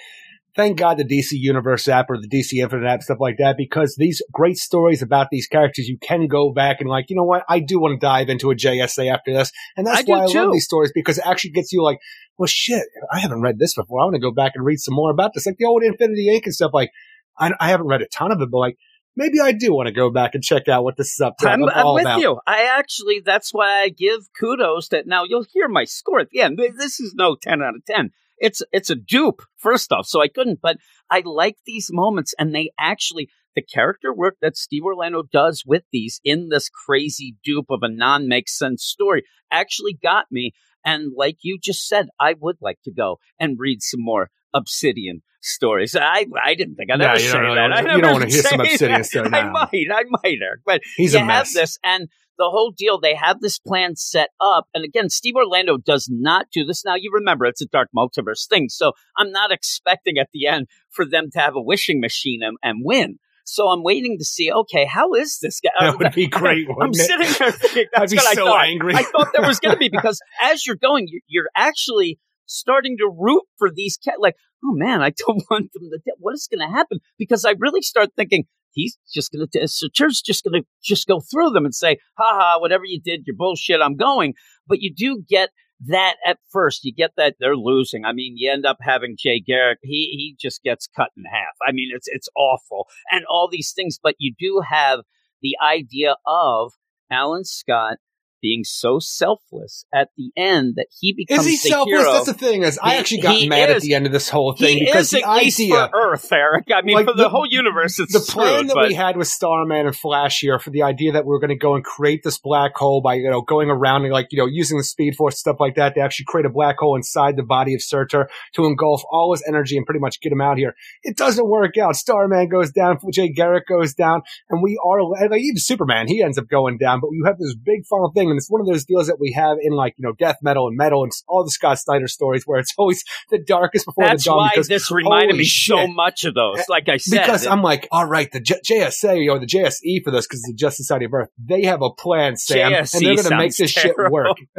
thank 0.55 0.79
God 0.79 0.99
the 0.99 1.05
DC 1.05 1.29
Universe 1.33 1.89
app 1.89 2.07
or 2.09 2.19
the 2.19 2.29
DC 2.29 2.63
Infinite 2.63 2.87
app 2.87 3.03
stuff 3.03 3.19
like 3.21 3.37
that 3.39 3.57
because 3.57 3.97
these 3.97 4.23
great 4.33 4.57
stories 4.57 5.03
about 5.03 5.29
these 5.31 5.47
characters, 5.47 5.89
you 5.89 5.99
can 5.99 6.27
go 6.27 6.53
back 6.53 6.81
and 6.81 6.89
like, 6.89 7.07
you 7.09 7.17
know 7.17 7.25
what, 7.25 7.45
I 7.49 7.61
do 7.61 7.81
want 7.81 7.99
to 7.99 8.05
dive 8.05 8.29
into 8.29 8.51
a 8.51 8.55
JSA 8.55 9.13
after 9.13 9.33
this, 9.33 9.51
and 9.77 9.87
that's 9.87 10.01
I 10.01 10.03
why 10.05 10.25
I 10.25 10.27
too. 10.27 10.39
love 10.39 10.53
these 10.53 10.65
stories 10.65 10.93
because 10.95 11.19
it 11.19 11.27
actually 11.27 11.51
gets 11.51 11.73
you 11.73 11.83
like, 11.83 11.99
well, 12.39 12.47
shit, 12.47 12.85
I 13.13 13.19
haven't 13.19 13.41
read 13.43 13.59
this 13.59 13.75
before. 13.75 14.01
I 14.01 14.05
want 14.05 14.15
to 14.15 14.21
go 14.21 14.33
back 14.33 14.53
and 14.55 14.65
read 14.65 14.79
some 14.79 14.95
more 14.95 15.11
about 15.11 15.33
this, 15.35 15.47
like 15.47 15.57
the 15.59 15.67
old 15.67 15.83
Infinity 15.83 16.29
Inc. 16.31 16.45
and 16.45 16.55
stuff. 16.55 16.73
Like, 16.75 16.91
I, 17.39 17.53
I 17.61 17.69
haven't 17.69 17.87
read 17.89 18.03
a 18.03 18.07
ton 18.09 18.33
of 18.33 18.41
it, 18.41 18.51
but 18.51 18.59
like. 18.59 18.77
Maybe 19.15 19.41
I 19.43 19.53
do 19.53 19.75
want 19.75 19.89
to 19.89 19.93
go 19.93 20.09
back 20.11 20.35
and 20.35 20.43
check 20.43 20.69
out 20.69 20.85
what 20.85 20.97
this 20.97 21.09
is 21.09 21.21
up 21.21 21.37
to. 21.41 21.47
I'm, 21.51 21.63
I'm 21.65 21.87
all 21.87 21.97
with 21.97 22.05
about. 22.05 22.21
you. 22.21 22.41
I 22.47 22.63
actually, 22.79 23.21
that's 23.23 23.53
why 23.53 23.83
I 23.83 23.91
give 23.91 24.21
kudos 24.41 24.89
that 24.89 25.07
now 25.07 25.25
you'll 25.25 25.45
hear 25.53 25.69
my 25.69 25.85
score 25.85 26.21
at 26.21 26.31
the 26.31 26.41
end. 26.41 26.59
This 26.59 26.99
is 26.99 27.13
no 27.15 27.37
10 27.37 27.61
out 27.61 27.75
of 27.75 27.85
10. 27.85 28.13
It's, 28.43 28.61
it's 28.73 28.91
a 28.91 28.95
dupe, 28.97 29.41
first 29.57 29.93
off, 29.93 30.07
so 30.07 30.21
I 30.21 30.29
couldn't, 30.29 30.59
but 30.63 30.77
I 31.11 31.23
like 31.25 31.57
these 31.65 31.89
moments 31.93 32.35
and 32.39 32.55
they 32.55 32.71
actually, 32.79 33.29
the 33.57 33.63
character 33.63 34.13
work 34.13 34.37
that 34.43 34.57
Steve 34.57 34.83
Orlando 34.85 35.23
does 35.23 35.63
with 35.67 35.85
these 35.93 36.21
in 36.25 36.49
this 36.51 36.69
crazy 36.69 37.37
dupe 37.45 37.71
of 37.71 37.81
a 37.83 37.89
non 37.89 38.29
make 38.29 38.49
sense 38.49 38.83
story 38.85 39.23
actually 39.51 39.95
got 40.03 40.27
me. 40.31 40.53
And 40.85 41.13
like 41.17 41.37
you 41.43 41.59
just 41.63 41.87
said, 41.87 42.07
I 42.19 42.35
would 42.41 42.57
like 42.61 42.79
to 42.85 42.93
go 42.93 43.19
and 43.39 43.57
read 43.59 43.83
some 43.83 44.01
more 44.03 44.31
Obsidian 44.55 45.23
stories. 45.41 45.95
I 45.97 46.27
I 46.43 46.55
didn't 46.55 46.77
think 46.77 46.91
I'd 46.91 46.99
No, 46.99 47.09
ever 47.11 47.19
say 47.19 47.39
really 47.39 47.55
that. 47.57 47.73
I 47.73 47.95
you 47.95 48.01
don't 48.01 48.13
wanna 48.13 48.27
hear 48.27 48.43
some 48.43 48.61
Obsidian 48.61 49.01
that. 49.01 49.07
stuff 49.07 49.27
I 49.33 49.43
now. 49.43 49.53
might, 49.53 49.87
I 49.93 50.05
might, 50.09 50.39
Eric. 50.43 50.61
But 50.65 50.81
He's 50.97 51.13
you 51.15 51.19
a 51.19 51.23
have 51.23 51.29
mess. 51.29 51.55
this, 51.55 51.79
and 51.85 52.09
the 52.39 52.51
whole 52.51 52.73
deal. 52.77 53.01
They 53.01 53.15
have 53.15 53.41
this 53.41 53.59
plan 53.59 53.97
set 53.97 54.31
up, 54.41 54.67
and 54.75 54.85
again, 54.85 55.09
Steve 55.09 55.35
Orlando 55.37 55.77
does 55.77 56.09
not 56.11 56.47
do 56.53 56.65
this. 56.65 56.85
Now, 56.85 56.95
you 56.97 57.11
remember 57.13 57.45
it's 57.47 57.63
a 57.63 57.67
dark 57.67 57.89
multiverse 57.97 58.49
thing, 58.49 58.69
so 58.69 58.93
I'm 59.17 59.31
not 59.33 59.53
expecting 59.53 60.19
at 60.19 60.29
the 60.33 60.47
end 60.47 60.67
for 60.91 61.05
them 61.05 61.31
to 61.33 61.39
have 61.41 61.57
a 61.57 61.63
wishing 61.63 62.01
machine 62.01 62.41
and, 62.43 62.57
and 62.63 62.81
win. 62.85 63.19
So 63.45 63.69
I'm 63.69 63.83
waiting 63.83 64.19
to 64.19 64.25
see. 64.25 64.53
Okay, 64.53 64.85
how 64.85 65.15
is 65.15 65.39
this 65.43 65.61
guy? 65.61 65.71
That 65.81 65.99
would 65.99 66.13
be 66.13 66.29
great. 66.29 66.69
I'm 66.81 66.91
it? 66.91 66.95
sitting 66.95 67.29
there 67.39 67.51
thinking 67.53 67.87
I'd 67.97 68.11
be 68.11 68.19
I 68.19 68.35
so 68.35 68.45
thought. 68.47 68.65
angry. 68.65 68.95
I 68.95 69.03
thought 69.03 69.29
there 69.35 69.47
was 69.47 69.59
going 69.59 69.75
to 69.75 69.79
be 69.79 69.89
because 69.93 70.21
as 70.41 70.67
you're 70.67 70.77
going, 70.77 71.09
you're 71.27 71.49
actually 71.57 72.19
starting 72.47 72.97
to 72.99 73.11
root 73.11 73.43
for 73.59 73.71
these 73.75 73.97
cats. 73.97 74.19
Like, 74.21 74.37
oh 74.65 74.75
man, 74.75 75.03
I 75.03 75.11
don't 75.27 75.43
want 75.51 75.73
them 75.73 75.91
to. 75.91 75.99
Die. 75.99 76.13
What 76.19 76.35
is 76.35 76.49
going 76.51 76.67
to 76.67 76.75
happen? 76.75 76.99
Because 77.19 77.45
I 77.45 77.55
really 77.59 77.83
start 77.83 78.11
thinking 78.17 78.45
he's 78.71 78.99
just 79.13 79.33
going 79.33 79.47
to. 79.47 79.69
So 79.69 79.89
Church's 79.93 80.23
just 80.23 80.45
going 80.45 80.63
to 80.63 80.69
just 80.83 81.07
go 81.07 81.21
through 81.21 81.51
them 81.51 81.65
and 81.65 81.75
say, 81.75 81.99
"Ha 82.19 82.39
ha, 82.39 82.61
whatever 82.61 82.85
you 82.85 83.01
did, 83.01 83.23
you're 83.27 83.37
bullshit. 83.37 83.81
I'm 83.81 83.97
going." 83.97 84.35
But 84.67 84.81
you 84.81 84.93
do 84.95 85.23
get 85.29 85.51
that 85.89 86.15
at 86.25 86.39
first 86.53 86.85
you 86.85 86.95
get 86.95 87.11
that 87.17 87.35
they're 87.41 87.57
losing. 87.57 88.05
I 88.05 88.13
mean, 88.13 88.35
you 88.37 88.51
end 88.51 88.65
up 88.65 88.79
having 88.81 89.17
Jay 89.19 89.41
Garrick. 89.41 89.79
He 89.83 90.11
he 90.13 90.37
just 90.41 90.63
gets 90.63 90.87
cut 90.87 91.11
in 91.17 91.25
half. 91.25 91.55
I 91.67 91.73
mean, 91.73 91.91
it's 91.95 92.09
it's 92.09 92.29
awful 92.37 92.87
and 93.11 93.25
all 93.29 93.49
these 93.51 93.73
things. 93.75 93.99
But 94.03 94.15
you 94.19 94.35
do 94.39 94.63
have 94.69 95.01
the 95.41 95.57
idea 95.63 96.17
of 96.27 96.73
Alan 97.11 97.45
Scott 97.45 97.99
being 98.43 98.65
so 98.65 98.99
selfless 98.99 99.87
at 99.95 100.09
the 100.17 100.31
end 100.37 100.75
that 100.77 100.89
he 101.01 101.15
becomes 101.17 101.47
Is 101.47 101.63
he 101.63 101.69
the 101.69 101.73
selfless? 101.75 102.01
hero. 102.01 102.13
That's 102.13 102.27
the 102.27 102.35
thing. 102.35 102.63
Is 102.65 102.79
I 102.83 102.93
He- 102.95 102.99
actually 102.99 103.21
got 103.23 103.49
mad 103.49 103.71
at 103.71 103.81
the 103.83 103.95
end 103.95 104.05
of 104.07 104.13
this 104.13 104.29
whole 104.29 104.53
thing 104.55 104.79
he 104.79 104.85
because 104.85 105.13
is 105.13 105.21
the 105.21 105.25
idea, 105.25 105.89
for 105.91 106.13
Earth, 106.13 106.31
Eric. 106.33 106.67
I 106.75 106.83
mean, 106.83 106.97
Like, 106.97 107.07
for 107.07 107.13
the, 107.15 107.23
the- 107.25 107.29
whole 107.29 107.47
universe, 107.47 107.99
it's 107.99 108.13
the 108.13 108.19
plan 108.33 108.55
screwed, 108.55 108.69
that 108.71 108.75
but 108.75 108.89
we 108.89 108.95
had 108.95 109.17
with 109.17 109.29
Starman 109.29 109.87
and 109.87 109.97
Flash 109.97 110.41
here 110.41 110.59
for 110.59 110.71
the 110.71 110.83
idea 110.83 111.13
that 111.13 111.25
we 111.25 111.29
were 111.31 111.39
going 111.39 111.51
to 111.51 111.57
go 111.57 111.75
and 111.77 111.85
create 111.85 112.23
this 112.25 112.39
black 112.39 112.73
hole 112.77 113.01
by 113.01 113.15
you 113.15 113.31
know 113.31 113.41
going 113.43 113.71
around 113.71 114.03
and 114.03 114.13
like 114.13 114.27
you 114.33 114.39
know 114.39 114.47
using 114.47 114.77
the 114.77 114.85
Speed 114.85 115.15
Force 115.15 115.39
stuff 115.39 115.57
like 115.61 115.77
that 115.77 115.95
to 115.95 116.01
actually 116.01 116.27
create 116.27 116.45
a 116.47 116.51
black 116.51 116.77
hole 116.79 116.97
inside 116.97 117.37
the 117.37 117.43
body 117.45 117.75
of 117.75 117.83
Surtur 117.83 118.29
to 118.55 118.65
engulf 118.67 119.03
all 119.11 119.33
his 119.33 119.43
energy 119.47 119.77
and 119.77 119.87
pretty 119.87 120.01
much 120.01 120.21
get 120.21 120.33
him 120.33 120.41
out 120.41 120.59
here. 120.59 120.75
It 121.05 121.17
doesn't 121.17 121.49
work 121.49 121.79
out. 121.79 121.95
Starman 121.95 122.49
goes 122.49 122.73
down, 122.73 122.99
Jay 123.13 123.29
Garrick 123.29 123.69
goes 123.69 123.95
down, 123.95 124.23
and 124.51 124.63
we 124.63 124.79
are 124.85 125.03
like 125.03 125.41
even 125.41 125.59
Superman 125.59 126.09
he 126.09 126.23
ends 126.23 126.39
up 126.39 126.49
going 126.49 126.79
down. 126.79 127.01
But 127.01 127.11
you 127.13 127.25
have 127.27 127.39
this 127.39 127.55
big 127.55 127.87
final 127.87 128.11
thing, 128.13 128.32
and 128.33 128.39
it's 128.39 128.51
one 128.51 128.61
of 128.61 128.67
those 128.67 128.85
deals 128.85 129.07
that 129.07 129.21
we 129.21 129.33
have 129.33 129.59
in 129.61 129.73
like 129.73 129.95
you 129.97 130.03
know 130.03 130.13
death 130.13 130.39
metal 130.43 130.67
and 130.67 130.77
metal 130.77 131.03
and 131.05 131.13
all 131.29 131.45
the 131.45 131.51
Scott 131.51 131.79
Snyder 131.79 132.09
stories 132.09 132.45
where 132.45 132.59
it's 132.59 132.75
always 132.79 133.05
the 133.31 133.39
darkest 133.39 133.87
before 133.87 134.05
that's 134.05 134.25
the 134.25 134.31
dawn. 134.31 134.51
That's 134.55 134.69
why 134.69 134.75
this 134.75 134.91
reminded 134.91 135.37
me 135.37 135.45
so 135.45 135.87
much 135.87 136.25
of 136.25 136.35
those. 136.35 136.59
Eh, 136.59 136.65
like 136.69 136.89
I 136.89 136.97
said, 136.97 137.21
Because 137.21 137.47
I'm 137.47 137.63
like, 137.63 137.87
all 137.93 138.07
right, 138.07 138.31
the 138.33 138.41
J- 138.41 138.61
JSA 138.69 139.31
or 139.31 139.39
the 139.39 139.47
JSE 139.47 140.03
for 140.05 140.11
this, 140.11 140.27
because 140.27 140.43
the 140.43 140.55
Justice 140.55 140.87
Society 140.87 141.05
of 141.05 141.15
Earth, 141.15 141.29
they 141.39 141.65
have 141.65 141.83
a 141.83 141.91
plan, 141.91 142.37
Sam, 142.37 142.73
JSE 142.73 142.95
and 142.95 143.07
they're 143.07 143.15
going 143.17 143.29
to 143.29 143.37
make 143.37 143.57
this 143.57 143.71
shit 143.71 143.95
work. 143.97 144.37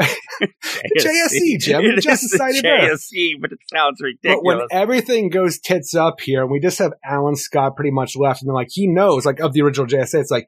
JSE, 0.99 1.59
Jim, 1.59 1.83
It 1.85 2.01
Justice 2.01 2.31
Society 2.31 2.59
of 2.59 2.65
Earth. 2.65 3.01
JSE, 3.13 3.33
but 3.41 3.51
it 3.51 3.59
sounds 3.71 4.01
ridiculous. 4.01 4.37
But 4.37 4.43
when 4.43 4.67
everything 4.71 5.29
goes 5.29 5.59
tits 5.59 5.95
up 5.95 6.21
here, 6.21 6.41
and 6.41 6.51
we 6.51 6.59
just 6.59 6.79
have 6.79 6.93
Alan 7.05 7.35
Scott 7.35 7.75
pretty 7.75 7.91
much 7.91 8.15
left, 8.15 8.41
and 8.41 8.49
then 8.49 8.55
like 8.55 8.69
he 8.71 8.87
knows, 8.87 9.25
like 9.25 9.39
of 9.39 9.53
the 9.53 9.61
original 9.61 9.87
JSA, 9.87 10.21
it's 10.21 10.31
like. 10.31 10.47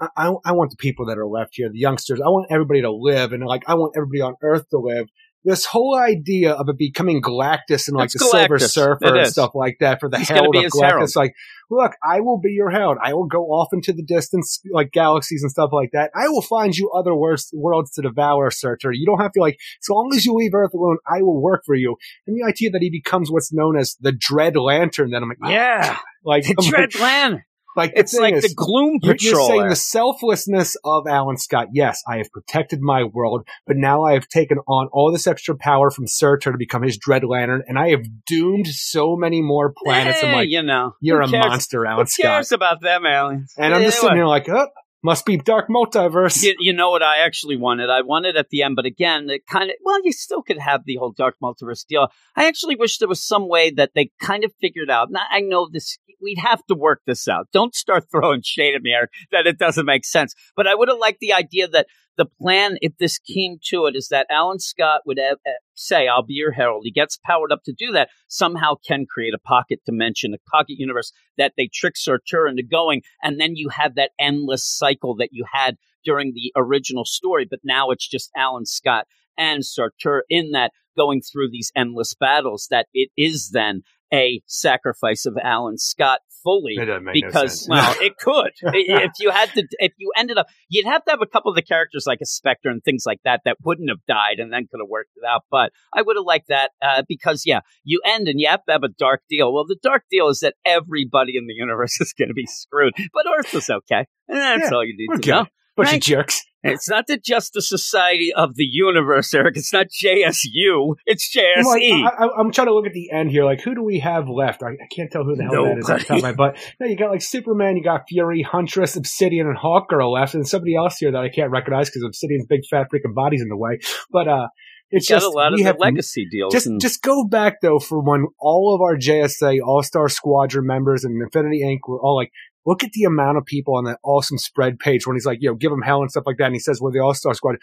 I, 0.00 0.32
I 0.44 0.52
want 0.52 0.70
the 0.70 0.76
people 0.76 1.06
that 1.06 1.18
are 1.18 1.26
left 1.26 1.52
here, 1.54 1.68
the 1.70 1.78
youngsters. 1.78 2.20
I 2.20 2.28
want 2.28 2.46
everybody 2.50 2.82
to 2.82 2.92
live, 2.92 3.32
and 3.32 3.44
like 3.44 3.64
I 3.68 3.74
want 3.74 3.94
everybody 3.96 4.20
on 4.20 4.34
Earth 4.42 4.68
to 4.70 4.78
live. 4.78 5.08
This 5.46 5.66
whole 5.66 5.98
idea 5.98 6.52
of 6.52 6.70
it 6.70 6.78
becoming 6.78 7.20
Galactus 7.20 7.86
and 7.86 7.96
like 7.96 8.10
the 8.10 8.18
Silver 8.18 8.58
Surfer 8.58 9.14
and 9.14 9.26
stuff 9.26 9.50
like 9.54 9.76
that 9.80 10.00
for 10.00 10.08
the 10.08 10.18
He's 10.18 10.28
herald 10.30 10.56
of 10.56 10.64
Galactus, 10.64 10.80
herald. 10.80 11.16
like 11.16 11.34
look, 11.70 11.92
I 12.02 12.20
will 12.20 12.38
be 12.38 12.52
your 12.52 12.70
herald. 12.70 12.98
I 13.02 13.14
will 13.14 13.26
go 13.26 13.46
off 13.46 13.68
into 13.72 13.92
the 13.92 14.02
distance, 14.02 14.60
like 14.70 14.92
galaxies 14.92 15.42
and 15.42 15.50
stuff 15.50 15.70
like 15.72 15.90
that. 15.92 16.10
I 16.14 16.28
will 16.28 16.42
find 16.42 16.74
you 16.74 16.90
other 16.90 17.14
worst 17.14 17.50
worlds 17.52 17.92
to 17.92 18.02
devour, 18.02 18.50
Surtur. 18.50 18.92
You 18.92 19.06
don't 19.06 19.20
have 19.20 19.32
to 19.32 19.40
like, 19.40 19.58
so 19.80 19.94
long 19.94 20.10
as 20.14 20.24
you 20.24 20.34
leave 20.34 20.54
Earth 20.54 20.74
alone, 20.74 20.98
I 21.06 21.22
will 21.22 21.40
work 21.40 21.62
for 21.66 21.74
you. 21.74 21.96
And 22.26 22.36
the 22.36 22.46
idea 22.46 22.70
that 22.70 22.80
he 22.80 22.90
becomes 22.90 23.30
what's 23.30 23.52
known 23.52 23.76
as 23.76 23.96
the 24.00 24.12
Dread 24.12 24.56
Lantern, 24.56 25.10
then 25.10 25.22
I'm 25.22 25.28
like, 25.28 25.38
ah, 25.42 25.50
yeah, 25.50 25.96
like, 26.24 26.44
the 26.44 26.54
I'm 26.58 26.64
like, 26.64 26.90
Dread 26.90 27.00
Land. 27.00 27.42
Like 27.76 27.92
It's 27.96 28.14
like 28.14 28.34
is, 28.34 28.42
the 28.44 28.54
Gloom 28.54 28.98
you're, 29.02 29.14
Patrol. 29.14 29.48
you're 29.48 29.48
saying 29.58 29.68
the 29.68 29.76
selflessness 29.76 30.76
of 30.84 31.06
Alan 31.06 31.36
Scott. 31.36 31.68
Yes, 31.72 32.02
I 32.08 32.18
have 32.18 32.30
protected 32.30 32.80
my 32.80 33.04
world, 33.04 33.46
but 33.66 33.76
now 33.76 34.04
I 34.04 34.12
have 34.14 34.28
taken 34.28 34.58
on 34.66 34.88
all 34.92 35.10
this 35.12 35.26
extra 35.26 35.56
power 35.56 35.90
from 35.90 36.06
Surtur 36.06 36.52
to 36.52 36.58
become 36.58 36.82
his 36.82 36.96
Dread 36.98 37.24
Lantern, 37.24 37.62
and 37.66 37.78
I 37.78 37.90
have 37.90 38.04
doomed 38.26 38.66
so 38.68 39.16
many 39.16 39.42
more 39.42 39.72
planets. 39.84 40.22
I'm 40.22 40.30
Eh, 40.30 40.34
like, 40.34 40.48
you 40.50 40.62
know, 40.62 40.94
you're 41.00 41.20
a 41.22 41.28
cares? 41.28 41.46
monster, 41.48 41.84
Who 41.84 41.90
Alan 41.90 42.06
Scott. 42.06 42.24
cares 42.24 42.52
about 42.52 42.80
them 42.80 43.06
aliens? 43.06 43.52
And 43.56 43.74
I'm 43.74 43.82
just 43.82 44.00
sitting 44.00 44.16
here 44.16 44.26
like, 44.26 44.48
oh, 44.48 44.68
must 45.04 45.26
be 45.26 45.36
Dark 45.36 45.68
Multiverse. 45.68 46.42
You, 46.42 46.54
you 46.58 46.72
know 46.72 46.90
what 46.90 47.02
I 47.02 47.18
actually 47.18 47.56
wanted? 47.56 47.90
I 47.90 48.00
wanted 48.00 48.36
at 48.36 48.48
the 48.48 48.62
end, 48.62 48.74
but 48.74 48.86
again, 48.86 49.28
it 49.28 49.46
kind 49.46 49.70
of, 49.70 49.76
well, 49.84 50.00
you 50.02 50.12
still 50.12 50.42
could 50.42 50.58
have 50.58 50.80
the 50.86 50.96
whole 50.96 51.12
Dark 51.12 51.36
Multiverse 51.42 51.86
deal. 51.86 52.08
I 52.34 52.46
actually 52.46 52.74
wish 52.74 52.98
there 52.98 53.08
was 53.08 53.22
some 53.22 53.46
way 53.46 53.70
that 53.70 53.90
they 53.94 54.10
kind 54.20 54.44
of 54.44 54.52
figured 54.60 54.90
out. 54.90 55.10
Now, 55.10 55.20
I 55.30 55.40
know 55.40 55.68
this, 55.70 55.98
we'd 56.22 56.38
have 56.38 56.64
to 56.66 56.74
work 56.74 57.02
this 57.06 57.28
out. 57.28 57.48
Don't 57.52 57.74
start 57.74 58.06
throwing 58.10 58.40
shade 58.42 58.74
at 58.74 58.82
me, 58.82 58.92
Eric, 58.92 59.10
that 59.30 59.46
it 59.46 59.58
doesn't 59.58 59.86
make 59.86 60.06
sense. 60.06 60.34
But 60.56 60.66
I 60.66 60.74
would 60.74 60.88
have 60.88 60.98
liked 60.98 61.20
the 61.20 61.34
idea 61.34 61.68
that 61.68 61.86
the 62.16 62.26
plan, 62.40 62.76
if 62.80 62.96
this 62.98 63.18
came 63.18 63.58
to 63.70 63.86
it, 63.86 63.96
is 63.96 64.08
that 64.08 64.26
Alan 64.30 64.58
Scott 64.58 65.00
would 65.06 65.18
have, 65.18 65.38
say, 65.74 66.06
I'll 66.06 66.22
be 66.22 66.34
your 66.34 66.52
herald. 66.52 66.82
He 66.84 66.92
gets 66.92 67.18
powered 67.24 67.52
up 67.52 67.62
to 67.64 67.72
do 67.72 67.92
that, 67.92 68.10
somehow 68.28 68.74
can 68.86 69.06
create 69.06 69.34
a 69.34 69.38
pocket 69.38 69.80
dimension, 69.84 70.34
a 70.34 70.50
pocket 70.50 70.76
universe 70.78 71.12
that 71.36 71.54
they 71.56 71.68
trick 71.72 71.96
Surtur 71.96 72.46
into 72.46 72.62
going. 72.62 73.02
And 73.22 73.40
then 73.40 73.56
you 73.56 73.68
have 73.70 73.94
that 73.96 74.12
endless 74.18 74.66
cycle 74.66 75.16
that 75.16 75.30
you 75.32 75.44
had 75.52 75.76
during 76.04 76.34
the 76.34 76.52
original 76.56 77.04
story, 77.04 77.46
but 77.48 77.60
now 77.64 77.90
it's 77.90 78.06
just 78.06 78.30
Alan 78.36 78.66
Scott 78.66 79.06
and 79.36 79.64
Surtur 79.64 80.24
in 80.28 80.52
that 80.52 80.72
going 80.96 81.20
through 81.20 81.50
these 81.50 81.72
endless 81.74 82.14
battles 82.14 82.68
that 82.70 82.86
it 82.94 83.10
is 83.16 83.50
then 83.52 83.82
a 84.12 84.40
sacrifice 84.46 85.26
of 85.26 85.36
Alan 85.42 85.78
Scott 85.78 86.20
fully 86.44 86.74
no 86.78 87.00
because 87.12 87.60
sense. 87.60 87.68
well 87.68 87.94
it 88.00 88.12
could 88.18 88.50
if 88.62 89.10
you 89.18 89.30
had 89.30 89.50
to 89.54 89.66
if 89.78 89.92
you 89.98 90.12
ended 90.16 90.36
up 90.38 90.46
you'd 90.68 90.86
have 90.86 91.04
to 91.04 91.10
have 91.10 91.22
a 91.22 91.26
couple 91.26 91.50
of 91.50 91.56
the 91.56 91.62
characters 91.62 92.04
like 92.06 92.18
a 92.22 92.26
specter 92.26 92.68
and 92.68 92.82
things 92.84 93.04
like 93.06 93.18
that 93.24 93.40
that 93.46 93.56
wouldn't 93.64 93.88
have 93.88 93.98
died 94.06 94.38
and 94.38 94.52
then 94.52 94.66
could 94.70 94.78
have 94.80 94.88
worked 94.88 95.10
it 95.16 95.24
out 95.26 95.42
but 95.50 95.72
i 95.94 96.02
would 96.02 96.16
have 96.16 96.24
liked 96.26 96.48
that 96.48 96.70
uh, 96.82 97.02
because 97.08 97.42
yeah 97.46 97.60
you 97.82 98.00
end 98.04 98.28
and 98.28 98.38
you 98.38 98.46
have 98.46 98.64
to 98.66 98.72
have 98.72 98.82
a 98.84 98.88
dark 98.98 99.22
deal 99.28 99.52
well 99.52 99.64
the 99.66 99.78
dark 99.82 100.02
deal 100.10 100.28
is 100.28 100.40
that 100.40 100.54
everybody 100.66 101.36
in 101.36 101.46
the 101.46 101.54
universe 101.54 101.96
is 102.00 102.12
going 102.12 102.28
to 102.28 102.34
be 102.34 102.46
screwed 102.46 102.92
but 103.14 103.24
earth 103.38 103.52
is 103.54 103.70
okay 103.70 104.04
and 104.28 104.38
that's 104.38 104.70
Yeah, 104.70 104.76
all 104.76 104.84
you 104.84 104.94
need 104.96 105.16
to 105.16 105.20
good. 105.22 105.30
know 105.30 105.46
Bunch 105.76 105.88
Right. 105.88 105.96
of 105.96 106.02
jerks. 106.02 106.40
It's 106.64 106.88
not 106.88 107.06
the 107.06 107.18
Justice 107.18 107.68
Society 107.68 108.32
of 108.32 108.54
the 108.54 108.64
Universe, 108.64 109.32
Eric. 109.34 109.56
It's 109.56 109.72
not 109.72 109.86
JSU. 109.88 110.94
It's 111.06 111.36
E. 111.36 111.54
I'm, 111.56 111.64
like, 111.64 111.82
JSE. 111.82 112.04
I, 112.04 112.28
I'm 112.38 112.52
trying 112.52 112.68
to 112.68 112.74
look 112.74 112.86
at 112.86 112.92
the 112.92 113.10
end 113.10 113.30
here. 113.30 113.44
Like, 113.44 113.60
who 113.60 113.74
do 113.74 113.82
we 113.82 113.98
have 114.00 114.28
left? 114.28 114.62
I, 114.62 114.68
I 114.70 114.86
can't 114.94 115.10
tell 115.10 115.24
who 115.24 115.36
the 115.36 115.44
hell 115.44 115.64
that 115.64 115.78
is 115.78 115.90
off 115.90 115.98
the 116.00 116.04
top 116.04 116.16
of 116.18 116.22
my 116.22 116.32
butt. 116.32 116.56
No, 116.80 116.86
you 116.86 116.96
got 116.96 117.10
like 117.10 117.22
Superman, 117.22 117.76
you 117.76 117.84
got 117.84 118.08
Fury, 118.08 118.42
Huntress, 118.42 118.96
Obsidian, 118.96 119.46
and 119.46 119.56
Hawkgirl 119.56 120.12
left, 120.12 120.34
and 120.34 120.46
somebody 120.46 120.74
else 120.76 120.98
here 120.98 121.12
that 121.12 121.22
I 121.22 121.28
can't 121.28 121.50
recognize 121.50 121.88
because 121.88 122.02
Obsidian's 122.02 122.46
big 122.46 122.62
fat 122.70 122.86
freaking 122.92 123.14
body's 123.14 123.42
in 123.42 123.48
the 123.48 123.56
way. 123.56 123.78
But 124.10 124.28
uh, 124.28 124.48
it's 124.90 125.06
just 125.06 125.26
a 125.26 125.28
lot 125.28 125.52
of 125.52 125.58
we 125.58 125.64
have 125.64 125.78
legacy 125.78 126.26
deals. 126.30 126.52
just 126.52 126.66
and- 126.66 126.80
just 126.80 127.02
go 127.02 127.24
back 127.24 127.60
though 127.60 127.78
for 127.78 128.00
when 128.00 128.26
all 128.38 128.74
of 128.74 128.80
our 128.80 128.96
JSA 128.96 129.58
All 129.64 129.82
Star 129.82 130.08
Squadron 130.08 130.66
members 130.66 131.04
and 131.04 131.20
Infinity 131.20 131.62
Inc. 131.64 131.88
were 131.88 132.00
all 132.00 132.16
like, 132.16 132.30
look 132.66 132.82
at 132.84 132.92
the 132.92 133.04
amount 133.04 133.38
of 133.38 133.44
people 133.44 133.76
on 133.76 133.84
that 133.84 133.98
awesome 134.04 134.38
spread 134.38 134.78
page 134.78 135.06
when 135.06 135.16
he's 135.16 135.26
like, 135.26 135.38
you 135.40 135.48
know, 135.50 135.54
give 135.54 135.70
them 135.70 135.82
hell 135.82 136.00
and 136.02 136.10
stuff 136.10 136.24
like 136.26 136.36
that, 136.38 136.46
and 136.46 136.54
he 136.54 136.60
says 136.60 136.80
we're 136.80 136.92
the 136.92 137.00
All 137.00 137.14
Star 137.14 137.34
Squad. 137.34 137.56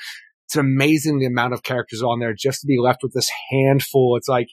It's 0.45 0.56
amazing 0.57 1.19
the 1.19 1.26
amount 1.28 1.53
of 1.53 1.64
characters 1.64 2.03
on 2.03 2.19
there 2.19 2.34
just 2.34 2.61
to 2.61 2.68
be 2.68 2.78
left 2.78 3.03
with 3.03 3.14
this 3.14 3.32
handful. 3.49 4.18
It's 4.18 4.28
like, 4.28 4.49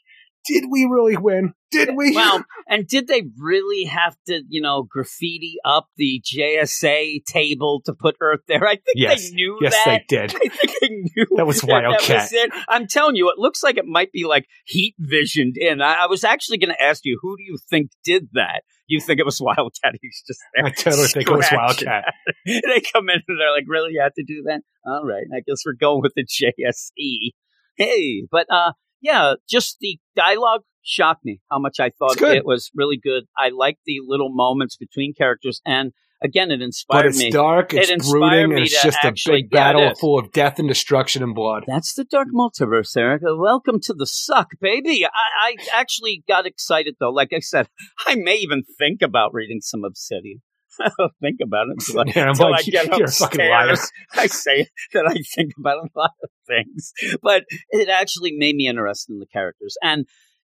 did 0.47 0.65
we 0.71 0.89
really 0.91 1.17
win? 1.17 1.53
Did 1.73 1.91
we? 1.97 2.15
Well, 2.15 2.45
and 2.69 2.87
did 2.87 3.09
they 3.09 3.25
really 3.37 3.85
have 3.85 4.17
to, 4.29 4.43
you 4.49 4.61
know, 4.63 4.85
graffiti 4.85 5.57
up 5.65 5.89
the 5.97 6.23
JSA 6.25 7.25
table 7.27 7.83
to 7.85 7.93
put 7.93 8.17
Earth 8.21 8.41
there? 8.47 8.65
I 8.65 8.77
think 8.77 8.85
Yes. 8.95 9.29
they 9.29 9.35
knew 9.35 9.59
yes, 9.61 9.75
that. 9.85 10.03
they 10.09 10.17
did. 10.17 10.35
I 10.37 10.49
think 10.49 10.73
they 10.81 10.89
knew 10.89 11.27
That 11.37 11.47
was 11.47 11.61
that 11.63 11.69
Wildcat. 11.69 12.23
was 12.23 12.33
it. 12.33 12.51
I'm 12.69 12.87
telling 12.87 13.17
you, 13.17 13.29
it 13.31 13.39
looks 13.39 13.63
like 13.63 13.77
it 13.77 13.85
might 13.85 14.13
be 14.13 14.25
like 14.25 14.47
heat 14.65 14.95
visioned 14.99 15.57
in. 15.59 15.83
I, 15.83 16.05
I 16.05 16.07
was 16.07 16.25
actually 16.25 16.59
going 16.59 16.73
to 16.75 16.83
ask 16.83 17.05
you, 17.05 17.19
who 17.21 17.37
do 17.37 17.43
you 17.43 17.59
think 17.69 17.91
did 18.05 18.29
that? 18.35 18.63
You 18.89 19.01
think 19.01 19.21
it 19.21 19.27
was 19.27 19.41
Wildcat? 19.41 19.95
He's 20.03 20.23
just 20.27 20.41
there. 20.55 20.67
I 20.67 20.71
totally 20.71 21.09
think 21.09 21.29
it 21.29 21.37
was. 21.37 21.49
Wildcat. 21.53 22.05
they 22.47 22.83
come 22.93 23.09
in 23.11 23.23
and 23.29 23.39
they're 23.39 23.53
like, 23.53 23.65
"Really, 23.69 23.93
you 23.93 24.01
had 24.03 24.15
to 24.17 24.25
do 24.25 24.43
that? 24.47 24.63
All 24.85 25.05
right, 25.05 25.27
I 25.33 25.41
guess 25.47 25.63
we're 25.65 25.75
going 25.75 26.03
with 26.03 26.15
the 26.17 26.25
JSE." 26.25 27.31
Hey, 27.77 28.27
but 28.31 28.47
uh, 28.51 28.73
yeah, 29.01 29.35
just 29.49 29.77
the 29.81 29.99
dialogue 30.17 30.63
shocked 30.83 31.25
me 31.25 31.41
how 31.51 31.59
much 31.59 31.77
I 31.79 31.91
thought 31.91 32.21
it 32.21 32.47
was 32.47 32.71
really 32.75 32.97
good. 32.97 33.25
I 33.37 33.51
liked 33.51 33.81
the 33.85 33.99
little 34.07 34.31
moments 34.31 34.77
between 34.77 35.13
characters, 35.13 35.61
and 35.67 35.93
again, 36.23 36.51
it 36.51 36.61
But 36.89 37.07
it's 37.07 37.19
me. 37.19 37.31
dark, 37.31 37.73
It 37.75 37.83
it's 37.83 37.91
inspired 37.91 38.47
brooding, 38.47 38.53
and 38.57 38.63
it's 38.67 38.83
just 38.83 38.99
a 39.05 39.15
big 39.27 39.51
battle 39.51 39.95
full 39.95 40.19
of 40.19 40.33
death 40.33 40.59
and 40.59 40.69
destruction 40.69 41.23
and 41.23 41.35
blood. 41.35 41.65
That's 41.67 41.95
the 41.95 42.05
Dark 42.05 42.29
Multiverse, 42.35 42.97
Erica. 42.97 43.37
Welcome 43.37 43.81
to 43.83 43.95
the 43.95 44.07
suck, 44.07 44.51
baby. 44.61 45.05
I, 45.07 45.09
I 45.41 45.55
actually 45.75 46.25
got 46.29 46.47
excited 46.47 46.97
though. 47.01 47.11
Like 47.11 47.33
I 47.33 47.41
said, 47.41 47.69
I 48.07 48.15
may 48.17 48.37
even 48.37 48.63
think 48.79 49.03
about 49.03 49.33
reading 49.35 49.61
some 49.61 49.85
Obsidian. 49.85 50.43
I'll 50.81 51.11
think 51.21 51.39
about 51.43 51.67
it 51.69 51.77
until 51.81 52.01
I, 52.01 52.05
Yeah, 52.15 52.23
I'm 52.25 52.29
until 52.31 52.51
like, 52.53 52.61
I 52.61 52.71
get 52.71 52.97
you're 52.99 53.09
a 53.09 53.11
fucking 53.11 53.41
liar. 53.51 53.71
upstairs. 53.71 53.93
I 54.15 54.27
say 54.27 54.67
that 54.93 55.07
I 55.07 55.15
think 55.35 55.53
about 55.59 55.79
a 55.79 55.89
lot 55.99 56.13
of 56.23 56.31
things, 56.47 56.93
but 57.23 57.45
it 57.71 57.89
actually 57.89 58.33
made 58.37 58.55
me 58.55 58.69
interested 58.69 59.13
in 59.13 59.19
the 59.19 59.27
characters. 59.27 59.77
And 59.83 60.07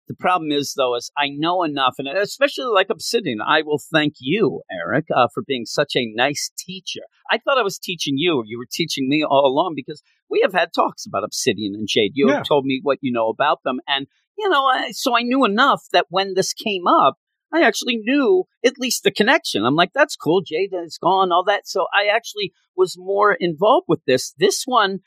the 0.10 0.16
problem 0.16 0.52
is, 0.52 0.74
though, 0.76 0.96
is 0.96 1.12
I 1.16 1.30
know 1.30 1.62
enough, 1.62 1.94
and 2.00 2.08
especially 2.08 2.66
like 2.66 2.90
Obsidian, 2.90 3.42
I 3.42 3.62
will 3.62 3.80
thank 3.94 4.16
you, 4.20 4.64
Eric, 4.72 5.06
uh, 5.16 5.28
for 5.32 5.44
being 5.46 5.66
such 5.66 5.96
a 5.96 6.12
nice 6.16 6.52
teacher. 6.58 7.02
I 7.30 7.38
thought 7.38 7.60
I 7.60 7.64
was 7.64 7.78
teaching 7.78 8.16
you. 8.18 8.42
You 8.44 8.58
were 8.58 8.66
teaching 8.70 9.08
me 9.08 9.24
all 9.24 9.46
along 9.46 9.74
because 9.76 10.02
we 10.28 10.40
have 10.42 10.52
had 10.54 10.74
talks 10.74 11.06
about 11.06 11.24
Obsidian 11.24 11.76
and 11.76 11.88
Jade. 11.88 12.14
You 12.16 12.30
Yeah. 12.30 12.38
have 12.38 12.48
told 12.48 12.66
me 12.66 12.80
what 12.82 12.98
you 13.02 13.12
know 13.12 13.30
about 13.30 13.60
them, 13.64 13.80
and 13.88 14.08
you 14.36 14.50
know, 14.50 14.66
I, 14.66 14.92
so 14.92 15.16
I 15.16 15.22
knew 15.22 15.46
enough 15.46 15.84
that 15.94 16.08
when 16.10 16.34
this 16.34 16.54
came 16.54 16.88
up, 16.88 17.18
I 17.54 17.62
actually 17.62 17.98
knew 17.98 18.46
at 18.66 18.80
least 18.80 19.04
the 19.04 19.12
connection. 19.12 19.64
I'm 19.64 19.76
like, 19.76 19.92
that's 19.94 20.16
cool. 20.16 20.42
Jade 20.42 20.74
is 20.74 20.98
gone, 20.98 21.32
all 21.32 21.44
that. 21.44 21.68
So 21.68 21.86
I 21.94 22.08
actually 22.08 22.52
was 22.76 22.96
more 22.98 23.34
involved 23.34 23.86
with 23.88 24.00
this. 24.08 24.34
This 24.40 24.64
one, 24.66 25.00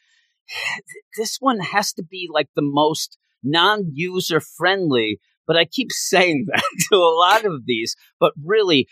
this 1.16 1.38
one 1.40 1.58
has 1.58 1.92
to 1.94 2.04
be 2.04 2.28
like 2.32 2.48
the 2.54 2.62
most 2.62 3.18
non-user 3.42 4.40
friendly. 4.40 5.20
But 5.46 5.56
I 5.56 5.64
keep 5.64 5.88
saying 5.90 6.46
that 6.52 6.62
to 6.90 6.96
a 6.96 7.16
lot 7.18 7.44
of 7.44 7.66
these. 7.66 7.96
But 8.20 8.32
really, 8.44 8.86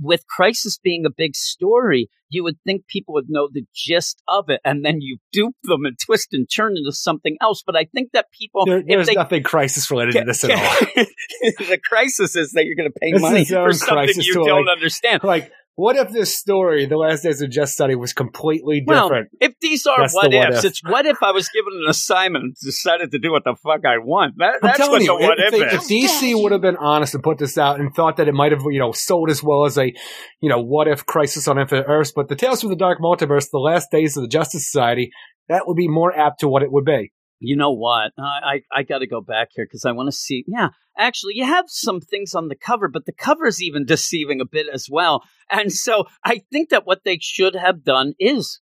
with 0.00 0.26
Crisis 0.26 0.78
being 0.82 1.04
a 1.06 1.10
big 1.10 1.34
story, 1.34 2.08
you 2.28 2.42
would 2.42 2.56
think 2.66 2.86
people 2.86 3.14
would 3.14 3.26
know 3.28 3.48
the 3.50 3.64
gist 3.74 4.22
of 4.28 4.48
it, 4.48 4.60
and 4.64 4.84
then 4.84 5.00
you 5.00 5.18
dupe 5.32 5.56
them 5.62 5.84
and 5.84 5.96
twist 5.98 6.28
and 6.32 6.48
turn 6.54 6.76
into 6.76 6.92
something 6.92 7.36
else. 7.40 7.62
But 7.64 7.76
I 7.76 7.84
think 7.84 8.10
that 8.12 8.26
people, 8.32 8.66
There- 8.66 8.78
if 8.78 8.86
there's 8.86 9.06
they 9.06 9.14
nothing 9.14 9.42
crisis 9.42 9.90
related 9.90 10.12
to 10.12 10.24
this 10.24 10.44
at 10.44 10.50
all. 10.50 10.56
the 11.42 11.78
crisis 11.88 12.36
is 12.36 12.52
that 12.52 12.66
you're 12.66 12.74
going 12.74 12.90
to 12.90 12.98
pay 12.98 13.12
This 13.12 13.22
money 13.22 13.42
is 13.42 13.50
its 13.50 13.52
own 13.52 13.68
for 13.68 13.72
something 13.74 14.14
you 14.20 14.34
don't 14.34 14.66
like, 14.66 14.76
understand. 14.76 15.24
Like, 15.24 15.52
what 15.76 15.94
if 15.96 16.10
this 16.10 16.36
story, 16.36 16.86
The 16.86 16.96
Last 16.96 17.22
Days 17.22 17.40
of 17.42 17.50
Just 17.50 17.74
Study, 17.74 17.94
was 17.94 18.12
completely 18.12 18.80
different? 18.80 18.88
Well, 18.98 19.08
different? 19.08 19.28
if 19.40 19.52
these 19.60 19.86
are 19.86 20.00
That's 20.00 20.12
the 20.14 20.16
what 20.18 20.32
what 20.32 20.48
ifs, 20.50 20.58
if. 20.58 20.64
it's 20.70 20.82
what 20.84 21.06
if 21.06 21.22
I 21.22 21.30
was 21.32 21.48
given 21.50 21.72
an 21.84 21.88
assignment 21.88 22.44
and 22.44 22.54
decided 22.64 23.10
to 23.12 23.18
do 23.18 23.30
what 23.30 23.44
the 23.44 23.54
fuck 23.62 23.84
I 23.84 23.98
want. 23.98 24.34
That, 24.38 24.54
I'm 24.54 24.58
that's 24.62 24.78
telling 24.78 24.92
what 24.92 25.00
you, 25.02 25.18
the 25.18 25.26
what 25.26 25.38
if, 25.38 25.52
if 25.54 25.60
they- 25.60 25.76
is. 25.96 26.08
if 26.08 26.22
DC 26.22 26.42
would 26.42 26.52
have 26.52 26.62
been 26.62 26.76
honest 26.78 27.14
and 27.14 27.22
put 27.22 27.38
this 27.38 27.56
out 27.58 27.78
and 27.78 27.94
thought 27.94 28.16
that 28.16 28.26
it 28.26 28.32
might 28.34 28.52
have, 28.52 28.62
you 28.70 28.78
know, 28.80 28.92
sold 28.92 29.30
as 29.30 29.42
well 29.42 29.64
as 29.66 29.76
a, 29.78 29.92
you 30.40 30.48
know, 30.48 30.60
what 30.60 30.88
if 30.88 31.04
Crisis 31.06 31.46
on 31.46 31.58
Infinite 31.58 31.84
Earths, 31.88 32.12
but 32.14 32.28
the 32.28 32.36
Tales 32.36 32.60
from 32.62 32.70
the 32.70 32.76
Dark 32.76 32.98
Multiverse, 33.00 33.50
The 33.52 33.58
Last 33.58 33.90
Days 33.90 34.16
of 34.16 34.22
the 34.22 34.28
Justice 34.28 34.64
Society, 34.70 35.10
that 35.48 35.64
would 35.66 35.76
be 35.76 35.88
more 35.88 36.16
apt 36.18 36.40
to 36.40 36.48
what 36.48 36.62
it 36.62 36.72
would 36.72 36.84
be. 36.84 37.12
You 37.38 37.56
know 37.56 37.72
what? 37.72 38.12
I 38.18 38.62
I, 38.72 38.78
I 38.80 38.82
got 38.82 38.98
to 38.98 39.06
go 39.06 39.20
back 39.20 39.48
here 39.54 39.66
because 39.66 39.84
I 39.84 39.92
want 39.92 40.08
to 40.08 40.16
see. 40.16 40.44
Yeah, 40.46 40.68
actually, 40.96 41.34
you 41.36 41.44
have 41.44 41.66
some 41.68 42.00
things 42.00 42.34
on 42.34 42.48
the 42.48 42.56
cover, 42.56 42.88
but 42.88 43.06
the 43.06 43.12
cover 43.12 43.46
is 43.46 43.62
even 43.62 43.84
deceiving 43.86 44.40
a 44.40 44.46
bit 44.46 44.66
as 44.72 44.88
well. 44.90 45.22
And 45.50 45.72
so 45.72 46.06
I 46.24 46.42
think 46.50 46.70
that 46.70 46.86
what 46.86 47.04
they 47.04 47.18
should 47.20 47.54
have 47.54 47.84
done 47.84 48.14
is 48.18 48.60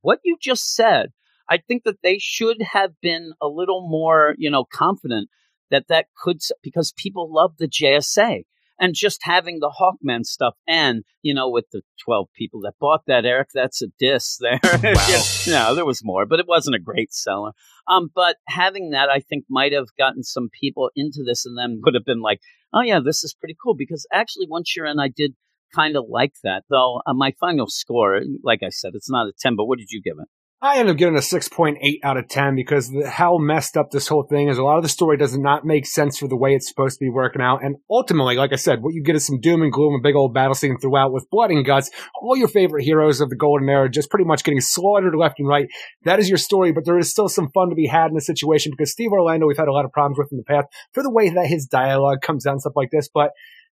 what 0.00 0.20
you 0.24 0.36
just 0.40 0.74
said. 0.74 1.12
I 1.48 1.58
think 1.58 1.82
that 1.84 1.98
they 2.02 2.18
should 2.18 2.62
have 2.62 2.92
been 3.02 3.32
a 3.40 3.48
little 3.48 3.86
more, 3.88 4.34
you 4.38 4.50
know, 4.50 4.64
confident 4.64 5.28
that 5.70 5.88
that 5.88 6.06
could 6.16 6.38
because 6.62 6.92
people 6.96 7.32
love 7.32 7.56
the 7.58 7.68
JSA. 7.68 8.44
And 8.82 8.94
just 8.96 9.20
having 9.22 9.60
the 9.60 9.70
Hawkman 9.70 10.24
stuff, 10.24 10.54
and 10.66 11.04
you 11.22 11.32
know, 11.32 11.48
with 11.48 11.66
the 11.72 11.82
twelve 12.04 12.28
people 12.36 12.60
that 12.62 12.74
bought 12.80 13.02
that, 13.06 13.24
Eric, 13.24 13.50
that's 13.54 13.80
a 13.80 13.86
diss 13.98 14.38
there. 14.40 14.58
Wow. 14.82 15.22
no, 15.46 15.74
there 15.76 15.84
was 15.86 16.04
more, 16.04 16.26
but 16.26 16.40
it 16.40 16.48
wasn't 16.48 16.74
a 16.74 16.80
great 16.80 17.12
seller. 17.14 17.52
Um, 17.86 18.10
but 18.12 18.36
having 18.48 18.90
that, 18.90 19.08
I 19.08 19.20
think, 19.20 19.44
might 19.48 19.72
have 19.72 19.86
gotten 19.96 20.24
some 20.24 20.48
people 20.60 20.90
into 20.96 21.22
this, 21.24 21.46
and 21.46 21.56
then 21.56 21.80
would 21.84 21.94
have 21.94 22.04
been 22.04 22.22
like, 22.22 22.40
"Oh 22.72 22.82
yeah, 22.82 22.98
this 22.98 23.22
is 23.22 23.34
pretty 23.38 23.56
cool." 23.62 23.74
Because 23.74 24.04
actually, 24.12 24.48
once 24.48 24.74
you're 24.74 24.86
in, 24.86 24.98
I 24.98 25.08
did 25.08 25.34
kind 25.72 25.96
of 25.96 26.06
like 26.08 26.34
that. 26.42 26.64
Though 26.68 27.02
uh, 27.06 27.14
my 27.14 27.32
final 27.38 27.68
score, 27.68 28.20
like 28.42 28.64
I 28.64 28.70
said, 28.70 28.92
it's 28.94 29.10
not 29.10 29.28
a 29.28 29.32
ten. 29.38 29.54
But 29.54 29.66
what 29.66 29.78
did 29.78 29.90
you 29.92 30.02
give 30.02 30.16
it? 30.20 30.28
I 30.64 30.78
ended 30.78 30.94
up 30.94 30.98
giving 30.98 31.16
a 31.16 31.18
6.8 31.18 31.76
out 32.04 32.16
of 32.16 32.28
10 32.28 32.54
because 32.54 32.88
the, 32.88 33.10
how 33.10 33.36
messed 33.36 33.76
up 33.76 33.90
this 33.90 34.06
whole 34.06 34.22
thing 34.22 34.48
is. 34.48 34.58
A 34.58 34.62
lot 34.62 34.76
of 34.76 34.84
the 34.84 34.88
story 34.88 35.16
does 35.16 35.36
not 35.36 35.64
make 35.64 35.86
sense 35.86 36.18
for 36.18 36.28
the 36.28 36.36
way 36.36 36.54
it's 36.54 36.68
supposed 36.68 37.00
to 37.00 37.04
be 37.04 37.10
working 37.10 37.42
out. 37.42 37.64
And 37.64 37.78
ultimately, 37.90 38.36
like 38.36 38.52
I 38.52 38.56
said, 38.56 38.80
what 38.80 38.94
you 38.94 39.02
get 39.02 39.16
is 39.16 39.26
some 39.26 39.40
doom 39.40 39.62
and 39.62 39.72
gloom, 39.72 39.96
a 39.96 40.00
big 40.00 40.14
old 40.14 40.32
battle 40.32 40.54
scene 40.54 40.78
throughout 40.78 41.12
with 41.12 41.28
blood 41.30 41.50
and 41.50 41.66
guts. 41.66 41.90
All 42.22 42.36
your 42.36 42.46
favorite 42.46 42.84
heroes 42.84 43.20
of 43.20 43.28
the 43.28 43.34
Golden 43.34 43.68
Era 43.68 43.90
just 43.90 44.08
pretty 44.08 44.24
much 44.24 44.44
getting 44.44 44.60
slaughtered 44.60 45.16
left 45.16 45.40
and 45.40 45.48
right. 45.48 45.66
That 46.04 46.20
is 46.20 46.28
your 46.28 46.38
story, 46.38 46.70
but 46.70 46.84
there 46.84 46.96
is 46.98 47.10
still 47.10 47.28
some 47.28 47.50
fun 47.52 47.70
to 47.70 47.74
be 47.74 47.88
had 47.88 48.10
in 48.10 48.14
the 48.14 48.20
situation 48.20 48.70
because 48.70 48.92
Steve 48.92 49.10
Orlando, 49.10 49.48
we've 49.48 49.56
had 49.56 49.66
a 49.66 49.72
lot 49.72 49.84
of 49.84 49.90
problems 49.90 50.16
with 50.16 50.30
in 50.30 50.38
the 50.38 50.44
past 50.44 50.68
for 50.94 51.02
the 51.02 51.10
way 51.10 51.28
that 51.28 51.46
his 51.48 51.66
dialogue 51.66 52.20
comes 52.22 52.46
out 52.46 52.52
and 52.52 52.60
stuff 52.60 52.74
like 52.76 52.92
this. 52.92 53.08
But 53.12 53.32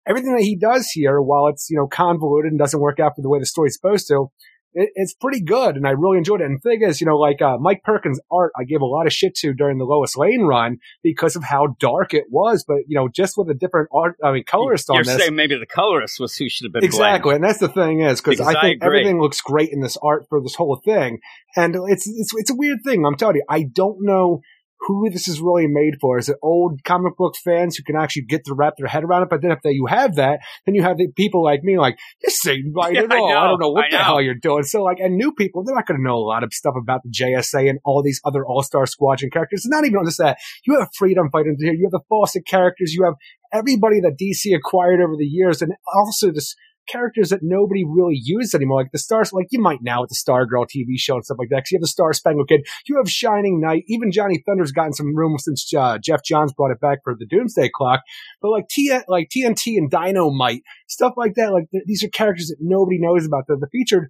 everything 0.06 0.36
that 0.36 0.44
he 0.44 0.58
does 0.58 0.90
here, 0.90 1.22
while 1.22 1.48
it's, 1.48 1.70
you 1.70 1.78
know, 1.78 1.88
convoluted 1.88 2.52
and 2.52 2.60
doesn't 2.60 2.82
work 2.82 3.00
out 3.00 3.14
for 3.16 3.22
the 3.22 3.30
way 3.30 3.40
the 3.40 3.46
story's 3.46 3.76
supposed 3.76 4.10
to, 4.10 4.28
it, 4.74 4.90
it's 4.96 5.14
pretty 5.14 5.42
good, 5.42 5.76
and 5.76 5.88
I 5.88 5.92
really 5.92 6.18
enjoyed 6.18 6.42
it. 6.42 6.46
And 6.46 6.60
the 6.62 6.70
thing 6.70 6.82
is, 6.82 7.02
you 7.02 7.08
know, 7.08 7.18
like 7.18 7.42
uh, 7.42 7.58
Mike 7.60 7.84
Perkins' 7.84 8.20
art, 8.32 8.52
I 8.58 8.64
gave 8.64 8.82
a 8.82 8.86
lot 8.86 9.08
of 9.08 9.14
shit 9.14 9.36
to 9.36 9.54
during 9.54 9.78
the 9.78 9.86
Lois 9.86 10.16
Lane 10.18 10.42
run 10.44 10.78
because 11.02 11.36
of 11.36 11.44
how 11.44 11.76
dark 11.80 12.14
it 12.14 12.26
was. 12.30 12.64
But 12.68 12.78
you 12.88 12.96
know, 12.96 13.08
just 13.08 13.38
with 13.38 13.50
a 13.50 13.54
different 13.54 13.90
art, 13.94 14.18
I 14.24 14.32
mean, 14.32 14.44
colorist 14.46 14.90
on 14.90 14.96
You're 14.96 15.06
this, 15.06 15.18
saying 15.18 15.36
maybe 15.36 15.58
the 15.58 15.66
colorist 15.66 16.20
was 16.20 16.36
who 16.36 16.50
should 16.50 16.66
have 16.66 16.74
been 16.74 16.84
exactly. 16.84 17.36
And 17.36 17.44
that's 17.44 17.60
the 17.60 17.70
thing 17.70 18.02
is 18.02 18.22
because 18.22 18.40
I 18.40 18.52
I 18.52 18.62
think 18.62 18.84
agree. 18.84 19.00
everything 19.00 19.22
looks 19.22 19.42
great 19.42 19.72
in 19.72 19.82
this 19.82 19.98
art 20.02 20.26
for 20.30 20.42
this 20.42 20.56
whole 20.56 20.82
thing, 20.84 21.20
and 21.56 21.76
it's 21.88 22.08
it's 22.08 22.32
it's 22.36 22.52
a 22.52 22.56
weird 22.56 22.80
thing. 22.84 23.06
I'm 23.06 23.16
telling 23.16 23.38
you, 23.38 23.46
I 23.50 23.64
don't 23.64 23.98
know. 24.02 24.42
Who 24.88 25.10
this 25.10 25.28
is 25.28 25.40
really 25.40 25.68
made 25.68 25.96
for? 26.02 26.18
Is 26.18 26.30
it 26.30 26.38
old 26.42 26.84
comic 26.84 27.16
book 27.18 27.36
fans 27.44 27.76
who 27.78 27.84
can 27.84 27.96
actually 27.96 28.24
get 28.24 28.44
to 28.46 28.54
wrap 28.54 28.74
their 28.78 28.88
head 28.88 29.04
around 29.04 29.24
it? 29.24 29.30
But 29.30 29.42
then 29.42 29.52
if 29.52 29.60
they, 29.64 29.72
you 29.72 29.86
have 29.86 30.16
that, 30.16 30.40
then 30.66 30.76
you 30.76 30.84
have 30.84 30.98
the 30.98 31.08
people 31.16 31.44
like 31.44 31.64
me, 31.64 31.78
like 31.80 31.98
this 32.22 32.46
ain't 32.48 32.76
right 32.76 32.94
Yeah, 32.96 33.04
at 33.04 33.12
I 33.12 33.18
all. 33.18 33.30
I, 33.30 33.34
know, 33.34 33.48
don't 33.52 33.60
know 33.62 33.70
what 33.72 33.86
I 33.86 33.90
the 33.92 33.98
know. 33.98 34.04
hell 34.04 34.22
you're 34.22 34.36
doing. 34.36 34.64
So 34.64 34.84
like, 34.84 35.00
and 35.00 35.16
new 35.16 35.32
people, 35.34 35.64
they're 35.64 35.76
not 35.76 35.86
going 35.88 36.00
to 36.00 36.04
know 36.04 36.16
a 36.16 36.28
lot 36.28 36.44
of 36.44 36.54
stuff 36.54 36.76
about 36.78 37.02
the 37.04 37.10
JSA 37.10 37.70
and 37.70 37.80
all 37.86 38.04
these 38.04 38.20
other 38.26 38.46
All 38.46 38.62
Star 38.64 38.86
Squadron 38.86 39.32
characters. 39.32 39.60
It's 39.66 39.70
not 39.70 39.86
even 39.86 40.04
just 40.06 40.18
that. 40.18 40.38
You 40.66 40.78
have 40.80 40.90
Freedom 40.98 41.30
Fighters 41.32 41.58
here. 41.60 41.74
You 41.74 41.86
have 41.86 41.92
the 41.92 42.06
Fawcett 42.10 42.46
characters. 42.46 42.94
You 42.94 43.06
have 43.06 43.16
everybody 43.54 44.02
that 44.02 44.18
DC 44.20 44.56
acquired 44.56 45.00
over 45.02 45.16
the 45.18 45.26
years, 45.26 45.62
and 45.62 45.74
also 45.96 46.32
this 46.32 46.56
characters 46.88 47.30
that 47.30 47.40
nobody 47.42 47.84
really 47.86 48.20
uses 48.22 48.54
anymore, 48.54 48.82
like 48.82 48.92
the 48.92 49.00
stars, 49.00 49.32
like 49.34 49.48
you 49.52 49.62
might 49.62 49.80
now 49.82 50.02
with 50.02 50.10
the 50.10 50.16
Star 50.16 50.46
Girl 50.46 50.66
TV 50.66 50.98
show 50.98 51.16
and 51.16 51.26
stuff 51.26 51.38
like 51.40 51.50
that. 51.50 51.62
'cause 51.62 51.72
you 51.72 51.78
have 51.78 51.82
the 51.82 51.88
Star 51.88 52.14
Spangled 52.14 52.50
Kid, 52.50 52.62
you 52.88 52.98
have 52.98 53.10
Shining 53.10 53.60
Knight, 53.62 53.84
even 53.88 54.12
Johnny 54.12 54.44
Thunder's 54.46 54.72
gotten 54.72 54.94
some 54.94 55.16
room 55.16 55.38
since 55.38 55.72
uh, 55.74 55.98
Geoff 55.98 56.24
Johns 56.24 56.54
brought 56.54 56.72
it 56.72 56.80
back 56.82 57.00
for 57.04 57.16
the 57.18 57.26
Doomsday 57.26 57.70
Clock. 57.74 58.02
But 58.42 58.50
like 58.52 58.68
T, 58.70 58.92
like 59.08 59.30
TNT 59.30 59.78
and 59.78 59.90
Dynamite, 59.90 60.62
stuff 60.88 61.14
like 61.18 61.36
that. 61.36 61.52
Like 61.54 61.70
th- 61.72 61.84
these 61.86 62.04
are 62.04 62.10
characters 62.10 62.48
that 62.48 62.58
nobody 62.60 63.00
knows 63.00 63.26
about. 63.26 63.46
They're, 63.48 63.58
they're 63.60 63.70
featured. 63.72 64.10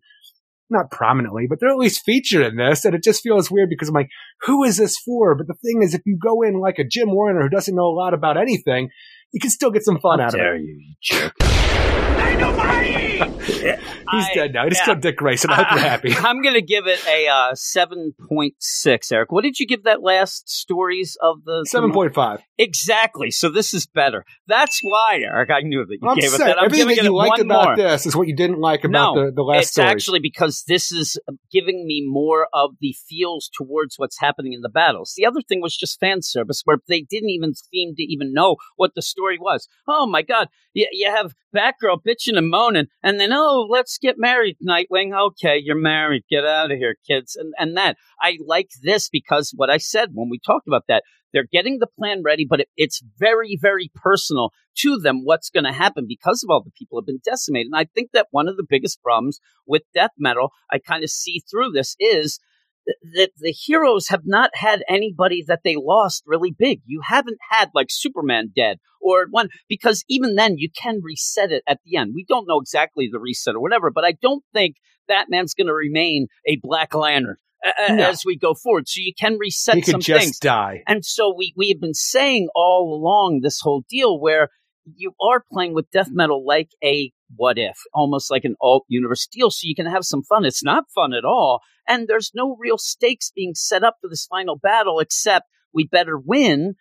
Not 0.69 0.89
prominently, 0.89 1.45
but 1.47 1.59
they're 1.59 1.69
at 1.69 1.77
least 1.77 2.03
featured 2.03 2.45
in 2.47 2.55
this, 2.55 2.83
and 2.83 2.95
it 2.95 3.03
just 3.03 3.21
feels 3.21 3.51
weird 3.51 3.69
because 3.69 3.89
I'm 3.89 3.93
like, 3.93 4.09
who 4.41 4.63
is 4.63 4.77
this 4.77 4.97
for? 4.97 5.35
But 5.35 5.45
the 5.45 5.53
thing 5.61 5.83
is, 5.83 5.93
if 5.93 6.01
you 6.05 6.17
go 6.17 6.41
in 6.41 6.59
like 6.59 6.79
a 6.79 6.83
Jim 6.87 7.11
Warner 7.11 7.43
who 7.43 7.49
doesn't 7.49 7.75
know 7.75 7.85
a 7.85 7.93
lot 7.93 8.13
about 8.15 8.37
anything, 8.37 8.89
you 9.33 9.39
can 9.39 9.49
still 9.49 9.71
get 9.71 9.83
some 9.83 9.99
fun 9.99 10.19
How 10.19 10.27
out 10.27 10.33
of 10.35 10.39
it. 10.39 10.43
dare 10.43 10.55
you, 10.55 10.79
you 10.79 10.93
jerk? 11.01 11.35
He's 14.15 14.25
I- 14.29 14.33
dead 14.33 14.53
now. 14.53 14.65
He's 14.65 14.77
yeah. 14.77 14.83
still 14.83 14.95
Dick 14.95 15.17
Grayson. 15.17 15.49
I 15.49 15.55
hope 15.55 15.71
you're 15.71 15.79
happy. 15.79 16.13
I'm 16.17 16.41
going 16.41 16.55
to 16.55 16.61
give 16.61 16.87
it 16.87 17.05
a 17.07 17.27
uh, 17.27 17.53
7.6, 17.53 19.11
Eric. 19.11 19.31
What 19.31 19.43
did 19.43 19.59
you 19.59 19.67
give 19.67 19.83
that 19.83 20.01
last 20.01 20.49
stories 20.49 21.17
of 21.21 21.43
the 21.45 21.65
Seven 21.67 21.91
point 21.91 22.13
five. 22.13 22.39
Exactly. 22.57 23.31
So 23.31 23.49
this 23.49 23.73
is 23.73 23.85
better. 23.87 24.25
That's 24.47 24.79
why, 24.83 25.19
Eric. 25.23 25.49
I 25.51 25.61
knew 25.61 25.85
that 25.85 25.97
you 26.01 26.07
I'm 26.07 26.15
gave 26.17 26.33
it 26.33 26.37
that. 26.39 26.57
I'm 26.57 26.65
everything 26.65 26.87
that 26.95 27.03
you 27.03 27.15
liked 27.15 27.39
about 27.39 27.65
more. 27.65 27.75
this 27.77 28.05
is 28.05 28.15
what 28.15 28.27
you 28.27 28.35
didn't 28.35 28.59
like 28.59 28.83
about 28.83 29.15
No, 29.15 29.25
the, 29.25 29.31
the 29.31 29.41
last 29.43 29.61
it's 29.63 29.71
stories. 29.71 29.91
actually 29.91 30.19
because 30.19 30.63
this 30.67 30.91
is 30.91 31.19
giving 31.51 31.85
me 31.85 32.03
more 32.05 32.47
of 32.53 32.71
the 32.79 32.95
feels 33.07 33.49
towards 33.55 33.95
what's 33.97 34.19
happening 34.19 34.53
in 34.53 34.61
the 34.61 34.69
battles. 34.69 35.13
The 35.17 35.25
other 35.25 35.41
thing 35.41 35.61
was 35.61 35.75
just 35.75 35.99
fan 35.99 36.21
service, 36.21 36.61
where 36.65 36.77
they 36.87 37.01
didn't 37.01 37.29
even 37.29 37.53
seem 37.55 37.95
to 37.95 38.03
even 38.03 38.33
know 38.33 38.57
what 38.75 38.91
the 38.95 39.01
story 39.01 39.37
was. 39.39 39.67
Oh 39.87 40.05
my 40.07 40.21
god, 40.21 40.47
you, 40.73 40.87
you 40.91 41.09
have 41.11 41.33
Batgirl 41.55 41.99
bitching 42.07 42.37
and 42.37 42.49
moaning, 42.49 42.87
and 43.01 43.19
then 43.19 43.31
oh, 43.33 43.67
let's 43.69 43.97
get 43.97 44.15
married, 44.17 44.57
Nightwing. 44.65 45.17
Okay, 45.17 45.61
you're 45.63 45.79
married. 45.79 46.23
Get 46.29 46.45
out 46.45 46.71
of 46.71 46.77
here, 46.77 46.95
kids. 47.07 47.35
And 47.35 47.53
and 47.57 47.77
that 47.77 47.97
I 48.21 48.37
like 48.45 48.69
this 48.81 49.09
because 49.09 49.53
what 49.55 49.69
I 49.69 49.77
said 49.77 50.09
when 50.13 50.29
we 50.29 50.39
talked 50.39 50.67
about 50.67 50.85
that. 50.87 51.03
They're 51.33 51.47
getting 51.51 51.79
the 51.79 51.87
plan 51.87 52.21
ready, 52.23 52.45
but 52.47 52.59
it, 52.59 52.69
it's 52.77 53.01
very, 53.17 53.57
very 53.59 53.89
personal 53.95 54.51
to 54.77 54.97
them 54.97 55.23
what's 55.23 55.49
going 55.49 55.63
to 55.63 55.73
happen 55.73 56.05
because 56.07 56.43
of 56.43 56.51
all 56.51 56.61
the 56.61 56.71
people 56.77 56.99
have 56.99 57.07
been 57.07 57.21
decimated. 57.25 57.71
And 57.71 57.75
I 57.75 57.85
think 57.85 58.11
that 58.13 58.27
one 58.29 58.47
of 58.47 58.55
the 58.55 58.65
biggest 58.67 59.01
problems 59.01 59.39
with 59.65 59.81
death 59.95 60.11
metal, 60.17 60.51
I 60.71 60.77
kind 60.77 61.03
of 61.03 61.09
see 61.09 61.41
through 61.49 61.71
this 61.71 61.95
is 61.99 62.39
that 63.15 63.29
the 63.37 63.51
heroes 63.51 64.07
have 64.09 64.23
not 64.25 64.51
had 64.53 64.83
anybody 64.89 65.43
that 65.47 65.61
they 65.63 65.75
lost 65.77 66.23
really 66.25 66.53
big. 66.57 66.81
You 66.85 67.01
haven't 67.03 67.37
had 67.49 67.69
like 67.73 67.87
Superman 67.89 68.51
dead 68.55 68.77
or 69.01 69.27
one 69.29 69.49
because 69.69 70.03
even 70.09 70.35
then 70.35 70.55
you 70.57 70.69
can 70.75 70.99
reset 71.01 71.51
it 71.51 71.63
at 71.67 71.79
the 71.85 71.97
end. 71.97 72.11
We 72.15 72.25
don't 72.27 72.47
know 72.47 72.59
exactly 72.59 73.09
the 73.11 73.19
reset 73.19 73.55
or 73.55 73.61
whatever, 73.61 73.91
but 73.91 74.03
I 74.05 74.13
don't 74.21 74.43
think 74.53 74.75
Batman's 75.07 75.53
going 75.53 75.67
to 75.67 75.73
remain 75.73 76.27
a 76.47 76.57
Black 76.61 76.93
Lantern 76.93 77.37
a- 77.63 77.95
No. 77.95 78.09
as 78.09 78.23
we 78.25 78.37
go 78.37 78.53
forward. 78.53 78.87
So 78.87 78.99
you 79.01 79.13
can 79.17 79.37
reset 79.37 79.75
he 79.75 79.81
some 79.83 79.95
could 79.99 80.05
just 80.05 80.23
things. 80.25 80.39
die. 80.39 80.83
And 80.87 81.03
so 81.05 81.33
we, 81.35 81.53
we 81.55 81.69
have 81.69 81.79
been 81.79 81.93
saying 81.93 82.49
all 82.55 82.93
along 82.93 83.41
this 83.41 83.59
whole 83.61 83.83
deal 83.89 84.19
where 84.19 84.49
you 84.95 85.13
are 85.21 85.43
playing 85.51 85.73
with 85.73 85.89
death 85.91 86.09
metal 86.11 86.45
like 86.45 86.69
a 86.83 87.11
what 87.35 87.57
if, 87.57 87.77
almost 87.93 88.29
like 88.29 88.45
an 88.45 88.55
alt 88.61 88.85
universe 88.87 89.27
deal, 89.31 89.49
so 89.49 89.61
you 89.63 89.75
can 89.75 89.85
have 89.85 90.03
some 90.03 90.23
fun. 90.23 90.45
It's 90.45 90.63
not 90.63 90.85
fun 90.93 91.13
at 91.13 91.25
all. 91.25 91.61
And 91.87 92.07
there's 92.07 92.31
no 92.33 92.55
real 92.59 92.77
stakes 92.77 93.31
being 93.35 93.53
set 93.55 93.83
up 93.83 93.95
for 94.01 94.09
this 94.09 94.25
final 94.25 94.57
battle 94.57 94.99
except 94.99 95.47
we 95.73 95.85
better 95.85 96.17
win. 96.17 96.75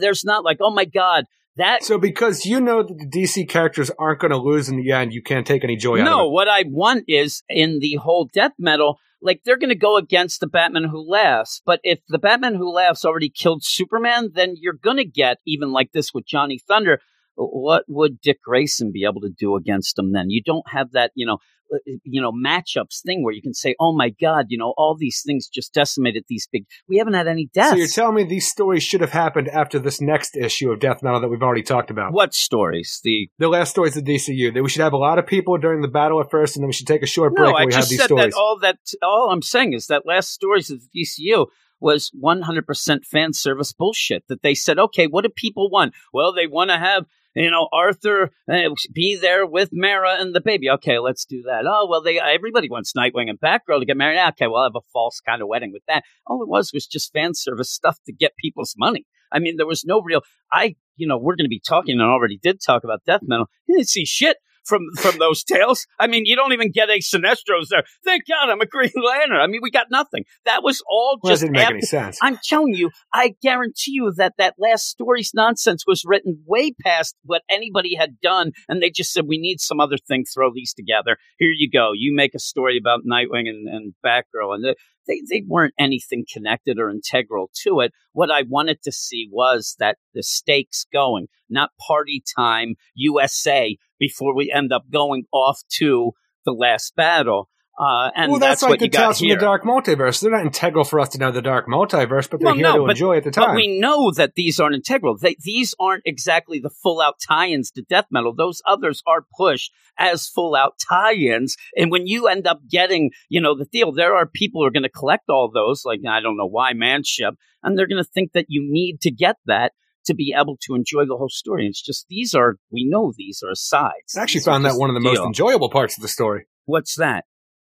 There's 0.00 0.24
not 0.24 0.44
like, 0.44 0.58
oh 0.60 0.72
my 0.72 0.84
God, 0.84 1.26
that 1.58 1.84
So 1.84 1.98
because 1.98 2.46
you 2.46 2.60
know 2.60 2.82
that 2.82 2.98
the 2.98 3.06
DC 3.06 3.48
characters 3.48 3.90
aren't 3.98 4.20
going 4.20 4.30
to 4.30 4.38
lose 4.38 4.68
in 4.68 4.76
the 4.76 4.92
end, 4.92 5.12
you 5.12 5.22
can't 5.22 5.46
take 5.46 5.64
any 5.64 5.76
joy 5.76 6.00
out 6.00 6.04
no, 6.04 6.20
of 6.20 6.26
it. 6.26 6.32
what 6.32 6.48
I 6.48 6.64
want 6.66 7.04
is 7.08 7.42
in 7.48 7.80
the 7.80 7.96
whole 7.96 8.28
death 8.32 8.52
metal, 8.58 8.98
like 9.20 9.42
they're 9.44 9.58
going 9.58 9.68
to 9.68 9.74
go 9.74 9.96
against 9.96 10.40
the 10.40 10.46
Batman 10.46 10.84
who 10.84 11.08
laughs. 11.08 11.60
But 11.66 11.80
if 11.82 12.00
the 12.08 12.18
Batman 12.18 12.54
who 12.54 12.72
laughs 12.72 13.04
already 13.04 13.28
killed 13.28 13.62
Superman, 13.64 14.30
then 14.34 14.54
you're 14.56 14.72
going 14.72 14.96
to 14.96 15.04
get 15.04 15.38
even 15.46 15.72
like 15.72 15.92
this 15.92 16.14
with 16.14 16.26
Johnny 16.26 16.58
Thunder. 16.58 17.00
What 17.38 17.84
would 17.86 18.20
Dick 18.20 18.42
Grayson 18.42 18.90
be 18.92 19.04
able 19.04 19.20
to 19.20 19.30
do 19.30 19.54
against 19.56 19.98
him 19.98 20.12
then? 20.12 20.28
You 20.28 20.42
don't 20.44 20.68
have 20.68 20.92
that, 20.92 21.12
you 21.14 21.24
know, 21.24 21.38
uh, 21.72 21.78
you 22.02 22.20
know, 22.20 22.32
matchups 22.32 23.02
thing 23.04 23.22
where 23.22 23.34
you 23.34 23.42
can 23.42 23.54
say, 23.54 23.74
"Oh 23.78 23.94
my 23.94 24.08
God, 24.08 24.46
you 24.48 24.58
know, 24.58 24.74
all 24.76 24.96
these 24.98 25.22
things 25.24 25.48
just 25.48 25.72
decimated 25.74 26.24
these 26.28 26.48
big." 26.50 26.64
We 26.88 26.96
haven't 26.96 27.14
had 27.14 27.28
any 27.28 27.48
deaths. 27.52 27.70
So 27.70 27.76
you're 27.76 27.86
telling 27.86 28.14
me 28.16 28.24
these 28.24 28.48
stories 28.48 28.82
should 28.82 29.02
have 29.02 29.12
happened 29.12 29.48
after 29.48 29.78
this 29.78 30.00
next 30.00 30.36
issue 30.36 30.70
of 30.70 30.80
Death 30.80 31.02
Metal 31.02 31.20
that 31.20 31.28
we've 31.28 31.42
already 31.42 31.62
talked 31.62 31.90
about? 31.90 32.12
what 32.12 32.34
stories? 32.34 33.00
The 33.04 33.28
The 33.38 33.48
last 33.48 33.70
stories 33.70 33.96
of 33.96 34.04
DCU. 34.04 34.52
That 34.52 34.62
we 34.62 34.68
should 34.68 34.82
have 34.82 34.94
a 34.94 34.98
lot 34.98 35.18
of 35.18 35.26
people 35.26 35.58
during 35.58 35.82
the 35.82 35.88
battle 35.88 36.20
at 36.20 36.30
first, 36.30 36.56
and 36.56 36.62
then 36.62 36.68
we 36.68 36.72
should 36.72 36.86
take 36.86 37.02
a 37.02 37.06
short 37.06 37.34
break 37.34 37.50
no, 37.50 37.56
I 37.56 37.66
we 37.66 37.72
have 37.72 37.82
just 37.82 37.90
these 37.90 38.00
said 38.00 38.06
stories. 38.06 38.32
that 38.32 38.38
all 38.38 38.58
that 38.60 38.78
all 39.02 39.30
I'm 39.30 39.42
saying 39.42 39.74
is 39.74 39.86
that 39.88 40.06
last 40.06 40.32
stories 40.32 40.70
of 40.70 40.80
DCU 40.94 41.46
was 41.80 42.10
100% 42.20 43.04
fan 43.04 43.32
service 43.32 43.72
bullshit. 43.72 44.24
That 44.28 44.42
they 44.42 44.54
said, 44.54 44.78
okay, 44.78 45.06
what 45.06 45.22
do 45.22 45.28
people 45.28 45.70
want? 45.70 45.94
Well, 46.12 46.32
they 46.32 46.46
want 46.46 46.70
to 46.70 46.78
have 46.78 47.04
you 47.38 47.50
know 47.50 47.68
Arthur 47.72 48.30
uh, 48.50 48.70
be 48.92 49.16
there 49.16 49.46
with 49.46 49.70
Mara 49.72 50.16
and 50.18 50.34
the 50.34 50.40
baby. 50.40 50.70
Okay, 50.70 50.98
let's 50.98 51.24
do 51.24 51.42
that. 51.46 51.64
Oh 51.66 51.86
well, 51.88 52.02
they 52.02 52.18
everybody 52.18 52.68
wants 52.68 52.92
Nightwing 52.92 53.30
and 53.30 53.40
Batgirl 53.40 53.80
to 53.80 53.86
get 53.86 53.96
married. 53.96 54.18
Okay, 54.30 54.46
well, 54.46 54.64
have 54.64 54.76
a 54.76 54.86
false 54.92 55.20
kind 55.20 55.42
of 55.42 55.48
wedding 55.48 55.72
with 55.72 55.82
that. 55.88 56.04
All 56.26 56.42
it 56.42 56.48
was 56.48 56.72
was 56.72 56.86
just 56.86 57.12
fan 57.12 57.34
service 57.34 57.70
stuff 57.70 57.98
to 58.06 58.12
get 58.12 58.32
people's 58.36 58.74
money. 58.76 59.06
I 59.32 59.38
mean, 59.38 59.56
there 59.56 59.66
was 59.66 59.84
no 59.84 60.00
real. 60.00 60.22
I, 60.52 60.76
you 60.96 61.06
know, 61.06 61.18
we're 61.18 61.36
going 61.36 61.44
to 61.44 61.48
be 61.48 61.62
talking 61.66 62.00
and 62.00 62.08
already 62.08 62.38
did 62.42 62.60
talk 62.64 62.84
about 62.84 63.04
death 63.04 63.20
metal. 63.22 63.46
You 63.66 63.76
didn't 63.76 63.88
see 63.88 64.06
shit 64.06 64.38
from 64.68 64.82
from 64.98 65.18
those 65.18 65.42
tales. 65.42 65.86
I 65.98 66.06
mean, 66.06 66.24
you 66.26 66.36
don't 66.36 66.52
even 66.52 66.70
get 66.70 66.90
a 66.90 67.00
Sinestro's 67.00 67.68
there. 67.70 67.84
Thank 68.04 68.24
God 68.28 68.50
I'm 68.50 68.60
a 68.60 68.66
Green 68.66 68.92
Lantern. 68.94 69.40
I 69.40 69.46
mean, 69.46 69.60
we 69.62 69.70
got 69.70 69.86
nothing. 69.90 70.24
That 70.44 70.62
was 70.62 70.82
all 70.88 71.18
well, 71.22 71.32
just 71.32 71.42
didn't 71.42 71.54
make 71.54 71.70
any 71.70 71.80
sense. 71.80 72.18
I'm 72.22 72.38
telling 72.44 72.74
you, 72.74 72.90
I 73.12 73.34
guarantee 73.42 73.92
you 73.92 74.12
that 74.16 74.34
that 74.38 74.54
last 74.58 74.88
story's 74.88 75.32
nonsense 75.34 75.84
was 75.86 76.02
written 76.04 76.42
way 76.46 76.72
past 76.84 77.16
what 77.24 77.42
anybody 77.50 77.96
had 77.96 78.20
done, 78.20 78.52
and 78.68 78.82
they 78.82 78.90
just 78.90 79.12
said 79.12 79.24
we 79.26 79.38
need 79.38 79.60
some 79.60 79.80
other 79.80 79.96
thing. 79.96 80.24
Throw 80.24 80.52
these 80.54 80.74
together. 80.74 81.16
Here 81.38 81.52
you 81.54 81.70
go. 81.70 81.92
You 81.94 82.14
make 82.14 82.34
a 82.34 82.38
story 82.38 82.78
about 82.78 83.00
Nightwing 83.10 83.48
and, 83.48 83.66
and 83.68 83.94
Batgirl, 84.04 84.54
and 84.54 84.64
they, 84.64 84.74
they 85.06 85.22
they 85.28 85.42
weren't 85.46 85.74
anything 85.78 86.24
connected 86.30 86.78
or 86.78 86.90
integral 86.90 87.50
to 87.62 87.80
it. 87.80 87.92
What 88.12 88.30
I 88.30 88.42
wanted 88.42 88.82
to 88.82 88.92
see 88.92 89.28
was 89.30 89.74
that 89.78 89.96
the 90.14 90.22
stakes 90.22 90.86
going, 90.92 91.28
not 91.48 91.70
party 91.86 92.22
time 92.36 92.74
USA 92.94 93.76
before 93.98 94.34
we 94.34 94.52
end 94.54 94.72
up 94.72 94.84
going 94.92 95.24
off 95.32 95.60
to 95.78 96.12
the 96.44 96.52
last 96.52 96.94
battle. 96.96 97.48
Uh, 97.80 98.10
and 98.16 98.32
well, 98.32 98.40
that's, 98.40 98.62
that's, 98.62 98.62
like 98.64 98.70
what 98.70 98.78
the 98.80 98.86
you 98.86 98.90
got 98.90 98.98
tales 99.02 99.18
from 99.20 99.28
the 99.28 99.36
Dark 99.36 99.62
Multiverse. 99.62 100.20
They're 100.20 100.32
not 100.32 100.44
integral 100.44 100.82
for 100.82 100.98
us 100.98 101.10
to 101.10 101.18
know 101.18 101.30
the 101.30 101.40
Dark 101.40 101.68
Multiverse, 101.68 102.28
but 102.28 102.40
they're 102.40 102.46
Well, 102.46 102.54
here 102.56 102.62
no, 102.64 102.78
to 102.78 102.82
but- 102.86 102.90
enjoy 102.90 103.18
at 103.18 103.22
the 103.22 103.30
But 103.30 103.46
time. 103.46 103.54
we 103.54 103.78
know 103.78 104.10
that 104.10 104.34
these 104.34 104.58
aren't 104.58 104.74
integral. 104.74 105.16
They, 105.16 105.36
these 105.44 105.76
aren't 105.78 106.02
exactly 106.04 106.58
the 106.58 106.70
full 106.70 107.00
out 107.00 107.20
tie 107.24 107.46
ins 107.46 107.70
to 107.72 107.82
death 107.82 108.06
metal. 108.10 108.34
Those 108.34 108.60
others 108.66 109.00
are 109.06 109.24
pushed 109.38 109.70
as 109.96 110.26
full 110.26 110.56
out 110.56 110.72
tie 110.88 111.12
ins. 111.12 111.56
And 111.76 111.92
when 111.92 112.08
you 112.08 112.26
end 112.26 112.48
up 112.48 112.62
getting, 112.68 113.12
you 113.28 113.40
know, 113.40 113.56
the 113.56 113.66
deal, 113.66 113.92
there 113.92 114.16
are 114.16 114.26
people 114.26 114.60
who 114.60 114.66
are 114.66 114.72
going 114.72 114.82
to 114.82 114.88
collect 114.88 115.28
all 115.28 115.48
those, 115.48 115.84
like, 115.84 116.00
I 116.04 116.18
don't 116.18 116.36
know 116.36 116.48
why, 116.48 116.72
Manship, 116.72 117.34
and 117.62 117.78
they're 117.78 117.86
going 117.86 118.02
to 118.02 118.10
think 118.12 118.32
that 118.32 118.46
you 118.48 118.66
need 118.68 119.00
to 119.02 119.12
get 119.12 119.36
that 119.46 119.70
to 120.08 120.14
be 120.14 120.34
able 120.36 120.58
to 120.62 120.74
enjoy 120.74 121.06
the 121.06 121.16
whole 121.16 121.30
story. 121.30 121.62
And 121.64 121.70
it's 121.70 121.80
just, 121.80 122.06
these 122.08 122.34
are, 122.34 122.56
we 122.70 122.84
know 122.84 123.12
these 123.16 123.42
are 123.46 123.54
sides. 123.54 124.16
I 124.16 124.22
actually 124.22 124.40
These 124.40 124.46
found 124.46 124.64
that 124.64 124.74
one 124.74 124.90
of 124.90 124.94
the 124.94 125.00
most 125.00 125.20
enjoyable 125.20 125.70
parts 125.70 125.96
of 125.96 126.02
the 126.02 126.08
story. 126.08 126.46
What's 126.64 126.96
that? 126.96 127.24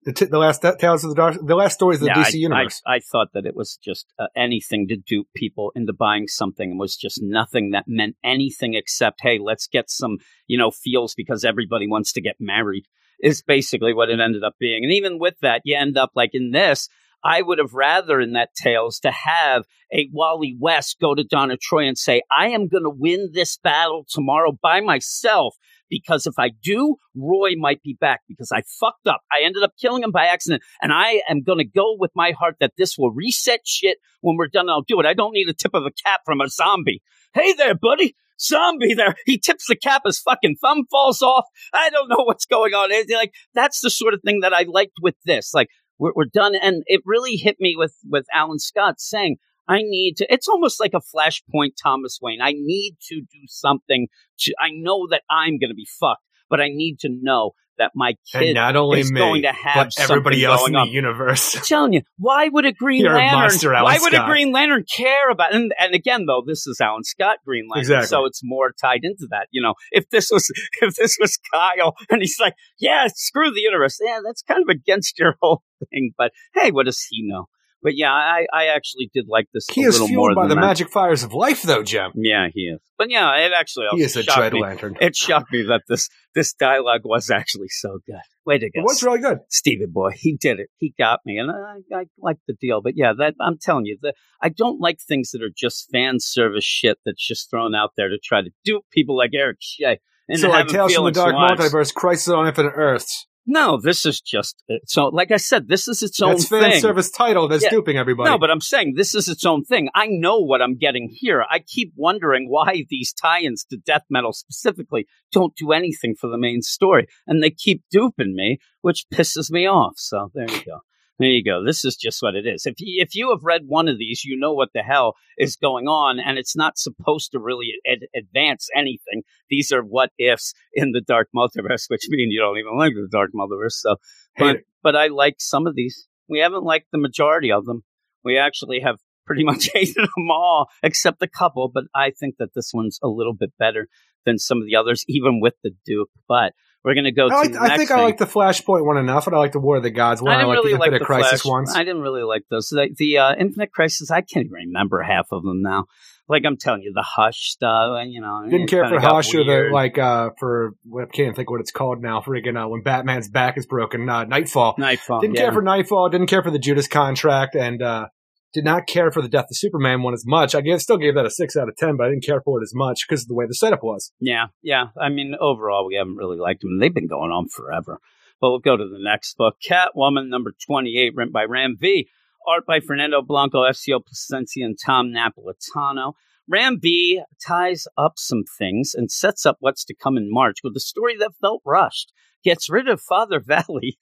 The, 0.05 0.15
t- 0.15 0.25
the 0.25 0.39
last 0.39 0.63
t- 0.63 0.71
tales 0.79 1.05
of 1.05 1.11
the 1.11 1.15
Dark, 1.15 1.37
the 1.45 1.55
last 1.55 1.75
stories 1.75 1.99
of 1.99 2.07
the 2.07 2.15
Yeah, 2.17 2.25
DC 2.25 2.35
I, 2.35 2.39
universe. 2.39 2.83
I, 2.87 2.95
I 2.95 3.01
thought 3.01 3.29
that 3.35 3.45
it 3.45 3.55
was 3.55 3.79
just 3.85 4.07
uh, 4.19 4.29
anything 4.35 4.89
to 4.89 4.97
dupe 4.97 5.29
people 5.37 5.73
into 5.77 5.93
buying 5.93 6.27
something 6.27 6.71
and 6.71 6.81
was 6.81 6.97
just 6.97 7.21
nothing 7.23 7.71
that 7.73 7.85
meant 7.87 8.17
anything 8.25 8.73
except, 8.75 9.21
hey, 9.21 9.39
let's 9.39 9.67
get 9.67 9.91
some, 9.91 10.17
you 10.47 10.57
know, 10.57 10.71
feels 10.71 11.15
because 11.15 11.45
everybody 11.45 11.87
wants 11.87 12.13
to 12.13 12.23
get 12.23 12.37
married 12.41 12.85
is 13.23 13.43
basically 13.43 13.93
what 13.93 14.09
it 14.09 14.21
ended 14.21 14.43
up 14.43 14.55
being. 14.59 14.85
And 14.85 14.93
even 14.93 15.19
with 15.19 15.35
that, 15.43 15.61
you 15.65 15.77
end 15.77 15.99
up 15.99 16.13
like 16.15 16.31
in 16.33 16.53
this, 16.53 16.89
I 17.25 17.43
would 17.43 17.59
have 17.59 17.75
rather 17.75 18.21
in 18.21 18.33
that 18.33 18.55
Tales 18.55 18.99
to 19.01 19.11
have 19.11 19.65
a 19.93 20.09
Wally 20.13 20.57
West 20.59 20.99
go 21.01 21.15
to 21.15 21.25
Donna 21.25 21.57
Troy 21.61 21.87
and 21.87 21.99
say, 21.99 22.23
I 22.31 22.49
am 22.49 22.69
going 22.69 22.85
to 22.85 22.91
win 22.91 23.31
this 23.33 23.59
battle 23.59 24.07
tomorrow 24.09 24.53
by 24.63 24.81
myself 24.81 25.57
because 25.91 26.27
if 26.27 26.35
I 26.39 26.51
do, 26.63 26.97
Roy 27.15 27.55
might 27.57 27.83
be 27.83 27.97
back 28.01 28.21
because 28.29 28.53
I 28.53 28.63
fucked 28.81 29.07
up. 29.07 29.21
I 29.31 29.45
ended 29.45 29.63
up 29.63 29.73
killing 29.79 30.05
him 30.05 30.13
by 30.13 30.27
accident, 30.27 30.63
and 30.81 30.93
I 30.93 31.21
am 31.29 31.43
going 31.43 31.59
to 31.59 31.65
go 31.65 31.97
with 31.99 32.13
my 32.15 32.31
heart 32.31 32.57
that 32.61 32.73
this 32.79 32.97
will 32.97 33.11
reset 33.11 33.61
shit 33.67 33.99
when 34.21 34.37
we're 34.37 34.47
done. 34.47 34.71
I'll 34.71 34.83
do 34.83 35.01
it. 35.01 35.07
I 35.07 35.15
don't 35.15 35.33
need 35.33 35.49
a 35.49 35.55
tip 35.55 35.75
of 35.75 35.85
a 35.85 35.91
cap 35.91 36.21
from 36.25 36.41
a 36.41 36.49
zombie. 36.49 37.03
Hey 37.35 37.53
there, 37.53 37.75
buddy. 37.75 38.15
Zombie 38.41 38.95
there. 38.95 39.17
He 39.27 39.39
tips 39.39 39.67
the 39.69 39.77
cap, 39.77 40.03
his 40.07 40.19
fucking 40.19 40.57
thumb 40.63 40.85
falls 40.91 41.21
off. 41.21 41.45
I 41.75 41.91
don't 41.91 42.09
know 42.09 42.25
what's 42.25 42.47
going 42.47 42.73
on. 42.73 42.91
Like 43.15 43.33
that's 43.55 43.81
the 43.81 43.91
sort 43.91 44.15
of 44.15 44.21
thing 44.25 44.41
that 44.41 44.55
I 44.55 44.65
liked 44.67 44.95
with 45.03 45.15
this. 45.27 45.53
Like 45.53 45.69
we're, 46.01 46.13
we're 46.17 46.25
done, 46.25 46.55
and 46.61 46.83
it 46.87 47.03
really 47.05 47.37
hit 47.37 47.59
me 47.61 47.75
with 47.77 47.95
with 48.09 48.27
Alan 48.35 48.59
Scott 48.59 49.01
saying, 49.01 49.37
"I 49.69 49.83
need 49.83 50.17
to." 50.17 50.33
It's 50.33 50.49
almost 50.49 50.81
like 50.81 50.95
a 50.95 51.01
flashpoint, 51.01 51.73
Thomas 51.81 52.19
Wayne. 52.21 52.41
I 52.43 52.53
need 52.53 52.97
to 53.09 53.21
do 53.21 53.47
something. 53.47 54.09
To, 54.41 54.55
I 54.59 54.71
know 54.73 55.07
that 55.11 55.23
I'm 55.31 55.59
going 55.59 55.71
to 55.71 55.75
be 55.75 55.89
fucked, 56.01 56.25
but 56.49 56.61
I 56.61 56.69
need 56.69 56.99
to 57.01 57.09
know 57.11 57.53
that 57.81 57.93
my 57.95 58.15
and 58.35 58.43
kid 58.45 58.55
not 58.55 58.77
only 58.77 59.01
is 59.01 59.11
me, 59.11 59.19
going 59.19 59.43
to 59.43 59.53
have 59.53 59.89
but 59.97 59.99
everybody 59.99 60.45
else 60.45 60.67
in 60.67 60.75
the 60.75 60.79
on. 60.81 60.89
universe. 60.89 61.57
I'm 61.57 61.63
telling 61.63 61.93
you, 61.95 62.03
why 62.19 62.49
would 62.49 62.65
a 62.67 62.73
Green 62.73 63.03
You're 63.03 63.15
a 63.15 63.17
Lantern? 63.17 63.75
Alan 63.75 63.85
why 63.85 63.99
would 64.01 64.15
a 64.15 64.25
Green 64.27 64.53
Lantern 64.53 64.85
care 64.85 65.31
about? 65.31 65.55
And, 65.55 65.73
and 65.79 65.95
again, 65.95 66.27
though, 66.27 66.43
this 66.47 66.67
is 66.67 66.81
Alan 66.81 67.03
Scott 67.05 67.39
Green 67.45 67.65
Lantern, 67.69 67.81
Exactly. 67.81 68.07
so 68.07 68.27
it's 68.27 68.41
more 68.45 68.73
tied 68.81 69.01
into 69.03 69.27
that. 69.31 69.49
You 69.51 69.63
know, 69.63 69.75
if 69.91 70.09
this 70.11 70.31
was 70.31 70.51
if 70.83 70.95
this 70.95 71.17
was 71.21 71.39
Kyle, 71.53 71.97
and 72.11 72.21
he's 72.21 72.39
like, 72.41 72.55
"Yeah, 72.79 73.09
screw 73.15 73.51
the 73.51 73.61
universe," 73.61 73.99
yeah, 74.05 74.21
that's 74.25 74.43
kind 74.43 74.63
of 74.63 74.69
against 74.69 75.19
your 75.19 75.35
whole 75.43 75.63
thing. 75.91 76.13
But 76.17 76.33
hey, 76.55 76.71
what 76.71 76.87
does 76.87 77.05
he 77.11 77.23
know? 77.27 77.47
But 77.83 77.97
yeah, 77.97 78.13
I, 78.13 78.47
I 78.53 78.67
actually 78.67 79.11
did 79.15 79.27
like 79.29 79.47
this 79.55 79.67
He 79.71 79.85
a 79.85 79.89
is 79.89 79.95
little 80.01 80.15
more 80.15 80.29
fueled 80.31 80.37
by 80.37 80.49
the 80.49 80.55
that. 80.55 80.61
magic 80.61 80.91
fires 80.91 81.23
of 81.23 81.33
life, 81.33 81.63
though, 81.63 81.83
Jim. 81.83 82.13
Yeah, 82.15 82.49
he 82.53 82.63
is. 82.63 82.81
But 82.99 83.11
yeah, 83.11 83.35
it 83.39 83.53
actually 83.59 83.87
also 83.87 83.97
He 83.97 84.03
is 84.03 84.17
a 84.17 84.51
me. 84.53 84.61
lantern. 84.61 84.97
It 85.01 85.17
shocked 85.17 85.51
me 85.53 85.63
that 85.63 85.83
this 85.89 86.09
this 86.35 86.53
dialogue 86.53 87.01
was 87.05 87.31
actually 87.31 87.69
so 87.69 87.99
good. 88.07 88.21
Way 88.45 88.59
to 88.59 88.71
go, 88.71 88.81
It 88.81 88.85
was 88.85 89.03
really 89.03 89.21
good. 89.21 89.39
Stevie 89.49 89.87
boy, 89.87 90.11
he 90.15 90.37
did 90.37 90.61
it. 90.61 90.69
He 90.77 90.93
got 90.99 91.21
me, 91.25 91.39
and 91.39 91.51
I, 91.51 91.79
I 91.97 92.05
like 92.19 92.37
the 92.47 92.55
deal. 92.61 92.83
But 92.83 92.95
yeah, 92.97 93.13
that 93.19 93.35
I'm 93.41 93.57
telling 93.59 93.87
you, 93.87 93.97
the, 94.03 94.13
I 94.43 94.51
don't 94.51 94.81
like 94.81 94.99
things 95.01 95.31
that 95.31 95.43
are 95.43 95.51
just 95.57 95.89
fan 95.91 96.17
service 96.21 96.65
shit 96.65 96.99
that's 97.07 97.27
just 97.27 97.49
thrown 97.51 97.75
out 97.75 97.93
there 97.97 98.09
to 98.11 98.19
try 98.23 98.43
to 98.43 98.51
dupe 98.65 98.85
people 98.93 99.17
like 99.17 99.31
Eric 99.35 99.59
Shea. 99.61 99.99
And 100.29 100.39
so, 100.39 100.49
like 100.51 100.69
Tales 100.69 100.95
from 100.95 101.07
the 101.07 101.13
Dark 101.13 101.35
lives. 101.35 101.61
Multiverse, 101.61 101.95
Crisis 101.95 102.29
on 102.29 102.47
Infinite 102.47 102.73
Earths. 102.77 103.27
No, 103.47 103.81
this 103.83 104.05
is 104.07 104.21
just 104.21 104.63
uh, 104.71 104.75
so. 104.87 105.07
Like 105.07 105.31
I 105.31 105.39
said, 105.39 105.67
this 105.67 105.89
is 105.89 106.03
its 106.03 106.21
own 106.21 106.33
That's 106.33 106.49
fan 106.49 106.63
thing. 106.63 106.81
service 106.81 107.11
title 107.11 107.49
that's 107.49 107.65
Yeah. 107.65 107.71
duping 107.71 107.97
everybody. 107.97 108.31
No, 108.31 108.39
but 108.39 108.51
I'm 108.51 108.61
saying 108.61 108.95
this 108.97 109.15
is 109.15 109.29
its 109.29 109.45
own 109.47 109.65
thing. 109.65 109.89
I 109.95 110.07
know 110.09 110.39
what 110.39 110.61
I'm 110.63 110.77
getting 110.77 111.09
here. 111.11 111.45
I 111.51 111.59
keep 111.61 111.93
wondering 111.97 112.49
why 112.49 112.85
these 112.91 113.13
tie-ins 113.13 113.65
to 113.71 113.77
death 113.79 114.05
metal 114.11 114.33
specifically 114.33 115.07
don't 115.33 115.57
do 115.57 115.73
anything 115.73 116.15
for 116.15 116.29
the 116.29 116.39
main 116.39 116.63
story, 116.63 117.07
and 117.27 117.43
they 117.43 117.51
keep 117.51 117.83
duping 117.91 118.35
me, 118.35 118.59
which 118.83 119.07
pisses 119.13 119.51
me 119.51 119.67
off. 119.67 119.95
So 119.97 120.31
there 120.35 120.49
you 120.51 120.63
go. 120.65 120.81
There 121.21 121.29
you 121.29 121.45
go. 121.45 121.63
This 121.63 121.85
is 121.85 121.97
just 121.97 122.23
what 122.23 122.35
it 122.35 122.47
is. 122.47 122.65
If 122.65 122.77
you, 122.79 123.03
if 123.03 123.15
you 123.15 123.29
have 123.29 123.43
read 123.43 123.65
one 123.67 123.89
of 123.89 123.99
these, 123.99 124.25
you 124.25 124.39
know 124.39 124.55
what 124.55 124.71
the 124.73 124.81
hell 124.81 125.17
is 125.37 125.55
going 125.55 125.87
on, 125.87 126.19
and 126.19 126.39
it's 126.39 126.57
not 126.57 126.79
supposed 126.79 127.33
to 127.33 127.39
really 127.39 127.75
ad- 127.87 128.09
advance 128.17 128.71
anything. 128.75 129.21
These 129.51 129.71
are 129.71 129.83
what 129.83 130.13
ifs 130.19 130.55
in 130.73 130.93
the 130.93 131.03
dark 131.03 131.29
multiverse, 131.37 131.91
which 131.91 132.07
mean 132.09 132.31
you 132.31 132.41
don't 132.41 132.57
even 132.57 132.79
like 132.79 132.95
the 132.95 133.07
dark 133.13 133.33
multiverse. 133.39 133.73
So 133.73 133.97
but 134.39 134.57
it. 134.57 134.67
but 134.83 134.97
I 134.97 135.09
like 135.09 135.35
some 135.41 135.67
of 135.67 135.75
these. 135.75 136.09
We 136.27 136.39
haven't 136.39 136.65
liked 136.65 136.87
the 136.91 136.97
majority 136.97 137.53
of 137.53 137.67
them. 137.67 137.83
We 138.25 138.39
actually 138.39 138.81
have 138.81 138.97
pretty 139.27 139.45
much 139.51 139.69
hated 139.75 139.97
them 139.97 140.31
all, 140.31 140.69
except 140.83 141.23
a 141.23 141.29
couple. 141.29 141.69
But 141.69 141.85
I 141.95 142.13
think 142.19 142.37
that 142.39 142.55
this 142.55 142.71
one's 142.73 142.99
a 143.03 143.09
little 143.09 143.35
bit 143.35 143.53
better 143.59 143.89
than 144.25 144.39
some 144.39 144.57
of 144.57 144.65
the 144.65 144.77
others, 144.77 145.05
even 145.07 145.39
with 145.39 145.55
the 145.63 145.73
dupe. 145.85 146.09
But 146.27 146.55
we're 146.85 146.95
gonna 146.95 147.13
go 147.13 147.27
I, 147.27 147.29
to 147.29 147.35
like, 147.37 147.53
the 147.53 147.61
I 147.61 147.77
think 147.77 147.89
thing. 147.89 147.99
I 147.99 148.03
like 148.03 148.19
the 148.19 148.27
Flashpoint 148.27 148.87
one 148.87 148.97
enough, 148.97 149.27
and 149.27 149.37
I 149.37 149.39
like 149.39 149.53
the 149.53 149.61
War 149.61 149.77
of 149.77 149.83
the 149.83 149.91
Gods 149.91 150.23
one. 150.23 150.33
I 150.33 150.37
I, 150.37 150.39
didn't 150.39 150.49
like 150.49 150.57
really 150.57 150.73
the 150.73 150.79
like 150.79 150.93
the 150.93 151.01
Crisis 151.01 151.43
Flash. 151.43 151.51
ones. 151.51 151.75
I 151.75 151.85
didn't 151.85 152.03
really 152.03 152.23
like 152.23 152.45
those. 152.51 152.69
The, 152.69 152.89
the 152.97 153.19
uh, 153.19 153.35
Infinite 153.39 153.73
Crisis, 153.73 154.11
I 154.11 154.23
can't 154.23 154.47
even 154.47 154.69
remember 154.69 155.03
half 155.03 155.29
of 155.33 155.43
them 155.43 155.63
now. 155.63 155.87
Like 156.29 156.45
I'm 156.47 156.57
telling 156.57 156.83
you, 156.83 156.93
the 156.95 157.03
Hush 157.03 157.51
stuff, 157.51 157.97
and, 157.99 158.13
you 158.13 158.21
know, 158.21 158.47
Didn't 158.49 158.69
care 158.69 158.89
for 158.89 159.01
Hush 159.01 159.35
or 159.35 159.45
the 159.45 159.69
like 159.73 159.99
uh 159.99 160.31
for 160.39 160.75
what 160.85 161.05
I 161.05 161.07
can't 161.07 161.35
think 161.35 161.51
what 161.51 161.61
it's 161.61 161.73
called 161.73 162.01
now. 162.01 162.21
Friggin' 162.21 162.57
uh, 162.57 162.69
when 162.69 162.83
Batman's 162.83 163.29
back 163.29 163.59
is 163.59 163.67
broken, 163.67 164.09
uh, 164.09 164.25
Nightfall. 164.25 164.77
Nightfall. 164.79 165.21
Didn't 165.21 165.35
yeah. 165.35 165.43
care 165.43 165.53
for 165.53 165.61
Nightfall. 165.61 166.09
Didn't 166.09 166.29
care 166.29 166.43
for 166.43 166.53
the 166.53 166.61
Judas 166.61 166.87
contract, 166.87 167.57
and 167.57 167.83
uh 167.83 168.07
did 168.53 168.65
not 168.65 168.87
care 168.87 169.11
for 169.13 169.23
the 169.23 169.29
Death 169.29 169.47
of 169.51 169.57
Superman 169.57 170.03
one 170.03 170.15
as 170.15 170.25
much. 170.27 170.55
I 170.55 170.63
still 170.79 170.97
gave 170.97 171.15
that 171.15 171.27
a 171.27 171.31
six 171.31 171.57
out 171.57 171.69
of 171.69 171.77
ten, 171.77 171.97
but 171.97 172.07
I 172.07 172.11
didn't 172.11 172.25
care 172.25 172.41
for 172.41 172.61
it 172.61 172.65
as 172.65 172.75
much 172.75 173.07
because 173.07 173.23
of 173.23 173.29
the 173.29 173.35
way 173.35 173.47
the 173.47 173.55
setup 173.55 173.83
was. 173.83 174.13
Yeah, 174.21 174.47
yeah. 174.63 174.89
I 175.01 175.09
mean, 175.09 175.37
overall, 175.41 175.87
we 175.87 175.95
haven't 175.95 176.17
really 176.17 176.39
liked 176.39 176.63
them. 176.63 176.79
They've 176.79 176.93
been 176.93 177.07
going 177.07 177.31
on 177.31 177.49
forever. 177.49 178.01
But 178.41 178.51
we'll 178.51 178.59
go 178.61 178.77
to 178.77 178.89
the 178.89 178.99
next 178.99 179.37
book 179.37 179.57
Catwoman, 179.69 180.29
number 180.29 180.53
28, 180.67 181.13
written 181.15 181.33
by 181.33 181.45
Ram 181.45 181.77
V. 181.79 182.09
Art 182.49 182.65
by 182.67 182.81
Fernando 182.81 183.21
Blanco, 183.21 183.65
FCO 183.65 184.01
Plascencia, 184.01 184.65
and 184.65 184.79
Tom 184.85 185.13
Napolitano. 185.13 186.15
Ram 186.51 186.79
V 186.81 187.23
ties 187.47 187.87
up 187.97 188.15
some 188.17 188.43
things 188.59 188.93
and 188.95 189.11
sets 189.11 189.47
up 189.47 189.57
what's 189.61 189.85
to 189.85 189.95
come 189.95 190.17
in 190.17 190.27
March 190.31 190.59
with 190.65 190.75
a 190.77 190.81
story 190.81 191.17
that 191.19 191.33
felt 191.41 191.63
rushed. 191.65 192.13
gets 192.45 192.69
rid 192.71 192.89
of 192.89 193.01
Father 193.01 193.39
Valley. 193.47 193.99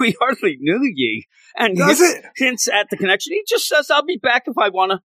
we 0.00 0.14
hardly 0.20 0.56
knew 0.60 0.80
ye. 0.94 1.26
And 1.56 1.76
Does 1.76 2.00
hints, 2.00 2.02
it? 2.18 2.24
hints 2.36 2.68
at 2.68 2.88
the 2.90 2.96
connection. 2.96 3.32
He 3.34 3.42
just 3.48 3.66
says, 3.68 3.90
I'll 3.90 4.04
be 4.04 4.18
back 4.22 4.44
if 4.46 4.56
I 4.58 4.68
want 4.70 4.92
to. 4.92 5.00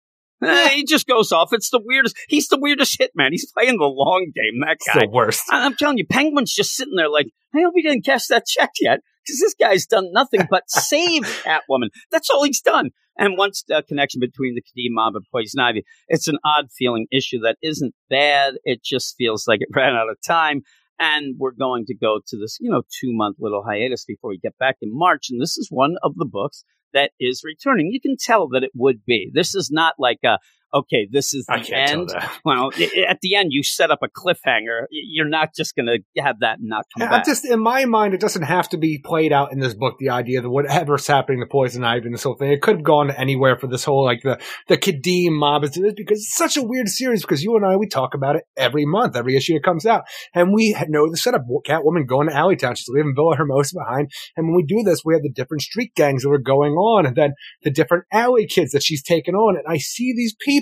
Eh, 0.43 0.69
he 0.71 0.85
just 0.85 1.07
goes 1.07 1.33
off. 1.33 1.51
It's 1.53 1.69
the 1.71 1.81
weirdest. 1.85 2.17
He's 2.29 2.49
the 2.49 2.59
weirdest 2.59 2.99
hitman. 2.99 3.29
He's 3.31 3.51
playing 3.53 3.79
the 3.79 3.85
long 3.85 4.31
game, 4.35 4.61
that 4.61 4.77
It's 4.81 4.87
the 4.95 5.09
worst. 5.11 5.43
I- 5.51 5.67
I'm 5.67 5.75
telling 5.77 5.99
you, 5.99 6.07
Penguin's 6.07 6.55
just 6.55 6.75
sitting 6.75 6.95
there 6.97 7.11
like, 7.11 7.27
I 7.55 7.61
hope 7.63 7.73
he 7.75 7.83
didn't 7.83 8.05
cash 8.07 8.27
that 8.29 8.47
check 8.47 8.71
yet. 8.81 9.01
Because 9.25 9.41
this 9.41 9.55
guy's 9.55 9.87
done 9.87 10.11
nothing 10.13 10.43
but 10.51 10.65
save 10.71 11.23
Catwoman. 11.23 11.89
That's 12.11 12.31
all 12.31 12.45
he's 12.45 12.61
done. 12.61 12.91
And 13.17 13.37
once 13.37 13.65
the 13.67 13.83
connection 13.87 14.21
between 14.21 14.55
the 14.55 14.63
Kadim 14.63 14.93
mob 14.93 15.15
and 15.15 15.27
Poison 15.31 15.61
Ivy, 15.61 15.85
it's 16.09 16.29
an 16.29 16.39
odd 16.45 16.71
feeling 16.77 17.07
issue 17.13 17.41
that 17.41 17.59
isn't 17.63 17.95
bad. 18.09 18.55
It 18.65 18.83
just 18.83 19.15
feels 19.19 19.47
like 19.47 19.61
it 19.61 19.69
ran 19.77 19.95
out 19.95 20.11
of 20.11 20.17
time. 20.27 20.63
And 20.99 21.37
we're 21.39 21.53
going 21.53 21.87
to 21.87 21.95
go 21.95 22.21
to 22.27 22.37
this, 22.37 22.59
you 22.61 22.71
know, 22.71 22.83
two 23.01 23.13
month 23.13 23.37
little 23.41 23.65
hiatus 23.65 24.05
before 24.05 24.31
we 24.31 24.39
get 24.39 24.57
back 24.59 24.77
in 24.83 24.91
March. 24.93 25.29
And 25.31 25.41
this 25.41 25.57
is 25.57 25.69
one 25.71 25.97
of 26.03 26.15
the 26.17 26.27
books 26.27 26.65
that 26.93 27.13
is 27.19 27.43
returning. 27.45 27.91
You 27.91 28.01
can 28.01 28.17
tell 28.19 28.49
that 28.49 28.65
it 28.65 28.73
would 28.75 29.05
be. 29.05 29.31
This 29.33 29.55
is 29.55 29.71
not 29.71 29.95
like 29.99 30.19
a, 30.25 30.39
okay, 30.75 31.09
this 31.11 31.35
is 31.35 31.47
the 31.47 31.55
I 31.55 31.61
can't 31.61 31.91
end. 31.91 32.09
tell 32.09 32.21
that. 32.21 32.31
Well, 32.45 32.71
i- 32.77 32.91
i- 32.97 33.11
at 33.11 33.19
the 33.23 33.35
end, 33.35 33.49
you 33.51 33.63
set 33.63 33.91
up 33.91 34.01
a 34.03 34.09
cliffhanger. 34.09 34.87
You're 34.91 35.29
not 35.29 35.55
just 35.55 35.75
going 35.77 35.87
to 35.87 36.23
have 36.23 36.41
that 36.41 36.59
and 36.59 36.69
not 36.69 36.85
come 36.97 37.07
I'm 37.09 37.11
back. 37.19 37.27
just 37.27 37.45
in 37.45 37.61
my 37.61 37.85
mind, 37.85 38.15
it 38.15 38.21
doesn't 38.21 38.43
have 38.43 38.69
to 38.71 38.79
be 38.79 38.99
played 39.05 39.33
out 39.33 39.53
in 39.53 39.59
this 39.61 39.75
book. 39.75 39.97
The 39.99 40.11
idea 40.11 40.41
that 40.41 40.51
whatever's 40.51 41.07
happening 41.07 41.41
to 41.41 41.47
Poison 41.47 41.85
Ivy 41.85 42.07
and 42.07 42.15
this 42.15 42.23
whole 42.23 42.37
thing, 42.37 42.53
it 42.53 42.63
could 42.63 42.77
have 42.77 42.85
gone 42.85 43.11
anywhere 43.11 43.57
for 43.59 43.67
this 43.67 43.85
whole 43.85 44.05
like 44.05 44.23
the 44.23 44.39
the 44.69 44.77
Kadim 44.79 45.33
mob 45.33 45.65
is 45.65 45.71
this 45.73 45.95
because 45.97 46.19
it's 46.19 46.35
such 46.37 46.57
a 46.57 46.63
weird 46.63 46.89
series. 46.89 47.23
Because 47.23 47.43
you 47.43 47.57
and 47.57 47.65
I 47.67 47.77
we 47.77 47.89
talk 47.89 48.15
about 48.15 48.37
it 48.37 48.45
every 48.57 48.85
month, 48.87 49.17
every 49.17 49.37
issue 49.37 49.55
that 49.55 49.65
comes 49.65 49.87
out, 49.87 50.05
and 50.35 50.53
we 50.55 50.77
know 50.89 51.11
the 51.11 51.17
setup. 51.17 51.43
Catwoman 51.67 52.07
going 52.07 52.29
to 52.29 52.35
Alleytown, 52.35 52.77
she's 52.77 52.89
leaving 52.89 53.15
Villa 53.15 53.37
Hermosa 53.37 53.75
behind, 53.77 54.11
and 54.37 54.47
when 54.47 54.55
we 54.57 54.63
do 54.65 54.83
this, 54.85 55.03
we 55.05 55.15
have 55.15 55.23
the 55.23 55.31
different 55.33 55.63
street 55.63 55.93
gangs 55.95 56.23
that 56.23 56.31
are 56.31 56.39
going 56.39 56.73
on, 56.75 57.07
and 57.07 57.17
then 57.17 57.33
the 57.63 57.71
different 57.71 58.05
alley 58.13 58.47
kids 58.47 58.73
that 58.73 58.83
she's 58.83 59.03
taken 59.03 59.35
on, 59.35 59.57
and 59.57 59.65
I 59.69 59.79
see 59.79 60.13
these 60.17 60.35
people 60.41 60.60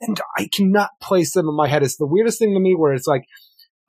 and 0.00 0.18
I 0.36 0.48
cannot 0.52 0.90
place 1.00 1.32
them 1.32 1.48
in 1.48 1.54
my 1.54 1.68
head. 1.68 1.82
It's 1.82 1.96
the 1.96 2.06
weirdest 2.06 2.38
thing 2.38 2.54
to 2.54 2.60
me 2.60 2.74
where 2.74 2.94
it's 2.94 3.06
like, 3.06 3.24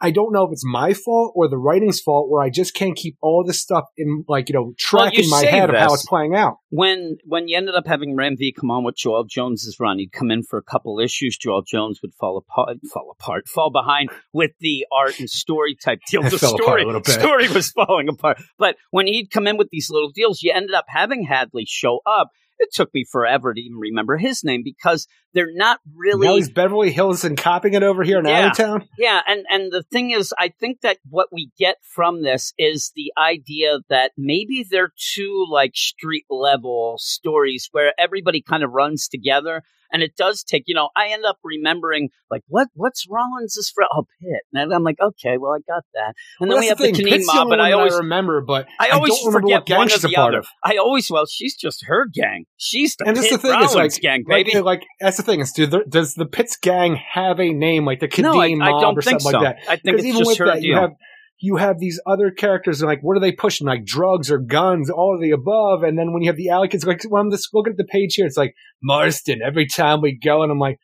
I 0.03 0.09
don't 0.09 0.33
know 0.33 0.43
if 0.45 0.51
it's 0.51 0.65
my 0.65 0.93
fault 0.93 1.33
or 1.35 1.47
the 1.47 1.59
writing's 1.59 2.01
fault 2.01 2.27
where 2.27 2.41
I 2.41 2.49
just 2.49 2.73
can't 2.73 2.95
keep 2.95 3.17
all 3.21 3.43
this 3.45 3.61
stuff 3.61 3.85
in 3.95 4.25
like, 4.27 4.49
you 4.49 4.53
know, 4.53 4.73
track 4.79 5.15
you 5.15 5.23
in 5.23 5.29
my 5.29 5.45
head 5.45 5.69
of 5.69 5.75
how 5.75 5.93
it's 5.93 6.07
playing 6.07 6.33
out. 6.33 6.55
when 6.69 7.17
when 7.23 7.47
you 7.47 7.55
ended 7.55 7.75
up 7.75 7.85
having 7.85 8.15
Ram 8.15 8.35
V 8.35 8.51
come 8.51 8.71
on 8.71 8.83
with 8.83 8.95
Joëlle 8.95 9.29
Jones's 9.29 9.77
run, 9.79 9.99
he'd 9.99 10.11
come 10.11 10.31
in 10.31 10.41
for 10.41 10.57
a 10.57 10.63
couple 10.63 10.99
issues. 10.99 11.37
Joëlle 11.37 11.67
Jones 11.67 11.99
would 12.01 12.15
fall 12.15 12.37
apart, 12.37 12.77
fall 12.91 13.11
apart, 13.11 13.47
fall 13.47 13.69
behind 13.69 14.09
with 14.33 14.51
the 14.59 14.87
art 14.91 15.19
and 15.19 15.29
story 15.29 15.75
type 15.75 15.99
deal. 16.09 16.23
The 16.23 16.39
fell 16.39 16.55
apart 16.55 16.81
a 16.81 17.11
story 17.11 17.21
story 17.21 17.47
was 17.49 17.69
falling 17.71 18.09
apart. 18.09 18.41
But 18.57 18.77
when 18.89 19.05
he'd 19.05 19.29
come 19.29 19.45
in 19.45 19.57
with 19.57 19.69
these 19.69 19.91
little 19.91 20.09
deals, 20.09 20.41
you 20.41 20.51
ended 20.51 20.73
up 20.73 20.85
having 20.87 21.25
Hadley 21.25 21.65
show 21.67 21.99
up. 22.07 22.31
It 22.61 22.69
took 22.71 22.93
me 22.93 23.03
forever 23.11 23.55
to 23.55 23.59
even 23.59 23.79
remember 23.79 24.17
his 24.17 24.43
name 24.43 24.61
because 24.63 25.07
they're 25.33 25.51
not 25.51 25.79
really 25.95 26.27
Now 26.27 26.35
he's 26.35 26.51
Beverly 26.51 26.91
Hills 26.91 27.23
and 27.23 27.35
copying 27.35 27.73
it 27.73 27.81
over 27.81 28.03
here 28.03 28.19
in 28.19 28.25
Yeah. 28.25 28.51
Alleytown. 28.51 28.87
Yeah, 28.99 29.21
and 29.27 29.45
and 29.49 29.71
the 29.71 29.83
thing 29.91 30.11
is, 30.11 30.31
I 30.37 30.49
think 30.49 30.81
that 30.81 30.97
what 31.09 31.29
we 31.31 31.51
get 31.57 31.77
from 31.81 32.21
this 32.21 32.53
is 32.59 32.91
the 32.95 33.11
idea 33.17 33.79
that 33.89 34.11
maybe 34.15 34.63
they're 34.69 34.93
two 34.95 35.47
like 35.49 35.75
street 35.75 36.25
level 36.29 36.97
stories 36.99 37.67
where 37.71 37.93
everybody 37.97 38.41
kind 38.41 38.63
of 38.63 38.71
runs 38.71 39.07
together, 39.07 39.63
and 39.91 40.01
it 40.03 40.15
does 40.15 40.43
take. 40.43 40.63
You 40.67 40.75
know, 40.75 40.89
I 40.95 41.07
end 41.09 41.25
up 41.25 41.37
remembering 41.43 42.09
like 42.29 42.41
what 42.47 42.67
what's 42.73 43.05
Rollins' 43.09 43.71
friend? 43.73 43.87
Oh, 43.93 44.05
Pitt, 44.21 44.41
and 44.53 44.73
I'm 44.73 44.83
like, 44.83 44.97
okay, 45.01 45.37
well, 45.37 45.51
I 45.53 45.59
got 45.71 45.83
that. 45.93 46.13
And 46.39 46.49
Well, 46.49 46.57
then 46.57 46.59
we 46.61 46.67
have 46.67 46.77
the 46.77 46.85
thing. 46.85 46.95
Kanim 46.95 47.09
Pitt's 47.09 47.27
the 47.27 47.33
mob, 47.33 47.45
only 47.45 47.57
but 47.57 47.59
I 47.61 47.71
always. 47.73 47.93
remember, 47.95 48.41
but 48.41 48.67
I 48.79 48.89
always 48.89 49.13
don't 49.13 49.27
remember 49.27 49.47
forget 49.47 49.59
what 49.61 49.65
gang 49.67 49.77
one 49.79 49.87
she's 49.89 50.03
a 50.03 50.07
the 50.07 50.13
part 50.13 50.33
other. 50.33 50.39
of. 50.39 50.47
I 50.63 50.77
always, 50.77 51.09
well, 51.09 51.25
she's 51.25 51.55
just 51.55 51.83
her 51.87 52.07
gang. 52.13 52.45
She's 52.57 52.95
the 52.95 53.07
And 53.07 53.17
that's 53.17 53.29
the 53.29 53.37
Pitt 53.37 53.41
thing 53.41 53.51
is 53.61 53.73
Rollins 53.75 53.95
like, 53.95 54.01
gang, 54.01 54.23
like, 54.27 54.45
baby. 54.45 54.59
like, 54.61 54.83
that's 54.99 55.17
the 55.17 55.23
thing 55.23 55.39
is, 55.41 55.51
do 55.51 55.65
the, 55.67 55.83
does 55.89 56.13
the 56.15 56.25
Pitts 56.25 56.57
gang 56.57 56.97
have 57.13 57.39
a 57.39 57.51
name 57.53 57.85
like 57.85 57.99
the 57.99 58.07
Kadim 58.07 58.21
no, 58.23 58.41
I, 58.41 58.53
mob 58.55 58.67
I 58.67 58.81
don't 58.81 58.97
or 58.97 59.01
think 59.01 59.21
something 59.21 59.39
so. 59.39 59.45
like 59.45 59.57
that? 59.65 59.71
I 59.71 59.75
think 59.77 59.97
it's 59.97 60.05
even 60.05 60.19
just 60.19 60.27
with 60.29 60.37
her 60.39 60.45
that, 60.47 60.55
deal. 60.61 60.63
you 60.63 60.75
have 60.75 60.91
you 61.41 61.57
have 61.57 61.79
these 61.79 61.99
other 62.05 62.31
characters 62.31 62.81
and 62.81 62.89
like 62.89 63.01
what 63.01 63.17
are 63.17 63.19
they 63.19 63.31
pushing 63.31 63.67
like 63.67 63.83
drugs 63.83 64.31
or 64.31 64.37
guns, 64.37 64.89
all 64.89 65.15
of 65.15 65.21
the 65.21 65.31
above, 65.31 65.83
and 65.83 65.97
then 65.97 66.13
when 66.13 66.21
you 66.21 66.29
have 66.29 66.37
the 66.37 66.49
alley 66.49 66.67
kids, 66.67 66.85
like 66.85 67.03
when 67.09 67.19
I'm 67.19 67.31
just 67.31 67.49
looking 67.53 67.71
at 67.71 67.77
the 67.77 67.83
page 67.83 68.15
here, 68.15 68.25
it's 68.25 68.37
like 68.37 68.55
Marston. 68.81 69.41
Every 69.45 69.67
time 69.67 70.01
we 70.01 70.17
go, 70.17 70.43
and 70.43 70.51
I'm 70.51 70.59
like. 70.59 70.79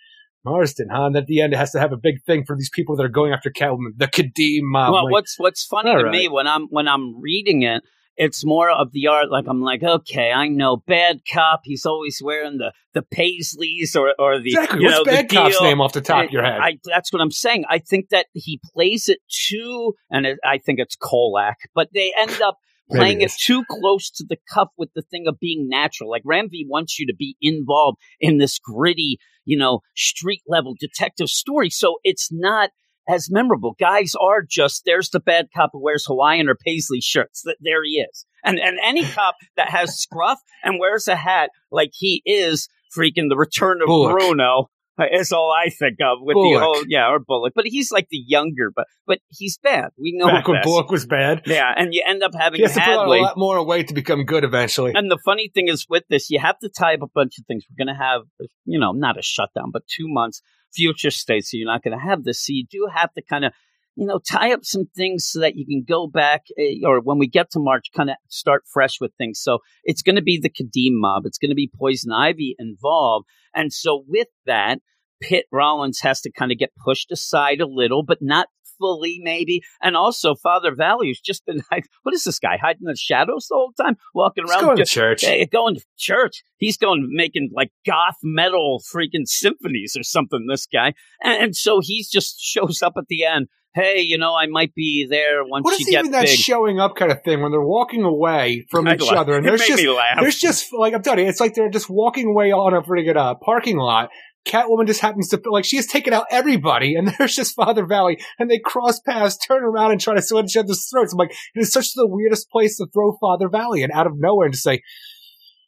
Marston, 0.45 0.87
huh? 0.89 1.07
And 1.07 1.17
at 1.17 1.25
the 1.25 1.41
end, 1.41 1.51
it 1.51 1.57
has 1.57 1.71
to 1.71 1.79
have 1.79 1.91
a 1.91 1.97
big 1.97 2.23
thing 2.25 2.45
for 2.45 2.55
these 2.55 2.69
people 2.69 2.95
that 2.95 3.03
are 3.03 3.09
going 3.09 3.33
after 3.33 3.49
Catwoman, 3.49 3.97
the 3.97 4.07
Kadim 4.07 4.61
mob. 4.61 4.93
well, 4.93 5.03
Like, 5.03 5.11
what's 5.11 5.35
what's 5.37 5.65
funny 5.65 5.91
to 5.91 6.03
right. 6.03 6.11
me 6.11 6.29
when 6.29 6.47
I'm 6.47 6.67
when 6.67 6.87
I'm 6.87 7.19
reading 7.19 7.63
it, 7.63 7.83
it's 8.17 8.43
more 8.43 8.69
of 8.69 8.91
the 8.91 9.07
art. 9.07 9.29
Like 9.29 9.45
I'm 9.47 9.61
like, 9.61 9.83
okay, 9.83 10.31
I 10.31 10.47
know 10.47 10.77
bad 10.77 11.21
cop. 11.31 11.61
He's 11.63 11.85
always 11.85 12.19
wearing 12.23 12.57
the 12.57 12.73
the 12.93 13.03
paisleys 13.03 13.95
or 13.95 14.13
or 14.19 14.39
the 14.39 14.49
exactly. 14.49 14.79
you 14.81 14.85
What's 14.85 14.97
know 14.97 15.05
Bad 15.05 15.29
the 15.29 15.35
Cop's 15.35 15.61
name 15.61 15.79
off 15.79 15.93
the 15.93 16.01
top 16.01 16.25
of 16.25 16.31
your 16.31 16.43
head? 16.43 16.59
I, 16.61 16.79
that's 16.83 17.13
what 17.13 17.21
I'm 17.21 17.31
saying. 17.31 17.65
I 17.69 17.77
think 17.77 18.09
that 18.09 18.25
he 18.33 18.59
plays 18.73 19.07
it 19.07 19.19
too, 19.29 19.93
and 20.09 20.25
it, 20.25 20.39
I 20.43 20.57
think 20.57 20.79
it's 20.79 20.95
Kolak, 20.95 21.57
but 21.75 21.89
they 21.93 22.11
end 22.17 22.41
up 22.41 22.57
playing 22.91 23.21
it 23.21 23.25
it 23.25 23.33
too 23.39 23.63
close 23.69 24.09
to 24.11 24.25
the 24.27 24.37
cuff 24.51 24.69
with 24.77 24.89
the 24.95 25.03
thing 25.03 25.25
of 25.27 25.39
being 25.39 25.67
natural. 25.69 26.09
Like 26.09 26.23
Ram 26.25 26.49
V 26.49 26.65
wants 26.67 26.97
you 26.97 27.05
to 27.07 27.15
be 27.15 27.35
involved 27.39 27.97
in 28.19 28.39
this 28.39 28.57
gritty, 28.59 29.19
you 29.45 29.57
know, 29.57 29.81
street 29.95 30.41
level 30.47 30.73
detective 30.79 31.29
story. 31.29 31.69
So 31.69 31.97
it's 32.03 32.29
not 32.31 32.71
as 33.07 33.29
memorable. 33.31 33.75
Guys 33.79 34.13
are 34.19 34.41
just 34.41 34.83
there's 34.85 35.09
the 35.09 35.19
bad 35.19 35.47
cop 35.55 35.71
who 35.73 35.79
wears 35.81 36.05
Hawaiian 36.05 36.49
or 36.49 36.55
paisley 36.55 37.01
shirts. 37.01 37.43
Th- 37.43 37.57
There 37.61 37.83
he 37.83 37.99
is. 38.01 38.25
And 38.43 38.59
and 38.59 38.77
any 38.83 39.03
cop 39.11 39.35
that 39.55 39.69
has 39.69 39.97
scruff 39.97 40.39
and 40.63 40.79
wears 40.79 41.07
a 41.07 41.15
hat 41.15 41.49
like 41.71 41.91
he 41.93 42.21
is 42.25 42.67
freaking 42.95 43.29
the 43.29 43.37
return 43.37 43.81
of 43.81 43.87
Bullock. 43.87 44.17
Bruno 44.17 44.69
is 45.11 45.31
all 45.31 45.51
I 45.51 45.69
think 45.69 45.97
of 46.01 46.19
with 46.21 46.35
Bullock. 46.35 46.59
the 46.59 46.65
whole 46.65 46.83
yeah 46.87 47.09
or 47.09 47.19
Bullock. 47.19 47.53
But 47.55 47.65
he's 47.67 47.91
like 47.91 48.07
the 48.09 48.17
younger, 48.25 48.71
but 48.75 48.85
but 49.05 49.19
he's 49.29 49.57
bad. 49.57 49.89
We 49.97 50.13
know 50.15 50.27
Back 50.27 50.47
when. 50.47 50.61
Bullock 50.63 50.91
was 50.91 51.05
bad, 51.05 51.43
Yeah, 51.45 51.71
and 51.75 51.93
you 51.93 52.03
end 52.05 52.23
up 52.23 52.31
having 52.37 52.57
he 52.57 52.63
has 52.63 52.73
to 52.73 52.81
put 52.81 52.93
a 52.93 53.21
lot 53.21 53.37
more 53.37 53.63
weight 53.65 53.87
to 53.89 53.93
become 53.93 54.23
good 54.23 54.43
eventually. 54.43 54.93
And 54.95 55.09
the 55.09 55.19
funny 55.23 55.49
thing 55.53 55.67
is 55.67 55.85
with 55.89 56.03
this, 56.09 56.29
you 56.29 56.39
have 56.39 56.59
to 56.59 56.69
tie 56.69 56.95
up 56.95 57.01
a 57.01 57.07
bunch 57.13 57.37
of 57.39 57.45
things. 57.45 57.65
We're 57.69 57.85
going 57.85 57.95
to 57.95 58.01
have, 58.01 58.21
you 58.65 58.79
know, 58.79 58.91
not 58.91 59.17
a 59.17 59.21
shutdown, 59.21 59.71
but 59.71 59.83
two 59.87 60.07
months 60.07 60.41
future 60.73 61.11
state. 61.11 61.45
So 61.45 61.57
you're 61.57 61.67
not 61.67 61.83
going 61.83 61.97
to 61.97 62.03
have 62.03 62.23
this. 62.23 62.45
So 62.45 62.51
you 62.51 62.65
do 62.69 62.87
have 62.93 63.11
to 63.13 63.21
kind 63.21 63.45
of, 63.45 63.53
you 63.97 64.05
know, 64.05 64.19
tie 64.19 64.53
up 64.53 64.63
some 64.63 64.85
things 64.95 65.27
so 65.27 65.39
that 65.39 65.55
you 65.55 65.65
can 65.65 65.83
go 65.85 66.07
back 66.07 66.43
eh, 66.59 66.75
or 66.85 67.01
when 67.01 67.17
we 67.17 67.27
get 67.27 67.49
to 67.51 67.59
March, 67.59 67.87
kind 67.95 68.11
of 68.11 68.15
start 68.29 68.63
fresh 68.71 69.01
with 69.01 69.11
things. 69.17 69.39
So 69.41 69.59
it's 69.83 70.03
going 70.03 70.17
to 70.17 70.21
be 70.21 70.39
the 70.39 70.51
Kadim 70.51 70.93
mob. 70.93 71.25
It's 71.25 71.39
going 71.39 71.49
to 71.49 71.55
be 71.55 71.71
Poison 71.77 72.11
Ivy 72.11 72.55
involved. 72.59 73.25
And 73.55 73.73
so 73.73 74.03
with 74.07 74.27
that, 74.45 74.79
Pitt 75.19 75.45
Rollins 75.51 75.99
has 76.01 76.21
to 76.21 76.31
kind 76.31 76.51
of 76.51 76.59
get 76.59 76.69
pushed 76.85 77.11
aside 77.11 77.59
a 77.59 77.65
little, 77.65 78.03
but 78.03 78.19
not 78.21 78.49
fully 78.79 79.19
maybe. 79.23 79.61
And 79.81 79.97
also 79.97 80.35
Father 80.35 80.75
Valley, 80.75 81.07
who's 81.07 81.19
just 81.19 81.43
been 81.47 81.63
like, 81.71 81.87
what 82.03 82.13
is 82.13 82.23
this 82.23 82.37
guy 82.37 82.57
hiding 82.61 82.83
in 82.83 82.87
the 82.87 82.95
shadows 82.95 83.47
the 83.49 83.55
whole 83.55 83.73
time, 83.73 83.95
walking 84.13 84.45
around 84.47 84.61
go 84.63 84.75
to 84.75 84.85
church. 84.85 85.23
yeah, 85.23 85.43
going 85.45 85.75
to 85.75 85.85
church. 85.97 86.43
He's 86.57 86.77
going 86.77 87.07
making 87.11 87.49
like 87.51 87.71
goth 87.83 88.17
metal 88.21 88.79
freaking 88.93 89.25
symphonies 89.25 89.95
or 89.97 90.03
something. 90.03 90.45
This 90.47 90.67
guy, 90.67 90.93
and, 91.23 91.43
and 91.43 91.55
so 91.55 91.79
he 91.81 92.05
just 92.09 92.39
shows 92.39 92.83
up 92.83 92.93
at 92.95 93.07
the 93.07 93.25
end. 93.25 93.47
Hey, 93.79 94.01
you 94.01 94.17
know, 94.17 94.33
I 94.35 94.47
might 94.47 94.73
be 94.73 95.05
there 95.09 95.43
once 95.45 95.63
What 95.63 95.79
is 95.79 95.87
even 95.87 96.11
that 96.11 96.25
big. 96.25 96.37
showing 96.37 96.79
up 96.79 96.95
kind 96.95 97.11
of 97.11 97.23
thing 97.23 97.41
when 97.41 97.51
they're 97.51 97.61
walking 97.61 98.03
away 98.03 98.65
from 98.71 98.87
I 98.87 98.95
each 98.95 99.01
laugh. 99.03 99.17
other 99.17 99.35
and 99.37 99.45
It 99.45 99.49
there's 99.49 99.59
made 99.61 99.67
just 99.67 99.83
me 99.83 99.89
laugh. 99.89 100.17
there's 100.19 100.37
just 100.39 100.73
like 100.73 100.93
I'm 100.95 101.03
telling 101.03 101.19
you, 101.19 101.29
it's 101.29 101.39
like 101.39 101.53
they're 101.53 101.69
just 101.69 101.89
walking 101.89 102.27
away 102.27 102.51
on 102.51 102.73
a 102.73 102.81
freaking 102.81 103.15
uh, 103.15 103.35
parking 103.35 103.77
lot. 103.77 104.09
Catwoman 104.47 104.87
just 104.87 105.01
happens 105.01 105.27
to 105.29 105.41
like 105.51 105.65
she 105.65 105.75
has 105.75 105.85
taken 105.85 106.13
out 106.13 106.25
everybody, 106.31 106.95
and 106.95 107.07
there's 107.19 107.35
just 107.35 107.53
Father 107.55 107.85
Valley, 107.85 108.17
and 108.39 108.49
they 108.49 108.59
cross 108.59 108.99
paths, 108.99 109.37
turn 109.37 109.63
around, 109.63 109.91
and 109.91 109.99
try 110.01 110.15
to 110.15 110.21
slit 110.21 110.45
each 110.45 110.55
other's 110.57 110.87
throats. 110.89 111.11
I'm 111.13 111.17
like, 111.17 111.31
it 111.53 111.59
is 111.59 111.71
such 111.71 111.93
the 111.93 112.07
weirdest 112.07 112.49
place 112.49 112.77
to 112.77 112.87
throw 112.93 113.17
Father 113.19 113.49
Valley, 113.49 113.83
and 113.83 113.91
out 113.91 114.07
of 114.07 114.13
nowhere, 114.15 114.45
and 114.45 114.53
just 114.53 114.63
say, 114.63 114.81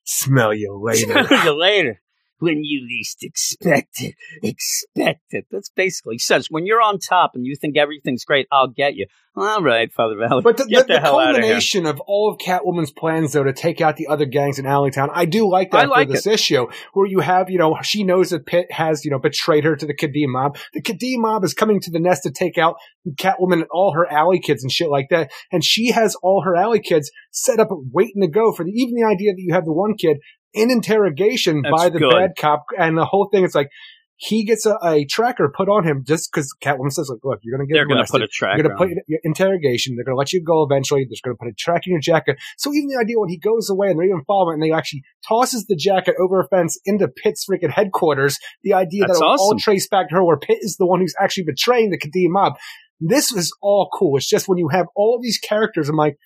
"Smell 0.05 0.53
you 0.53 0.79
later." 0.81 1.23
See 1.27 1.43
you 1.43 1.59
later. 1.59 2.01
When 2.39 2.63
you 2.63 2.85
least 2.87 3.23
expect 3.23 4.01
it, 4.01 4.15
expect 4.41 5.33
it. 5.33 5.45
That's 5.51 5.69
basically 5.69 6.17
says 6.17 6.47
when 6.49 6.65
you're 6.65 6.81
on 6.81 6.99
top 6.99 7.31
and 7.35 7.45
you 7.45 7.55
think 7.55 7.77
everything's 7.77 8.23
great, 8.25 8.47
I'll 8.51 8.69
get 8.69 8.95
you. 8.95 9.07
All 9.35 9.61
right, 9.61 9.91
Father 9.93 10.17
Valley. 10.17 10.41
But 10.41 10.57
the, 10.57 10.65
get 10.65 10.87
the, 10.87 10.95
the, 10.95 10.99
the 10.99 11.05
out 11.05 11.29
of 11.29 11.35
culmination 11.35 11.85
of, 11.85 12.01
all 12.01 12.31
of 12.31 12.39
Catwoman's 12.39 12.91
plans, 12.91 13.31
though, 13.31 13.43
to 13.43 13.53
take 13.53 13.79
out 13.79 13.95
the 13.95 14.07
other 14.07 14.25
gangs 14.25 14.59
in 14.59 14.65
Alleytown, 14.65 15.09
I 15.13 15.25
do 15.25 15.49
like 15.49 15.71
that 15.71 15.85
I 15.85 15.85
like 15.85 16.07
for 16.07 16.13
this 16.13 16.27
issue, 16.27 16.67
where 16.93 17.07
you 17.07 17.19
have, 17.19 17.49
you 17.49 17.57
know, 17.57 17.77
she 17.81 18.03
knows 18.03 18.31
that 18.31 18.45
Pitt 18.45 18.71
has, 18.71 19.05
you 19.05 19.11
know, 19.11 19.19
betrayed 19.19 19.63
her 19.63 19.75
to 19.75 19.85
the 19.85 19.93
Kadim 19.93 20.29
mob. 20.29 20.57
The 20.73 20.81
Kadim 20.81 21.19
mob 21.19 21.45
is 21.45 21.53
coming 21.53 21.79
to 21.81 21.91
the 21.91 21.99
nest 21.99 22.23
to 22.23 22.31
take 22.31 22.57
out 22.57 22.75
Catwoman 23.17 23.53
and 23.53 23.67
all 23.71 23.93
her 23.93 24.11
alley 24.11 24.39
kids 24.39 24.63
and 24.63 24.71
shit 24.71 24.89
like 24.89 25.07
that, 25.09 25.31
and 25.51 25.63
she 25.63 25.91
has 25.91 26.15
all 26.15 26.41
her 26.43 26.55
alley 26.55 26.81
kids 26.81 27.09
set 27.31 27.59
up, 27.59 27.69
waiting 27.93 28.21
to 28.21 28.27
go 28.27 28.51
for 28.51 28.65
the, 28.65 28.71
even 28.71 28.95
the 28.95 29.07
idea 29.07 29.31
that 29.31 29.41
you 29.41 29.53
have 29.53 29.65
the 29.65 29.71
one 29.71 29.95
kid 29.95 30.17
in 30.53 30.71
interrogation 30.71 31.61
That's 31.61 31.75
by 31.75 31.89
the 31.89 31.99
good. 31.99 32.11
bad 32.11 32.31
cop, 32.37 32.65
and 32.77 32.97
the 32.97 33.05
whole 33.05 33.29
thing 33.31 33.43
is 33.43 33.55
like. 33.55 33.69
he 34.21 34.43
gets 34.43 34.65
a, 34.65 34.75
a 34.83 35.05
tracker 35.05 35.49
put 35.55 35.69
on 35.69 35.85
him 35.85 36.03
just 36.05 36.29
because 36.29 36.53
Catwoman 36.61 36.91
says, 36.91 37.07
like, 37.09 37.23
look, 37.23 37.39
you're 37.41 37.57
going 37.57 37.65
to 37.65 37.71
get 37.71 37.77
They're 37.77 37.87
going 37.87 38.05
to 38.05 38.11
put 38.11 38.21
a 38.21 38.27
tracker. 38.27 38.57
You're 38.57 38.75
going 38.75 38.89
to 38.89 38.95
put 38.97 39.19
interrogation. 39.23 39.95
They're 39.95 40.03
going 40.03 40.15
to 40.15 40.19
let 40.19 40.33
you 40.33 40.43
go 40.43 40.61
eventually. 40.69 41.07
They're 41.07 41.23
going 41.23 41.37
to 41.37 41.39
put 41.39 41.47
a 41.47 41.55
track 41.57 41.83
in 41.87 41.91
your 41.93 42.01
jacket. 42.01 42.35
So 42.57 42.73
even 42.73 42.89
the 42.89 42.99
idea 43.01 43.17
when 43.17 43.29
he 43.29 43.37
goes 43.37 43.69
away 43.69 43.87
and 43.87 43.97
they're 43.97 44.07
even 44.07 44.25
following 44.27 44.55
and 44.55 44.63
they 44.63 44.75
actually 44.75 45.03
tosses 45.25 45.67
the 45.67 45.77
jacket 45.77 46.15
over 46.21 46.41
a 46.41 46.47
fence 46.49 46.77
into 46.83 47.07
Pitt's 47.07 47.45
freaking 47.49 47.71
headquarters, 47.71 48.37
the 48.61 48.73
idea 48.73 49.03
That's 49.07 49.19
that 49.19 49.25
it'll 49.25 49.39
all 49.39 49.45
awesome. 49.55 49.59
trace 49.59 49.87
back 49.87 50.09
to 50.09 50.15
her 50.15 50.25
where 50.25 50.37
Pitt 50.37 50.57
is 50.59 50.75
the 50.75 50.85
one 50.85 50.99
who's 50.99 51.15
actually 51.17 51.45
betraying 51.45 51.89
the 51.91 51.97
Kadim 51.97 52.31
mob. 52.31 52.57
This 52.99 53.31
is 53.31 53.55
all 53.61 53.87
cool. 53.97 54.17
It's 54.17 54.27
just 54.27 54.49
when 54.49 54.57
you 54.57 54.67
have 54.67 54.87
all 54.97 55.17
these 55.21 55.37
characters, 55.37 55.87
I'm 55.87 55.95
like, 55.95 56.17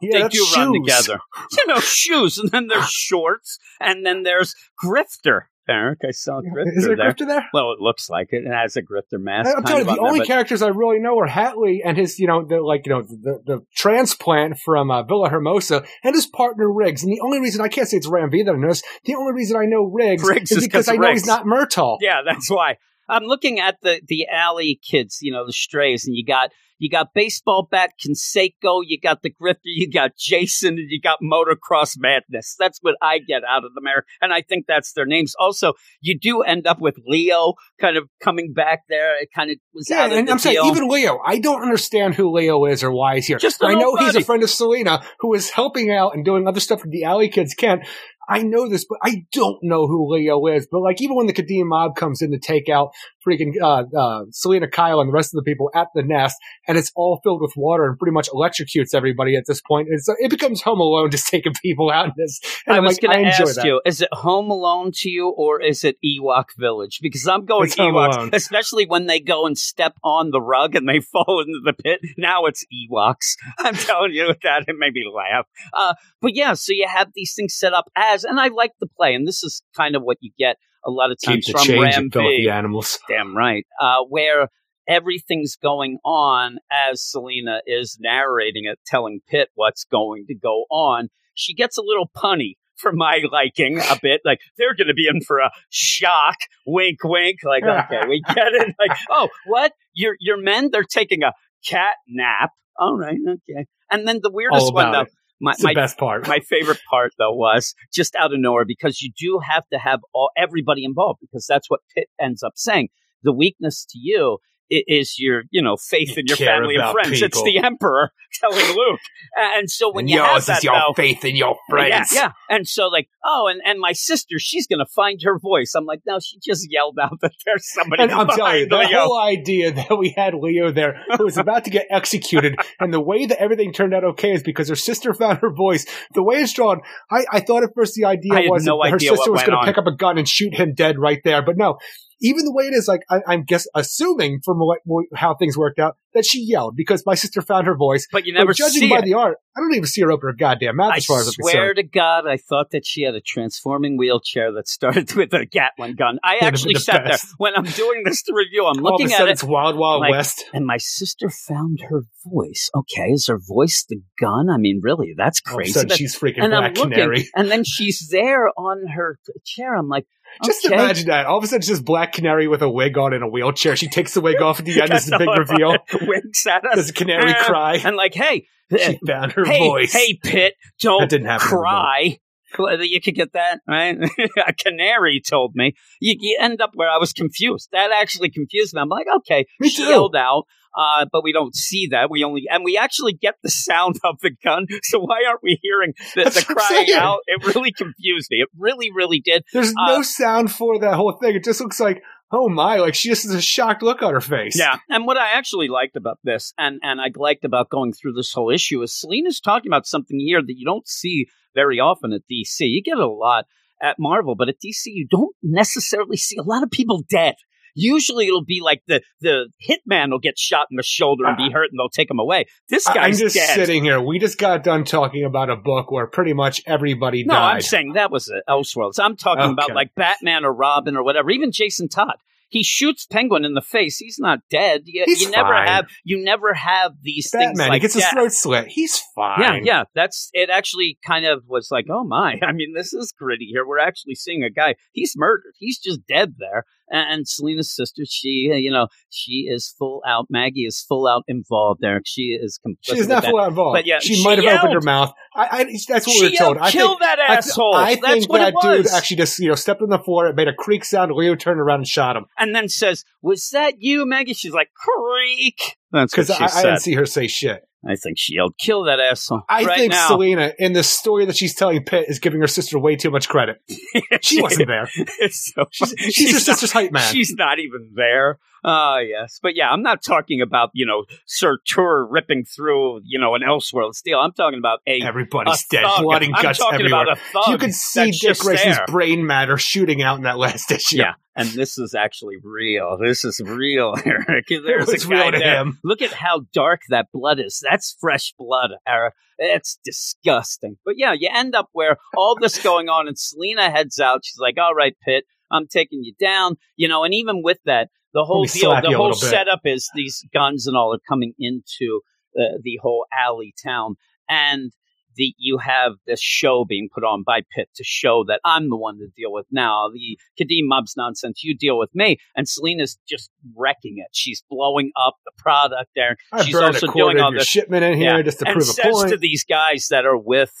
yeah, 0.00 0.22
they 0.22 0.28
do 0.28 0.46
run 0.56 0.72
shoes. 0.74 0.80
together. 0.84 1.20
You 1.58 1.66
know, 1.66 1.80
shoes, 1.80 2.38
and 2.38 2.50
then 2.50 2.66
there's 2.68 2.88
shorts, 2.90 3.58
and 3.80 4.04
then 4.04 4.22
there's 4.22 4.54
Grifter. 4.82 5.42
Eric, 5.68 5.98
I 6.06 6.12
saw 6.12 6.40
Grifter 6.42 6.76
Is 6.76 6.84
there 6.84 6.92
a 6.92 6.96
there. 6.96 7.12
grifter 7.12 7.26
there? 7.26 7.46
Well, 7.52 7.72
it 7.72 7.80
looks 7.80 8.08
like 8.08 8.28
it. 8.30 8.44
It 8.44 8.52
has 8.52 8.76
a 8.76 8.82
Grifter 8.82 9.18
mask. 9.18 9.50
I'm 9.56 9.64
telling 9.64 9.80
you, 9.80 9.84
the 9.86 9.90
on 9.92 9.96
there, 9.96 10.06
only 10.06 10.20
but- 10.20 10.28
characters 10.28 10.62
I 10.62 10.68
really 10.68 11.00
know 11.00 11.18
are 11.18 11.26
Hadley 11.26 11.82
and 11.84 11.96
his, 11.96 12.20
you 12.20 12.28
know, 12.28 12.44
the 12.46 12.60
like, 12.60 12.86
you 12.86 12.92
know, 12.92 13.02
the 13.02 13.40
the 13.44 13.66
transplant 13.74 14.58
from 14.64 14.90
uh, 14.92 15.02
Villa 15.02 15.28
Hermosa 15.28 15.84
and 16.04 16.14
his 16.14 16.26
partner 16.26 16.72
Riggs. 16.72 17.02
And 17.02 17.12
the 17.12 17.20
only 17.20 17.40
reason 17.40 17.60
I 17.62 17.68
can't 17.68 17.88
say 17.88 17.96
it's 17.96 18.06
Ram 18.06 18.30
V 18.30 18.44
that 18.44 18.54
I 18.54 18.58
know 18.58 18.68
is 18.68 18.82
the 19.04 19.16
only 19.16 19.32
reason 19.32 19.56
I 19.56 19.64
know 19.64 19.82
Riggs, 19.92 20.22
Riggs 20.22 20.52
is 20.52 20.58
is 20.58 20.64
because 20.64 20.86
'cause 20.86 20.94
I 20.94 20.96
know 20.98 21.08
Riggs. 21.08 21.22
he's 21.22 21.26
not 21.28 21.46
Murtaugh. 21.46 21.98
Yeah, 22.00 22.20
that's 22.24 22.48
why. 22.50 22.76
I'm 23.08 23.24
looking 23.24 23.58
at 23.60 23.76
the 23.82 24.00
the 24.06 24.26
alley 24.32 24.78
kids, 24.88 25.18
you 25.20 25.32
know, 25.32 25.46
the 25.46 25.52
strays, 25.52 26.06
and 26.06 26.16
you 26.16 26.24
got 26.24 26.50
you 26.78 26.90
got 26.90 27.14
baseball 27.14 27.66
bat 27.70 27.92
Canseco, 28.04 28.82
you 28.84 28.98
got 29.00 29.22
the 29.22 29.30
grifter, 29.30 29.56
you 29.64 29.90
got 29.90 30.16
Jason, 30.16 30.74
and 30.74 30.90
you 30.90 31.00
got 31.00 31.18
motocross 31.22 31.94
madness. 31.98 32.56
That's 32.58 32.78
what 32.82 32.96
I 33.02 33.18
get 33.18 33.42
out 33.44 33.64
of 33.64 33.74
the 33.74 33.80
mayor, 33.80 34.04
and 34.20 34.32
I 34.32 34.42
think 34.42 34.66
that's 34.66 34.92
their 34.92 35.06
names. 35.06 35.34
Also, 35.38 35.74
you 36.00 36.18
do 36.18 36.42
end 36.42 36.66
up 36.66 36.80
with 36.80 36.96
Leo 37.06 37.54
kind 37.80 37.96
of 37.96 38.08
coming 38.22 38.52
back 38.52 38.82
there. 38.88 39.20
It 39.20 39.30
kind 39.34 39.50
of 39.50 39.56
was 39.72 39.88
Yeah, 39.88 40.04
out 40.04 40.12
of 40.12 40.18
and 40.18 40.30
I'm 40.30 40.38
saying 40.38 40.58
even 40.64 40.88
Leo, 40.88 41.18
I 41.24 41.38
don't 41.38 41.62
understand 41.62 42.14
who 42.14 42.32
Leo 42.32 42.64
is 42.66 42.82
or 42.82 42.92
why 42.92 43.16
he's 43.16 43.26
here. 43.26 43.38
Just 43.38 43.62
I 43.62 43.74
know 43.74 43.96
he's 43.96 44.16
a 44.16 44.22
friend 44.22 44.42
of 44.42 44.50
Selina 44.50 45.02
who 45.20 45.34
is 45.34 45.50
helping 45.50 45.90
out 45.90 46.14
and 46.14 46.24
doing 46.24 46.46
other 46.46 46.60
stuff 46.60 46.82
that 46.82 46.90
the 46.90 47.04
alley 47.04 47.28
kids 47.28 47.54
can't. 47.54 47.82
I 48.28 48.42
know 48.42 48.68
this, 48.68 48.84
but 48.88 48.98
I 49.02 49.24
don't 49.32 49.58
know 49.62 49.86
who 49.86 50.12
Leo 50.12 50.46
is. 50.46 50.66
But 50.70 50.80
like, 50.80 51.00
even 51.00 51.16
when 51.16 51.26
the 51.26 51.32
Kadeem 51.32 51.66
mob 51.66 51.96
comes 51.96 52.22
in 52.22 52.32
to 52.32 52.38
take 52.38 52.68
out 52.68 52.90
freaking 53.26 53.52
uh, 53.60 53.84
uh, 53.96 54.24
Selina 54.30 54.68
Kyle 54.68 55.00
and 55.00 55.08
the 55.08 55.12
rest 55.12 55.34
of 55.34 55.42
the 55.42 55.48
people 55.48 55.70
at 55.74 55.88
the 55.94 56.02
nest, 56.02 56.36
and 56.66 56.78
it's 56.78 56.92
all 56.94 57.20
filled 57.22 57.40
with 57.40 57.52
water 57.56 57.86
and 57.86 57.98
pretty 57.98 58.12
much 58.12 58.28
electrocutes 58.28 58.94
everybody 58.94 59.36
at 59.36 59.44
this 59.46 59.60
point, 59.60 59.88
it's, 59.90 60.08
it 60.18 60.30
becomes 60.30 60.62
Home 60.62 60.80
Alone 60.80 61.10
just 61.10 61.26
taking 61.30 61.52
people 61.62 61.90
out 61.90 62.06
in 62.06 62.12
this. 62.16 62.40
And 62.66 62.74
I 62.74 62.78
I'm 62.78 62.84
was 62.84 62.94
like, 62.94 63.12
going 63.12 63.24
to 63.24 63.30
ask 63.30 63.56
that. 63.56 63.64
you: 63.64 63.80
Is 63.84 64.00
it 64.00 64.08
Home 64.12 64.50
Alone 64.50 64.92
to 64.96 65.10
you, 65.10 65.28
or 65.28 65.60
is 65.60 65.84
it 65.84 65.96
Ewok 66.04 66.46
Village? 66.58 67.00
Because 67.02 67.26
I'm 67.26 67.44
going 67.44 67.66
It's 67.66 67.76
Ewoks, 67.76 68.32
especially 68.32 68.86
when 68.86 69.06
they 69.06 69.20
go 69.20 69.46
and 69.46 69.56
step 69.56 69.94
on 70.02 70.30
the 70.30 70.40
rug 70.40 70.74
and 70.74 70.88
they 70.88 71.00
fall 71.12 71.40
into 71.40 71.60
the 71.64 71.72
pit. 71.72 72.00
Now 72.16 72.46
it's 72.46 72.64
Ewoks. 72.64 73.36
I'm 73.58 73.74
telling 73.74 74.12
you 74.12 74.34
that 74.42 74.64
it 74.68 74.76
made 74.78 74.92
me 74.92 75.04
laugh. 75.12 75.46
Uh, 75.72 75.94
but 76.20 76.34
yeah, 76.34 76.54
so 76.54 76.72
you 76.72 76.86
have 76.88 77.10
these 77.14 77.34
things 77.34 77.54
set 77.54 77.72
up 77.72 77.90
as, 77.96 78.15
and 78.24 78.40
I 78.40 78.48
like 78.48 78.72
the 78.80 78.86
play, 78.86 79.14
and 79.14 79.26
this 79.26 79.42
is 79.42 79.62
kind 79.76 79.96
of 79.96 80.02
what 80.02 80.18
you 80.20 80.30
get 80.38 80.56
a 80.84 80.90
lot 80.90 81.10
of 81.10 81.18
Keep 81.18 81.44
times 81.44 81.46
the 81.46 81.52
from 81.52 81.82
Ram 81.82 82.10
V. 82.10 82.48
animals. 82.48 82.98
Damn 83.08 83.36
right. 83.36 83.66
Uh, 83.80 84.04
where 84.08 84.48
everything's 84.88 85.56
going 85.56 85.98
on 86.04 86.58
as 86.70 87.02
Selina 87.02 87.60
is 87.66 87.98
narrating 88.00 88.64
it, 88.66 88.78
telling 88.86 89.20
Pitt 89.28 89.48
what's 89.54 89.84
going 89.84 90.26
to 90.28 90.34
go 90.34 90.64
on. 90.70 91.08
She 91.34 91.54
gets 91.54 91.76
a 91.76 91.82
little 91.82 92.08
punny 92.16 92.54
for 92.76 92.92
my 92.92 93.22
liking 93.30 93.78
a 93.78 93.98
bit. 94.00 94.20
Like 94.24 94.40
they're 94.56 94.74
going 94.74 94.88
to 94.88 94.94
be 94.94 95.08
in 95.08 95.20
for 95.20 95.38
a 95.38 95.50
shock. 95.70 96.36
Wink, 96.66 97.02
wink. 97.02 97.40
Like 97.44 97.64
okay, 97.64 98.06
we 98.08 98.22
get 98.34 98.48
it. 98.52 98.74
Like 98.78 98.96
oh, 99.10 99.28
what? 99.46 99.72
Your 99.94 100.16
your 100.20 100.40
men? 100.40 100.70
They're 100.70 100.84
taking 100.84 101.22
a 101.22 101.32
cat 101.66 101.94
nap. 102.08 102.50
All 102.78 102.96
right, 102.96 103.18
okay. 103.28 103.66
And 103.90 104.06
then 104.06 104.20
the 104.22 104.30
weirdest 104.30 104.72
one 104.72 104.92
though. 104.92 105.06
My, 105.40 105.52
It's 105.52 105.60
the 105.60 105.66
my 105.68 105.74
best 105.74 105.98
part. 105.98 106.26
my 106.26 106.40
favorite 106.40 106.80
part 106.88 107.12
though 107.18 107.32
was 107.34 107.74
just 107.92 108.14
out 108.14 108.32
of 108.32 108.40
nowhere 108.40 108.64
because 108.66 109.02
you 109.02 109.10
do 109.18 109.38
have 109.46 109.64
to 109.72 109.78
have 109.78 110.00
all 110.14 110.30
everybody 110.36 110.84
involved 110.84 111.20
because 111.20 111.46
that's 111.46 111.68
what 111.68 111.80
Pitt 111.94 112.08
ends 112.20 112.42
up 112.42 112.52
saying. 112.56 112.88
The 113.22 113.32
weakness 113.32 113.84
to 113.90 113.98
you 114.00 114.38
i- 114.72 114.84
is 114.86 115.16
your 115.18 115.44
you 115.50 115.62
know 115.62 115.76
faith 115.76 116.10
You 116.10 116.14
in 116.20 116.26
your 116.26 116.36
family 116.36 116.76
and 116.76 116.92
friends. 116.92 117.22
It's 117.22 117.42
the 117.42 117.58
emperor 117.58 118.10
telling 118.40 118.76
Luke, 118.76 119.00
and 119.36 119.70
so 119.70 119.90
when 119.92 120.08
you 120.08 120.22
have 120.22 120.44
that 120.46 120.62
though, 120.62 120.92
faith 120.94 121.24
in 121.24 121.36
your 121.36 121.56
yeah, 121.76 122.04
yeah. 122.12 122.32
And 122.50 122.66
so 122.68 122.88
like, 122.88 123.08
oh, 123.24 123.48
and, 123.50 123.60
and 123.64 123.80
my 123.80 123.92
sister, 123.92 124.38
she's 124.38 124.66
gonna 124.66 124.86
find 124.86 125.20
her 125.22 125.38
voice. 125.38 125.74
I'm 125.74 125.84
like, 125.86 126.00
no, 126.06 126.18
she 126.20 126.38
just 126.44 126.66
yelled 126.70 126.98
out 127.00 127.20
that 127.22 127.32
there's 127.44 127.72
somebody 127.72 128.02
And 128.02 128.12
I'm 128.12 128.28
telling 128.28 128.60
you, 128.60 128.68
the 128.68 128.86
whole 128.88 129.20
idea 129.20 129.72
that 129.72 129.96
we 129.98 130.14
had 130.16 130.34
Leo 130.34 130.70
there 130.72 131.00
who 131.16 131.24
was 131.24 131.38
about 131.38 131.64
to 131.64 131.70
get 131.70 131.86
executed, 131.90 132.56
and 132.80 132.92
the 132.92 133.00
way 133.00 133.26
that 133.26 133.40
everything 133.40 133.72
turned 133.72 133.94
out 133.94 134.04
okay 134.04 134.32
is 134.32 134.42
because 134.42 134.68
her 134.68 134.76
sister 134.76 135.14
found 135.14 135.38
her 135.38 135.50
voice. 135.50 135.86
The 136.14 136.22
way 136.22 136.36
it's 136.36 136.52
drawn, 136.52 136.80
I, 137.10 137.24
I 137.32 137.40
thought 137.40 137.62
at 137.62 137.70
first 137.74 137.94
the 137.94 138.04
idea 138.04 138.32
was 138.50 138.64
no 138.64 138.80
that 138.82 138.90
her 138.90 138.98
sister 139.16 139.32
was 139.32 139.42
going 139.42 139.58
to 139.58 139.66
pick 139.66 139.78
up 139.78 139.86
a 139.86 139.96
gun 139.96 140.18
and 140.18 140.28
shoot 140.28 140.54
him 140.54 140.74
dead 140.74 140.98
right 140.98 141.20
there. 141.24 141.42
But 141.42 141.56
no, 141.56 141.78
even 142.20 142.44
the 142.44 142.52
way 142.52 142.64
it 142.64 142.72
is, 142.74 142.88
like 142.88 143.02
I, 143.10 143.20
I'm 143.26 143.44
guess 143.44 143.66
assuming 143.74 144.40
from 144.44 144.58
what, 144.58 144.78
how 145.14 145.34
things 145.34 145.56
worked 145.56 145.78
out 145.78 145.96
that 146.14 146.24
she 146.24 146.40
yelled 146.42 146.74
because 146.76 147.02
my 147.04 147.14
sister 147.14 147.42
found 147.42 147.66
her 147.66 147.76
voice. 147.76 148.06
but 148.10 148.24
you 148.24 148.32
But 148.32 148.38
never 148.40 148.52
judging 148.54 148.80
see 148.80 148.88
by 148.90 148.98
it. 149.00 149.04
the 149.04 149.12
art, 149.14 149.36
I 149.54 149.60
don't 149.60 149.74
even 149.74 149.86
see 149.86 150.00
her 150.00 150.10
open 150.10 150.28
her 150.28 150.32
goddamn 150.32 150.76
mouth 150.76 150.92
I 150.94 150.96
as 150.96 151.04
far 151.04 151.20
as 151.20 151.26
I'm 151.26 151.32
swear 151.34 151.74
concerned. 151.74 151.76
to 151.76 151.82
God, 151.82 152.26
I 152.26 152.38
thought 152.38 152.70
that 152.70 152.86
she 152.86 153.02
had 153.02 153.14
a 153.14 153.20
transforming 153.20 153.98
wheelchair 153.98 154.50
that 154.52 154.66
started 154.66 155.12
with 155.14 155.34
a 155.34 155.44
Gatling 155.44 155.94
gun. 155.96 156.18
I 156.24 156.38
actually 156.40 156.74
the 156.74 156.80
sat 156.80 157.04
there 157.06 157.18
when 157.36 157.52
I'm 157.54 157.64
doing 157.64 158.02
this 158.04 158.22
review. 158.32 158.64
I'm 158.64 158.78
All 158.84 158.92
looking 158.92 159.12
at 159.12 159.22
it, 159.28 159.32
it's 159.32 159.44
Wild 159.44 159.76
Wild 159.76 160.00
like, 160.00 160.12
West. 160.12 160.44
and 160.54 160.64
my 160.64 160.78
sister 160.78 161.28
found 161.28 161.80
her 161.90 162.04
voice. 162.24 162.70
Okay, 162.74 163.10
is 163.10 163.26
her 163.26 163.38
voice 163.38 163.84
the 163.86 164.00
gun? 164.18 164.48
I 164.48 164.56
mean, 164.56 164.80
really, 164.82 165.12
that's 165.16 165.42
All 165.48 165.56
crazy. 165.56 165.80
That- 165.80 165.92
she's 165.92 166.18
freaking 166.18 166.42
and 166.44 166.54
I'm 166.54 166.72
looking, 166.72 166.92
Canary. 166.92 167.28
and 167.36 167.50
then 167.50 167.62
she's 167.62 168.08
there 168.10 168.48
on 168.58 168.86
her 168.94 169.18
chair. 169.44 169.74
I'm 169.76 169.88
like, 169.88 170.06
Just 170.44 170.64
okay. 170.66 170.74
imagine 170.74 171.06
that. 171.08 171.26
All 171.26 171.38
of 171.38 171.44
a 171.44 171.46
sudden, 171.46 171.58
it's 171.60 171.68
just 171.68 171.84
Black 171.84 172.12
Canary 172.12 172.48
with 172.48 172.62
a 172.62 172.68
wig 172.68 172.96
on 172.98 173.12
in 173.12 173.22
a 173.22 173.28
wheelchair. 173.28 173.76
She 173.76 173.88
takes 173.88 174.14
the 174.14 174.20
wig 174.20 174.40
off 174.42 174.58
at 174.60 174.66
the 174.66 174.80
end. 174.80 174.90
This 174.90 175.06
is 175.06 175.12
a 175.12 175.18
big 175.18 175.28
reveal. 175.28 175.76
Winks 176.02 176.46
at 176.46 176.64
us. 176.64 176.74
Does 176.76 176.90
a 176.90 176.92
canary 176.92 177.30
Uh, 177.32 177.44
cry? 177.44 177.76
And 177.76 177.96
like, 177.96 178.14
hey, 178.14 178.46
She 178.76 178.98
found 179.06 179.32
her 179.32 179.44
hey, 179.44 179.58
voice. 179.58 179.92
hey, 179.92 180.18
Pitt, 180.22 180.54
don't 180.80 181.08
didn't 181.08 181.26
happen. 181.26 181.46
in 181.46 181.48
cry. 181.48 182.18
You 182.58 183.00
could 183.02 183.14
get 183.14 183.32
that, 183.34 183.60
right? 183.68 183.98
a 184.46 184.52
canary 184.54 185.20
told 185.20 185.52
me. 185.54 185.74
You, 186.00 186.14
you 186.18 186.38
end 186.40 186.60
up 186.60 186.70
where 186.74 186.88
I 186.88 186.96
was 186.98 187.12
confused. 187.12 187.68
That 187.72 187.90
actually 187.92 188.30
confused 188.30 188.72
me. 188.74 188.80
I'm 188.80 188.88
like, 188.88 189.06
okay, 189.18 189.46
Me 189.60 189.68
she 189.68 189.82
too. 189.82 189.88
yelled 189.88 190.16
out, 190.16 190.44
uh, 190.76 191.06
but 191.10 191.24
we 191.24 191.32
don't 191.32 191.54
see 191.54 191.88
that. 191.92 192.10
We 192.10 192.22
only, 192.24 192.44
and 192.50 192.64
we 192.64 192.76
actually 192.76 193.14
get 193.14 193.34
the 193.42 193.50
sound 193.50 193.96
of 194.04 194.18
the 194.20 194.30
gun. 194.44 194.66
So 194.82 195.00
why 195.00 195.24
aren't 195.28 195.42
we 195.42 195.58
hearing 195.62 195.94
the, 196.14 196.24
the 196.24 196.44
crying 196.46 196.92
out? 196.92 197.20
It 197.26 197.44
really 197.54 197.72
confused 197.72 198.28
me. 198.30 198.38
It 198.42 198.48
really, 198.56 198.90
really 198.94 199.20
did. 199.20 199.44
There's 199.52 199.70
Uh, 199.70 199.96
no 199.96 200.02
sound 200.02 200.52
for 200.52 200.78
that 200.80 200.94
whole 200.94 201.12
thing. 201.20 201.34
It 201.36 201.44
just 201.44 201.60
looks 201.60 201.80
like, 201.80 202.02
oh 202.30 202.48
my, 202.48 202.76
like 202.76 202.94
she 202.94 203.08
just 203.08 203.22
has 203.24 203.34
a 203.34 203.40
shocked 203.40 203.82
look 203.82 204.02
on 204.02 204.12
her 204.14 204.20
face. 204.20 204.58
Yeah, 204.58 204.76
and 204.88 205.06
what 205.06 205.16
I 205.16 205.32
actually 205.32 205.68
liked 205.68 205.96
about 205.96 206.18
this, 206.24 206.52
and 206.58 206.78
and 206.82 207.00
I 207.00 207.06
liked 207.16 207.44
about 207.44 207.70
going 207.70 207.92
through 207.92 208.12
this 208.12 208.32
whole 208.32 208.50
issue, 208.50 208.82
is 208.82 208.98
Selina's 208.98 209.40
talking 209.40 209.68
about 209.70 209.86
something 209.86 210.18
here 210.20 210.40
that 210.42 210.54
you 210.56 210.64
don't 210.66 210.86
see 210.86 211.26
very 211.54 211.80
often 211.80 212.12
at 212.12 212.22
DC. 212.30 212.60
You 212.60 212.82
get 212.82 212.98
it 212.98 212.98
a 212.98 213.08
lot 213.08 213.46
at 213.82 213.96
Marvel, 213.98 214.34
but 214.34 214.48
at 214.48 214.56
DC 214.64 214.84
you 214.86 215.06
don't 215.08 215.34
necessarily 215.42 216.16
see 216.16 216.36
a 216.36 216.42
lot 216.42 216.62
of 216.62 216.70
people 216.70 217.02
dead. 217.08 217.34
Usually 217.76 218.26
it'll 218.26 218.44
be 218.44 218.60
like 218.62 218.82
the 218.88 219.02
the 219.20 219.48
hitman 219.68 220.10
will 220.10 220.18
get 220.18 220.38
shot 220.38 220.66
in 220.70 220.76
the 220.76 220.82
shoulder 220.82 221.26
and 221.26 221.36
be 221.36 221.44
uh-huh. 221.44 221.52
hurt, 221.52 221.70
and 221.70 221.78
they'll 221.78 221.90
take 221.90 222.10
him 222.10 222.18
away. 222.18 222.46
This 222.68 222.86
I- 222.88 222.98
I'm 222.98 223.12
just 223.12 223.36
dead. 223.36 223.54
sitting 223.54 223.84
here. 223.84 224.00
We 224.00 224.18
just 224.18 224.38
got 224.38 224.64
done 224.64 224.84
talking 224.84 225.24
about 225.24 225.50
a 225.50 225.56
book 225.56 225.90
where 225.90 226.06
pretty 226.06 226.32
much 226.32 226.62
everybody 226.66 227.24
No, 227.24 227.34
died. 227.34 227.54
I'm 227.56 227.60
saying 227.60 227.92
that 227.92 228.10
was 228.10 228.32
Elseworlds. 228.48 228.98
I'm 228.98 229.16
talking 229.16 229.44
Okay. 229.44 229.52
about 229.52 229.74
like 229.74 229.94
Batman 229.94 230.44
or 230.44 230.52
Robin 230.52 230.96
or 230.96 231.04
whatever. 231.04 231.30
Even 231.30 231.52
Jason 231.52 231.88
Todd. 231.88 232.16
He 232.48 232.62
shoots 232.62 233.06
Penguin 233.06 233.44
in 233.44 233.54
the 233.54 233.60
face. 233.60 233.98
He's 233.98 234.18
not 234.20 234.38
dead. 234.50 234.82
You, 234.84 235.02
He's 235.04 235.20
you 235.20 235.30
never 235.30 235.48
fine. 235.48 235.66
have 235.66 235.86
you 236.04 236.22
never 236.22 236.54
have 236.54 236.92
these 237.02 237.30
things 237.30 237.58
Batman, 237.58 237.68
like 237.68 237.76
he 237.76 237.80
gets 237.80 237.94
his 237.94 238.06
throat 238.06 238.32
slit. 238.32 238.68
He's 238.68 239.00
fine. 239.14 239.40
Yeah, 239.40 239.60
yeah. 239.62 239.84
That's 239.94 240.30
it. 240.32 240.48
Actually, 240.48 240.98
kind 241.04 241.26
of 241.26 241.42
was 241.48 241.68
like, 241.70 241.86
oh 241.90 242.04
my. 242.04 242.38
I 242.46 242.52
mean, 242.52 242.72
this 242.74 242.92
is 242.92 243.12
gritty 243.18 243.46
here. 243.46 243.66
We're 243.66 243.80
actually 243.80 244.14
seeing 244.14 244.44
a 244.44 244.50
guy. 244.50 244.76
He's 244.92 245.14
murdered. 245.16 245.54
He's 245.58 245.78
just 245.78 246.06
dead 246.06 246.34
there. 246.38 246.64
And, 246.90 247.26
Selina's 247.26 247.74
sister, 247.74 248.02
she, 248.08 248.50
uh, 248.52 248.56
you 248.56 248.70
know, 248.70 248.88
she 249.10 249.48
is 249.50 249.74
full 249.78 250.02
out. 250.06 250.26
Maggie 250.30 250.66
is 250.66 250.84
full 250.88 251.06
out 251.08 251.24
involved 251.26 251.80
there. 251.80 252.00
She 252.04 252.38
is 252.40 252.60
complicit. 252.64 252.96
She's 252.96 253.08
not 253.08 253.24
full 253.24 253.40
out 253.40 253.48
involved. 253.48 253.76
But 253.76 253.86
yeah, 253.86 253.98
she, 254.00 254.14
she 254.14 254.24
might 254.24 254.38
have 254.42 254.58
opened 254.60 254.74
her 254.74 254.80
mouth. 254.80 255.12
I, 255.34 255.48
I, 255.50 255.64
that's 255.88 256.06
what 256.06 256.14
She 256.14 256.22
we 256.22 256.30
were 256.30 256.36
told. 256.36 256.56
yelled, 256.56 256.58
I 256.58 256.70
kill 256.70 256.88
think, 256.88 257.00
that 257.00 257.18
I 257.20 257.26
th- 257.26 257.38
asshole. 257.38 257.74
I 257.74 257.94
That's 257.96 258.02
think 258.02 258.28
what 258.30 258.38
that 258.38 258.54
dude 258.62 258.86
actually 258.88 259.16
just 259.18 259.38
you 259.38 259.48
know 259.48 259.54
stepped 259.54 259.82
on 259.82 259.88
the 259.90 259.98
floor, 259.98 260.28
it 260.28 260.36
made 260.36 260.48
a 260.48 260.54
creak 260.54 260.84
sound. 260.84 261.12
Leo 261.12 261.34
turned 261.34 261.60
around 261.60 261.80
and 261.80 261.88
shot 261.88 262.16
him. 262.16 262.24
and 262.38 262.54
then 262.54 262.68
says, 262.68 263.04
"Was 263.20 263.50
that 263.50 263.74
you, 263.82 264.06
Maggie?" 264.06 264.32
She's 264.34 264.52
like, 264.52 264.70
"Creak." 264.74 265.76
That's 265.92 266.16
what 266.16 266.26
Because 266.26 266.36
she 266.36 266.56
I, 266.58 266.60
I 266.60 266.62
didn't 266.62 266.80
see 266.80 266.94
her 266.94 267.06
say 267.06 267.26
shit. 267.26 267.62
I 267.88 267.94
think 267.94 268.18
she 268.18 268.34
yelled, 268.34 268.54
"Kill 268.58 268.84
that 268.84 268.98
asshole!" 268.98 269.42
I 269.48 269.62
right 269.64 269.78
think 269.78 269.92
now. 269.92 270.08
Selina, 270.08 270.52
in 270.58 270.72
the 270.72 270.82
story 270.82 271.24
that 271.26 271.36
she's 271.36 271.54
telling 271.54 271.84
Pitt, 271.84 272.06
is 272.08 272.18
giving 272.18 272.40
her 272.40 272.48
sister 272.48 272.78
way 272.80 272.96
too 272.96 273.10
much 273.10 273.28
credit. 273.28 273.58
She 274.22 274.42
wasn't 274.42 274.66
there. 274.68 274.88
So 275.30 275.66
She's, 275.70 275.90
funny. 275.92 276.10
she's 276.10 276.30
her 276.30 276.34
not- 276.34 276.42
sister's 276.42 276.72
hype 276.72 276.90
man. 276.90 277.12
She's 277.12 277.32
not 277.34 277.58
even 277.60 277.92
there. 277.94 278.38
Ah, 278.68 278.98
yes. 278.98 279.38
But 279.40 279.54
yeah, 279.54 279.70
I'm 279.70 279.82
not 279.82 280.02
talking 280.02 280.40
about, 280.40 280.70
you 280.74 280.84
know, 280.86 281.04
Surtur 281.24 282.04
ripping 282.04 282.44
through, 282.44 283.00
you 283.04 283.18
know, 283.20 283.36
an 283.36 283.42
Elseworld 283.42 283.94
steel. 283.94 284.18
I'm 284.18 284.32
talking 284.32 284.58
about 284.58 284.80
a. 284.88 285.00
Everybody's 285.02 285.64
a 285.70 285.76
dead, 285.76 285.84
thug. 285.84 286.02
blood 286.02 286.22
and 286.24 286.34
I'm 286.34 286.42
guts 286.42 286.60
everywhere. 286.72 287.02
about 287.04 287.16
a 287.16 287.20
thug. 287.32 287.48
you 287.48 287.58
can 287.58 287.72
see 287.72 288.10
Dick 288.10 288.38
Grayson's 288.38 288.76
there. 288.78 288.86
brain 288.88 289.24
matter 289.24 289.56
shooting 289.56 290.02
out 290.02 290.16
in 290.16 290.24
that 290.24 290.36
last 290.36 290.72
issue. 290.72 290.96
Yeah, 290.96 291.12
and 291.36 291.48
this 291.50 291.78
is 291.78 291.94
actually 291.94 292.38
real. 292.42 292.98
This 293.00 293.24
is 293.24 293.40
real, 293.40 293.94
Eric. 294.04 294.46
There's 294.48 294.88
a 294.88 295.08
guy 295.08 295.30
there. 295.30 295.60
him. 295.60 295.78
Look 295.84 296.02
at 296.02 296.12
how 296.12 296.42
dark 296.52 296.80
that 296.88 297.06
blood 297.12 297.38
is. 297.38 297.62
That's 297.70 297.96
fresh 298.00 298.34
blood, 298.36 298.70
Eric. 298.86 299.14
It's 299.38 299.78
disgusting. 299.84 300.76
But 300.84 300.94
yeah, 300.96 301.12
you 301.16 301.28
end 301.32 301.54
up 301.54 301.68
where 301.72 301.98
all 302.16 302.36
this 302.40 302.60
going 302.62 302.88
on, 302.88 303.06
and 303.06 303.16
Selina 303.16 303.70
heads 303.70 304.00
out. 304.00 304.22
She's 304.24 304.38
like, 304.40 304.56
"All 304.58 304.74
right, 304.74 304.96
Pitt, 305.04 305.22
I'm 305.52 305.68
taking 305.68 306.02
you 306.02 306.14
down." 306.18 306.56
You 306.76 306.88
know, 306.88 307.04
and 307.04 307.14
even 307.14 307.42
with 307.44 307.58
that, 307.64 307.90
the 308.16 308.24
whole 308.24 308.44
deal, 308.44 308.70
the 308.82 308.96
whole 308.96 309.12
setup 309.12 309.60
is 309.64 309.88
these 309.94 310.24
guns 310.32 310.66
and 310.66 310.76
all 310.76 310.94
are 310.94 311.00
coming 311.08 311.34
into 311.38 312.00
uh, 312.38 312.56
the 312.62 312.78
whole 312.82 313.04
alley 313.12 313.54
town, 313.64 313.96
and 314.28 314.72
the 315.16 315.34
you 315.38 315.58
have 315.58 315.92
this 316.06 316.20
show 316.20 316.64
being 316.68 316.88
put 316.94 317.04
on 317.04 317.22
by 317.26 317.40
Pitt 317.54 317.68
to 317.76 317.84
show 317.84 318.24
that 318.28 318.40
I'm 318.44 318.68
the 318.68 318.76
one 318.76 318.98
to 318.98 319.06
deal 319.16 319.32
with 319.32 319.46
now. 319.50 319.88
The 319.92 320.18
Kadeem 320.38 320.64
Mubs 320.70 320.92
nonsense, 320.96 321.42
you 321.42 321.56
deal 321.56 321.78
with 321.78 321.90
me. 321.94 322.18
And 322.36 322.46
Selina's 322.48 322.98
just 323.08 323.30
wrecking 323.56 323.94
it. 323.96 324.08
She's 324.12 324.42
blowing 324.50 324.90
up 325.06 325.14
the 325.24 325.32
product 325.38 325.90
there. 325.96 326.16
I 326.32 326.44
She's 326.44 326.54
also 326.56 326.86
doing 326.92 327.18
all 327.18 327.32
this 327.32 327.46
shipment 327.48 327.82
in 327.84 327.94
here 327.96 328.16
Yeah. 328.18 328.22
just 328.22 328.40
to 328.40 328.46
and 328.46 328.54
prove 328.56 328.68
a 328.68 328.72
says 328.72 328.94
point. 328.94 329.10
to 329.10 329.16
these 329.16 329.44
guys 329.44 329.86
that 329.90 330.04
are 330.04 330.18
with 330.18 330.52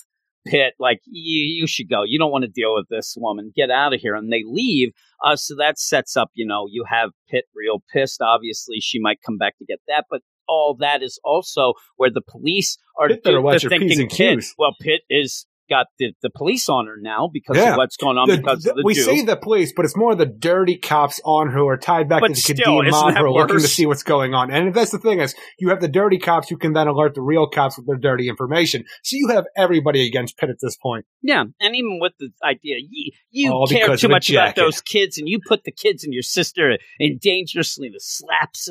Pitt, 0.46 0.74
like, 0.78 1.00
you, 1.06 1.60
you 1.60 1.66
should 1.66 1.88
go. 1.88 2.02
You 2.04 2.18
don't 2.18 2.30
want 2.30 2.44
to 2.44 2.50
deal 2.50 2.74
with 2.74 2.86
this 2.88 3.14
woman. 3.18 3.52
Get 3.54 3.70
out 3.70 3.92
of 3.92 4.00
here. 4.00 4.14
And 4.14 4.32
they 4.32 4.42
leave. 4.46 4.90
Uh, 5.24 5.36
so 5.36 5.54
that 5.56 5.78
sets 5.78 6.16
up, 6.16 6.30
you 6.34 6.46
know, 6.46 6.66
you 6.70 6.84
have 6.88 7.10
Pitt 7.28 7.44
real 7.54 7.82
pissed. 7.92 8.20
Obviously, 8.22 8.80
she 8.80 9.00
might 9.00 9.20
come 9.24 9.38
back 9.38 9.58
to 9.58 9.64
get 9.64 9.80
that, 9.88 10.04
but 10.10 10.22
all 10.48 10.76
that 10.78 11.02
is 11.02 11.18
also 11.24 11.74
where 11.96 12.10
the 12.10 12.22
police 12.22 12.78
are 12.98 13.08
Pitt 13.08 13.24
do- 13.24 13.42
watch 13.42 13.62
the 13.62 13.70
her 13.70 13.78
P's 13.80 13.96
thinking 13.96 14.08
Pitt. 14.08 14.44
Well, 14.58 14.74
Pitt 14.80 15.02
is 15.10 15.46
got 15.68 15.86
the, 15.98 16.12
the 16.22 16.30
police 16.30 16.68
on 16.68 16.86
her 16.86 16.96
now 17.00 17.28
because 17.32 17.56
Yeah. 17.56 17.72
of 17.72 17.76
what's 17.76 17.96
going 17.96 18.16
on 18.18 18.28
The- 18.28 18.36
because 18.38 18.62
the- 18.64 18.70
of 18.70 18.76
the 18.76 18.82
we 18.84 18.94
say 18.94 19.22
the 19.24 19.36
police, 19.36 19.72
but 19.74 19.84
it's 19.84 19.96
more 19.96 20.14
the 20.14 20.26
dirty 20.26 20.76
cops 20.76 21.20
on 21.24 21.50
who 21.50 21.66
are 21.68 21.76
tied 21.76 22.08
back 22.08 22.20
But 22.20 22.28
to 22.28 22.34
the 22.34 22.40
still, 22.40 22.80
Kadeem 22.80 22.90
mob 22.90 23.14
who 23.14 23.24
are 23.24 23.30
looking 23.32 23.58
to 23.58 23.68
see 23.68 23.86
what's 23.86 24.02
going 24.02 24.34
on. 24.34 24.50
And 24.50 24.72
that's 24.74 24.90
the 24.90 24.98
thing 24.98 25.20
is, 25.20 25.34
you 25.58 25.68
have 25.70 25.80
the 25.80 25.88
dirty 25.88 26.18
cops 26.18 26.48
who 26.48 26.56
can 26.56 26.72
then 26.72 26.86
alert 26.88 27.14
the 27.14 27.22
real 27.22 27.46
cops 27.48 27.76
with 27.76 27.86
their 27.86 27.96
dirty 27.96 28.28
information. 28.28 28.84
So 29.02 29.16
you 29.16 29.28
have 29.28 29.44
everybody 29.56 30.06
against 30.06 30.36
Pitt 30.38 30.50
at 30.50 30.56
this 30.60 30.76
point. 30.76 31.04
Yeah, 31.22 31.44
and 31.60 31.74
even 31.76 31.98
with 32.00 32.12
the 32.20 32.30
idea, 32.44 32.76
you, 32.88 33.12
you 33.30 33.52
All 33.52 33.66
care 33.66 33.96
too 33.96 34.08
much 34.08 34.30
about 34.30 34.54
those 34.56 34.80
kids, 34.80 35.18
and 35.18 35.28
you 35.28 35.40
put 35.46 35.64
the 35.64 35.72
kids 35.72 36.04
and 36.04 36.12
your 36.14 36.22
sister 36.22 36.76
in 36.98 37.18
dangerously 37.20 37.88
the 37.88 38.00
slaps 38.00 38.68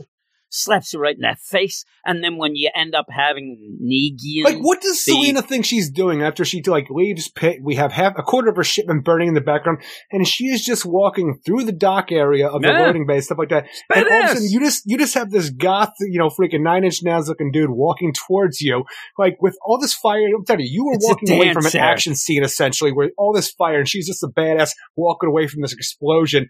slaps 0.56 0.94
you 0.94 1.00
right 1.00 1.16
in 1.16 1.22
that 1.22 1.40
face, 1.40 1.86
and 2.06 2.24
then 2.24 2.38
when 2.38 2.56
you 2.56 2.70
end 2.76 2.96
up 2.96 3.06
having 3.10 3.78
Negan, 3.84 4.44
Like, 4.46 4.64
what 4.64 4.82
does 4.82 5.04
the- 5.04 5.12
Selina 5.12 5.42
think 5.42 5.66
she's 5.66 5.90
doing 5.90 6.22
after 6.24 6.46
she 6.46 6.62
like 6.64 6.88
leaves 6.90 7.30
Pitt? 7.30 7.60
We 7.62 7.76
have 7.76 7.92
half 7.92 8.14
a 8.18 8.24
quarter 8.24 8.50
of 8.50 8.56
her 8.56 8.64
shipment 8.64 9.04
burning 9.04 9.28
in 9.30 9.34
the 9.34 9.42
background, 9.42 9.80
and 10.12 10.28
she 10.28 10.46
is 10.46 10.64
just 10.66 10.86
walking 10.86 11.40
through 11.46 11.64
the 11.66 11.72
dock 11.72 12.12
area 12.12 12.48
of 12.48 12.62
the 12.62 12.70
Yeah. 12.70 12.86
loading 12.86 13.06
bay, 13.06 13.20
stuff 13.22 13.38
like 13.38 13.50
that. 13.50 13.68
And 13.94 14.06
all 14.08 14.20
of 14.20 14.26
a 14.26 14.28
sudden, 14.34 14.48
you 14.50 14.60
just 14.60 14.84
you 14.86 14.98
just 14.98 15.14
have 15.16 15.32
this 15.32 15.50
goth, 15.50 15.94
you 16.02 16.20
know, 16.20 16.30
freaking 16.30 16.62
nine 16.62 16.84
inch 16.84 17.00
nails 17.04 17.28
looking 17.30 17.52
dude 17.52 17.70
walking 17.70 18.14
towards 18.14 18.62
you, 18.62 18.84
like 19.18 19.38
with 19.42 19.58
all 19.66 19.80
this 19.80 19.94
fire. 19.94 20.26
I'm 20.36 20.46
telling 20.46 20.62
you, 20.66 20.72
you 20.72 20.86
were 20.86 20.94
It's 20.96 21.06
walking 21.08 21.32
away 21.32 21.54
from 21.54 21.66
an 21.66 21.76
action 21.78 22.16
scene 22.16 22.44
essentially, 22.44 22.92
where 22.92 23.12
all 23.18 23.34
this 23.34 23.52
fire, 23.52 23.80
and 23.80 23.88
she's 23.88 24.08
just 24.08 24.24
a 24.24 24.28
badass 24.28 24.72
walking 24.96 25.28
away 25.30 25.48
from 25.48 25.62
this 25.62 25.74
explosion. 25.74 26.48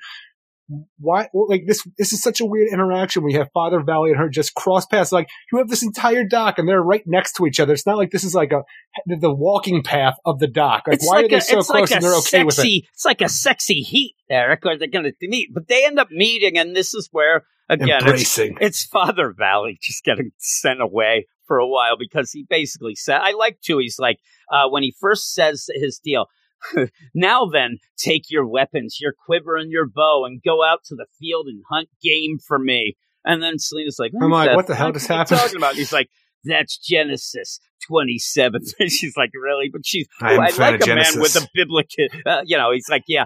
Why? 0.97 1.29
Like 1.33 1.65
this? 1.67 1.87
This 1.97 2.11
is 2.11 2.23
such 2.23 2.41
a 2.41 2.45
weird 2.45 2.69
interaction. 2.71 3.23
We 3.23 3.33
have 3.33 3.51
Father 3.53 3.81
Valley 3.81 4.09
and 4.09 4.19
her 4.19 4.29
just 4.29 4.55
cross 4.55 4.85
paths. 4.85 5.11
Like 5.11 5.29
you 5.51 5.59
have 5.59 5.69
this 5.69 5.83
entire 5.83 6.23
dock, 6.23 6.57
and 6.57 6.67
they're 6.67 6.81
right 6.81 7.03
next 7.05 7.33
to 7.33 7.45
each 7.45 7.59
other. 7.59 7.73
It's 7.73 7.85
not 7.85 7.97
like 7.97 8.09
this 8.09 8.23
is 8.23 8.33
like 8.33 8.51
a 8.51 8.63
the, 9.05 9.31
walking 9.31 9.83
path 9.83 10.17
of 10.25 10.39
the 10.39 10.47
dock. 10.47 10.85
Like 10.87 10.95
it's 10.95 11.07
why 11.07 11.17
like 11.17 11.25
are 11.25 11.29
they 11.29 11.35
a, 11.35 11.41
so 11.41 11.59
it's 11.59 11.69
close 11.69 11.91
like 11.91 11.91
and 11.91 12.03
they're 12.03 12.17
okay 12.17 12.43
with 12.43 12.57
it? 12.57 12.85
It's 12.93 13.05
like 13.05 13.21
a 13.21 13.29
sexy 13.29 13.81
heat, 13.81 14.15
Eric, 14.27 14.65
or 14.65 14.75
they're 14.75 14.87
going 14.87 15.05
to 15.05 15.13
meet, 15.21 15.53
but 15.53 15.67
they 15.67 15.85
end 15.85 15.99
up 15.99 16.09
meeting, 16.09 16.57
and 16.57 16.75
this 16.75 16.95
is 16.95 17.09
where 17.11 17.43
again, 17.69 17.97
it's, 17.97 18.05
Embracing. 18.05 18.57
it's 18.59 18.85
Father 18.85 19.33
Valley 19.37 19.77
just 19.81 20.03
getting 20.03 20.31
sent 20.37 20.81
away 20.81 21.27
for 21.45 21.59
a 21.59 21.67
while 21.67 21.97
because 21.97 22.31
he 22.31 22.45
basically 22.49 22.95
said, 22.95 23.19
I 23.21 23.33
like 23.33 23.61
too, 23.61 23.77
he's 23.77 23.99
like, 23.99 24.17
uh, 24.51 24.67
when 24.69 24.83
he 24.83 24.95
first 24.99 25.33
says 25.33 25.67
his 25.73 25.99
deal, 26.03 26.25
now 27.15 27.45
then, 27.51 27.77
take 27.97 28.23
your 28.29 28.47
weapons, 28.47 28.97
your 28.99 29.13
quiver 29.25 29.55
and 29.57 29.71
your 29.71 29.87
bow, 29.87 30.25
and 30.25 30.41
go 30.43 30.63
out 30.63 30.79
to 30.85 30.95
the 30.95 31.05
field 31.19 31.47
and 31.47 31.63
hunt 31.69 31.89
game 32.01 32.37
for 32.45 32.59
me. 32.59 32.95
And 33.23 33.41
then 33.41 33.57
Selina's 33.57 33.97
like, 33.99 34.11
I'm 34.21 34.29
like, 34.29 34.55
what 34.55 34.67
the 34.67 34.75
hell 34.75 34.91
just 34.91 35.07
happened? 35.07 35.39
Talking 35.39 35.57
about? 35.57 35.75
He's 35.75 35.91
like, 35.91 36.09
that's 36.43 36.77
Genesis 36.77 37.59
27. 37.87 38.61
she's 38.87 39.17
like, 39.17 39.31
really? 39.33 39.69
But 39.71 39.81
she's, 39.85 40.07
I 40.21 40.33
am 40.33 40.39
I 40.41 40.49
like 40.57 40.83
a 40.83 40.95
man 40.95 41.19
with 41.19 41.35
a 41.35 41.47
biblical, 41.53 42.05
uh, 42.25 42.41
you 42.45 42.57
know, 42.57 42.71
he's 42.71 42.87
like, 42.89 43.03
yeah, 43.07 43.25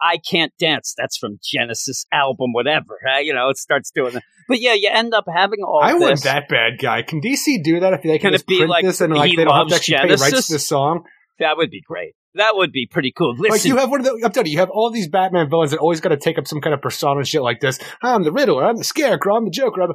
I 0.00 0.18
can't 0.18 0.52
dance. 0.58 0.94
That's 0.96 1.16
from 1.16 1.38
Genesis 1.42 2.06
album, 2.12 2.52
whatever. 2.52 2.98
Uh, 3.06 3.18
you 3.18 3.34
know, 3.34 3.50
it 3.50 3.58
starts 3.58 3.90
doing 3.94 4.14
that. 4.14 4.22
But 4.48 4.60
yeah, 4.60 4.74
you 4.74 4.90
end 4.92 5.14
up 5.14 5.24
having 5.32 5.60
all 5.62 5.80
I 5.82 5.92
this. 5.92 6.00
want 6.00 6.22
that 6.24 6.48
bad 6.48 6.78
guy. 6.78 7.02
Can 7.02 7.20
DC 7.20 7.62
do 7.62 7.80
that 7.80 7.94
if 7.94 8.02
they 8.02 8.18
can, 8.18 8.30
Can 8.30 8.32
just 8.32 8.46
be 8.46 8.58
print 8.58 8.70
like 8.70 8.84
this 8.84 9.00
and 9.00 9.14
like 9.14 9.36
they 9.36 9.44
don't 9.44 9.54
have 9.54 9.68
to 9.68 9.74
actually 9.74 9.96
pay 9.96 10.08
rights 10.08 10.46
to 10.46 10.52
this 10.52 10.68
song? 10.68 11.04
That 11.38 11.56
would 11.56 11.70
be 11.70 11.80
great. 11.80 12.14
That 12.36 12.56
would 12.56 12.72
be 12.72 12.86
pretty 12.90 13.12
cool. 13.12 13.34
Listen, 13.36 13.50
Like 13.50 13.64
you 13.64 13.76
have 13.76 13.90
one 13.90 14.00
of 14.00 14.06
the, 14.06 14.20
I'm 14.24 14.32
telling 14.32 14.46
you, 14.48 14.52
you 14.54 14.58
have 14.58 14.70
all 14.70 14.90
these 14.90 15.08
Batman 15.08 15.48
villains 15.48 15.70
that 15.70 15.78
always 15.78 16.00
got 16.00 16.08
to 16.08 16.16
take 16.16 16.36
up 16.38 16.46
some 16.48 16.60
kind 16.60 16.74
of 16.74 16.82
persona 16.82 17.18
and 17.20 17.28
shit 17.28 17.42
like 17.42 17.60
this. 17.60 17.78
I'm 18.02 18.24
the 18.24 18.32
Riddler, 18.32 18.64
I'm 18.64 18.76
the 18.76 18.84
Scarecrow, 18.84 19.36
I'm 19.36 19.44
the 19.44 19.50
Joker, 19.50 19.82
I'm, 19.82 19.92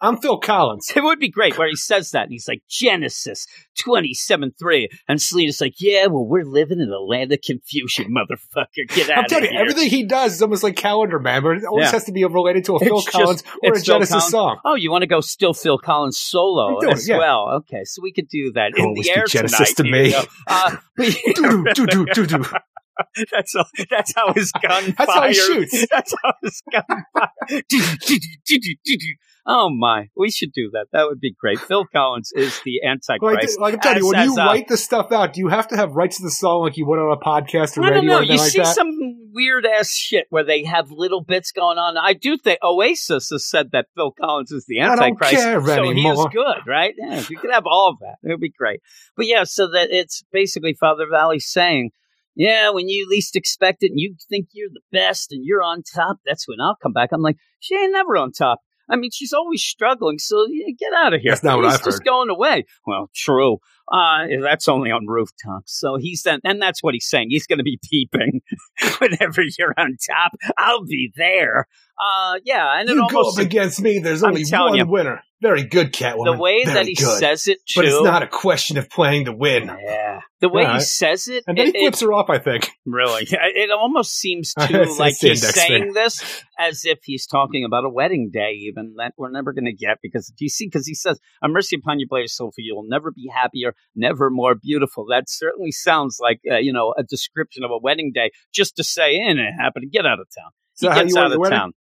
I'm 0.00 0.16
Phil 0.18 0.38
Collins. 0.38 0.90
it 0.96 1.02
would 1.04 1.18
be 1.20 1.28
great 1.30 1.56
where 1.56 1.68
he 1.68 1.76
says 1.76 2.10
that 2.10 2.24
and 2.24 2.32
he's 2.32 2.48
like 2.48 2.62
Genesis 2.68 3.46
27-3 3.86 4.88
and 5.08 5.20
Selina's 5.20 5.60
like 5.60 5.74
yeah 5.78 6.06
well 6.06 6.26
we're 6.26 6.44
living 6.44 6.80
in 6.80 6.88
a 6.90 6.98
land 6.98 7.32
of 7.32 7.40
confusion 7.42 8.06
motherfucker 8.14 8.88
get 8.88 9.10
out 9.10 9.18
I'm 9.18 9.24
telling 9.26 9.44
you, 9.44 9.50
here 9.50 9.60
everything 9.60 9.88
he 9.90 10.04
does 10.04 10.34
is 10.34 10.42
almost 10.42 10.62
like 10.62 10.76
Calendar 10.76 11.18
Man, 11.18 11.42
but 11.42 11.58
it 11.58 11.64
always 11.64 11.86
Yeah. 11.86 11.92
has 11.92 12.04
to 12.04 12.12
be 12.12 12.24
related 12.24 12.64
to 12.66 12.76
a 12.76 12.78
Phil 12.80 12.96
It's 12.96 13.04
just- 13.04 13.12
Collins 13.16 13.42
or 13.62 13.72
a 13.72 13.74
Phil 13.74 13.82
Genesis 13.82 14.10
Collins. 14.14 14.30
song. 14.30 14.58
oh 14.64 14.74
you 14.74 14.90
want 14.90 15.02
to 15.02 15.06
go 15.06 15.20
still 15.20 15.54
Phil 15.54 15.78
Collins 15.78 16.18
solo 16.18 16.80
doing 16.80 16.94
as 16.94 17.08
yeah. 17.08 17.18
well 17.18 17.48
okay 17.58 17.84
so 17.84 18.00
we 18.02 18.12
could 18.12 18.28
do 18.28 18.52
that 18.52 18.72
in 18.76 18.84
Always 18.84 19.06
the 19.06 19.12
air 19.16 19.24
Genesis 19.26 19.74
tonight 19.74 19.90
to 19.92 19.96
Here 19.96 20.04
you 20.06 20.20
me. 20.20 20.26
uh, 20.46 20.76
yeah, 21.82 21.86
Doo-doo, 21.86 22.06
doo-doo, 22.14 22.38
doo-doo. 22.38 22.58
that's 23.32 23.54
how, 23.54 23.64
that's 23.90 24.14
how 24.14 24.32
his 24.32 24.52
gun 24.52 24.94
That's 24.96 25.12
how 25.12 25.28
he 25.28 25.34
shoots. 25.34 25.86
That's 25.90 26.14
how 26.22 26.32
his 26.42 26.62
gun 26.72 26.84
fires. 27.14 27.62
oh 29.46 29.70
my, 29.70 30.08
we 30.16 30.30
should 30.30 30.52
do 30.52 30.70
that. 30.72 30.86
That 30.92 31.06
would 31.06 31.20
be 31.20 31.32
great. 31.38 31.58
Phil 31.60 31.84
Collins 31.94 32.32
is 32.34 32.60
the 32.64 32.80
Like, 32.84 32.90
Antichrist. 33.08 33.60
like 33.60 33.74
I'm 33.74 33.80
telling 33.80 33.98
you, 33.98 34.08
when 34.08 34.24
you 34.28 34.36
write 34.36 34.68
this 34.68 34.82
stuff 34.84 35.12
out, 35.12 35.32
do 35.32 35.40
you 35.40 35.48
have 35.48 35.68
to 35.68 35.76
have 35.76 35.92
rights 35.92 36.16
to 36.18 36.24
the 36.24 36.30
song 36.30 36.62
like 36.62 36.76
you 36.76 36.86
would 36.86 36.98
on 36.98 37.12
a 37.12 37.16
podcast 37.16 37.76
or 37.78 37.84
I 37.84 37.90
radio 37.90 37.94
don't 38.00 38.06
know. 38.06 38.18
or 38.18 38.22
You 38.22 38.36
like 38.38 38.50
see 38.50 38.58
that? 38.58 38.74
some 38.74 38.90
weird 39.32 39.66
ass 39.66 39.90
shit 39.92 40.26
where 40.30 40.44
they 40.44 40.64
have 40.64 40.90
little 40.90 41.22
bits 41.22 41.52
going 41.52 41.78
on. 41.78 41.96
I 41.96 42.12
do 42.14 42.36
think 42.36 42.58
Oasis 42.62 43.28
has 43.30 43.48
said 43.48 43.70
that 43.72 43.86
Phil 43.94 44.12
Collins 44.12 44.50
is 44.50 44.64
the 44.66 44.80
I 44.80 44.96
don't 44.96 45.04
Antichrist. 45.04 45.32
care 45.34 45.60
so 45.64 45.90
he 45.90 46.08
is 46.08 46.26
good, 46.32 46.66
right? 46.66 46.94
Yeah, 46.98 47.22
you 47.28 47.36
could 47.38 47.50
have 47.52 47.66
all 47.66 47.90
of 47.90 47.98
that, 48.00 48.16
it 48.22 48.30
would 48.32 48.40
be 48.40 48.50
great. 48.56 48.80
But 49.16 49.26
yeah, 49.26 49.44
so 49.44 49.68
that 49.70 49.88
it's 49.90 50.24
basically 50.32 50.74
Father 50.74 51.06
Valley 51.10 51.38
saying, 51.38 51.90
yeah, 52.34 52.70
when 52.70 52.88
you 52.88 53.06
least 53.08 53.34
expect 53.36 53.82
it 53.82 53.90
and 53.92 54.00
you 54.00 54.14
think 54.28 54.48
you're 54.52 54.68
the 54.70 54.80
best 54.92 55.32
and 55.32 55.42
you're 55.44 55.62
on 55.62 55.82
top, 55.94 56.18
that's 56.26 56.46
when 56.48 56.60
I'll 56.60 56.76
come 56.82 56.92
back. 56.92 57.10
I'm 57.12 57.22
like, 57.22 57.36
she 57.60 57.74
ain't 57.76 57.92
never 57.92 58.16
on 58.16 58.32
top. 58.32 58.60
I 58.88 58.96
mean, 58.96 59.10
she's 59.12 59.32
always 59.32 59.62
struggling, 59.62 60.18
so 60.18 60.46
yeah, 60.50 60.72
get 60.78 60.92
out 60.96 61.12
of 61.14 61.20
here. 61.20 61.32
That's 61.32 61.42
not 61.42 61.56
what 61.56 61.64
He's 61.66 61.74
I've 61.74 61.84
just 61.84 61.98
heard. 61.98 62.04
going 62.06 62.30
away. 62.30 62.64
Well, 62.86 63.10
true. 63.14 63.58
Uh, 63.90 64.26
that's 64.42 64.68
only 64.68 64.90
on 64.90 65.06
rooftops. 65.06 65.78
So 65.78 65.96
he's 65.96 66.22
then, 66.22 66.40
and 66.44 66.60
that's 66.60 66.82
what 66.82 66.94
he's 66.94 67.08
saying. 67.08 67.28
He's 67.30 67.46
going 67.46 67.58
to 67.58 67.64
be 67.64 67.78
peeping 67.88 68.40
whenever 68.98 69.42
you're 69.58 69.74
on 69.76 69.96
top. 70.08 70.32
I'll 70.58 70.84
be 70.84 71.12
there. 71.16 71.66
Uh, 71.98 72.38
yeah, 72.44 72.78
and 72.78 72.88
it 72.88 72.92
you 72.92 73.08
go 73.08 73.18
almost 73.18 73.38
up 73.38 73.44
against 73.46 73.80
me, 73.80 73.98
there's 74.00 74.22
only 74.22 74.44
one 74.50 74.76
you. 74.76 74.86
winner. 74.86 75.22
Very 75.42 75.64
good, 75.64 75.92
Catwoman. 75.92 76.24
the 76.24 76.38
way 76.38 76.64
Very 76.64 76.74
that 76.74 76.86
he 76.86 76.94
good. 76.94 77.18
says 77.18 77.46
it 77.46 77.58
too. 77.66 77.80
But 77.80 77.84
it's 77.84 78.02
not 78.02 78.22
a 78.22 78.26
question 78.26 78.78
of 78.78 78.88
playing 78.88 79.26
to 79.26 79.32
win. 79.32 79.64
Yeah, 79.66 80.20
the 80.40 80.48
way 80.48 80.66
he 80.72 80.80
says 80.80 81.28
it, 81.28 81.44
And 81.46 81.58
then 81.58 81.68
it, 81.68 81.76
he 81.76 81.82
flips 81.82 82.00
her 82.00 82.12
off, 82.12 82.30
I 82.30 82.38
think. 82.38 82.70
really, 82.86 83.26
it 83.30 83.70
almost 83.70 84.12
seems 84.16 84.54
too 84.66 84.84
like 84.98 85.16
he's 85.18 85.46
saying 85.46 85.82
finger. 85.82 85.92
this 85.92 86.42
as 86.58 86.86
if 86.86 87.00
he's 87.04 87.26
talking 87.26 87.64
about 87.64 87.84
a 87.84 87.90
wedding 87.90 88.30
day, 88.32 88.52
even 88.62 88.94
that 88.96 89.12
we're 89.18 89.30
never 89.30 89.52
going 89.52 89.66
to 89.66 89.74
get 89.74 89.98
because 90.02 90.26
do 90.28 90.44
you 90.44 90.48
see? 90.48 90.66
Because 90.66 90.86
he 90.86 90.94
says, 90.94 91.18
"A 91.42 91.48
mercy 91.48 91.76
upon 91.76 91.98
you, 92.00 92.06
blade 92.08 92.28
soul, 92.30 92.50
for 92.50 92.60
you 92.62 92.74
will 92.74 92.88
never 92.88 93.10
be 93.10 93.30
happier, 93.34 93.74
never 93.94 94.30
more 94.30 94.54
beautiful." 94.54 95.06
That 95.10 95.24
certainly 95.28 95.70
sounds 95.72 96.18
like 96.20 96.40
uh, 96.50 96.56
you 96.56 96.72
know 96.72 96.94
a 96.96 97.02
description 97.02 97.62
of 97.62 97.70
a 97.70 97.78
wedding 97.78 98.10
day, 98.14 98.30
just 98.54 98.76
to 98.76 98.84
say, 98.84 99.16
"In 99.16 99.38
it 99.38 99.52
happened 99.58 99.82
to 99.82 99.88
get 99.88 100.06
out 100.06 100.18
of 100.20 100.28
town." 100.36 100.50
He 100.78 100.86
how 100.86 101.02
gets 101.02 101.16
out 101.16 101.32
of 101.32 101.42
town. 101.50 101.72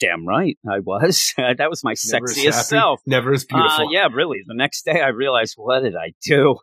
Damn 0.00 0.26
right, 0.26 0.58
I 0.68 0.80
was. 0.80 1.32
that 1.38 1.70
was 1.70 1.84
my 1.84 1.94
Never 2.10 2.26
sexiest 2.26 2.52
happy, 2.52 2.64
self. 2.64 3.00
Never 3.06 3.32
as 3.32 3.44
beautiful. 3.44 3.86
Uh, 3.86 3.90
yeah, 3.90 4.08
really. 4.12 4.38
The 4.46 4.54
next 4.54 4.84
day, 4.84 5.00
I 5.00 5.08
realized, 5.08 5.54
what 5.56 5.80
did 5.80 5.94
I 5.96 6.12
do? 6.22 6.56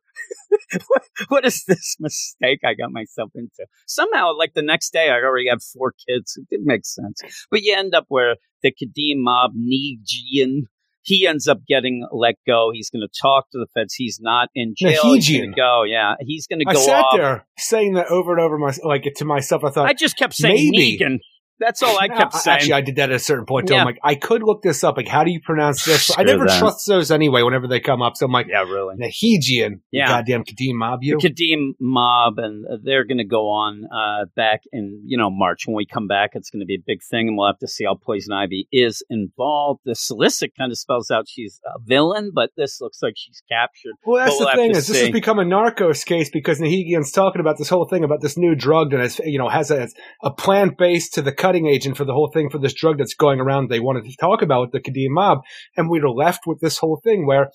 what, 0.88 1.03
what 1.30 1.45
is 1.45 1.64
this 1.68 1.95
mistake 2.00 2.60
I 2.66 2.74
got 2.74 2.92
myself 2.92 3.32
into? 3.36 3.66
Somehow, 3.86 4.32
like 4.38 4.53
the 4.53 4.61
next 4.61 4.92
day, 4.92 5.10
I 5.10 5.24
already 5.24 5.50
have 5.50 5.64
four 5.64 5.94
kids. 6.08 6.38
It 6.38 6.48
didn't 6.50 6.68
make 6.68 6.86
sense. 6.86 7.22
But 7.50 7.61
you 7.61 7.76
end 7.77 7.95
up 7.95 8.06
where 8.10 8.36
the 8.61 8.72
Kadim 8.72 9.18
mob, 9.18 9.52
Negian, 9.56 10.64
he 11.08 11.26
ends 11.26 11.48
up 11.48 11.60
getting 11.66 12.06
let 12.11 12.36
go. 12.45 12.72
He's 12.74 12.90
going 12.90 13.08
to 13.08 13.22
talk 13.22 13.50
to 13.52 13.58
the 13.58 13.68
feds. 13.74 13.94
He's 13.94 14.19
not 14.22 14.50
in 14.53 14.74
jail. 14.76 15.14
He's 15.14 15.30
going 15.30 15.52
to 15.52 15.56
go. 15.56 15.84
Yeah, 15.84 16.16
he's 16.19 16.48
going 16.48 16.60
to 16.60 16.66
go. 16.66 16.72
I 16.72 16.86
sat 16.86 17.06
off. 17.06 17.18
there 17.18 17.48
saying 17.58 17.94
that 17.94 18.08
over 18.08 18.34
and 18.34 18.42
over, 18.42 18.58
my, 18.58 18.74
like 18.84 19.06
to 19.16 19.26
myself. 19.26 19.64
I 19.64 19.69
thought 19.69 19.88
I 19.88 19.94
just 19.94 20.18
kept 20.18 20.34
saying 20.34 20.72
maybe. 20.72 21.00
Negan. 21.00 21.19
That's 21.60 21.82
all 21.84 21.98
I 22.00 22.08
No, 22.08 22.18
kept 22.18 22.34
saying. 22.36 22.56
Actually, 22.56 22.74
I 22.74 22.82
did 22.82 22.95
that 22.98 23.10
at 23.10 23.16
a 23.16 23.19
certain 23.19 23.45
point. 23.45 23.68
Too. 23.68 23.74
Yeah. 23.74 23.82
I'm 23.82 23.86
like, 23.86 24.00
I 24.03 24.16
could 24.16 24.44
look 24.44 24.61
this 24.61 24.84
up. 24.84 24.98
Like, 24.98 25.08
how 25.08 25.24
do 25.24 25.32
you 25.32 25.40
pronounce 25.42 25.86
this? 25.86 26.11
I 26.18 26.24
never 26.24 26.45
that. 26.45 26.60
trust 26.60 26.88
those 26.88 27.11
anyway. 27.11 27.42
Whenever 27.44 27.68
they 27.68 27.80
come 27.80 28.02
up, 28.02 28.18
so 28.18 28.26
I'm 28.26 28.32
like, 28.32 28.48
yeah, 28.50 28.64
really. 28.64 28.95
Nahigian. 28.95 29.82
Yeah. 29.92 30.08
Goddamn 30.08 30.44
Kadim 30.44 30.74
mob 30.76 31.00
you. 31.02 31.18
the 31.19 31.30
Kadim 31.30 31.72
mob, 31.80 32.40
and 32.40 32.66
uh, 32.66 32.77
they're 32.82 33.06
going 33.06 33.18
to 33.18 33.26
go 33.26 33.50
on 33.50 33.86
uh, 33.86 34.26
back 34.36 34.61
in 34.72 35.02
you 35.06 35.18
know 35.18 35.30
March. 35.30 35.68
When 35.68 35.76
we 35.76 35.86
come 35.86 36.08
back, 36.08 36.32
it's 36.34 36.50
going 36.50 36.61
to 36.61 36.66
be 36.66 36.76
a 36.76 36.84
big 36.86 37.02
thing, 37.03 37.30
and 37.30 37.38
we'll 37.38 37.48
have 37.48 37.60
to 37.60 37.68
see 37.68 37.86
how 37.86 37.95
Poison 37.95 38.34
Ivy 38.34 38.68
is 38.72 39.03
involved. 39.10 39.82
The 39.86 39.95
solicit 39.95 40.52
kind 40.58 40.72
of 40.72 40.77
spells 40.77 41.11
out 41.11 41.27
she's 41.27 41.60
a 41.66 41.80
villain, 41.80 42.32
but 42.34 42.52
this 42.56 42.80
looks 42.82 43.02
like 43.02 43.14
she's 43.16 43.42
captured. 43.50 43.94
Well, 44.06 44.26
that's 44.26 44.40
we'll 44.40 44.50
the 44.50 44.56
thing 44.56 44.72
to 44.74 44.77
is, 44.77 44.88
this 44.88 45.02
has 45.02 45.11
become 45.11 45.40
a 45.40 45.44
Narcos 45.44 46.06
case 46.06 46.30
because 46.30 46.60
Nahigian's 46.60 47.11
talking 47.11 47.42
about 47.42 47.58
this 47.58 47.69
whole 47.69 47.86
thing 47.86 48.03
about 48.03 48.22
this 48.22 48.38
new 48.38 48.56
drug 48.56 48.92
that 48.92 49.02
is, 49.02 49.19
you 49.26 49.38
know, 49.38 49.50
has 49.50 49.72
a, 49.72 49.88
a 50.24 50.32
plant 50.32 50.77
base 50.77 51.10
to 51.11 51.22
the 51.22 51.32
cutting 51.48 51.67
agent 51.67 51.95
for 51.95 52.03
the 52.03 52.14
whole 52.14 52.30
thing 52.30 52.50
for 52.50 52.58
this 52.58 52.74
drug 52.74 52.98
that's 52.98 53.14
going 53.14 53.40
around. 53.40 53.69
They 53.69 53.80
wanted 53.80 54.03
to 54.03 54.16
talk 54.17 54.42
about 54.42 54.61
with 54.61 54.72
the 54.74 54.82
Kadim 54.82 55.11
mob, 55.11 55.40
and 55.77 55.90
we 55.90 56.01
were 56.01 56.09
left 56.09 56.42
with 56.45 56.59
this 56.59 56.77
whole 56.77 57.00
thing 57.01 57.26
where 57.26 57.51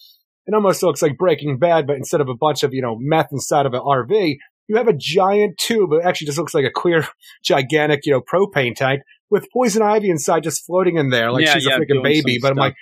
it 0.47 0.55
almost 0.55 0.83
looks 0.83 1.03
like 1.03 1.19
Breaking 1.19 1.59
Bad, 1.59 1.87
but 1.87 1.97
instead 1.97 2.23
of 2.23 2.29
a 2.29 2.35
bunch 2.35 2.63
of 2.63 2.73
you 2.73 2.81
know 2.81 2.97
meth 2.99 3.29
inside 3.33 3.67
of 3.67 3.75
an 3.75 3.81
RV, 3.81 4.37
you 4.67 4.77
have 4.77 4.89
a 4.89 4.95
giant 4.97 5.59
tube. 5.59 5.93
It 5.93 6.05
actually 6.05 6.27
just 6.27 6.39
looks 6.39 6.55
like 6.55 6.65
a 6.65 6.71
clear, 6.71 7.07
gigantic, 7.45 8.07
you 8.07 8.13
know, 8.13 8.23
propane 8.23 8.75
tank 8.75 9.03
with 9.29 9.47
poison 9.53 9.83
ivy 9.83 10.09
inside, 10.09 10.43
just 10.43 10.65
floating 10.65 10.97
in 10.97 11.11
there 11.11 11.31
like 11.31 11.45
Yeah, 11.45 11.55
she's 11.55 11.67
yeah, 11.67 11.77
a 11.77 11.81
freaking 11.81 12.03
baby. 12.03 12.39
But 12.41 12.53
I'm 12.53 12.57
like. 12.57 12.75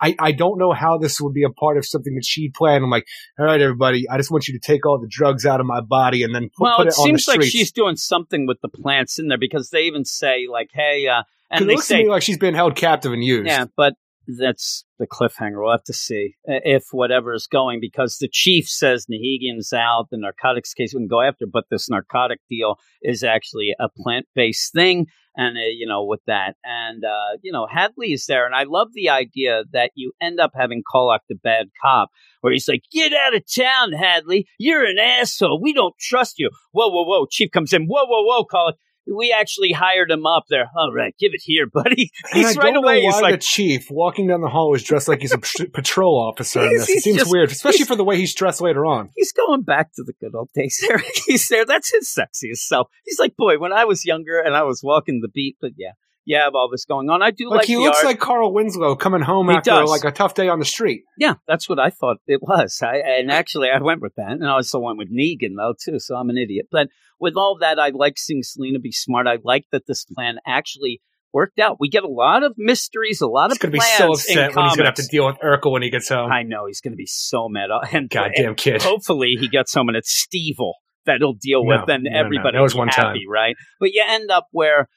I, 0.00 0.14
I 0.18 0.32
don't 0.32 0.58
know 0.58 0.72
how 0.72 0.98
this 0.98 1.20
would 1.20 1.32
be 1.32 1.44
a 1.44 1.50
part 1.50 1.78
of 1.78 1.86
something 1.86 2.14
that 2.14 2.24
she 2.24 2.50
planned. 2.50 2.84
I'm 2.84 2.90
like, 2.90 3.06
all 3.38 3.46
right, 3.46 3.60
everybody, 3.60 4.08
I 4.08 4.16
just 4.16 4.30
want 4.30 4.46
you 4.46 4.58
to 4.58 4.60
take 4.60 4.84
all 4.84 4.98
the 4.98 5.08
drugs 5.08 5.46
out 5.46 5.60
of 5.60 5.66
my 5.66 5.80
body 5.80 6.22
and 6.22 6.34
then 6.34 6.50
put, 6.56 6.64
well, 6.64 6.76
put 6.76 6.86
it 6.86 6.90
it, 6.90 6.94
seems 6.94 7.26
like 7.28 7.42
she's 7.42 7.72
doing 7.72 7.96
something 7.96 8.46
with 8.46 8.60
the 8.60 8.68
plants 8.68 9.18
in 9.18 9.28
there 9.28 9.38
because 9.38 9.70
they 9.70 9.82
even 9.82 10.04
say 10.04 10.46
like, 10.50 10.70
"Hey," 10.72 11.06
uh, 11.08 11.22
and 11.50 11.62
it 11.62 11.66
they 11.66 11.74
looks 11.74 11.86
say, 11.86 11.98
to 11.98 12.04
me 12.04 12.10
like 12.10 12.22
she's 12.22 12.38
been 12.38 12.54
held 12.54 12.76
captive 12.76 13.12
and 13.12 13.24
used. 13.24 13.46
Yeah, 13.46 13.66
but 13.76 13.94
that's 14.26 14.84
the 14.98 15.06
cliffhanger. 15.06 15.62
We'll 15.62 15.72
have 15.72 15.84
to 15.84 15.92
see 15.92 16.36
uh, 16.48 16.60
if 16.64 16.86
whatever 16.90 17.32
is 17.32 17.46
going 17.46 17.80
because 17.80 18.18
the 18.18 18.28
chief 18.30 18.68
says 18.68 19.06
Nahigian's 19.10 19.72
out, 19.72 20.08
the 20.10 20.18
narcotics 20.18 20.74
case 20.74 20.92
we 20.92 21.00
can 21.00 21.08
go 21.08 21.22
after, 21.22 21.46
but 21.50 21.64
this 21.70 21.88
narcotic 21.88 22.40
deal 22.48 22.78
is 23.02 23.22
actually 23.22 23.74
a 23.78 23.88
plant 23.88 24.26
based 24.34 24.72
thing. 24.72 25.06
And, 25.38 25.58
uh, 25.58 25.68
you 25.70 25.86
know, 25.86 26.02
with 26.04 26.20
that. 26.26 26.56
And, 26.64 27.04
uh, 27.04 27.36
you 27.42 27.52
know, 27.52 27.66
Hadley 27.70 28.12
is 28.12 28.24
there. 28.24 28.46
And 28.46 28.54
I 28.54 28.62
love 28.62 28.88
the 28.94 29.10
idea 29.10 29.64
that 29.72 29.90
you 29.94 30.12
end 30.20 30.40
up 30.40 30.52
having 30.54 30.82
Kolak 30.90 31.22
the 31.28 31.34
bad 31.34 31.66
cop, 31.82 32.08
where 32.40 32.54
he's 32.54 32.66
like, 32.66 32.84
get 32.90 33.12
out 33.12 33.34
of 33.36 33.42
town, 33.54 33.92
Hadley. 33.92 34.48
You're 34.58 34.84
an 34.84 34.98
asshole. 34.98 35.60
We 35.60 35.74
don't 35.74 35.94
trust 35.98 36.38
you. 36.38 36.48
Whoa, 36.72 36.88
whoa, 36.88 37.04
whoa. 37.04 37.26
Chief 37.30 37.50
comes 37.50 37.74
in. 37.74 37.86
Whoa, 37.86 38.06
whoa, 38.06 38.22
whoa, 38.22 38.44
Kolak. 38.44 38.76
We 39.06 39.32
actually 39.36 39.72
hired 39.72 40.10
him 40.10 40.26
up 40.26 40.44
there. 40.50 40.68
All 40.76 40.92
right, 40.92 41.14
give 41.20 41.32
it 41.32 41.40
here, 41.44 41.66
buddy. 41.72 42.10
And 42.32 42.44
I 42.44 42.46
He's 42.48 42.54
don't 42.56 42.64
right 42.64 42.74
know 42.74 42.80
away. 42.80 43.04
why 43.04 43.30
He's 43.30 43.32
the 43.32 43.38
chief 43.38 43.86
walking 43.90 44.26
down 44.26 44.40
the 44.40 44.48
hall 44.48 44.74
is 44.74 44.82
dressed 44.82 45.06
like 45.08 45.20
he's 45.20 45.32
a 45.32 45.38
patrol 45.38 46.18
officer. 46.18 46.60
In 46.62 46.72
this. 46.74 46.88
It 46.88 47.02
seems 47.02 47.18
just- 47.18 47.30
weird, 47.30 47.50
especially 47.50 47.84
for 47.84 47.96
the 47.96 48.04
way 48.04 48.16
he's 48.16 48.34
dressed 48.34 48.60
later 48.60 48.84
on. 48.84 49.10
he's 49.16 49.32
going 49.32 49.62
back 49.62 49.92
to 49.94 50.02
the 50.04 50.12
good 50.20 50.34
old 50.34 50.50
days. 50.54 50.84
Eric. 50.90 51.04
He's 51.26 51.46
there. 51.48 51.64
That's 51.64 51.92
his 51.92 52.08
sexiest 52.12 52.58
self. 52.66 52.88
He's 53.04 53.18
like, 53.18 53.36
boy, 53.36 53.58
when 53.58 53.72
I 53.72 53.84
was 53.84 54.04
younger 54.04 54.40
and 54.40 54.54
I 54.56 54.62
was 54.64 54.80
walking 54.82 55.20
the 55.22 55.28
beat, 55.28 55.56
but 55.60 55.72
yeah, 55.76 55.92
yeah, 56.26 56.40
I 56.40 56.44
have 56.44 56.54
all 56.54 56.68
this 56.70 56.84
going 56.84 57.08
on. 57.08 57.22
I 57.22 57.30
do 57.30 57.48
Like, 57.48 57.58
like, 57.60 57.66
he 57.66 57.76
looks 57.76 57.98
art. 57.98 58.06
like 58.06 58.18
Carl 58.20 58.52
Winslow 58.52 58.96
coming 58.96 59.22
home 59.22 59.48
He 59.48 59.56
after 59.56 59.70
does. 59.70 59.88
like 59.88 60.04
a 60.04 60.10
tough 60.10 60.34
day 60.34 60.48
on 60.48 60.58
the 60.58 60.64
street. 60.64 61.04
yeah, 61.18 61.34
that's 61.48 61.68
what 61.68 61.78
I 61.78 61.90
thought 61.90 62.18
it 62.26 62.40
was. 62.42 62.80
I, 62.82 62.96
and 62.96 63.30
actually, 63.30 63.68
I 63.70 63.80
went 63.82 64.02
with 64.02 64.14
that, 64.16 64.32
and 64.32 64.44
I 64.44 64.50
also 64.52 64.80
went 64.80 64.98
with 64.98 65.08
Negan 65.10 65.54
though 65.56 65.74
too. 65.80 65.98
So 65.98 66.16
I'm 66.16 66.28
an 66.30 66.36
idiot. 66.36 66.66
But 66.70 66.88
with 67.20 67.34
all 67.36 67.56
that, 67.60 67.78
I 67.78 67.90
like 67.90 68.18
seeing 68.18 68.42
Selina 68.42 68.78
be 68.80 68.92
smart. 68.92 69.26
I 69.26 69.38
like 69.42 69.64
that 69.72 69.86
this 69.86 70.04
plan 70.04 70.36
actually 70.46 71.00
worked 71.32 71.58
out. 71.58 71.76
We 71.78 71.88
get 71.90 72.02
a 72.02 72.08
lot 72.08 72.42
of 72.42 72.54
mysteries, 72.56 73.20
a 73.20 73.26
lot 73.26 73.52
of 73.52 73.58
going 73.58 73.70
to 73.70 73.72
be 73.74 73.78
plans 73.78 73.98
so 73.98 74.12
upset 74.12 74.56
when 74.56 74.64
he's 74.66 74.76
going 74.76 74.84
to 74.84 74.90
have 74.90 74.94
to 74.94 75.06
deal 75.10 75.26
with 75.26 75.36
Urkel 75.44 75.70
when 75.72 75.82
he 75.82 75.90
gets 75.90 76.08
home. 76.08 76.30
I 76.32 76.42
know 76.44 76.66
he's 76.66 76.80
going 76.80 76.92
to 76.92 76.96
be 76.96 77.06
so 77.06 77.48
mad. 77.48 77.68
And 77.92 78.08
Goddamn 78.08 78.54
kid. 78.54 78.82
hopefully 78.82 79.34
he 79.38 79.48
gets 79.48 79.74
home 79.74 79.88
and 79.88 79.96
it's 79.96 80.26
Stevel 80.26 80.72
that 81.04 81.18
he'll 81.18 81.34
deal 81.34 81.62
No, 81.64 81.80
with, 81.80 81.88
and 81.90 82.04
no, 82.04 82.10
no, 82.10 82.18
everybody 82.18 82.56
that 82.56 82.62
was 82.62 82.74
one 82.74 82.88
happy, 82.88 83.24
right? 83.30 83.54
But 83.78 83.92
you 83.92 84.02
end 84.06 84.30
up 84.30 84.46
where 84.50 84.88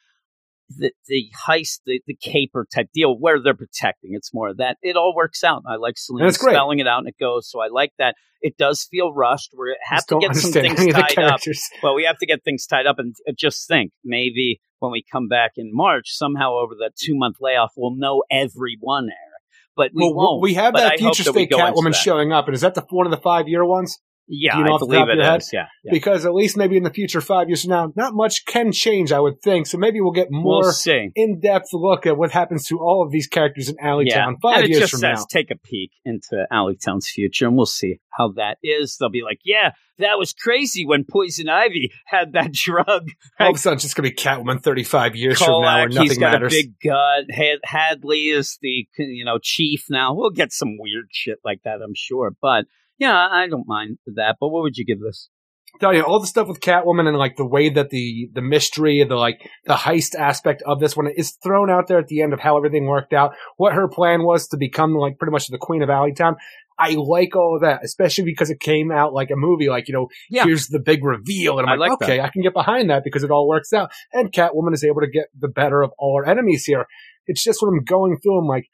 the 0.70 0.92
the 1.08 1.30
heist, 1.48 1.80
the, 1.86 2.02
the 2.08 2.16
caper 2.16 2.68
type 2.74 2.88
deal, 2.94 3.18
where 3.18 3.42
they're 3.42 3.56
protecting. 3.56 4.12
It's 4.14 4.34
more 4.34 4.50
of 4.50 4.58
that. 4.58 4.78
It 4.82 4.96
all 4.96 5.14
works 5.16 5.44
out. 5.44 5.64
I 5.68 5.76
like 5.76 5.98
Selina 5.98 6.32
spelling 6.32 6.80
it 6.80 6.88
out, 6.88 7.00
and 7.00 7.08
it 7.08 7.16
goes. 7.20 7.50
So 7.50 7.62
I 7.62 7.68
like 7.68 7.92
that. 7.98 8.16
It 8.42 8.58
does 8.58 8.88
feel 8.90 9.14
rushed. 9.14 9.54
We 9.58 9.76
have 9.84 10.06
to 10.08 10.18
get 10.20 10.36
some 10.36 10.52
things 10.52 10.80
any 10.80 10.92
of 10.92 10.96
the 10.96 11.02
tied 11.02 11.24
up. 11.26 11.42
Well, 11.84 11.96
we 11.96 12.06
have 12.06 12.18
to 12.20 12.26
get 12.26 12.44
things 12.44 12.66
tied 12.66 12.86
up, 12.86 13.00
and 13.00 13.16
uh, 13.28 13.34
just 13.38 13.68
think 13.68 13.92
maybe 14.04 14.62
when 14.80 14.92
we 14.92 15.04
come 15.12 15.28
back 15.28 15.54
in 15.58 15.72
March, 15.74 16.10
somehow 16.10 16.54
over 16.54 16.76
that 16.76 16.92
two 16.96 17.16
month 17.16 17.38
layoff, 17.42 17.74
we'll 17.76 17.96
know 17.96 18.24
everyone, 18.32 19.06
Eric. 19.06 19.30
But 19.76 19.92
we 19.94 20.04
well, 20.04 20.14
won't. 20.14 20.42
we 20.42 20.56
have 20.56 20.74
but 20.74 20.82
that 20.82 21.00
future 21.00 21.24
state 21.24 21.50
Catwoman 21.50 21.96
showing 21.96 22.32
up, 22.32 22.48
and 22.48 22.56
is 22.56 22.62
that 22.62 22.76
the 22.76 22.86
one 22.90 23.08
of 23.08 23.12
the 23.12 23.18
five 23.18 23.48
year 23.48 23.66
ones? 23.66 23.98
Yeah, 24.32 24.59
you 24.59 24.64
know 24.64 24.75
I 24.75 24.77
believe 24.77 25.09
it 25.09 25.17
is. 25.19 25.49
Yeah, 25.51 25.66
yeah. 25.83 25.91
Because 25.91 26.24
at 26.25 26.33
least 26.35 26.56
maybe 26.56 26.77
in 26.77 26.83
the 26.83 26.91
future, 26.91 27.19
five 27.19 27.49
years 27.49 27.64
from 27.64 27.72
now, 27.72 27.91
not 27.95 28.14
much 28.14 28.45
can 28.45 28.72
change, 28.72 29.11
I 29.11 29.19
would 29.19 29.41
think. 29.41 29.66
So 29.66 29.77
maybe 29.80 29.99
we'll 29.99 30.11
get 30.11 30.27
more 30.30 30.61
we'll 30.61 30.72
in 31.16 31.40
depth 31.40 31.69
look 31.74 32.06
at 32.06 32.16
what 32.16 32.30
happens 32.32 32.67
to 32.67 32.77
all 32.77 33.03
of 33.03 33.11
these 33.11 33.25
characters 33.27 33.69
in 33.69 33.75
Alleytown 33.77 34.06
Yeah, 34.06 34.32
five 34.41 34.56
and 34.58 34.66
it 34.66 34.69
years 34.69 34.80
just 34.82 34.91
from 34.91 34.99
says 34.99 35.19
now. 35.22 35.25
take 35.32 35.49
a 35.49 35.56
peek 35.56 35.91
into 36.06 36.45
Alleytown's 36.51 37.09
future, 37.09 37.48
and 37.48 37.56
we'll 37.58 37.66
see 37.66 37.99
how 38.11 38.32
that 38.33 38.58
is. 38.64 38.98
They'll 38.99 39.09
be 39.09 39.24
like, 39.24 39.40
"Yeah, 39.43 39.72
that 39.98 40.19
was 40.19 40.32
crazy 40.33 40.85
when 40.85 41.06
Poison 41.09 41.49
Ivy 41.49 41.91
had 42.06 42.33
that 42.33 42.51
drug." 42.53 43.08
All 43.40 43.49
of 43.49 43.56
a 43.56 43.58
sudden, 43.58 43.77
it's 43.77 43.83
just 43.83 43.95
going 43.95 44.08
to 44.08 44.16
be 44.16 44.22
Catwoman 44.22 44.61
35 44.61 45.16
years 45.16 45.40
from 45.40 45.48
now, 45.48 45.59
where 45.80 45.88
Kolak, 45.88 45.90
nothing 45.93 46.03
he's 46.09 46.17
got 46.19 46.33
matters. 46.33 46.53
a 46.53 46.56
big 46.56 46.74
gut. 46.83 47.25
Had- 47.32 47.59
Hadley 47.64 48.30
is 48.30 48.59
the 48.61 48.88
you 48.99 49.25
know 49.25 49.40
chief 49.41 49.85
now. 49.90 50.14
We'll 50.14 50.30
get 50.30 50.51
some 50.51 50.77
weird 50.77 51.08
shit 51.11 51.40
like 51.43 51.61
that, 51.64 51.82
I'm 51.83 51.95
sure. 51.95 52.32
But 52.41 52.66
yeah, 53.00 53.16
I 53.32 53.48
don't 53.48 53.68
mind 53.68 53.98
that. 54.06 54.36
But 54.40 54.50
what 54.50 54.61
would 54.64 54.78
you 54.78 54.86
give 54.86 55.00
this? 55.00 55.30
tell 55.80 55.94
you 55.94 56.02
all 56.02 56.19
the 56.19 56.28
stuff 56.28 56.48
with 56.48 56.60
Catwoman 56.60 57.08
and 57.08 57.16
like 57.18 57.38
the 57.38 57.45
way 57.45 57.69
that 57.69 57.90
the 57.90 58.30
the 58.34 58.42
mystery, 58.42 59.03
the 59.08 59.16
like 59.16 59.40
the 59.66 59.76
heist 59.76 60.16
aspect 60.16 60.61
of 60.66 60.80
this 60.80 60.98
one 60.98 61.08
is 61.16 61.38
thrown 61.44 61.69
out 61.69 61.88
there 61.88 62.00
at 62.00 62.08
the 62.08 62.22
end 62.22 62.34
of 62.34 62.40
how 62.40 62.58
everything 62.58 62.86
worked 62.88 63.14
out, 63.14 63.34
what 63.58 63.74
her 63.74 63.88
plan 63.88 64.24
was 64.24 64.48
to 64.48 64.58
become 64.58 64.94
like 64.95 65.18
pretty 65.19 65.32
much 65.32 65.48
the 65.48 65.58
queen 65.60 65.82
of 65.84 65.90
Alleytown. 65.90 66.36
I 66.78 66.95
like 66.98 67.36
all 67.36 67.56
of 67.56 67.61
that, 67.61 67.84
especially 67.84 68.24
because 68.24 68.50
it 68.50 68.60
came 68.61 68.90
out 68.90 69.14
like 69.14 69.30
a 69.32 69.36
movie, 69.36 69.68
like, 69.69 69.90
you 69.90 69.94
know, 69.94 70.08
Yeah. 70.30 70.45
here's 70.45 70.68
the 70.68 70.80
big 70.80 71.03
reveal. 71.03 71.60
And 71.60 71.69
I'm 71.69 71.74
I 71.74 71.76
like, 71.88 71.92
like 72.00 72.02
okay, 72.03 72.19
I 72.22 72.30
can 72.30 72.42
get 72.42 72.53
behind 72.53 72.90
that 72.90 73.03
because 73.03 73.24
it 73.24 73.32
all 73.32 73.48
works 73.50 73.74
out. 73.74 73.92
And 74.14 74.32
Catwoman 74.32 74.74
is 74.74 74.84
able 74.86 75.02
to 75.02 75.10
get 75.10 75.26
the 75.38 75.50
better 75.50 75.82
of 75.82 75.92
all 76.00 76.18
her 76.18 76.26
enemies 76.30 76.64
here. 76.66 76.86
It's 77.28 77.44
just 77.44 77.61
when 77.61 77.69
I'm 77.78 77.84
going 77.84 78.18
through, 78.24 78.40
I'm 78.40 78.48
like, 78.48 78.69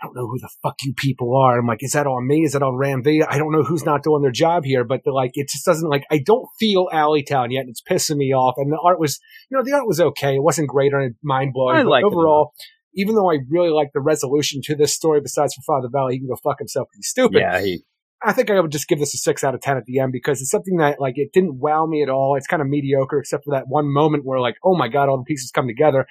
I 0.00 0.06
don't 0.06 0.14
know 0.14 0.26
who 0.26 0.38
the 0.38 0.50
fuck 0.62 0.74
you 0.82 0.92
people 0.94 1.36
are. 1.36 1.58
I'm 1.58 1.66
like, 1.66 1.82
is 1.82 1.92
that 1.92 2.06
on 2.06 2.26
me? 2.26 2.44
Is 2.44 2.52
that 2.52 2.62
on 2.62 2.74
Ram 2.76 3.02
V? 3.02 3.22
I 3.22 3.38
don't 3.38 3.52
know 3.52 3.62
who's 3.62 3.84
not 3.84 4.02
doing 4.02 4.22
their 4.22 4.30
job 4.30 4.64
here, 4.64 4.84
but 4.84 5.00
they're 5.04 5.12
like, 5.12 5.32
it 5.34 5.48
just 5.48 5.64
doesn't 5.64 5.88
like, 5.88 6.04
I 6.10 6.18
don't 6.18 6.46
feel 6.60 6.88
Alleytown 6.92 7.50
yet. 7.50 7.60
And 7.60 7.70
it's 7.70 7.82
pissing 7.82 8.16
me 8.16 8.34
off. 8.34 8.54
And 8.58 8.70
the 8.70 8.78
art 8.84 9.00
was, 9.00 9.18
you 9.50 9.56
know, 9.56 9.64
the 9.64 9.72
art 9.72 9.86
was 9.86 10.00
okay. 10.00 10.36
It 10.36 10.42
wasn't 10.42 10.68
great 10.68 10.92
or 10.92 11.10
mind 11.22 11.54
blowing. 11.54 11.76
I 11.76 11.82
but 11.82 11.88
like 11.88 12.02
it 12.02 12.06
overall, 12.06 12.52
even 12.94 13.14
though 13.14 13.30
I 13.30 13.38
really 13.48 13.70
like 13.70 13.90
the 13.94 14.00
resolution 14.00 14.60
to 14.64 14.74
this 14.74 14.94
story, 14.94 15.20
besides 15.20 15.54
for 15.54 15.62
Father 15.62 15.88
Valley, 15.90 16.14
he 16.14 16.18
can 16.18 16.28
go 16.28 16.36
fuck 16.36 16.58
himself. 16.58 16.88
He's 16.94 17.08
stupid. 17.08 17.38
Yeah, 17.38 17.60
he, 17.60 17.82
I 18.22 18.32
think 18.32 18.50
I 18.50 18.58
would 18.60 18.72
just 18.72 18.88
give 18.88 18.98
this 18.98 19.14
a 19.14 19.18
six 19.18 19.44
out 19.44 19.54
of 19.54 19.60
ten 19.60 19.76
at 19.76 19.84
the 19.84 20.00
end 20.00 20.12
because 20.12 20.40
it's 20.40 20.50
something 20.50 20.78
that 20.78 21.00
like 21.00 21.14
it 21.16 21.32
didn't 21.32 21.58
wow 21.58 21.86
me 21.86 22.02
at 22.02 22.08
all. 22.08 22.36
It's 22.36 22.46
kind 22.46 22.62
of 22.62 22.68
mediocre 22.68 23.18
except 23.18 23.44
for 23.44 23.52
that 23.52 23.68
one 23.68 23.92
moment 23.92 24.24
where 24.24 24.40
like, 24.40 24.56
oh 24.64 24.76
my 24.76 24.88
god, 24.88 25.08
all 25.08 25.18
the 25.18 25.24
pieces 25.24 25.50
come 25.50 25.66
together. 25.66 26.06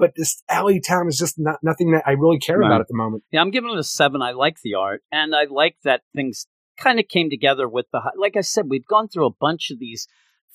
But 0.00 0.14
this 0.16 0.42
alley 0.48 0.80
town 0.80 1.06
is 1.08 1.16
just 1.18 1.38
not 1.38 1.58
nothing 1.62 1.92
that 1.92 2.02
I 2.06 2.12
really 2.12 2.38
care 2.38 2.58
Right. 2.58 2.66
about 2.66 2.80
at 2.80 2.88
the 2.88 2.96
moment. 2.96 3.22
Yeah, 3.30 3.40
I'm 3.42 3.50
giving 3.50 3.70
it 3.70 3.78
a 3.78 3.84
seven. 3.84 4.22
I 4.22 4.32
like 4.32 4.56
the 4.64 4.74
art, 4.74 5.02
and 5.12 5.34
I 5.34 5.44
like 5.48 5.76
that 5.84 6.02
things 6.14 6.46
kind 6.78 6.98
of 6.98 7.06
came 7.08 7.30
together 7.30 7.68
with 7.68 7.86
the. 7.92 8.00
Like 8.16 8.36
I 8.36 8.40
said, 8.40 8.64
we've 8.68 8.86
gone 8.86 9.08
through 9.08 9.26
a 9.26 9.34
bunch 9.38 9.70
of 9.70 9.78
these 9.78 10.08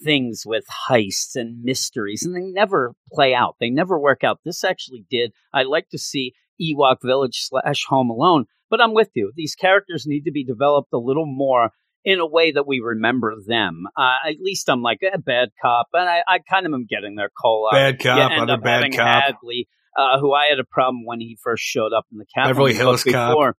things 0.03 0.43
with 0.45 0.65
heists 0.89 1.35
and 1.35 1.61
mysteries, 1.63 2.25
and 2.25 2.35
they 2.35 2.41
never 2.41 2.95
play 3.13 3.33
out. 3.33 3.55
They 3.59 3.69
never 3.69 3.97
work 3.99 4.23
out. 4.23 4.39
This 4.43 4.63
actually 4.63 5.05
did. 5.09 5.31
I 5.53 5.63
like 5.63 5.89
to 5.89 5.97
see 5.97 6.33
Ewok 6.61 6.97
Village 7.03 7.37
slash 7.41 7.85
Home 7.89 8.09
Alone, 8.09 8.45
but 8.69 8.81
I'm 8.81 8.93
with 8.93 9.11
you. 9.13 9.31
These 9.35 9.55
characters 9.55 10.05
need 10.07 10.23
to 10.25 10.31
be 10.31 10.43
developed 10.43 10.89
a 10.91 10.97
little 10.97 11.25
more 11.27 11.69
in 12.05 12.19
a 12.19 12.25
way 12.27 12.51
that 12.51 12.65
we 12.67 12.79
remember 12.79 13.33
them. 13.45 13.85
Uh, 13.97 14.29
at 14.29 14.35
least 14.39 14.69
I'm 14.69 14.81
like, 14.83 14.99
eh, 15.01 15.17
bad 15.17 15.49
cop, 15.61 15.87
and 15.93 16.07
I, 16.07 16.21
I 16.27 16.39
kind 16.39 16.65
of 16.65 16.71
am 16.73 16.85
getting 16.87 17.15
there. 17.15 17.29
Cola, 17.41 17.71
Bad 17.73 17.99
cop, 17.99 18.31
you 18.31 18.37
end 18.41 18.49
up 18.51 18.61
bad 18.63 18.75
having 18.75 18.93
cop. 18.93 19.23
Hadley. 19.23 19.67
uh, 19.97 20.19
who 20.19 20.31
I 20.33 20.45
had 20.45 20.59
a 20.59 20.63
problem 20.63 21.03
when 21.05 21.19
he 21.19 21.37
first 21.43 21.63
showed 21.63 21.93
up 21.93 22.05
in 22.11 22.17
the 22.19 22.25
Catwoman 22.25 22.47
Beverly 22.49 22.73
Hills 22.75 23.03
Cop. 23.03 23.31
before. 23.31 23.55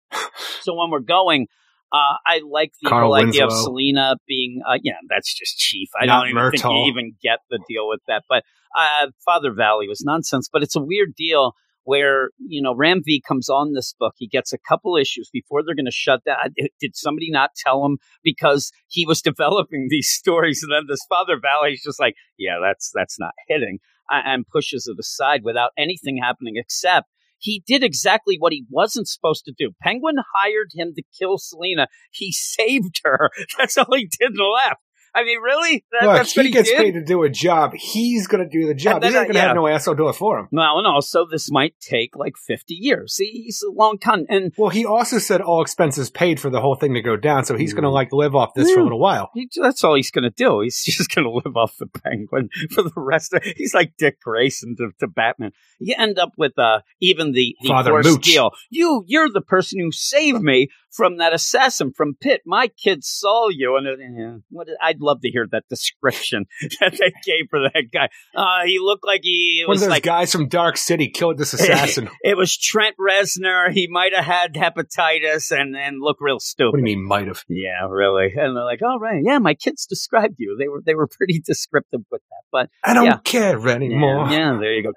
so 0.61 0.75
when 0.75 0.91
we're 0.91 1.01
going, 1.01 1.47
uh, 1.93 2.15
I 2.27 2.41
like 2.49 2.73
the 2.83 2.89
Carl 2.91 3.07
whole 3.15 3.15
idea 3.29 3.47
of 3.47 3.53
Selina 3.53 4.17
being, 4.29 4.61
uh, 4.69 4.79
yeah, 4.83 4.95
that's 5.09 5.33
just 5.33 5.57
chief. 5.59 5.89
I 6.01 6.07
Not 6.07 6.21
don't 6.23 6.31
even 6.31 6.51
think 6.51 6.63
Murtaugh. 6.63 6.85
you 6.87 6.91
even 6.91 7.13
get 7.23 7.39
the 7.51 7.59
deal 7.69 7.89
with 7.89 8.01
that. 8.07 8.25
But 8.29 8.45
uh, 8.79 9.07
Father 9.25 9.53
Valley 9.53 9.89
was 9.89 10.03
nonsense. 10.05 10.49
But 10.53 10.63
it's 10.63 10.77
a 10.77 10.81
weird 10.81 11.15
deal 11.17 11.53
where 11.87 12.31
you 12.39 12.61
know 12.61 12.75
Ram 12.75 13.01
V 13.05 13.23
comes 13.27 13.49
on 13.49 13.73
this 13.73 13.95
book. 13.99 14.15
He 14.19 14.27
gets 14.27 14.53
a 14.53 14.59
couple 14.59 14.97
issues 14.97 15.31
before 15.33 15.63
they're 15.63 15.75
going 15.75 15.87
to 15.87 15.91
shut 15.91 16.25
down. 16.25 16.37
Did 16.81 16.97
somebody 16.97 17.31
not 17.31 17.53
tell 17.57 17.85
him 17.87 17.99
because 18.23 18.71
he 18.89 19.07
was 19.07 19.23
developing 19.31 19.87
these 19.89 20.11
stories, 20.11 20.63
and 20.63 20.73
then 20.73 20.87
this 20.89 21.07
Father 21.09 21.39
Valley 21.41 21.73
is 21.73 21.83
just 21.83 22.01
like, 22.01 22.15
yeah, 22.39 22.57
that's 22.63 22.91
that's 22.95 23.19
not 23.19 23.33
hitting, 23.49 23.79
and 24.11 24.45
pushes 24.53 24.87
it 24.87 25.01
aside 25.01 25.41
without 25.45 25.71
anything 25.79 26.19
happening 26.23 26.55
except. 26.57 27.07
He 27.39 27.63
did 27.67 27.85
exactly 27.85 28.37
what 28.39 28.55
he 28.55 28.65
wasn't 28.71 29.09
supposed 29.09 29.45
to 29.45 29.53
do. 29.57 29.71
Penguin 29.83 30.17
hired 30.35 30.71
him 30.75 30.95
to 30.97 31.03
kill 31.19 31.37
Selina. 31.37 31.87
He 32.11 32.33
saved 32.37 33.03
her. 33.05 33.31
That's 33.59 33.77
all 33.77 33.95
he 33.95 34.09
did 34.19 34.33
left. 34.39 34.81
I 35.17 35.25
mean, 35.25 35.41
really? 35.41 35.83
That, 35.93 36.07
Look, 36.07 36.17
that's 36.17 36.33
he 36.33 36.41
what 36.41 36.47
he 36.47 36.53
gets 36.53 36.69
did? 36.69 36.79
paid 36.79 36.93
to 36.93 37.03
do 37.03 37.23
a 37.23 37.31
job. 37.31 37.73
He's 37.75 38.27
going 38.27 38.47
to 38.47 38.49
do 38.49 38.67
the 38.67 38.75
job. 38.75 38.97
And 38.97 39.03
then, 39.03 39.11
He's 39.13 39.15
not 39.15 39.23
going 39.23 39.33
to 39.33 39.39
yeah. 39.39 39.47
have 39.47 39.57
no 39.57 39.67
asshole 39.67 39.95
do 39.95 40.09
it 40.11 40.13
for 40.13 40.39
him. 40.39 40.49
Well, 40.53 40.77
and 40.77 40.87
also 40.87 41.27
this 41.27 41.51
might 41.51 41.75
take 41.81 42.15
like 42.17 42.37
50 42.37 42.75
years. 42.75 43.15
See, 43.15 43.31
he's 43.45 43.63
a 43.67 43.73
long 43.73 43.99
time. 43.99 44.27
And 44.29 44.53
Well, 44.59 44.69
he 44.69 44.85
also 44.85 45.19
said 45.19 45.41
all 45.41 45.63
expenses 45.63 46.11
paid 46.11 46.39
for 46.39 46.51
the 46.51 46.61
whole 46.61 46.75
thing 46.75 46.93
to 46.93 47.01
go 47.01 47.17
down, 47.17 47.47
so 47.47 47.57
he's 47.57 47.73
going 47.73 47.85
to 47.85 47.91
like 47.91 48.13
live 48.13 48.35
off 48.35 48.53
this 48.55 48.71
for 48.71 48.81
a 48.81 48.83
little 48.83 49.01
while. 49.01 49.31
he, 49.33 49.49
that's 49.57 49.83
all 49.83 49.95
he's 49.95 50.11
going 50.11 50.25
to 50.25 50.31
do. 50.31 50.61
He's 50.61 50.83
just 50.85 51.15
going 51.15 51.25
to 51.25 51.31
live 51.31 51.57
off 51.57 51.79
the 51.79 51.87
penguin 51.87 52.51
for 52.71 52.83
the 52.83 52.93
rest 52.95 53.33
of 53.33 53.43
He's 53.57 53.73
like 53.73 53.95
Dick 53.97 54.21
Grayson 54.21 54.77
to, 54.77 54.91
to 55.01 55.07
Batman. 55.07 55.53
You 55.79 55.95
end 55.97 56.19
up 56.19 56.33
with 56.37 56.59
uh, 56.59 56.81
even 57.01 57.33
the, 57.33 57.57
the 57.63 57.69
Father 57.69 58.03
Mooch. 58.03 58.23
deal. 58.23 58.51
You, 58.69 59.03
you're 59.07 59.31
the 59.31 59.41
person 59.41 59.81
who 59.81 59.93
saved 59.93 60.43
me 60.43 60.69
from 60.97 61.19
that 61.19 61.35
assassin 61.35 61.93
from 61.93 62.17
Pitt. 62.21 62.43
My 62.47 62.69
kids 62.69 63.07
saw 63.07 63.49
you. 63.51 63.77
And 63.77 63.87
uh, 63.87 64.39
what, 64.51 64.69
I'd 64.83 65.01
love 65.07 65.21
to 65.23 65.31
hear 65.31 65.47
that 65.53 65.65
description 65.71 66.47
that 66.81 66.93
they 66.93 67.13
gave 67.25 67.47
for 67.51 67.61
that 67.61 67.85
guy. 67.93 68.09
Uh, 68.35 68.65
he 68.67 68.79
looked 68.81 69.07
like 69.07 69.21
he 69.23 69.61
it 69.63 69.69
One 69.69 69.75
was 69.75 69.83
of 69.83 69.87
those 69.87 69.91
like 69.97 70.03
guys 70.03 70.33
from 70.33 70.49
Dark 70.49 70.77
City 70.77 71.09
killed 71.09 71.39
this 71.39 71.53
assassin. 71.55 72.09
it 72.23 72.37
was 72.37 72.57
Trent 72.57 72.97
Reznor. 73.01 73.71
He 73.73 73.87
might 73.89 74.15
have 74.15 74.25
had 74.25 74.55
hepatitis 74.55 75.51
and, 75.57 75.77
and 75.77 75.97
look 76.01 76.17
real 76.21 76.41
stupid. 76.41 76.73
what 76.73 76.85
do 76.85 76.91
you 76.91 76.97
mean, 76.97 77.07
might 77.07 77.27
have? 77.29 77.45
Yeah, 77.49 77.87
really. 77.89 78.33
And 78.37 78.57
they're 78.57 78.65
like, 78.65 78.83
"All 78.83 78.99
right, 78.99 79.23
yeah, 79.25 79.39
my 79.39 79.55
kids 79.55 79.87
described 79.87 80.35
you. 80.39 80.57
They 80.59 80.69
were 80.69 80.83
they 80.85 80.95
were 80.95 81.07
pretty 81.07 81.41
descriptive 81.47 82.01
with 82.11 82.23
that." 82.31 82.43
But 82.53 82.71
I 82.85 82.95
don't 82.95 83.05
Yeah. 83.07 83.19
care 83.25 83.69
anymore. 83.69 84.27
yeah, 84.31 84.53
yeah, 84.55 84.59
there 84.61 84.73
you 84.75 84.83
go. 84.83 84.93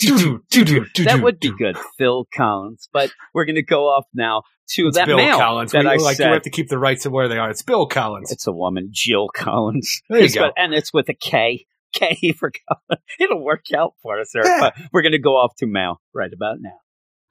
That 0.00 1.20
would 1.22 1.40
be 1.40 1.52
good, 1.56 1.76
Phil 1.98 2.26
Collins. 2.34 2.88
But 2.92 3.10
we're 3.34 3.44
going 3.44 3.56
to 3.56 3.62
go 3.62 3.84
off 3.88 4.04
now 4.14 4.42
to 4.74 4.88
It's 4.88 4.96
that 4.96 5.06
Bill 5.06 5.16
mail 5.16 5.36
Collins. 5.38 5.72
that 5.72 5.84
we, 5.84 5.90
I 5.90 5.94
like, 5.96 6.16
said. 6.16 6.28
we 6.28 6.34
have 6.34 6.42
to 6.42 6.50
keep 6.50 6.68
the 6.68 6.78
rights 6.78 7.06
of 7.06 7.12
where 7.12 7.28
they 7.28 7.38
are. 7.38 7.50
It's 7.50 7.62
Bill 7.62 7.86
Collins. 7.86 8.30
It's 8.30 8.46
a 8.46 8.52
woman, 8.52 8.88
Jill 8.92 9.28
Collins. 9.34 10.00
There 10.08 10.18
you 10.20 10.24
It's 10.26 10.34
go. 10.34 10.42
got- 10.42 10.54
and 10.56 10.72
it's 10.74 10.92
with 10.92 11.08
a 11.08 11.14
K. 11.14 11.66
K 11.92 12.32
for 12.38 12.50
Collins. 12.68 13.04
It'll 13.18 13.42
work 13.44 13.64
out 13.76 13.94
for 14.02 14.20
us, 14.20 14.32
Eric. 14.34 14.46
Yeah. 14.48 14.60
But 14.60 14.74
we're 14.92 15.02
going 15.02 15.12
to 15.12 15.18
go 15.18 15.36
off 15.36 15.54
to 15.58 15.66
mail 15.66 16.00
right 16.14 16.32
about 16.32 16.58
now. 16.60 16.78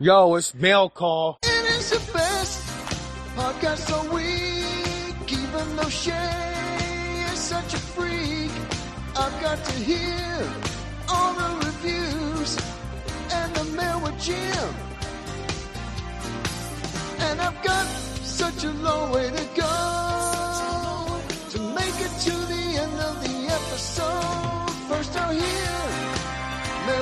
Yo, 0.01 0.35
it's 0.35 0.53
mail 0.53 0.89
call. 0.89 1.39
It 1.43 1.49
is 1.79 1.89
the 1.91 2.13
best 2.13 2.61
podcast 3.35 3.89
a 3.89 4.13
week, 4.13 5.31
even 5.31 5.75
though 5.75 5.89
Shay 5.89 7.25
is 7.33 7.39
such 7.39 7.73
a 7.73 7.77
freak. 7.77 8.51
I've 9.15 9.41
got 9.41 9.63
to 9.65 9.71
hear 9.73 9.97
all 10.41 10.59
the 10.61 10.68
reviews 12.39 12.57
and 13.31 13.55
the 13.55 13.63
mail 13.75 14.01
with 14.01 14.19
Jim. 14.19 14.73
And 17.19 17.41
I've 17.41 17.63
got 17.63 17.87
such 18.23 18.63
a 18.63 18.71
long 18.71 19.11
way 19.11 19.29
to 19.29 19.45
go 19.55 21.21
to 21.49 21.59
make 21.75 21.97
it 22.07 22.13
to 22.25 22.31
the 22.31 22.63
end 22.83 22.99
of 22.99 23.23
the 23.23 23.47
episode. 23.53 24.71
First 24.87 25.15
I'll 25.17 25.33
hear 25.33 25.69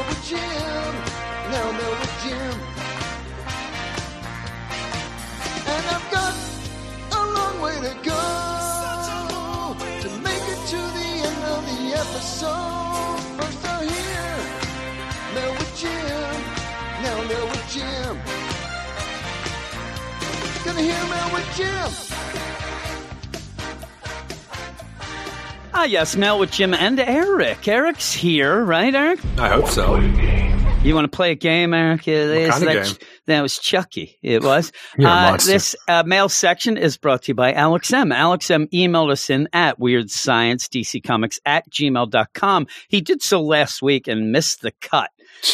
with 0.07 1.06
Gonna 20.77 20.91
hear 20.93 21.09
Mail 21.09 21.33
with 21.33 21.56
Jim. 21.56 21.91
Ah, 25.73 25.85
yes, 25.85 26.15
mail 26.15 26.38
with 26.38 26.51
Jim 26.51 26.73
and 26.75 26.99
Eric. 26.99 27.67
Eric's 27.67 28.14
here, 28.14 28.64
right, 28.64 28.93
Eric? 28.93 29.19
I 29.39 29.49
hope 29.49 29.67
so. 29.69 29.95
You 30.83 30.93
want 30.93 31.11
to 31.11 31.15
play 31.15 31.31
a 31.31 31.35
game, 31.35 31.73
Eric? 31.73 32.07
It 32.07 32.14
is 32.30 32.49
kind 32.51 32.64
of 32.64 32.73
that, 32.73 32.85
game? 32.99 33.07
that 33.25 33.41
was 33.41 33.57
Chucky. 33.57 34.17
It 34.22 34.43
was. 34.43 34.72
You're 34.99 35.09
Uh, 35.09 35.31
monster. 35.31 35.51
this 35.51 35.75
uh, 35.88 36.03
mail 36.06 36.30
section 36.30 36.77
is 36.77 36.97
brought 36.97 37.23
to 37.23 37.30
you 37.30 37.35
by 37.35 37.53
Alex 37.53 37.91
M. 37.91 38.11
Alex 38.11 38.49
M 38.51 38.67
emailed 38.67 39.11
us 39.11 39.31
in 39.31 39.49
at 39.53 39.80
Weird 39.80 40.11
Science 40.11 40.67
DC 40.67 41.03
Comics 41.03 41.39
at 41.43 41.67
gmail.com. 41.72 42.67
He 42.88 43.01
did 43.01 43.23
so 43.23 43.41
last 43.41 43.81
week 43.81 44.07
and 44.07 44.31
missed 44.31 44.61
the 44.61 44.72
cut. 44.80 45.09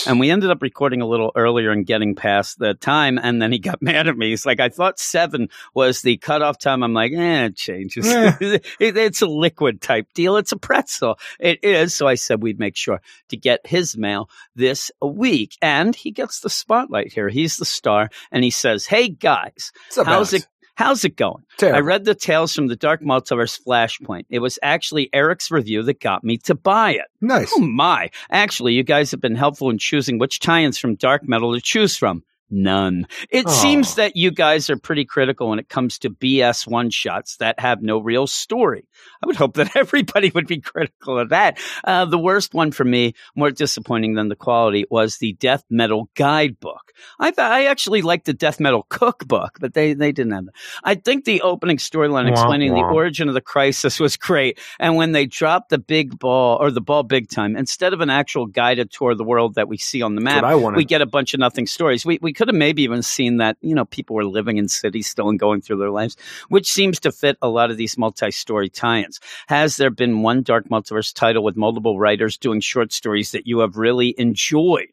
And 0.08 0.20
we 0.20 0.30
ended 0.30 0.50
up 0.50 0.62
recording 0.62 1.02
a 1.02 1.08
little 1.08 1.32
earlier 1.36 1.72
and 1.72 1.86
getting 1.86 2.16
past 2.16 2.60
the 2.60 2.74
time. 2.74 3.20
And 3.22 3.42
then 3.42 3.52
he 3.52 3.60
got 3.60 3.82
mad 3.82 4.08
at 4.08 4.18
me. 4.18 4.30
He's 4.30 4.46
like, 4.46 4.60
I 4.60 4.70
thought 4.70 5.00
seven 5.00 5.50
was 5.74 6.02
the 6.02 6.18
cutoff 6.18 6.58
time. 6.58 6.84
I'm 6.84 6.94
like, 6.94 7.12
eh, 7.14 7.46
it 7.46 7.56
changes. 7.56 8.08
Eh. 8.08 8.32
It- 8.80 8.98
it's 8.98 9.22
a 9.22 9.28
liquid 9.28 9.82
type 9.82 10.08
deal. 10.14 10.38
It's 10.38 10.52
a 10.52 10.58
pretzel. 10.58 11.18
It 11.40 11.64
is. 11.64 11.94
So 11.96 12.08
I 12.08 12.16
said 12.16 12.42
we'd 12.42 12.60
make 12.60 12.76
sure 12.76 13.02
to 13.30 13.38
get 13.38 13.66
his 13.66 13.98
mail 13.98 14.30
this 14.56 14.92
week. 15.02 15.58
And 15.62 15.96
he 15.96 16.12
gets 16.12 16.40
the 16.40 16.50
spotlight 16.50 17.12
here. 17.14 17.30
He's 17.30 17.58
the 17.58 17.66
star. 17.66 18.10
And 18.32 18.44
he 18.44 18.50
says, 18.52 18.86
Hey 18.86 19.10
guys, 19.10 19.72
how's 20.06 20.34
it 20.34 20.48
how's 20.76 21.06
it 21.06 21.16
going? 21.16 21.44
Terrible. 21.58 21.78
I 21.78 21.82
read 21.82 22.06
the 22.06 22.16
Tales 22.16 22.54
from 22.54 22.68
the 22.68 22.76
Dark 22.76 23.02
Multiverse 23.02 23.60
Flashpoint. 23.66 24.26
It 24.30 24.40
was 24.40 24.60
actually 24.62 25.10
Eric's 25.14 25.52
review 25.52 25.84
that 25.84 26.00
got 26.00 26.24
me 26.24 26.38
to 26.40 26.56
buy 26.56 26.92
it. 26.92 27.06
Nice. 27.22 27.52
Oh 27.56 27.62
my. 27.62 28.10
Actually, 28.32 28.74
you 28.74 28.84
guys 28.84 29.12
have 29.12 29.22
been 29.22 29.36
helpful 29.36 29.70
in 29.70 29.78
choosing 29.78 30.18
which 30.18 30.40
tie-ins 30.40 30.78
from 30.78 30.96
Death 30.96 31.22
Metal 31.24 31.54
to 31.54 31.62
choose 31.62 31.98
from. 31.98 32.24
None. 32.56 33.08
It 33.32 33.50
seems 33.50 33.96
that 33.96 34.16
you 34.16 34.30
guys 34.30 34.70
are 34.70 34.78
pretty 34.78 35.06
critical 35.06 35.50
when 35.50 35.58
it 35.58 35.70
comes 35.70 35.98
to 36.00 36.12
BS 36.12 36.68
one 36.68 36.92
shots 36.92 37.38
that 37.38 37.60
have 37.60 37.82
no 37.82 37.98
real 37.98 38.28
story. 38.28 38.86
I 39.24 39.26
would 39.26 39.36
hope 39.36 39.56
that 39.56 39.76
everybody 39.76 40.30
would 40.30 40.46
be 40.46 40.62
critical 40.62 41.18
of 41.18 41.30
that. 41.30 41.58
Uh, 41.84 42.06
the 42.06 42.20
worst 42.20 42.54
one 42.54 42.72
for 42.72 42.84
me, 42.84 43.14
more 43.36 43.50
disappointing 43.50 44.14
than 44.14 44.30
the 44.30 44.36
quality, 44.36 44.86
was 44.92 45.18
the 45.18 45.34
Death 45.34 45.64
Metal 45.72 46.10
Guidebook. 46.14 46.94
I 47.20 47.32
th- 47.32 47.40
I 47.40 47.66
actually 47.66 48.04
liked 48.04 48.26
the 48.26 48.34
Death 48.34 48.60
Metal 48.60 48.86
Cookbook, 48.88 49.58
but 49.60 49.74
they, 49.74 49.94
they 49.94 50.12
didn't 50.12 50.34
have 50.34 50.46
that. 50.46 50.54
I 50.84 50.94
think 50.94 51.26
the 51.26 51.42
opening 51.42 51.78
storyline 51.78 52.26
Wah, 52.26 52.34
explaining 52.34 52.76
the 52.76 52.82
origin 52.94 53.30
of 53.30 53.34
the 53.34 53.42
crisis 53.42 54.00
was 54.00 54.16
great. 54.16 54.60
And 54.80 54.96
when 54.96 55.12
they 55.12 55.26
dropped 55.26 55.70
the 55.70 55.80
big 55.80 56.20
ball 56.20 56.58
or 56.62 56.70
the 56.70 56.82
ball 56.82 57.02
big 57.02 57.30
time, 57.30 57.56
instead 57.56 57.94
of 57.94 58.02
an 58.02 58.12
actual 58.12 58.46
guided 58.46 58.92
tour 58.92 59.12
of 59.12 59.18
the 59.18 59.24
world 59.24 59.56
that 59.56 59.68
we 59.68 59.80
see 59.80 60.04
on 60.04 60.14
the 60.14 60.22
map, 60.22 60.44
we 60.78 60.86
get 60.86 61.02
a 61.02 61.08
bunch 61.08 61.34
of 61.34 61.40
nothing 61.40 61.66
stories. 61.66 62.06
We 62.06 62.20
we 62.22 62.32
could 62.44 62.50
have 62.50 62.60
maybe 62.60 62.84
even 62.84 63.02
seen 63.02 63.38
that 63.38 63.56
you 63.62 63.74
know 63.74 63.86
people 63.86 64.18
were 64.18 64.26
living 64.26 64.58
in 64.58 64.68
cities 64.68 65.08
still 65.08 65.30
and 65.30 65.40
going 65.40 65.62
through 65.62 65.78
their 65.78 65.90
lives, 65.90 66.18
which 66.50 66.70
seems 66.70 67.00
to 67.00 67.10
fit 67.10 67.38
a 67.42 67.48
lot 67.48 67.72
of 67.72 67.78
these 67.78 67.98
multi-story 67.98 68.68
tie-ins. 68.68 69.22
Has 69.48 69.78
there 69.78 69.90
been 69.90 70.24
one 70.24 70.42
Dark 70.42 70.68
Multiverse 70.68 71.14
title 71.14 71.42
with 71.42 71.56
multiple 71.56 71.98
writers 71.98 72.38
doing 72.38 72.60
short 72.60 72.92
stories 72.92 73.32
that 73.32 73.48
you 73.48 73.60
have 73.60 73.78
really 73.78 74.14
enjoyed? 74.18 74.92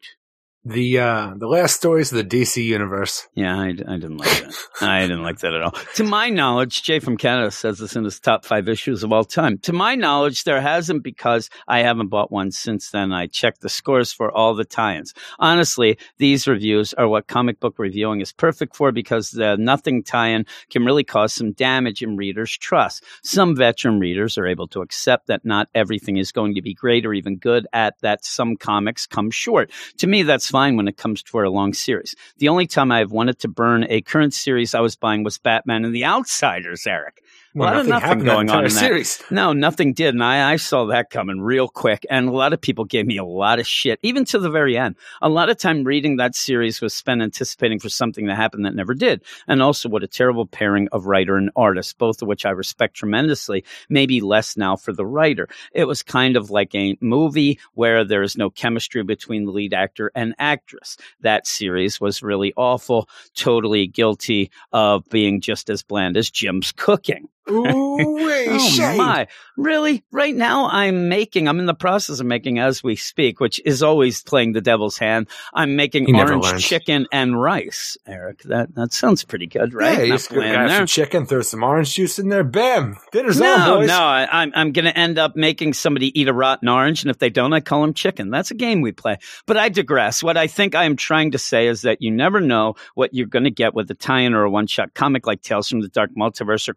The 0.65 0.99
uh, 0.99 1.33
the 1.37 1.47
last 1.47 1.77
stories 1.77 2.13
of 2.13 2.19
the 2.19 2.25
DC 2.25 2.63
universe. 2.63 3.27
Yeah, 3.35 3.59
I, 3.59 3.69
I 3.69 3.73
didn't 3.73 4.19
like 4.19 4.29
that. 4.29 4.55
I 4.83 5.01
didn't 5.03 5.23
like 5.23 5.39
that 5.39 5.55
at 5.55 5.63
all. 5.63 5.75
To 5.95 6.05
my 6.05 6.29
knowledge, 6.29 6.83
Jay 6.83 6.99
from 6.99 7.17
Canada 7.17 7.51
says 7.51 7.79
this 7.79 7.97
in 7.97 8.05
his 8.05 8.21
top 8.21 8.45
five 8.45 8.69
issues 8.69 9.03
of 9.03 9.11
all 9.11 9.25
time. 9.25 9.57
To 9.59 9.73
my 9.73 9.95
knowledge, 9.95 10.45
there 10.45 10.61
hasn't 10.61 11.03
because 11.03 11.49
I 11.67 11.79
haven't 11.79 12.09
bought 12.09 12.31
one 12.31 12.51
since 12.51 12.91
then. 12.91 13.11
I 13.11 13.27
checked 13.27 13.63
the 13.63 13.71
scores 13.71 14.13
for 14.13 14.31
all 14.31 14.55
the 14.55 14.67
tie-ins. 14.67 15.15
Honestly, 15.39 15.97
these 16.19 16.47
reviews 16.47 16.93
are 16.95 17.09
what 17.09 17.27
comic 17.27 17.59
book 17.59 17.79
reviewing 17.79 18.21
is 18.21 18.33
perfect 18.33 18.77
for 18.77 18.93
because 18.93 19.31
the 19.31 19.57
nothing 19.57 20.03
tie-in 20.03 20.45
can 20.69 20.85
really 20.85 21.05
cause 21.05 21.33
some 21.33 21.53
damage 21.53 22.03
in 22.03 22.17
readers' 22.17 22.57
trust. 22.57 23.03
Some 23.23 23.57
veteran 23.57 23.99
readers 23.99 24.37
are 24.37 24.47
able 24.47 24.69
to 24.69 24.83
accept 24.83 25.29
that 25.29 25.45
not 25.45 25.69
everything 25.75 26.19
is 26.19 26.33
going 26.33 26.55
to 26.57 26.63
be 26.63 26.75
great 26.75 27.07
or 27.07 27.15
even 27.15 27.37
good 27.37 27.67
at 27.73 27.95
that 28.03 28.27
some 28.27 28.57
comics 28.57 29.07
come 29.07 29.31
short. 29.31 29.71
To 29.99 30.07
me, 30.07 30.23
that's 30.23 30.50
fine 30.51 30.77
when 30.77 30.89
it 30.89 30.97
comes 30.97 31.23
to 31.23 31.39
a 31.41 31.49
long 31.49 31.73
series. 31.73 32.15
The 32.39 32.49
only 32.49 32.67
time 32.67 32.93
I've 32.93 33.11
wanted 33.11 33.39
to 33.41 33.49
burn 33.49 33.87
a 33.89 34.03
current 34.03 34.35
series 34.35 34.75
I 34.75 34.81
was 34.81 34.97
buying 34.97 35.23
was 35.23 35.39
Batman 35.39 35.85
and 35.85 35.95
the 35.95 36.05
Outsiders, 36.05 36.87
Eric. 36.87 37.23
A 37.55 37.59
lot 37.59 37.77
of 37.77 37.87
nothing 37.87 37.91
nothing 37.91 38.09
happened 38.09 38.27
going 38.27 38.51
on 38.51 38.65
entire 38.65 38.67
in 38.67 38.75
that. 38.75 38.81
series. 38.81 39.23
No, 39.31 39.53
nothing 39.53 39.93
did. 39.93 40.15
And 40.15 40.23
I, 40.23 40.53
I 40.53 40.57
saw 40.57 40.87
that 40.87 41.11
coming 41.11 41.41
real 41.41 41.69
quick. 41.69 42.07
And 42.09 42.29
a 42.29 42.33
lot 42.33 42.53
of 42.53 42.61
people 42.61 42.85
gave 42.85 43.07
me 43.07 43.17
a 43.17 43.25
lot 43.25 43.59
of 43.59 43.67
shit, 43.67 43.99
even 44.03 44.25
to 44.27 44.39
the 44.39 44.51
very 44.51 44.77
end. 44.77 44.97
A 45.21 45.29
lot 45.29 45.51
of 45.51 45.59
time 45.59 45.83
reading 45.85 46.17
that 46.17 46.37
series 46.37 46.81
was 46.81 46.95
spent 46.95 47.23
anticipating 47.23 47.81
for 47.81 47.89
something 47.89 48.27
to 48.27 48.37
happen 48.37 48.63
that 48.63 48.75
never 48.75 48.95
did. 48.95 49.23
And 49.49 49.63
also, 49.63 49.89
what 49.89 50.05
a 50.05 50.09
terrible 50.09 50.47
pairing 50.47 50.89
of 50.93 51.07
writer 51.07 51.37
and 51.37 51.51
artist, 51.57 51.99
both 51.99 52.23
of 52.23 52.29
which 52.29 52.47
I 52.47 52.51
respect 52.51 52.95
tremendously, 52.95 53.65
maybe 53.89 54.21
less 54.21 54.57
now 54.57 54.77
for 54.77 54.93
the 54.93 55.07
writer. 55.07 55.49
It 55.73 55.87
was 55.87 56.03
kind 56.03 56.37
of 56.37 56.51
like 56.51 56.75
a 56.75 56.97
movie 57.01 57.59
where 57.75 58.05
there 58.05 58.23
is 58.23 58.37
no 58.37 58.51
chemistry 58.51 59.03
between 59.03 59.45
the 59.45 59.53
lead 59.53 59.75
actor 59.75 60.13
and 60.15 60.35
actress. 60.39 60.97
That 61.21 61.47
series 61.47 62.01
was 62.01 62.23
really 62.23 62.53
awful, 62.57 63.09
totally 63.35 63.89
guilty 63.89 64.51
of 64.73 65.09
being 65.09 65.41
just 65.41 65.69
as 65.69 65.83
bland 65.83 66.17
as 66.17 66.31
Jim's 66.31 66.73
cooking. 66.73 67.29
Ooh, 67.49 68.17
wait, 68.27 68.49
Oh 68.51 68.59
shade. 68.59 68.97
my! 68.99 69.29
Really? 69.57 70.03
Right 70.11 70.35
now, 70.35 70.69
I'm 70.71 71.09
making. 71.09 71.49
I'm 71.49 71.59
in 71.61 71.67
the 71.67 71.75
process 71.75 72.19
of 72.21 72.27
making 72.27 72.59
as 72.59 72.83
we 72.83 72.97
speak, 72.97 73.41
which 73.41 73.61
is 73.65 73.83
always 73.83 74.23
playing 74.23 74.53
the 74.53 74.61
devil's 74.61 74.99
hand. 74.99 75.29
I'm 75.55 75.77
making 75.77 76.07
He 76.07 76.13
orange 76.15 76.65
chicken 76.65 77.07
and 77.13 77.41
rice. 77.41 77.97
Eric, 78.07 78.43
that 78.45 78.75
that 78.75 78.93
sounds 78.93 79.25
pretty 79.25 79.47
good, 79.47 79.75
right? 79.75 79.99
Yeah, 79.99 80.03
you 80.05 80.09
Not 80.11 80.15
just 80.17 80.31
gonna 80.31 80.49
grab 80.51 80.71
some 80.71 80.87
chicken, 80.87 81.27
throw 81.27 81.43
some 81.43 81.63
orange 81.63 81.95
juice 81.95 82.19
in 82.19 82.29
there, 82.29 82.45
bam, 82.45 82.97
dinner's 83.13 83.41
on, 83.41 83.47
No, 83.47 83.77
boys. 83.79 83.89
no, 83.89 83.99
I, 84.01 84.29
I'm 84.31 84.53
I'm 84.55 84.73
going 84.73 84.85
to 84.85 84.97
end 84.97 85.19
up 85.19 85.37
making 85.37 85.73
somebody 85.75 86.19
eat 86.19 86.29
a 86.29 86.33
rotten 86.33 86.69
orange, 86.69 87.03
and 87.03 87.11
if 87.11 87.19
they 87.19 87.31
don't, 87.31 87.53
I 87.53 87.61
call 87.61 87.83
them 87.83 87.95
chicken. 87.95 88.31
That's 88.31 88.51
a 88.51 88.55
game 88.55 88.81
we 88.81 88.93
play. 88.93 89.19
But 89.47 89.57
I 89.57 89.69
digress. 89.69 90.23
What 90.23 90.37
I 90.37 90.47
think 90.47 90.75
I 90.75 90.85
am 90.85 90.97
trying 90.97 91.33
to 91.33 91.39
say 91.39 91.67
is 91.67 91.83
that 91.83 92.01
you 92.03 92.11
never 92.11 92.41
know 92.41 92.75
what 92.95 93.15
you're 93.15 93.27
going 93.27 93.45
to 93.45 93.51
get 93.51 93.75
with 93.75 93.91
a 93.91 93.95
tie-in 93.95 94.35
or 94.35 94.45
a 94.45 94.51
one-shot 94.51 94.95
comic 94.95 95.27
like 95.27 95.43
Tales 95.43 95.69
from 95.69 95.81
the 95.81 95.89
Dark 95.89 96.11
Multiverse 96.17 96.69
or 96.69 96.75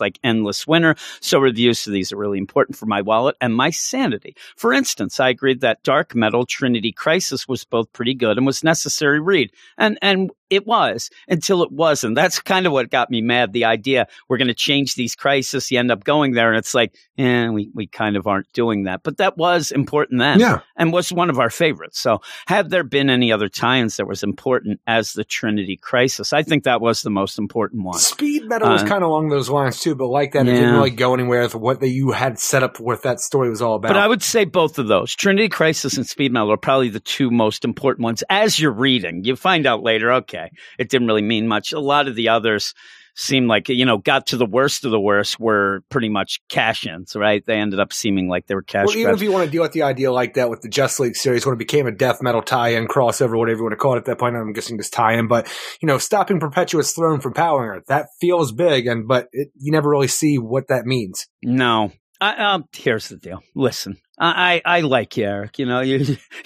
like 0.00 0.18
Endless 0.22 0.66
Winter. 0.66 0.94
So 1.20 1.38
reviews 1.38 1.82
to 1.84 1.90
these 1.90 2.12
are 2.12 2.16
really 2.16 2.38
important 2.38 2.76
for 2.76 2.86
my 2.86 3.00
wallet 3.02 3.36
and 3.40 3.54
my 3.54 3.70
sanity. 3.70 4.36
For 4.56 4.72
instance, 4.72 5.18
I 5.20 5.28
agreed 5.30 5.60
that 5.62 5.82
Death 5.82 6.14
Metal 6.14 6.44
Trinity 6.44 6.92
Crisis 6.92 7.48
was 7.48 7.64
both 7.64 7.92
pretty 7.92 8.14
good 8.14 8.36
and 8.36 8.46
was 8.46 8.62
necessary 8.64 9.20
read, 9.20 9.50
and 9.76 9.98
and 10.02 10.30
it 10.50 10.66
was 10.66 11.10
until 11.28 11.62
it 11.62 11.70
wasn't. 11.70 12.14
That's 12.14 12.40
kind 12.40 12.66
of 12.66 12.72
what 12.72 12.90
got 12.90 13.10
me 13.10 13.20
mad. 13.20 13.52
The 13.52 13.66
idea 13.66 14.06
we're 14.28 14.38
going 14.38 14.48
to 14.48 14.54
change 14.54 14.94
these 14.94 15.14
crises, 15.14 15.70
you 15.70 15.78
end 15.78 15.90
up 15.90 16.04
going 16.04 16.32
there, 16.32 16.48
and 16.48 16.58
it's 16.58 16.74
like, 16.74 16.94
eh, 17.18 17.48
we 17.48 17.70
we 17.74 17.86
kind 17.86 18.16
of 18.16 18.26
aren't 18.26 18.50
doing 18.52 18.84
that. 18.84 19.02
But 19.02 19.18
that 19.18 19.36
was 19.36 19.70
important 19.72 20.20
then, 20.20 20.40
Yeah. 20.40 20.60
and 20.76 20.92
was 20.92 21.12
one 21.12 21.28
of 21.30 21.38
our 21.38 21.50
favorites. 21.50 21.98
So, 21.98 22.20
have 22.46 22.70
there 22.70 22.84
been 22.84 23.10
any 23.10 23.30
other 23.30 23.48
tie-ins 23.48 23.96
that 23.98 24.08
was 24.08 24.22
important 24.22 24.80
as 24.86 25.12
the 25.12 25.24
Trinity 25.24 25.76
Crisis, 25.76 26.32
I 26.32 26.42
think 26.42 26.64
that 26.64 26.80
was 26.80 27.02
the 27.02 27.10
most 27.10 27.38
important 27.38 27.82
one. 27.84 27.98
Speed 27.98 28.46
metal 28.46 28.70
was 28.70 28.82
Uh, 28.82 28.86
kind 28.86 29.02
of 29.04 29.10
along 29.10 29.28
those 29.28 29.50
lines 29.50 29.77
too, 29.80 29.94
but 29.94 30.06
like 30.06 30.32
that, 30.32 30.46
it 30.46 30.52
didn't 30.52 30.74
really 30.74 30.90
go 30.90 31.14
anywhere 31.14 31.42
with 31.42 31.54
what 31.54 31.80
that 31.80 31.88
you 31.88 32.12
had 32.12 32.38
set 32.38 32.62
up, 32.62 32.80
what 32.80 33.02
that 33.02 33.20
story 33.20 33.50
was 33.50 33.62
all 33.62 33.74
about. 33.74 33.88
But 33.88 33.96
I 33.96 34.06
would 34.06 34.22
say 34.22 34.44
both 34.44 34.78
of 34.78 34.88
those, 34.88 35.14
Trinity 35.14 35.48
Crisis 35.48 35.96
and 35.96 36.06
Speed 36.06 36.32
Metal, 36.32 36.52
are 36.52 36.56
probably 36.56 36.88
the 36.88 37.00
two 37.00 37.30
most 37.30 37.64
important 37.64 38.04
ones. 38.04 38.22
As 38.28 38.58
you're 38.58 38.72
reading, 38.72 39.24
you 39.24 39.36
find 39.36 39.66
out 39.66 39.82
later, 39.82 40.12
okay, 40.14 40.50
it 40.78 40.88
didn't 40.88 41.06
really 41.06 41.22
mean 41.22 41.48
much. 41.48 41.72
A 41.72 41.80
lot 41.80 42.08
of 42.08 42.14
the 42.14 42.28
others 42.28 42.74
seem 43.18 43.48
like, 43.48 43.68
you 43.68 43.84
know, 43.84 43.98
got 43.98 44.28
to 44.28 44.36
the 44.36 44.46
worst 44.46 44.84
of 44.84 44.92
the 44.92 45.00
worst 45.00 45.40
were 45.40 45.82
pretty 45.88 46.08
much 46.08 46.40
cash 46.48 46.86
ins, 46.86 47.16
right? 47.16 47.44
They 47.44 47.56
ended 47.56 47.80
up 47.80 47.92
seeming 47.92 48.28
like 48.28 48.46
they 48.46 48.54
were 48.54 48.62
cash 48.62 48.86
well, 48.86 48.96
even 48.96 49.12
if 49.12 49.22
you 49.22 49.32
want 49.32 49.44
to 49.44 49.50
deal 49.50 49.62
with 49.62 49.72
the 49.72 49.82
idea 49.82 50.12
like 50.12 50.34
that 50.34 50.48
with 50.48 50.62
the 50.62 50.68
Just 50.68 51.00
League 51.00 51.16
series, 51.16 51.44
when 51.44 51.52
it 51.52 51.58
became 51.58 51.88
a 51.88 51.92
death 51.92 52.22
metal 52.22 52.42
tie-in, 52.42 52.86
crossover, 52.86 53.36
whatever 53.36 53.58
you 53.58 53.64
want 53.64 53.72
to 53.72 53.76
call 53.76 53.94
it 53.94 53.98
at 53.98 54.04
that 54.04 54.18
point, 54.18 54.36
I'm 54.36 54.52
guessing 54.52 54.78
just 54.78 54.92
tie-in. 54.92 55.26
But 55.26 55.52
you 55.82 55.88
know, 55.88 55.98
stopping 55.98 56.38
Perpetua's 56.38 56.92
throne 56.92 57.20
from 57.20 57.34
powering 57.34 57.68
her, 57.68 57.84
that 57.88 58.06
feels 58.20 58.52
big, 58.52 58.86
and 58.86 59.08
but 59.08 59.26
it, 59.32 59.48
you 59.58 59.72
never 59.72 59.90
really 59.90 60.08
see 60.08 60.38
what 60.38 60.68
that 60.68 60.86
means. 60.86 61.26
No. 61.42 61.90
I, 62.20 62.54
um, 62.54 62.64
here's 62.72 63.08
the 63.08 63.16
deal. 63.16 63.42
Listen, 63.54 63.96
I, 64.18 64.60
I, 64.64 64.78
I 64.78 64.80
like 64.80 65.16
you, 65.16 65.24
Eric. 65.24 65.58
You 65.58 65.66
know, 65.66 65.80
you're, 65.82 66.00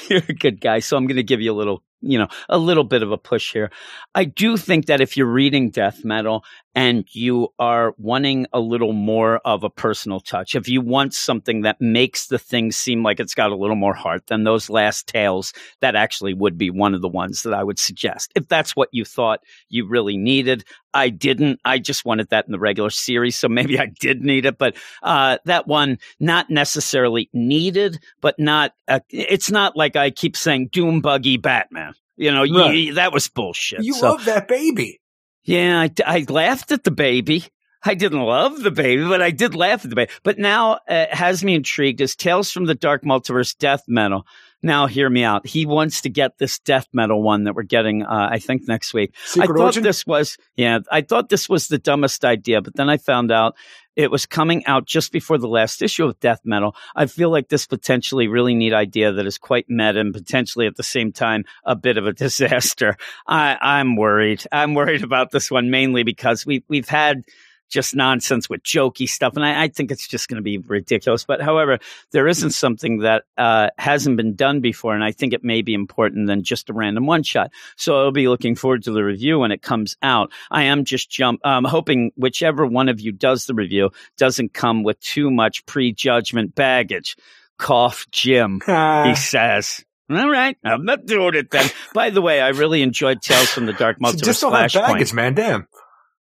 you're 0.09 0.23
a 0.29 0.35
good 0.35 0.61
guy. 0.61 0.81
So 0.81 0.97
I'm 0.97 1.07
going 1.07 1.17
to 1.17 1.23
give 1.23 1.41
you 1.41 1.53
a 1.53 1.55
little, 1.55 1.83
you 2.01 2.19
know, 2.19 2.29
a 2.49 2.59
little 2.59 2.85
bit 2.85 3.03
of 3.03 3.11
a 3.11 3.17
push 3.17 3.53
here. 3.53 3.71
I 4.15 4.25
do 4.25 4.57
think 4.57 4.87
that 4.87 5.01
if 5.01 5.17
you're 5.17 5.33
reading 5.33 5.71
death 5.71 6.05
metal 6.05 6.45
and 6.75 7.05
you 7.15 7.49
are 7.59 7.95
wanting 7.99 8.47
a 8.53 8.61
little 8.61 8.93
more 8.93 9.39
of 9.45 9.63
a 9.63 9.71
personal 9.71 10.21
touch, 10.21 10.55
if 10.55 10.69
you 10.69 10.81
want 10.81 11.13
something 11.15 11.63
that 11.63 11.81
makes 11.81 12.29
the 12.29 12.39
thing 12.39 12.73
seem 12.73 13.03
like 13.03 13.21
it's 13.21 13.35
got 13.35 13.51
a 13.53 13.57
little 13.57 13.77
more 13.77 13.95
heart 13.95 14.27
than 14.29 14.45
those 14.45 14.71
last 14.71 15.07
tales, 15.07 15.53
that 15.81 15.95
actually 15.95 16.33
would 16.35 16.57
be 16.57 16.71
one 16.71 16.95
of 16.95 17.03
the 17.03 17.09
ones 17.09 17.43
that 17.43 17.53
I 17.55 17.63
would 17.63 17.79
suggest. 17.79 18.33
If 18.35 18.49
that's 18.49 18.75
what 18.75 18.89
you 18.93 19.05
thought 19.05 19.41
you 19.69 19.87
really 19.87 20.17
needed, 20.17 20.65
I 20.95 21.09
didn't. 21.11 21.61
I 21.65 21.79
just 21.79 22.05
wanted 22.05 22.31
that 22.31 22.47
in 22.47 22.53
the 22.53 22.59
regular 22.59 22.91
series. 22.91 23.37
So 23.37 23.49
maybe 23.51 23.79
I 23.79 23.87
did 24.01 24.23
need 24.23 24.47
it, 24.47 24.57
but 24.59 24.77
uh, 25.03 25.39
that 25.45 25.67
one 25.67 25.99
not 26.21 26.49
necessarily 26.51 27.29
needed, 27.33 27.99
but 28.21 28.39
not. 28.39 28.73
Uh, 28.89 29.01
it's 29.11 29.51
not 29.51 29.77
like 29.77 29.97
I 29.97 30.11
keep 30.11 30.37
saying 30.37 30.69
Doom 30.73 31.01
Buggy 31.01 31.37
Batman. 31.37 31.95
You 32.17 32.31
know, 32.31 32.45
y- 32.49 32.61
Right. 32.87 32.95
that 32.95 33.13
was 33.13 33.29
bullshit. 33.29 33.83
You 33.85 33.95
so 33.95 34.11
love 34.11 34.25
that 34.27 34.47
baby. 34.49 35.01
Yeah, 35.45 35.81
I, 35.81 35.91
I 36.05 36.27
laughed 36.29 36.73
at 36.73 36.85
the 36.85 36.91
baby. 36.91 37.47
I 37.85 37.95
didn't 37.95 38.21
love 38.21 38.63
the 38.63 38.71
baby, 38.71 39.05
but 39.05 39.21
I 39.21 39.33
did 39.33 39.55
laugh 39.55 39.85
at 39.85 39.91
the 39.91 39.97
baby. 39.97 40.13
But 40.23 40.39
now 40.39 40.79
uh, 40.89 41.07
has 41.11 41.43
me 41.43 41.55
intrigued 41.55 42.01
is 42.01 42.15
Tales 42.15 42.51
from 42.51 42.67
the 42.67 42.77
Dark 42.77 43.03
Multiverse 43.03 43.57
Death 43.59 43.85
Metal. 43.89 44.25
Now, 44.63 44.87
hear 44.87 45.11
me 45.11 45.25
out. 45.25 45.47
He 45.47 45.67
wants 45.67 46.03
to 46.03 46.09
get 46.09 46.39
this 46.39 46.59
death 46.61 46.87
metal 46.93 47.23
one 47.23 47.45
that 47.45 47.55
we're 47.55 47.65
getting, 47.65 48.05
uh, 48.05 48.29
I 48.31 48.39
think, 48.39 48.69
next 48.69 48.95
week. 48.95 49.15
Secret 49.25 49.45
I 49.45 49.47
thought 49.55 49.61
Origin? 49.61 49.83
this 49.83 50.07
was, 50.07 50.39
yeah, 50.57 50.79
I 50.91 51.01
thought 51.01 51.29
this 51.29 51.49
was 51.49 51.67
the 51.67 51.79
dumbest 51.79 52.25
idea, 52.25 52.63
but 52.63 52.77
then 52.77 52.89
I 52.89 52.97
found 52.97 53.33
out 53.33 53.57
it 53.97 54.11
was 54.11 54.25
coming 54.25 54.65
out 54.67 54.87
just 54.87 55.13
before 55.13 55.37
the 55.37 55.49
last 55.49 55.83
issue 55.83 56.07
of 56.07 56.19
Death 56.21 56.41
Metal. 56.45 56.75
I 56.95 57.07
feel 57.07 57.31
like 57.31 57.49
this 57.49 57.67
potentially 57.67 58.29
really 58.29 58.55
neat 58.55 58.73
idea 58.73 59.13
that 59.13 59.27
is 59.27 59.37
quite 59.37 59.67
meta 59.69 60.01
and 60.01 60.15
potentially 60.15 60.67
at 60.67 60.77
the 60.77 60.83
same 60.83 61.13
time 61.13 61.45
a 61.65 61.77
bit 61.77 61.99
of 61.99 62.07
a 62.07 62.13
disaster. 62.13 62.97
I, 63.27 63.59
I'm 63.61 63.97
worried. 63.97 64.45
I'm 64.53 64.75
worried 64.75 65.03
about 65.03 65.31
this 65.31 65.51
one 65.51 65.71
mainly 65.71 66.05
because 66.05 66.47
we 66.47 66.65
we've 66.69 66.89
had 66.89 67.25
just 67.73 67.97
nonsense 67.97 68.49
with 68.49 68.63
jokey 68.63 69.09
stuff, 69.09 69.35
and 69.35 69.45
I, 69.45 69.65
I 69.65 69.69
think 69.69 69.91
it's 69.91 70.07
just 70.07 70.29
going 70.29 70.37
to 70.37 70.43
be 70.43 70.59
ridiculous. 70.59 71.25
But 71.25 71.41
however, 71.41 71.79
there 72.13 72.29
isn't 72.29 72.51
something 72.51 72.99
that 72.99 73.25
uh, 73.37 73.71
hasn't 73.79 74.17
been 74.17 74.35
done 74.35 74.61
before, 74.61 74.95
and 74.95 75.03
I 75.03 75.13
think 75.13 75.33
it 75.33 75.43
may 75.43 75.63
be 75.63 75.75
important 75.75 76.27
than 76.27 76.43
just 76.43 76.71
a 76.71 76.73
random 76.73 77.07
one 77.07 77.23
shot. 77.23 77.51
So 77.77 77.99
I'll 77.99 78.13
be 78.13 78.29
looking 78.29 78.55
forward 78.55 78.85
to 78.85 78.93
the 78.93 79.03
review 79.03 79.39
when 79.39 79.53
it 79.53 79.63
comes 79.63 79.97
out. 80.03 80.31
I 80.51 80.65
am 80.65 80.85
just 80.85 81.11
jump, 81.11 81.45
um, 81.45 81.65
hoping 81.65 82.13
whichever 82.17 82.67
one 82.67 82.89
of 82.89 83.01
you 83.01 83.11
does 83.11 83.47
the 83.47 83.55
review 83.55 83.91
doesn't 84.19 84.53
come 84.53 84.83
with 84.83 85.01
too 85.01 85.31
much 85.31 85.65
prejudgment 85.67 86.55
baggage. 86.55 87.17
Cough, 87.59 88.07
Jim 88.11 88.61
he 88.67 89.15
says. 89.15 89.85
All 90.11 90.29
right, 90.29 90.57
I'm 90.65 90.85
not 90.85 91.07
doing 91.07 91.35
it 91.35 91.51
then. 91.51 91.71
By 91.95 92.11
the 92.11 92.21
way, 92.21 92.41
I 92.41 92.49
really 92.49 92.83
enjoyed 92.83 93.23
Tales 93.23 93.51
from 93.51 93.67
the 93.67 93.73
Dark 93.73 93.99
Multiverse 94.03 94.25
just 94.25 94.41
don't 94.43 94.53
have 94.53 94.71
Flashpoint. 94.71 94.93
baggage, 94.93 95.15
man. 95.15 95.35
Damn. 95.35 95.69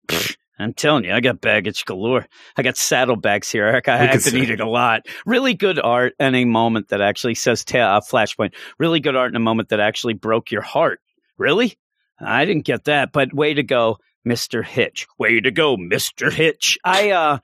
I'm 0.59 0.73
telling 0.73 1.05
you, 1.05 1.13
I 1.13 1.21
got 1.21 1.39
baggage 1.39 1.85
galore. 1.85 2.27
I 2.57 2.63
got 2.63 2.75
saddlebags 2.75 3.49
here, 3.49 3.65
Eric. 3.65 3.87
I, 3.87 3.97
have 3.97 4.25
been 4.25 4.35
eating 4.35 4.59
a 4.59 4.69
lot. 4.69 5.05
Really 5.25 5.53
good 5.53 5.79
art 5.79 6.13
and 6.19 6.35
a 6.35 6.43
moment 6.43 6.89
that 6.89 6.99
actually 7.01 7.35
says 7.35 7.63
ta- 7.63 7.97
uh, 7.97 8.01
Flashpoint. 8.01 8.53
Really 8.77 8.99
good 8.99 9.15
art 9.15 9.29
and 9.29 9.37
a 9.37 9.39
moment 9.39 9.69
that 9.69 9.79
actually 9.79 10.15
broke 10.15 10.51
your 10.51 10.61
heart. 10.61 10.99
Really? 11.37 11.77
I 12.19 12.43
didn't 12.43 12.65
get 12.65 12.83
that, 12.85 13.13
but 13.13 13.33
way 13.33 13.53
to 13.53 13.63
go, 13.63 13.99
Mr. 14.27 14.63
Hitch. 14.65 15.07
Way 15.17 15.39
to 15.39 15.51
go, 15.51 15.77
Mr. 15.77 16.31
Hitch. 16.31 16.77
I, 16.83 17.11
uh, 17.11 17.37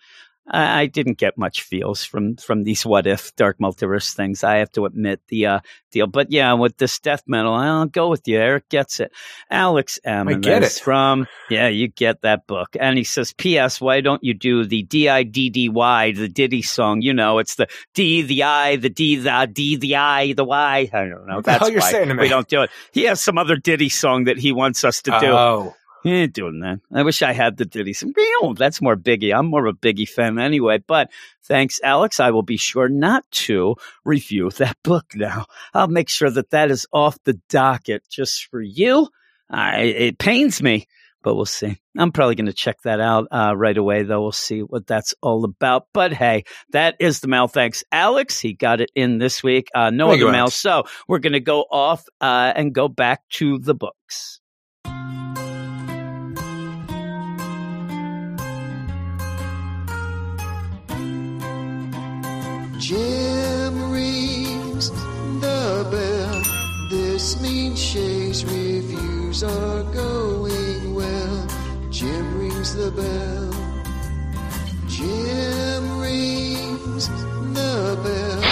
I 0.47 0.81
I 0.81 0.85
didn't 0.87 1.17
get 1.17 1.37
much 1.37 1.61
feels 1.63 2.03
from 2.03 2.35
from 2.37 2.63
these 2.63 2.85
what 2.85 3.07
if 3.07 3.35
dark 3.35 3.57
multiverse 3.59 4.13
things. 4.13 4.43
I 4.43 4.57
have 4.57 4.71
to 4.73 4.85
admit 4.85 5.21
the 5.27 5.45
uh, 5.47 5.59
deal, 5.91 6.07
but 6.07 6.31
yeah, 6.31 6.53
with 6.53 6.77
this 6.77 6.99
death 6.99 7.23
metal, 7.27 7.53
I'll 7.53 7.85
go 7.87 8.09
with 8.09 8.27
you. 8.27 8.37
Eric 8.37 8.69
gets 8.69 8.99
it. 8.99 9.11
Alex 9.49 9.99
M. 10.03 10.27
I 10.27 10.33
get 10.35 10.63
it. 10.63 10.71
from 10.73 11.27
yeah, 11.49 11.67
you 11.67 11.87
get 11.87 12.21
that 12.21 12.45
book. 12.47 12.75
And 12.79 12.97
he 12.97 13.03
says, 13.03 13.33
"P.S. 13.33 13.81
Why 13.81 14.01
don't 14.01 14.23
you 14.23 14.33
do 14.33 14.65
the 14.65 14.83
D 14.83 15.09
I 15.09 15.23
D 15.23 15.49
D 15.49 15.69
Y, 15.69 16.11
the 16.11 16.29
Diddy 16.29 16.61
song? 16.61 17.01
You 17.01 17.13
know, 17.13 17.39
it's 17.39 17.55
the 17.55 17.67
D, 17.93 18.21
the 18.21 18.43
I, 18.43 18.75
the 18.75 18.89
D, 18.89 19.15
the 19.15 19.49
D, 19.51 19.77
the 19.77 19.95
I, 19.95 20.33
the 20.33 20.43
Y. 20.43 20.89
I 20.93 20.99
don't 21.05 21.27
know. 21.27 21.37
What 21.37 21.45
the 21.45 21.51
That's 21.51 21.59
hell 21.63 21.71
you're 21.71 21.81
saying 21.81 22.09
to 22.09 22.15
me? 22.15 22.21
we 22.21 22.29
don't 22.29 22.47
do 22.47 22.61
it. 22.61 22.69
He 22.91 23.03
has 23.03 23.21
some 23.21 23.37
other 23.37 23.55
Diddy 23.55 23.89
song 23.89 24.25
that 24.25 24.37
he 24.37 24.51
wants 24.51 24.83
us 24.83 25.01
to 25.03 25.11
do. 25.19 25.27
Oh, 25.27 25.75
ain't 26.11 26.33
doing 26.33 26.59
that. 26.59 26.79
I 26.93 27.03
wish 27.03 27.21
I 27.21 27.33
had 27.33 27.57
the 27.57 27.93
song. 27.93 28.13
Meow, 28.15 28.53
That's 28.53 28.81
more 28.81 28.95
Biggie. 28.95 29.37
I'm 29.37 29.47
more 29.47 29.65
of 29.65 29.75
a 29.75 29.77
Biggie 29.77 30.07
fan 30.07 30.39
anyway. 30.39 30.77
But 30.85 31.09
thanks, 31.43 31.79
Alex. 31.83 32.19
I 32.19 32.31
will 32.31 32.43
be 32.43 32.57
sure 32.57 32.89
not 32.89 33.23
to 33.31 33.75
review 34.03 34.49
that 34.51 34.77
book 34.83 35.05
now. 35.15 35.45
I'll 35.73 35.87
make 35.87 36.09
sure 36.09 36.29
that 36.29 36.51
that 36.51 36.71
is 36.71 36.87
off 36.93 37.17
the 37.23 37.39
docket 37.49 38.03
just 38.09 38.45
for 38.45 38.61
you. 38.61 39.07
I, 39.49 39.81
it 39.81 40.17
pains 40.17 40.61
me, 40.61 40.87
but 41.23 41.35
we'll 41.35 41.45
see. 41.45 41.77
I'm 41.97 42.11
probably 42.11 42.35
going 42.35 42.45
to 42.47 42.53
check 42.53 42.81
that 42.83 42.99
out 42.99 43.27
uh, 43.31 43.55
right 43.55 43.77
away, 43.77 44.03
though. 44.03 44.21
We'll 44.21 44.31
see 44.31 44.59
what 44.59 44.85
that's 44.85 45.15
all 45.21 45.43
about. 45.43 45.87
But 45.93 46.13
hey, 46.13 46.43
that 46.71 46.97
is 46.99 47.19
the 47.19 47.27
mail. 47.27 47.47
Thanks, 47.47 47.83
Alex. 47.91 48.39
He 48.39 48.53
got 48.53 48.81
it 48.81 48.91
in 48.95 49.17
this 49.17 49.41
week. 49.41 49.69
Uh, 49.73 49.89
no 49.89 50.09
Thank 50.09 50.21
other 50.21 50.31
mail. 50.31 50.49
So 50.49 50.83
we're 51.07 51.19
going 51.19 51.33
to 51.33 51.39
go 51.39 51.61
off 51.61 52.05
uh, 52.21 52.53
and 52.55 52.73
go 52.73 52.87
back 52.87 53.21
to 53.33 53.59
the 53.59 53.73
books. 53.73 54.39
Jim 62.87 63.91
rings 63.91 64.91
the 65.41 65.87
bell. 65.89 66.43
This 66.87 67.41
means 67.41 67.81
Shay's 67.83 68.45
reviews 68.45 69.43
are 69.43 69.81
going 69.91 70.93
well. 70.93 71.47
Jim 71.89 72.37
rings 72.37 72.75
the 72.75 72.91
bell. 72.91 73.51
Jim 74.87 75.99
rings 75.99 77.07
the 77.57 77.97
bell. 78.05 78.43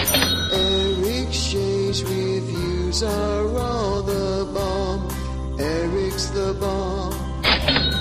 Eric 0.51 1.31
Shay's 1.31 2.03
reviews 2.03 3.03
are 3.03 3.55
all 3.55 4.01
the 4.01 4.49
bomb. 4.51 5.59
Eric's 5.59 6.31
the 6.31 6.55
bomb. 6.59 7.13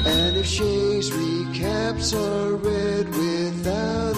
And 0.06 0.38
if 0.38 0.46
Shay's 0.46 1.10
recaps 1.10 2.14
are 2.14 2.54
read 2.56 3.06
without 3.10 4.11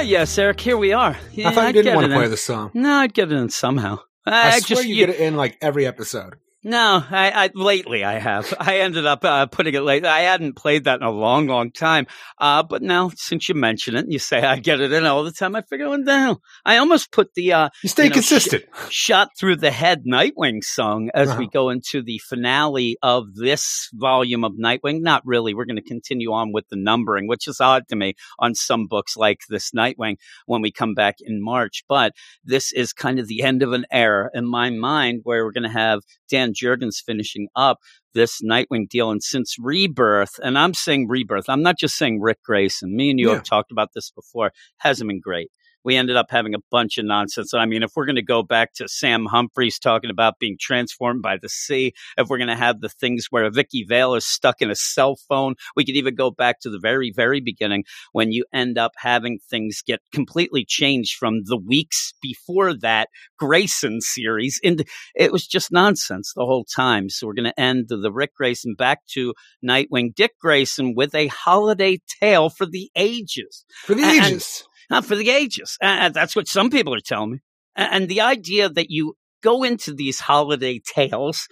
Ah, 0.00 0.02
yes, 0.02 0.38
Eric, 0.38 0.58
here 0.62 0.78
we 0.78 0.94
are. 0.94 1.14
Yeah, 1.34 1.50
I 1.50 1.52
thought 1.54 1.60
you 1.60 1.66
I'd 1.68 1.72
didn't 1.72 1.94
want 1.94 2.06
to 2.08 2.14
play 2.16 2.24
in. 2.24 2.30
the 2.30 2.36
song. 2.38 2.70
No, 2.72 2.90
I'd 2.90 3.12
get 3.12 3.30
it 3.30 3.34
in 3.36 3.50
somehow. 3.50 3.98
I, 4.24 4.52
I, 4.52 4.58
swear 4.60 4.76
just 4.76 4.88
you 4.88 4.94
you- 4.94 5.06
get 5.06 5.14
it 5.14 5.20
in 5.20 5.36
like 5.36 5.58
every 5.60 5.86
episode. 5.86 6.36
No, 6.62 7.02
I, 7.10 7.30
I 7.30 7.50
lately 7.54 8.04
I 8.04 8.18
have. 8.18 8.52
I 8.60 8.80
ended 8.80 9.06
up 9.06 9.24
uh, 9.24 9.46
putting 9.46 9.72
it 9.74 9.80
late. 9.80 10.04
I 10.04 10.20
hadn't 10.20 10.56
played 10.56 10.84
that 10.84 11.00
in 11.00 11.06
a 11.06 11.10
long, 11.10 11.46
long 11.46 11.72
time. 11.72 12.06
Uh, 12.38 12.62
but 12.62 12.82
now 12.82 13.10
since 13.14 13.48
you 13.48 13.54
mention 13.54 13.96
it, 13.96 14.00
and 14.00 14.12
you 14.12 14.18
say 14.18 14.42
I 14.42 14.58
get 14.58 14.78
it 14.80 14.92
in 14.92 15.06
all 15.06 15.24
the 15.24 15.32
time. 15.32 15.56
I 15.56 15.62
figure, 15.62 15.88
the 16.04 16.18
hell? 16.18 16.42
I 16.66 16.76
almost 16.76 17.12
put 17.12 17.32
the 17.34 17.54
uh, 17.54 17.68
You 17.82 17.88
stay 17.88 18.04
You 18.04 18.08
know, 18.10 18.14
consistent. 18.14 18.64
shot 18.90 19.30
through 19.38 19.56
the 19.56 19.70
head 19.70 20.04
Nightwing 20.06 20.62
song 20.62 21.08
as 21.14 21.28
we 21.28 21.44
Uh-huh. 21.44 21.50
go 21.50 21.70
into 21.70 22.02
the 22.02 22.18
finale 22.28 22.98
of 23.02 23.34
this 23.34 23.88
volume 23.94 24.44
of 24.44 24.52
Nightwing. 24.52 25.00
Not 25.00 25.22
really. 25.24 25.54
We're 25.54 25.64
going 25.64 25.76
to 25.76 25.82
continue 25.82 26.30
on 26.32 26.52
with 26.52 26.68
the 26.68 26.76
numbering, 26.76 27.26
which 27.26 27.48
is 27.48 27.60
odd 27.60 27.88
to 27.88 27.96
me 27.96 28.14
on 28.38 28.54
some 28.54 28.86
books 28.86 29.16
like 29.16 29.38
this 29.48 29.70
Nightwing 29.70 30.16
when 30.44 30.60
we 30.60 30.70
come 30.70 30.92
back 30.92 31.16
in 31.20 31.42
March. 31.42 31.84
But 31.88 32.12
this 32.44 32.70
is 32.70 32.92
kind 32.92 33.18
of 33.18 33.28
the 33.28 33.42
end 33.42 33.62
of 33.62 33.72
an 33.72 33.86
era 33.90 34.28
in 34.34 34.46
my 34.46 34.68
mind 34.68 35.20
where 35.24 35.42
we're 35.42 35.52
going 35.52 35.62
to 35.62 35.70
have 35.70 36.00
Dan 36.30 36.49
Jurgens 36.54 36.96
finishing 37.04 37.48
up 37.56 37.78
this 38.14 38.40
Nightwing 38.42 38.88
deal. 38.88 39.10
And 39.10 39.22
since 39.22 39.56
Rebirth, 39.58 40.38
and 40.42 40.58
I'm 40.58 40.74
saying 40.74 41.08
Rebirth, 41.08 41.48
I'm 41.48 41.62
not 41.62 41.78
just 41.78 41.96
saying 41.96 42.20
Ric 42.20 42.42
Grayson. 42.44 42.94
Me 42.96 43.10
and 43.10 43.18
you 43.20 43.28
Yeah. 43.28 43.34
have 43.36 43.44
talked 43.44 43.70
about 43.70 43.90
this 43.94 44.10
before. 44.10 44.52
Hasn't 44.78 45.08
been 45.08 45.20
great 45.20 45.50
we 45.84 45.96
ended 45.96 46.16
up 46.16 46.26
having 46.30 46.54
a 46.54 46.58
bunch 46.70 46.98
of 46.98 47.04
nonsense. 47.04 47.54
I 47.54 47.66
mean, 47.66 47.82
if 47.82 47.92
we're 47.96 48.06
going 48.06 48.16
to 48.16 48.22
go 48.22 48.42
back 48.42 48.72
to 48.74 48.88
Sam 48.88 49.26
Humphries 49.26 49.78
talking 49.78 50.10
about 50.10 50.38
being 50.38 50.56
transformed 50.60 51.22
by 51.22 51.36
the 51.40 51.48
sea, 51.48 51.92
if 52.18 52.28
we're 52.28 52.38
going 52.38 52.48
to 52.48 52.56
have 52.56 52.80
the 52.80 52.88
things 52.88 53.26
where 53.30 53.50
Vicki 53.50 53.84
Vale 53.88 54.14
is 54.14 54.26
stuck 54.26 54.60
in 54.60 54.70
a 54.70 54.74
cell 54.76 55.16
phone, 55.28 55.54
we 55.76 55.84
could 55.84 55.96
even 55.96 56.14
go 56.14 56.30
back 56.30 56.60
to 56.60 56.70
the 56.70 56.78
very, 56.80 57.12
very 57.14 57.40
beginning 57.40 57.84
when 58.12 58.32
you 58.32 58.44
end 58.52 58.78
up 58.78 58.92
having 58.96 59.38
things 59.48 59.82
get 59.86 60.00
completely 60.12 60.64
changed 60.66 61.16
from 61.18 61.42
the 61.44 61.56
weeks 61.58 62.12
before 62.22 62.74
that 62.78 63.08
Grayson 63.38 64.00
series. 64.00 64.60
And 64.62 64.84
it 65.14 65.32
was 65.32 65.46
just 65.46 65.72
nonsense 65.72 66.32
the 66.34 66.44
whole 66.44 66.64
time. 66.64 67.08
So 67.08 67.26
we're 67.26 67.34
going 67.34 67.44
to 67.52 67.60
end 67.60 67.86
the 67.88 68.12
Ric 68.12 68.34
Grayson 68.34 68.74
back 68.76 69.00
to 69.14 69.34
Nightwing 69.64 70.14
Dick 70.14 70.32
Grayson 70.40 70.94
with 70.96 71.14
a 71.14 71.28
holiday 71.28 71.98
tale 72.20 72.50
for 72.50 72.66
the 72.66 72.90
ages 72.96 73.64
For 73.84 73.94
the 73.94 74.02
And- 74.02 74.26
ages. 74.26 74.64
Not 74.90 75.04
for 75.04 75.16
the 75.16 75.30
ages. 75.30 75.76
Uh, 75.80 76.08
that's 76.10 76.36
what 76.36 76.48
some 76.48 76.70
people 76.70 76.94
are 76.94 77.00
telling 77.00 77.32
me. 77.32 77.38
And 77.76 78.08
the 78.08 78.20
idea 78.20 78.68
that 78.68 78.90
you 78.90 79.14
go 79.42 79.62
into 79.62 79.94
these 79.94 80.20
holiday 80.20 80.80
tales, 80.84 81.46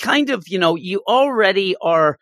kind 0.00 0.30
of, 0.30 0.44
you 0.48 0.58
know, 0.58 0.76
you 0.76 1.02
already 1.06 1.76
are 1.80 2.18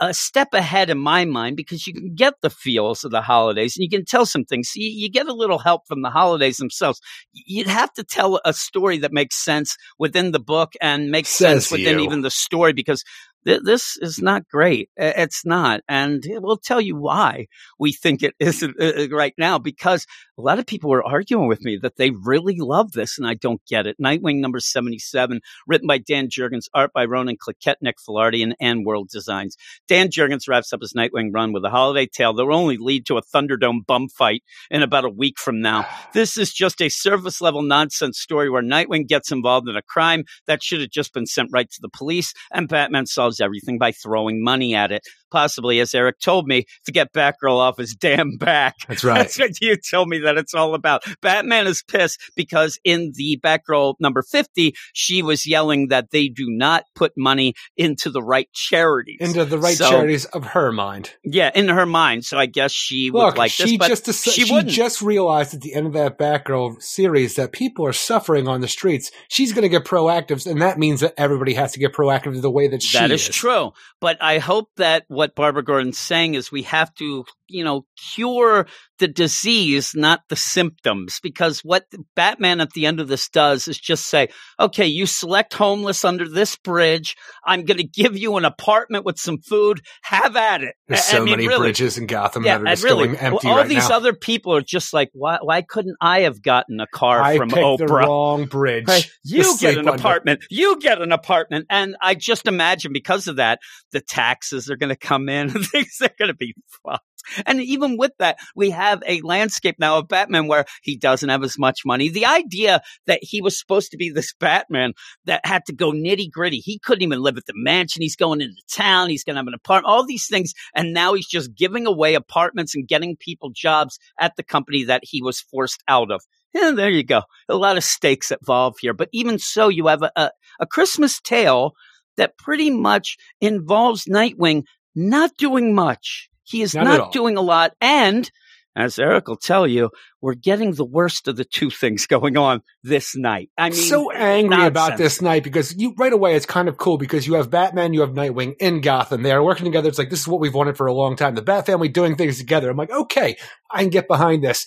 a- 0.00 0.14
step 0.14 0.48
ahead 0.54 0.90
in 0.90 0.98
my 0.98 1.24
mind 1.24 1.56
because 1.56 1.86
you 1.86 1.92
can 1.92 2.14
get 2.14 2.34
the 2.42 2.50
feels 2.50 3.04
of 3.04 3.10
the 3.10 3.20
holidays 3.22 3.76
and 3.76 3.82
you 3.82 3.90
can 3.90 4.04
tell 4.04 4.26
some 4.26 4.44
things. 4.44 4.72
You, 4.74 4.88
you 4.88 5.10
get 5.10 5.26
a 5.26 5.34
little 5.34 5.58
help 5.58 5.82
from 5.86 6.02
the 6.02 6.10
holidays 6.10 6.56
themselves. 6.56 7.00
You'd 7.32 7.66
have 7.66 7.92
to 7.94 8.04
tell 8.04 8.40
a 8.44 8.52
story 8.52 8.98
that 8.98 9.12
makes 9.12 9.36
sense 9.36 9.76
within 9.98 10.32
the 10.32 10.40
book 10.40 10.74
and 10.80 11.10
makes 11.10 11.28
Says 11.30 11.66
sense 11.66 11.70
within 11.72 11.98
you. 11.98 12.04
even 12.04 12.22
the 12.22 12.30
story 12.30 12.72
because 12.72 13.02
th- 13.46 13.62
this 13.64 13.96
is 14.00 14.20
not 14.20 14.48
great. 14.48 14.90
Uh, 15.00 15.12
It's 15.16 15.44
not. 15.44 15.80
And 15.88 16.22
we'll 16.26 16.56
tell 16.56 16.80
you 16.80 16.96
why 16.96 17.46
we 17.78 17.92
think 17.92 18.22
it 18.22 18.34
isn't 18.40 18.76
uh, 18.80 19.08
right 19.10 19.34
now 19.38 19.58
because 19.58 20.06
a 20.38 20.42
lot 20.42 20.58
of 20.58 20.66
people 20.66 20.90
were 20.90 21.04
arguing 21.04 21.48
with 21.48 21.62
me 21.62 21.78
that 21.82 21.96
they 21.96 22.10
really 22.10 22.56
love 22.58 22.92
this 22.92 23.18
and 23.18 23.26
I 23.26 23.34
don't 23.34 23.60
get 23.68 23.86
it. 23.86 23.96
Nightwing 24.02 24.40
number 24.40 24.60
77, 24.60 25.40
written 25.66 25.86
by 25.86 25.98
Dan 25.98 26.28
Jurgens, 26.28 26.68
art 26.74 26.92
by 26.92 27.06
Ronan 27.06 27.36
Cliquet, 27.36 27.76
Nick 27.80 27.96
Filardi, 28.06 28.42
and, 28.42 28.54
and 28.60 28.84
World 28.84 29.08
Designs. 29.08 29.56
Dan 29.88 30.08
Jurgens 30.08 30.48
wraps 30.48 30.72
up 30.72 30.82
his 30.82 30.92
Nightwing 30.92 31.30
run 31.32 31.52
with 31.52 31.64
a 31.64 31.70
holiday 31.70 32.06
tale 32.06 32.34
that 32.34 32.44
will 32.44 32.54
only 32.54 32.76
lead 32.76 33.06
to 33.06 33.16
a 33.16 33.22
Thunderdome 33.22 33.86
bum 33.86 34.08
fight 34.08 34.42
in 34.70 34.82
about 34.82 35.04
a 35.04 35.10
week 35.10 35.38
from 35.38 35.60
now. 35.60 35.86
This 36.12 36.36
is 36.36 36.52
just 36.52 36.82
a 36.82 36.88
surface 36.88 37.40
level 37.40 37.62
nonsense 37.62 38.18
story 38.18 38.50
where 38.50 38.62
Nightwing 38.62 39.06
gets 39.06 39.32
involved 39.32 39.68
in 39.68 39.76
a 39.76 39.82
crime 39.82 40.24
that 40.46 40.62
should 40.62 40.80
have 40.80 40.90
just 40.90 41.14
been 41.14 41.26
sent 41.26 41.50
right 41.52 41.70
to 41.70 41.78
the 41.80 41.88
police, 41.88 42.34
and 42.52 42.68
Batman 42.68 43.06
solves 43.06 43.35
everything 43.40 43.78
by 43.78 43.92
throwing 43.92 44.42
money 44.42 44.74
at 44.74 44.92
it. 44.92 45.02
Possibly, 45.30 45.80
as 45.80 45.94
Eric 45.94 46.20
told 46.20 46.46
me, 46.46 46.64
to 46.84 46.92
get 46.92 47.12
Batgirl 47.12 47.56
off 47.58 47.78
his 47.78 47.94
damn 47.94 48.36
back. 48.38 48.74
That's 48.88 49.04
right. 49.04 49.18
That's 49.18 49.38
what 49.38 49.60
you 49.60 49.76
told 49.76 50.08
me 50.08 50.18
that 50.20 50.36
it's 50.38 50.54
all 50.54 50.74
about. 50.74 51.02
Batman 51.20 51.66
is 51.66 51.82
pissed 51.82 52.20
because 52.36 52.78
in 52.84 53.12
the 53.14 53.40
Batgirl 53.42 53.94
number 54.00 54.22
50, 54.22 54.74
she 54.92 55.22
was 55.22 55.46
yelling 55.46 55.88
that 55.88 56.10
they 56.10 56.28
do 56.28 56.46
not 56.48 56.84
put 56.94 57.12
money 57.16 57.54
into 57.76 58.10
the 58.10 58.22
right 58.22 58.48
charities. 58.52 59.18
Into 59.20 59.44
the 59.44 59.58
right 59.58 59.76
So- 59.76 59.90
charities 59.90 60.24
of 60.26 60.44
her 60.48 60.72
mind. 60.72 61.12
Yeah, 61.24 61.50
in 61.54 61.68
her 61.68 61.86
mind. 61.86 62.24
So 62.24 62.38
I 62.38 62.46
guess 62.46 62.72
she 62.72 63.10
would 63.10 63.18
Look, 63.20 63.36
like 63.38 63.56
this, 63.56 63.68
she 63.68 63.78
but 63.78 63.88
just 63.88 64.06
she 64.32 64.44
she, 64.44 64.62
just 64.62 65.02
realized 65.02 65.54
at 65.54 65.60
the 65.60 65.74
end 65.74 65.86
of 65.86 65.92
that 65.94 66.18
Batgirl 66.18 66.82
series 66.82 67.34
that 67.36 67.52
people 67.52 67.84
are 67.86 67.92
suffering 67.92 68.48
on 68.48 68.60
the 68.60 68.68
streets. 68.68 69.10
She's 69.28 69.52
going 69.52 69.62
to 69.62 69.68
get 69.68 69.84
proactive, 69.84 70.46
and 70.46 70.62
that 70.62 70.78
means 70.78 71.00
that 71.00 71.14
everybody 71.16 71.54
has 71.54 71.72
to 71.72 71.78
get 71.78 71.92
proactive 71.92 72.40
the 72.40 72.50
way 72.50 72.68
that 72.68 72.82
she 72.82 72.98
That 72.98 73.10
is 73.10 73.28
true. 73.28 73.72
But 74.00 74.22
I 74.22 74.38
hope 74.38 74.70
that 74.76 75.04
what 75.16 75.34
Barbara 75.34 75.64
Gordon's 75.64 75.98
saying 75.98 76.34
is 76.34 76.52
we 76.52 76.62
have 76.64 76.94
to, 76.96 77.24
you 77.48 77.64
know, 77.64 77.84
cure 78.14 78.66
the 78.98 79.08
disease, 79.08 79.92
not 79.94 80.20
the 80.28 80.36
symptoms. 80.36 81.18
Because 81.22 81.60
what 81.60 81.84
Batman 82.14 82.60
at 82.60 82.70
the 82.70 82.86
end 82.86 82.98
of 83.00 83.08
this 83.08 83.28
does 83.28 83.68
is 83.68 83.78
just 83.78 84.06
say, 84.08 84.28
okay, 84.58 84.86
you 84.86 85.06
select 85.06 85.52
homeless 85.54 86.04
under 86.04 86.28
this 86.28 86.56
bridge. 86.56 87.14
I'm 87.44 87.64
going 87.64 87.78
to 87.78 87.86
give 87.86 88.16
you 88.16 88.36
an 88.36 88.44
apartment 88.44 89.04
with 89.04 89.18
some 89.18 89.38
food. 89.38 89.80
Have 90.02 90.34
at 90.36 90.62
it. 90.62 90.74
There's 90.88 91.00
I- 91.00 91.02
I 91.02 91.18
so 91.18 91.24
mean, 91.24 91.32
many 91.32 91.48
really. 91.48 91.68
bridges 91.68 91.98
in 91.98 92.06
Gotham 92.06 92.44
Yeah, 92.44 92.58
that 92.58 92.62
are 92.62 92.70
just 92.72 92.84
really, 92.84 93.06
going 93.08 93.18
empty 93.18 93.48
all 93.48 93.56
right 93.58 93.68
these 93.68 93.88
now. 93.88 93.96
other 93.96 94.14
people 94.14 94.54
are 94.54 94.62
just 94.62 94.92
like, 94.94 95.10
why, 95.12 95.38
why 95.42 95.62
couldn't 95.62 95.96
I 96.00 96.20
have 96.20 96.42
gotten 96.42 96.80
a 96.80 96.86
car 96.86 97.20
I 97.22 97.36
from 97.36 97.48
picked 97.50 97.78
the 97.78 97.84
Oprah? 97.86 98.00
wrong 98.06 98.46
bridge. 98.46 98.88
Right. 98.88 99.08
You 99.28 99.56
get 99.58 99.74
an 99.76 99.80
under. 99.88 99.90
apartment. 100.00 100.44
You 100.50 100.78
get 100.78 101.02
an 101.02 101.10
apartment. 101.12 101.66
And 101.68 101.96
I 102.00 102.14
just 102.14 102.46
imagine 102.46 102.92
because 102.92 103.26
of 103.26 103.36
that, 103.36 103.58
the 103.92 104.00
taxes 104.00 104.70
are 104.70 104.76
going 104.76 104.90
to 104.90 104.96
come 104.96 105.28
in 105.28 105.50
and 105.54 105.66
things 105.66 105.98
are 106.00 106.10
going 106.18 106.28
to 106.28 106.34
be 106.34 106.54
fucked. 106.84 107.02
And 107.44 107.60
even 107.60 107.96
with 107.96 108.12
that, 108.18 108.38
we 108.54 108.70
have 108.70 109.02
a 109.06 109.20
landscape 109.22 109.76
now 109.78 109.98
of 109.98 110.08
Batman 110.08 110.46
where 110.46 110.64
he 110.82 110.96
doesn't 110.96 111.28
have 111.28 111.42
as 111.42 111.58
much 111.58 111.80
money. 111.84 112.08
The 112.08 112.26
idea 112.26 112.80
that 113.06 113.20
he 113.22 113.40
was 113.40 113.58
supposed 113.58 113.90
to 113.90 113.96
be 113.96 114.10
this 114.10 114.32
Batman 114.38 114.92
that 115.24 115.44
had 115.44 115.64
to 115.66 115.74
go 115.74 115.92
nitty 115.92 116.30
gritty. 116.30 116.58
He 116.58 116.78
couldn't 116.78 117.02
even 117.02 117.20
live 117.20 117.36
at 117.36 117.46
the 117.46 117.52
mansion. 117.54 118.02
He's 118.02 118.16
going 118.16 118.40
into 118.40 118.62
town. 118.72 119.10
He's 119.10 119.24
going 119.24 119.34
to 119.34 119.40
have 119.40 119.46
an 119.46 119.54
apartment, 119.54 119.92
all 119.92 120.06
these 120.06 120.26
things. 120.26 120.52
And 120.74 120.92
now 120.92 121.14
he's 121.14 121.28
just 121.28 121.54
giving 121.54 121.86
away 121.86 122.14
apartments 122.14 122.74
and 122.74 122.88
getting 122.88 123.16
people 123.16 123.50
jobs 123.50 123.98
at 124.18 124.36
the 124.36 124.42
company 124.42 124.84
that 124.84 125.02
he 125.04 125.22
was 125.22 125.40
forced 125.40 125.82
out 125.88 126.10
of. 126.10 126.22
And 126.54 126.78
there 126.78 126.90
you 126.90 127.02
go. 127.02 127.22
A 127.48 127.56
lot 127.56 127.76
of 127.76 127.84
stakes 127.84 128.30
involved 128.30 128.78
here. 128.80 128.94
But 128.94 129.08
even 129.12 129.38
so, 129.38 129.68
you 129.68 129.88
have 129.88 130.02
a, 130.02 130.10
a, 130.16 130.30
a 130.60 130.66
Christmas 130.66 131.20
tale 131.20 131.72
that 132.16 132.38
pretty 132.38 132.70
much 132.70 133.16
involves 133.40 134.06
Nightwing 134.06 134.62
not 134.94 135.30
doing 135.36 135.74
much. 135.74 136.30
He 136.46 136.62
is 136.62 136.74
Not 136.74 136.84
not 136.84 137.12
doing 137.12 137.36
a 137.36 137.40
lot. 137.40 137.72
And 137.80 138.30
as 138.76 138.98
Eric 138.98 139.26
will 139.26 139.36
tell 139.36 139.66
you, 139.66 139.90
we're 140.20 140.34
getting 140.34 140.72
the 140.72 140.84
worst 140.84 141.26
of 141.28 141.36
the 141.36 141.44
two 141.44 141.70
things 141.70 142.06
going 142.06 142.36
on 142.36 142.60
this 142.82 143.16
night. 143.16 143.50
I 143.58 143.70
mean, 143.70 143.78
so 143.78 144.12
angry 144.12 144.66
about 144.66 144.96
this 144.96 145.20
night 145.20 145.42
because 145.42 145.74
you 145.76 145.94
right 145.98 146.12
away 146.12 146.36
it's 146.36 146.46
kind 146.46 146.68
of 146.68 146.76
cool 146.76 146.98
because 146.98 147.26
you 147.26 147.34
have 147.34 147.50
Batman, 147.50 147.94
you 147.94 148.02
have 148.02 148.10
Nightwing 148.10 148.54
in 148.60 148.80
Gotham. 148.82 149.22
They 149.22 149.32
are 149.32 149.42
working 149.42 149.64
together. 149.64 149.88
It's 149.88 149.98
like 149.98 150.10
this 150.10 150.20
is 150.20 150.28
what 150.28 150.40
we've 150.40 150.54
wanted 150.54 150.76
for 150.76 150.86
a 150.86 150.94
long 150.94 151.16
time. 151.16 151.34
The 151.34 151.42
Bat 151.42 151.66
family 151.66 151.88
doing 151.88 152.16
things 152.16 152.38
together. 152.38 152.70
I'm 152.70 152.76
like, 152.76 152.90
okay, 152.90 153.36
I 153.70 153.80
can 153.80 153.90
get 153.90 154.06
behind 154.06 154.44
this. 154.44 154.66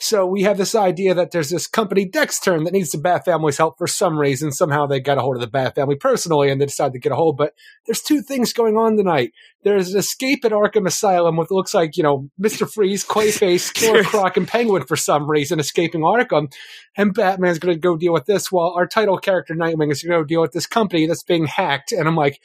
So 0.00 0.26
we 0.26 0.42
have 0.42 0.58
this 0.58 0.74
idea 0.74 1.14
that 1.14 1.30
there's 1.30 1.50
this 1.50 1.68
company 1.68 2.08
Dextern 2.08 2.64
that 2.64 2.72
needs 2.72 2.90
the 2.90 2.98
Bat 2.98 3.24
family's 3.24 3.58
help 3.58 3.78
for 3.78 3.86
some 3.86 4.18
reason. 4.18 4.50
Somehow 4.50 4.86
they 4.86 4.98
got 4.98 5.18
a 5.18 5.20
hold 5.20 5.36
of 5.36 5.40
the 5.40 5.46
Bat 5.46 5.76
family 5.76 5.94
personally 5.94 6.50
and 6.50 6.60
they 6.60 6.66
decided 6.66 6.94
to 6.94 6.98
get 6.98 7.12
a 7.12 7.16
hold. 7.16 7.36
But 7.36 7.54
there's 7.86 8.02
two 8.02 8.20
things 8.20 8.52
going 8.52 8.76
on 8.76 8.96
tonight. 8.96 9.32
There's 9.62 9.92
an 9.92 10.00
escape 10.00 10.44
at 10.44 10.52
Arkham 10.52 10.86
Asylum 10.86 11.36
with 11.36 11.52
looks 11.52 11.74
like, 11.74 11.96
you 11.96 12.02
know, 12.02 12.28
Mr. 12.40 12.70
Freeze, 12.70 13.04
Clayface, 13.04 13.72
Killer 13.74 14.02
Croc, 14.02 14.36
and 14.36 14.48
Penguin 14.48 14.84
for 14.84 14.96
some 14.96 15.30
reason 15.30 15.60
escaping 15.60 16.00
Arkham. 16.00 16.52
And 16.96 17.14
Batman's 17.14 17.60
going 17.60 17.74
to 17.74 17.80
go 17.80 17.96
deal 17.96 18.12
with 18.12 18.26
this 18.26 18.50
while 18.50 18.74
our 18.76 18.86
title 18.86 19.18
character 19.18 19.54
Nightwing 19.54 19.92
is 19.92 20.02
going 20.02 20.18
to 20.18 20.22
go 20.22 20.24
deal 20.24 20.40
with 20.40 20.52
this 20.52 20.66
company 20.66 21.06
that's 21.06 21.22
being 21.22 21.46
hacked. 21.46 21.92
And 21.92 22.08
I'm 22.08 22.16
like, 22.16 22.40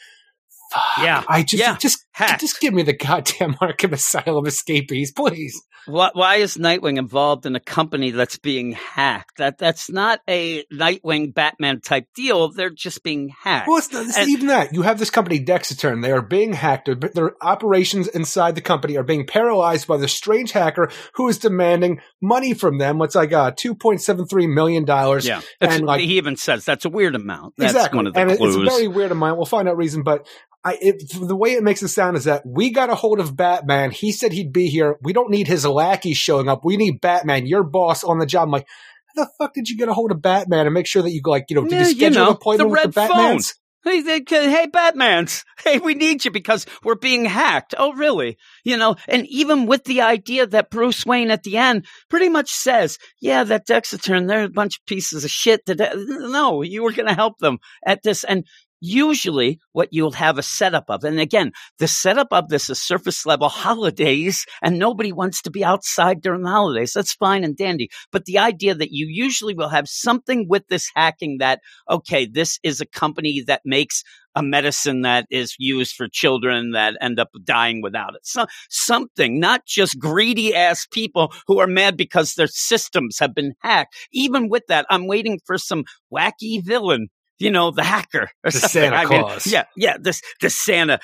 Yeah. 1.02 1.24
I 1.28 1.44
just 1.44 1.62
Yeah. 1.62 1.78
just 1.78 2.06
Hacked. 2.12 2.42
just 2.42 2.60
give 2.60 2.74
me 2.74 2.84
the 2.84 2.94
goddamn 2.94 3.54
Arkham 3.62 3.94
Asylum 3.94 4.46
escapees, 4.46 5.12
please. 5.12 5.62
Why, 5.86 6.12
why 6.14 6.36
is 6.36 6.58
Nightwing 6.58 6.98
involved 6.98 7.46
in 7.46 7.56
a 7.56 7.60
company 7.60 8.12
that's 8.12 8.38
being 8.38 8.74
hacked? 8.74 9.38
That 9.38 9.58
that's 9.58 9.90
not 9.90 10.20
a 10.30 10.64
Nightwing 10.66 11.34
Batman 11.34 11.80
type 11.82 12.06
deal. 12.14 12.52
They're 12.52 12.70
just 12.70 13.02
being 13.02 13.30
hacked. 13.44 13.68
Well, 13.68 13.78
it's, 13.78 13.92
not, 13.92 14.06
it's 14.06 14.18
And- 14.18 14.30
even 14.30 14.48
that. 14.48 14.74
You 14.74 14.82
have 14.84 15.00
this 15.00 15.10
company, 15.10 15.44
Dexatern. 15.44 16.04
They 16.04 16.12
are 16.12 16.22
being 16.22 16.54
hacked. 16.54 16.86
Their, 16.88 16.96
their 16.96 17.32
operations 17.42 18.08
inside 18.10 18.56
the 18.56 18.62
company 18.62 18.98
are 18.98 19.04
being 19.04 19.26
paralyzed 19.26 19.88
by 19.88 19.98
the 19.98 20.08
strange 20.10 20.52
hacker 20.52 20.92
who 21.14 21.28
is 21.30 21.40
demanding 21.40 22.02
money 22.22 22.54
from 22.54 22.78
them. 22.78 23.00
What's 23.00 23.16
like 23.16 23.34
uh, 23.34 23.54
two 23.58 23.74
point 23.74 24.02
seven 24.02 24.28
three 24.28 24.48
million 24.48 24.84
dollars. 24.86 25.26
yeah, 25.26 25.42
and 25.62 25.86
like 25.86 26.02
he 26.02 26.18
even 26.18 26.36
says 26.36 26.66
that's 26.66 26.86
a 26.86 26.90
weird 26.90 27.16
amount. 27.16 27.56
That's 27.58 27.74
exactly, 27.74 27.98
one 27.98 28.08
of 28.08 28.14
the 28.14 28.20
and 28.20 28.38
clues. 28.38 28.56
it's 28.58 28.68
a 28.68 28.70
very 28.78 28.88
weird 28.90 29.12
amount. 29.12 29.38
We'll 29.38 29.46
find 29.46 29.68
out 29.70 29.78
reason, 29.78 30.04
but. 30.04 30.28
I, 30.64 30.78
it, 30.82 31.14
the 31.20 31.36
way 31.36 31.54
it 31.54 31.64
makes 31.64 31.82
it 31.82 31.88
sound 31.88 32.18
is 32.18 32.26
that 32.26 32.44
we 32.46 32.72
got 32.72 32.90
a 32.90 32.96
hold 32.96 33.20
of 33.20 33.36
Batman. 33.36 33.92
He 33.92 34.12
said 34.12 34.34
he'd 34.34 34.52
be 34.52 34.68
here. 34.68 34.98
We 35.02 35.14
don't 35.14 35.30
need 35.30 35.48
his 35.48 35.66
lackey 35.66 36.14
showing 36.14 36.50
up. 36.50 36.66
We 36.66 36.76
need 36.76 37.00
Batman, 37.00 37.48
your 37.48 37.64
boss 37.64 38.04
on 38.04 38.20
the 38.20 38.26
job. 38.26 38.48
I'm 38.48 38.52
like, 38.52 38.68
how 39.16 39.24
the 39.24 39.32
fuck 39.38 39.54
did 39.54 39.70
you 39.70 39.78
get 39.78 39.88
a 39.88 39.94
hold 39.94 40.12
of 40.12 40.22
Batman 40.22 40.66
and 40.66 40.74
make 40.74 40.88
sure 40.88 41.02
that 41.02 41.12
you 41.12 41.22
like, 41.26 41.46
you 41.50 41.56
know, 41.56 41.64
did 41.64 41.72
Yeah, 41.72 41.80
you 41.80 41.88
you 41.88 41.96
schedule 41.96 42.20
know, 42.20 42.30
an 42.30 42.36
appointment 42.36 42.70
the 42.70 42.88
with 42.88 42.94
the. 42.94 43.02
Batmans? 43.02 43.56
Hey, 43.86 44.02
hey, 44.02 44.68
Batman's. 44.72 45.44
Hey, 45.64 45.78
we 45.78 45.94
need 45.94 46.24
you 46.24 46.32
because 46.32 46.66
we're 46.86 46.96
being 46.96 47.26
hacked. 47.26 47.76
Oh, 47.78 47.92
really? 47.92 48.38
You 48.64 48.78
know, 48.78 48.96
and 49.10 49.28
even 49.28 49.66
with 49.66 49.84
the 49.84 50.02
idea 50.02 50.48
that 50.48 50.70
Bruce 50.70 51.06
Wayne 51.06 51.32
at 51.32 51.44
the 51.44 51.58
end 51.58 51.86
pretty 52.10 52.30
much 52.30 52.50
says, 52.50 52.98
yeah, 53.20 53.44
that 53.44 53.68
Dexatern, 53.68 54.30
they're 54.30 54.46
a 54.46 54.50
bunch 54.50 54.78
of 54.78 54.86
pieces 54.86 55.26
of 55.26 55.30
shit. 55.30 55.66
That, 55.66 55.82
uh, 55.82 55.96
no, 55.96 56.62
you 56.62 56.82
were 56.82 56.94
going 56.94 57.10
to 57.10 57.14
help 57.14 57.40
them 57.40 57.58
at 57.86 58.04
this. 58.04 58.24
And 58.24 58.46
usually 58.80 59.60
what 59.72 59.90
you'll 59.92 60.12
have 60.12 60.38
a 60.38 60.44
setup 60.44 60.86
of, 60.90 61.04
and 61.04 61.20
again, 61.20 61.52
the 61.78 61.88
setup 61.88 62.28
of 62.32 62.50
this 62.50 62.70
is 62.70 62.82
surface 62.82 63.26
level 63.26 63.50
holidays 63.50 64.46
and 64.62 64.80
nobody 64.80 65.12
wants 65.12 65.42
to 65.44 65.52
be 65.52 65.64
outside 65.64 66.22
during 66.22 66.44
the 66.44 66.50
holidays. 66.50 66.94
That's 66.94 67.14
fine 67.14 67.44
and 67.44 67.56
dandy. 67.56 67.90
But 68.12 68.26
the 68.26 68.40
idea 68.40 68.76
that 68.76 68.92
you 68.92 69.08
usually 69.10 69.54
will 69.54 69.70
have 69.70 69.88
something 69.88 70.48
with 70.48 70.68
this 70.68 70.90
hacking 70.96 71.38
that, 71.40 71.62
okay, 71.90 72.26
this 72.26 72.60
is 72.64 72.82
a 72.82 72.86
company 72.86 73.44
that 73.48 73.62
makes 73.66 74.04
a 74.36 74.44
medicine 74.44 75.02
that 75.02 75.26
is 75.30 75.56
used 75.58 75.96
for 75.96 76.08
children 76.08 76.72
that 76.72 76.96
end 77.02 77.20
up 77.20 77.30
dying 77.44 77.82
without 77.82 78.16
it. 78.16 78.22
So 78.24 78.46
something, 78.70 79.40
not 79.40 79.66
just 79.66 80.00
greedy 80.00 80.56
ass 80.56 80.86
people 80.92 81.34
who 81.48 81.60
are 81.60 81.68
mad 81.68 81.98
because 81.98 82.34
their 82.34 82.48
systems 82.48 83.18
have 83.20 83.34
been 83.34 83.54
hacked. 83.62 83.96
Even 84.12 84.50
with 84.50 84.64
that, 84.68 84.86
I'm 84.90 85.08
waiting 85.08 85.40
for 85.46 85.58
some 85.58 85.84
wacky 86.14 86.64
villain. 86.64 87.10
You 87.40 87.52
know, 87.52 87.72
the 87.72 87.84
hacker 87.84 88.30
or 88.44 88.52
The 88.52 88.52
something. 88.52 88.70
Santa 88.82 88.96
I 88.98 89.06
mean, 89.06 89.22
Claus. 89.22 89.48
yeah, 89.48 89.64
yeah, 89.78 89.98
this, 90.00 90.22
the 90.42 90.50
Santa, 90.50 91.00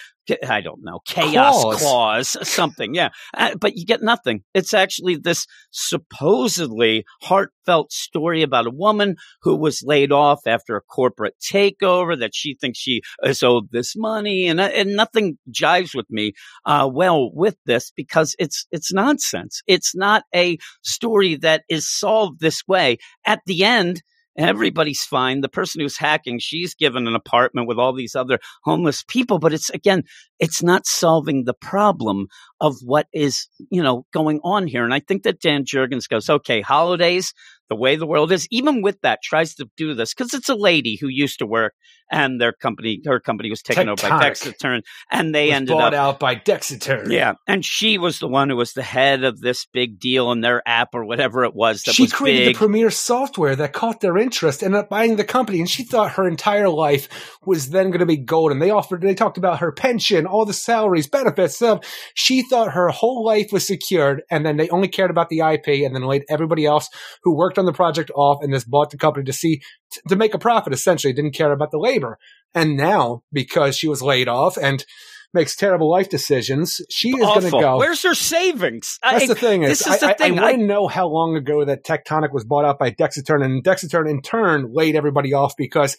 I 0.47 0.61
don't 0.61 0.83
know, 0.83 0.99
chaos 1.05 1.61
Claus. 1.61 1.81
clause, 1.81 2.47
something. 2.49 2.93
Yeah. 2.93 3.09
Uh, 3.33 3.55
but 3.59 3.75
you 3.77 3.85
get 3.85 4.01
nothing. 4.01 4.43
It's 4.53 4.73
actually 4.73 5.15
this 5.15 5.45
supposedly 5.71 7.05
heartfelt 7.21 7.91
story 7.91 8.41
about 8.41 8.67
a 8.67 8.71
woman 8.71 9.15
who 9.43 9.55
was 9.55 9.81
laid 9.85 10.11
off 10.11 10.41
after 10.45 10.75
a 10.75 10.81
corporate 10.81 11.35
takeover 11.39 12.19
that 12.19 12.35
she 12.35 12.55
thinks 12.59 12.79
she 12.79 13.01
is 13.23 13.43
owed 13.43 13.69
this 13.71 13.95
money 13.95 14.47
and, 14.47 14.59
uh, 14.59 14.69
and 14.73 14.95
nothing 14.95 15.37
jives 15.51 15.95
with 15.95 16.09
me, 16.09 16.33
uh, 16.65 16.89
well 16.91 17.31
with 17.33 17.55
this 17.65 17.91
because 17.95 18.35
it's, 18.39 18.65
it's 18.71 18.91
nonsense. 18.91 19.61
It's 19.67 19.95
not 19.95 20.23
a 20.35 20.57
story 20.83 21.35
that 21.37 21.63
is 21.69 21.87
solved 21.87 22.39
this 22.39 22.61
way. 22.67 22.97
At 23.25 23.39
the 23.45 23.63
end, 23.63 24.01
Everybody's 24.37 25.01
fine. 25.01 25.41
The 25.41 25.49
person 25.49 25.81
who's 25.81 25.97
hacking, 25.97 26.39
she's 26.39 26.75
given 26.75 27.07
an 27.07 27.15
apartment 27.15 27.67
with 27.67 27.77
all 27.77 27.93
these 27.93 28.15
other 28.15 28.39
homeless 28.63 29.03
people, 29.07 29.39
but 29.39 29.53
it's 29.53 29.69
again, 29.69 30.03
it's 30.39 30.61
not 30.61 30.85
solving 30.85 31.45
the 31.45 31.53
problem 31.53 32.27
of 32.59 32.75
what 32.83 33.07
is, 33.13 33.47
you 33.71 33.81
know, 33.81 34.05
going 34.13 34.39
on 34.43 34.67
here. 34.67 34.83
And 34.83 34.93
I 34.93 34.99
think 34.99 35.23
that 35.23 35.39
Dan 35.39 35.63
Jurgens 35.63 36.09
goes, 36.09 36.29
okay, 36.29 36.61
holidays, 36.61 37.33
the 37.69 37.75
way 37.75 37.95
the 37.95 38.07
world 38.07 38.31
is, 38.31 38.47
even 38.51 38.81
with 38.81 38.99
that, 39.01 39.21
tries 39.23 39.55
to 39.55 39.67
do 39.77 39.93
this 39.93 40.13
because 40.13 40.33
it's 40.33 40.49
a 40.49 40.55
lady 40.55 40.97
who 40.99 41.07
used 41.07 41.39
to 41.39 41.45
work 41.45 41.73
and 42.11 42.39
their 42.39 42.53
company, 42.53 43.01
her 43.05 43.19
company 43.19 43.49
was 43.49 43.61
taken 43.61 43.89
over 43.89 44.01
by 44.01 44.09
Tectonic. 44.09 44.53
Dexatern 44.53 44.81
and 45.11 45.33
they 45.33 45.51
ended 45.51 45.73
bought 45.73 45.93
up 45.93 45.99
out 45.99 46.19
by 46.19 46.35
Dexatern. 46.35 47.11
yeah, 47.11 47.33
and 47.47 47.65
she 47.65 47.97
was 47.97 48.19
the 48.19 48.27
one 48.27 48.49
who 48.49 48.55
was 48.55 48.73
the 48.73 48.83
head 48.83 49.23
of 49.23 49.41
this 49.41 49.65
big 49.73 49.99
deal 49.99 50.31
in 50.31 50.41
their 50.41 50.61
app 50.67 50.89
or 50.93 51.03
whatever 51.03 51.43
it 51.43 51.55
was 51.55 51.81
that 51.83 51.95
she 51.95 52.03
was 52.03 52.13
created 52.13 52.45
big. 52.45 52.55
the 52.55 52.59
premier 52.59 52.91
software 52.91 53.55
that 53.55 53.73
caught 53.73 54.01
their 54.01 54.17
interest, 54.17 54.61
ended 54.61 54.79
up 54.79 54.89
buying 54.89 55.15
the 55.15 55.23
company, 55.23 55.59
and 55.59 55.69
she 55.69 55.83
thought 55.83 56.11
her 56.13 56.27
entire 56.27 56.69
life 56.69 57.37
was 57.45 57.69
then 57.69 57.87
going 57.87 57.99
to 57.99 58.05
be 58.05 58.17
golden. 58.17 58.59
They 58.59 58.69
offered, 58.69 59.01
they 59.01 59.15
talked 59.15 59.37
about 59.37 59.59
her 59.59 59.71
pension, 59.71 60.25
all 60.25 60.45
the 60.45 60.53
salaries, 60.53 61.07
benefits, 61.07 61.55
stuff. 61.55 61.85
She 62.13 62.43
thought 62.43 62.73
her 62.73 62.89
whole 62.89 63.25
life 63.25 63.51
was 63.51 63.65
secured, 63.65 64.21
and 64.29 64.45
then 64.45 64.57
they 64.57 64.69
only 64.69 64.87
cared 64.87 65.09
about 65.09 65.29
the 65.29 65.39
IP, 65.39 65.67
and 65.67 65.95
then 65.95 66.03
laid 66.03 66.23
everybody 66.29 66.65
else 66.65 66.89
who 67.23 67.35
worked 67.35 67.54
on 67.57 67.65
the 67.65 67.73
project 67.73 68.11
off, 68.15 68.41
and 68.41 68.53
just 68.53 68.69
bought 68.69 68.91
the 68.91 68.97
company 68.97 69.25
to 69.25 69.33
see 69.33 69.61
to 70.07 70.15
make 70.15 70.33
a 70.33 70.39
profit. 70.39 70.73
Essentially, 70.73 71.13
didn't 71.13 71.33
care 71.35 71.51
about 71.51 71.71
the 71.71 71.79
labor. 71.79 72.17
And 72.53 72.77
now, 72.77 73.23
because 73.33 73.77
she 73.77 73.87
was 73.87 74.01
laid 74.01 74.27
off 74.27 74.57
and 74.57 74.85
makes 75.33 75.55
terrible 75.55 75.89
life 75.91 76.09
decisions, 76.09 76.79
she 76.89 77.09
is 77.09 77.19
going 77.19 77.41
to 77.41 77.49
go. 77.51 77.77
Where's 77.77 78.01
her 78.03 78.15
savings? 78.15 78.97
That's 79.03 79.25
I- 79.25 79.27
the 79.27 79.35
thing 79.35 79.63
is, 79.63 79.79
this 79.79 79.87
is 79.87 79.99
the 79.99 80.11
I, 80.11 80.13
thing. 80.13 80.39
I, 80.39 80.43
I 80.43 80.49
I- 80.51 80.55
know 80.55 80.87
how 80.87 81.07
long 81.07 81.35
ago 81.35 81.65
that 81.65 81.83
Tectonic 81.83 82.31
was 82.31 82.45
bought 82.45 82.63
out 82.63 82.79
by 82.79 82.91
Dexatern, 82.91 83.43
and 83.43 83.63
Dexatern 83.63 84.09
in 84.09 84.21
turn 84.21 84.71
laid 84.73 84.95
everybody 84.95 85.33
off 85.33 85.57
because 85.57 85.97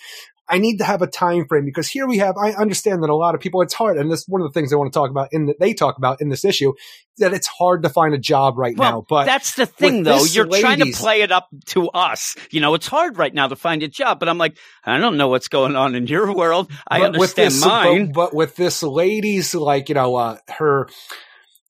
I 0.48 0.58
need 0.58 0.78
to 0.78 0.84
have 0.84 1.02
a 1.02 1.06
time 1.06 1.46
frame. 1.46 1.64
Because 1.64 1.88
here 1.88 2.06
we 2.06 2.18
have, 2.18 2.36
I 2.36 2.52
understand 2.52 3.02
that 3.02 3.10
a 3.10 3.16
lot 3.16 3.34
of 3.34 3.40
people, 3.40 3.62
it's 3.62 3.74
hard, 3.74 3.96
and 3.96 4.10
this 4.10 4.26
one 4.26 4.40
of 4.40 4.52
the 4.52 4.52
things 4.52 4.72
I 4.72 4.76
want 4.76 4.92
to 4.92 4.96
talk 4.96 5.10
about 5.10 5.28
in 5.32 5.46
that 5.46 5.58
they 5.58 5.74
talk 5.74 5.98
about 5.98 6.20
in 6.20 6.28
this 6.28 6.44
issue 6.44 6.72
that 7.18 7.32
it's 7.32 7.46
hard 7.46 7.82
to 7.82 7.88
find 7.88 8.14
a 8.14 8.18
job 8.18 8.58
right 8.58 8.76
Well, 8.76 8.90
now. 8.90 9.06
But 9.08 9.24
that's 9.24 9.54
the 9.54 9.66
thing, 9.66 10.02
though. 10.02 10.24
You're 10.24 10.46
trying 10.46 10.80
to 10.80 10.92
play 10.92 11.22
it 11.22 11.32
up 11.32 11.48
to 11.66 11.88
us. 11.88 12.36
You 12.50 12.60
know, 12.60 12.74
it's 12.74 12.86
hard 12.86 13.16
right 13.16 13.32
now 13.32 13.48
to 13.48 13.56
find 13.56 13.82
a 13.82 13.88
job, 13.88 14.20
but 14.20 14.28
I'm 14.28 14.38
like, 14.38 14.58
I 14.84 14.98
don't 14.98 15.16
know 15.16 15.28
what's 15.28 15.48
going 15.48 15.76
on 15.76 15.94
in 15.94 16.06
your 16.06 16.34
world. 16.34 16.70
I 16.86 17.02
understand 17.02 17.52
this, 17.52 17.64
mine. 17.64 18.12
But, 18.12 18.30
but 18.30 18.34
with 18.34 18.56
this 18.56 18.82
lady's, 18.82 19.54
like, 19.54 19.88
you 19.88 19.94
know, 19.94 20.16
uh, 20.16 20.38
her, 20.48 20.88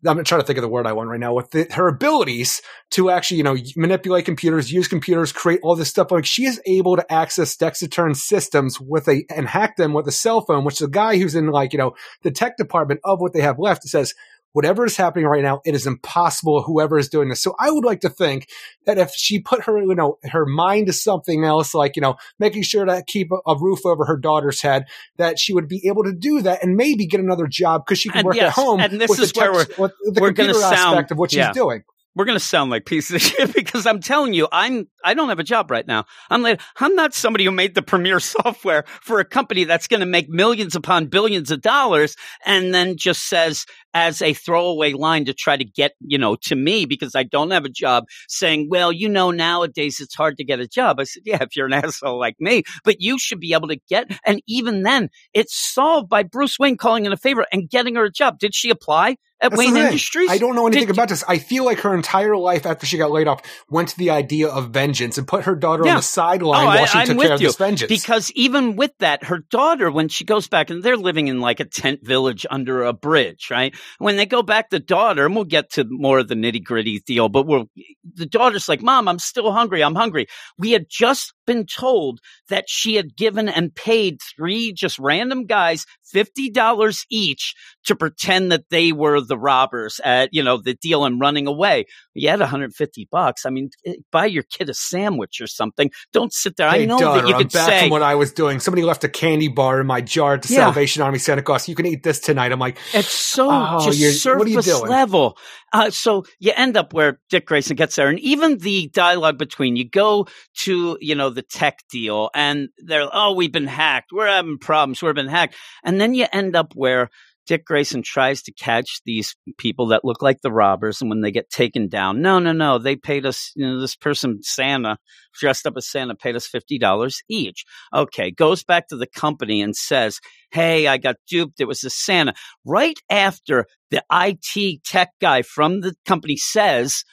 I'm 0.07 0.23
trying 0.25 0.41
to 0.41 0.47
think 0.47 0.59
of 0.59 0.63
the 0.63 0.69
word 0.69 0.87
I 0.87 0.93
want 0.93 1.11
right 1.11 1.21
now. 1.21 1.35
With 1.35 1.51
the, 1.51 1.67
her 1.73 1.89
abilities 1.89 2.63
to 2.93 3.11
actually, 3.11 3.39
you 3.39 3.43
know, 3.43 3.57
manipulate 3.77 4.25
computers, 4.25 4.73
use 4.73 4.89
computers, 4.89 5.33
create 5.33 5.61
all 5.63 5.77
this 5.77 5.89
stuff, 5.89 6.11
like 6.11 6.25
she 6.25 6.45
is 6.45 6.61
able 6.67 6.97
to 6.97 7.13
access 7.13 7.57
Dexatern 7.57 8.17
systems 8.17 8.81
with 8.81 9.09
a 9.09 9.25
and 9.35 9.49
hack 9.49 9.77
them 9.77 9.93
with 9.93 10.07
a 10.09 10.13
cell 10.13 10.41
phone. 10.41 10.65
Which 10.65 10.79
the 10.79 10.89
guy 10.89 11.19
who's 11.19 11.35
in, 11.35 11.49
like, 11.49 11.73
you 11.73 11.79
know, 11.79 11.95
the 12.23 12.31
tech 12.31 12.57
department 12.57 13.01
of 13.05 13.21
what 13.21 13.33
they 13.33 13.43
have 13.43 13.59
left 13.59 13.83
says. 13.85 14.15
Whatever 14.57 14.87
is 14.87 14.97
happening 14.97 15.27
right 15.27 15.43
now, 15.43 15.61
it 15.67 15.75
is 15.75 15.87
impossible. 15.87 16.63
Whoever 16.63 16.99
is 16.99 17.11
doing 17.11 17.29
this, 17.29 17.43
so 17.43 17.55
I 17.61 17.71
would 17.71 17.85
like 17.85 18.01
to 18.01 18.09
think 18.09 18.49
that 18.87 18.97
if 18.97 19.11
she 19.15 19.39
put 19.39 19.65
her, 19.65 19.79
you 19.79 19.95
know, 19.95 20.17
her 20.25 20.47
mind 20.47 20.87
to 20.87 20.95
something 20.95 21.45
else, 21.45 21.75
like 21.75 21.95
you 21.95 22.01
know, 22.01 22.17
making 22.39 22.63
sure 22.63 22.87
to 22.87 23.05
keep 23.07 23.29
a, 23.31 23.51
a 23.51 23.59
roof 23.59 23.85
over 23.85 24.07
her 24.07 24.17
daughter's 24.17 24.63
head, 24.63 24.87
that 25.19 25.39
she 25.39 25.53
would 25.53 25.69
be 25.69 25.87
able 25.87 26.05
to 26.05 26.13
do 26.15 26.41
that 26.41 26.63
and 26.63 26.75
maybe 26.75 27.07
get 27.07 27.21
another 27.21 27.47
job 27.47 27.85
because 27.85 27.99
she 27.99 28.09
can 28.09 28.21
And 28.21 28.27
work 28.29 28.37
yes, 28.37 28.57
at 28.57 28.65
home. 28.65 28.81
and 28.81 28.99
this 28.99 29.19
is 29.19 29.31
the 29.33 29.41
where 29.41 29.53
with 29.53 29.77
the 29.77 30.21
we're 30.23 30.29
computer 30.33 30.55
sound- 30.55 31.13
of 31.13 31.19
what 31.19 31.35
yeah. 31.35 31.49
she's 31.49 31.55
doing. 31.55 31.85
We're 32.15 32.25
going 32.25 32.39
to 32.39 32.45
sound 32.45 32.71
like 32.71 32.87
pieces 32.87 33.17
of 33.17 33.21
shit 33.21 33.55
because 33.55 33.85
I'm 33.87 34.01
telling 34.01 34.33
you, 34.33 34.49
I'm 34.51 34.89
I 35.05 35.13
don't 35.13 35.29
have 35.29 35.39
a 35.39 35.45
job 35.45 35.71
right 35.71 35.87
now. 35.87 36.07
I'm 36.31 36.41
like 36.41 36.63
I'm 36.79 36.95
not 36.95 37.13
somebody 37.13 37.45
who 37.45 37.51
made 37.51 37.75
the 37.75 37.83
premier 37.83 38.21
software 38.35 38.85
for 39.03 39.21
a 39.21 39.25
company 39.27 39.65
that's 39.65 39.87
going 39.87 40.01
to 40.01 40.07
make 40.07 40.31
millions 40.31 40.75
upon 40.75 41.09
billions 41.09 41.51
of 41.51 41.61
dollars 41.61 42.17
and 42.47 42.73
then 42.73 42.97
just 42.97 43.25
says 43.29 43.67
as 43.97 44.21
a 44.21 44.35
throwaway 44.35 44.93
line 44.93 45.25
to 45.25 45.33
try 45.33 45.57
to 45.57 45.65
get, 45.65 45.93
you 46.01 46.19
know, 46.19 46.37
to 46.43 46.55
me 46.55 46.85
because 46.85 47.15
I 47.15 47.23
don't 47.23 47.51
have 47.51 47.65
a 47.65 47.71
job 47.71 48.05
saying, 48.29 48.69
well, 48.71 48.93
you 48.93 49.09
know, 49.09 49.31
nowadays 49.31 50.01
it's 50.01 50.15
hard 50.15 50.37
to 50.37 50.45
get 50.45 50.61
a 50.61 50.69
job. 50.69 51.01
I 51.01 51.05
said, 51.05 51.23
yeah, 51.25 51.39
if 51.43 51.57
you're 51.57 51.65
an 51.67 51.73
asshole 51.85 52.19
like 52.21 52.37
me, 52.39 52.63
but 52.85 53.01
you 53.01 53.19
should 53.19 53.41
be 53.41 53.55
able 53.55 53.69
to 53.69 53.79
get, 53.89 54.11
and 54.27 54.43
even 54.47 54.83
then 54.83 55.09
it's 55.33 55.57
solved 55.57 56.11
by 56.11 56.25
Bruce 56.25 56.59
Wayne 56.59 56.77
calling 56.77 57.07
in 57.07 57.13
a 57.13 57.17
favor 57.17 57.47
and 57.51 57.71
getting 57.71 57.95
her 57.95 58.05
a 58.05 58.13
job. 58.13 58.39
Did 58.39 58.55
she 58.55 58.69
apply 58.69 59.17
at 59.41 59.51
That's 59.51 59.59
Wayne. 59.59 59.77
Industries? 59.77 60.31
I 60.31 60.39
don't 60.39 60.55
know 60.55 60.67
anything 60.67 60.87
Did- 60.89 60.97
about 60.97 61.09
this. 61.09 61.25
I 61.29 61.39
feel 61.39 61.65
like 61.65 61.81
her 61.81 61.95
entire 61.95 62.37
life 62.37 62.65
after 62.67 62.87
she 62.87 62.97
got 62.99 63.11
laid 63.11 63.29
off 63.29 63.43
went 63.69 63.89
to 63.91 63.99
the 63.99 64.11
idea 64.11 64.49
of 64.49 64.71
vengeance 64.71 65.19
and 65.19 65.27
put 65.29 65.45
her 65.45 65.55
daughter 65.55 65.83
Yeah. 65.85 65.93
on 65.93 65.97
the 65.99 66.03
sideline 66.03 66.63
Oh, 66.63 66.67
while 66.67 66.79
I- 66.83 66.87
she 66.87 66.99
I'm 66.99 67.07
took 67.07 67.21
care 67.21 67.33
of 67.35 67.41
this 67.41 67.57
vengeance. 67.57 67.89
Because 67.89 68.31
even 68.33 68.77
with 68.77 68.93
that, 69.01 69.25
her 69.25 69.39
daughter, 69.51 69.91
when 69.91 70.09
she 70.09 70.25
goes 70.25 70.49
back, 70.49 70.71
and 70.71 70.83
they're 70.83 70.97
living 70.97 71.29
in 71.29 71.41
like 71.41 71.61
a 71.61 71.65
tent 71.67 72.01
village 72.03 72.47
under 72.51 72.85
a 72.85 72.93
bridge, 72.95 73.49
right? 73.51 73.75
When 73.99 74.17
they 74.17 74.27
go 74.27 74.43
back, 74.43 74.71
the 74.71 74.81
daughter, 74.81 75.27
and 75.27 75.35
we'll 75.35 75.45
get 75.45 75.73
to 75.73 75.85
more 75.89 76.19
of 76.19 76.29
the 76.29 76.35
nitty 76.35 76.63
gritty 76.65 77.01
deal, 77.01 77.29
but 77.29 77.47
we'll, 77.47 77.69
the 78.15 78.27
daughter's 78.27 78.69
like, 78.69 78.83
Mom, 78.83 79.09
I'm 79.09 79.19
still 79.19 79.53
hungry. 79.53 79.83
I'm 79.83 79.95
hungry. 79.95 80.27
We 80.59 80.73
had 80.73 80.87
just 80.89 81.33
been 81.47 81.67
told 81.67 82.21
that 82.49 82.65
she 82.69 82.97
had 82.97 83.17
given 83.17 83.49
and 83.49 83.75
paid 83.75 84.19
three 84.37 84.73
just 84.73 84.99
random 84.99 85.47
guys 85.47 85.87
$50 86.15 87.05
each 87.11 87.55
to 87.85 87.97
pretend 87.97 88.53
that 88.53 88.65
they 88.71 88.93
were 88.93 89.21
the 89.21 89.39
robbers 89.39 90.01
at, 90.05 90.31
you 90.33 90.43
know, 90.43 90.59
the 90.61 90.75
deal 90.75 91.05
and 91.05 91.21
running 91.21 91.47
away. 91.47 91.85
You 92.15 92.29
had 92.29 92.41
150 92.41 93.09
bucks. 93.11 93.45
I 93.47 93.51
mean, 93.51 93.71
eh, 93.85 93.95
buy 94.13 94.27
your 94.27 94.43
kid 94.45 94.69
a 94.69 94.75
sandwich 94.75 95.41
or 95.41 95.47
something. 95.47 95.91
Don't 96.13 96.33
sit 96.33 96.57
there. 96.57 96.69
I 96.69 96.85
know 96.85 96.99
daughter, 96.99 97.23
that 97.23 97.29
you 97.29 97.35
I'm 97.35 97.41
could 97.43 97.53
back 97.53 97.69
say, 97.69 97.81
from 97.81 97.91
what 97.91 98.03
I 98.03 98.15
was 98.15 98.33
doing. 98.33 98.61
Somebody 98.61 98.83
left 98.83 99.05
a 99.05 99.09
candy 99.09 99.49
bar 99.49 99.81
in 99.81 99.87
my 99.87 100.01
jar 100.01 100.39
to 100.39 100.53
Yeah. 100.53 100.61
Salvation 100.61 101.03
Army 101.03 101.19
Santa 101.19 101.43
Claus. 101.43 101.69
You 101.69 101.75
can 101.75 101.87
eat 101.87 102.03
this 102.03 102.21
tonight. 102.21 102.53
I'm 102.53 102.59
like, 102.61 102.79
It's 102.93 103.09
so 103.09 103.49
Oh, 103.51 103.85
just 103.91 104.23
surface 104.23 104.39
what 104.39 104.47
are 104.47 104.51
you 104.51 104.63
doing? 104.63 104.91
level. 104.91 105.39
Uh, 105.77 105.91
so 105.91 106.25
you 106.39 106.53
end 106.57 106.75
up 106.75 106.95
where 106.95 107.21
Dick 107.29 107.45
Grayson 107.45 107.77
gets 107.77 107.97
there, 107.97 108.09
and 108.09 108.19
even 108.21 108.57
the 108.57 108.89
dialogue 108.95 109.37
between 109.37 109.77
you 109.77 109.87
go 109.87 110.27
to 110.61 110.97
you 111.03 111.15
know 111.15 111.29
the 111.29 111.43
tech 111.43 111.81
deal, 111.91 112.31
and 112.35 112.71
they're 112.79 113.07
oh 113.13 113.35
we've 113.35 113.53
been 113.53 113.67
hacked, 113.67 114.11
we're 114.11 114.27
having 114.27 114.57
problems, 114.57 115.03
we've 115.03 115.15
been 115.15 115.29
hacked, 115.29 115.55
and 115.85 116.01
then 116.01 116.15
you 116.15 116.27
end 116.33 116.57
up 116.57 116.73
where. 116.75 117.11
Dick 117.47 117.65
Grayson 117.65 118.03
tries 118.03 118.43
to 118.43 118.53
catch 118.53 119.01
these 119.05 119.37
people 119.59 119.89
that 119.89 120.05
look 120.05 120.23
like 120.23 120.41
the 120.41 120.53
robbers, 120.53 121.01
and 121.01 121.11
when 121.11 121.21
they 121.21 121.31
get 121.31 121.51
taken 121.51 121.89
down, 121.89 122.23
no, 122.23 122.39
no, 122.39 122.53
no, 122.53 122.79
they 122.79 122.97
paid 122.97 123.27
us. 123.27 123.53
You 123.55 123.67
know, 123.67 123.81
this 123.81 123.97
person 123.97 124.43
Santa 124.43 124.99
dressed 125.35 125.67
up 125.67 125.75
as 125.77 125.89
Santa 125.89 126.15
paid 126.15 126.37
us 126.37 126.47
fifty 126.47 126.79
dollars 126.79 127.23
each. 127.29 127.65
Okay, 127.95 128.31
goes 128.31 128.65
back 128.65 128.89
to 128.89 128.97
the 128.97 129.07
company 129.07 129.63
and 129.63 129.77
says, 129.77 130.21
"Hey, 130.51 130.87
I 130.87 130.99
got 130.99 131.17
duped. 131.29 131.61
It 131.61 131.69
was 131.69 131.85
a 131.85 131.91
Santa." 131.91 132.35
right 132.65 132.99
after 133.11 133.67
the 133.91 134.03
IT 134.11 134.85
tech 134.85 135.11
guy 135.21 135.43
from 135.43 135.81
the 135.81 135.95
company 136.05 136.37
says, 136.37 137.05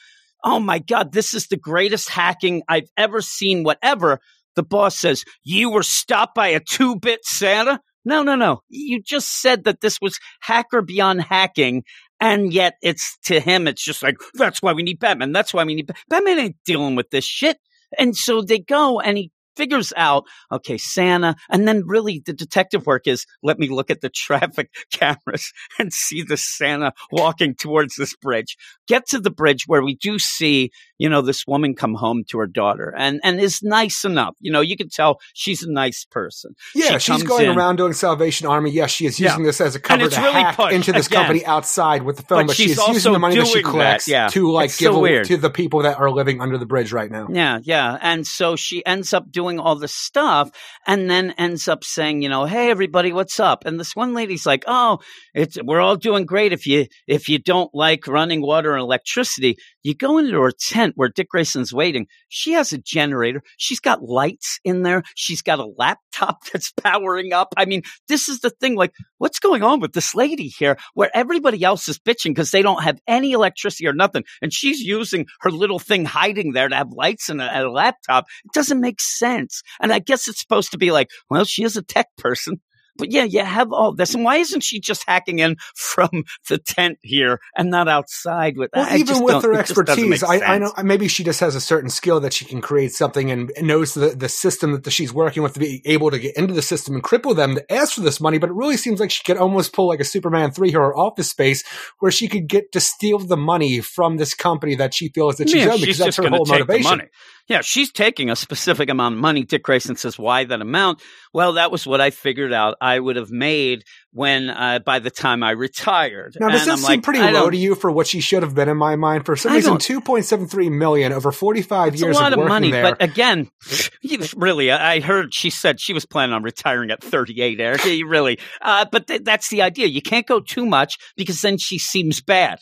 Oh 0.42 0.60
my 0.60 0.78
God, 0.78 1.12
this 1.12 1.32
is 1.32 1.46
the 1.46 1.56
greatest 1.56 2.10
hacking 2.10 2.62
I've 2.68 2.90
ever 2.96 3.20
seen, 3.22 3.64
whatever. 3.64 4.20
The 4.56 4.62
boss 4.62 4.96
says, 4.96 5.24
You 5.42 5.70
were 5.70 5.82
stopped 5.82 6.34
by 6.34 6.48
a 6.48 6.60
two 6.60 6.96
bit 6.96 7.24
Santa? 7.24 7.80
No, 8.04 8.22
no, 8.22 8.34
no. 8.34 8.60
You 8.68 9.02
just 9.02 9.40
said 9.40 9.64
that 9.64 9.80
this 9.80 9.98
was 10.00 10.18
hacker 10.40 10.82
beyond 10.82 11.22
hacking. 11.22 11.84
And 12.20 12.52
yet 12.52 12.74
it's 12.82 13.18
to 13.24 13.40
him, 13.40 13.66
it's 13.66 13.84
just 13.84 14.02
like, 14.02 14.16
that's 14.34 14.62
why 14.62 14.72
we 14.72 14.82
need 14.82 14.98
Batman. 14.98 15.32
That's 15.32 15.52
why 15.52 15.64
we 15.64 15.74
need 15.74 15.86
Ba-" 15.86 15.94
Batman 16.08 16.38
ain't 16.38 16.56
dealing 16.64 16.94
with 16.94 17.10
this 17.10 17.24
shit. 17.24 17.58
And 17.98 18.16
so 18.16 18.42
they 18.42 18.58
go 18.58 19.00
and 19.00 19.16
he 19.18 19.30
figures 19.56 19.92
out, 19.96 20.24
okay, 20.52 20.78
Santa. 20.78 21.36
And 21.50 21.66
then 21.66 21.84
really 21.86 22.22
the 22.24 22.32
detective 22.32 22.86
work 22.86 23.06
is 23.06 23.26
let 23.42 23.58
me 23.58 23.68
look 23.68 23.90
at 23.90 24.00
the 24.00 24.08
traffic 24.14 24.70
cameras 24.92 25.52
and 25.78 25.92
see 25.92 26.22
the 26.22 26.36
Santa 26.36 26.92
walking 27.10 27.54
towards 27.54 27.96
this 27.96 28.14
bridge. 28.16 28.56
Get 28.86 29.06
to 29.08 29.18
the 29.20 29.30
bridge 29.30 29.64
where 29.66 29.82
we 29.82 29.94
do 29.96 30.18
see, 30.18 30.70
you 30.98 31.08
know, 31.08 31.22
this 31.22 31.46
woman 31.46 31.74
come 31.74 31.94
home 31.94 32.24
to 32.28 32.38
her 32.38 32.46
daughter 32.46 32.94
and, 32.96 33.20
and 33.24 33.40
is 33.40 33.62
nice 33.62 34.04
enough. 34.04 34.34
You 34.40 34.52
know, 34.52 34.60
you 34.60 34.76
can 34.76 34.88
tell 34.88 35.20
she's 35.34 35.62
a 35.62 35.70
nice 35.70 36.04
person. 36.10 36.54
yeah, 36.74 36.98
She 36.98 37.12
she's 37.12 37.22
going 37.22 37.46
in. 37.50 37.56
around 37.56 37.76
doing 37.76 37.92
Salvation 37.92 38.46
Army. 38.46 38.70
Yes, 38.70 38.90
she 38.90 39.06
is 39.06 39.18
using 39.20 39.42
this 39.44 39.60
as 39.60 39.74
a 39.74 39.80
cover 39.80 40.08
to 40.08 40.20
really 40.20 40.32
hack 40.42 40.72
into 40.72 40.92
this 40.92 41.06
again. 41.06 41.20
company 41.22 41.44
outside 41.46 42.02
with 42.02 42.16
the 42.16 42.22
film, 42.22 42.40
But 42.42 42.46
but, 42.48 42.56
she's 42.56 42.70
she's 42.70 42.78
also 42.78 42.92
using 42.92 43.12
the 43.12 43.18
money 43.18 43.36
that 43.36 43.46
she 43.46 43.52
doing 43.54 43.64
that, 43.64 43.70
collects 43.70 44.08
yeah. 44.08 44.28
to 44.28 44.50
like 44.50 44.66
It's 44.66 44.78
so 44.78 44.92
give 44.92 45.00
weird. 45.00 45.26
to 45.26 45.36
the 45.36 45.50
people 45.50 45.82
that 45.82 45.98
are 45.98 46.10
living 46.10 46.40
under 46.40 46.58
the 46.58 46.66
bridge 46.66 46.92
right 46.92 47.10
now. 47.10 47.28
Yeah, 47.30 47.60
yeah. 47.62 47.98
And 48.00 48.26
so 48.26 48.56
she 48.56 48.84
ends 48.84 49.12
up 49.14 49.30
doing 49.30 49.43
all 49.58 49.76
this 49.76 49.94
stuff 49.94 50.50
and 50.86 51.08
then 51.10 51.32
ends 51.32 51.68
up 51.68 51.84
saying, 51.84 52.22
you 52.22 52.28
know, 52.28 52.44
hey 52.44 52.70
everybody, 52.70 53.12
what's 53.12 53.38
up? 53.38 53.64
And 53.64 53.78
this 53.78 53.94
one 53.94 54.14
lady's 54.14 54.46
like, 54.46 54.64
Oh, 54.66 54.98
it's 55.34 55.58
we're 55.62 55.80
all 55.80 55.96
doing 55.96 56.26
great 56.26 56.52
if 56.52 56.66
you 56.66 56.86
if 57.06 57.28
you 57.28 57.38
don't 57.38 57.74
like 57.74 58.06
running 58.06 58.42
water 58.42 58.72
and 58.72 58.82
electricity. 58.82 59.56
You 59.84 59.94
go 59.94 60.16
into 60.16 60.40
her 60.40 60.50
tent 60.50 60.94
where 60.96 61.10
Dick 61.10 61.28
Grayson's 61.28 61.72
waiting. 61.72 62.06
She 62.28 62.52
has 62.52 62.72
a 62.72 62.78
generator. 62.78 63.42
She's 63.58 63.80
got 63.80 64.02
lights 64.02 64.58
in 64.64 64.82
there. 64.82 65.02
She's 65.14 65.42
got 65.42 65.58
a 65.58 65.66
laptop 65.66 66.38
that's 66.52 66.72
powering 66.72 67.32
up. 67.32 67.48
I 67.56 67.66
mean, 67.66 67.82
this 68.08 68.28
is 68.28 68.40
the 68.40 68.50
thing. 68.50 68.76
Like, 68.76 68.94
what's 69.18 69.38
going 69.38 69.62
on 69.62 69.80
with 69.80 69.92
this 69.92 70.14
lady 70.14 70.48
here 70.48 70.78
where 70.94 71.10
everybody 71.14 71.62
else 71.62 71.86
is 71.88 71.98
bitching 71.98 72.30
because 72.30 72.50
they 72.50 72.62
don't 72.62 72.82
have 72.82 72.98
any 73.06 73.32
electricity 73.32 73.86
or 73.86 73.92
nothing. 73.92 74.24
And 74.40 74.52
she's 74.52 74.80
using 74.80 75.26
her 75.40 75.50
little 75.50 75.78
thing 75.78 76.06
hiding 76.06 76.52
there 76.52 76.68
to 76.68 76.74
have 76.74 76.90
lights 76.90 77.28
and 77.28 77.42
a, 77.42 77.44
and 77.44 77.64
a 77.64 77.70
laptop. 77.70 78.24
It 78.44 78.52
doesn't 78.54 78.80
make 78.80 79.00
sense. 79.00 79.62
And 79.80 79.92
I 79.92 79.98
guess 79.98 80.28
it's 80.28 80.40
supposed 80.40 80.72
to 80.72 80.78
be 80.78 80.92
like, 80.92 81.10
well, 81.28 81.44
she 81.44 81.62
is 81.62 81.76
a 81.76 81.82
tech 81.82 82.06
person. 82.16 82.60
But 82.96 83.10
yeah, 83.10 83.24
you 83.24 83.44
have 83.44 83.72
all 83.72 83.92
this. 83.92 84.14
And 84.14 84.24
why 84.24 84.36
isn't 84.36 84.60
she 84.60 84.80
just 84.80 85.04
hacking 85.06 85.38
in 85.38 85.56
from 85.74 86.24
the 86.48 86.58
tent 86.58 86.98
here 87.02 87.40
and 87.56 87.70
not 87.70 87.88
outside 87.88 88.56
with 88.56 88.70
Well, 88.74 88.86
I 88.88 88.96
even 88.96 89.22
with 89.22 89.42
her 89.42 89.52
it 89.52 89.66
just 89.66 89.74
doesn't 89.84 90.04
expertise, 90.04 90.22
I, 90.22 90.54
I 90.54 90.58
know 90.58 90.72
maybe 90.82 91.08
she 91.08 91.24
just 91.24 91.40
has 91.40 91.54
a 91.54 91.60
certain 91.60 91.90
skill 91.90 92.20
that 92.20 92.32
she 92.32 92.44
can 92.44 92.60
create 92.60 92.92
something 92.92 93.30
and 93.30 93.52
knows 93.60 93.94
the, 93.94 94.10
the 94.10 94.28
system 94.28 94.72
that 94.72 94.84
the, 94.84 94.90
she's 94.90 95.12
working 95.12 95.42
with 95.42 95.54
to 95.54 95.60
be 95.60 95.82
able 95.84 96.10
to 96.10 96.18
get 96.18 96.36
into 96.36 96.54
the 96.54 96.62
system 96.62 96.94
and 96.94 97.02
cripple 97.02 97.34
them 97.34 97.56
to 97.56 97.72
ask 97.72 97.94
for 97.94 98.00
this 98.00 98.20
money. 98.20 98.38
But 98.38 98.50
it 98.50 98.54
really 98.54 98.76
seems 98.76 99.00
like 99.00 99.10
she 99.10 99.24
could 99.24 99.36
almost 99.36 99.72
pull 99.72 99.88
like 99.88 100.00
a 100.00 100.04
Superman 100.04 100.50
three 100.50 100.70
here 100.70 100.82
or 100.82 100.96
Office 100.96 101.30
Space, 101.30 101.64
where 101.98 102.12
she 102.12 102.28
could 102.28 102.46
get 102.46 102.72
to 102.72 102.80
steal 102.80 103.18
the 103.18 103.36
money 103.36 103.80
from 103.80 104.16
this 104.16 104.34
company 104.34 104.74
that 104.76 104.94
she 104.94 105.08
feels 105.08 105.36
that 105.36 105.48
she's 105.48 105.64
Yeah, 105.64 105.72
owed 105.72 105.80
because 105.80 105.98
that's 105.98 106.16
her 106.16 106.28
whole 106.28 106.46
motivation. 106.46 107.08
Yeah, 107.46 107.60
she's 107.60 107.92
taking 107.92 108.30
a 108.30 108.36
specific 108.36 108.88
amount 108.88 109.16
of 109.16 109.20
money. 109.20 109.44
Dick 109.44 109.62
Grayson 109.62 109.96
says, 109.96 110.18
"Why 110.18 110.44
that 110.44 110.62
amount?" 110.62 111.02
Well, 111.32 111.54
that 111.54 111.70
was 111.70 111.86
what 111.86 112.00
I 112.00 112.10
figured 112.10 112.54
out 112.54 112.76
I 112.84 113.00
would 113.00 113.16
have 113.16 113.30
made 113.30 113.84
when 114.12 114.50
uh, 114.50 114.78
by 114.84 114.98
the 114.98 115.10
time 115.10 115.42
I 115.42 115.52
retired. 115.52 116.36
Now, 116.38 116.50
does 116.50 116.62
And 116.62 116.72
that 116.72 116.78
seem 116.78 116.84
like, 116.84 117.02
pretty 117.02 117.20
low 117.20 117.48
to 117.48 117.56
you 117.56 117.74
for 117.74 117.90
what 117.90 118.06
she 118.06 118.20
should 118.20 118.42
have 118.42 118.54
been 118.54 118.68
in 118.68 118.76
my 118.76 118.94
mind? 118.96 119.24
For 119.24 119.36
some 119.36 119.52
I 119.52 119.56
reason, 119.56 119.78
two 119.78 120.02
point 120.02 120.26
seven 120.26 120.46
three 120.46 120.68
million 120.68 121.10
over 121.10 121.32
forty 121.32 121.62
five 121.62 121.96
years 121.96 122.14
a 122.14 122.20
lot 122.20 122.34
of 122.34 122.40
of 122.40 122.46
money, 122.46 122.70
there. 122.70 122.82
but 122.82 123.02
again, 123.02 123.50
really, 124.36 124.70
I 124.70 125.00
heard 125.00 125.32
she 125.32 125.48
said 125.48 125.80
she 125.80 125.94
was 125.94 126.04
planning 126.04 126.34
on 126.34 126.42
retiring 126.42 126.90
at 126.90 127.02
38. 127.02 127.58
Eric, 127.58 127.84
really, 127.84 128.38
uh, 128.60 128.84
but 128.92 129.06
th- 129.06 129.24
that's 129.24 129.48
the 129.48 129.62
idea. 129.62 129.86
You 129.86 130.02
can't 130.02 130.26
go 130.26 130.40
too 130.40 130.66
much 130.66 130.98
because 131.16 131.40
then 131.40 131.56
she 131.56 131.78
seems 131.78 132.20
bad. 132.20 132.58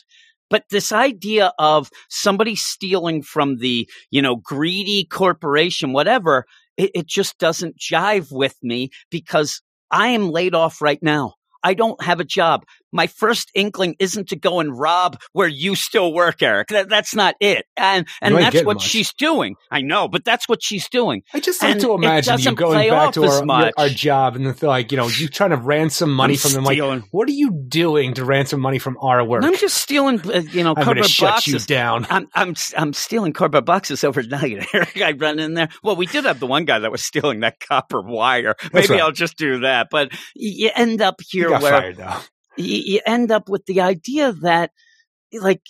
But 0.49 0.65
this 0.69 0.93
idea 0.93 1.51
of 1.59 1.89
somebody 2.09 2.55
stealing 2.55 3.23
from 3.23 3.57
the, 3.57 3.89
you 4.09 4.21
know, 4.21 4.35
greedy 4.35 5.03
corporation, 5.03 5.91
whatever, 5.91 6.45
it, 6.77 6.91
it 6.93 7.07
just 7.07 7.37
doesn't 7.39 7.77
jive 7.77 8.27
with 8.31 8.55
me 8.61 8.89
because 9.09 9.61
I 9.93 10.09
am 10.09 10.31
laid 10.31 10.55
off 10.55 10.81
right 10.81 11.01
now. 11.03 11.35
I 11.63 11.75
don't 11.75 12.01
have 12.03 12.19
a 12.19 12.25
job. 12.25 12.65
My 12.93 13.07
first 13.07 13.51
inkling 13.55 13.95
isn't 13.99 14.29
to 14.29 14.35
go 14.35 14.59
and 14.59 14.77
rob 14.77 15.19
where 15.33 15.47
you 15.47 15.75
still 15.75 16.13
work, 16.13 16.41
Eric. 16.41 16.69
That, 16.69 16.89
that's 16.89 17.15
not 17.15 17.35
it. 17.39 17.65
And 17.75 18.07
and 18.21 18.35
that's 18.35 18.63
what 18.63 18.75
much. 18.77 18.83
she's 18.83 19.13
doing. 19.13 19.55
I 19.71 19.81
know, 19.81 20.07
but 20.07 20.23
that's 20.23 20.47
what 20.47 20.63
she's 20.63 20.87
doing. 20.89 21.23
I 21.33 21.39
just 21.39 21.61
like 21.61 21.71
And 21.73 21.81
to 21.81 21.93
imagine 21.93 22.39
you 22.39 22.55
going 22.55 22.89
back 22.89 23.13
to 23.13 23.23
our, 23.25 23.45
your- 23.45 23.71
our 23.77 23.89
job 23.89 24.35
and 24.35 24.61
like, 24.63 24.91
you 24.91 24.97
know, 24.97 25.07
you 25.07 25.27
trying 25.27 25.49
to 25.49 25.57
ransom 25.57 26.13
money 26.13 26.33
I'm 26.33 26.37
from 26.39 26.51
them. 26.53 26.63
Like, 26.63 26.75
stealing. 26.75 27.03
what 27.11 27.27
are 27.27 27.33
you 27.33 27.51
doing 27.67 28.13
to 28.13 28.25
ransom 28.25 28.59
money 28.61 28.79
from 28.79 28.97
our 29.01 29.23
work? 29.23 29.43
I'm 29.43 29.57
just 29.57 29.77
stealing, 29.77 30.19
uh, 30.29 30.41
you 30.51 30.63
know, 30.63 30.73
I'm 30.77 30.83
cardboard 30.83 31.07
shut 31.07 31.29
boxes. 31.31 31.53
you 31.53 31.59
down. 31.75 32.05
I'm 32.09 32.27
I'm 32.33 32.55
I'm 32.77 32.93
stealing 32.93 33.33
cardboard 33.33 33.65
boxes 33.65 34.03
overnight. 34.03 34.67
Eric, 34.73 35.01
I 35.01 35.11
run 35.13 35.39
in 35.39 35.53
there. 35.55 35.69
Well, 35.83 35.95
we 35.95 36.05
did 36.05 36.25
have 36.25 36.39
the 36.39 36.47
one 36.47 36.65
guy 36.65 36.79
that 36.79 36.91
was 36.91 37.03
stealing 37.03 37.41
that 37.41 37.59
copper 37.59 38.01
wire. 38.01 38.55
Maybe 38.71 38.89
right. 38.89 39.01
I'll 39.01 39.11
just 39.11 39.37
do 39.37 39.59
that. 39.61 39.87
But 39.89 40.11
you 40.35 40.69
end 40.75 41.01
up 41.01 41.19
here 41.27 41.49
where 41.49 41.59
fired 41.59 41.97
though. 41.97 42.19
You, 42.57 42.81
you 42.85 43.01
end 43.05 43.31
up 43.31 43.49
with 43.49 43.65
the 43.65 43.81
idea 43.81 44.31
that 44.31 44.71
like 45.33 45.61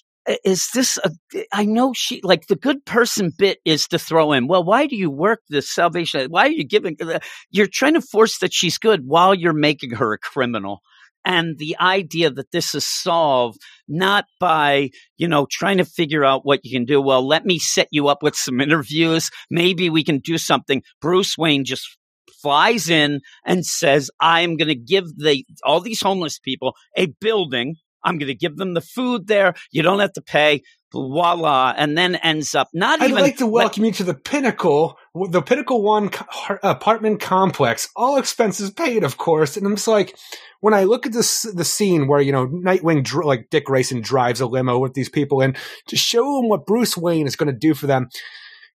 is 0.45 0.69
this 0.73 0.97
a 1.03 1.11
i 1.51 1.65
know 1.65 1.93
she 1.93 2.21
like 2.23 2.47
the 2.47 2.55
good 2.55 2.85
person 2.85 3.31
bit 3.37 3.59
is 3.65 3.87
to 3.87 3.99
throw 3.99 4.31
in 4.31 4.47
well 4.47 4.63
why 4.63 4.85
do 4.87 4.95
you 4.95 5.09
work 5.09 5.41
this 5.49 5.69
salvation? 5.69 6.29
Why 6.29 6.47
are 6.47 6.51
you 6.51 6.63
giving 6.63 6.97
uh, 7.01 7.19
you're 7.51 7.67
trying 7.67 7.95
to 7.95 8.01
force 8.01 8.39
that 8.39 8.53
she's 8.53 8.77
good 8.77 9.01
while 9.05 9.33
you're 9.33 9.53
making 9.53 9.91
her 9.91 10.13
a 10.13 10.17
criminal. 10.17 10.81
And 11.25 11.57
the 11.57 11.77
idea 11.79 12.29
that 12.31 12.51
this 12.51 12.75
is 12.75 12.85
solved 12.85 13.59
not 13.87 14.25
by 14.39 14.89
you 15.17 15.27
know 15.27 15.47
trying 15.49 15.77
to 15.77 15.85
figure 15.85 16.23
out 16.23 16.45
what 16.45 16.61
you 16.63 16.71
can 16.71 16.85
do 16.85 17.01
well 17.01 17.25
let 17.25 17.45
me 17.45 17.59
set 17.59 17.87
you 17.91 18.07
up 18.07 18.23
with 18.23 18.35
some 18.35 18.61
interviews. 18.65 19.29
Maybe 19.49 19.89
we 19.89 20.03
can 20.03 20.19
do 20.19 20.37
something. 20.37 20.83
Bruce 21.01 21.37
wayne 21.37 21.65
just 21.65 21.97
flies 22.43 22.89
in 22.89 23.21
and 23.45 23.65
says 23.65 24.11
i'm 24.19 24.55
going 24.57 24.67
to 24.67 24.75
give 24.75 25.05
the 25.17 25.43
all 25.63 25.79
these 25.79 26.01
homeless 26.01 26.37
people 26.37 26.75
a 26.95 27.07
building 27.19 27.75
i'm 28.03 28.19
going 28.19 28.27
to 28.27 28.35
give 28.35 28.57
them 28.57 28.75
the 28.75 28.81
food 28.81 29.25
there 29.27 29.55
you 29.71 29.81
don't 29.81 29.99
have 29.99 30.13
to 30.13 30.21
pay 30.21 30.61
voila 30.93 31.73
and 31.75 31.97
then 31.97 32.15
ends 32.15 32.55
up 32.55 32.69
not 32.73 33.01
even. 33.01 33.17
I'd 33.17 33.21
like 33.21 33.37
to 33.37 33.47
welcome 33.47 33.83
you 33.83 33.91
to 33.93 34.03
the 34.03 34.13
Pinnacle, 34.13 34.97
the 35.29 35.41
Pinnacle 35.41 35.81
One 35.81 36.09
co- 36.09 36.59
apartment 36.61 37.19
complex, 37.19 37.89
all 37.95 38.17
expenses 38.17 38.69
paid, 38.69 39.03
of 39.03 39.17
course. 39.17 39.57
And 39.57 39.65
I'm 39.65 39.75
just 39.75 39.87
like, 39.87 40.15
when 40.61 40.73
I 40.73 40.83
look 40.83 41.05
at 41.05 41.11
this, 41.11 41.41
the 41.41 41.65
scene 41.65 42.07
where 42.07 42.21
you 42.21 42.31
know 42.31 42.47
Nightwing, 42.47 43.03
dr- 43.03 43.25
like 43.25 43.49
Dick 43.49 43.65
Grayson, 43.65 44.01
drives 44.01 44.39
a 44.39 44.45
limo 44.45 44.77
with 44.77 44.93
these 44.93 45.09
people 45.09 45.41
and 45.41 45.57
to 45.87 45.97
show 45.97 46.37
them 46.37 46.47
what 46.47 46.67
Bruce 46.67 46.95
Wayne 46.95 47.27
is 47.27 47.35
going 47.35 47.51
to 47.51 47.57
do 47.57 47.73
for 47.73 47.87
them. 47.87 48.09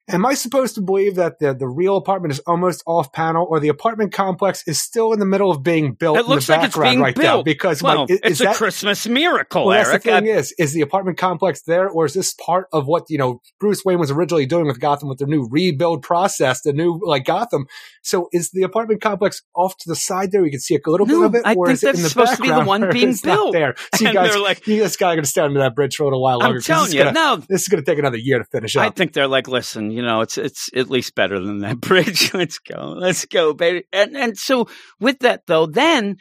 Am 0.10 0.26
I 0.26 0.34
supposed 0.34 0.76
to 0.76 0.82
believe 0.82 1.16
that 1.16 1.40
the, 1.40 1.54
the 1.54 1.68
real 1.68 1.96
apartment 1.96 2.34
is 2.34 2.40
almost 2.40 2.84
off 2.86 3.14
panel, 3.14 3.48
or 3.50 3.62
the 3.62 3.70
apartment 3.70 4.12
complex 4.12 4.62
is 4.68 4.82
still 4.82 5.14
in 5.14 5.20
the 5.20 5.26
middle 5.26 5.50
of 5.50 5.64
being 5.64 5.94
built 5.94 6.18
It 6.18 6.22
in 6.22 6.26
looks 6.28 6.48
the 6.48 6.58
like 6.58 6.66
it's 6.68 6.78
being 6.78 7.00
right 7.00 7.16
built. 7.16 7.26
now? 7.38 7.44
Because 7.44 7.82
well, 7.82 8.00
Mike, 8.00 8.10
is, 8.12 8.18
it's 8.22 8.32
is 8.32 8.42
a 8.42 8.44
that, 8.46 8.56
Christmas 8.58 9.08
miracle, 9.08 9.66
well, 9.66 9.78
that's 9.78 9.90
Eric. 9.90 10.04
the 10.04 10.12
thing 10.12 10.28
I- 10.28 10.32
is, 10.40 10.54
is 10.60 10.74
the 10.74 10.82
apartment 10.82 11.18
complex 11.18 11.62
there, 11.64 11.88
or 11.90 12.04
is 12.06 12.14
this 12.14 12.34
part 12.34 12.68
of 12.74 12.86
what 12.86 13.06
you 13.10 13.18
know 13.18 13.40
Bruce 13.62 13.86
Wayne 13.86 13.98
was 13.98 14.12
originally 14.12 14.46
doing 14.46 14.66
with 14.68 14.82
Gotham 14.82 15.08
with 15.08 15.20
the 15.20 15.26
new 15.26 15.48
rebuild 15.50 16.02
process, 16.04 16.62
the 16.64 16.74
new 16.74 17.00
like 17.06 17.24
Gotham? 17.24 17.66
So 18.02 18.28
is 18.34 18.52
the 18.52 18.64
apartment 18.64 19.00
complex 19.02 19.42
off 19.56 19.78
to 19.78 19.90
the 19.90 19.96
side 19.96 20.34
there? 20.34 20.44
You 20.44 20.52
can 20.52 20.60
see 20.60 20.76
a 20.76 20.90
little 20.90 21.06
No, 21.08 21.22
bit 21.22 21.26
of 21.28 21.36
it, 21.36 21.42
I 21.46 21.54
or 21.56 21.68
think 21.68 21.76
is 21.76 21.84
it 21.86 21.88
in 21.88 21.92
that's 22.02 22.04
the 22.04 22.10
supposed 22.10 22.36
to 22.36 22.42
be 22.42 22.50
the 22.50 22.66
one 22.66 22.90
being 22.92 23.16
built. 23.24 23.54
there? 23.54 23.76
So 23.96 24.02
you 24.02 24.08
And 24.08 24.16
guys, 24.16 24.36
like- 24.36 24.68
you 24.68 24.82
guys 24.82 24.98
got 24.98 25.16
to 25.16 25.26
stand 25.26 25.46
under 25.48 25.62
that 25.62 25.76
bridge 25.76 25.96
for 25.96 26.04
a 26.04 26.08
little 26.08 26.22
while 26.22 26.40
longer. 26.40 26.58
I'm 26.58 26.62
telling 26.62 26.92
you, 26.92 27.00
gonna- 27.06 27.14
no, 27.14 27.38
this 27.38 27.62
is 27.62 27.68
going 27.70 27.82
to 27.82 27.90
take 27.90 28.00
another 28.00 28.18
year 28.18 28.40
to 28.40 28.44
finish 28.44 28.76
up. 28.76 28.84
I 28.86 28.90
think 28.90 29.14
they're 29.14 29.30
like, 29.30 29.48
listen, 29.48 29.92
you 29.94 30.02
know, 30.02 30.22
it's 30.22 30.38
it's 30.38 30.70
at 30.76 30.90
least 30.90 31.16
better 31.16 31.40
than 31.40 31.60
that 31.60 31.80
bridge. 31.82 32.34
Let's 32.34 32.60
go, 32.60 32.96
let's 32.98 33.26
go, 33.26 33.54
baby. 33.54 33.86
And 33.94 34.16
and 34.18 34.38
so 34.38 34.68
with 35.00 35.20
that 35.20 35.46
though, 35.48 35.66
then 35.66 36.18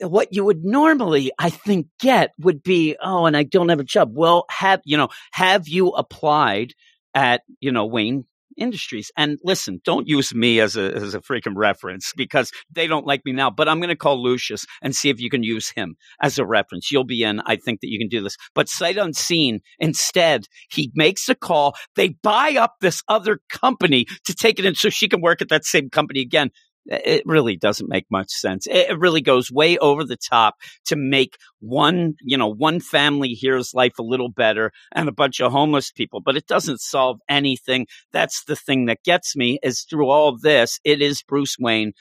what 0.00 0.32
you 0.32 0.44
would 0.44 0.64
normally, 0.64 1.30
I 1.38 1.50
think, 1.50 1.86
get 2.00 2.32
would 2.38 2.62
be, 2.62 2.96
oh, 3.02 3.26
and 3.26 3.36
I 3.36 3.44
don't 3.44 3.68
have 3.68 3.80
a 3.80 3.84
job. 3.84 4.12
Well, 4.14 4.44
have 4.50 4.80
you 4.84 4.96
know, 4.96 5.08
have 5.32 5.68
you 5.68 5.88
applied 5.88 6.74
at 7.14 7.42
you 7.60 7.72
know 7.72 7.86
Wayne 7.86 8.24
Industries? 8.56 9.10
And 9.16 9.38
listen, 9.44 9.80
don't 9.84 10.08
use 10.08 10.34
me 10.34 10.60
as 10.60 10.76
a 10.76 10.94
as 10.94 11.14
a 11.14 11.20
freaking 11.20 11.56
reference 11.56 12.12
because 12.16 12.50
they 12.70 12.86
don't 12.86 13.06
like 13.06 13.22
me 13.24 13.32
now. 13.32 13.50
But 13.50 13.68
I'm 13.68 13.78
going 13.78 13.88
to 13.88 13.96
call 13.96 14.22
Lucius 14.22 14.64
and 14.82 14.94
see 14.94 15.08
if 15.10 15.20
you 15.20 15.30
can 15.30 15.42
use 15.42 15.70
him 15.70 15.96
as 16.20 16.38
a 16.38 16.46
reference. 16.46 16.90
You'll 16.90 17.04
be 17.04 17.22
in. 17.22 17.40
I 17.40 17.56
think 17.56 17.80
that 17.80 17.88
you 17.88 17.98
can 17.98 18.08
do 18.08 18.22
this. 18.22 18.36
But 18.54 18.68
sight 18.68 18.96
unseen, 18.96 19.60
instead, 19.78 20.46
he 20.70 20.90
makes 20.94 21.28
a 21.28 21.34
call. 21.34 21.74
They 21.96 22.10
buy 22.22 22.56
up 22.58 22.74
this 22.80 23.02
other 23.08 23.40
company 23.50 24.06
to 24.24 24.34
take 24.34 24.58
it 24.58 24.64
in 24.64 24.74
so 24.74 24.90
she 24.90 25.08
can 25.08 25.20
work 25.20 25.42
at 25.42 25.48
that 25.48 25.64
same 25.64 25.90
company 25.90 26.20
again. 26.20 26.50
It 26.86 27.22
really 27.24 27.56
doesn't 27.56 27.88
make 27.88 28.06
much 28.10 28.30
sense. 28.30 28.66
It 28.66 28.98
really 28.98 29.22
goes 29.22 29.50
way 29.50 29.78
over 29.78 30.04
the 30.04 30.16
top 30.16 30.56
to 30.86 30.96
make 30.96 31.38
one, 31.60 32.14
you 32.20 32.36
know, 32.36 32.48
one 32.48 32.80
family 32.80 33.36
here's 33.40 33.72
life 33.72 33.98
a 33.98 34.02
little 34.02 34.30
better 34.30 34.70
and 34.92 35.08
a 35.08 35.12
bunch 35.12 35.40
of 35.40 35.52
homeless 35.52 35.90
people, 35.90 36.20
but 36.20 36.36
it 36.36 36.46
doesn't 36.46 36.80
solve 36.80 37.20
anything. 37.28 37.86
That's 38.12 38.44
the 38.44 38.56
thing 38.56 38.86
that 38.86 39.02
gets 39.02 39.34
me 39.34 39.58
is 39.62 39.86
through 39.88 40.10
all 40.10 40.36
this, 40.36 40.78
it 40.84 41.00
is 41.00 41.22
Bruce 41.22 41.56
Wayne 41.58 41.92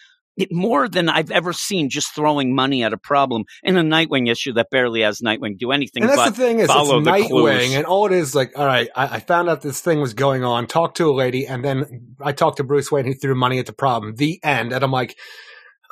more 0.52 0.88
than 0.88 1.10
I've 1.10 1.32
ever 1.32 1.54
seen 1.54 1.90
just 1.90 2.14
throwing 2.16 2.56
money 2.56 2.84
at 2.84 2.94
a 2.94 2.98
problem 2.98 3.46
in 3.62 3.78
a 3.78 3.84
Nightwing 3.84 4.30
issue 4.32 4.54
that 4.54 4.70
barely 4.72 5.02
has 5.02 5.20
Nightwing 5.20 5.58
do 5.58 5.72
anything 5.72 6.04
And 6.04 6.10
that's 6.10 6.22
but 6.22 6.30
the 6.32 6.36
thing 6.36 6.60
is, 6.60 6.66
it's 6.66 6.74
Nightwing, 6.74 7.28
clues. 7.30 7.76
and 7.76 7.86
all 7.86 8.06
it 8.06 8.12
is 8.12 8.34
like, 8.34 8.58
all 8.58 8.66
right, 8.66 8.90
I, 8.96 9.16
I 9.16 9.20
found 9.20 9.50
out 9.50 9.62
this 9.62 9.82
thing 9.82 10.02
was 10.02 10.14
going 10.14 10.44
on, 10.44 10.68
talked 10.68 10.98
to 10.98 11.10
a 11.10 11.14
lady, 11.14 11.46
and 11.46 11.64
then 11.64 12.16
I 12.22 12.32
talked 12.32 12.58
to 12.58 12.64
Bruce 12.64 12.92
Wayne, 12.92 13.06
who 13.06 13.14
threw 13.14 13.36
money 13.36 13.60
at 13.60 13.66
the 13.66 13.74
problem. 13.74 14.16
The 14.16 14.40
end, 14.44 14.74
and 14.74 14.84
I'm 14.84 14.92
like, 14.92 15.18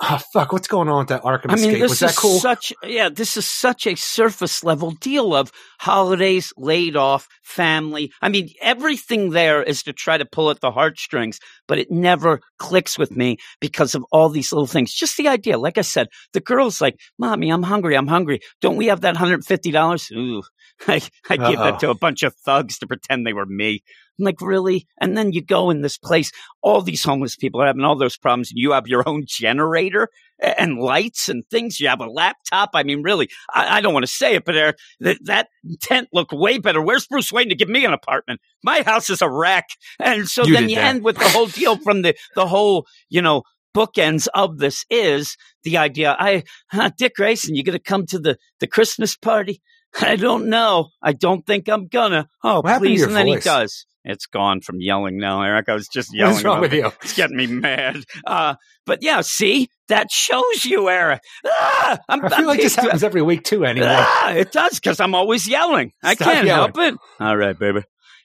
oh 0.02 0.20
fuck, 0.34 0.52
what's 0.52 0.68
going 0.68 0.90
on 0.90 1.00
with 1.00 1.08
that 1.10 1.24
Arkham 1.24 1.52
I 1.52 1.56
mean, 1.56 1.76
escape? 1.76 1.80
this 1.82 1.90
Was 1.90 2.00
that 2.00 2.10
is 2.12 2.18
cool? 2.18 2.40
such 2.40 2.74
yeah, 2.84 3.10
this 3.10 3.38
is 3.38 3.46
such 3.46 3.86
a 3.88 3.96
surface 3.96 4.64
level 4.64 4.92
deal 4.92 5.36
of 5.36 5.52
holidays, 5.80 6.54
laid 6.58 6.96
off, 6.96 7.28
family. 7.44 8.12
I 8.22 8.30
mean, 8.30 8.50
everything 8.62 9.30
there 9.32 9.62
is 9.64 9.84
to 9.84 9.94
try 9.94 10.18
to 10.18 10.26
pull 10.26 10.50
at 10.50 10.60
the 10.62 10.72
heartstrings, 10.72 11.40
but 11.68 11.78
it 11.80 11.92
never 11.92 12.40
clicks 12.58 12.98
with 12.98 13.16
me 13.16 13.38
because 13.60 13.96
of 13.96 14.04
all 14.12 14.30
these 14.30 14.52
little 14.52 14.68
things. 14.68 14.94
Just 14.94 15.18
the 15.18 15.28
idea, 15.28 15.58
like 15.58 15.78
I 15.78 15.82
said, 15.82 16.08
the 16.34 16.40
girl's 16.42 16.82
like, 16.82 16.98
"Mommy, 17.20 17.50
I'm 17.50 17.64
hungry. 17.64 17.96
I'm 17.96 18.08
hungry. 18.08 18.40
Don't 18.62 18.78
we 18.78 18.88
have 18.88 19.02
that 19.02 19.18
hundred 19.18 19.46
fifty 19.46 19.72
dollars?" 19.72 20.10
Ooh, 20.12 20.44
I 20.88 21.02
I 21.30 21.36
Uh-oh. 21.36 21.56
that 21.64 21.80
to 21.82 21.90
a 21.90 21.96
bunch 21.96 22.24
of 22.24 22.36
thugs 22.46 22.80
to 22.80 22.88
pretend 22.88 23.26
they 23.26 23.34
were 23.34 23.46
me. 23.46 23.82
I'm 24.19 24.25
like, 24.25 24.41
really? 24.41 24.88
And 24.99 25.17
then 25.17 25.31
you 25.31 25.41
go 25.41 25.69
in 25.69 25.81
this 25.81 25.98
place, 25.98 26.31
all 26.61 26.81
these 26.81 27.03
homeless 27.03 27.35
people 27.35 27.61
are 27.61 27.67
having 27.67 27.83
all 27.83 27.95
those 27.98 28.17
problems, 28.17 28.51
and 28.51 28.59
you 28.59 28.72
have 28.72 28.88
your 28.88 29.03
own 29.07 29.23
generator 29.25 30.09
and 30.40 30.77
lights 30.80 31.30
and 31.30 31.43
things. 31.49 31.80
You 31.80 31.88
have 31.88 32.01
a 32.01 32.06
laptop. 32.09 32.72
I 32.73 32.83
mean, 32.83 33.01
really, 33.03 33.30
I, 33.53 33.77
I 33.77 33.81
don't 33.81 33.93
want 33.93 34.03
to 34.06 34.11
say 34.11 34.35
it, 34.35 34.45
but 34.45 34.53
there, 34.53 34.75
that, 34.99 35.17
that 35.25 35.48
tent 35.81 36.09
looked 36.14 36.33
way 36.33 36.57
better. 36.59 36.81
Where's 36.81 37.07
Bruce 37.07 37.31
Wayne 37.31 37.49
to 37.49 37.56
give 37.56 37.69
me 37.69 37.85
an 37.85 37.93
apartment? 37.93 38.41
My 38.64 38.81
house 38.81 39.09
is 39.09 39.22
a 39.22 39.30
wreck. 39.30 39.67
And 39.99 40.27
so 40.27 40.45
You 40.45 40.53
then 40.53 40.69
you 40.69 40.75
that. 40.75 40.85
end 40.85 41.03
with 41.03 41.17
the 41.17 41.30
whole 41.30 41.48
deal 41.48 41.77
from 41.77 42.01
the, 42.01 42.15
the 42.35 42.48
whole, 42.48 42.85
you 43.09 43.22
know, 43.22 43.43
bookends 43.75 44.27
of 44.33 44.57
this 44.57 44.85
is 44.90 45.38
the 45.64 45.77
idea. 45.77 46.15
I, 46.19 46.43
huh, 46.72 46.91
Dick 46.98 47.15
Grayson, 47.15 47.56
you 47.56 47.64
going 47.64 47.77
to 47.77 47.83
come 47.83 48.06
to 48.07 48.19
the, 48.19 48.38
the 48.59 48.67
Christmas 48.67 49.15
party? 49.15 49.61
I 50.01 50.15
don't 50.15 50.48
know. 50.48 50.90
I 51.01 51.14
don't 51.14 51.45
think 51.45 51.67
I'm 51.67 51.88
gonna. 51.88 52.30
Oh, 52.43 52.61
What 52.61 52.80
please. 52.80 53.03
And 53.03 53.15
then 53.15 53.27
he 53.27 53.35
does. 53.38 53.85
It's 54.04 54.26
gone 54.26 54.62
from 54.62 54.78
yelling 54.80 55.18
now, 55.18 55.42
Eric. 55.44 55.70
I 55.70 55.74
was 55.74 55.88
just 55.88 56.10
yelling. 56.14 56.36
is 56.38 56.44
wrong 56.44 56.62
with 56.62 56.74
you? 56.74 56.88
it's 57.04 57.14
getting 57.16 57.38
me 57.38 57.48
mad. 57.48 57.98
Uh, 58.26 58.56
but 58.86 59.00
yeah, 59.04 59.22
see, 59.22 59.70
that 59.90 60.10
shows 60.12 60.66
you, 60.66 60.90
Eric. 60.90 61.22
Ah, 61.46 62.00
I'm, 62.10 62.26
I 62.26 62.30
feel 62.30 62.38
I'm 62.40 62.46
like 62.46 62.60
this 62.62 62.76
happens 62.76 63.04
every 63.04 63.22
week 63.22 63.44
too. 63.44 63.64
Anyway, 63.66 63.88
Ah, 63.90 64.32
it 64.34 64.52
does 64.52 64.80
because 64.80 65.00
I'm 65.00 65.14
always 65.14 65.48
yelling. 65.48 65.92
I 66.04 66.16
can't 66.16 66.46
yelling. 66.48 66.74
help 66.74 66.78
it. 66.94 67.00
All 67.20 67.38
right, 67.38 67.58
baby. 67.58 67.84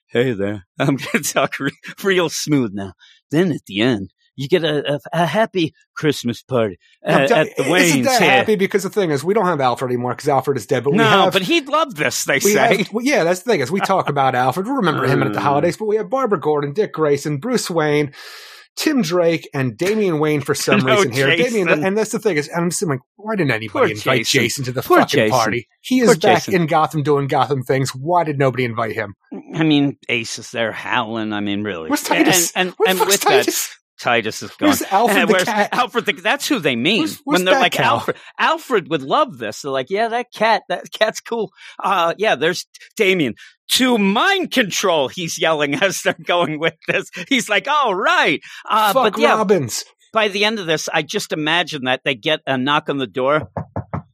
Hey 0.08 0.32
there. 0.32 0.64
I'm 0.78 0.96
going 0.96 1.22
to 1.22 1.32
talk 1.32 1.58
re- 1.60 1.72
real 2.02 2.28
smooth 2.30 2.70
now. 2.72 2.92
Then 3.30 3.52
at 3.52 3.62
the 3.66 3.80
end, 3.80 4.10
you 4.36 4.48
get 4.48 4.62
a, 4.64 4.94
a, 4.94 5.00
a 5.12 5.26
happy 5.26 5.74
Christmas 5.94 6.42
party 6.42 6.78
at, 7.02 7.28
tell- 7.28 7.38
at 7.38 7.56
the 7.56 7.62
isn't 7.62 7.72
Wayne's 7.72 8.06
that 8.06 8.22
here. 8.22 8.30
happy? 8.30 8.56
Because 8.56 8.82
the 8.82 8.90
thing 8.90 9.10
is, 9.10 9.24
we 9.24 9.34
don't 9.34 9.46
have 9.46 9.60
Alfred 9.60 9.90
anymore 9.90 10.12
because 10.14 10.28
Alfred 10.28 10.56
is 10.56 10.66
dead. 10.66 10.84
But 10.84 10.90
we 10.92 10.98
no, 10.98 11.04
have, 11.04 11.32
but 11.32 11.42
he'd 11.42 11.68
love 11.68 11.94
this. 11.94 12.24
They 12.24 12.38
say. 12.40 12.76
have- 12.78 12.92
well, 12.92 13.04
yeah, 13.04 13.24
that's 13.24 13.42
the 13.42 13.50
thing 13.50 13.60
is, 13.60 13.70
we 13.72 13.80
talk 13.80 14.08
about 14.08 14.34
Alfred. 14.34 14.66
We 14.66 14.72
remember 14.72 15.06
him 15.06 15.22
at 15.22 15.32
the 15.32 15.38
Uh. 15.40 15.42
holidays, 15.42 15.76
but 15.76 15.86
we 15.86 15.96
have 15.96 16.08
Barbara 16.10 16.38
Gordon, 16.40 16.72
Dick 16.72 16.92
Grayson, 16.92 17.38
Bruce 17.38 17.68
Wayne. 17.70 18.12
Tim 18.78 19.00
Drake 19.00 19.48
and 19.54 19.74
Damian 19.78 20.18
Wayne 20.18 20.42
for 20.42 20.54
some 20.54 20.80
No, 20.84 20.96
reason 20.96 21.12
here. 21.12 21.34
Damian, 21.34 21.82
and 21.82 21.96
that's 21.96 22.12
the 22.12 22.18
thing 22.18 22.36
is, 22.36 22.50
I'm 22.54 22.68
just 22.68 22.82
like, 22.86 22.98
why 23.16 23.34
didn't 23.34 23.52
anybody 23.52 23.68
Poor 23.68 23.86
invite 23.88 24.26
Jason. 24.26 24.40
Jason. 24.42 24.64
to 24.64 24.72
the 24.72 24.82
Poor 24.82 24.98
fucking 24.98 25.18
Jason. 25.18 25.30
party? 25.30 25.68
He 25.80 26.00
is 26.00 26.08
Poor 26.08 26.16
back 26.16 26.44
Jason. 26.44 26.54
in 26.60 26.66
Gotham 26.66 27.02
doing 27.02 27.26
Gotham 27.26 27.62
things. 27.62 27.94
Why 27.94 28.24
did 28.24 28.38
nobody 28.38 28.66
invite 28.66 28.92
him? 28.92 29.14
I 29.54 29.62
mean, 29.62 29.96
Ace 30.10 30.38
is 30.38 30.50
there 30.50 30.72
howling. 30.72 31.32
I 31.32 31.40
mean, 31.40 31.64
really. 31.64 31.88
Where's 31.88 32.02
Titus? 32.02 32.52
And, 32.54 32.74
and, 32.80 32.88
and 32.90 32.98
fuck's 32.98 33.12
with 33.12 33.20
that, 33.22 33.28
Titus? 33.30 33.78
Titus 34.00 34.42
is 34.42 34.50
gone. 34.52 34.68
Where's 34.68 34.82
Alfred 34.82 35.18
And 35.18 35.30
the 35.30 35.44
cat? 35.44 35.68
Alfred 35.72 36.06
the, 36.06 36.12
that's 36.12 36.46
who 36.48 36.58
they 36.58 36.76
mean 36.76 37.00
Where's- 37.00 37.20
where's 37.24 37.38
when 37.40 37.44
they're 37.44 37.60
like 37.60 37.72
Cow? 37.72 37.94
Alfred. 37.94 38.16
Alfred 38.38 38.90
would 38.90 39.02
love 39.02 39.38
this. 39.38 39.62
They're 39.62 39.70
like, 39.72 39.90
yeah, 39.90 40.08
that 40.08 40.32
cat, 40.32 40.62
that 40.68 40.90
cat's 40.92 41.20
cool. 41.20 41.50
Uh, 41.82 42.14
yeah, 42.18 42.34
there's 42.36 42.66
Damian. 42.96 43.34
To 43.72 43.98
mind 43.98 44.52
control, 44.52 45.08
he's 45.08 45.38
yelling 45.38 45.74
as 45.82 46.02
they're 46.02 46.14
going 46.22 46.58
with 46.60 46.74
this. 46.86 47.10
He's 47.28 47.48
like, 47.48 47.66
all 47.68 47.94
right. 47.94 48.40
Uh, 48.68 48.92
Fuck 48.92 49.14
but 49.14 49.20
yeah, 49.20 49.36
Robbins. 49.36 49.84
by 50.12 50.28
the 50.28 50.44
end 50.44 50.58
of 50.58 50.66
this, 50.66 50.88
I 50.92 51.02
just 51.02 51.32
imagine 51.32 51.84
that 51.84 52.02
they 52.04 52.14
get 52.14 52.40
a 52.46 52.56
knock 52.58 52.88
on 52.88 52.98
the 52.98 53.06
door. 53.06 53.50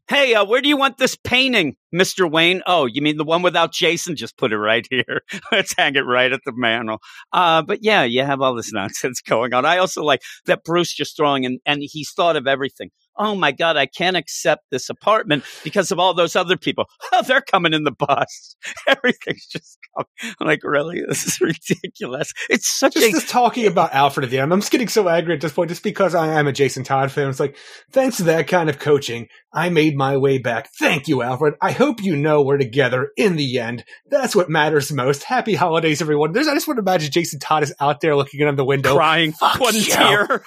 Hey, 0.09 0.35
uh, 0.35 0.45
where 0.45 0.61
do 0.61 0.69
you 0.69 0.77
want 0.77 0.99
this 0.99 1.17
painting, 1.17 1.77
Mr. 1.95 2.31
Wayne? 2.31 2.61
Oh, 2.67 2.87
you 2.87 3.01
mean 3.01 3.17
the 3.17 3.25
one 3.25 3.41
without 3.41 3.73
Jason? 3.73 4.17
Just 4.17 4.37
put 4.37 4.53
it 4.53 4.59
right 4.59 4.87
here. 4.91 5.23
Let's 5.53 5.75
hang 5.77 5.95
it 5.95 6.01
right 6.01 6.33
at 6.33 6.41
the 6.45 6.53
mantle. 6.55 6.99
Uh, 7.33 7.63
but 7.63 7.79
yeah, 7.83 8.03
you 8.03 8.23
have 8.23 8.41
all 8.41 8.55
this 8.55 8.73
nonsense 8.75 9.21
going 9.21 9.55
on. 9.55 9.65
I 9.65 9.79
also 9.79 10.03
like 10.03 10.21
that 10.47 10.65
Bruce 10.65 10.93
just 10.93 11.17
throwing 11.17 11.45
in, 11.45 11.61
and 11.65 11.81
he's 11.83 12.13
thought 12.13 12.37
of 12.37 12.47
everything. 12.47 12.91
Oh 13.17 13.35
my 13.35 13.53
God, 13.53 13.77
I 13.77 13.87
can't 13.87 14.17
accept 14.17 14.65
this 14.71 14.89
apartment 14.89 15.45
because 15.65 15.91
of 15.91 15.99
all 15.99 16.15
those 16.15 16.35
other 16.37 16.57
people. 16.57 16.87
Oh, 17.15 17.21
they're 17.23 17.43
coming 17.43 17.75
in 17.75 17.85
the 17.85 17.91
bus. 17.93 18.57
Everything's 18.89 19.47
just 19.47 19.77
coming. 19.95 20.35
I'm 20.41 20.47
like, 20.47 20.61
really? 20.65 21.03
This 21.09 21.27
is 21.27 21.41
ridiculous. 21.43 22.33
It's 22.49 22.67
such 22.79 22.95
Just, 22.95 23.07
a 23.07 23.11
just 23.11 23.29
talking 23.29 23.67
about 23.67 23.93
Alfred 23.93 24.25
at 24.25 24.31
the 24.31 24.39
end. 24.39 24.51
I'm 24.51 24.61
just 24.61 24.73
getting 24.73 24.89
so 24.89 25.09
angry 25.11 25.35
at 25.35 25.43
this 25.43 25.53
point 25.53 25.69
just 25.69 25.83
because 25.83 26.15
I 26.15 26.39
am 26.39 26.47
a 26.47 26.53
Jason 26.53 26.85
Todd 26.85 27.13
fan. 27.13 27.29
It's 27.29 27.39
like, 27.39 27.59
thanks 27.91 28.17
to 28.17 28.23
that 28.25 28.49
kind 28.49 28.71
of 28.71 28.79
coaching, 28.79 29.29
I 29.53 29.69
made 29.69 29.95
my 29.95 30.17
way 30.17 30.39
back. 30.39 30.71
Thank 30.79 31.07
you, 31.07 31.21
Alfred. 31.21 31.55
I 31.61 31.73
hope 31.73 32.03
you 32.03 32.17
know 32.17 32.41
we're 32.41 32.57
together 32.57 33.11
in 33.19 33.37
the 33.37 33.59
end. 33.59 33.85
That's 34.09 34.35
what 34.35 34.49
matters 34.49 34.91
most. 34.91 35.25
Happy 35.25 35.55
holidays, 35.55 36.01
everyone. 36.01 36.33
There's, 36.33 36.49
I 36.49 36.55
just 36.55 36.67
want 36.67 36.79
to 36.79 36.83
imagine 36.83 37.11
Jason 37.13 37.39
Todd 37.41 37.63
is 37.63 37.75
out 37.79 38.01
there 38.01 38.17
looking 38.17 38.43
out 38.43 38.57
the 38.57 38.65
window. 38.65 38.95
crying 38.97 39.33
Fuck 39.33 39.61
one 39.61 39.75
you. 39.75 39.83
tear. 39.83 40.43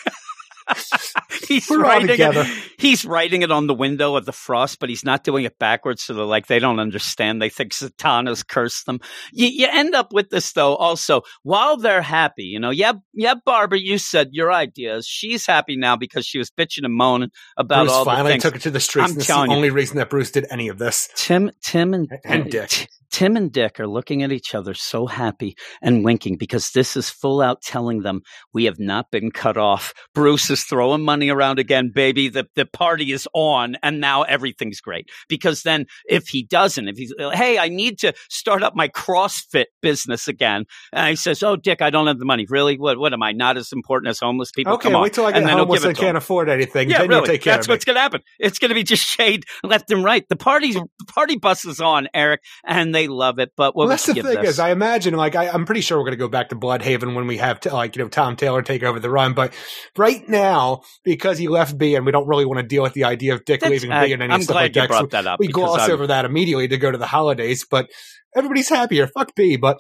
he's 1.48 1.70
We're 1.70 1.82
writing 1.82 2.08
together. 2.08 2.42
it. 2.46 2.72
He's 2.78 3.06
writing 3.06 3.42
it 3.44 3.52
on 3.52 3.68
the 3.68 3.74
window 3.74 4.16
of 4.16 4.26
the 4.26 4.32
frost, 4.32 4.80
but 4.80 4.90
he's 4.90 5.04
not 5.06 5.24
doing 5.24 5.46
it 5.46 5.58
backwards. 5.60 6.04
So 6.04 6.14
they're 6.14 6.26
like, 6.26 6.48
they 6.48 6.60
don't 6.60 6.80
understand. 6.80 7.42
They 7.42 7.50
think 7.50 7.72
Satana's 7.74 8.44
cursed 8.44 8.86
them. 8.86 9.00
You, 9.32 9.48
you 9.48 9.68
end 9.72 9.96
up 9.96 10.12
with 10.14 10.30
this 10.30 10.52
though. 10.54 10.76
Also, 10.76 11.22
while 11.44 11.78
they're 11.78 12.02
happy, 12.02 12.44
you 12.44 12.60
know, 12.60 12.72
yeah, 12.72 12.94
yeah, 13.14 13.36
Barbara, 13.46 13.80
you 13.80 13.98
said 13.98 14.30
your 14.32 14.52
ideas. 14.52 15.06
She's 15.08 15.46
happy 15.46 15.78
now 15.78 15.96
because 15.96 16.26
she 16.26 16.38
was 16.38 16.50
bitching 16.50 16.84
and 16.84 16.94
moaning 16.94 17.30
about 17.58 17.84
Bruce 17.86 17.92
all 17.94 18.06
the 18.06 18.12
finally 18.12 18.32
things. 18.34 18.44
took 18.44 18.56
it 18.56 18.62
to 18.64 18.72
the 18.72 18.80
streets. 18.80 19.12
I'm 19.12 19.18
is 19.18 19.18
the 19.18 19.24
telling 19.26 19.52
you. 19.52 19.58
only 19.58 19.70
reason 19.70 19.98
that 19.98 20.10
Bruce 20.10 20.32
did 20.32 20.46
any 20.50 20.68
of 20.70 20.78
this. 20.78 21.10
Tim, 21.16 21.52
Tim, 21.64 21.94
and 21.94 22.10
And 22.24 22.50
Dick. 22.50 22.90
Tim 23.16 23.38
and 23.38 23.50
Dick 23.50 23.80
are 23.80 23.88
looking 23.88 24.24
at 24.24 24.34
each 24.34 24.54
other 24.54 24.74
so 24.74 25.08
happy 25.08 25.56
and 25.82 26.04
winking 26.04 26.36
because 26.36 26.72
this 26.72 26.98
is 26.98 27.10
full 27.10 27.40
out 27.40 27.62
telling 27.62 28.02
them 28.02 28.20
we 28.54 28.66
have 28.66 28.78
not 28.78 29.10
been 29.10 29.32
cut 29.32 29.56
off. 29.56 29.94
Bruce 30.14 30.50
is 30.50 30.66
throwing 30.66 31.02
money 31.02 31.30
around 31.30 31.58
again, 31.58 31.94
baby. 31.96 32.28
The 32.28 32.46
the 32.58 32.66
party 32.66 33.14
is 33.14 33.26
on 33.34 33.78
and 33.82 34.02
now 34.02 34.24
everything's 34.24 34.82
great. 34.82 35.08
Because 35.30 35.64
then 35.64 35.86
if 36.04 36.28
he 36.28 36.44
doesn't, 36.44 36.90
if 36.90 36.98
he's 36.98 37.14
uh, 37.18 37.30
hey, 37.30 37.58
I 37.58 37.70
need 37.70 38.00
to 38.00 38.12
start 38.30 38.64
up 38.64 38.76
my 38.76 38.90
CrossFit 38.90 39.68
business 39.82 40.28
again. 40.28 40.66
And 40.92 41.12
he 41.12 41.16
says, 41.16 41.42
Oh 41.42 41.56
Dick, 41.56 41.82
I 41.82 41.92
don't 41.92 42.08
have 42.08 42.20
the 42.20 42.26
money. 42.26 42.46
Really? 42.50 42.78
What 42.78 43.00
what 43.00 43.14
am 43.14 43.24
I? 43.24 43.32
Not 43.32 43.56
as 43.56 43.72
important 43.72 44.10
as 44.10 44.20
homeless 44.20 44.52
people? 44.52 44.74
Okay, 44.74 44.90
Come 44.90 44.98
on. 44.98 45.04
wait 45.04 45.14
till 45.14 45.26
I 45.26 45.32
get 45.32 45.38
And 45.38 45.48
then 45.48 45.58
homeless 45.58 45.86
and 45.86 45.96
can't 45.96 46.18
afford 46.18 46.50
anything. 46.50 46.90
Yeah, 46.90 46.98
then 46.98 47.08
really. 47.08 47.28
take 47.28 47.44
care 47.44 47.54
That's 47.54 47.70
what's 47.70 47.86
going 47.86 47.96
to 47.96 48.02
happen. 48.02 48.20
It's 48.40 48.60
going 48.60 48.72
to 48.72 48.76
be 48.76 48.84
just 48.84 49.04
shade 49.04 49.46
left 49.64 49.90
and 49.90 50.04
right. 50.04 50.28
The 50.28 50.36
party's 50.36 50.76
the 50.76 51.06
party 51.08 51.38
bus 51.38 51.64
is 51.64 51.80
on, 51.80 52.10
Eric, 52.14 52.42
and 52.66 52.94
they 52.94 53.05
love 53.08 53.40
it. 53.40 53.52
But 53.56 53.76
what 53.76 53.84
Well, 53.84 53.88
that's 53.90 54.06
the 54.06 54.14
thing 54.14 54.24
this? 54.42 54.52
is, 54.52 54.60
I 54.60 54.72
imagine 54.72 55.14
like 55.14 55.36
I, 55.36 55.50
I'm 55.50 55.66
pretty 55.66 55.82
sure 55.82 55.98
we're 55.98 56.04
going 56.06 56.12
to 56.14 56.18
go 56.18 56.28
back 56.28 56.50
to 56.50 56.56
Blüdhaven 56.56 57.16
when 57.16 57.28
we 57.28 57.38
have 57.38 57.60
to, 57.62 57.74
like 57.74 57.96
you 57.96 58.04
know 58.04 58.10
Tom 58.10 58.36
Taylor 58.36 58.62
take 58.62 58.84
over 58.84 59.00
the 59.00 59.10
run. 59.10 59.34
But 59.34 59.54
right 59.98 60.28
now, 60.28 60.82
because 61.04 61.38
he 61.38 61.48
left 61.48 61.78
B, 61.78 61.96
and 61.96 62.06
we 62.06 62.12
don't 62.12 62.28
really 62.28 62.46
want 62.46 62.60
to 62.60 62.66
deal 62.68 62.84
with 62.84 62.94
the 62.94 63.04
idea 63.06 63.34
of 63.34 63.46
Dick 63.46 63.62
That's- 63.62 63.72
leaving 63.72 63.92
I- 63.96 64.06
B 64.08 64.14
and 64.14 64.22
any 64.24 64.34
I'm 64.34 64.42
stuff 64.42 64.54
glad 64.56 64.62
like 64.62 64.76
you 64.76 64.82
that. 64.82 64.88
brought 64.90 65.02
so 65.02 65.08
that 65.08 65.28
up. 65.28 65.40
we 65.40 65.48
gloss 65.48 65.82
I'm- 65.82 65.92
over 65.92 66.08
that 66.08 66.26
immediately 66.26 66.68
to 66.68 66.78
go 66.78 66.92
to 66.92 66.98
the 66.98 67.08
holidays. 67.08 67.66
But 67.70 67.90
everybody's 68.36 68.70
happier. 68.70 69.08
Fuck 69.08 69.36
B. 69.36 69.58
But 69.58 69.80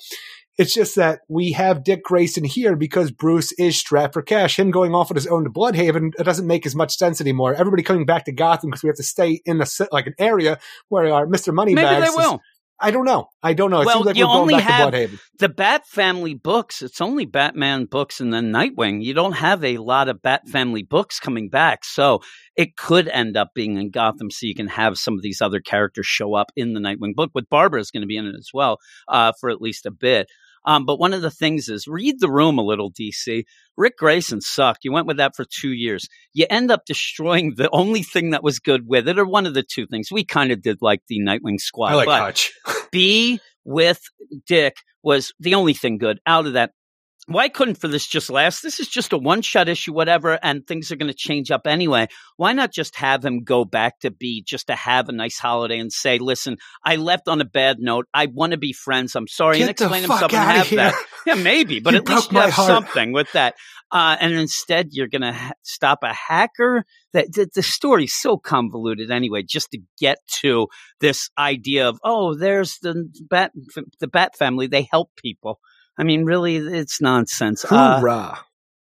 it's 0.57 0.73
just 0.73 0.95
that 0.95 1.19
we 1.27 1.51
have 1.51 1.83
Dick 1.83 2.01
Grayson 2.01 2.45
here 2.45 2.77
because 2.77 3.11
Bruce 3.11 3.51
is 3.59 3.77
strapped 3.77 4.13
for 4.13 4.21
cash. 4.21 4.57
Him 4.57 4.71
going 4.71 4.95
off 4.95 5.11
on 5.11 5.15
his 5.15 5.27
own 5.27 5.43
to 5.43 5.49
Blüdhaven, 5.49 6.11
it 6.17 6.23
doesn't 6.23 6.47
make 6.47 6.65
as 6.65 6.73
much 6.73 6.95
sense 6.95 7.19
anymore. 7.19 7.53
Everybody 7.53 7.83
coming 7.83 8.05
back 8.05 8.23
to 8.23 8.31
Gotham 8.31 8.69
because 8.69 8.81
we 8.81 8.87
have 8.87 8.95
to 8.95 9.03
stay 9.03 9.41
in 9.45 9.59
a 9.61 9.65
like 9.91 10.07
an 10.07 10.13
area 10.17 10.57
where 10.87 11.13
our 11.13 11.27
Mister 11.27 11.51
Moneybags. 11.51 11.99
Maybe 11.99 12.09
they 12.09 12.15
will. 12.15 12.39
I 12.79 12.91
don't 12.91 13.05
know. 13.05 13.27
I 13.41 13.53
don't 13.53 13.71
know. 13.71 13.81
It 13.81 13.85
Well, 13.85 13.95
seems 13.95 14.05
like 14.07 14.17
you 14.17 14.25
we're 14.25 14.33
going 14.33 14.41
only 14.41 14.53
back 14.55 14.93
have- 14.93 15.19
The 15.39 15.49
Bat 15.49 15.87
Family 15.87 16.33
books, 16.33 16.81
it's 16.81 16.99
only 16.99 17.25
Batman 17.25 17.85
books 17.85 18.19
and 18.19 18.33
then 18.33 18.51
Nightwing. 18.51 19.01
You 19.01 19.13
don't 19.13 19.31
have 19.33 19.63
a 19.63 19.77
lot 19.77 20.09
of 20.09 20.21
Bat 20.21 20.49
Family 20.49 20.83
books 20.83 21.19
coming 21.19 21.49
back. 21.49 21.85
So 21.85 22.19
it 22.57 22.75
could 22.75 23.07
end 23.07 23.37
up 23.37 23.49
being 23.55 23.77
in 23.77 23.91
Gotham 23.91 24.29
so 24.29 24.45
you 24.45 24.55
can 24.55 24.67
have 24.67 24.97
some 24.97 25.13
of 25.13 25.21
these 25.21 25.41
other 25.41 25.61
characters 25.61 26.05
show 26.05 26.33
up 26.35 26.51
in 26.55 26.73
the 26.73 26.81
Nightwing 26.81 27.15
book. 27.15 27.31
With 27.33 27.49
Barbara 27.49 27.79
is 27.79 27.91
going 27.91 28.01
to 28.01 28.07
be 28.07 28.17
in 28.17 28.25
it 28.25 28.35
as 28.37 28.49
well 28.53 28.77
uh, 29.07 29.31
for 29.39 29.49
at 29.49 29.61
least 29.61 29.85
a 29.85 29.91
bit. 29.91 30.27
Um, 30.65 30.85
but 30.85 30.99
one 30.99 31.13
of 31.13 31.21
the 31.21 31.31
things 31.31 31.69
is 31.69 31.87
read 31.87 32.19
the 32.19 32.29
room 32.29 32.57
a 32.57 32.63
little, 32.63 32.91
DC. 32.91 33.43
Ric 33.77 33.97
Grayson 33.97 34.41
sucked. 34.41 34.83
You 34.83 34.91
went 34.91 35.07
with 35.07 35.17
that 35.17 35.35
for 35.35 35.45
two 35.45 35.71
years. 35.73 36.07
You 36.33 36.45
end 36.49 36.71
up 36.71 36.85
destroying 36.85 37.53
the 37.55 37.69
only 37.71 38.03
thing 38.03 38.31
that 38.31 38.43
was 38.43 38.59
good 38.59 38.87
with 38.87 39.07
it, 39.07 39.19
or 39.19 39.25
one 39.25 39.45
of 39.45 39.53
the 39.53 39.63
two 39.63 39.85
things. 39.85 40.11
We 40.11 40.25
kind 40.25 40.51
of 40.51 40.61
did 40.61 40.77
like 40.81 41.01
the 41.07 41.19
Nightwing 41.19 41.59
squad. 41.59 41.91
I 41.91 41.95
like 41.95 42.07
but 42.07 42.21
Hutch. 42.21 42.51
B 42.91 43.39
with 43.63 44.01
Dick 44.47 44.77
was 45.03 45.33
the 45.39 45.55
only 45.55 45.73
thing 45.73 45.97
good 45.97 46.19
out 46.25 46.47
of 46.47 46.53
that. 46.53 46.71
Why 47.27 47.49
couldn't 47.49 47.79
for 47.79 47.87
this 47.87 48.05
just 48.05 48.29
last? 48.29 48.61
This 48.61 48.79
is 48.79 48.87
just 48.87 49.11
a 49.11 49.17
one 49.17 49.41
shot 49.41 49.67
issue, 49.67 49.91
whatever, 49.93 50.37
and 50.43 50.65
things 50.65 50.91
are 50.91 50.95
going 50.95 51.11
to 51.11 51.17
change 51.17 51.49
up 51.49 51.65
anyway. 51.65 52.07
Why 52.37 52.53
not 52.53 52.71
just 52.71 52.95
have 52.97 53.25
him 53.25 53.43
go 53.43 53.65
back 53.65 53.99
to 54.01 54.11
be 54.11 54.43
just 54.47 54.67
to 54.67 54.75
have 54.75 55.09
a 55.09 55.11
nice 55.11 55.39
holiday 55.39 55.79
and 55.79 55.91
say, 55.91 56.19
listen, 56.19 56.57
I 56.83 56.97
left 56.97 57.27
on 57.27 57.41
a 57.41 57.45
bad 57.45 57.77
note. 57.79 58.05
I 58.13 58.27
want 58.27 58.51
to 58.51 58.57
be 58.59 58.73
friends. 58.73 59.15
I'm 59.15 59.27
sorry. 59.27 59.57
and 59.59 59.67
Get 59.67 59.77
the 59.77 59.85
explain 59.85 60.01
himself 60.03 60.31
and 60.33 60.41
have 60.57 60.67
here. 60.67 60.77
that. 60.77 61.05
Yeah, 61.25 61.33
maybe, 61.33 61.79
but 61.79 61.93
You 61.95 62.01
at 62.01 62.07
least 62.07 62.31
you 62.31 62.37
have 62.39 62.51
heart. 62.51 62.67
something 62.67 63.11
with 63.11 63.31
that. 63.31 63.55
Uh, 63.91 64.15
and 64.19 64.31
instead, 64.33 64.89
you're 64.91 65.07
going 65.07 65.23
to 65.23 65.33
ha- 65.33 65.53
stop 65.63 65.99
a 66.03 66.13
hacker. 66.13 66.83
That 67.13 67.33
the, 67.33 67.49
the 67.55 67.63
story's 67.63 68.13
so 68.13 68.37
convoluted 68.37 69.09
anyway, 69.09 69.41
just 69.41 69.71
to 69.71 69.79
get 69.99 70.19
to 70.41 70.67
this 70.99 71.31
idea 71.39 71.89
of 71.89 71.97
oh, 72.03 72.35
there's 72.35 72.77
the 72.83 73.09
bat, 73.27 73.51
the 73.99 74.07
bat 74.07 74.35
family. 74.37 74.67
They 74.67 74.87
help 74.91 75.09
people. 75.15 75.59
I 75.97 76.03
mean, 76.03 76.25
really, 76.25 76.57
it's 76.57 76.99
nonsense. 77.01 77.63
Uh, 77.65 77.99
Hoorah. 77.99 78.39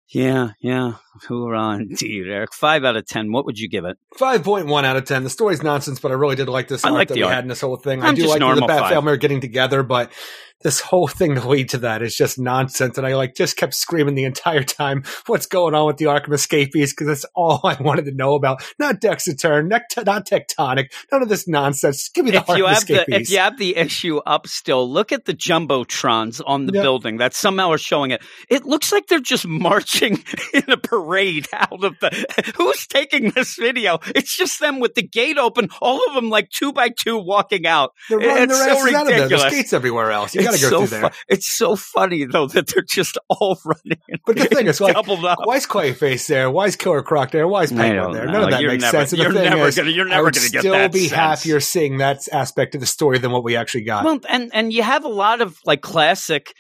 yeah, 0.08 0.50
yeah, 0.60 0.94
hoorah 1.28 1.76
indeed, 1.76 2.26
Eric. 2.28 2.52
Five 2.52 2.84
out 2.84 2.96
of 2.96 3.06
ten. 3.06 3.30
What 3.32 3.44
would 3.46 3.58
you 3.58 3.68
give 3.68 3.84
it? 3.84 3.96
5.1 4.18 4.84
out 4.84 4.96
of 4.96 5.04
10. 5.04 5.24
The 5.24 5.30
story's 5.30 5.62
nonsense, 5.62 6.00
but 6.00 6.10
I 6.10 6.14
really 6.14 6.36
did 6.36 6.48
like 6.48 6.68
this 6.68 6.84
I 6.84 6.88
art 6.88 6.98
like 6.98 7.08
that 7.08 7.16
we 7.16 7.22
art. 7.22 7.34
had 7.34 7.44
in 7.44 7.48
this 7.48 7.60
whole 7.60 7.76
thing. 7.76 8.02
I'm 8.02 8.10
I 8.10 8.14
do 8.14 8.26
like 8.28 8.38
the 8.40 8.64
Bat 8.66 8.80
five. 8.80 8.92
family 8.92 9.16
getting 9.18 9.40
together, 9.40 9.82
but 9.82 10.12
this 10.64 10.80
whole 10.80 11.06
thing 11.06 11.34
to 11.36 11.46
lead 11.48 11.68
to 11.68 11.78
that 11.78 12.02
is 12.02 12.16
just 12.16 12.38
nonsense. 12.38 12.98
And 12.98 13.06
I 13.06 13.14
like 13.14 13.36
just 13.36 13.56
kept 13.56 13.74
screaming 13.74 14.14
the 14.16 14.24
entire 14.24 14.64
time 14.64 15.04
what's 15.26 15.46
going 15.46 15.74
on 15.74 15.86
with 15.86 15.98
the 15.98 16.06
Arkham 16.06 16.32
escapees 16.32 16.92
because 16.92 17.06
that's 17.06 17.26
all 17.34 17.60
I 17.64 17.80
wanted 17.80 18.06
to 18.06 18.12
know 18.12 18.34
about. 18.34 18.64
Not 18.78 19.00
Dexaturn, 19.00 19.68
not, 19.68 19.82
not 20.04 20.26
Tectonic, 20.26 20.90
none 21.12 21.22
of 21.22 21.28
this 21.28 21.46
nonsense. 21.46 21.98
Just 21.98 22.14
give 22.14 22.24
me 22.24 22.32
the 22.32 22.38
If 22.38 22.48
you 22.48 22.64
Arkham 22.64 22.68
have 22.68 22.86
the 22.86 22.94
escapees. 22.94 23.20
if 23.28 23.30
you 23.30 23.38
have 23.38 23.58
the 23.58 23.76
issue 23.76 24.16
up 24.26 24.46
still, 24.48 24.90
look 24.90 25.12
at 25.12 25.26
the 25.26 25.34
jumbotrons 25.34 26.40
on 26.44 26.66
the 26.66 26.72
Yep. 26.74 26.82
building 26.82 27.16
that 27.18 27.34
somehow 27.34 27.70
are 27.70 27.78
showing 27.78 28.10
it. 28.10 28.20
It 28.48 28.64
looks 28.64 28.90
like 28.90 29.06
they're 29.06 29.20
just 29.20 29.46
marching 29.46 30.24
in 30.54 30.70
a 30.70 30.76
parade 30.76 31.46
out 31.52 31.84
of 31.84 31.94
the. 32.00 32.54
Who's 32.56 32.86
taking 32.86 33.30
this 33.30 33.56
video? 33.56 33.98
It's 34.06 34.34
just 34.36 34.58
them 34.60 34.80
with 34.80 34.94
the 34.94 35.02
gate 35.02 35.38
open, 35.38 35.68
all 35.80 36.00
of 36.08 36.14
them 36.14 36.30
like 36.30 36.50
two 36.50 36.72
by 36.72 36.88
two 36.88 37.18
walking 37.18 37.66
out. 37.66 37.92
They're 38.08 38.18
running 38.18 38.44
it's 38.44 38.58
their 38.58 38.74
so 38.74 38.80
asses 38.80 38.94
out 38.94 39.02
of 39.02 39.08
there. 39.08 39.28
There's 39.28 39.50
gates 39.50 39.72
everywhere 39.72 40.10
else. 40.10 40.34
To 40.54 40.60
It's 40.60 40.70
go 40.70 40.80
so 40.80 40.86
through 40.86 41.00
there. 41.00 41.10
fu- 41.10 41.16
it's 41.28 41.46
so 41.52 41.76
funny 41.76 42.24
though 42.24 42.46
that 42.48 42.66
they're 42.68 42.82
just 42.82 43.18
all 43.28 43.58
running. 43.64 43.98
But 44.26 44.36
the 44.36 44.44
thing 44.46 44.66
is, 44.66 44.80
like, 44.80 44.96
up. 44.96 45.06
why 45.06 45.56
is 45.56 45.66
Clayface 45.66 46.26
there? 46.28 46.50
Why 46.50 46.66
is 46.66 46.76
Killer 46.76 47.02
Croc 47.02 47.30
there? 47.30 47.46
Why 47.48 47.64
is 47.64 47.72
Penguin 47.72 48.12
there? 48.12 48.26
None 48.26 48.44
of 48.44 48.50
that 48.50 48.62
makes 48.62 48.82
never- 48.82 48.98
sense. 48.98 49.12
And 49.12 49.18
the 49.20 49.24
you're 49.24 49.32
thing 49.32 49.50
never 49.50 49.68
is, 49.68 49.76
gonna- 49.76 49.90
you're 49.90 50.04
never 50.06 50.24
would 50.24 50.34
gonna 50.34 50.48
get 50.48 50.60
still 50.60 50.88
be 50.88 51.08
sense. 51.08 51.12
happier 51.12 51.60
seeing 51.60 51.98
that 51.98 52.26
aspect 52.32 52.74
of 52.74 52.80
the 52.80 52.86
story 52.86 53.18
than 53.18 53.32
what 53.32 53.44
we 53.44 53.56
actually 53.56 53.84
got. 53.84 54.04
Well, 54.04 54.20
and 54.28 54.50
and 54.54 54.72
you 54.72 54.82
have 54.82 55.04
a 55.04 55.08
lot 55.08 55.40
of 55.40 55.58
like 55.64 55.82
classic 55.82 56.54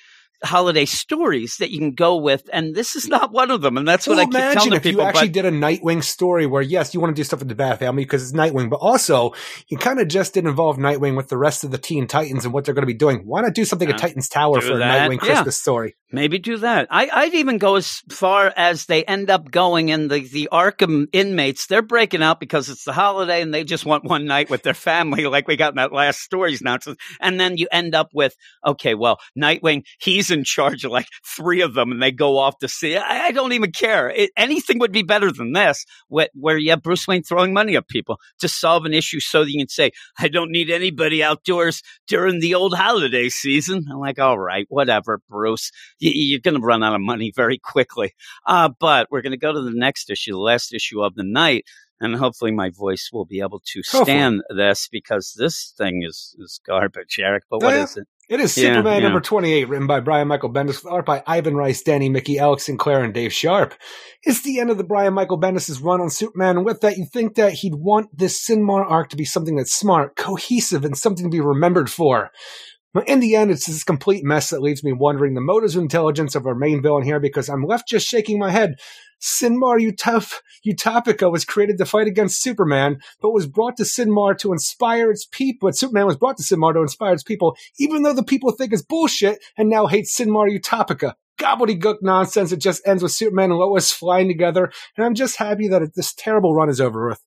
holiday 0.44 0.84
stories 0.84 1.56
that 1.58 1.70
you 1.70 1.78
can 1.78 1.92
go 1.94 2.16
with, 2.16 2.48
and 2.52 2.74
this 2.74 2.94
is 2.96 3.08
not 3.08 3.32
one 3.32 3.50
of 3.50 3.60
them. 3.62 3.76
And 3.76 3.86
that's 3.86 4.06
what 4.06 4.16
well, 4.16 4.22
I 4.22 4.24
keep 4.26 4.32
telling 4.32 4.52
imagine 4.52 4.70
the 4.70 4.76
if 4.76 4.82
people. 4.82 5.02
you 5.02 5.08
actually 5.08 5.28
but 5.28 5.34
did 5.34 5.44
a 5.46 5.50
Nightwing 5.50 6.02
story 6.02 6.46
where, 6.46 6.62
yes, 6.62 6.94
you 6.94 7.00
want 7.00 7.14
to 7.14 7.18
do 7.20 7.24
stuff 7.24 7.40
with 7.40 7.48
the 7.48 7.54
Bat 7.54 7.80
Family 7.80 8.04
because 8.04 8.22
it's 8.22 8.32
Nightwing, 8.32 8.70
but 8.70 8.76
also 8.76 9.32
you 9.68 9.76
kind 9.78 10.00
of 10.00 10.08
just 10.08 10.34
didn't 10.34 10.50
involve 10.50 10.76
Nightwing 10.76 11.16
with 11.16 11.28
the 11.28 11.36
rest 11.38 11.64
of 11.64 11.70
the 11.70 11.78
Teen 11.78 12.06
Titans 12.06 12.44
and 12.44 12.54
what 12.54 12.64
they're 12.64 12.74
going 12.74 12.82
to 12.82 12.86
be 12.86 12.94
doing. 12.94 13.20
Why 13.26 13.42
not 13.42 13.54
do 13.54 13.64
something 13.64 13.88
Yeah. 13.88 13.94
at 13.94 14.00
Titans 14.00 14.28
Tower 14.28 14.60
Do 14.60 14.66
for 14.68 14.72
a. 14.74 14.80
Nightwing 14.80 15.18
Yeah. 15.22 15.34
Christmas 15.34 15.58
story? 15.58 15.96
maybe 16.14 16.38
do 16.38 16.58
that. 16.58 16.86
I, 16.90 17.08
I'd 17.12 17.34
even 17.34 17.58
go 17.58 17.74
as 17.74 18.02
far 18.08 18.52
as 18.56 18.86
they 18.86 19.04
end 19.04 19.30
up 19.30 19.50
going, 19.50 19.88
in 19.88 20.08
the 20.08 20.20
the 20.20 20.48
Arkham 20.52 21.06
inmates 21.12 21.66
they're 21.66 21.82
breaking 21.82 22.22
out 22.22 22.40
because 22.40 22.68
it's 22.68 22.84
the 22.84 22.92
holiday, 22.92 23.42
and 23.42 23.52
they 23.52 23.64
just 23.64 23.84
want 23.84 24.04
one 24.04 24.24
night 24.24 24.48
with 24.48 24.62
their 24.62 24.74
family, 24.74 25.26
like 25.26 25.48
we 25.48 25.56
got 25.56 25.72
in 25.72 25.76
that 25.76 25.92
last 25.92 26.20
stories 26.20 26.62
nonsense. 26.62 26.98
And 27.20 27.38
then 27.38 27.56
you 27.56 27.66
end 27.70 27.94
up 27.94 28.10
with 28.14 28.36
okay, 28.64 28.94
well, 28.94 29.18
Nightwing 29.36 29.84
he's 29.98 30.30
in 30.34 30.44
charge 30.44 30.84
of 30.84 30.92
like 30.92 31.08
three 31.36 31.62
of 31.62 31.72
them, 31.74 31.90
and 31.90 32.02
they 32.02 32.12
go 32.12 32.36
off 32.38 32.58
to 32.58 32.68
see. 32.68 32.96
I, 32.96 33.26
I 33.28 33.30
don't 33.32 33.52
even 33.52 33.72
care. 33.72 34.10
It, 34.10 34.30
anything 34.36 34.78
would 34.80 34.92
be 34.92 35.02
better 35.02 35.32
than 35.32 35.52
this, 35.52 35.86
where, 36.08 36.28
where 36.34 36.58
you 36.58 36.70
have 36.70 36.82
Bruce 36.82 37.08
Wayne 37.08 37.22
throwing 37.22 37.52
money 37.54 37.76
at 37.76 37.88
people 37.88 38.18
to 38.40 38.48
solve 38.48 38.84
an 38.84 38.92
issue, 38.92 39.20
so 39.20 39.44
that 39.44 39.50
you 39.50 39.58
can 39.58 39.68
say, 39.68 39.92
"I 40.18 40.28
don't 40.28 40.50
need 40.50 40.70
anybody 40.70 41.22
outdoors 41.22 41.82
during 42.06 42.40
the 42.40 42.54
old 42.54 42.74
holiday 42.74 43.30
season." 43.30 43.86
I'm 43.90 43.98
like, 44.00 44.18
all 44.18 44.38
right, 44.38 44.66
whatever, 44.68 45.20
Bruce 45.30 45.70
y- 46.02 46.10
you're 46.12 46.40
going 46.40 46.60
to 46.60 46.66
run 46.66 46.82
out 46.82 46.94
of 46.94 47.00
money 47.00 47.32
very 47.34 47.58
quickly. 47.58 48.12
Uh, 48.46 48.68
but 48.78 49.08
we're 49.10 49.22
going 49.22 49.30
to 49.32 49.38
go 49.38 49.52
to 49.52 49.62
the 49.62 49.70
next 49.72 50.10
issue, 50.10 50.32
the 50.32 50.38
last 50.38 50.74
issue 50.74 51.02
of 51.02 51.14
the 51.14 51.24
night. 51.24 51.64
And 52.00 52.16
hopefully 52.16 52.50
my 52.50 52.70
voice 52.70 53.10
will 53.12 53.24
be 53.24 53.40
able 53.40 53.62
to 53.66 53.82
Hopefully. 53.86 54.04
stand 54.04 54.42
this 54.54 54.88
because 54.90 55.34
this 55.38 55.72
thing 55.78 56.02
is, 56.02 56.34
is 56.38 56.60
garbage, 56.66 57.18
Eric. 57.20 57.44
But 57.48 57.62
what 57.62 57.72
yeah? 57.72 57.84
is 57.84 57.96
it? 57.96 58.08
It 58.28 58.40
is 58.40 58.56
Yeah, 58.56 58.74
Superman 58.74 59.02
yeah. 59.02 59.08
number 59.08 59.20
28, 59.20 59.68
written 59.68 59.86
by 59.86 60.00
Brian 60.00 60.28
Michael 60.28 60.52
Bendis, 60.52 60.82
with 60.82 60.86
art 60.86 61.04
by 61.04 61.22
Ivan 61.26 61.56
Reis, 61.56 61.82
Danny 61.82 62.08
Miki, 62.08 62.38
Alex 62.38 62.64
Sinclair, 62.64 63.04
and 63.04 63.12
Dave 63.12 63.32
Sharpe. 63.32 63.74
It's 64.22 64.42
the 64.42 64.60
end 64.60 64.70
of 64.70 64.78
the 64.78 64.84
Brian 64.84 65.12
Michael 65.12 65.38
Bendis' 65.38 65.82
run 65.82 66.00
on 66.00 66.10
Superman, 66.10 66.56
and 66.56 66.64
with 66.64 66.80
that, 66.80 66.96
you'd 66.96 67.12
think 67.12 67.34
that 67.34 67.52
he'd 67.52 67.74
want 67.74 68.16
this 68.16 68.42
Synmar 68.46 68.84
arc 68.88 69.10
to 69.10 69.16
be 69.16 69.24
something 69.24 69.56
that's 69.56 69.74
smart, 69.74 70.16
cohesive, 70.16 70.84
and 70.84 70.96
something 70.96 71.26
to 71.26 71.30
be 71.30 71.40
remembered 71.40 71.90
for. 71.90 72.30
In 73.06 73.18
the 73.18 73.34
end, 73.34 73.50
it's 73.50 73.66
this 73.66 73.82
complete 73.82 74.22
mess 74.22 74.50
that 74.50 74.62
leaves 74.62 74.84
me 74.84 74.92
wondering 74.92 75.34
the 75.34 75.40
motives 75.40 75.74
and 75.74 75.82
intelligence 75.82 76.36
of 76.36 76.46
our 76.46 76.54
main 76.54 76.80
villain 76.80 77.02
here 77.02 77.18
because 77.18 77.48
I'm 77.48 77.64
left 77.64 77.88
just 77.88 78.06
shaking 78.06 78.38
my 78.38 78.50
head. 78.50 78.76
Synmar 79.20 79.80
Utop- 79.80 80.40
Utopica 80.64 81.30
was 81.30 81.44
created 81.44 81.78
to 81.78 81.86
fight 81.86 82.06
against 82.06 82.40
Superman, 82.40 82.98
but 83.20 83.30
was 83.32 83.48
brought 83.48 83.76
to 83.78 83.82
Synmar 83.82 84.38
to 84.38 84.52
inspire 84.52 85.10
its 85.10 85.26
people. 85.26 85.68
But 85.68 85.76
Superman 85.76 86.06
was 86.06 86.16
brought 86.16 86.36
to 86.36 86.44
Synmar 86.44 86.74
to 86.74 86.82
inspire 86.82 87.14
its 87.14 87.24
people, 87.24 87.56
even 87.78 88.02
though 88.02 88.12
the 88.12 88.22
people 88.22 88.52
think 88.52 88.72
it's 88.72 88.82
bullshit 88.82 89.42
and 89.56 89.68
now 89.68 89.86
hate 89.86 90.06
Synmar 90.06 90.48
Utopica. 90.48 91.14
Gobbledygook 91.38 91.96
nonsense. 92.00 92.52
It 92.52 92.58
just 92.58 92.86
ends 92.86 93.02
with 93.02 93.10
Superman 93.10 93.50
and 93.50 93.58
Lois 93.58 93.90
flying 93.90 94.28
together, 94.28 94.70
and 94.96 95.04
I'm 95.04 95.14
just 95.14 95.36
happy 95.36 95.66
that 95.68 95.82
it, 95.82 95.94
this 95.96 96.14
terrible 96.14 96.54
run 96.54 96.68
is 96.68 96.80
over 96.80 97.08
with. 97.08 97.20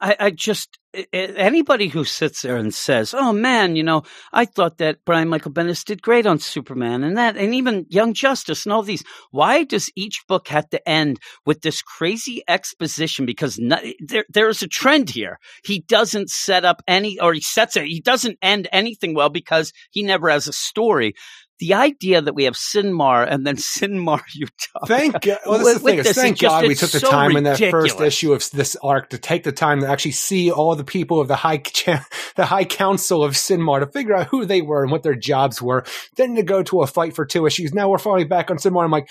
I, 0.00 0.16
I 0.18 0.30
just 0.30 0.78
anybody 1.12 1.88
who 1.88 2.04
sits 2.04 2.42
there 2.42 2.56
and 2.56 2.74
says, 2.74 3.14
"Oh 3.16 3.32
man, 3.32 3.76
you 3.76 3.82
know, 3.82 4.02
I 4.32 4.44
thought 4.44 4.78
that 4.78 5.04
Brian 5.04 5.28
Michael 5.28 5.52
Bendis 5.52 5.84
did 5.84 6.02
great 6.02 6.26
on 6.26 6.38
Superman 6.38 7.04
and 7.04 7.16
that, 7.16 7.36
and 7.36 7.54
even 7.54 7.86
Young 7.88 8.14
Justice 8.14 8.64
and 8.64 8.72
all 8.72 8.82
these." 8.82 9.04
Why 9.30 9.64
does 9.64 9.90
each 9.94 10.24
book 10.26 10.48
have 10.48 10.68
to 10.70 10.88
end 10.88 11.18
with 11.46 11.60
this 11.62 11.82
crazy 11.82 12.42
exposition? 12.48 13.26
Because 13.26 13.58
no, 13.58 13.76
there 14.00 14.24
there's 14.28 14.62
a 14.62 14.68
trend 14.68 15.10
here. 15.10 15.38
He 15.64 15.80
doesn't 15.80 16.30
set 16.30 16.64
up 16.64 16.82
any, 16.88 17.20
or 17.20 17.34
he 17.34 17.40
sets 17.40 17.76
it. 17.76 17.84
He 17.84 18.00
doesn't 18.00 18.38
end 18.42 18.68
anything 18.72 19.14
well 19.14 19.30
because 19.30 19.72
he 19.90 20.02
never 20.02 20.30
has 20.30 20.48
a 20.48 20.52
story. 20.52 21.14
The 21.60 21.74
idea 21.74 22.20
that 22.20 22.34
we 22.34 22.44
have 22.44 22.54
Synmar 22.54 23.26
and 23.30 23.46
then 23.46 23.56
Synmar 23.78 24.20
Utah. 24.34 24.86
Thank 24.86 25.20
God. 25.22 25.38
Well, 25.46 25.62
With- 25.62 25.74
the 25.74 25.80
thing. 25.80 25.98
Is 25.98 26.06
this, 26.06 26.16
thank 26.16 26.38
just- 26.38 26.50
God 26.50 26.66
we 26.66 26.74
took 26.74 26.90
the 26.90 27.00
so 27.00 27.10
time 27.10 27.36
in 27.36 27.44
that 27.44 27.58
first 27.70 28.00
issue 28.00 28.32
of 28.32 28.50
this 28.50 28.76
arc 28.82 29.10
to 29.10 29.18
take 29.18 29.44
the 29.44 29.52
time 29.52 29.80
to 29.80 29.86
actually 29.88 30.12
see 30.12 30.50
all 30.50 30.74
the 30.74 30.84
people 30.84 31.20
of 31.20 31.28
the 31.28 31.36
high 31.36 31.58
cha- 31.58 32.04
the 32.36 32.46
High 32.46 32.64
Council 32.64 33.22
of 33.22 33.34
Synmar 33.34 33.80
to 33.80 33.86
figure 33.86 34.16
out 34.16 34.26
who 34.28 34.44
they 34.44 34.62
were 34.62 34.82
and 34.82 34.90
what 34.90 35.02
their 35.02 35.14
jobs 35.14 35.62
were. 35.62 35.84
Then 36.16 36.34
to 36.36 36.42
go 36.42 36.62
to 36.64 36.82
a 36.82 36.86
fight 36.86 37.14
for 37.14 37.24
two 37.24 37.46
issues. 37.46 37.72
Now 37.72 37.88
we're 37.90 37.98
finally 37.98 38.24
back 38.24 38.50
on 38.50 38.56
Synmar. 38.56 38.84
I'm 38.84 38.90
like, 38.90 39.08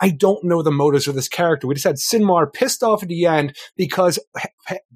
I 0.00 0.10
don't 0.10 0.42
know 0.44 0.62
the 0.62 0.70
motives 0.70 1.06
of 1.08 1.14
this 1.14 1.28
character. 1.28 1.66
We 1.66 1.74
just 1.74 1.84
had 1.84 1.96
Synmar 1.96 2.52
pissed 2.52 2.82
off 2.82 3.02
at 3.02 3.08
the 3.08 3.26
end 3.26 3.54
because 3.76 4.18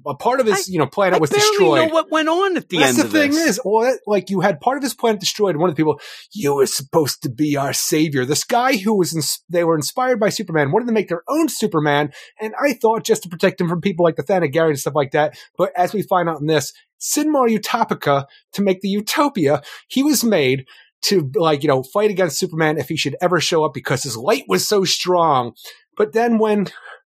a 0.05 0.15
part 0.15 0.39
of 0.39 0.47
his, 0.47 0.67
you 0.67 0.79
know, 0.79 0.87
planet 0.87 1.15
I 1.17 1.19
was 1.19 1.29
barely 1.29 1.45
destroyed. 1.47 1.87
know 1.87 1.93
what 1.93 2.11
went 2.11 2.27
on 2.27 2.57
at 2.57 2.69
the 2.69 2.77
That's 2.79 2.89
end 2.89 2.97
That's 2.97 3.11
the 3.13 3.19
thing 3.19 3.31
this. 3.31 3.49
is, 3.57 3.61
well, 3.63 3.85
that- 3.85 3.99
like 4.07 4.29
you 4.29 4.41
had 4.41 4.59
part 4.59 4.77
of 4.77 4.83
his 4.83 4.93
planet 4.93 5.19
destroyed. 5.19 5.57
One 5.57 5.69
of 5.69 5.75
the 5.75 5.79
people, 5.79 5.99
you 6.33 6.55
were 6.55 6.65
supposed 6.65 7.21
to 7.23 7.29
be 7.29 7.55
our 7.55 7.71
savior. 7.73 8.25
This 8.25 8.43
guy 8.43 8.77
who 8.77 8.97
was, 8.97 9.15
ins- 9.15 9.43
they 9.49 9.63
were 9.63 9.75
inspired 9.75 10.19
by 10.19 10.29
Superman, 10.29 10.71
wanted 10.71 10.87
to 10.87 10.91
make 10.93 11.07
their 11.07 11.23
own 11.29 11.49
Superman, 11.49 12.11
and 12.41 12.53
I 12.61 12.73
thought 12.73 13.03
just 13.03 13.23
to 13.23 13.29
protect 13.29 13.61
him 13.61 13.69
from 13.69 13.81
people 13.81 14.03
like 14.03 14.15
the 14.15 14.23
Thanagarian 14.23 14.69
and 14.69 14.79
stuff 14.79 14.95
like 14.95 15.11
that. 15.11 15.37
But 15.57 15.71
as 15.77 15.93
we 15.93 16.01
find 16.01 16.27
out 16.29 16.41
in 16.41 16.47
this, 16.47 16.73
Synmar 16.99 17.47
Utopica 17.49 18.25
to 18.53 18.61
make 18.61 18.81
the 18.81 18.89
Utopia, 18.89 19.61
he 19.87 20.03
was 20.03 20.23
made 20.23 20.65
to 21.03 21.31
like 21.35 21.63
you 21.63 21.67
know 21.67 21.83
fight 21.83 22.11
against 22.11 22.39
Superman 22.39 22.77
if 22.77 22.89
he 22.89 22.97
should 22.97 23.15
ever 23.21 23.39
show 23.39 23.63
up 23.63 23.73
because 23.73 24.03
his 24.03 24.17
light 24.17 24.45
was 24.47 24.67
so 24.67 24.83
strong. 24.83 25.53
But 25.95 26.13
then 26.13 26.37
when 26.37 26.67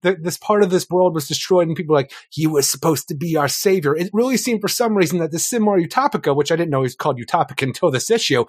the, 0.06 0.16
this 0.16 0.38
part 0.38 0.62
of 0.62 0.70
this 0.70 0.88
world 0.90 1.16
was 1.16 1.28
destroyed 1.28 1.68
and 1.68 1.76
people 1.76 1.94
were 1.94 2.00
like, 2.00 2.14
he 2.30 2.46
was 2.46 2.70
supposed 2.70 3.08
to 3.08 3.16
be 3.16 3.36
our 3.36 3.48
savior. 3.48 3.96
It 3.96 4.12
really 4.14 4.38
seemed 4.38 4.62
for 4.62 4.68
some 4.68 4.96
reason 4.96 5.18
that 5.20 5.32
the 5.32 5.38
Synmar 5.38 5.84
Utopica, 5.84 6.36
which 6.36 6.52
I 6.52 6.56
didn't 6.56 6.70
know 6.70 6.82
he 6.82 6.84
was 6.84 6.96
called 6.96 7.20
Utopica 7.20 7.64
until 7.64 7.90
this 7.90 8.12
issue, 8.12 8.46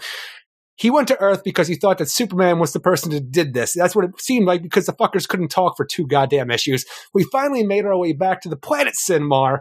he 0.76 0.90
went 0.90 1.08
to 1.08 1.18
Earth 1.20 1.42
because 1.42 1.68
he 1.68 1.74
thought 1.74 1.97
that 1.98 2.10
Superman 2.10 2.58
was 2.58 2.74
the 2.74 2.81
person 2.81 3.10
that 3.12 3.32
did 3.32 3.55
this. 3.55 3.73
That's 3.73 3.97
what 3.97 4.05
it 4.05 4.20
seemed 4.20 4.47
like 4.47 4.62
because 4.62 4.84
the 4.84 4.92
fuckers 4.92 5.26
couldn't 5.26 5.48
talk 5.48 5.76
for 5.76 5.86
two 5.86 6.06
goddamn 6.06 6.50
issues. 6.50 6.84
We 7.15 7.24
finally 7.24 7.65
made 7.65 7.86
our 7.86 7.97
way 7.97 8.12
back 8.12 8.42
to 8.42 8.50
the 8.50 8.56
planet 8.56 8.94
Synmar, 8.94 9.60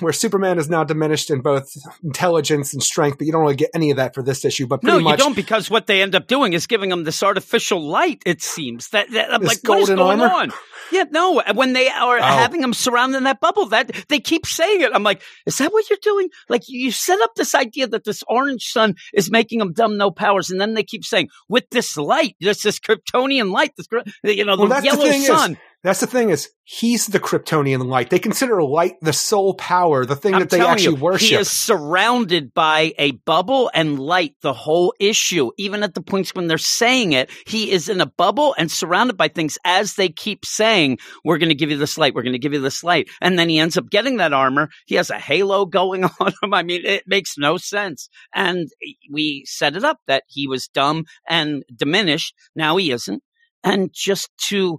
where 0.00 0.12
Superman 0.12 0.58
is 0.58 0.68
now 0.68 0.84
diminished 0.84 1.30
in 1.30 1.40
both 1.40 1.70
intelligence 2.02 2.72
and 2.72 2.82
strength, 2.82 3.18
but 3.18 3.26
you 3.26 3.32
don't 3.32 3.42
really 3.42 3.56
get 3.56 3.70
any 3.74 3.90
of 3.90 3.96
that 3.96 4.14
for 4.14 4.22
this 4.22 4.44
issue. 4.44 4.66
But 4.66 4.82
No, 4.82 4.98
you 4.98 5.04
much, 5.04 5.18
don't, 5.18 5.36
because 5.36 5.70
what 5.70 5.86
they 5.86 6.02
end 6.02 6.14
up 6.14 6.26
doing 6.26 6.52
is 6.52 6.66
giving 6.66 6.90
him 6.90 7.04
this 7.04 7.22
artificial 7.22 7.80
light. 7.80 8.22
It 8.26 8.42
seems 8.42 8.88
that, 8.90 9.10
that 9.12 9.32
I'm 9.32 9.40
This 9.42 9.48
like, 9.62 9.68
what 9.68 9.80
is 9.80 9.88
going 9.88 10.20
armor? 10.20 10.34
on? 10.34 10.52
Yeah, 10.90 11.04
no. 11.10 11.42
When 11.54 11.74
they 11.74 11.88
are 11.88 12.18
Oh. 12.18 12.22
having 12.22 12.62
him 12.62 12.72
surrounded 12.72 13.18
in 13.18 13.24
that 13.24 13.40
bubble, 13.40 13.66
that 13.66 13.90
they 14.08 14.20
keep 14.20 14.46
saying 14.46 14.80
it. 14.80 14.90
I'm 14.94 15.02
like, 15.02 15.20
is 15.46 15.58
that 15.58 15.72
what 15.72 15.88
you're 15.90 15.98
doing? 16.02 16.30
Like 16.48 16.62
you 16.68 16.90
set 16.92 17.20
up 17.20 17.34
this 17.36 17.54
idea 17.54 17.86
that 17.88 18.04
this 18.04 18.22
orange 18.26 18.64
sun 18.64 18.94
is 19.12 19.30
making 19.30 19.60
him 19.60 19.72
dumb, 19.74 19.96
no 19.98 20.10
powers, 20.10 20.50
and 20.50 20.60
then 20.60 20.74
they 20.74 20.82
keep 20.82 21.04
saying 21.04 21.28
with 21.48 21.64
this 21.70 21.96
light, 21.96 22.36
there's 22.40 22.62
this 22.62 22.78
Kryptonian 22.78 23.50
light, 23.50 23.72
this 23.76 23.86
you 24.24 24.44
know, 24.44 24.56
the 24.56 24.62
Well, 24.62 24.68
that's 24.70 24.80
the 24.80 24.86
yellow 24.86 25.04
is- 25.04 25.26
sun. 25.26 25.58
That's 25.84 26.00
the 26.00 26.08
thing 26.08 26.30
is 26.30 26.48
he's 26.64 27.06
the 27.06 27.20
Kryptonian 27.20 27.86
light. 27.86 28.10
They 28.10 28.18
consider 28.18 28.60
light 28.64 28.94
the 29.00 29.12
sole 29.12 29.54
power, 29.54 30.04
the 30.04 30.16
thing 30.16 30.34
I'm 30.34 30.40
that 30.40 30.50
they 30.50 30.60
actually 30.60 30.96
you, 30.96 31.02
worship. 31.02 31.28
He 31.28 31.34
is 31.36 31.50
surrounded 31.50 32.52
by 32.52 32.94
a 32.98 33.12
bubble 33.12 33.70
and 33.72 33.96
light 33.96 34.34
the 34.42 34.52
whole 34.52 34.92
issue. 34.98 35.52
Even 35.56 35.84
at 35.84 35.94
the 35.94 36.02
points 36.02 36.34
when 36.34 36.48
they're 36.48 36.58
saying 36.58 37.12
it, 37.12 37.30
he 37.46 37.70
is 37.70 37.88
in 37.88 38.00
a 38.00 38.06
bubble 38.06 38.56
and 38.58 38.70
surrounded 38.70 39.16
by 39.16 39.28
things 39.28 39.56
as 39.64 39.94
they 39.94 40.08
keep 40.08 40.44
saying, 40.44 40.98
We're 41.24 41.38
going 41.38 41.50
to 41.50 41.54
give 41.54 41.70
you 41.70 41.78
this 41.78 41.96
light. 41.96 42.12
We're 42.12 42.24
going 42.24 42.32
to 42.32 42.40
give 42.40 42.52
you 42.52 42.60
this 42.60 42.82
light. 42.82 43.08
And 43.20 43.38
then 43.38 43.48
he 43.48 43.60
ends 43.60 43.78
up 43.78 43.88
getting 43.88 44.16
that 44.16 44.32
armor. 44.32 44.70
He 44.86 44.96
has 44.96 45.10
a 45.10 45.18
halo 45.18 45.64
going 45.78 46.04
on 46.04 46.32
him. 46.42 46.54
I 46.54 46.64
mean, 46.64 46.84
it 46.84 47.04
makes 47.06 47.38
no 47.38 47.56
sense. 47.56 48.08
And 48.34 48.68
we 49.12 49.44
set 49.46 49.76
it 49.76 49.84
up 49.84 50.00
that 50.08 50.24
he 50.26 50.48
was 50.48 50.66
dumb 50.66 51.04
and 51.28 51.62
diminished. 51.74 52.34
Now 52.56 52.76
he 52.78 52.90
isn't. 52.90 53.22
And 53.62 53.90
just 53.92 54.30
to, 54.48 54.78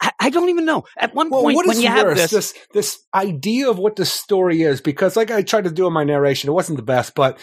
I, 0.00 0.12
I 0.20 0.30
don't 0.30 0.48
even 0.48 0.64
know. 0.64 0.84
At 0.96 1.14
one 1.14 1.30
well, 1.30 1.42
point, 1.42 1.56
what 1.56 1.66
when 1.66 1.76
is 1.76 1.82
you 1.82 1.88
have 1.88 2.14
this, 2.16 2.30
this 2.30 2.54
this 2.72 2.98
idea 3.14 3.70
of 3.70 3.78
what 3.78 3.96
the 3.96 4.04
story 4.04 4.62
is? 4.62 4.80
Because 4.80 5.16
like 5.16 5.30
I 5.30 5.42
tried 5.42 5.64
to 5.64 5.70
do 5.70 5.86
in 5.86 5.92
my 5.92 6.04
narration, 6.04 6.48
it 6.48 6.52
wasn't 6.52 6.76
the 6.76 6.82
best, 6.82 7.14
but 7.14 7.38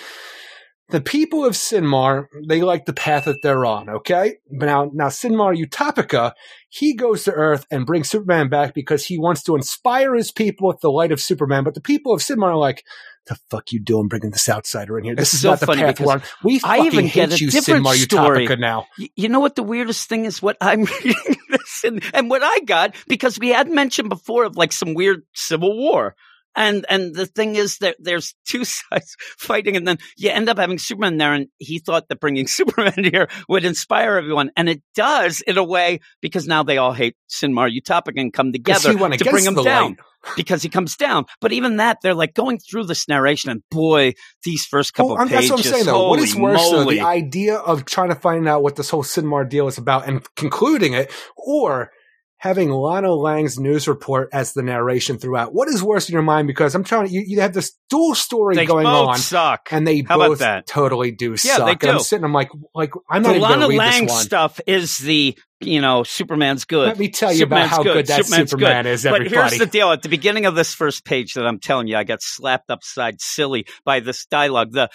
the 0.89 1.01
people 1.01 1.43
of 1.45 1.53
Synmar, 1.53 2.27
they 2.47 2.61
like 2.61 2.85
the 2.85 2.93
path 2.93 3.25
that 3.25 3.41
they're 3.41 3.65
on, 3.65 3.89
okay? 3.89 4.35
But 4.51 4.67
now, 4.67 4.91
now 4.93 5.07
Synmar 5.07 5.55
Utopica, 5.57 6.33
he 6.69 6.93
goes 6.95 7.23
to 7.23 7.31
Earth 7.31 7.65
and 7.71 7.85
brings 7.87 8.09
Superman 8.09 8.49
back 8.49 8.73
because 8.75 9.05
he 9.05 9.17
wants 9.17 9.41
to 9.43 9.55
inspire 9.55 10.13
his 10.13 10.31
people 10.31 10.67
with 10.67 10.81
the 10.81 10.91
light 10.91 11.11
of 11.11 11.19
Superman. 11.19 11.63
But 11.63 11.73
the 11.73 11.81
people 11.81 12.13
of 12.13 12.21
Synmar 12.21 12.49
are 12.49 12.55
like, 12.57 12.83
the 13.27 13.35
fuck 13.49 13.71
you 13.71 13.79
doing 13.79 14.07
bringing 14.07 14.29
this 14.29 14.47
outsider 14.47 14.99
in 14.99 15.05
here? 15.05 15.15
This 15.15 15.29
It's 15.29 15.33
is 15.35 15.41
so 15.41 15.49
not 15.51 15.59
the 15.59 15.65
path 15.67 15.99
we're 15.99 16.13
on. 16.13 16.21
We 16.43 16.57
I 16.63 16.77
fucking 16.77 16.85
even 16.85 17.05
hate 17.07 17.29
get 17.29 17.41
a 17.41 17.43
you, 17.43 17.49
different 17.49 17.85
Synmar 17.87 17.95
story. 17.95 18.47
Utopica 18.47 18.59
now. 18.59 18.85
Y- 18.99 19.09
You 19.15 19.29
know 19.29 19.39
what 19.39 19.55
the 19.55 19.63
weirdest 19.63 20.07
thing 20.07 20.25
is? 20.25 20.41
What 20.43 20.57
I'm 20.61 20.83
reading 21.03 21.35
this 21.49 21.81
and, 21.83 22.03
and 22.13 22.29
what 22.29 22.43
I 22.43 22.59
got 22.59 22.93
because 23.07 23.39
we 23.39 23.49
had 23.49 23.67
mentioned 23.71 24.09
before 24.09 24.43
of 24.43 24.55
like 24.57 24.71
some 24.71 24.93
weird 24.93 25.23
civil 25.33 25.75
war. 25.75 26.15
And 26.55 26.85
and 26.89 27.13
the 27.13 27.25
thing 27.25 27.55
is 27.55 27.77
that 27.79 27.97
there's 27.99 28.35
two 28.47 28.63
sides 28.65 29.15
fighting, 29.37 29.75
and 29.75 29.87
then 29.87 29.97
you 30.17 30.29
end 30.29 30.49
up 30.49 30.57
having 30.57 30.77
Superman 30.77 31.17
there, 31.17 31.33
and 31.33 31.47
he 31.57 31.79
thought 31.79 32.07
that 32.09 32.19
bringing 32.19 32.47
Superman 32.55 33.03
here 33.03 33.27
would 33.49 33.65
inspire 33.65 34.15
everyone, 34.15 34.51
and 34.55 34.69
it 34.69 34.81
does 34.95 35.41
in 35.41 35.57
a 35.57 35.63
way 35.63 35.99
because 36.21 36.47
now 36.47 36.63
they 36.63 36.77
all 36.77 36.93
hate 36.93 37.15
Synmar 37.29 37.69
Utopic 37.69 38.13
and 38.15 38.33
come 38.33 38.51
together 38.51 38.91
he 38.91 39.17
to 39.17 39.29
bring 39.29 39.45
him 39.45 39.55
down 39.55 39.91
light. 39.91 39.99
because 40.35 40.61
he 40.61 40.69
comes 40.69 40.95
down. 40.95 41.25
But 41.41 41.51
even 41.51 41.77
that, 41.77 41.99
they're 42.01 42.13
like 42.13 42.33
going 42.33 42.59
through 42.59 42.85
this 42.85 43.07
narration, 43.07 43.49
and 43.51 43.61
boy, 43.69 44.13
these 44.43 44.65
first 44.65 44.93
oh, 44.95 44.97
couple 44.97 45.15
Well, 45.15 45.27
pages, 45.27 45.49
that's 45.49 45.51
what 45.51 45.65
I'm 45.65 45.73
saying, 45.73 45.85
though. 45.85 46.09
What 46.09 46.19
is 46.19 46.35
worse, 46.35 46.69
though, 46.69 46.85
the 46.85 47.01
idea 47.01 47.55
of 47.55 47.85
trying 47.85 48.09
to 48.09 48.15
find 48.15 48.47
out 48.47 48.63
what 48.63 48.75
this 48.75 48.89
whole 48.89 49.03
Synmar 49.03 49.47
deal 49.47 49.67
is 49.67 49.77
about 49.77 50.07
and 50.07 50.25
concluding 50.35 50.93
it, 50.93 51.11
or 51.35 51.91
having 52.37 52.69
Lana 52.69 53.13
Lang's 53.13 53.57
news 53.59 53.87
report 53.87 54.29
as 54.33 54.53
the 54.53 54.61
narration 54.61 55.17
throughout? 55.17 55.53
What 55.53 55.67
is 55.67 55.81
worse 55.81 56.09
in 56.09 56.13
your 56.13 56.21
mind? 56.21 56.47
Because 56.47 56.75
I'm 56.75 56.83
trying 56.83 57.07
to, 57.07 57.11
you, 57.13 57.23
you 57.25 57.41
have 57.41 57.53
this 57.53 57.73
dual 57.89 58.13
story 58.15 58.55
they 58.55 58.65
going 58.65 58.85
both 58.85 59.09
on. 59.09 59.17
suck. 59.17 59.69
And 59.71 59.87
they 59.87 60.01
How 60.07 60.17
both 60.17 60.41
totally 60.65 61.11
do 61.11 61.31
Yeah, 61.31 61.35
suck. 61.57 61.65
they 61.79 61.87
And 61.87 61.91
I'm 61.91 61.97
do. 61.99 62.03
sitting, 62.03 62.23
I'm 62.25 62.33
like, 62.33 62.49
like 62.73 62.91
I'm 63.09 63.21
not 63.23 63.29
the 63.29 63.35
even 63.37 63.47
going 63.49 63.59
Lana 63.61 63.73
Lang 63.75 64.03
this 64.05 64.11
one. 64.13 64.23
stuff 64.23 64.59
is 64.67 64.97
the 64.99 65.37
you 65.61 65.81
know 65.81 66.03
Superman's 66.03 66.65
good. 66.65 66.87
Let 66.87 66.99
me 66.99 67.09
tell 67.09 67.31
you 67.31 67.39
Superman's 67.39 67.71
about 67.71 67.77
how 67.77 67.83
good, 67.83 68.07
that 68.07 68.25
Superman's 68.25 68.49
Superman 68.51 68.83
good. 68.83 68.89
is, 68.91 69.03
But 69.03 69.13
everybody. 69.13 69.35
here's 69.35 69.57
the 69.57 69.65
deal: 69.65 69.91
at 69.91 70.01
the 70.01 70.09
beginning 70.09 70.45
of 70.45 70.55
this 70.55 70.73
first 70.73 71.05
page, 71.05 71.33
that 71.33 71.45
I'm 71.45 71.59
telling 71.59 71.87
you, 71.87 71.95
I 71.97 72.03
got 72.03 72.21
slapped 72.21 72.69
upside 72.69 73.21
silly 73.21 73.65
by 73.83 73.99
this 73.99 74.25
dialogue. 74.25 74.73
The 74.73 74.89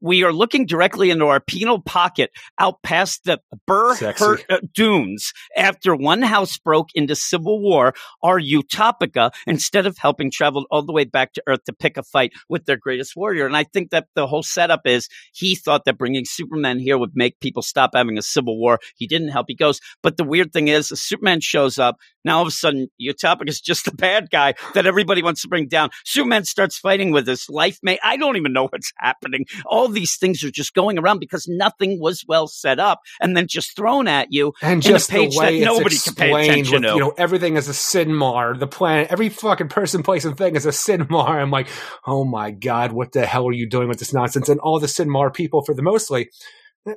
we 0.00 0.24
are 0.24 0.32
looking 0.32 0.66
directly 0.66 1.10
into 1.10 1.26
our 1.26 1.40
penal 1.40 1.80
pocket, 1.80 2.30
out 2.58 2.82
past 2.82 3.24
the 3.24 3.40
Burr. 3.66 3.94
Hurt, 3.94 4.44
uh, 4.50 4.58
dunes. 4.74 5.32
After 5.56 5.94
one 5.94 6.22
house 6.22 6.58
broke 6.58 6.88
into 6.94 7.14
civil 7.14 7.60
war, 7.62 7.94
our 8.22 8.40
Utopica, 8.40 9.30
instead 9.46 9.86
of 9.86 9.96
helping, 9.98 10.30
traveled 10.30 10.66
all 10.70 10.82
the 10.82 10.92
way 10.92 11.04
back 11.04 11.32
to 11.34 11.42
Earth 11.46 11.64
to 11.64 11.72
pick 11.72 11.96
a 11.96 12.02
fight 12.02 12.32
with 12.48 12.66
their 12.66 12.76
greatest 12.76 13.14
warrior. 13.16 13.46
And 13.46 13.56
I 13.56 13.64
think 13.64 13.90
that 13.90 14.06
the 14.14 14.26
whole 14.26 14.42
setup 14.42 14.82
is 14.86 15.08
he 15.32 15.54
thought 15.54 15.84
that 15.84 15.98
bringing 15.98 16.24
Superman 16.24 16.78
here 16.78 16.98
would 16.98 17.12
make 17.14 17.38
people 17.40 17.62
stop 17.62 17.90
having 17.94 18.18
a 18.18 18.22
civil 18.22 18.58
war. 18.58 18.78
He 18.96 19.06
didn't 19.06 19.28
help. 19.28 19.46
He 19.48 19.54
goes, 19.54 19.80
but 20.02 20.16
the 20.16 20.24
weird 20.24 20.52
thing 20.52 20.68
is, 20.68 20.88
Superman 20.88 21.40
shows 21.40 21.78
up. 21.78 21.96
Now 22.24 22.36
all 22.36 22.42
of 22.42 22.48
a 22.48 22.52
sudden, 22.52 22.88
Utopic 23.00 23.48
is 23.48 23.60
just 23.60 23.84
the 23.86 23.92
bad 23.92 24.30
guy 24.30 24.54
that 24.74 24.86
everybody 24.86 25.22
wants 25.22 25.42
to 25.42 25.48
bring 25.48 25.68
down. 25.68 25.90
Superman 26.04 26.44
starts 26.44 26.78
fighting 26.78 27.12
with 27.12 27.26
his 27.26 27.48
life 27.48 27.78
mate. 27.82 28.00
I 28.02 28.16
don't 28.16 28.36
even 28.36 28.52
know 28.52 28.64
what's 28.70 28.92
happening. 28.98 29.46
All 29.66 29.88
these 29.88 30.16
things 30.16 30.42
are 30.44 30.50
just 30.50 30.74
going 30.74 30.98
around 30.98 31.18
because 31.18 31.46
nothing 31.48 32.00
was 32.00 32.24
well 32.26 32.46
set 32.46 32.78
up 32.78 33.00
and 33.20 33.36
then 33.36 33.46
just 33.46 33.76
thrown 33.76 34.08
at 34.08 34.28
you 34.30 34.52
and 34.62 34.84
in 34.84 34.90
a 34.90 34.94
just 34.94 35.10
the 35.10 35.30
way 35.36 35.58
it's 35.58 35.64
nobody 35.64 35.96
can 35.98 36.14
pay 36.14 36.32
attention 36.32 36.82
with, 36.82 36.82
to. 36.82 36.94
you 36.94 37.00
know, 37.00 37.14
everything 37.16 37.56
is 37.56 37.68
a 37.68 37.72
Synmar. 37.72 38.58
The 38.58 38.66
planet, 38.66 39.08
every 39.10 39.28
fucking 39.28 39.68
person, 39.68 40.02
place, 40.02 40.24
and 40.24 40.36
thing 40.36 40.56
is 40.56 40.66
a 40.66 40.70
Synmar. 40.70 41.28
I'm 41.28 41.50
like, 41.50 41.68
oh 42.06 42.24
my 42.24 42.50
god, 42.50 42.92
what 42.92 43.12
the 43.12 43.26
hell 43.26 43.48
are 43.48 43.52
you 43.52 43.68
doing 43.68 43.88
with 43.88 43.98
this 43.98 44.12
nonsense? 44.12 44.48
And 44.48 44.60
all 44.60 44.78
the 44.78 44.86
Synmar 44.86 45.32
people, 45.32 45.62
for 45.62 45.74
the 45.74 45.82
mostly, 45.82 46.30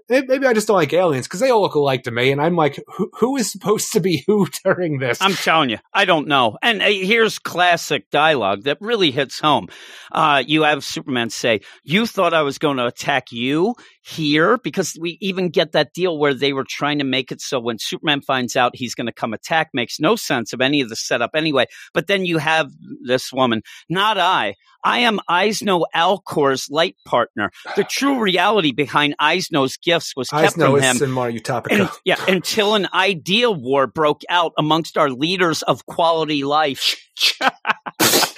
Maybe 0.08 0.46
I 0.46 0.54
just 0.54 0.68
don't 0.68 0.78
like 0.78 0.94
aliens 0.94 1.28
because 1.28 1.42
they 1.42 1.50
all 1.50 1.62
look 1.62 1.76
alike 1.76 2.04
to 2.04 2.12
me, 2.12 2.32
and 2.32 2.42
I'm 2.42 2.56
like, 2.56 2.82
who, 2.88 3.10
who 3.20 3.36
is 3.36 3.52
supposed 3.52 3.92
to 3.94 4.00
be 4.00 4.24
who 4.28 4.48
during 4.64 5.00
this? 5.00 5.22
I'm 5.22 5.34
telling 5.34 5.70
you, 5.70 5.78
I 5.94 6.06
don't 6.06 6.28
know. 6.28 6.58
And 6.62 6.82
uh, 6.82 6.86
here's 6.86 7.38
classic 7.38 8.10
dialogue 8.10 8.64
that 8.64 8.78
really 8.80 9.12
hits 9.12 9.40
home. 9.40 9.68
Uh, 10.12 10.42
you 10.46 10.64
have 10.64 10.86
Superman 10.86 11.30
say, 11.30 11.62
"You 11.84 12.06
thought 12.06 12.34
I 12.34 12.44
was 12.44 12.58
going 12.58 12.78
to 12.78 12.86
attack 12.86 13.32
you 13.32 13.76
here," 14.04 14.58
because 14.58 14.98
we 15.00 15.18
even 15.22 15.50
get 15.50 15.72
that 15.72 15.94
deal 15.94 16.18
where 16.18 16.34
they 16.34 16.54
were 16.54 16.66
trying 16.68 17.00
to 17.00 17.06
make 17.06 17.32
it 17.32 17.42
so 17.42 17.60
when 17.60 17.78
Superman 17.80 18.22
finds 18.22 18.56
out 18.56 18.76
he's 18.76 18.96
going 18.96 19.08
to 19.08 19.14
come 19.14 19.34
attack, 19.34 19.70
makes 19.74 20.00
no 20.00 20.16
sense 20.16 20.54
of 20.54 20.62
any 20.62 20.82
of 20.82 20.90
the 20.90 20.96
setup 20.96 21.32
anyway. 21.34 21.66
But 21.94 22.08
then 22.08 22.26
you 22.26 22.38
have 22.38 22.72
this 23.06 23.32
woman, 23.34 23.62
not 23.90 24.18
I. 24.18 24.56
I 24.84 25.00
am 25.00 25.20
Eisno 25.30 25.86
Alcor's 25.94 26.70
light 26.70 26.96
partner. 27.06 27.52
The 27.76 27.84
true 27.84 28.20
reality 28.22 28.74
behind 28.74 29.16
Eisno's 29.20 29.78
gifts 29.78 30.16
was 30.16 30.30
kept 30.30 30.58
know 30.58 30.74
from 30.74 30.82
him. 30.82 30.96
Synmar 30.98 31.34
Utopica. 31.34 31.80
And, 31.80 31.90
yeah, 32.04 32.24
until 32.28 32.76
an 32.76 32.88
idea 32.94 33.50
war 33.50 33.88
broke 33.88 34.24
out 34.30 34.52
amongst 34.58 34.98
our 34.98 35.10
leaders 35.10 35.62
of 35.64 35.86
quality 35.86 36.44
life. 36.44 36.98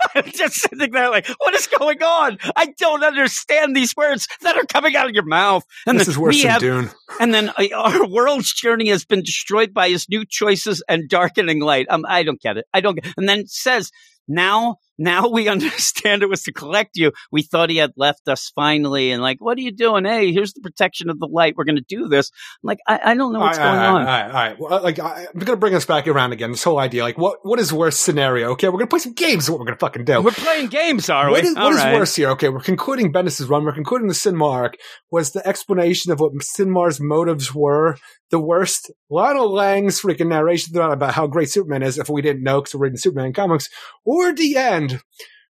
I'm 0.14 0.30
just 0.30 0.54
sitting 0.56 0.90
there 0.90 1.10
like, 1.10 1.26
what 1.38 1.54
is 1.54 1.66
going 1.66 2.02
on? 2.02 2.38
I 2.56 2.74
don't 2.78 3.04
understand 3.04 3.76
these 3.76 3.94
words 3.96 4.28
that 4.42 4.56
are 4.56 4.64
coming 4.64 4.96
out 4.96 5.08
of 5.08 5.14
your 5.14 5.24
mouth. 5.24 5.64
And 5.86 5.98
this 5.98 6.06
then 6.06 6.12
is 6.12 6.18
worse 6.18 6.42
than 6.42 6.50
have, 6.50 6.60
Dune. 6.60 6.90
And 7.20 7.34
then 7.34 7.50
uh, 7.50 7.66
our 7.76 8.06
world's 8.06 8.52
journey 8.52 8.88
has 8.88 9.04
been 9.04 9.22
destroyed 9.22 9.74
by 9.74 9.90
his 9.90 10.08
new 10.08 10.24
choices 10.24 10.82
and 10.88 11.08
darkening 11.08 11.60
light. 11.60 11.86
Um, 11.90 12.04
I 12.08 12.22
don't 12.22 12.40
get 12.40 12.56
it. 12.56 12.66
I 12.72 12.80
don't. 12.80 12.94
Get, 12.94 13.12
and 13.16 13.28
then 13.28 13.46
says 13.46 13.90
now, 14.28 14.76
now 14.98 15.28
we 15.28 15.48
understand 15.48 16.22
it 16.22 16.28
was 16.28 16.42
to 16.44 16.52
collect 16.52 16.96
you. 16.96 17.12
We 17.30 17.42
thought 17.42 17.70
he 17.70 17.76
had 17.76 17.92
left 17.96 18.28
us 18.28 18.50
finally, 18.54 19.10
and 19.10 19.22
like, 19.22 19.40
what 19.40 19.58
are 19.58 19.62
you 19.62 19.72
doing? 19.72 20.04
Hey, 20.04 20.32
here's 20.32 20.52
the 20.52 20.60
protection 20.60 21.10
of 21.10 21.18
the 21.18 21.26
light. 21.26 21.54
We're 21.56 21.64
going 21.64 21.76
to 21.76 21.84
do 21.86 22.08
this. 22.08 22.30
I'm 22.62 22.68
like, 22.68 22.78
I, 22.86 23.00
I 23.04 23.14
don't 23.14 23.32
know 23.32 23.40
what's 23.40 23.58
all 23.58 23.64
right, 23.64 23.72
going 23.72 23.86
all 23.86 23.96
on. 23.96 24.00
all 24.02 24.06
right, 24.06 24.26
all 24.26 24.32
right. 24.32 24.56
Well, 24.58 24.82
like, 24.82 24.98
I, 24.98 25.26
I'm 25.26 25.38
going 25.38 25.46
to 25.46 25.56
bring 25.56 25.74
us 25.74 25.86
back 25.86 26.06
around 26.06 26.32
again. 26.32 26.50
This 26.50 26.64
whole 26.64 26.78
idea, 26.78 27.02
like, 27.02 27.18
what 27.18 27.38
what 27.42 27.58
is 27.58 27.72
worst 27.72 28.02
scenario? 28.02 28.50
Okay, 28.52 28.68
we're 28.68 28.78
going 28.78 28.86
to 28.86 28.90
play 28.90 29.00
some 29.00 29.14
games. 29.14 29.44
Is 29.44 29.50
what 29.50 29.58
we're 29.58 29.66
going 29.66 29.76
to 29.76 29.80
fucking 29.80 30.04
do. 30.04 30.22
We're 30.22 30.30
playing 30.32 30.68
games, 30.68 31.10
are 31.10 31.26
we? 31.26 31.32
What 31.32 31.44
is, 31.44 31.56
All 31.56 31.64
what 31.64 31.72
is 31.74 31.78
right. 31.78 31.94
worse 31.94 32.16
here? 32.16 32.30
Okay, 32.30 32.48
we're 32.48 32.60
concluding 32.60 33.12
Bendis' 33.12 33.48
run. 33.48 33.64
We're 33.64 33.74
concluding 33.74 34.08
the 34.08 34.14
Synmar 34.14 34.52
arc. 34.52 34.76
Was 35.10 35.32
the 35.32 35.46
explanation 35.46 36.12
of 36.12 36.20
what 36.20 36.32
Synmar's 36.34 37.00
motives 37.00 37.54
were 37.54 37.96
the 38.32 38.40
worst? 38.40 38.90
Lionel 39.08 39.52
Lang's 39.52 40.00
freaking 40.02 40.26
narration 40.26 40.76
about 40.76 41.14
how 41.14 41.28
great 41.28 41.50
Superman 41.50 41.84
is, 41.84 41.98
if 41.98 42.08
we 42.08 42.22
didn't 42.22 42.42
know 42.42 42.60
because 42.60 42.74
we're 42.74 42.86
reading 42.86 42.96
Superman 42.96 43.32
comics, 43.32 43.68
or 44.04 44.32
the 44.32 44.56
end 44.56 45.00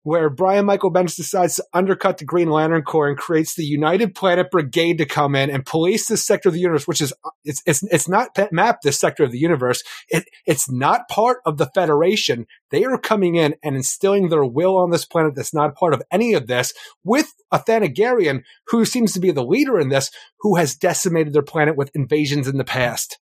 where 0.06 0.30
Brian 0.30 0.66
Michael 0.66 0.94
Bendis 0.94 1.16
decides 1.16 1.56
to 1.56 1.66
undercut 1.74 2.20
the 2.20 2.26
Green 2.26 2.52
Lantern 2.52 2.84
Corps 2.84 3.10
and 3.10 3.18
creates 3.18 3.56
the 3.56 3.66
United 3.66 4.14
Planet 4.14 4.52
Brigade 4.52 5.00
to 5.00 5.06
come 5.08 5.34
in 5.34 5.50
and 5.50 5.66
police 5.66 6.08
this 6.08 6.24
sector 6.24 6.48
of 6.48 6.54
the 6.54 6.62
universe, 6.62 6.88
which 6.88 7.02
is 7.02 7.12
it's 7.44 7.64
it's 7.66 7.82
it's 7.92 8.08
not 8.08 8.36
pe- 8.36 8.50
mapped 8.52 8.84
this 8.84 9.00
sector 9.00 9.24
of 9.24 9.32
the 9.32 9.40
universe. 9.40 9.82
It 10.10 10.26
it's 10.46 10.70
not 10.70 11.10
part 11.10 11.40
of 11.44 11.58
the 11.58 11.66
Federation. 11.74 12.46
They 12.70 12.84
are 12.84 13.00
coming 13.00 13.34
in 13.34 13.56
and 13.64 13.76
instilling 13.76 14.30
their 14.30 14.46
will 14.46 14.78
on 14.78 14.92
this 14.92 15.06
planet 15.06 15.34
that's 15.34 15.56
not 15.56 15.76
part 15.76 15.96
of 15.96 16.04
any 16.12 16.36
of 16.36 16.46
this 16.46 16.72
with 17.04 17.34
a 17.52 17.58
Thanagarian 17.58 18.44
who 18.68 18.86
seems 18.86 19.12
to 19.14 19.20
be 19.20 19.32
the 19.32 19.44
leader 19.44 19.80
in 19.80 19.90
this, 19.90 20.12
who 20.42 20.58
has 20.58 20.76
decimated 20.76 21.34
their 21.34 21.42
planet 21.42 21.76
with 21.76 21.90
invasions 21.96 22.48
in 22.48 22.58
the 22.58 22.64
past. 22.64 23.18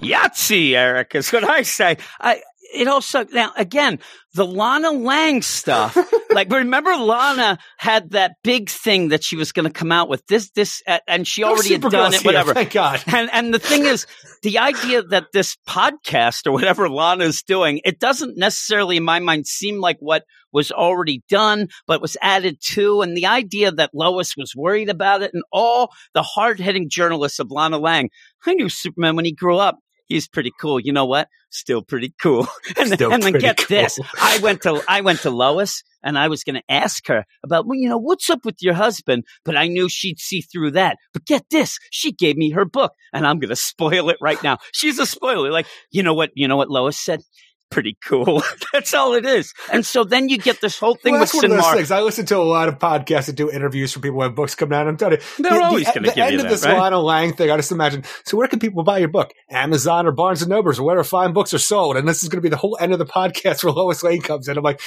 Yahtzee, 0.00 0.72
Eric, 0.72 1.14
is 1.14 1.32
what 1.32 1.44
I 1.44 1.62
say. 1.62 1.96
I, 2.20 2.42
it 2.74 2.88
also, 2.88 3.24
now 3.32 3.52
again, 3.56 3.98
the 4.34 4.44
Lana 4.44 4.90
Lang 4.90 5.42
stuff. 5.42 5.96
like, 6.30 6.50
remember 6.50 6.94
Lana 6.94 7.58
had 7.78 8.10
that 8.10 8.36
big 8.44 8.68
thing 8.68 9.08
that 9.08 9.24
she 9.24 9.36
was 9.36 9.52
going 9.52 9.64
to 9.64 9.72
come 9.72 9.90
out 9.90 10.08
with 10.08 10.26
this, 10.26 10.50
this, 10.50 10.82
uh, 10.86 10.98
and 11.08 11.26
she 11.26 11.42
already 11.42 11.72
had 11.72 11.82
done 11.82 12.12
it, 12.12 12.20
here, 12.20 12.28
whatever. 12.28 12.54
Thank 12.54 12.72
God. 12.72 13.02
And 13.06 13.30
and 13.32 13.52
the 13.52 13.58
thing 13.58 13.86
is, 13.86 14.06
the 14.42 14.58
idea 14.58 15.02
that 15.02 15.32
this 15.32 15.56
podcast 15.68 16.46
or 16.46 16.52
whatever 16.52 16.88
Lana's 16.88 17.42
doing, 17.42 17.80
it 17.84 17.98
doesn't 17.98 18.36
necessarily, 18.36 18.98
in 18.98 19.04
my 19.04 19.18
mind, 19.18 19.46
seem 19.46 19.80
like 19.80 19.96
what 20.00 20.24
was 20.52 20.70
already 20.70 21.22
done, 21.28 21.68
but 21.86 22.00
was 22.00 22.16
added 22.22 22.58
to. 22.60 23.02
And 23.02 23.16
the 23.16 23.26
idea 23.26 23.72
that 23.72 23.90
Lois 23.94 24.36
was 24.36 24.54
worried 24.54 24.88
about 24.88 25.22
it, 25.22 25.32
and 25.34 25.42
all 25.52 25.92
the 26.14 26.22
hard 26.22 26.60
hitting 26.60 26.88
journalists 26.88 27.38
of 27.38 27.50
Lana 27.50 27.78
Lang. 27.78 28.10
I 28.46 28.54
knew 28.54 28.68
Superman 28.68 29.16
when 29.16 29.24
he 29.24 29.32
grew 29.32 29.56
up. 29.56 29.78
He's 30.06 30.28
pretty 30.28 30.52
cool. 30.60 30.80
You 30.80 30.92
know 30.92 31.04
what? 31.04 31.28
Still 31.50 31.82
pretty 31.82 32.14
cool. 32.20 32.46
And, 32.78 32.90
Still 32.90 33.12
and 33.12 33.22
then 33.22 33.32
get 33.34 33.56
cool. 33.58 33.66
this. 33.68 33.98
I 34.20 34.38
went 34.42 34.62
to 34.62 34.82
I 34.88 35.00
went 35.00 35.20
to 35.20 35.30
Lois 35.30 35.82
and 36.02 36.18
I 36.18 36.28
was 36.28 36.44
going 36.44 36.56
to 36.56 36.62
ask 36.68 37.06
her 37.08 37.24
about, 37.44 37.66
well, 37.66 37.78
you 37.78 37.88
know, 37.88 37.98
what's 37.98 38.28
up 38.28 38.44
with 38.44 38.56
your 38.60 38.74
husband? 38.74 39.24
But 39.44 39.56
I 39.56 39.66
knew 39.66 39.88
she'd 39.88 40.20
see 40.20 40.40
through 40.40 40.72
that. 40.72 40.98
But 41.12 41.24
get 41.24 41.44
this, 41.50 41.78
she 41.90 42.12
gave 42.12 42.36
me 42.36 42.50
her 42.50 42.64
book, 42.64 42.92
and 43.12 43.26
I'm 43.26 43.38
going 43.38 43.48
to 43.48 43.56
spoil 43.56 44.10
it 44.10 44.18
right 44.20 44.40
now. 44.42 44.58
She's 44.72 44.98
a 44.98 45.06
spoiler. 45.06 45.50
Like, 45.50 45.66
you 45.90 46.02
know 46.02 46.14
what? 46.14 46.30
You 46.34 46.48
know 46.48 46.56
what 46.56 46.70
Lois 46.70 46.98
said? 46.98 47.22
Pretty 47.68 47.98
cool. 48.06 48.42
That's 48.72 48.94
all 48.94 49.14
it 49.14 49.26
is. 49.26 49.52
And 49.72 49.84
so 49.84 50.04
then 50.04 50.28
you 50.28 50.38
get 50.38 50.60
this 50.60 50.78
whole 50.78 50.94
thing 50.94 51.12
well, 51.12 51.22
with 51.22 51.32
that's 51.32 51.42
one 51.42 51.50
of 51.50 51.56
those 51.58 51.72
things. 51.72 51.90
I 51.90 52.00
listen 52.00 52.24
to 52.26 52.36
a 52.36 52.38
lot 52.38 52.68
of 52.68 52.78
podcasts 52.78 53.26
that 53.26 53.34
do 53.34 53.50
interviews 53.50 53.92
for 53.92 53.98
people 53.98 54.18
who 54.18 54.22
have 54.22 54.36
books 54.36 54.54
coming 54.54 54.78
out. 54.78 54.86
I'm 54.86 54.96
telling 54.96 55.18
you, 55.18 55.42
They're 55.42 55.58
the, 55.58 55.64
always 55.64 55.86
the, 55.86 55.92
gonna 55.92 56.08
the 56.08 56.14
give 56.14 56.24
end 56.24 56.32
you 56.32 56.38
of 56.38 56.42
that, 56.44 56.50
this 56.50 56.64
right? 56.64 56.78
Lionel 56.78 57.02
Lang 57.02 57.32
thing. 57.32 57.50
I 57.50 57.56
just 57.56 57.72
imagine. 57.72 58.04
So 58.24 58.36
where 58.36 58.46
can 58.46 58.60
people 58.60 58.84
buy 58.84 58.98
your 58.98 59.08
book? 59.08 59.32
Amazon 59.50 60.06
or 60.06 60.12
Barnes 60.12 60.42
and 60.42 60.50
Nobles 60.50 60.78
or 60.78 60.84
wherever 60.84 61.02
fine 61.02 61.32
books 61.32 61.52
are 61.52 61.58
sold. 61.58 61.96
And 61.96 62.06
this 62.06 62.22
is 62.22 62.28
going 62.28 62.38
to 62.38 62.42
be 62.42 62.48
the 62.48 62.56
whole 62.56 62.78
end 62.80 62.92
of 62.92 63.00
the 63.00 63.06
podcast 63.06 63.64
where 63.64 63.72
Lois 63.74 64.02
Lane 64.02 64.22
comes 64.22 64.46
in. 64.48 64.56
I'm 64.56 64.62
like, 64.64 64.80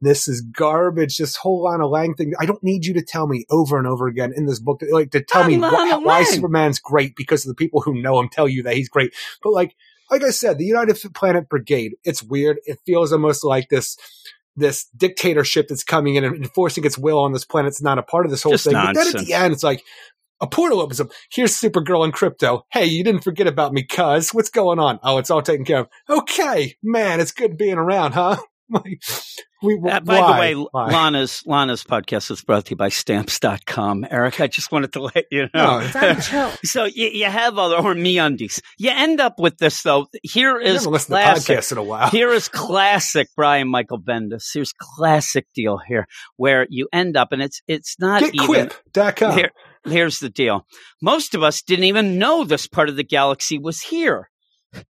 this 0.00 0.26
is 0.28 0.40
garbage. 0.42 1.16
This 1.16 1.36
whole 1.36 1.62
Lana 1.62 1.86
Lang 1.86 2.14
thing. 2.14 2.34
I 2.38 2.46
don't 2.46 2.62
need 2.62 2.84
you 2.84 2.94
to 2.94 3.02
tell 3.02 3.26
me 3.26 3.46
over 3.50 3.78
and 3.78 3.86
over 3.86 4.06
again 4.08 4.32
in 4.34 4.46
this 4.46 4.60
book, 4.60 4.80
to, 4.80 4.86
like 4.92 5.10
to 5.12 5.22
tell 5.22 5.42
I'm 5.42 5.48
me 5.48 5.58
Lana 5.58 6.00
wh- 6.00 6.04
why 6.04 6.24
Superman's 6.24 6.78
great 6.78 7.14
because 7.16 7.44
of 7.44 7.48
the 7.48 7.54
people 7.54 7.80
who 7.80 8.00
know 8.00 8.18
him 8.20 8.28
tell 8.28 8.48
you 8.48 8.62
that 8.64 8.74
he's 8.74 8.88
great. 8.88 9.14
But 9.42 9.52
like, 9.52 9.74
like 10.10 10.22
I 10.22 10.30
said, 10.30 10.58
the 10.58 10.64
United 10.64 10.98
Planet 11.14 11.48
Brigade. 11.48 11.92
It's 12.04 12.22
weird. 12.22 12.58
It 12.64 12.78
feels 12.86 13.12
almost 13.12 13.44
like 13.44 13.68
this 13.68 13.96
this 14.56 14.84
dictatorship 14.96 15.68
that's 15.68 15.84
coming 15.84 16.16
in 16.16 16.24
and 16.24 16.36
enforcing 16.36 16.84
its 16.84 16.98
will 16.98 17.18
on 17.18 17.32
this 17.32 17.44
planet. 17.44 17.70
It's 17.70 17.82
not 17.82 17.98
a 17.98 18.02
part 18.02 18.26
of 18.26 18.30
this 18.30 18.42
whole 18.42 18.52
Just 18.52 18.64
thing. 18.64 18.74
But 18.74 18.94
then 18.94 19.08
at 19.08 19.24
the 19.24 19.32
end, 19.32 19.52
it's 19.52 19.62
like 19.62 19.82
a 20.40 20.46
portal 20.46 20.80
opens 20.80 21.00
up. 21.00 21.10
Here's 21.30 21.58
Supergirl 21.58 22.04
and 22.04 22.12
Krypto. 22.12 22.62
Hey, 22.70 22.84
you 22.84 23.04
didn't 23.04 23.24
forget 23.24 23.46
about 23.46 23.72
me, 23.72 23.84
cuz. 23.84 24.34
What's 24.34 24.50
going 24.50 24.78
on? 24.78 24.98
Oh, 25.02 25.18
it's 25.18 25.30
all 25.30 25.42
taken 25.42 25.64
care 25.64 25.80
of. 25.80 25.88
Okay, 26.10 26.76
man, 26.82 27.20
it's 27.20 27.32
good 27.32 27.56
being 27.56 27.78
around, 27.78 28.12
huh? 28.12 28.36
Like, 28.84 29.02
we, 29.62 29.74
Uh, 29.88 30.00
by 30.00 30.18
why? 30.20 30.32
the 30.32 30.40
way, 30.40 30.66
Why? 30.72 30.90
Lana's 30.90 31.42
Lana's 31.46 31.84
podcast 31.84 32.32
is 32.32 32.42
brought 32.42 32.64
to 32.64 32.70
you 32.70 32.76
by 32.76 32.88
Stamps.com. 32.88 34.04
Eric, 34.10 34.40
I 34.40 34.48
just 34.48 34.72
wanted 34.72 34.92
to 34.94 35.02
let 35.02 35.26
you 35.30 35.46
know. 35.54 35.88
No, 35.94 36.50
so 36.64 36.84
you, 36.86 37.06
you 37.08 37.26
have 37.26 37.58
other 37.58 37.76
or 37.76 37.94
MeUndies. 37.94 38.60
You 38.78 38.90
end 38.92 39.20
up 39.20 39.38
with 39.38 39.58
this 39.58 39.82
though. 39.82 40.08
Here 40.24 40.56
I 40.58 40.62
is 40.64 40.82
to 40.82 40.90
classic. 40.90 41.58
podcasts 41.58 41.70
in 41.72 41.78
a 41.78 41.82
while. 41.82 42.10
Here 42.10 42.30
is 42.32 42.48
classic 42.48 43.28
Brian 43.36 43.68
Michael 43.68 44.00
Bendis. 44.00 44.46
Here's 44.52 44.72
classic 44.76 45.46
deal 45.54 45.78
here 45.78 46.06
where 46.36 46.66
you 46.68 46.88
end 46.92 47.16
up, 47.16 47.30
and 47.30 47.40
it's 47.40 47.60
it's 47.68 47.96
not 48.00 48.22
even. 48.22 48.68
GetQuip.com. 48.94 49.36
Here, 49.38 49.50
here's 49.84 50.18
the 50.18 50.28
deal. 50.30 50.66
Most 51.00 51.36
of 51.36 51.44
us 51.44 51.62
didn't 51.62 51.84
even 51.84 52.18
know 52.18 52.42
this 52.44 52.66
part 52.66 52.88
of 52.88 52.96
the 52.96 53.04
galaxy 53.04 53.58
was 53.58 53.80
here. 53.80 54.28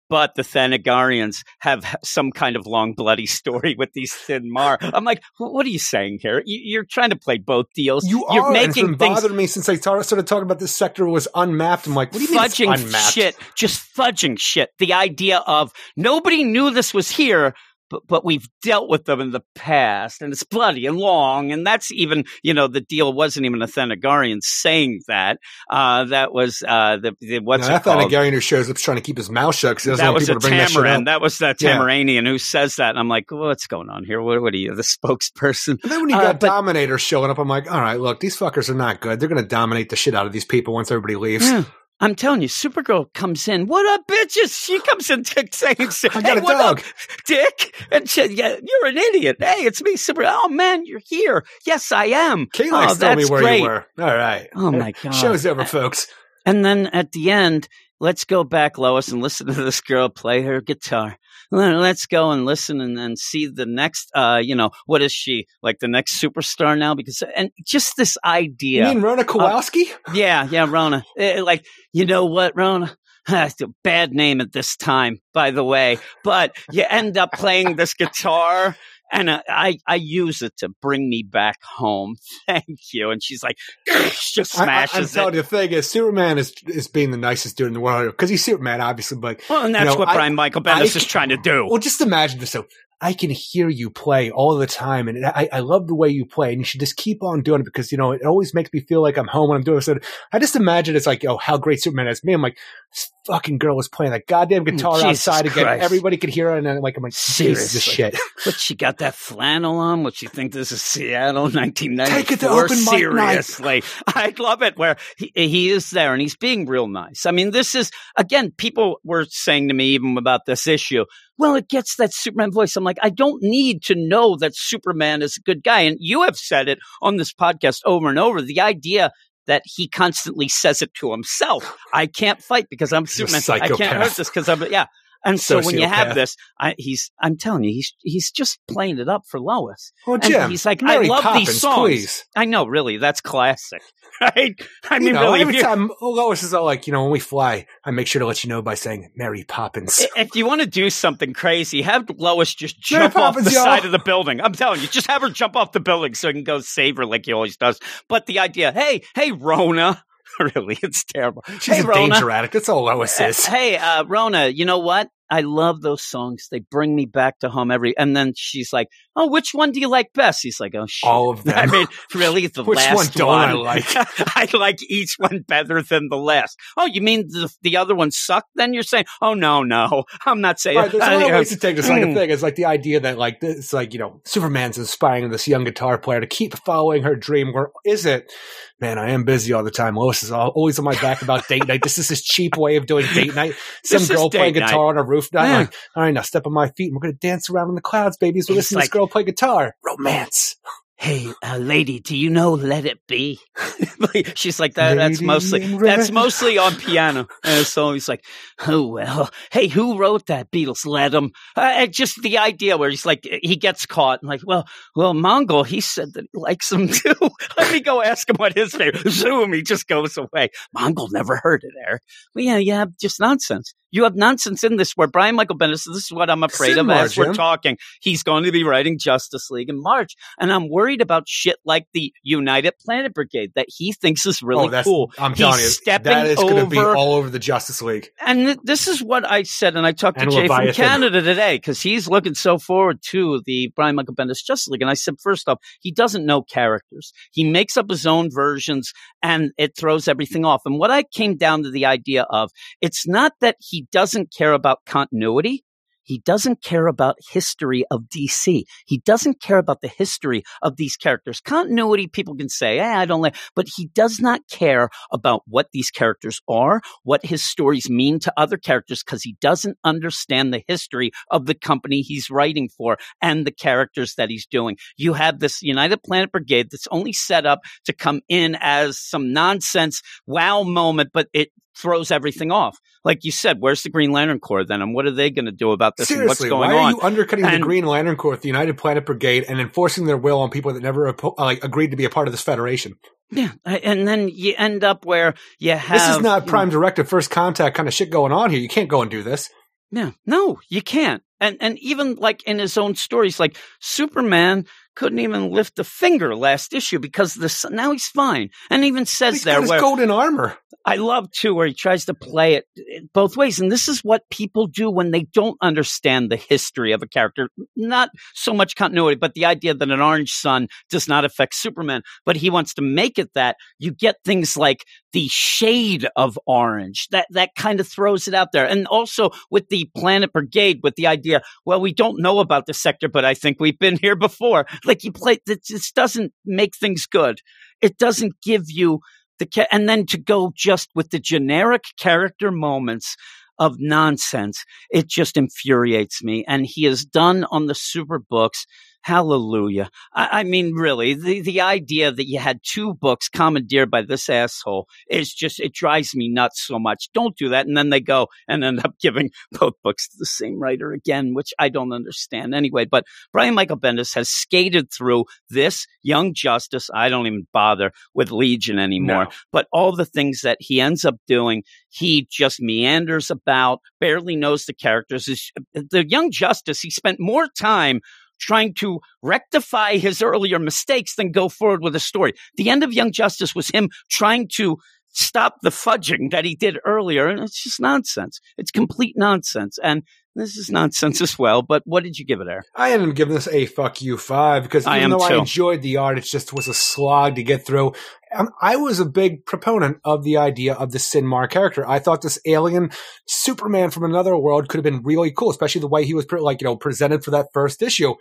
But 0.10 0.36
the 0.36 0.42
Thanagarians 0.42 1.44
have 1.60 1.86
some 2.04 2.32
kind 2.32 2.56
of 2.56 2.66
long, 2.66 2.94
bloody 2.94 3.26
story 3.38 3.76
with 3.78 3.94
these 3.94 4.14
Thin 4.14 4.52
Mar. 4.52 4.78
I'm 4.82 5.04
like, 5.04 5.22
what 5.38 5.66
are 5.66 5.70
you 5.70 5.80
saying 5.80 6.20
here? 6.22 6.42
You, 6.46 6.60
you're 6.64 6.86
trying 6.86 7.10
to 7.10 7.16
play 7.16 7.38
both 7.38 7.68
deals. 7.74 8.08
You 8.08 8.26
you're 8.32 8.44
are, 8.44 8.54
and 8.54 8.58
it's 8.58 8.76
making 8.76 8.92
been 8.92 8.98
things 8.98 9.22
bothering 9.22 9.36
me 9.36 9.48
since 9.48 9.70
I 9.70 9.76
started 9.76 10.28
talking 10.28 10.44
about 10.44 10.60
this 10.60 10.76
sector 10.76 11.08
was 11.08 11.28
unmapped. 11.36 11.88
I'm 11.88 11.96
like, 11.96 12.14
what 12.14 12.20
do 12.20 12.26
you 12.26 12.32
mean 12.32 12.40
fudging 12.40 12.74
unmapped? 12.74 13.14
shit, 13.14 13.38
just 13.56 13.96
fudging 13.96 14.38
shit. 14.40 14.72
The 14.80 14.94
idea 14.94 15.40
of 15.40 15.74
nobody 15.96 16.44
knew 16.44 16.72
this 16.72 16.94
was 16.94 17.10
here, 17.10 17.54
but 17.90 18.02
but 18.08 18.26
we've 18.26 18.48
dealt 18.64 18.90
with 18.90 19.06
them 19.06 19.22
in 19.22 19.32
the 19.32 19.42
past, 19.56 20.22
and 20.22 20.32
it's 20.34 20.44
bloody 20.44 20.86
and 20.86 20.98
long, 20.98 21.52
and 21.52 21.66
that's 21.66 21.92
even 21.92 22.26
you 22.44 22.54
know 22.54 22.68
the 22.68 22.82
deal 22.82 23.14
wasn't 23.14 23.46
even 23.46 23.62
a 23.62 23.68
Thanagarian 23.68 24.40
saying 24.42 25.02
that. 25.08 25.40
Uh, 25.70 26.06
that 26.06 26.34
was 26.34 26.64
uh, 26.68 26.98
the, 26.98 27.14
the 27.22 27.40
what's 27.40 27.68
Now, 27.68 27.76
it 27.76 27.78
a 27.78 27.84
called? 27.84 28.10
Gary 28.12 28.32
who 28.32 28.40
shows 28.40 28.70
up 28.70 28.78
trying 28.78 28.98
to 28.98 29.02
keep 29.04 29.18
his 29.18 29.30
mouth 29.30 29.56
shut 29.56 29.72
because 29.72 29.84
he 29.84 29.90
doesn't 29.92 30.06
That 30.06 30.12
want 30.12 30.22
people 30.26 30.36
to 30.42 30.48
bring 30.48 30.58
that 30.58 30.70
shit 30.70 30.82
Tamaran. 30.84 30.98
up. 31.00 31.06
That 31.06 31.22
was 31.22 31.38
that 31.40 31.62
Yeah. 31.62 31.78
Tamaranian 31.78 32.26
who 32.28 32.38
says 32.38 32.76
that. 32.76 32.92
And 32.92 33.00
I'm 33.00 33.10
like, 33.10 33.32
what's 33.32 33.68
going 33.68 33.90
on 33.90 34.04
here? 34.06 34.22
What, 34.22 34.42
what 34.42 34.54
are 34.54 34.58
you, 34.58 34.76
the 34.76 34.82
spokesperson? 35.08 35.78
And 35.84 35.92
then 35.92 36.02
when 36.02 36.10
you 36.10 36.16
Uh, 36.16 36.22
got 36.22 36.40
but- 36.40 36.48
Dominator 36.48 36.98
showing 36.98 37.30
up, 37.32 37.38
I'm 37.38 37.48
like, 37.48 37.72
all 37.72 37.82
right, 37.82 38.00
look, 38.00 38.20
these 38.20 38.38
fuckers 38.38 38.70
are 38.70 38.74
not 38.76 39.02
good. 39.02 39.20
They're 39.20 39.30
going 39.30 39.42
to 39.42 39.48
dominate 39.48 39.90
the 39.90 39.96
shit 39.96 40.14
out 40.16 40.26
of 40.26 40.32
these 40.34 40.46
people 40.46 40.74
once 40.74 40.92
everybody 40.92 41.16
leaves. 41.16 41.46
Yeah. 41.50 41.64
I'm 42.00 42.14
telling 42.14 42.42
you, 42.44 42.48
Supergirl 42.48 43.12
comes 43.14 43.48
in. 43.48 43.66
What 43.66 43.86
up, 43.88 44.08
bitches? 44.08 44.66
She 44.66 44.80
comes 44.82 45.10
in 45.10 45.24
t- 45.24 45.48
saying, 45.52 45.76
I 45.80 46.22
got 46.22 46.24
"Hey, 46.24 46.38
a 46.38 46.42
what 46.42 46.54
dog. 46.54 46.80
up, 46.80 46.86
Dick?" 47.26 47.76
And 47.92 48.08
she, 48.08 48.34
yeah, 48.36 48.56
you're 48.62 48.88
an 48.88 48.98
idiot. 48.98 49.38
Hey, 49.40 49.64
it's 49.66 49.82
me, 49.82 49.96
Supergirl. 49.96 50.40
Oh 50.44 50.50
man, 50.50 50.86
you're 50.86 51.02
here. 51.04 51.44
Yes, 51.66 51.92
I 51.92 52.06
am. 52.06 52.46
Kaylex 52.48 52.72
oh, 52.72 52.86
told 52.88 52.98
that's 53.00 53.18
me 53.18 53.30
where 53.30 53.42
great. 53.42 53.58
you 53.60 53.64
were. 53.64 53.86
All 53.98 54.16
right. 54.16 54.48
Oh 54.56 54.72
my 54.72 54.92
god. 55.04 55.12
Show's 55.12 55.46
over, 55.46 55.66
folks. 55.66 56.08
And 56.46 56.64
then 56.64 56.88
at 56.88 57.14
the 57.14 57.32
end, 57.32 57.68
let's 58.00 58.26
go 58.26 58.44
back, 58.44 58.78
Lois, 58.78 59.10
and 59.10 59.22
listen 59.22 59.48
to 59.48 59.54
this 59.54 59.82
girl 59.82 60.08
play 60.10 60.44
her 60.44 60.62
guitar. 60.62 61.18
"Le- 61.52 61.78
let's 61.78 62.06
go 62.06 62.32
and 62.32 62.46
listen 62.46 62.82
and 62.82 62.98
then 62.98 63.16
see 63.16 63.48
the 63.48 63.66
next, 63.66 64.12
uh, 64.16 64.42
you 64.44 64.56
know, 64.56 64.72
what 64.86 65.02
is 65.02 65.12
she 65.12 65.48
like 65.62 65.80
the 65.80 65.88
next 65.88 66.22
superstar 66.22 66.78
now? 66.78 66.96
Because, 66.96 67.24
and 67.36 67.52
just 67.66 67.94
this 67.98 68.18
idea. 68.24 68.88
You 68.88 68.96
mean 68.96 69.04
Rona 69.04 69.24
Kowalski? 69.24 69.86
Yeah, 70.14 70.48
yeah, 70.50 70.66
Rona. 70.70 71.04
Eh, 71.18 71.42
like, 71.42 71.66
you 71.94 72.06
know 72.06 72.26
what, 72.26 72.56
Rona? 72.56 72.96
That's 73.28 73.60
a 73.62 73.68
bad 73.84 74.14
name 74.14 74.40
at 74.40 74.54
this 74.54 74.78
time, 74.78 75.20
by 75.34 75.52
the 75.52 75.64
way. 75.64 76.00
But 76.24 76.56
you 76.72 76.86
end 76.90 77.18
up 77.18 77.34
playing 77.34 77.76
this 77.76 77.94
guitar, 77.94 78.78
and 79.12 79.30
uh, 79.30 79.42
I 79.50 79.78
I 79.88 79.96
use 79.96 80.42
it 80.42 80.58
to 80.58 80.70
bring 80.82 81.10
me 81.10 81.24
back 81.24 81.58
home. 81.64 82.16
Thank 82.48 82.66
you. 82.94 83.12
And 83.12 83.22
she's 83.24 83.44
like, 83.44 83.58
just 84.34 84.60
I- 84.60 84.84
I, 84.84 84.88
I'm 84.94 85.04
it. 85.04 85.08
telling 85.10 85.34
you, 85.36 85.42
the 85.42 85.48
thing 85.48 85.72
is, 85.72 85.90
Superman 85.90 86.38
is 86.38 86.54
is 86.68 86.88
being 86.88 87.12
the 87.12 87.18
nicest 87.18 87.58
dude 87.58 87.68
in 87.68 87.74
the 87.74 87.80
world 87.80 88.12
because 88.12 88.30
he's 88.30 88.44
Superman, 88.44 88.82
obviously. 88.82 89.18
But 89.18 89.42
well, 89.50 89.66
and 89.66 89.70
you 89.70 89.74
that's 89.74 89.94
know, 89.94 90.00
what 90.00 90.10
I- 90.10 90.14
Brian 90.16 90.36
Michael 90.36 90.62
Bendis 90.62 90.96
is 90.96 91.06
trying 91.06 91.30
to 91.30 91.38
do. 91.38 91.66
well, 91.70 91.80
just 91.80 92.02
imagine 92.02 92.40
this. 92.40 92.52
So 92.52 92.66
I 93.00 93.14
can 93.14 93.30
hear 93.30 93.70
you 93.70 93.92
play 93.92 94.32
all 94.32 94.56
the 94.56 94.66
time, 94.66 95.08
and 95.08 95.24
I, 95.24 95.48
I 95.52 95.60
love 95.60 95.86
the 95.86 95.94
way 95.94 96.10
you 96.10 96.26
play, 96.26 96.52
and 96.52 96.60
you 96.60 96.66
should 96.66 96.80
just 96.80 96.98
keep 96.98 97.22
on 97.22 97.44
doing 97.44 97.62
it 97.62 97.66
because 97.66 97.92
you 97.92 97.98
know 97.98 98.12
it 98.12 98.24
always 98.24 98.56
makes 98.56 98.74
me 98.74 98.80
feel 98.80 99.04
like 99.04 99.18
I'm 99.18 99.28
home 99.28 99.50
when 99.50 99.58
I'm 99.58 99.64
doing 99.64 99.78
it. 99.78 99.82
So 99.84 100.00
I 100.34 100.40
just 100.40 100.56
imagine 100.56 100.96
it's 100.96 101.06
like, 101.06 101.24
oh, 101.24 101.38
how 101.38 101.58
great 101.58 101.80
Superman 101.80 102.08
is. 102.08 102.24
Me, 102.24 102.34
I'm 102.34 102.42
like, 102.42 102.58
this 102.92 103.12
fucking 103.28 103.60
girl 103.60 103.80
is 103.80 103.88
playing 103.88 104.14
that 104.14 104.26
goddamn 104.26 104.64
guitar 104.64 105.00
Jesus 105.00 105.28
outside 105.28 105.46
again. 105.46 105.80
Everybody 105.80 106.18
could 106.18 106.32
hear 106.32 106.50
her, 106.50 106.58
and 106.58 106.66
then 106.66 106.82
like 106.82 106.98
I'm 106.98 107.04
like, 107.04 107.14
Jesus 107.14 107.36
Seriously. 107.36 107.80
shit. 107.80 108.20
But 108.46 108.54
she 108.54 108.76
got 108.76 109.00
that 109.00 109.14
flannel 109.14 109.78
on. 109.78 110.04
What 110.04 110.22
you 110.22 110.30
think 110.30 110.54
this 110.54 110.72
is 110.72 110.82
Seattle, 110.82 111.44
1994? 111.44 112.18
Take 112.18 112.32
it 112.32 112.40
to 112.42 112.50
open. 112.50 112.78
Seriously, 112.78 113.84
I 114.08 114.34
love 114.40 114.62
it 114.62 114.78
where 114.78 114.96
he, 115.18 115.32
he 115.36 115.70
is 115.70 115.90
there 115.90 116.14
and 116.14 116.22
he's 116.22 116.36
being 116.36 116.66
real 116.66 116.88
nice. 116.88 117.26
I 117.26 117.32
mean, 117.32 117.52
this 117.52 117.76
is 117.76 117.92
again. 118.16 118.52
People 118.52 119.02
were 119.04 119.26
saying 119.26 119.68
to 119.68 119.74
me 119.74 119.90
even 119.90 120.18
about 120.18 120.46
this 120.46 120.66
issue. 120.66 121.06
Well, 121.38 121.56
it 121.56 121.70
gets 121.70 121.96
that 121.98 122.14
Superman 122.14 122.52
voice. 122.52 122.76
I'm 122.76 122.84
like, 122.84 122.98
I 123.02 123.10
don't 123.10 123.42
need 123.44 123.84
to 123.84 123.96
know 123.96 124.36
that 124.38 124.56
Superman 124.56 125.22
is 125.22 125.38
a 125.38 125.42
good 125.42 125.64
guy. 125.64 125.82
And 125.82 125.98
you 126.00 126.24
have 126.24 126.38
said 126.38 126.68
it 126.68 126.80
on 127.02 127.18
this 127.18 127.34
podcast 127.34 127.82
over 127.86 128.10
and 128.10 128.18
over. 128.18 128.42
The 128.42 128.62
idea 128.62 129.12
that 129.46 129.64
he 129.66 129.88
constantly 129.88 130.48
says 130.48 130.82
it 130.82 130.94
to 130.96 131.12
himself. 131.12 131.78
I 131.94 132.06
can't 132.06 132.42
fight 132.42 132.68
because 132.70 132.94
I'm 132.94 133.06
Superman. 133.06 133.42
I 133.50 133.70
can't 133.70 133.98
hurt 133.98 134.16
this 134.16 134.30
because 134.30 134.50
I'm 134.50 134.62
yeah. 134.70 134.88
And 135.26 135.40
so 135.40 135.62
when 135.62 135.78
you 135.78 135.88
have 135.88 136.16
this, 136.16 136.36
I, 136.60 136.76
he's 136.78 137.12
I'm 137.22 137.38
telling 137.38 137.64
you, 137.64 137.72
he's 137.72 137.94
he's 138.02 138.32
just 138.32 138.60
playing 138.68 139.00
it 139.00 139.10
up 139.10 139.24
for 139.28 139.40
Lois. 139.40 139.92
Well, 140.06 140.16
And 140.16 140.24
Jim, 140.24 140.50
he's 140.50 140.66
like, 140.66 140.82
Mary 140.82 141.06
I 141.06 141.10
love 141.10 141.24
Poppins, 141.24 141.48
these 141.48 141.60
songs. 141.62 141.78
please. 141.80 142.26
I 142.36 142.46
know, 142.46 142.66
really, 142.66 142.98
that's 142.98 143.20
classic, 143.22 143.82
right? 144.22 144.56
I 144.90 145.00
mean, 145.00 145.08
you 145.10 145.14
know, 145.14 145.24
really, 145.34 145.42
every 145.42 145.58
time 145.60 145.90
Lois 146.02 146.44
is 146.44 146.54
all 146.54 146.66
like, 146.66 146.88
you 146.88 146.94
know, 146.94 147.04
when 147.04 147.12
we 147.12 147.20
fly, 147.20 147.66
I 147.84 147.92
make 147.92 148.08
sure 148.08 148.20
to 148.20 148.26
let 148.26 148.44
you 148.44 148.50
know 148.50 148.62
by 148.62 148.76
saying 148.76 149.12
Mary 149.16 149.44
Poppins. 149.44 150.06
if 150.16 150.36
you 150.36 150.46
want 150.46 150.62
to 150.62 150.68
do 150.68 150.90
something 150.90 151.34
crazy, 151.34 151.82
have 151.82 152.10
Lois 152.18 152.54
just 152.54 152.80
jump 152.80 153.16
off 153.16 153.36
the 153.36 153.42
y'all. 153.52 153.64
side 153.64 153.86
of 153.86 153.92
the 153.92 154.00
building. 154.00 154.40
I'm 154.42 154.54
telling 154.54 154.82
you, 154.82 154.88
just 154.88 155.08
have 155.08 155.22
her 155.22 155.30
jump 155.30 155.56
off 155.56 155.72
the 155.72 155.80
building 155.80 156.14
so 156.16 156.28
he 156.30 156.34
can 156.34 156.44
go 156.44 156.60
save 156.60 156.98
her 156.98 157.06
like 157.06 157.26
he 157.26 157.34
always 157.34 157.58
does. 157.58 157.80
But 158.08 158.26
the 158.28 158.40
idea, 158.40 158.72
hey, 158.72 159.04
hey, 159.16 159.32
Rona, 159.32 160.04
really, 160.56 160.78
it's 160.82 161.04
terrible. 161.04 161.44
She's 161.60 161.76
hey, 161.76 161.82
a 161.82 161.84
Rona, 161.84 162.14
danger 162.14 162.32
addict. 162.32 162.54
That's 162.54 162.70
all 162.70 162.84
Lois 162.84 163.20
is. 163.20 163.46
Hey, 163.46 163.78
uh, 163.78 164.04
Rona, 164.06 164.48
you 164.48 164.66
know 164.66 164.80
what? 164.80 165.10
I 165.30 165.42
love 165.42 165.82
those 165.82 166.04
songs. 166.04 166.48
They 166.50 166.60
bring 166.60 166.96
me 166.96 167.06
back 167.06 167.40
to 167.40 167.50
home 167.50 167.72
every. 167.72 167.98
And 167.98 168.16
then 168.16 168.34
she's 168.36 168.72
like, 168.72 168.88
"Oh, 169.16 169.28
which 169.28 169.50
one 169.54 169.72
do 169.72 169.80
you 169.80 169.90
like 169.90 170.14
best?" 170.14 170.42
He's 170.42 170.60
like, 170.60 170.74
"Oh, 170.76 170.86
shit. 170.88 171.08
All 171.08 171.30
of 171.32 171.44
them. 171.44 171.58
I 171.58 171.66
mean, 171.66 171.88
really, 172.16 172.48
the 172.48 172.64
Which 172.68 172.78
last 172.78 172.96
one 172.96 173.08
don't 173.14 173.40
I 173.40 173.52
like? 173.54 173.86
I 173.96 174.48
like 174.54 174.78
each 174.90 175.16
one 175.18 175.44
better 175.48 175.82
than 175.82 176.08
the 176.10 176.18
last. 176.18 176.58
Oh, 176.78 176.86
you 176.86 177.02
mean 177.02 177.28
the 177.28 177.52
the 177.62 177.78
other 177.78 177.96
one 177.96 178.12
sucked? 178.12 178.50
Then 178.56 178.74
you're 178.74 178.84
saying, 178.84 179.06
"Oh 179.22 179.34
no, 179.34 179.64
no, 179.64 180.06
I'm 180.26 180.42
not 180.42 180.60
saying." 180.60 180.78
Right, 180.78 180.92
there's 180.92 181.04
a 181.04 181.08
I- 181.08 181.16
lot 181.16 181.26
of 181.26 181.32
ways 181.32 181.50
to 181.50 181.58
take 181.58 181.76
this. 181.76 181.90
Like 181.90 182.04
a 182.04 182.06
mm. 182.06 182.14
thing, 182.14 182.30
it's 182.30 182.44
like 182.44 182.56
the 182.56 182.66
idea 182.66 183.00
that 183.02 183.18
like 183.18 183.40
it's 183.42 183.74
like 183.74 183.94
you 183.94 184.00
know 184.00 184.22
Superman's 184.26 184.78
inspiring 184.78 185.30
this 185.30 185.48
young 185.48 185.64
guitar 185.64 185.98
player 185.98 186.22
to 186.22 186.28
keep 186.28 186.58
following 186.60 187.04
her 187.04 187.16
dream. 187.16 187.52
Or 187.54 187.72
is 187.86 188.06
it, 188.06 188.32
man? 188.80 188.98
I 188.98 189.12
am 189.12 189.24
busy 189.26 189.54
all 189.54 189.64
the 189.64 189.72
time. 189.72 189.96
Lois 189.96 190.24
is 190.24 190.32
always 190.32 190.80
on 190.80 190.86
my 190.86 190.96
back 191.02 191.22
about 191.22 191.48
date 191.48 191.68
night. 191.68 191.82
This 191.84 191.98
is 191.98 192.08
his 192.08 192.22
cheap 192.22 192.56
way 192.58 192.78
of 192.78 192.86
doing 192.86 193.06
date 193.14 193.36
night. 193.36 193.56
Some 193.84 194.00
This 194.00 194.10
girl 194.10 194.30
playing 194.30 194.54
night. 194.54 194.68
guitar 194.68 194.88
on 194.88 194.98
a 194.98 195.04
roof. 195.04 195.17
I'm 195.34 195.46
Yeah. 195.50 195.58
like, 195.60 195.74
all 195.96 196.04
right, 196.04 196.14
now 196.14 196.22
step 196.22 196.46
on 196.46 196.54
my 196.54 196.70
feet. 196.72 196.88
and 196.88 196.96
We're 196.96 197.02
gonna 197.02 197.14
dance 197.14 197.50
around 197.50 197.70
in 197.70 197.76
the 197.76 197.82
clouds, 197.82 198.18
baby. 198.18 198.40
As 198.40 198.50
we 198.50 198.54
He's 198.56 198.58
listen 198.72 198.78
to 198.78 198.82
this 198.84 198.90
girl 198.90 199.08
play 199.08 199.24
guitar. 199.24 199.76
Romance. 199.84 200.56
Hey, 201.00 201.28
uh, 201.44 201.58
lady, 201.58 202.00
do 202.00 202.18
you 202.18 202.32
know 202.32 202.54
"Let 202.56 202.86
It 202.86 202.98
Be"? 203.08 203.40
She's 204.34 204.60
like 204.60 204.74
that. 204.76 204.96
That's 204.96 205.22
mostly 205.22 205.60
that's 205.78 206.10
mostly 206.10 206.58
on 206.58 206.76
piano. 206.76 207.28
And 207.44 207.68
so 207.68 207.94
he's 207.94 208.10
like, 208.10 208.26
"Oh 208.68 208.88
well, 208.88 209.30
hey, 209.52 209.68
who 209.68 210.00
wrote 210.00 210.26
that? 210.26 210.50
Beatles, 210.50 210.88
let 210.88 211.14
him." 211.14 211.34
Uh, 211.56 211.86
just 211.86 212.20
the 212.24 212.40
idea 212.40 212.78
where 212.78 212.90
he's 212.90 213.06
like, 213.06 213.28
he 213.44 213.58
gets 213.58 213.86
caught 213.86 214.22
and 214.24 214.30
like, 214.30 214.42
well, 214.44 214.66
well, 214.96 215.14
Mongul, 215.14 215.68
he 215.68 215.82
said 215.82 216.14
that 216.14 216.24
he 216.34 216.40
likes 216.40 216.72
him 216.72 216.88
too. 216.92 217.14
Let 217.58 217.72
me 217.72 217.80
go 217.80 218.02
ask 218.02 218.28
him 218.28 218.38
what 218.38 218.58
his 218.58 218.74
favorite. 218.74 219.08
Zoom, 219.12 219.54
he 219.54 219.62
just 219.62 219.88
goes 219.88 220.18
away. 220.18 220.50
Mongul 220.76 221.12
never 221.12 221.36
heard 221.44 221.64
it, 221.64 221.74
Eric. 221.88 222.02
Well, 222.34 222.44
yeah, 222.60 222.80
have 222.80 222.98
just 223.00 223.20
nonsense. 223.20 223.76
You 223.92 224.04
have 224.04 224.16
nonsense 224.16 224.64
in 224.64 224.78
this 224.78 224.94
where 224.94 225.08
Brian 225.08 225.36
Michael 225.36 225.58
Bendis. 225.58 225.86
This 225.86 226.06
is 226.06 226.12
what 226.12 226.30
I'm 226.30 226.44
afraid 226.44 226.78
of 226.78 226.86
Marr, 226.86 227.04
as 227.04 227.18
we're 227.18 227.26
Jim. 227.26 227.34
talking. 227.36 227.78
He's 228.02 228.24
going 228.24 228.44
to 228.44 228.52
be 228.52 228.64
writing 228.64 228.98
Justice 229.00 229.50
League 229.50 229.70
in 229.70 229.82
March, 229.82 230.16
and 230.40 230.52
I'm 230.52 230.70
worried 230.70 231.02
about 231.02 231.28
shit 231.28 231.58
like 231.66 231.86
the 231.94 232.14
United 232.24 232.74
Planet 232.84 233.14
Brigade 233.14 233.52
that 233.56 233.68
he 233.70 233.94
thinks 233.94 234.26
is 234.26 234.44
really 234.44 234.76
oh, 234.76 234.84
cool. 234.84 235.12
I'm 235.18 235.32
He's 235.32 235.40
telling 235.40 235.60
you, 235.60 235.68
stepping 235.68 236.12
that 236.12 236.28
is 236.28 236.36
going 236.36 236.58
to 236.58 236.66
be 236.66 236.78
all 236.78 237.14
over 237.14 237.30
the 237.30 237.40
Justice 237.40 237.82
League. 237.82 238.10
And 238.26 238.46
th- 238.46 238.60
this 238.64 238.88
is 238.88 239.02
what 239.02 239.30
I 239.30 239.44
said, 239.44 239.76
and 239.76 239.86
I 239.86 239.92
talked 239.92 240.18
to 240.18 240.24
And 240.24 240.32
Jay 240.32 240.48
from 240.48 240.72
Canada 240.74 241.22
today 241.22 241.58
because 241.58 241.82
he's 241.82 242.08
looking 242.08 242.34
so 242.34 242.58
forward 242.58 243.00
to 243.12 243.42
the 243.46 243.72
Brian 243.76 243.96
Michael 243.96 244.16
Bendis 244.16 244.46
Justice 244.46 244.68
League. 244.68 244.82
And 244.82 244.92
I 244.92 244.96
said, 244.96 245.16
first 245.22 245.48
off, 245.48 245.60
he 245.82 245.92
doesn't 245.92 246.26
know 246.26 246.42
characters. 246.42 247.14
He 247.32 247.44
makes 247.44 247.78
up 247.78 247.90
his 247.90 248.06
own 248.06 248.30
versions, 248.32 248.92
and 249.24 249.52
it 249.58 249.76
throws 249.78 250.08
everything 250.08 250.46
off. 250.46 250.62
And 250.66 250.78
what 250.78 250.92
I 250.92 251.04
came 251.04 251.38
down 251.38 251.64
to 251.64 251.72
the 251.72 251.86
idea 251.86 252.24
of, 252.24 252.52
it's 252.82 253.08
not 253.08 253.34
that 253.42 253.56
he 253.60 253.77
doesn't 253.92 254.34
care 254.34 254.54
about 254.54 254.80
continuity. 254.86 255.64
He 256.08 256.20
doesn't 256.20 256.64
care 256.64 256.88
about 256.88 257.18
history 257.32 257.84
of 257.92 258.04
DC. 258.04 258.64
He 258.86 258.98
doesn't 259.00 259.42
care 259.42 259.58
about 259.58 259.82
the 259.82 259.90
history 259.90 260.44
of 260.62 260.78
these 260.78 260.96
characters. 260.96 261.42
Continuity, 261.42 262.08
people 262.08 262.34
can 262.34 262.48
say, 262.48 262.80
eh, 262.80 262.98
I 262.98 263.06
don't 263.06 263.22
like, 263.22 263.36
but 263.56 263.68
he 263.76 263.88
does 263.88 264.20
not 264.20 264.40
care 264.50 264.90
about 265.12 265.42
what 265.48 265.68
these 265.74 265.92
characters 265.92 266.40
are, 266.48 266.80
what 267.04 267.26
his 267.26 267.44
stories 267.44 267.90
mean 267.90 268.20
to 268.20 268.34
other 268.38 268.56
characters, 268.56 269.04
because 269.04 269.22
he 269.22 269.36
doesn't 269.42 269.78
understand 269.84 270.54
the 270.54 270.64
history 270.66 271.12
of 271.30 271.46
the 271.46 271.56
company 271.56 272.02
he's 272.02 272.30
writing 272.30 272.70
for 272.70 272.98
and 273.22 273.46
the 273.46 273.52
characters 273.52 274.16
that 274.16 274.30
he's 274.30 274.46
doing. 274.46 274.78
You 274.96 275.12
have 275.12 275.40
this 275.40 275.62
United 275.62 276.04
Planet 276.04 276.32
Brigade 276.32 276.70
that's 276.72 276.88
only 276.90 277.12
set 277.12 277.46
up 277.46 277.60
to 277.84 277.92
come 277.92 278.22
in 278.30 278.58
as 278.62 278.98
some 278.98 279.34
nonsense 279.34 280.02
wow 280.26 280.64
moment, 280.64 281.10
but 281.14 281.28
it 281.34 281.50
throws 281.78 282.12
everything 282.12 282.52
off. 282.52 282.78
Like 283.04 283.24
you 283.24 283.32
said, 283.32 283.58
where's 283.60 283.84
the 283.84 283.90
Green 283.90 284.12
Lantern 284.12 284.40
Corps 284.40 284.66
then? 284.66 284.82
And 284.82 284.94
what 284.94 285.06
are 285.06 285.12
they 285.12 285.30
going 285.30 285.46
to 285.46 285.52
do 285.52 285.72
about 285.72 285.96
this? 285.98 286.10
and 286.12 286.26
what's 286.28 286.40
Seriously, 286.40 286.50
going 286.50 286.70
why 286.72 286.76
are 286.76 286.80
on? 286.88 286.92
you 286.96 287.00
undercutting 287.02 287.46
And- 287.46 287.56
the 287.62 287.66
Green 287.66 287.86
Lantern 287.86 288.16
Corps 288.18 288.32
with 288.32 288.42
the 288.42 288.50
United 288.50 288.78
Planet 288.78 289.06
Brigade 289.06 289.46
and 289.48 289.60
enforcing 289.62 290.06
their 290.06 290.18
will 290.18 290.40
on 290.42 290.50
people 290.50 290.74
that 290.74 290.82
never 290.84 291.08
uh, 291.10 291.14
like 291.38 291.64
agreed 291.64 291.92
to 291.92 291.98
be 291.98 292.06
a 292.06 292.10
part 292.10 292.28
of 292.28 292.34
this 292.34 292.42
federation? 292.42 292.96
yeah. 293.32 293.52
And 293.66 294.08
then 294.08 294.30
you 294.30 294.54
end 294.58 294.84
up 294.84 295.06
where 295.06 295.34
you 295.60 295.72
have. 295.72 296.00
this 296.00 296.16
is 296.18 296.22
not 296.24 296.42
you 296.42 296.46
know, 296.46 296.50
Prime 296.52 296.70
Directive 296.70 297.08
First 297.10 297.30
Contact 297.30 297.76
kind 297.76 297.88
of 297.88 297.94
shit 297.94 298.10
going 298.10 298.32
on 298.32 298.50
here. 298.52 298.60
You 298.60 298.70
can't 298.70 298.90
go 298.90 299.02
and 299.02 299.12
do 299.12 299.22
this. 299.24 299.50
Yeah, 299.92 300.12
no, 300.26 300.60
you 300.70 300.82
can't. 300.82 301.24
And 301.40 301.58
and 301.62 301.78
even 301.80 302.16
like 302.16 302.44
in 302.44 302.58
his 302.60 302.78
own 302.78 302.96
stories, 302.96 303.40
like 303.40 303.58
Superman 303.80 304.66
couldn't 304.98 305.20
even 305.20 305.52
lift 305.52 305.78
a 305.78 305.84
finger 305.84 306.36
last 306.36 306.74
issue 306.74 306.98
because 306.98 307.36
this 307.36 307.66
now 307.70 307.92
he's 307.92 308.08
fine, 308.08 308.50
and 308.72 308.84
even 308.84 309.06
says 309.06 309.36
He's 309.36 309.44
there 309.44 309.62
where 309.62 309.80
golden 309.80 310.10
armor. 310.10 310.58
I 310.88 310.96
love 310.96 311.30
too 311.32 311.54
where 311.54 311.68
he 311.68 311.74
tries 311.74 312.06
to 312.06 312.14
play 312.14 312.56
it 312.56 312.66
eh, 312.78 313.02
both 313.14 313.38
ways, 313.38 313.60
and 313.60 313.72
this 313.72 313.88
is 313.88 314.04
what 314.04 314.30
people 314.32 314.68
do 314.68 314.90
when 314.90 315.12
they 315.12 315.24
don't 315.24 315.58
understand 315.62 316.32
the 316.32 316.38
history 316.38 316.94
of 316.94 317.04
a 317.04 317.08
character. 317.08 317.50
Not 317.76 318.10
so 318.34 318.54
much 318.54 318.76
continuity, 318.76 319.18
but 319.18 319.34
the 319.34 319.46
idea 319.46 319.74
that 319.74 319.92
an 319.92 320.02
orange 320.02 320.32
sun 320.32 320.68
does 320.90 321.08
not 321.08 321.26
affect 321.26 321.56
Superman, 321.56 322.02
but 322.26 322.38
he 322.38 322.50
wants 322.50 322.74
to 322.76 322.82
make 322.82 323.20
it 323.20 323.34
that. 323.36 323.58
You 323.78 323.92
get 323.92 324.16
things 324.26 324.58
like 324.58 324.86
the 325.14 325.28
shade 325.30 326.08
of 326.16 326.40
orange 326.48 327.08
that 327.12 327.28
that 327.32 327.52
kind 327.56 327.80
of 327.80 327.88
throws 327.88 328.28
it 328.28 328.34
out 328.34 328.52
there, 328.52 328.66
and 328.66 328.88
also 328.88 329.30
with 329.52 329.68
the 329.70 329.92
Planet 329.96 330.34
Brigade, 330.34 330.80
with 330.82 330.96
the 330.96 331.08
idea, 331.08 331.44
well, 331.66 331.82
we 331.82 331.94
don't 331.94 332.22
know 332.22 332.40
about 332.40 332.66
the 332.66 332.74
sector, 332.74 333.10
but 333.10 333.26
I 333.26 333.34
think 333.36 333.58
we've 333.60 333.78
been 333.78 333.98
here 333.98 334.16
before. 334.16 334.66
Like 334.88 335.04
you 335.04 335.12
play, 335.12 335.40
this 335.46 335.68
this 335.70 335.92
doesn't 335.92 336.34
make 336.46 336.76
things 336.76 337.06
good. 337.06 337.40
It 337.82 337.98
doesn't 337.98 338.34
give 338.42 338.64
you 338.68 339.02
the 339.40 339.68
and 339.72 339.88
then 339.88 340.06
to 340.08 340.18
go 340.18 340.52
just 340.56 340.90
with 340.96 341.12
the 341.12 341.20
generic 341.20 341.84
character 342.00 342.52
moments 342.52 343.16
of 343.60 343.76
nonsense 343.80 344.64
it 344.92 345.08
just 345.08 345.36
infuriates 345.36 346.24
me 346.24 346.46
and 346.48 346.66
he 346.68 346.84
has 346.84 347.04
done 347.04 347.44
on 347.52 347.66
the 347.66 347.76
super 347.76 348.20
books 348.20 348.66
Hallelujah. 349.08 349.90
I, 350.14 350.40
I 350.40 350.44
mean, 350.44 350.74
really, 350.74 351.14
the, 351.14 351.40
the 351.40 351.62
idea 351.62 352.12
that 352.12 352.28
you 352.28 352.40
had 352.40 352.60
two 352.62 352.94
books 352.94 353.30
commandeered 353.30 353.90
by 353.90 354.02
this 354.02 354.28
asshole 354.28 354.90
is 355.10 355.34
just, 355.34 355.62
it 355.62 355.74
drives 355.74 356.14
me 356.14 356.28
nuts 356.28 356.62
so 356.68 356.78
much. 356.78 357.08
Don't 357.14 357.38
do 357.38 357.48
that. 357.48 357.66
And 357.66 357.78
then 357.78 357.90
they 357.90 358.02
go 358.02 358.28
and 358.50 358.66
end 358.66 358.86
up 358.86 358.96
giving 359.02 359.30
both 359.54 359.76
books 359.82 360.10
to 360.10 360.18
the 360.20 360.26
same 360.26 360.60
writer 360.60 360.92
again, 360.92 361.34
which 361.34 361.54
I 361.58 361.70
don't 361.70 361.94
understand 361.94 362.54
anyway. 362.54 362.84
But 362.84 363.06
Brian 363.32 363.56
Michael 363.56 363.80
Bendis 363.80 364.14
has 364.16 364.28
skated 364.28 364.92
through 364.92 365.24
this 365.50 365.88
Young 366.04 366.34
Justice. 366.34 366.90
I 366.94 367.08
don't 367.08 367.28
even 367.28 367.48
bother 367.54 367.94
with 368.14 368.32
Legion 368.32 368.78
anymore. 368.78 369.24
No. 369.24 369.32
But 369.54 369.68
all 369.72 369.94
the 369.96 370.04
things 370.04 370.42
that 370.42 370.58
he 370.60 370.82
ends 370.82 371.06
up 371.06 371.16
doing, 371.28 371.64
he 371.88 372.28
just 372.30 372.60
meanders 372.60 373.32
about, 373.32 373.80
barely 374.02 374.36
knows 374.36 374.66
the 374.66 374.74
characters. 374.74 375.30
Is- 375.30 375.54
uh, 375.78 375.84
The 375.92 376.06
Young 376.06 376.30
Justice, 376.30 376.82
he 376.82 376.90
spent 376.90 377.22
more 377.22 377.48
time 377.58 378.02
trying 378.40 378.74
to 378.76 379.00
rectify 379.22 379.98
his 379.98 380.22
earlier 380.22 380.60
mistakes 380.60 381.16
than 381.16 381.32
go 381.32 381.50
forward 381.50 381.82
with 381.82 381.96
a 381.96 382.00
story. 382.00 382.34
The 382.56 382.70
end 382.70 382.84
of 382.84 382.94
Young 382.94 383.12
Justice 383.12 383.56
was 383.56 383.70
him 383.70 383.90
trying 384.10 384.50
to 384.56 384.78
stop 385.10 385.56
the 385.64 385.70
fudging 385.70 386.32
that 386.32 386.46
he 386.46 386.56
did 386.56 386.78
earlier. 386.86 387.28
And 387.28 387.40
it's 387.40 387.64
just 387.64 387.80
nonsense. 387.80 388.40
It's 388.58 388.72
complete 388.72 389.16
nonsense. 389.18 389.80
And 389.82 390.04
this 390.36 390.56
is 390.56 390.70
nonsense 390.70 391.20
as 391.20 391.40
well. 391.40 391.64
But 391.64 391.82
what 391.86 392.04
did 392.04 392.20
you 392.20 392.26
give 392.26 392.40
it, 392.40 392.48
Eric? 392.48 392.68
I 392.76 392.92
ended 392.92 393.10
up 393.10 393.16
giving 393.16 393.34
this 393.34 393.48
a 393.48 393.66
fuck 393.66 394.02
you 394.02 394.18
five 394.18 394.64
because 394.64 394.86
I 394.86 394.98
even 394.98 395.14
am 395.14 395.20
though 395.20 395.28
too. 395.28 395.34
I 395.34 395.40
enjoyed 395.40 395.82
the 395.82 395.98
art, 395.98 396.20
it 396.20 396.26
just 396.26 396.54
was 396.54 396.68
a 396.68 396.74
slog 396.74 397.36
to 397.36 397.44
get 397.44 397.66
through. 397.66 397.94
Um, 398.34 398.50
I 398.62 398.76
was 398.76 399.00
a 399.00 399.06
big 399.06 399.46
proponent 399.46 400.00
of 400.04 400.24
the 400.24 400.38
idea 400.38 400.74
of 400.74 400.92
the 400.92 400.98
Synmar 400.98 401.50
character. 401.50 401.88
I 401.88 402.00
thought 402.00 402.22
this 402.22 402.40
alien 402.46 402.92
Superman 403.26 403.90
from 403.90 404.04
another 404.04 404.36
world 404.38 404.68
could 404.68 404.78
have 404.78 404.84
been 404.84 405.04
really 405.04 405.32
cool, 405.32 405.50
especially 405.50 405.82
the 405.82 405.88
way 405.88 406.06
he 406.06 406.14
was 406.14 406.26
like 406.32 406.62
you 406.62 406.66
know 406.66 406.76
presented 406.76 407.24
for 407.24 407.32
that 407.32 407.48
first 407.54 407.82
issue. 407.82 408.16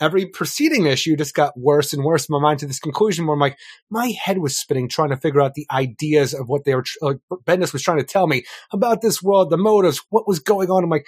Every 0.00 0.26
preceding 0.26 0.86
issue 0.86 1.14
just 1.16 1.34
got 1.34 1.58
worse 1.58 1.92
and 1.92 2.02
worse 2.02 2.28
in 2.28 2.32
my 2.32 2.40
mind 2.40 2.60
to 2.60 2.66
this 2.66 2.80
conclusion 2.80 3.26
where 3.26 3.34
I'm 3.34 3.40
like, 3.40 3.58
my 3.90 4.08
head 4.08 4.38
was 4.38 4.56
spinning 4.56 4.88
trying 4.88 5.10
to 5.10 5.16
figure 5.18 5.42
out 5.42 5.54
the 5.54 5.66
ideas 5.70 6.32
of 6.32 6.48
what 6.48 6.64
they 6.64 6.74
were, 6.74 6.84
like, 7.02 7.18
Bendis 7.44 7.74
was 7.74 7.82
trying 7.82 7.98
to 7.98 8.04
tell 8.04 8.26
me 8.26 8.44
about 8.72 9.02
this 9.02 9.22
world, 9.22 9.50
the 9.50 9.58
motives, 9.58 10.02
what 10.08 10.26
was 10.26 10.38
going 10.38 10.70
on. 10.70 10.84
I'm 10.84 10.90
like, 10.90 11.06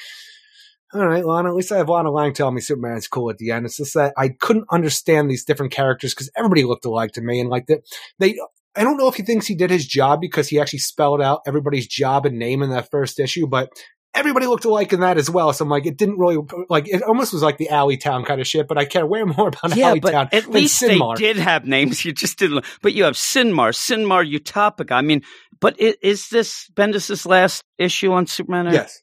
all 0.94 1.06
right, 1.06 1.24
Lana, 1.24 1.48
at 1.48 1.54
least 1.54 1.72
I 1.72 1.78
have 1.78 1.88
Lana 1.88 2.10
Lang 2.10 2.32
telling 2.34 2.54
me 2.54 2.60
Superman's 2.60 3.08
cool 3.08 3.30
at 3.30 3.38
the 3.38 3.50
end. 3.50 3.64
It's 3.66 3.76
just 3.76 3.94
that 3.94 4.12
I 4.16 4.28
couldn't 4.30 4.66
understand 4.70 5.30
these 5.30 5.44
different 5.44 5.72
characters 5.72 6.14
because 6.14 6.30
everybody 6.36 6.64
looked 6.64 6.84
alike 6.84 7.12
to 7.12 7.20
me. 7.22 7.40
And 7.40 7.48
like 7.50 7.66
that, 7.66 7.80
they, 8.18 8.36
I 8.76 8.84
don't 8.84 8.96
know 8.96 9.08
if 9.08 9.14
he 9.16 9.22
thinks 9.22 9.46
he 9.46 9.54
did 9.54 9.70
his 9.70 9.86
job 9.86 10.20
because 10.20 10.48
he 10.48 10.60
actually 10.60 10.80
spelled 10.80 11.20
out 11.22 11.40
everybody's 11.46 11.86
job 11.86 12.26
and 12.26 12.38
name 12.38 12.62
in 12.62 12.70
that 12.70 12.90
first 12.90 13.18
issue, 13.20 13.46
but 13.46 13.70
everybody 14.14 14.46
looked 14.46 14.66
alike 14.66 14.92
in 14.92 15.00
that 15.00 15.16
as 15.16 15.30
well. 15.30 15.52
So 15.54 15.64
I'm 15.64 15.70
like, 15.70 15.86
it 15.86 15.96
didn't 15.96 16.18
really, 16.18 16.36
like, 16.68 16.86
it 16.86 17.02
almost 17.02 17.32
was 17.32 17.42
like 17.42 17.56
the 17.56 17.70
Alley 17.70 17.96
Town 17.96 18.24
kind 18.24 18.40
of 18.42 18.46
shit, 18.46 18.68
but 18.68 18.76
I 18.76 18.84
care 18.84 19.06
way 19.06 19.22
more 19.24 19.48
about 19.48 19.74
Yeah, 19.74 19.88
Alley 19.88 20.00
but 20.00 20.12
Town 20.12 20.28
at 20.32 20.44
than 20.44 20.52
least 20.52 20.80
they 20.80 20.98
did 21.16 21.36
have 21.38 21.64
names. 21.66 22.04
You 22.04 22.12
just 22.12 22.38
didn't. 22.38 22.64
But 22.82 22.92
you 22.92 23.04
have 23.04 23.14
Synmar, 23.14 23.72
Synmar 23.72 24.30
Utopica. 24.30 24.92
I 24.92 25.00
mean, 25.02 25.22
but 25.60 25.76
i- 25.80 25.96
is 26.02 26.28
this 26.28 26.68
Bendis's 26.74 27.24
last 27.24 27.62
issue 27.78 28.12
on 28.12 28.26
Superman? 28.26 28.72
Yes. 28.72 29.00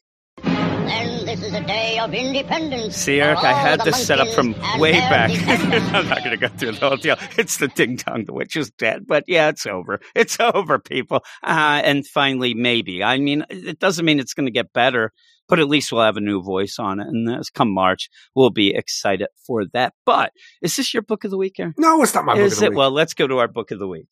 And 1.52 1.64
is 1.64 1.64
a 1.64 1.66
day 1.66 1.98
of 1.98 2.14
independence. 2.14 2.96
See, 2.96 3.20
Eric, 3.20 3.38
I 3.38 3.52
had 3.52 3.80
this 3.80 4.06
set 4.06 4.20
up 4.20 4.28
from 4.28 4.54
way 4.78 4.92
back. 4.92 5.30
I'm 5.94 6.08
not 6.08 6.18
going 6.18 6.30
to 6.30 6.36
go 6.36 6.48
through 6.48 6.72
the 6.72 6.88
whole 6.88 6.96
deal. 6.96 7.16
It's 7.36 7.56
the 7.56 7.66
ding 7.66 7.96
dong, 7.96 8.24
the 8.24 8.32
witch 8.32 8.54
is 8.54 8.70
dead. 8.70 9.04
But 9.06 9.24
yeah, 9.26 9.48
it's 9.48 9.66
over. 9.66 10.00
It's 10.14 10.38
over, 10.54 10.78
people. 10.78 11.24
Uh, 11.42 11.82
and 11.84 12.06
finally, 12.06 12.54
maybe. 12.54 13.02
I 13.02 13.18
mean, 13.18 13.44
it 13.50 13.80
doesn't 13.80 14.04
mean 14.04 14.20
it's 14.20 14.34
going 14.34 14.46
to 14.46 14.52
get 14.52 14.72
better, 14.72 15.12
but 15.48 15.58
at 15.58 15.68
least 15.68 15.90
we'll 15.90 16.04
have 16.04 16.16
a 16.16 16.20
new 16.20 16.40
voice 16.40 16.78
on 16.78 17.00
it. 17.00 17.08
And 17.08 17.28
as 17.28 17.50
come 17.50 17.72
March, 17.72 18.10
we'll 18.36 18.50
be 18.50 18.72
excited 18.74 19.26
for 19.44 19.64
that. 19.72 19.94
But 20.06 20.32
is 20.62 20.76
this 20.76 20.94
your 20.94 21.02
book 21.02 21.24
of 21.24 21.32
the 21.32 21.38
week, 21.38 21.58
Eric? 21.58 21.74
No, 21.78 22.00
it's 22.02 22.14
not 22.14 22.24
my 22.24 22.34
book 22.34 22.52
of 22.52 22.58
the 22.58 22.66
it? 22.66 22.68
week. 22.70 22.78
Well, 22.78 22.92
let's 22.92 23.14
go 23.14 23.26
to 23.26 23.38
our 23.38 23.48
book 23.48 23.72
of 23.72 23.80
the 23.80 23.88
week. 23.88 24.06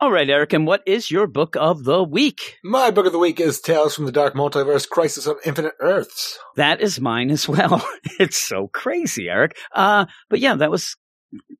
All 0.00 0.10
right, 0.10 0.28
Eric, 0.28 0.52
and 0.52 0.66
what 0.66 0.82
is 0.86 1.10
your 1.10 1.28
book 1.28 1.54
of 1.56 1.84
the 1.84 2.02
week? 2.02 2.58
my 2.64 2.90
book 2.90 3.06
of 3.06 3.12
the 3.12 3.18
week 3.18 3.38
is 3.38 3.60
Tales 3.60 3.94
from 3.94 4.06
the 4.06 4.12
Dark 4.12 4.34
Multiverse 4.34 4.88
Crisis 4.88 5.26
on 5.28 5.36
Infinite 5.44 5.74
Earths. 5.78 6.36
That 6.56 6.80
is 6.80 7.00
mine 7.00 7.30
as 7.30 7.48
well. 7.48 7.86
it's 8.18 8.36
so 8.36 8.68
crazy, 8.74 9.28
Eric. 9.28 9.56
Uh, 9.72 10.06
but 10.28 10.40
yeah, 10.40 10.56
that 10.56 10.70
was 10.70 10.96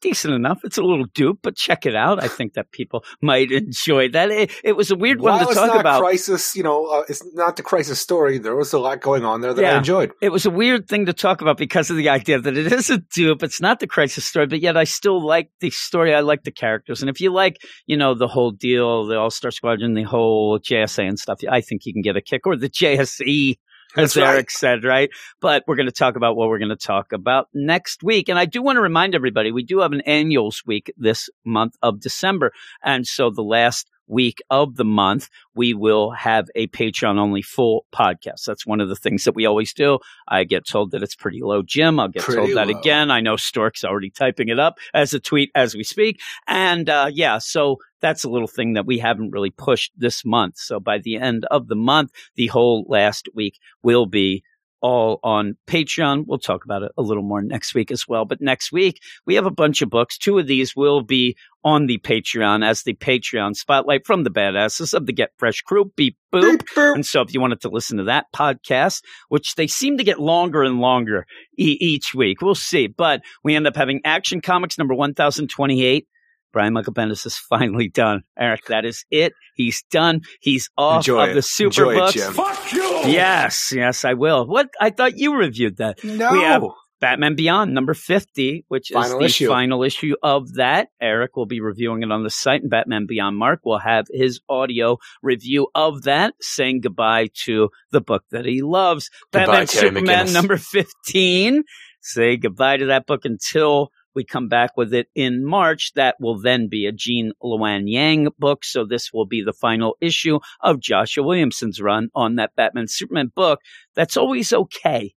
decent 0.01 0.35
enough. 0.35 0.61
It's 0.65 0.79
a 0.79 0.83
little 0.83 1.07
dupe, 1.15 1.41
but 1.43 1.57
check 1.57 1.87
it 1.87 1.95
out. 1.95 2.23
I 2.23 2.29
think 2.29 2.55
that 2.55 2.71
people 2.71 3.05
might 3.23 3.51
enjoy 3.51 4.09
that. 4.11 4.31
It, 4.31 4.51
it 4.63 4.73
was 4.77 4.91
a 4.91 4.97
weird 4.97 5.21
one 5.21 5.47
to 5.47 5.55
talk 5.55 5.79
about. 5.79 6.01
crisis, 6.01 6.55
you 6.57 6.63
know, 6.63 6.87
uh, 6.87 7.05
it's 7.09 7.25
not 7.35 7.57
the 7.57 7.63
crisis 7.63 8.01
story. 8.01 8.39
There 8.39 8.57
was 8.57 8.73
a 8.73 8.79
lot 8.79 9.01
going 9.01 9.25
on 9.25 9.41
there 9.41 9.55
that 9.55 9.65
I 9.65 9.79
enjoyed. 9.79 10.13
It 10.21 10.31
was 10.31 10.47
a 10.47 10.51
weird 10.51 10.89
thing 10.89 11.07
to 11.07 11.13
talk 11.13 11.41
about 11.41 11.57
because 11.57 11.91
of 11.91 11.97
the 11.97 12.09
idea 12.09 12.41
that 12.41 12.57
it 12.57 12.73
is 12.73 12.91
a 12.91 12.99
dupe. 12.99 13.43
It's 13.43 13.61
not 13.61 13.81
the 13.81 13.87
crisis 13.87 14.25
story, 14.25 14.47
but 14.47 14.61
yet 14.61 14.77
I 14.77 14.85
still 14.85 15.25
like 15.25 15.51
the 15.61 15.71
story. 15.71 16.15
I 16.15 16.21
like 16.21 16.43
the 16.43 16.53
characters. 16.53 17.01
And 17.01 17.11
if 17.11 17.21
you 17.21 17.33
like, 17.33 17.59
you 17.87 17.97
know, 17.97 18.15
the 18.15 18.29
whole 18.29 18.51
deal, 18.51 19.07
the 19.07 19.19
All 19.19 19.31
Star 19.31 19.51
Squadron, 19.51 19.95
the 19.95 20.03
whole 20.03 20.59
JSA 20.59 21.09
and 21.09 21.19
stuff, 21.19 21.41
I 21.49 21.61
think 21.61 21.87
you 21.87 21.93
can 21.93 22.03
get 22.03 22.17
a 22.17 22.23
kick 22.23 22.47
or 22.47 22.57
the 22.57 22.69
JSE. 22.71 23.57
As 23.97 24.17
right. 24.17 24.27
Eric 24.27 24.51
said, 24.51 24.85
right? 24.85 25.11
But 25.41 25.65
we're 25.67 25.77
going 25.77 25.87
to 25.87 25.93
talk 25.93 26.17
about 26.17 26.37
what 26.37 26.49
we're 26.49 26.59
going 26.59 26.71
to 26.71 26.77
talk 26.77 27.13
about 27.13 27.49
next 27.55 28.03
week. 28.03 28.29
And 28.29 28.39
I 28.39 28.45
do 28.45 28.63
want 28.63 28.77
to 28.77 28.81
remind 28.81 29.15
everybody, 29.15 29.53
we 29.53 29.63
do 29.63 29.81
have 29.81 29.93
an 29.93 30.01
annuals 30.03 30.63
week 30.67 30.93
this 30.97 31.31
month 31.45 31.77
of 31.83 32.01
December. 32.01 32.53
And 32.83 33.07
so 33.07 33.31
the 33.31 33.43
last 33.43 33.89
week 34.07 34.43
of 34.51 34.77
the 34.77 34.85
month, 34.85 35.29
we 35.55 35.75
will 35.75 36.11
have 36.11 36.49
a 36.55 36.67
Patreon 36.69 37.19
only 37.19 37.43
full 37.43 37.87
podcast. 37.95 38.45
That's 38.47 38.67
one 38.67 38.81
of 38.81 38.89
the 38.89 38.97
things 38.97 39.25
that 39.25 39.35
we 39.35 39.47
always 39.47 39.73
do. 39.73 39.99
I 40.29 40.45
get 40.45 40.67
told 40.67 40.91
that 40.91 41.03
it's 41.03 41.15
pretty 41.15 41.41
low, 41.43 41.63
Jim. 41.63 41.99
I'll 41.99 42.09
get 42.09 42.23
Pretty 42.23 42.41
told 42.41 42.57
that 42.57 42.69
low. 42.69 42.79
again. 42.79 43.11
I 43.11 43.21
know 43.21 43.37
Stork's 43.37 43.85
already 43.85 44.11
typing 44.11 44.49
it 44.49 44.59
up 44.59 44.79
as 44.93 45.15
a 45.15 45.21
tweet 45.21 45.51
as 45.55 45.75
we 45.75 45.85
speak. 45.85 46.21
And 46.47 46.89
uh, 46.89 47.11
yeah, 47.13 47.39
so 47.39 47.79
that's 48.01 48.25
a 48.25 48.29
little 48.29 48.49
thing 48.49 48.75
that 48.75 48.87
we 48.87 48.99
haven't 48.99 49.31
really 49.31 49.51
pushed 49.51 49.93
this 49.97 50.25
month. 50.25 50.59
So 50.59 50.79
by 50.79 50.99
the 50.99 51.17
end 51.17 51.47
of 51.51 51.69
the 51.69 51.77
month, 51.77 52.13
the 52.35 52.49
whole 52.49 52.85
last 52.89 53.29
week 53.35 53.59
will 53.83 54.07
be 54.07 54.43
all 54.85 55.19
on 55.25 55.57
Patreon. 55.67 56.25
We'll 56.27 56.39
talk 56.39 56.63
about 56.67 56.83
it 56.83 56.93
a 56.99 57.03
little 57.03 57.23
more 57.23 57.41
next 57.41 57.75
week 57.75 57.91
as 57.91 58.07
well. 58.07 58.27
But 58.27 58.43
next 58.43 58.71
week, 58.71 59.01
we 59.27 59.35
have 59.37 59.47
a 59.47 59.51
bunch 59.51 59.81
of 59.81 59.89
books. 59.89 60.19
Two 60.19 60.39
of 60.39 60.47
these 60.47 60.77
will 60.77 61.01
be 61.03 61.37
on 61.65 61.87
the 61.87 61.97
Patreon 61.97 62.63
as 62.63 62.83
the 62.83 62.93
Patreon 62.93 63.57
spotlight 63.57 64.07
from 64.07 64.25
the 64.25 64.31
badasses 64.31 64.93
of 64.93 65.07
the 65.07 65.15
Get 65.15 65.31
Fresh 65.39 65.63
crew. 65.63 65.91
Beep 65.97 66.19
boop. 66.31 66.59
Beep, 66.59 66.69
boop. 66.77 66.95
And 66.97 67.07
so 67.07 67.23
if 67.23 67.33
you 67.33 67.41
wanted 67.41 67.63
to 67.63 67.71
listen 67.71 67.97
to 67.97 68.05
that 68.05 68.27
podcast, 68.37 69.03
which 69.31 69.55
they 69.55 69.67
seem 69.67 69.97
to 69.97 70.05
get 70.05 70.21
longer 70.21 70.63
and 70.63 70.79
longer 70.81 71.25
e- 71.59 71.79
each 71.81 72.13
week, 72.15 72.43
we'll 72.43 72.55
see. 72.55 72.87
But 72.87 73.23
we 73.43 73.57
end 73.57 73.67
up 73.67 73.77
having 73.77 74.03
Action 74.05 74.43
Comics 74.43 74.77
number 74.77 74.95
1028. 74.95 76.07
Brian 76.53 76.75
Michael 76.75 76.93
Bendis 76.93 77.25
is 77.27 77.37
finally 77.39 77.89
done. 77.89 78.21
Eric, 78.39 78.67
that 78.67 78.85
is 78.85 79.07
it. 79.11 79.33
He's 79.57 79.83
done. 79.91 80.21
He's 80.41 80.69
off 80.77 80.99
Enjoy 80.99 81.23
of 81.25 81.31
it. 81.31 81.35
the 81.35 81.43
super 81.43 81.67
Enjoy 81.69 81.91
it, 81.93 81.97
books. 81.97 82.13
Jim. 82.13 82.33
Fuck 82.35 82.73
you! 82.73 82.84
Yes, 83.13 83.73
yes, 83.75 84.05
I 84.05 84.15
will. 84.15 84.47
What 84.47 84.71
I 84.81 84.91
thought 84.91 85.17
you 85.19 85.37
reviewed 85.37 85.77
that. 85.79 86.03
No. 86.05 86.33
We 86.33 86.41
have 86.41 86.63
Batman 87.01 87.35
Beyond 87.35 87.75
number 87.75 87.93
50, 87.93 88.65
which 88.69 88.89
Final 88.93 89.13
is 89.13 89.19
the 89.19 89.25
issue. 89.25 89.49
final 89.49 89.83
issue 89.83 90.15
of 90.23 90.55
that. 90.55 90.89
Eric 91.01 91.37
will 91.37 91.45
be 91.47 91.61
reviewing 91.61 92.03
it 92.03 92.11
on 92.11 92.23
the 92.23 92.31
site, 92.31 92.63
and 92.63 92.71
Batman 92.71 93.07
Beyond 93.07 93.37
Mark 93.37 93.61
will 93.65 93.79
have 93.79 94.07
his 94.11 94.41
audio 94.49 94.99
review 95.23 95.69
of 95.75 96.05
that, 96.05 96.35
saying 96.41 96.81
goodbye 96.81 97.29
to 97.45 97.69
the 97.91 98.01
book 98.01 98.25
that 98.31 98.47
he 98.47 98.63
loves. 98.63 99.11
Goodbye, 99.33 99.47
Batman 99.47 99.67
Terry 99.67 99.89
Superman 99.89 100.27
McGinnis. 100.27 100.33
number 100.33 100.57
15. 100.57 101.65
Say 102.01 102.37
goodbye 102.37 102.79
to 102.79 102.87
that 102.87 103.07
book 103.07 103.25
until 103.25 103.91
we 104.15 104.25
come 104.25 104.49
back 104.49 104.77
with 104.77 104.93
it 104.95 105.09
in 105.15 105.45
March. 105.45 105.93
That 105.95 106.17
will 106.21 106.39
then 106.41 106.69
be 106.69 106.87
a 106.87 106.93
Gene 106.93 107.33
Luen 107.43 107.85
Yang 107.87 108.29
book. 108.39 108.65
So 108.65 108.85
this 108.85 109.13
will 109.13 109.27
be 109.27 109.43
the 109.43 109.53
final 109.53 109.97
issue 110.01 110.39
of 110.61 110.81
Joshua 110.81 111.25
Williamson's 111.25 111.81
run 111.81 112.09
on 112.15 112.37
that 112.37 112.55
Batman 112.57 112.87
Superman 112.89 113.33
book. 113.35 113.61
That's 113.95 114.17
always 114.17 114.53
okay. 114.53 115.15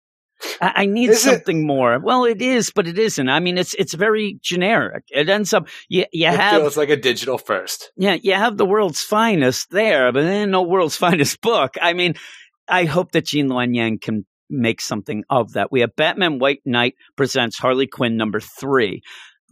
I, 0.61 0.73
I 0.83 0.87
need 0.87 1.09
Is 1.11 1.25
it? 1.27 1.31
something 1.31 1.67
more. 1.67 1.99
Well, 1.99 2.25
it 2.27 2.43
is, 2.43 2.71
but 2.71 2.87
it 2.87 2.99
isn't. 2.99 3.29
I 3.29 3.41
mean, 3.41 3.57
it's 3.57 3.73
it's 3.75 3.95
very 3.95 4.39
generic. 4.43 5.05
It 5.09 5.31
ends 5.31 5.55
up 5.55 5.67
you 5.89 6.05
you 6.13 6.29
It 6.29 6.35
have 6.35 6.61
feels 6.61 6.77
like 6.77 6.91
a 6.91 6.97
digital 6.97 7.39
first. 7.39 7.91
yeah, 7.97 8.17
you 8.23 8.35
have 8.35 8.59
the 8.59 8.67
world's 8.67 9.03
finest 9.03 9.71
there, 9.71 10.13
but 10.13 10.23
then 10.25 10.51
no 10.51 10.63
world's 10.63 10.97
finest 11.07 11.41
book. 11.41 11.77
I 11.81 11.95
mean, 11.95 12.15
I 12.69 12.85
hope 12.85 13.13
that 13.13 13.25
Gene 13.27 13.49
Luen 13.49 13.75
Yang 13.75 13.99
can 14.01 14.27
make 14.49 14.81
something 14.81 15.25
of 15.31 15.53
that. 15.53 15.73
We 15.73 15.81
have 15.81 15.97
Batman 15.97 16.39
White 16.39 16.61
Knight 16.65 16.95
presents 17.17 17.59
Harley 17.59 17.87
Quinn 17.87 18.17
number 18.17 18.41
three. 18.41 19.03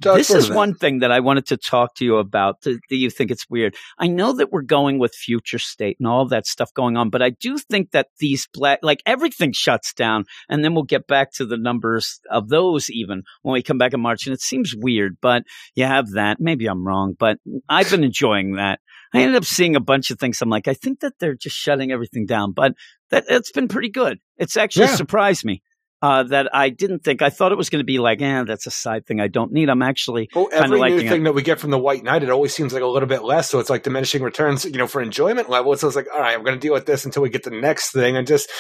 Doug, 0.00 0.18
this 0.18 0.30
is 0.30 0.50
one 0.50 0.74
thing 0.74 0.98
that 1.00 1.12
I 1.12 1.20
wanted 1.20 1.46
to 1.46 1.56
talk 1.56 1.94
to 1.96 2.04
you 2.04 2.16
about. 2.16 2.60
Do, 2.62 2.80
do 2.88 2.96
you 2.96 3.10
think 3.10 3.30
it's 3.30 3.48
weird? 3.48 3.76
I 3.96 4.08
know 4.08 4.32
that 4.32 4.50
we're 4.50 4.62
going 4.62 4.98
with 4.98 5.14
future 5.14 5.60
state 5.60 5.98
and 6.00 6.08
all 6.08 6.26
that 6.26 6.46
stuff 6.46 6.74
going 6.74 6.96
on, 6.96 7.10
but 7.10 7.22
I 7.22 7.30
do 7.30 7.58
think 7.58 7.92
that 7.92 8.08
these 8.18 8.48
black, 8.52 8.80
like 8.82 9.02
everything 9.06 9.52
shuts 9.52 9.94
down 9.94 10.24
and 10.48 10.64
then 10.64 10.74
we'll 10.74 10.82
get 10.82 11.06
back 11.06 11.32
to 11.34 11.46
the 11.46 11.56
numbers 11.56 12.20
of 12.28 12.48
those 12.48 12.90
even 12.90 13.22
when 13.42 13.52
we 13.52 13.62
come 13.62 13.78
back 13.78 13.94
in 13.94 14.00
March. 14.00 14.26
And 14.26 14.34
it 14.34 14.40
seems 14.40 14.74
weird, 14.76 15.16
but 15.20 15.44
you 15.76 15.84
have 15.84 16.10
that. 16.12 16.40
Maybe 16.40 16.66
I'm 16.66 16.84
wrong, 16.84 17.14
but 17.16 17.38
I've 17.68 17.90
been 17.90 18.04
enjoying 18.04 18.56
that. 18.56 18.80
I 19.14 19.22
ended 19.22 19.36
up 19.36 19.44
seeing 19.44 19.76
a 19.76 19.80
bunch 19.80 20.10
of 20.10 20.18
things. 20.18 20.42
I'm 20.42 20.50
like, 20.50 20.68
I 20.68 20.74
think 20.74 21.00
that 21.00 21.14
they're 21.20 21.34
just 21.36 21.56
shutting 21.56 21.92
everything 21.92 22.26
down, 22.26 22.52
but 22.52 22.74
that 23.10 23.24
it's 23.28 23.52
been 23.52 23.68
pretty 23.68 23.90
good. 23.90 24.18
It's 24.38 24.56
actually 24.56 24.86
Yeah. 24.86 24.96
surprised 24.96 25.44
me. 25.44 25.62
uh, 26.02 26.22
that 26.22 26.54
I 26.54 26.68
didn't 26.68 26.98
think. 27.02 27.22
I 27.22 27.30
thought 27.30 27.50
it 27.50 27.56
was 27.56 27.70
going 27.70 27.80
to 27.80 27.84
be 27.86 27.96
like, 27.98 28.20
eh, 28.20 28.44
that's 28.44 28.66
a 28.66 28.70
side 28.70 29.06
thing 29.06 29.22
I 29.22 29.26
don't 29.28 29.52
need. 29.52 29.70
I'm 29.70 29.80
actually 29.80 30.28
Well, 30.34 30.48
kind 30.48 30.64
every 30.64 30.78
of 30.92 30.98
new 30.98 31.08
thing 31.08 31.22
it. 31.22 31.24
that 31.24 31.32
we 31.32 31.40
get 31.40 31.58
from 31.58 31.70
the 31.70 31.78
White 31.78 32.04
Knight, 32.04 32.22
it 32.22 32.28
always 32.28 32.52
seems 32.54 32.74
like 32.74 32.82
a 32.82 32.86
little 32.86 33.08
bit 33.08 33.22
less. 33.24 33.48
So 33.48 33.58
it's 33.58 33.70
like 33.70 33.84
diminishing 33.84 34.20
returns, 34.22 34.66
you 34.66 34.72
know, 34.76 34.86
for 34.86 35.00
enjoyment 35.00 35.48
level. 35.48 35.74
So 35.78 35.86
it's 35.86 35.96
like, 35.96 36.08
all 36.12 36.20
right, 36.20 36.34
I'm 36.34 36.44
going 36.44 36.56
to 36.56 36.60
deal 36.60 36.74
with 36.74 36.84
this 36.84 37.06
until 37.06 37.22
we 37.22 37.30
get 37.30 37.44
the 37.44 37.52
next 37.52 37.92
thing. 37.92 38.18
And 38.18 38.26
just 38.26 38.50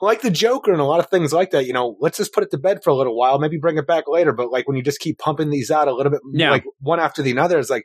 like 0.00 0.22
the 0.22 0.30
Joker 0.30 0.72
and 0.72 0.80
a 0.80 0.84
lot 0.84 0.98
of 0.98 1.10
things 1.10 1.30
like 1.30 1.50
that, 1.50 1.66
you 1.66 1.74
know, 1.74 1.94
let's 2.00 2.16
just 2.16 2.32
put 2.32 2.42
it 2.42 2.50
to 2.52 2.58
bed 2.58 2.82
for 2.82 2.88
a 2.88 2.94
little 2.94 3.14
while, 3.18 3.38
maybe 3.38 3.58
bring 3.58 3.76
it 3.76 3.86
back 3.86 4.04
later. 4.08 4.32
But 4.32 4.50
like 4.50 4.66
when 4.66 4.78
you 4.78 4.82
just 4.82 5.00
keep 5.00 5.18
pumping 5.18 5.50
these 5.50 5.70
out 5.70 5.88
a 5.88 5.92
little 5.94 6.10
bit, 6.12 6.20
Yeah. 6.32 6.52
like 6.52 6.64
one 6.80 7.00
after 7.00 7.20
the 7.20 7.36
other, 7.36 7.58
it's 7.58 7.68
like, 7.68 7.84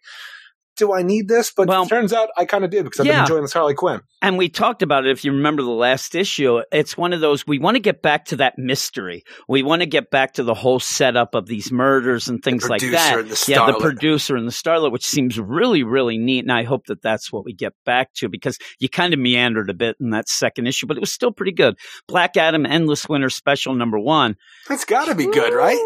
do 0.80 0.94
I 0.94 1.04
need 1.04 1.28
this? 1.28 1.52
But 1.56 1.68
Well- 1.68 1.84
it 1.84 1.90
turns 1.90 2.12
out 2.14 2.30
I 2.38 2.46
kind 2.46 2.64
of 2.66 2.72
do 2.72 2.84
because 2.84 3.00
I've 3.02 3.06
been 3.06 3.20
enjoying 3.20 3.42
this 3.44 3.54
Harley 3.54 3.74
Quinn. 3.76 4.02
And 4.22 4.38
we 4.38 4.50
talked 4.50 4.82
about 4.82 5.06
it. 5.06 5.12
If 5.12 5.24
you 5.24 5.32
remember 5.32 5.62
the 5.62 5.70
last 5.70 6.14
issue, 6.16 6.62
it's 6.74 6.98
one 6.98 7.14
of 7.14 7.22
those, 7.22 7.48
we 7.48 7.58
want 7.60 7.76
to 7.76 7.80
get 7.80 8.02
back 8.02 8.26
to 8.26 8.38
that 8.38 8.58
mystery. 8.58 9.24
We 9.48 9.64
want 9.64 9.82
to 9.82 9.86
get 9.86 10.10
back 10.12 10.34
to 10.34 10.44
the 10.44 10.54
whole 10.54 10.80
setup 10.80 11.36
of 11.36 11.46
these 11.46 11.72
murders 11.72 12.28
and 12.28 12.44
things 12.44 12.68
like 12.68 12.82
producer 12.82 12.98
that. 12.98 13.20
and 13.20 13.30
the 13.30 13.46
yeah, 13.48 13.66
the 13.68 13.78
producer 13.80 14.36
and 14.36 14.46
the 14.48 14.52
starlet, 14.52 14.92
which 14.92 15.06
seems 15.06 15.40
really, 15.40 15.84
really 15.84 16.18
neat. 16.18 16.40
And 16.44 16.52
I 16.52 16.64
hope 16.64 16.88
that 16.88 17.02
that's 17.02 17.32
what 17.32 17.46
we 17.46 17.54
get 17.54 17.74
back 17.86 18.14
to 18.16 18.28
because 18.28 18.58
you 18.80 18.90
kind 18.90 19.14
of 19.14 19.20
meandered 19.20 19.70
a 19.70 19.74
bit 19.74 19.96
in 20.02 20.10
that 20.10 20.28
second 20.28 20.68
issue, 20.68 20.86
but 20.88 20.98
it 20.98 21.02
was 21.02 21.14
still 21.14 21.32
pretty 21.32 21.54
good. 21.54 21.76
Black 22.08 22.36
Adam 22.36 22.66
Endless 22.66 23.08
Winter 23.08 23.30
Special 23.30 23.74
number 23.74 24.00
one. 24.00 24.36
It's 24.70 24.86
got 24.86 25.06
to 25.06 25.16
be 25.16 25.26
good, 25.28 25.54
right? 25.54 25.78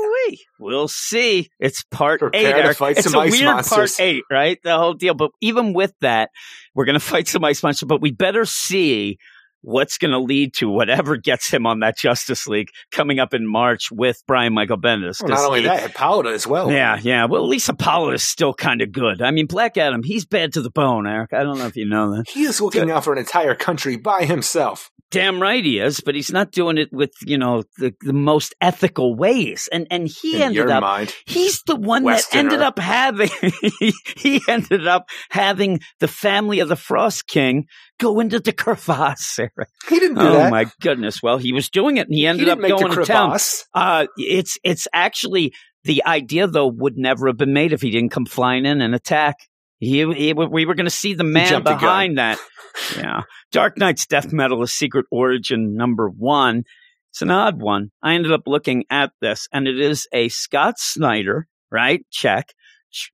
We'll 0.59 0.88
see. 0.88 1.49
It's 1.59 1.83
part 1.83 2.19
Prepare 2.22 2.39
eight. 2.41 2.53
to 2.53 2.63
Eric. 2.65 2.77
fight 2.77 2.97
it's 2.97 3.13
a 3.13 3.19
weird 3.19 3.43
monsters. 3.43 3.95
part 3.97 3.99
eight, 3.99 4.23
right? 4.31 4.57
The 4.63 4.77
whole 4.83 4.93
deal. 4.93 5.13
But 5.13 5.31
even 5.41 5.73
with 5.73 5.93
that, 6.01 6.29
we're 6.75 6.85
going 6.85 6.93
to 6.99 6.99
fight 6.99 7.27
some 7.27 7.43
ice 7.43 7.63
monsters. 7.63 7.87
But 7.87 8.01
we 8.01 8.11
better 8.11 8.45
see 8.45 9.17
what's 9.65 9.97
going 9.97 10.11
to 10.11 10.19
lead 10.19 10.53
to 10.53 10.69
whatever 10.69 11.15
gets 11.15 11.49
him 11.49 11.65
on 11.65 11.79
that 11.79 11.97
Justice 11.97 12.47
League 12.47 12.67
coming 12.91 13.19
up 13.19 13.33
in 13.33 13.47
March 13.47 13.89
with 13.91 14.21
Brian 14.27 14.53
Michael 14.53 14.77
Bendis. 14.77 15.21
Well, 15.21 15.29
not 15.29 15.45
only 15.45 15.61
he- 15.61 15.67
that, 15.67 15.81
Hippolyta 15.83 16.29
as 16.31 16.45
well. 16.45 16.69
Yeah, 16.69 16.99
yeah. 17.01 17.25
Well, 17.25 17.43
at 17.43 17.47
least 17.47 17.69
Apollo 17.69 18.11
is 18.11 18.23
still 18.23 18.53
kind 18.53 18.81
of 18.81 18.91
good. 18.91 19.21
I 19.21 19.31
mean, 19.31 19.47
Black 19.47 19.77
Adam, 19.77 20.03
he's 20.03 20.25
bad 20.25 20.53
to 20.53 20.61
the 20.61 20.69
bone, 20.69 21.07
Eric. 21.07 21.31
I 21.33 21.43
don't 21.43 21.57
know 21.57 21.65
if 21.65 21.77
you 21.77 21.85
know 21.85 22.13
that. 22.15 22.29
He 22.29 22.43
is 22.43 22.59
looking 22.59 22.91
out 22.91 23.05
for 23.05 23.13
an 23.13 23.19
entire 23.19 23.55
country 23.55 23.95
by 23.95 24.25
himself. 24.25 24.91
Damn 25.14 25.42
right 25.42 25.64
he 25.64 25.80
is, 25.80 26.01
but 26.01 26.16
he's 26.16 26.32
not 26.32 26.51
doing 26.51 26.77
it 26.77 26.92
with, 26.92 27.11
you 27.25 27.38
know, 27.38 27.64
the, 27.77 27.93
the 28.01 28.14
most 28.14 28.53
ethical 28.59 29.16
ways. 29.16 29.69
And 29.72 29.88
and 29.92 30.08
he 30.08 30.38
in 30.38 30.42
ended 30.42 30.69
up 30.69 30.82
mind. 30.82 31.14
He's 31.25 31.61
the 31.64 31.75
one 31.75 32.03
Westerner. 32.03 32.43
that 32.43 32.53
ended 32.53 32.61
up 32.61 32.80
having 32.80 33.30
he 34.17 34.42
ended 34.48 34.88
up 34.88 35.08
having 35.30 35.80
the 36.00 36.08
family 36.08 36.59
of 36.59 36.67
the 36.67 36.75
Frost 36.75 37.27
King 37.27 37.66
go 38.00 38.19
into 38.19 38.40
the 38.40 38.51
crevasse. 38.51 39.40
Eric. 39.40 39.69
He 39.88 40.00
didn't 40.00 40.16
do 40.17 40.22
Oh 40.27 40.33
that. 40.33 40.51
my 40.51 40.66
goodness! 40.82 41.22
Well, 41.24 41.38
he 41.38 41.53
was 41.53 41.69
doing 41.69 41.98
it, 41.98 42.08
and 42.08 42.14
he 42.16 42.22
he 42.22 42.27
ended 42.27 42.48
didn't 42.48 42.64
up 42.66 42.80
going 42.80 42.92
to 42.93 43.06
town. 43.06 43.38
Uh, 43.74 44.08
it's 44.17 44.58
it's 44.64 44.88
actually 44.93 45.53
the 45.83 46.03
idea 46.06 46.48
though 46.48 46.67
would 46.67 46.98
never 46.98 47.27
have 47.27 47.38
been 47.38 47.53
made 47.53 47.72
if 47.74 47.82
he 47.82 47.92
didn't 47.92 48.09
come 48.09 48.25
flying 48.25 48.66
in 48.66 48.82
and 48.82 48.95
attack. 48.95 49.35
He, 49.83 50.13
he 50.13 50.33
we 50.33 50.65
were 50.65 50.75
going 50.75 50.85
to 50.85 50.91
see 50.91 51.13
the 51.13 51.23
man 51.23 51.47
jumped 51.49 51.65
the 51.65 51.71
gun. 51.71 51.79
behind 51.79 52.17
that. 52.17 52.39
Yeah, 52.97 53.21
Dark 53.51 53.77
Nights 53.77 54.07
Death 54.07 54.33
Metal: 54.33 54.63
A 54.63 54.67
Secret 54.67 55.05
Origin 55.11 55.75
number 55.75 56.09
one. 56.09 56.63
It's 57.11 57.21
an 57.21 57.29
odd 57.29 57.61
one. 57.61 57.91
I 58.01 58.15
ended 58.15 58.31
up 58.31 58.47
looking 58.47 58.85
at 58.89 59.11
this, 59.21 59.47
and 59.53 59.67
it 59.67 59.79
is 59.79 60.07
a 60.11 60.29
Scott 60.29 60.79
Snyder, 60.79 61.47
right? 61.69 62.03
Check. 62.09 62.55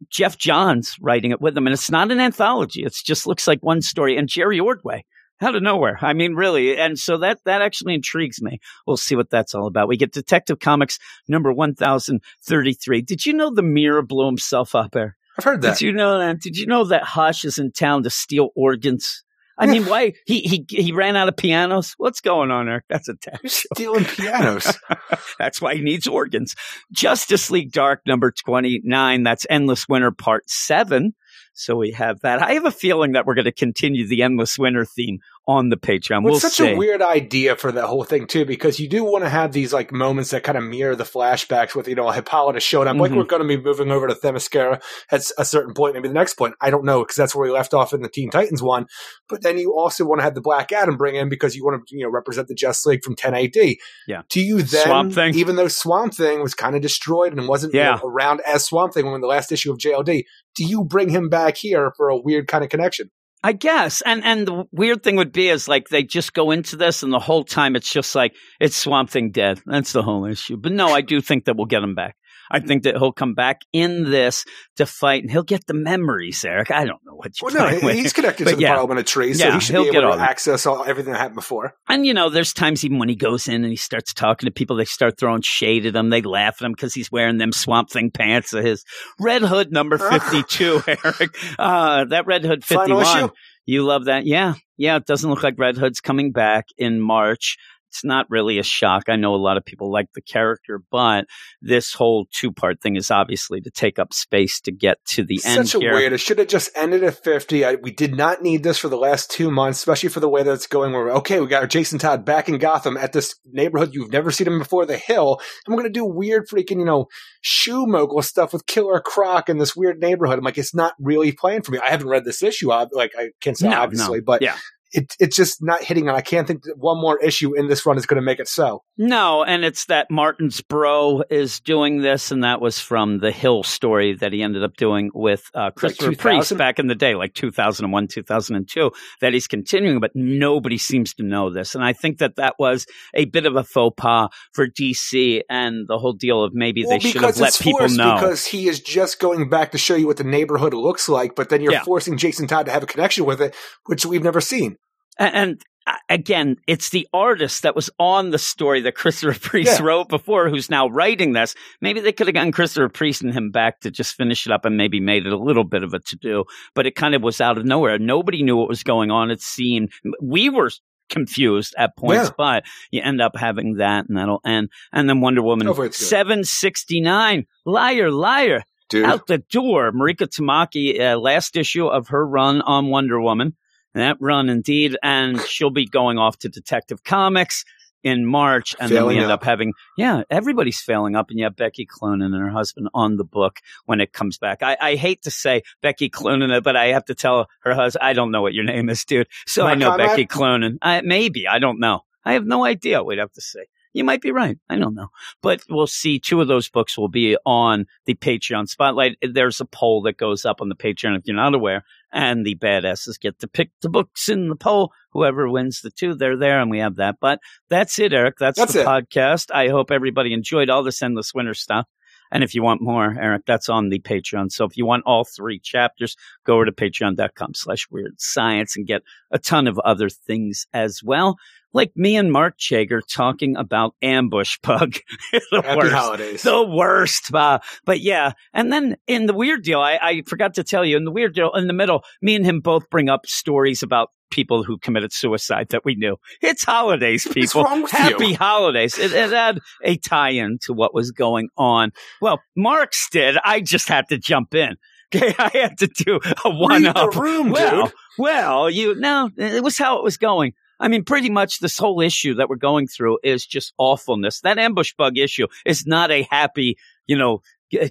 Geoff 0.10 0.38
Johns 0.38 0.96
writing 1.02 1.32
it 1.32 1.42
with 1.42 1.58
him, 1.58 1.68
and 1.68 1.74
it's 1.74 1.92
not 1.92 2.10
an 2.10 2.22
anthology. 2.22 2.84
It 2.84 2.96
just 3.04 3.28
looks 3.28 3.48
like 3.48 3.60
one 3.62 3.82
story. 3.82 4.16
And 4.16 4.30
Jerry 4.30 4.62
Ordway, 4.62 5.04
out 5.42 5.56
of 5.56 5.64
nowhere. 5.64 5.98
I 6.02 6.14
mean, 6.14 6.36
really. 6.36 6.78
And 6.78 6.98
so 6.98 7.18
that 7.18 7.40
that 7.46 7.62
actually 7.62 7.94
intrigues 7.94 8.42
me. 8.42 8.60
We'll 8.86 8.98
see 8.98 9.16
what 9.16 9.30
that's 9.30 9.56
all 9.56 9.68
about. 9.68 9.88
We 9.88 9.98
get 9.98 10.12
Detective 10.12 10.60
Comics 10.60 11.00
number 11.28 11.52
one 11.52 11.76
thousand 11.76 12.22
thirty 12.44 12.74
three. 12.74 13.02
Did 13.02 13.26
you 13.26 13.34
know 13.34 13.54
the 13.54 13.62
Mirror 13.62 14.04
blew 14.04 14.26
himself 14.26 14.76
up 14.76 14.92
there? 14.92 15.18
I've 15.40 15.44
heard 15.46 15.62
that. 15.62 15.78
Did 15.78 15.86
you 15.86 15.94
know 15.94 16.20
that? 16.20 16.42
Did 16.42 16.58
you 16.58 16.66
know 16.66 16.84
that 16.86 17.04
Hush 17.04 17.46
is 17.46 17.58
in 17.58 17.72
town 17.72 18.04
to 18.04 18.10
steal 18.10 18.50
organs? 18.56 19.24
I 19.58 19.66
mean, 19.66 19.86
why 19.86 20.14
he 20.26 20.40
he 20.42 20.66
he 20.70 20.92
ran 20.94 21.18
out 21.18 21.28
of 21.28 21.36
pianos? 21.36 21.94
What's 21.98 22.22
going 22.22 22.50
on 22.50 22.66
there? 22.66 22.86
That's 22.90 23.10
a 23.10 23.16
tap 23.16 23.42
stealing 23.46 24.06
pianos. 24.06 24.78
That's 25.40 25.62
why 25.62 25.76
he 25.76 25.82
needs 25.82 26.08
organs. 26.08 26.56
Justice 26.92 27.52
League 27.52 27.72
Dark 27.72 28.02
number 28.08 28.32
29. 28.32 29.24
That's 29.24 29.46
Endless 29.50 29.88
Winter 29.90 30.12
part 30.12 30.50
seven. 30.50 31.14
So 31.54 31.76
we 31.76 31.92
have 31.92 32.22
that. 32.22 32.42
I 32.42 32.54
have 32.54 32.64
a 32.66 32.72
feeling 32.72 33.12
that 33.14 33.26
we're 33.26 33.36
going 33.36 33.46
to 33.46 33.52
continue 33.52 34.08
the 34.08 34.24
Endless 34.24 34.58
Winter 34.58 34.86
theme 34.86 35.20
on 35.50 35.70
the 35.70 35.78
Patreon. 35.78 36.18
Well, 36.22 36.26
we'll 36.26 36.34
it's 36.36 36.44
such 36.44 36.54
see. 36.66 36.74
a 36.74 36.78
weird 36.78 37.02
idea 37.02 37.56
for 37.56 37.72
that 37.72 37.88
whole 37.88 38.04
thing 38.04 38.28
too, 38.28 38.46
because 38.46 38.80
you 38.80 38.88
do 38.88 39.04
want 39.04 39.24
to 39.24 39.30
have 39.30 39.52
these 39.52 39.74
like 39.74 39.92
moments 39.92 40.30
that 40.30 40.44
kind 40.44 40.60
of 40.60 40.64
mirror 40.64 40.96
the 40.96 41.04
flashbacks 41.04 41.74
with 41.74 41.88
you 41.88 41.96
know 41.96 42.12
Hippolyta 42.12 42.60
showing 42.60 42.88
up. 42.88 42.96
Like 42.98 43.12
Mhm. 43.12 43.18
we're 43.18 43.24
going 43.24 43.42
to 43.42 43.48
be 43.48 43.58
moving 43.62 43.90
over 43.90 44.08
to 44.08 44.14
Themyscira 44.14 44.80
at 45.12 45.22
a 45.40 45.44
certain 45.46 45.74
point, 45.74 45.96
maybe 45.96 46.08
the 46.08 46.14
next 46.14 46.36
point. 46.36 46.54
I 46.62 46.70
don't 46.70 46.86
know 46.86 47.00
because 47.02 47.16
that's 47.16 47.34
where 47.36 47.48
we 47.48 47.52
left 47.52 47.74
off 47.74 47.94
in 47.94 48.02
the 48.04 48.10
Teen 48.10 48.30
Titans 48.30 48.62
one. 48.62 48.86
But 49.28 49.42
then 49.42 49.58
you 49.58 49.74
also 49.76 50.06
want 50.06 50.20
to 50.20 50.24
have 50.24 50.36
the 50.36 50.42
Black 50.42 50.72
Adam 50.72 50.98
bring 50.98 51.16
in 51.16 51.30
because 51.30 51.56
you 51.56 51.66
want 51.66 51.88
to 51.88 51.98
you 51.98 52.04
know 52.06 52.12
represent 52.12 52.48
the 52.48 52.54
Justice 52.56 52.86
League 52.86 53.04
from 53.04 53.16
10 53.16 53.34
AD. 53.34 53.78
Yeah. 54.08 54.22
Do 54.30 54.42
you 54.42 54.62
then 54.62 54.86
Swamp 54.86 55.14
Thing. 55.14 55.34
even 55.34 55.56
though 55.56 55.68
Swamp 55.68 56.14
Thing 56.14 56.44
was 56.44 56.54
kind 56.54 56.76
of 56.76 56.84
destroyed 56.84 57.34
and 57.36 57.48
wasn't 57.48 57.74
you 57.74 57.80
know, 57.82 58.00
around 58.04 58.42
as 58.46 58.66
Swamp 58.66 58.94
Thing 58.94 59.10
when 59.12 59.22
the 59.22 59.28
last 59.28 59.52
issue 59.52 59.72
of 59.72 59.80
JLD, 59.80 60.26
do 60.56 60.64
you 60.64 60.84
bring 60.84 61.10
him 61.10 61.28
back 61.28 61.58
here 61.58 61.92
for 61.98 62.10
a 62.10 62.18
weird 62.18 62.48
kind 62.48 62.64
of 62.64 62.70
connection? 62.70 63.10
I 63.44 63.54
guess. 63.54 64.02
And 64.02 64.24
and 64.24 64.48
the 64.48 64.66
weird 64.72 65.04
thing 65.04 65.16
would 65.16 65.32
be 65.32 65.50
is 65.50 65.68
like 65.68 65.88
they 65.88 66.04
just 66.04 66.34
go 66.34 66.52
into 66.52 66.76
this 66.76 67.04
and 67.04 67.14
the 67.14 67.20
whole 67.20 67.44
time 67.44 67.76
it's 67.76 67.92
just 67.92 68.14
like 68.14 68.34
it's 68.60 68.76
Swamp 68.76 69.10
Thing 69.10 69.32
dead. 69.32 69.62
That's 69.66 69.94
the 69.94 70.04
whole 70.04 70.26
issue. 70.26 70.58
But 70.58 70.74
no, 70.74 70.88
I 70.88 71.02
do 71.02 71.22
think 71.22 71.46
that 71.46 71.56
we'll 71.56 71.66
get 71.66 71.84
him 71.84 71.96
back. 71.96 72.16
I 72.52 72.60
think 72.60 72.84
that 72.84 72.98
he'll 72.98 73.12
come 73.12 73.34
back 73.34 73.62
in 73.74 74.10
this 74.10 74.46
to 74.78 74.86
fight 74.86 75.22
and 75.24 75.32
he'll 75.32 75.44
get 75.44 75.66
the 75.68 75.74
memories, 75.74 76.44
Eric. 76.44 76.72
I 76.72 76.86
don't 76.86 77.04
know 77.06 77.14
what 77.16 77.32
you're 77.42 77.52
Well, 77.52 77.82
no, 77.82 77.88
he's 77.90 78.14
connected 78.14 78.46
But 78.46 78.52
to 78.52 78.56
the 78.58 78.62
yeah. 78.64 78.74
Parliament 78.74 79.00
of 79.00 79.06
Trees, 79.06 79.40
so 79.40 79.46
Yeah, 79.46 79.54
he 79.54 79.60
should 79.60 79.76
he'll 79.76 79.84
be 79.86 79.92
get 79.92 79.98
able 80.00 80.08
all 80.08 80.14
to 80.14 80.20
that. 80.20 80.30
access 80.30 80.66
all, 80.66 80.84
everything 80.84 81.14
that 81.14 81.20
happened 81.20 81.36
before. 81.36 81.74
And 81.88 82.06
you 82.06 82.14
know, 82.14 82.30
there's 82.30 82.54
times 82.54 82.84
even 82.84 82.98
when 83.00 83.10
he 83.10 83.16
goes 83.16 83.48
in 83.48 83.56
and 83.64 83.70
he 83.72 83.76
starts 83.76 84.14
talking 84.14 84.48
to 84.48 84.52
people, 84.52 84.76
they 84.78 84.86
start 84.86 85.20
throwing 85.20 85.42
shade 85.42 85.86
at 85.86 85.96
him. 85.96 86.10
They 86.10 86.22
laugh 86.22 86.58
at 86.62 86.66
him 86.66 86.72
because 86.72 86.94
he's 86.94 87.12
wearing 87.12 87.38
them 87.38 87.52
Swamp 87.52 87.90
Thing 87.90 88.12
pants 88.12 88.54
of 88.54 88.64
his. 88.64 88.84
Red 89.20 89.42
Hood 89.42 89.72
number 89.72 89.98
52, 90.10 90.82
Eric. 90.88 91.30
Uh, 91.58 92.06
that 92.06 92.26
Red 92.26 92.44
Hood 92.46 92.64
Final 92.64 93.00
51. 93.00 93.18
issue? 93.26 93.34
You 93.66 93.84
love 93.84 94.06
that? 94.06 94.26
Yeah. 94.26 94.56
Yeah. 94.78 94.96
It 94.96 95.06
doesn't 95.06 95.30
look 95.30 95.44
like 95.44 95.56
Red 95.60 95.78
Hood's 95.78 96.02
coming 96.02 96.32
back 96.32 96.66
in 96.78 97.00
March. 97.00 97.58
It's 97.90 98.04
not 98.06 98.28
really 98.30 98.60
a 98.60 98.64
shock. 98.64 99.04
I 99.10 99.16
know 99.16 99.34
a 99.34 99.38
lot 99.38 99.58
of 99.58 99.66
people 99.66 99.92
like 99.92 100.08
the 100.14 100.22
character, 100.22 100.82
but 100.92 101.26
this 101.62 101.94
whole 101.94 102.28
two 102.32 102.52
part 102.52 102.82
thing 102.82 102.96
is 102.96 103.10
obviously 103.12 103.62
to 103.62 103.72
take 103.72 103.98
up 104.00 104.14
space 104.14 104.62
to 104.62 104.72
get 104.72 105.04
to 105.10 105.24
the 105.24 105.40
end 105.44 105.68
Such 105.68 105.76
a 105.76 105.80
here. 105.84 105.94
weird. 105.94 106.14
It 106.14 106.20
should 106.20 106.38
have 106.40 106.48
just 106.48 106.70
ended 106.76 107.04
at 107.04 107.24
50. 107.24 107.66
I, 107.66 107.76
we 107.76 107.92
did 107.92 108.16
not 108.16 108.42
need 108.42 108.64
this 108.64 108.78
for 108.78 108.90
the 108.90 108.98
last 108.98 109.32
two 109.32 109.50
months, 109.52 109.80
especially 109.80 110.10
for 110.10 110.20
the 110.20 110.30
way 110.30 110.44
that 110.44 110.54
it's 110.54 110.68
going. 110.68 110.94
Where, 110.94 111.10
okay, 111.14 111.40
we 111.40 111.48
got 111.48 111.62
our 111.64 111.68
Jason 111.68 112.00
Todd 112.00 112.24
back 112.26 112.48
in 112.48 112.58
Gotham 112.60 112.96
at 112.96 113.12
this 113.14 113.36
neighborhood 113.52 113.90
you've 113.94 114.12
never 114.12 114.32
seen 114.32 114.48
him 114.48 114.60
before, 114.60 114.86
the 114.86 114.98
Hill. 114.98 115.40
And 115.66 115.76
we're 115.76 115.82
going 115.82 115.92
to 115.94 116.00
do 116.00 116.06
weird 116.06 116.48
freaking, 116.48 116.80
you 116.80 116.86
know, 116.86 117.08
shoe 117.42 117.86
mogul 117.88 118.22
stuff 118.22 118.54
with 118.54 118.66
Killer 118.68 119.00
Croc 119.00 119.50
in 119.50 119.58
this 119.58 119.76
weird 119.76 120.00
neighborhood. 120.00 120.38
I'm 120.38 120.46
like, 120.46 120.58
it's 120.58 120.76
not 120.76 120.94
really 121.00 121.32
playing 121.32 121.64
for 121.64 121.72
me. 121.72 121.80
I 121.84 121.90
haven't 121.90 122.08
read 122.08 122.24
this 122.26 122.44
issue. 122.44 122.70
Like, 122.70 123.12
I 123.18 123.30
can't 123.42 123.58
say 123.58 123.68
No, 123.68 123.76
no. 123.76 123.82
obviously, 123.82 124.22
but 124.22 124.42
Yeah. 124.42 124.58
It, 124.92 125.16
it's 125.20 125.36
just 125.36 125.62
not 125.62 125.84
hitting. 125.84 126.08
And 126.08 126.18
I 126.18 126.22
can't 126.22 126.48
think 126.48 126.64
that 126.64 126.76
one 126.78 127.00
more 127.00 127.20
issue 127.20 127.56
in 127.56 127.68
this 127.68 127.86
run 127.86 127.98
is 127.98 128.06
going 128.06 128.20
to 128.20 128.26
make 128.26 128.40
it 128.40 128.48
so. 128.48 128.84
No, 128.98 129.44
and 129.44 129.64
it's 129.64 129.86
that 129.86 130.08
Martinbrough 130.12 131.24
is 131.30 131.60
doing 131.60 132.02
this, 132.02 132.32
and 132.32 132.44
that 132.44 132.60
was 132.62 132.80
from 132.80 133.20
the 133.20 133.32
Hill 133.32 133.64
story 133.64 134.16
that 134.16 134.34
he 134.34 134.42
ended 134.42 134.64
up 134.64 134.76
doing 134.76 135.12
with 135.14 135.44
uh, 135.54 135.72
Christopher 135.72 136.12
2000? 136.12 136.18
Priest 136.18 136.58
back 136.58 136.80
in 136.80 136.88
the 136.88 136.96
day, 136.96 137.16
like 137.16 137.34
2001, 137.34 138.08
2002, 138.08 138.92
that 139.22 139.34
he's 139.34 139.48
continuing, 139.48 140.00
but 140.00 140.12
nobody 140.16 140.78
seems 140.78 141.14
to 141.16 141.24
know 141.24 141.52
this. 141.54 141.76
And 141.76 141.84
I 141.84 141.94
think 141.94 142.18
that 142.18 142.36
that 142.38 142.56
was 142.60 142.86
a 143.14 143.26
bit 143.26 143.46
of 143.46 143.56
a 143.56 143.64
faux 143.64 143.94
pas 143.96 144.30
for 144.54 144.68
DC 144.68 145.42
and 145.50 145.88
the 145.88 145.98
whole 145.98 146.14
deal 146.14 146.44
of 146.44 146.54
maybe 146.54 146.84
they 146.84 147.00
should 147.00 147.22
have 147.22 147.38
let 147.38 147.58
people 147.60 147.88
know. 147.90 148.16
Because 148.16 148.46
he 148.46 148.68
is 148.68 148.80
just 148.80 149.20
going 149.20 149.50
back 149.50 149.72
to 149.72 149.78
show 149.78 149.96
you 149.96 150.08
what 150.08 150.18
the 150.18 150.24
neighborhood 150.24 150.74
looks 150.74 151.08
like, 151.08 151.36
but 151.36 151.50
then 151.50 151.62
you're 151.62 151.74
Yeah. 151.74 151.84
forcing 151.84 152.18
Jason 152.18 152.48
Todd 152.48 152.66
to 152.66 152.72
have 152.72 152.84
a 152.84 152.88
connection 152.88 153.26
with 153.26 153.42
it, 153.42 153.56
which 153.86 154.06
we've 154.06 154.24
never 154.24 154.42
seen. 154.42 154.78
And, 155.20 155.62
again, 156.08 156.56
it's 156.66 156.90
the 156.90 157.08
artist 157.14 157.64
that 157.64 157.76
was 157.76 157.90
on 158.00 158.30
the 158.32 158.38
story 158.38 158.82
that 158.82 158.96
Christopher 158.96 159.38
Priest 159.42 159.80
Yeah. 159.80 159.86
wrote 159.86 160.08
before 160.10 160.50
who's 160.50 160.70
now 160.70 160.88
writing 160.88 161.34
this. 161.34 161.56
Maybe 161.82 162.00
they 162.00 162.12
could 162.12 162.28
have 162.28 162.34
gotten 162.34 162.52
Christopher 162.52 162.90
Priest 162.90 163.22
and 163.22 163.34
him 163.34 163.52
back 163.52 163.82
to 163.82 163.92
just 163.92 164.16
finish 164.16 164.46
it 164.46 164.52
up 164.52 164.66
and 164.66 164.78
maybe 164.78 165.00
made 165.00 165.26
it 165.28 165.34
a 165.34 165.38
little 165.38 165.64
bit 165.66 165.84
of 165.84 165.94
a 165.94 166.00
to 166.00 166.16
do, 166.16 166.46
but 166.76 166.86
it 166.88 166.96
kind 166.96 167.16
of 167.16 167.22
was 167.22 167.42
out 167.42 167.58
of 167.58 167.66
nowhere. 167.66 168.00
Nobody 168.00 168.44
knew 168.44 168.56
what 168.56 168.70
was 168.70 168.84
going 168.84 169.12
on. 169.12 169.30
It 169.32 169.42
seemed 169.42 169.92
we 170.22 170.50
were 170.50 170.72
confused 171.10 171.74
at 171.78 171.98
points, 171.98 172.30
Yeah. 172.30 172.34
but 172.38 172.64
you 172.92 173.02
end 173.02 173.20
up 173.20 173.36
having 173.36 173.76
that 173.78 174.08
and 174.08 174.16
that'll 174.18 174.42
end. 174.46 174.70
And 174.94 175.10
then 175.10 175.22
Wonder 175.22 175.42
Woman 175.42 175.66
good. 175.74 175.94
769, 175.96 177.46
liar, 177.66 178.12
liar 178.12 178.64
Dude. 178.90 179.06
out 179.06 179.28
the 179.28 179.40
door. 179.40 179.92
Mariko 179.92 180.28
Tamaki, 180.28 181.00
uh, 181.00 181.18
last 181.18 181.56
issue 181.58 181.88
of 181.88 182.10
her 182.10 182.26
run 182.26 182.62
on 182.62 182.88
Wonder 182.88 183.20
Woman. 183.20 183.56
That 183.94 184.18
run 184.20 184.50
indeed, 184.50 184.98
and 185.02 185.40
she'll 185.42 185.72
be 185.72 185.86
going 185.86 186.18
off 186.18 186.38
to 186.40 186.50
Detective 186.50 187.04
Comics. 187.04 187.66
in 188.04 188.26
March, 188.26 188.76
and 188.80 188.92
then 188.92 189.06
we 189.06 189.18
end 189.18 189.26
up. 189.26 189.42
up 189.42 189.44
having 189.44 189.74
yeah, 189.98 190.24
everybody's 190.30 190.80
failing 190.80 191.16
up, 191.16 191.30
and 191.30 191.38
you 191.38 191.46
have 191.46 191.56
Becky 191.56 191.86
Cloonan 191.86 192.34
and 192.34 192.36
her 192.36 192.50
husband 192.50 192.88
on 192.94 193.18
the 193.18 193.24
book 193.26 193.60
when 193.86 194.00
it 194.00 194.14
comes 194.14 194.38
back. 194.38 194.64
I, 194.64 194.78
I 194.80 194.96
hate 194.96 195.24
to 195.24 195.32
say 195.32 195.64
Becky 195.82 196.10
Cloonan, 196.10 196.64
but 196.64 196.76
I 196.76 196.88
have 196.88 197.06
to 197.06 197.16
tell 197.16 197.48
her 197.62 197.74
husband 197.74 198.04
I 198.04 198.14
don't 198.14 198.32
know 198.32 198.42
what 198.42 198.54
your 198.54 198.64
name 198.64 198.90
is, 198.90 199.04
dude. 199.04 199.28
So 199.46 199.66
I 199.66 199.76
know 199.76 199.90
Conrad? 199.90 200.08
Becky 200.10 200.26
Cloonan. 200.26 200.78
I, 200.82 201.02
maybe 201.02 201.48
I 201.48 201.60
don't 201.60 201.80
know. 201.80 202.02
I 202.24 202.34
have 202.34 202.46
no 202.46 202.64
idea. 202.64 203.04
We'd 203.04 203.20
have 203.20 203.34
to 203.34 203.42
say. 203.42 203.66
You 203.94 204.04
might 204.04 204.22
be 204.22 204.32
right. 204.32 204.58
I 204.70 204.78
don't 204.78 204.94
know. 204.94 205.08
But 205.42 205.64
we'll 205.70 205.88
see. 205.88 206.20
Two 206.20 206.42
of 206.42 206.48
those 206.48 206.70
books 206.70 206.98
will 206.98 207.10
be 207.10 207.36
on 207.46 207.88
the 208.06 208.14
Patreon 208.16 208.68
spotlight. 208.68 209.18
There's 209.22 209.60
a 209.60 209.66
poll 209.66 210.04
that 210.04 210.18
goes 210.18 210.46
up 210.46 210.62
on 210.62 210.70
the 210.70 210.76
Patreon 210.76 211.18
if 211.18 211.24
you're 211.26 211.36
not 211.36 211.56
aware, 211.56 211.84
and 212.14 212.46
the 212.46 212.56
badasses 212.56 213.20
get 213.20 213.40
to 213.40 213.48
pick 213.48 213.72
the 213.82 213.90
books 213.90 214.30
in 214.30 214.50
the 214.50 214.56
poll. 214.56 214.92
Whoever 215.12 215.50
wins 215.50 215.82
the 215.82 215.92
two, 215.92 216.14
they're 216.14 216.38
there, 216.38 216.60
and 216.60 216.70
we 216.70 216.80
have 216.80 216.98
that. 216.98 217.16
But 217.20 217.40
that's 217.70 217.98
it, 217.98 218.14
Eric. 218.14 218.36
That's, 218.40 218.60
That's 218.60 218.74
the 218.74 218.82
it. 218.82 218.86
podcast. 218.86 219.48
I 219.54 219.70
hope 219.70 219.90
everybody 219.92 220.34
enjoyed 220.34 220.70
all 220.70 220.84
this 220.84 221.02
endless 221.02 221.34
winter 221.34 221.56
stuff. 221.56 221.88
And 222.32 222.44
if 222.44 222.54
you 222.54 222.62
want 222.62 222.82
more, 222.82 223.16
Eric, 223.20 223.44
that's 223.48 223.70
on 223.70 223.90
the 223.90 224.00
Patreon. 224.00 224.52
So 224.52 224.66
if 224.66 224.78
you 224.78 224.86
want 224.86 225.04
all 225.06 225.26
three 225.26 225.60
chapters, 225.60 226.16
go 226.46 226.56
over 226.56 226.66
to 226.66 226.72
patreon.com 226.72 227.56
slash 227.56 227.88
weird 227.90 228.22
science 228.22 228.78
and 228.78 228.86
get 228.86 229.02
a 229.32 229.40
ton 229.40 229.68
of 229.68 229.80
other 229.80 230.10
things 230.10 230.68
as 230.72 231.02
well. 231.04 231.38
Like 231.74 231.92
me 231.96 232.16
and 232.16 232.32
Mark 232.32 232.58
Chager 232.60 233.02
talking 233.08 233.56
about 233.56 233.94
ambush 234.02 234.58
bug. 234.64 234.96
the 235.32 235.62
Happy 235.62 235.78
worst. 235.78 235.94
holidays. 235.94 236.42
The 236.44 236.66
worst. 236.66 237.34
Uh, 237.34 237.60
but 237.86 238.00
yeah. 238.02 238.32
And 238.54 238.72
then 238.74 238.98
in 239.08 239.28
the 239.28 239.34
weird 239.34 239.64
deal, 239.64 239.80
I, 239.80 240.00
I 240.02 240.22
forgot 240.26 240.56
to 240.56 240.64
tell 240.64 240.84
you, 240.84 240.98
in 240.98 241.06
the 241.06 241.12
weird 241.12 241.36
deal, 241.36 241.52
in 241.54 241.68
the 241.68 241.74
middle, 241.74 242.04
me 242.22 242.36
and 242.36 242.46
him 242.46 242.60
both 242.62 242.90
bring 242.90 243.08
up 243.10 243.26
stories 243.28 243.84
about 243.84 244.10
people 244.32 244.64
who 244.64 244.78
committed 244.78 245.12
suicide 245.14 245.70
that 245.70 245.84
we 245.86 245.96
knew. 245.96 246.18
It's 246.42 246.64
holidays, 246.64 247.28
people. 247.32 247.66
Happy 247.88 248.28
you? 248.30 248.36
holidays. 248.36 248.98
It, 248.98 249.12
it 249.12 249.32
had 249.32 249.60
a 249.84 249.98
tie 249.98 250.30
in 250.32 250.60
to 250.64 250.74
what 250.74 250.94
was 250.94 251.12
going 251.12 251.50
on. 251.58 251.92
Well, 252.22 252.42
Mark's 252.56 253.10
did. 253.10 253.38
I 253.44 253.62
just 253.62 253.88
had 253.88 254.08
to 254.10 254.18
jump 254.18 254.54
in. 254.56 254.76
Okay, 255.14 255.34
I 255.40 255.50
had 255.54 255.78
to 255.80 255.88
do 255.88 256.20
a 256.46 256.50
one 256.50 256.84
Read 256.84 256.96
up. 256.96 257.16
room, 257.16 257.50
well, 257.50 257.86
dude. 257.86 257.94
well, 258.20 258.70
you 258.70 258.96
no, 258.96 259.30
it 259.38 259.64
was 259.64 259.78
how 259.78 259.98
it 259.98 260.04
was 260.04 260.18
going. 260.18 260.54
I 260.80 260.88
mean, 260.88 261.04
pretty 261.04 261.30
much 261.30 261.60
this 261.60 261.78
whole 261.78 262.02
issue 262.02 262.36
that 262.36 262.50
we're 262.50 262.56
going 262.56 262.88
through 262.88 263.20
is 263.24 263.46
just 263.46 263.74
awfulness. 263.78 264.42
That 264.42 264.58
ambush 264.58 264.94
bug 264.98 265.18
issue 265.18 265.48
is 265.66 265.86
not 265.86 266.12
a 266.12 266.28
happy, 266.30 266.78
you 267.08 267.18
know, 267.18 267.42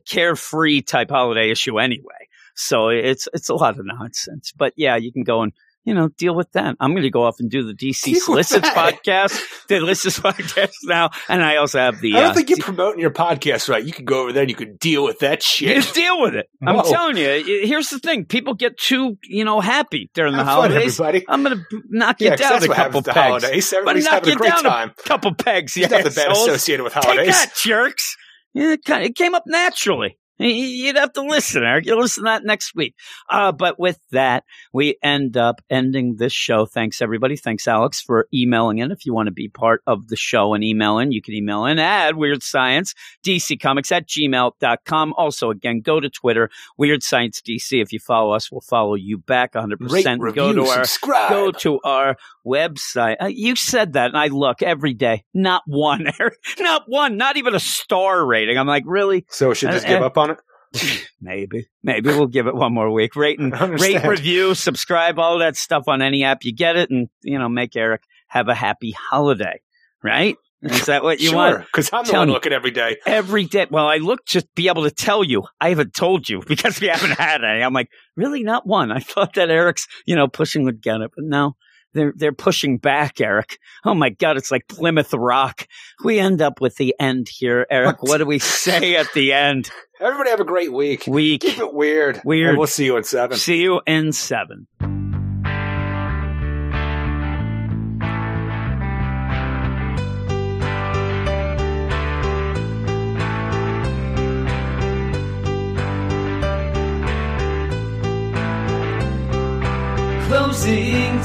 carefree 0.06 0.82
type 0.82 1.10
holiday 1.10 1.50
issue 1.50 1.78
anyway. 1.78 2.28
So 2.54 2.88
it's 2.88 3.28
it's 3.32 3.48
a 3.48 3.54
lot 3.54 3.78
of 3.78 3.86
nonsense. 3.86 4.52
But 4.56 4.72
yeah, 4.76 4.96
you 4.96 5.12
can 5.12 5.22
go 5.22 5.42
and 5.42 5.52
you 5.88 5.94
know 5.94 6.08
deal 6.18 6.34
with 6.34 6.52
that. 6.52 6.76
I'm 6.80 6.90
going 6.92 7.02
to 7.02 7.10
go 7.10 7.24
off 7.24 7.36
and 7.40 7.50
do 7.50 7.62
the 7.66 7.72
DC 7.72 8.02
Deal 8.04 8.20
Solicits 8.20 8.68
podcast, 8.68 9.40
the 9.68 9.78
Solicits 9.78 10.20
podcast 10.20 10.72
now, 10.84 11.08
and 11.28 11.42
I 11.42 11.56
also 11.56 11.78
have 11.78 12.00
the. 12.00 12.14
I 12.14 12.20
don't 12.20 12.30
uh, 12.30 12.34
think 12.34 12.50
you're 12.50 12.58
promoting 12.58 13.00
your 13.00 13.10
podcast 13.10 13.68
right. 13.70 13.82
You 13.82 13.92
can 13.92 14.04
go 14.04 14.22
over 14.22 14.32
there 14.32 14.42
and 14.42 14.50
you 14.50 14.56
can 14.56 14.76
deal 14.76 15.02
with 15.02 15.20
that 15.20 15.42
shit. 15.42 15.92
deal 15.94 16.20
with 16.20 16.34
it. 16.34 16.46
I'm 16.66 16.76
Whoa. 16.76 16.82
telling 16.90 17.16
you. 17.16 17.42
Here's 17.66 17.88
the 17.88 17.98
thing: 17.98 18.26
people 18.26 18.54
get 18.54 18.76
too, 18.76 19.16
you 19.24 19.44
know, 19.44 19.60
happy 19.60 20.10
during 20.14 20.32
the 20.32 20.38
Have 20.44 20.46
fun, 20.46 20.70
holidays. 20.70 21.00
everybody. 21.00 21.24
I'm 21.28 21.42
going 21.42 21.58
to 21.70 21.82
knock 21.88 22.20
you 22.20 22.28
Yeah, 22.28 22.36
down 22.36 22.62
a 22.62 22.68
couple 22.68 23.02
pegs. 23.02 23.16
holidays. 23.16 23.72
Everybody's 23.72 24.04
knock 24.04 24.12
having 24.14 24.34
a 24.34 24.36
great 24.36 24.50
down 24.52 24.62
time. 24.64 24.92
a 24.98 25.02
couple 25.08 25.34
pegs. 25.34 25.74
There's 25.74 25.90
nothing 25.90 26.12
bad 26.12 26.32
associated 26.32 26.84
with 26.84 26.92
holidays. 26.92 27.26
Take 27.26 27.34
that, 27.34 27.54
jerks. 27.64 28.16
Yeah, 28.54 28.72
It 28.72 28.84
kind- 28.84 29.04
it 29.04 29.14
came 29.16 29.34
up 29.34 29.44
naturally. 29.46 30.18
You'd 30.38 30.96
have 30.96 31.12
to 31.14 31.22
listen, 31.22 31.64
Eric. 31.64 31.86
You'll 31.86 32.00
listen 32.00 32.24
to 32.24 32.28
that 32.30 32.44
next 32.44 32.74
week. 32.74 32.94
Uh, 33.28 33.50
but 33.50 33.78
with 33.78 33.98
that, 34.12 34.44
we 34.72 34.96
end 35.02 35.36
up 35.36 35.60
ending 35.68 36.16
this 36.16 36.32
show. 36.32 36.64
Thanks, 36.64 37.02
everybody. 37.02 37.36
Thanks, 37.36 37.66
Alex, 37.66 38.00
for 38.00 38.28
emailing 38.32 38.78
in. 38.78 38.92
If 38.92 39.04
you 39.04 39.12
want 39.12 39.26
to 39.26 39.32
be 39.32 39.48
part 39.48 39.82
of 39.86 40.08
the 40.08 40.16
show 40.16 40.54
and 40.54 40.62
email 40.62 40.98
in, 40.98 41.10
you 41.10 41.20
can 41.20 41.34
email 41.34 41.64
in 41.64 41.78
at 41.78 42.16
Weird 42.16 42.42
Science, 42.42 42.94
DC 43.26 43.60
Comics 43.60 43.90
at 43.90 44.06
gmail.com. 44.06 45.14
Also, 45.16 45.50
again, 45.50 45.80
go 45.80 45.98
to 45.98 46.08
Twitter, 46.08 46.50
Weird 46.76 47.02
Science 47.02 47.40
DC. 47.40 47.82
If 47.82 47.92
you 47.92 47.98
follow 47.98 48.32
us, 48.32 48.52
we'll 48.52 48.60
follow 48.60 48.94
you 48.94 49.18
back 49.18 49.54
100%. 49.54 49.76
Rate, 49.90 50.06
review, 50.20 50.34
go 50.34 50.52
to 50.52 50.62
our 50.66 50.84
subscribe. 50.84 51.30
go 51.30 51.50
to 51.50 51.80
our 51.82 52.16
website. 52.48 53.16
Uh, 53.20 53.26
you 53.26 53.56
said 53.56 53.92
that, 53.94 54.06
and 54.06 54.16
I 54.16 54.28
look 54.28 54.62
every 54.62 54.94
day. 54.94 55.24
Not 55.34 55.62
one, 55.66 56.06
Eric. 56.20 56.34
Not 56.58 56.84
one. 56.86 57.16
Not 57.16 57.36
even 57.36 57.54
a 57.54 57.60
star 57.60 58.24
rating. 58.24 58.56
I'm 58.58 58.66
like, 58.66 58.84
really? 58.86 59.26
so 59.28 59.50
we 59.50 59.54
should 59.54 59.70
just 59.70 59.86
Uh, 59.86 59.88
give 59.90 60.02
up 60.02 60.16
on 60.18 60.30
it. 60.30 60.38
Maybe. 61.20 61.66
Maybe 61.82 62.08
we'll 62.10 62.26
give 62.26 62.46
it 62.46 62.54
one 62.54 62.74
more 62.74 62.90
week. 62.90 63.16
Rate 63.16 63.38
and 63.38 63.52
rate, 63.80 64.04
review, 64.04 64.54
subscribe, 64.54 65.18
all 65.18 65.38
that 65.38 65.56
stuff 65.56 65.84
on 65.88 66.02
any 66.02 66.24
app 66.24 66.44
you 66.44 66.54
get 66.54 66.76
it, 66.76 66.90
and 66.90 67.08
you 67.22 67.38
know, 67.38 67.48
make 67.48 67.74
Eric 67.76 68.02
have 68.28 68.48
a 68.48 68.54
happy 68.54 68.92
holiday. 69.10 69.60
Right? 70.02 70.36
Is 70.60 70.86
that 70.86 71.04
what 71.04 71.20
you 71.20 71.28
sure, 71.28 71.36
want? 71.36 71.66
because 71.66 71.90
I'm 71.92 72.04
the 72.04 72.10
Tell 72.10 72.20
one 72.22 72.30
looking 72.30 72.52
every 72.52 72.72
day. 72.72 72.96
Every 73.06 73.44
day. 73.44 73.66
Well, 73.70 73.86
I 73.86 73.98
look 73.98 74.26
just 74.26 74.52
be 74.56 74.66
able 74.66 74.82
to 74.82 74.90
tell 74.90 75.22
you. 75.22 75.44
I 75.60 75.68
haven't 75.68 75.94
told 75.94 76.28
you 76.28 76.42
because 76.46 76.80
we 76.80 76.88
haven't 76.88 77.12
had 77.12 77.44
any. 77.44 77.62
I'm 77.62 77.72
like, 77.72 77.88
really, 78.16 78.42
not 78.42 78.66
one. 78.66 78.90
I 78.90 78.98
thought 78.98 79.34
that 79.34 79.50
Eric's, 79.50 79.86
you 80.04 80.16
know, 80.16 80.26
pushing 80.26 80.64
would 80.64 80.82
get 80.82 81.00
it, 81.00 81.12
but 81.14 81.24
no, 81.24 81.54
they're 81.94 82.12
they're 82.16 82.32
pushing 82.32 82.78
back, 82.78 83.20
Eric. 83.20 83.58
Oh 83.84 83.94
my 83.94 84.10
God, 84.10 84.36
it's 84.36 84.50
like 84.50 84.68
Plymouth 84.68 85.12
Rock. 85.14 85.66
We 86.04 86.18
end 86.18 86.42
up 86.42 86.60
with 86.60 86.76
the 86.76 86.94
end 87.00 87.28
here, 87.28 87.66
Eric. 87.70 88.02
What? 88.02 88.08
What 88.08 88.18
do 88.18 88.26
we 88.26 88.38
say 88.38 88.96
at 88.96 89.12
the 89.14 89.32
end? 89.32 89.70
Everybody 90.00 90.30
have 90.30 90.40
a 90.40 90.44
great 90.44 90.72
week. 90.72 91.06
Week. 91.06 91.40
Keep 91.40 91.58
it 91.58 91.74
weird. 91.74 92.20
Weird. 92.24 92.50
And 92.50 92.58
we'll 92.58 92.66
see 92.66 92.84
you 92.84 92.96
in 92.96 93.04
seven. 93.04 93.36
See 93.36 93.62
you 93.62 93.80
in 93.86 94.12
seven. 94.12 94.66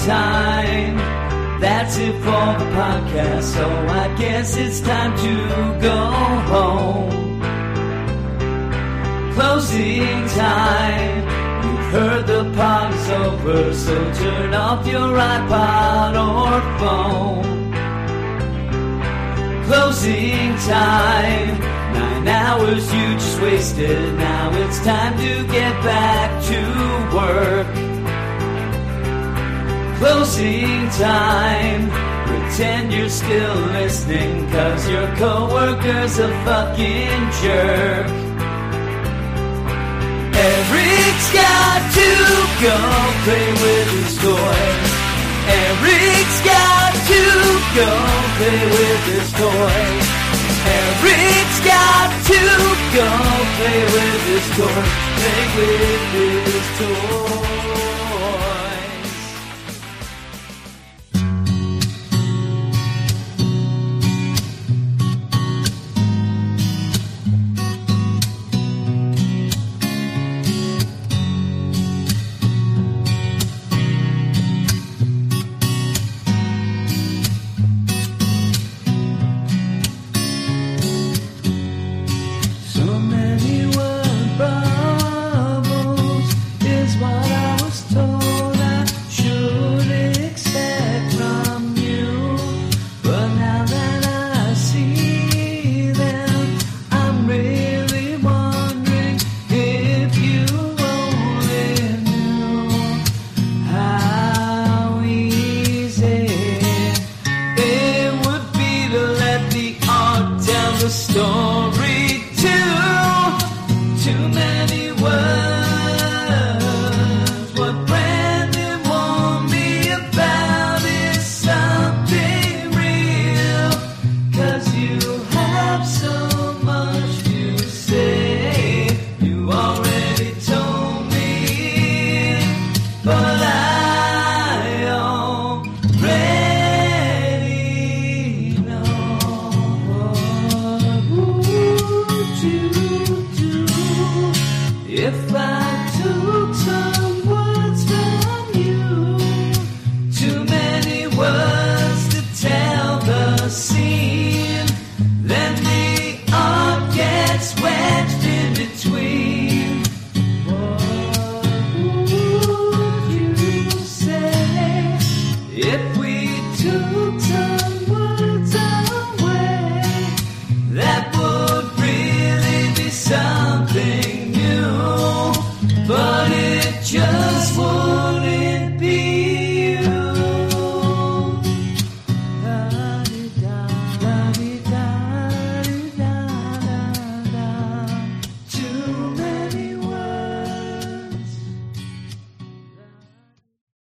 Time. 0.06 0.98
That's 1.60 1.98
it 1.98 2.14
for 2.16 2.46
the 2.60 2.68
podcast. 2.76 3.44
So 3.44 3.66
I 3.66 4.14
guess 4.18 4.58
it's 4.58 4.82
time 4.82 5.16
to 5.18 5.82
go 5.82 6.00
home. 6.52 7.42
Closing 9.34 10.28
time. 10.28 11.16
You've 11.64 11.92
heard 11.92 12.28
the 12.28 12.44
pod 12.56 12.94
is 12.94 13.10
over, 13.10 13.74
so 13.74 14.14
turn 14.14 14.54
off 14.54 14.86
your 14.86 15.18
iPod 15.18 16.14
or 16.28 16.62
phone. 16.80 17.54
Closing 19.66 20.56
time. 20.68 21.60
Nine 21.94 22.28
hours 22.28 22.94
you 22.94 23.14
just 23.14 23.42
wasted. 23.42 24.16
Now 24.16 24.52
it's 24.54 24.80
time 24.84 25.18
to 25.18 25.48
get 25.48 25.74
back 25.84 26.44
to 26.50 27.16
work. 27.16 27.93
Closing 30.04 30.90
time. 31.00 31.88
Pretend 32.28 32.92
you're 32.92 33.08
still 33.08 33.56
listening, 33.72 34.52
cause 34.52 34.90
your 34.90 35.08
coworker's 35.16 36.20
a 36.20 36.28
fucking 36.44 37.22
jerk. 37.40 38.12
Eric's 40.36 41.30
got 41.32 41.80
to 41.96 42.10
go 42.60 42.78
play 43.24 43.48
with 43.64 43.90
his 43.96 44.14
toys. 44.20 44.92
Eric's 45.64 46.40
got 46.52 46.92
to 47.08 47.24
go 47.80 47.92
play 48.36 48.62
with 48.76 49.04
his 49.08 49.30
toys. 49.40 50.06
Eric's 50.84 51.60
got 51.64 52.12
to 52.28 52.42
go 52.92 53.08
play 53.56 53.80
with 53.96 54.22
his 54.36 54.48
toys. 54.60 54.92
Play 55.16 55.44
with 55.56 56.04
his 56.44 56.68
toys. 56.78 57.93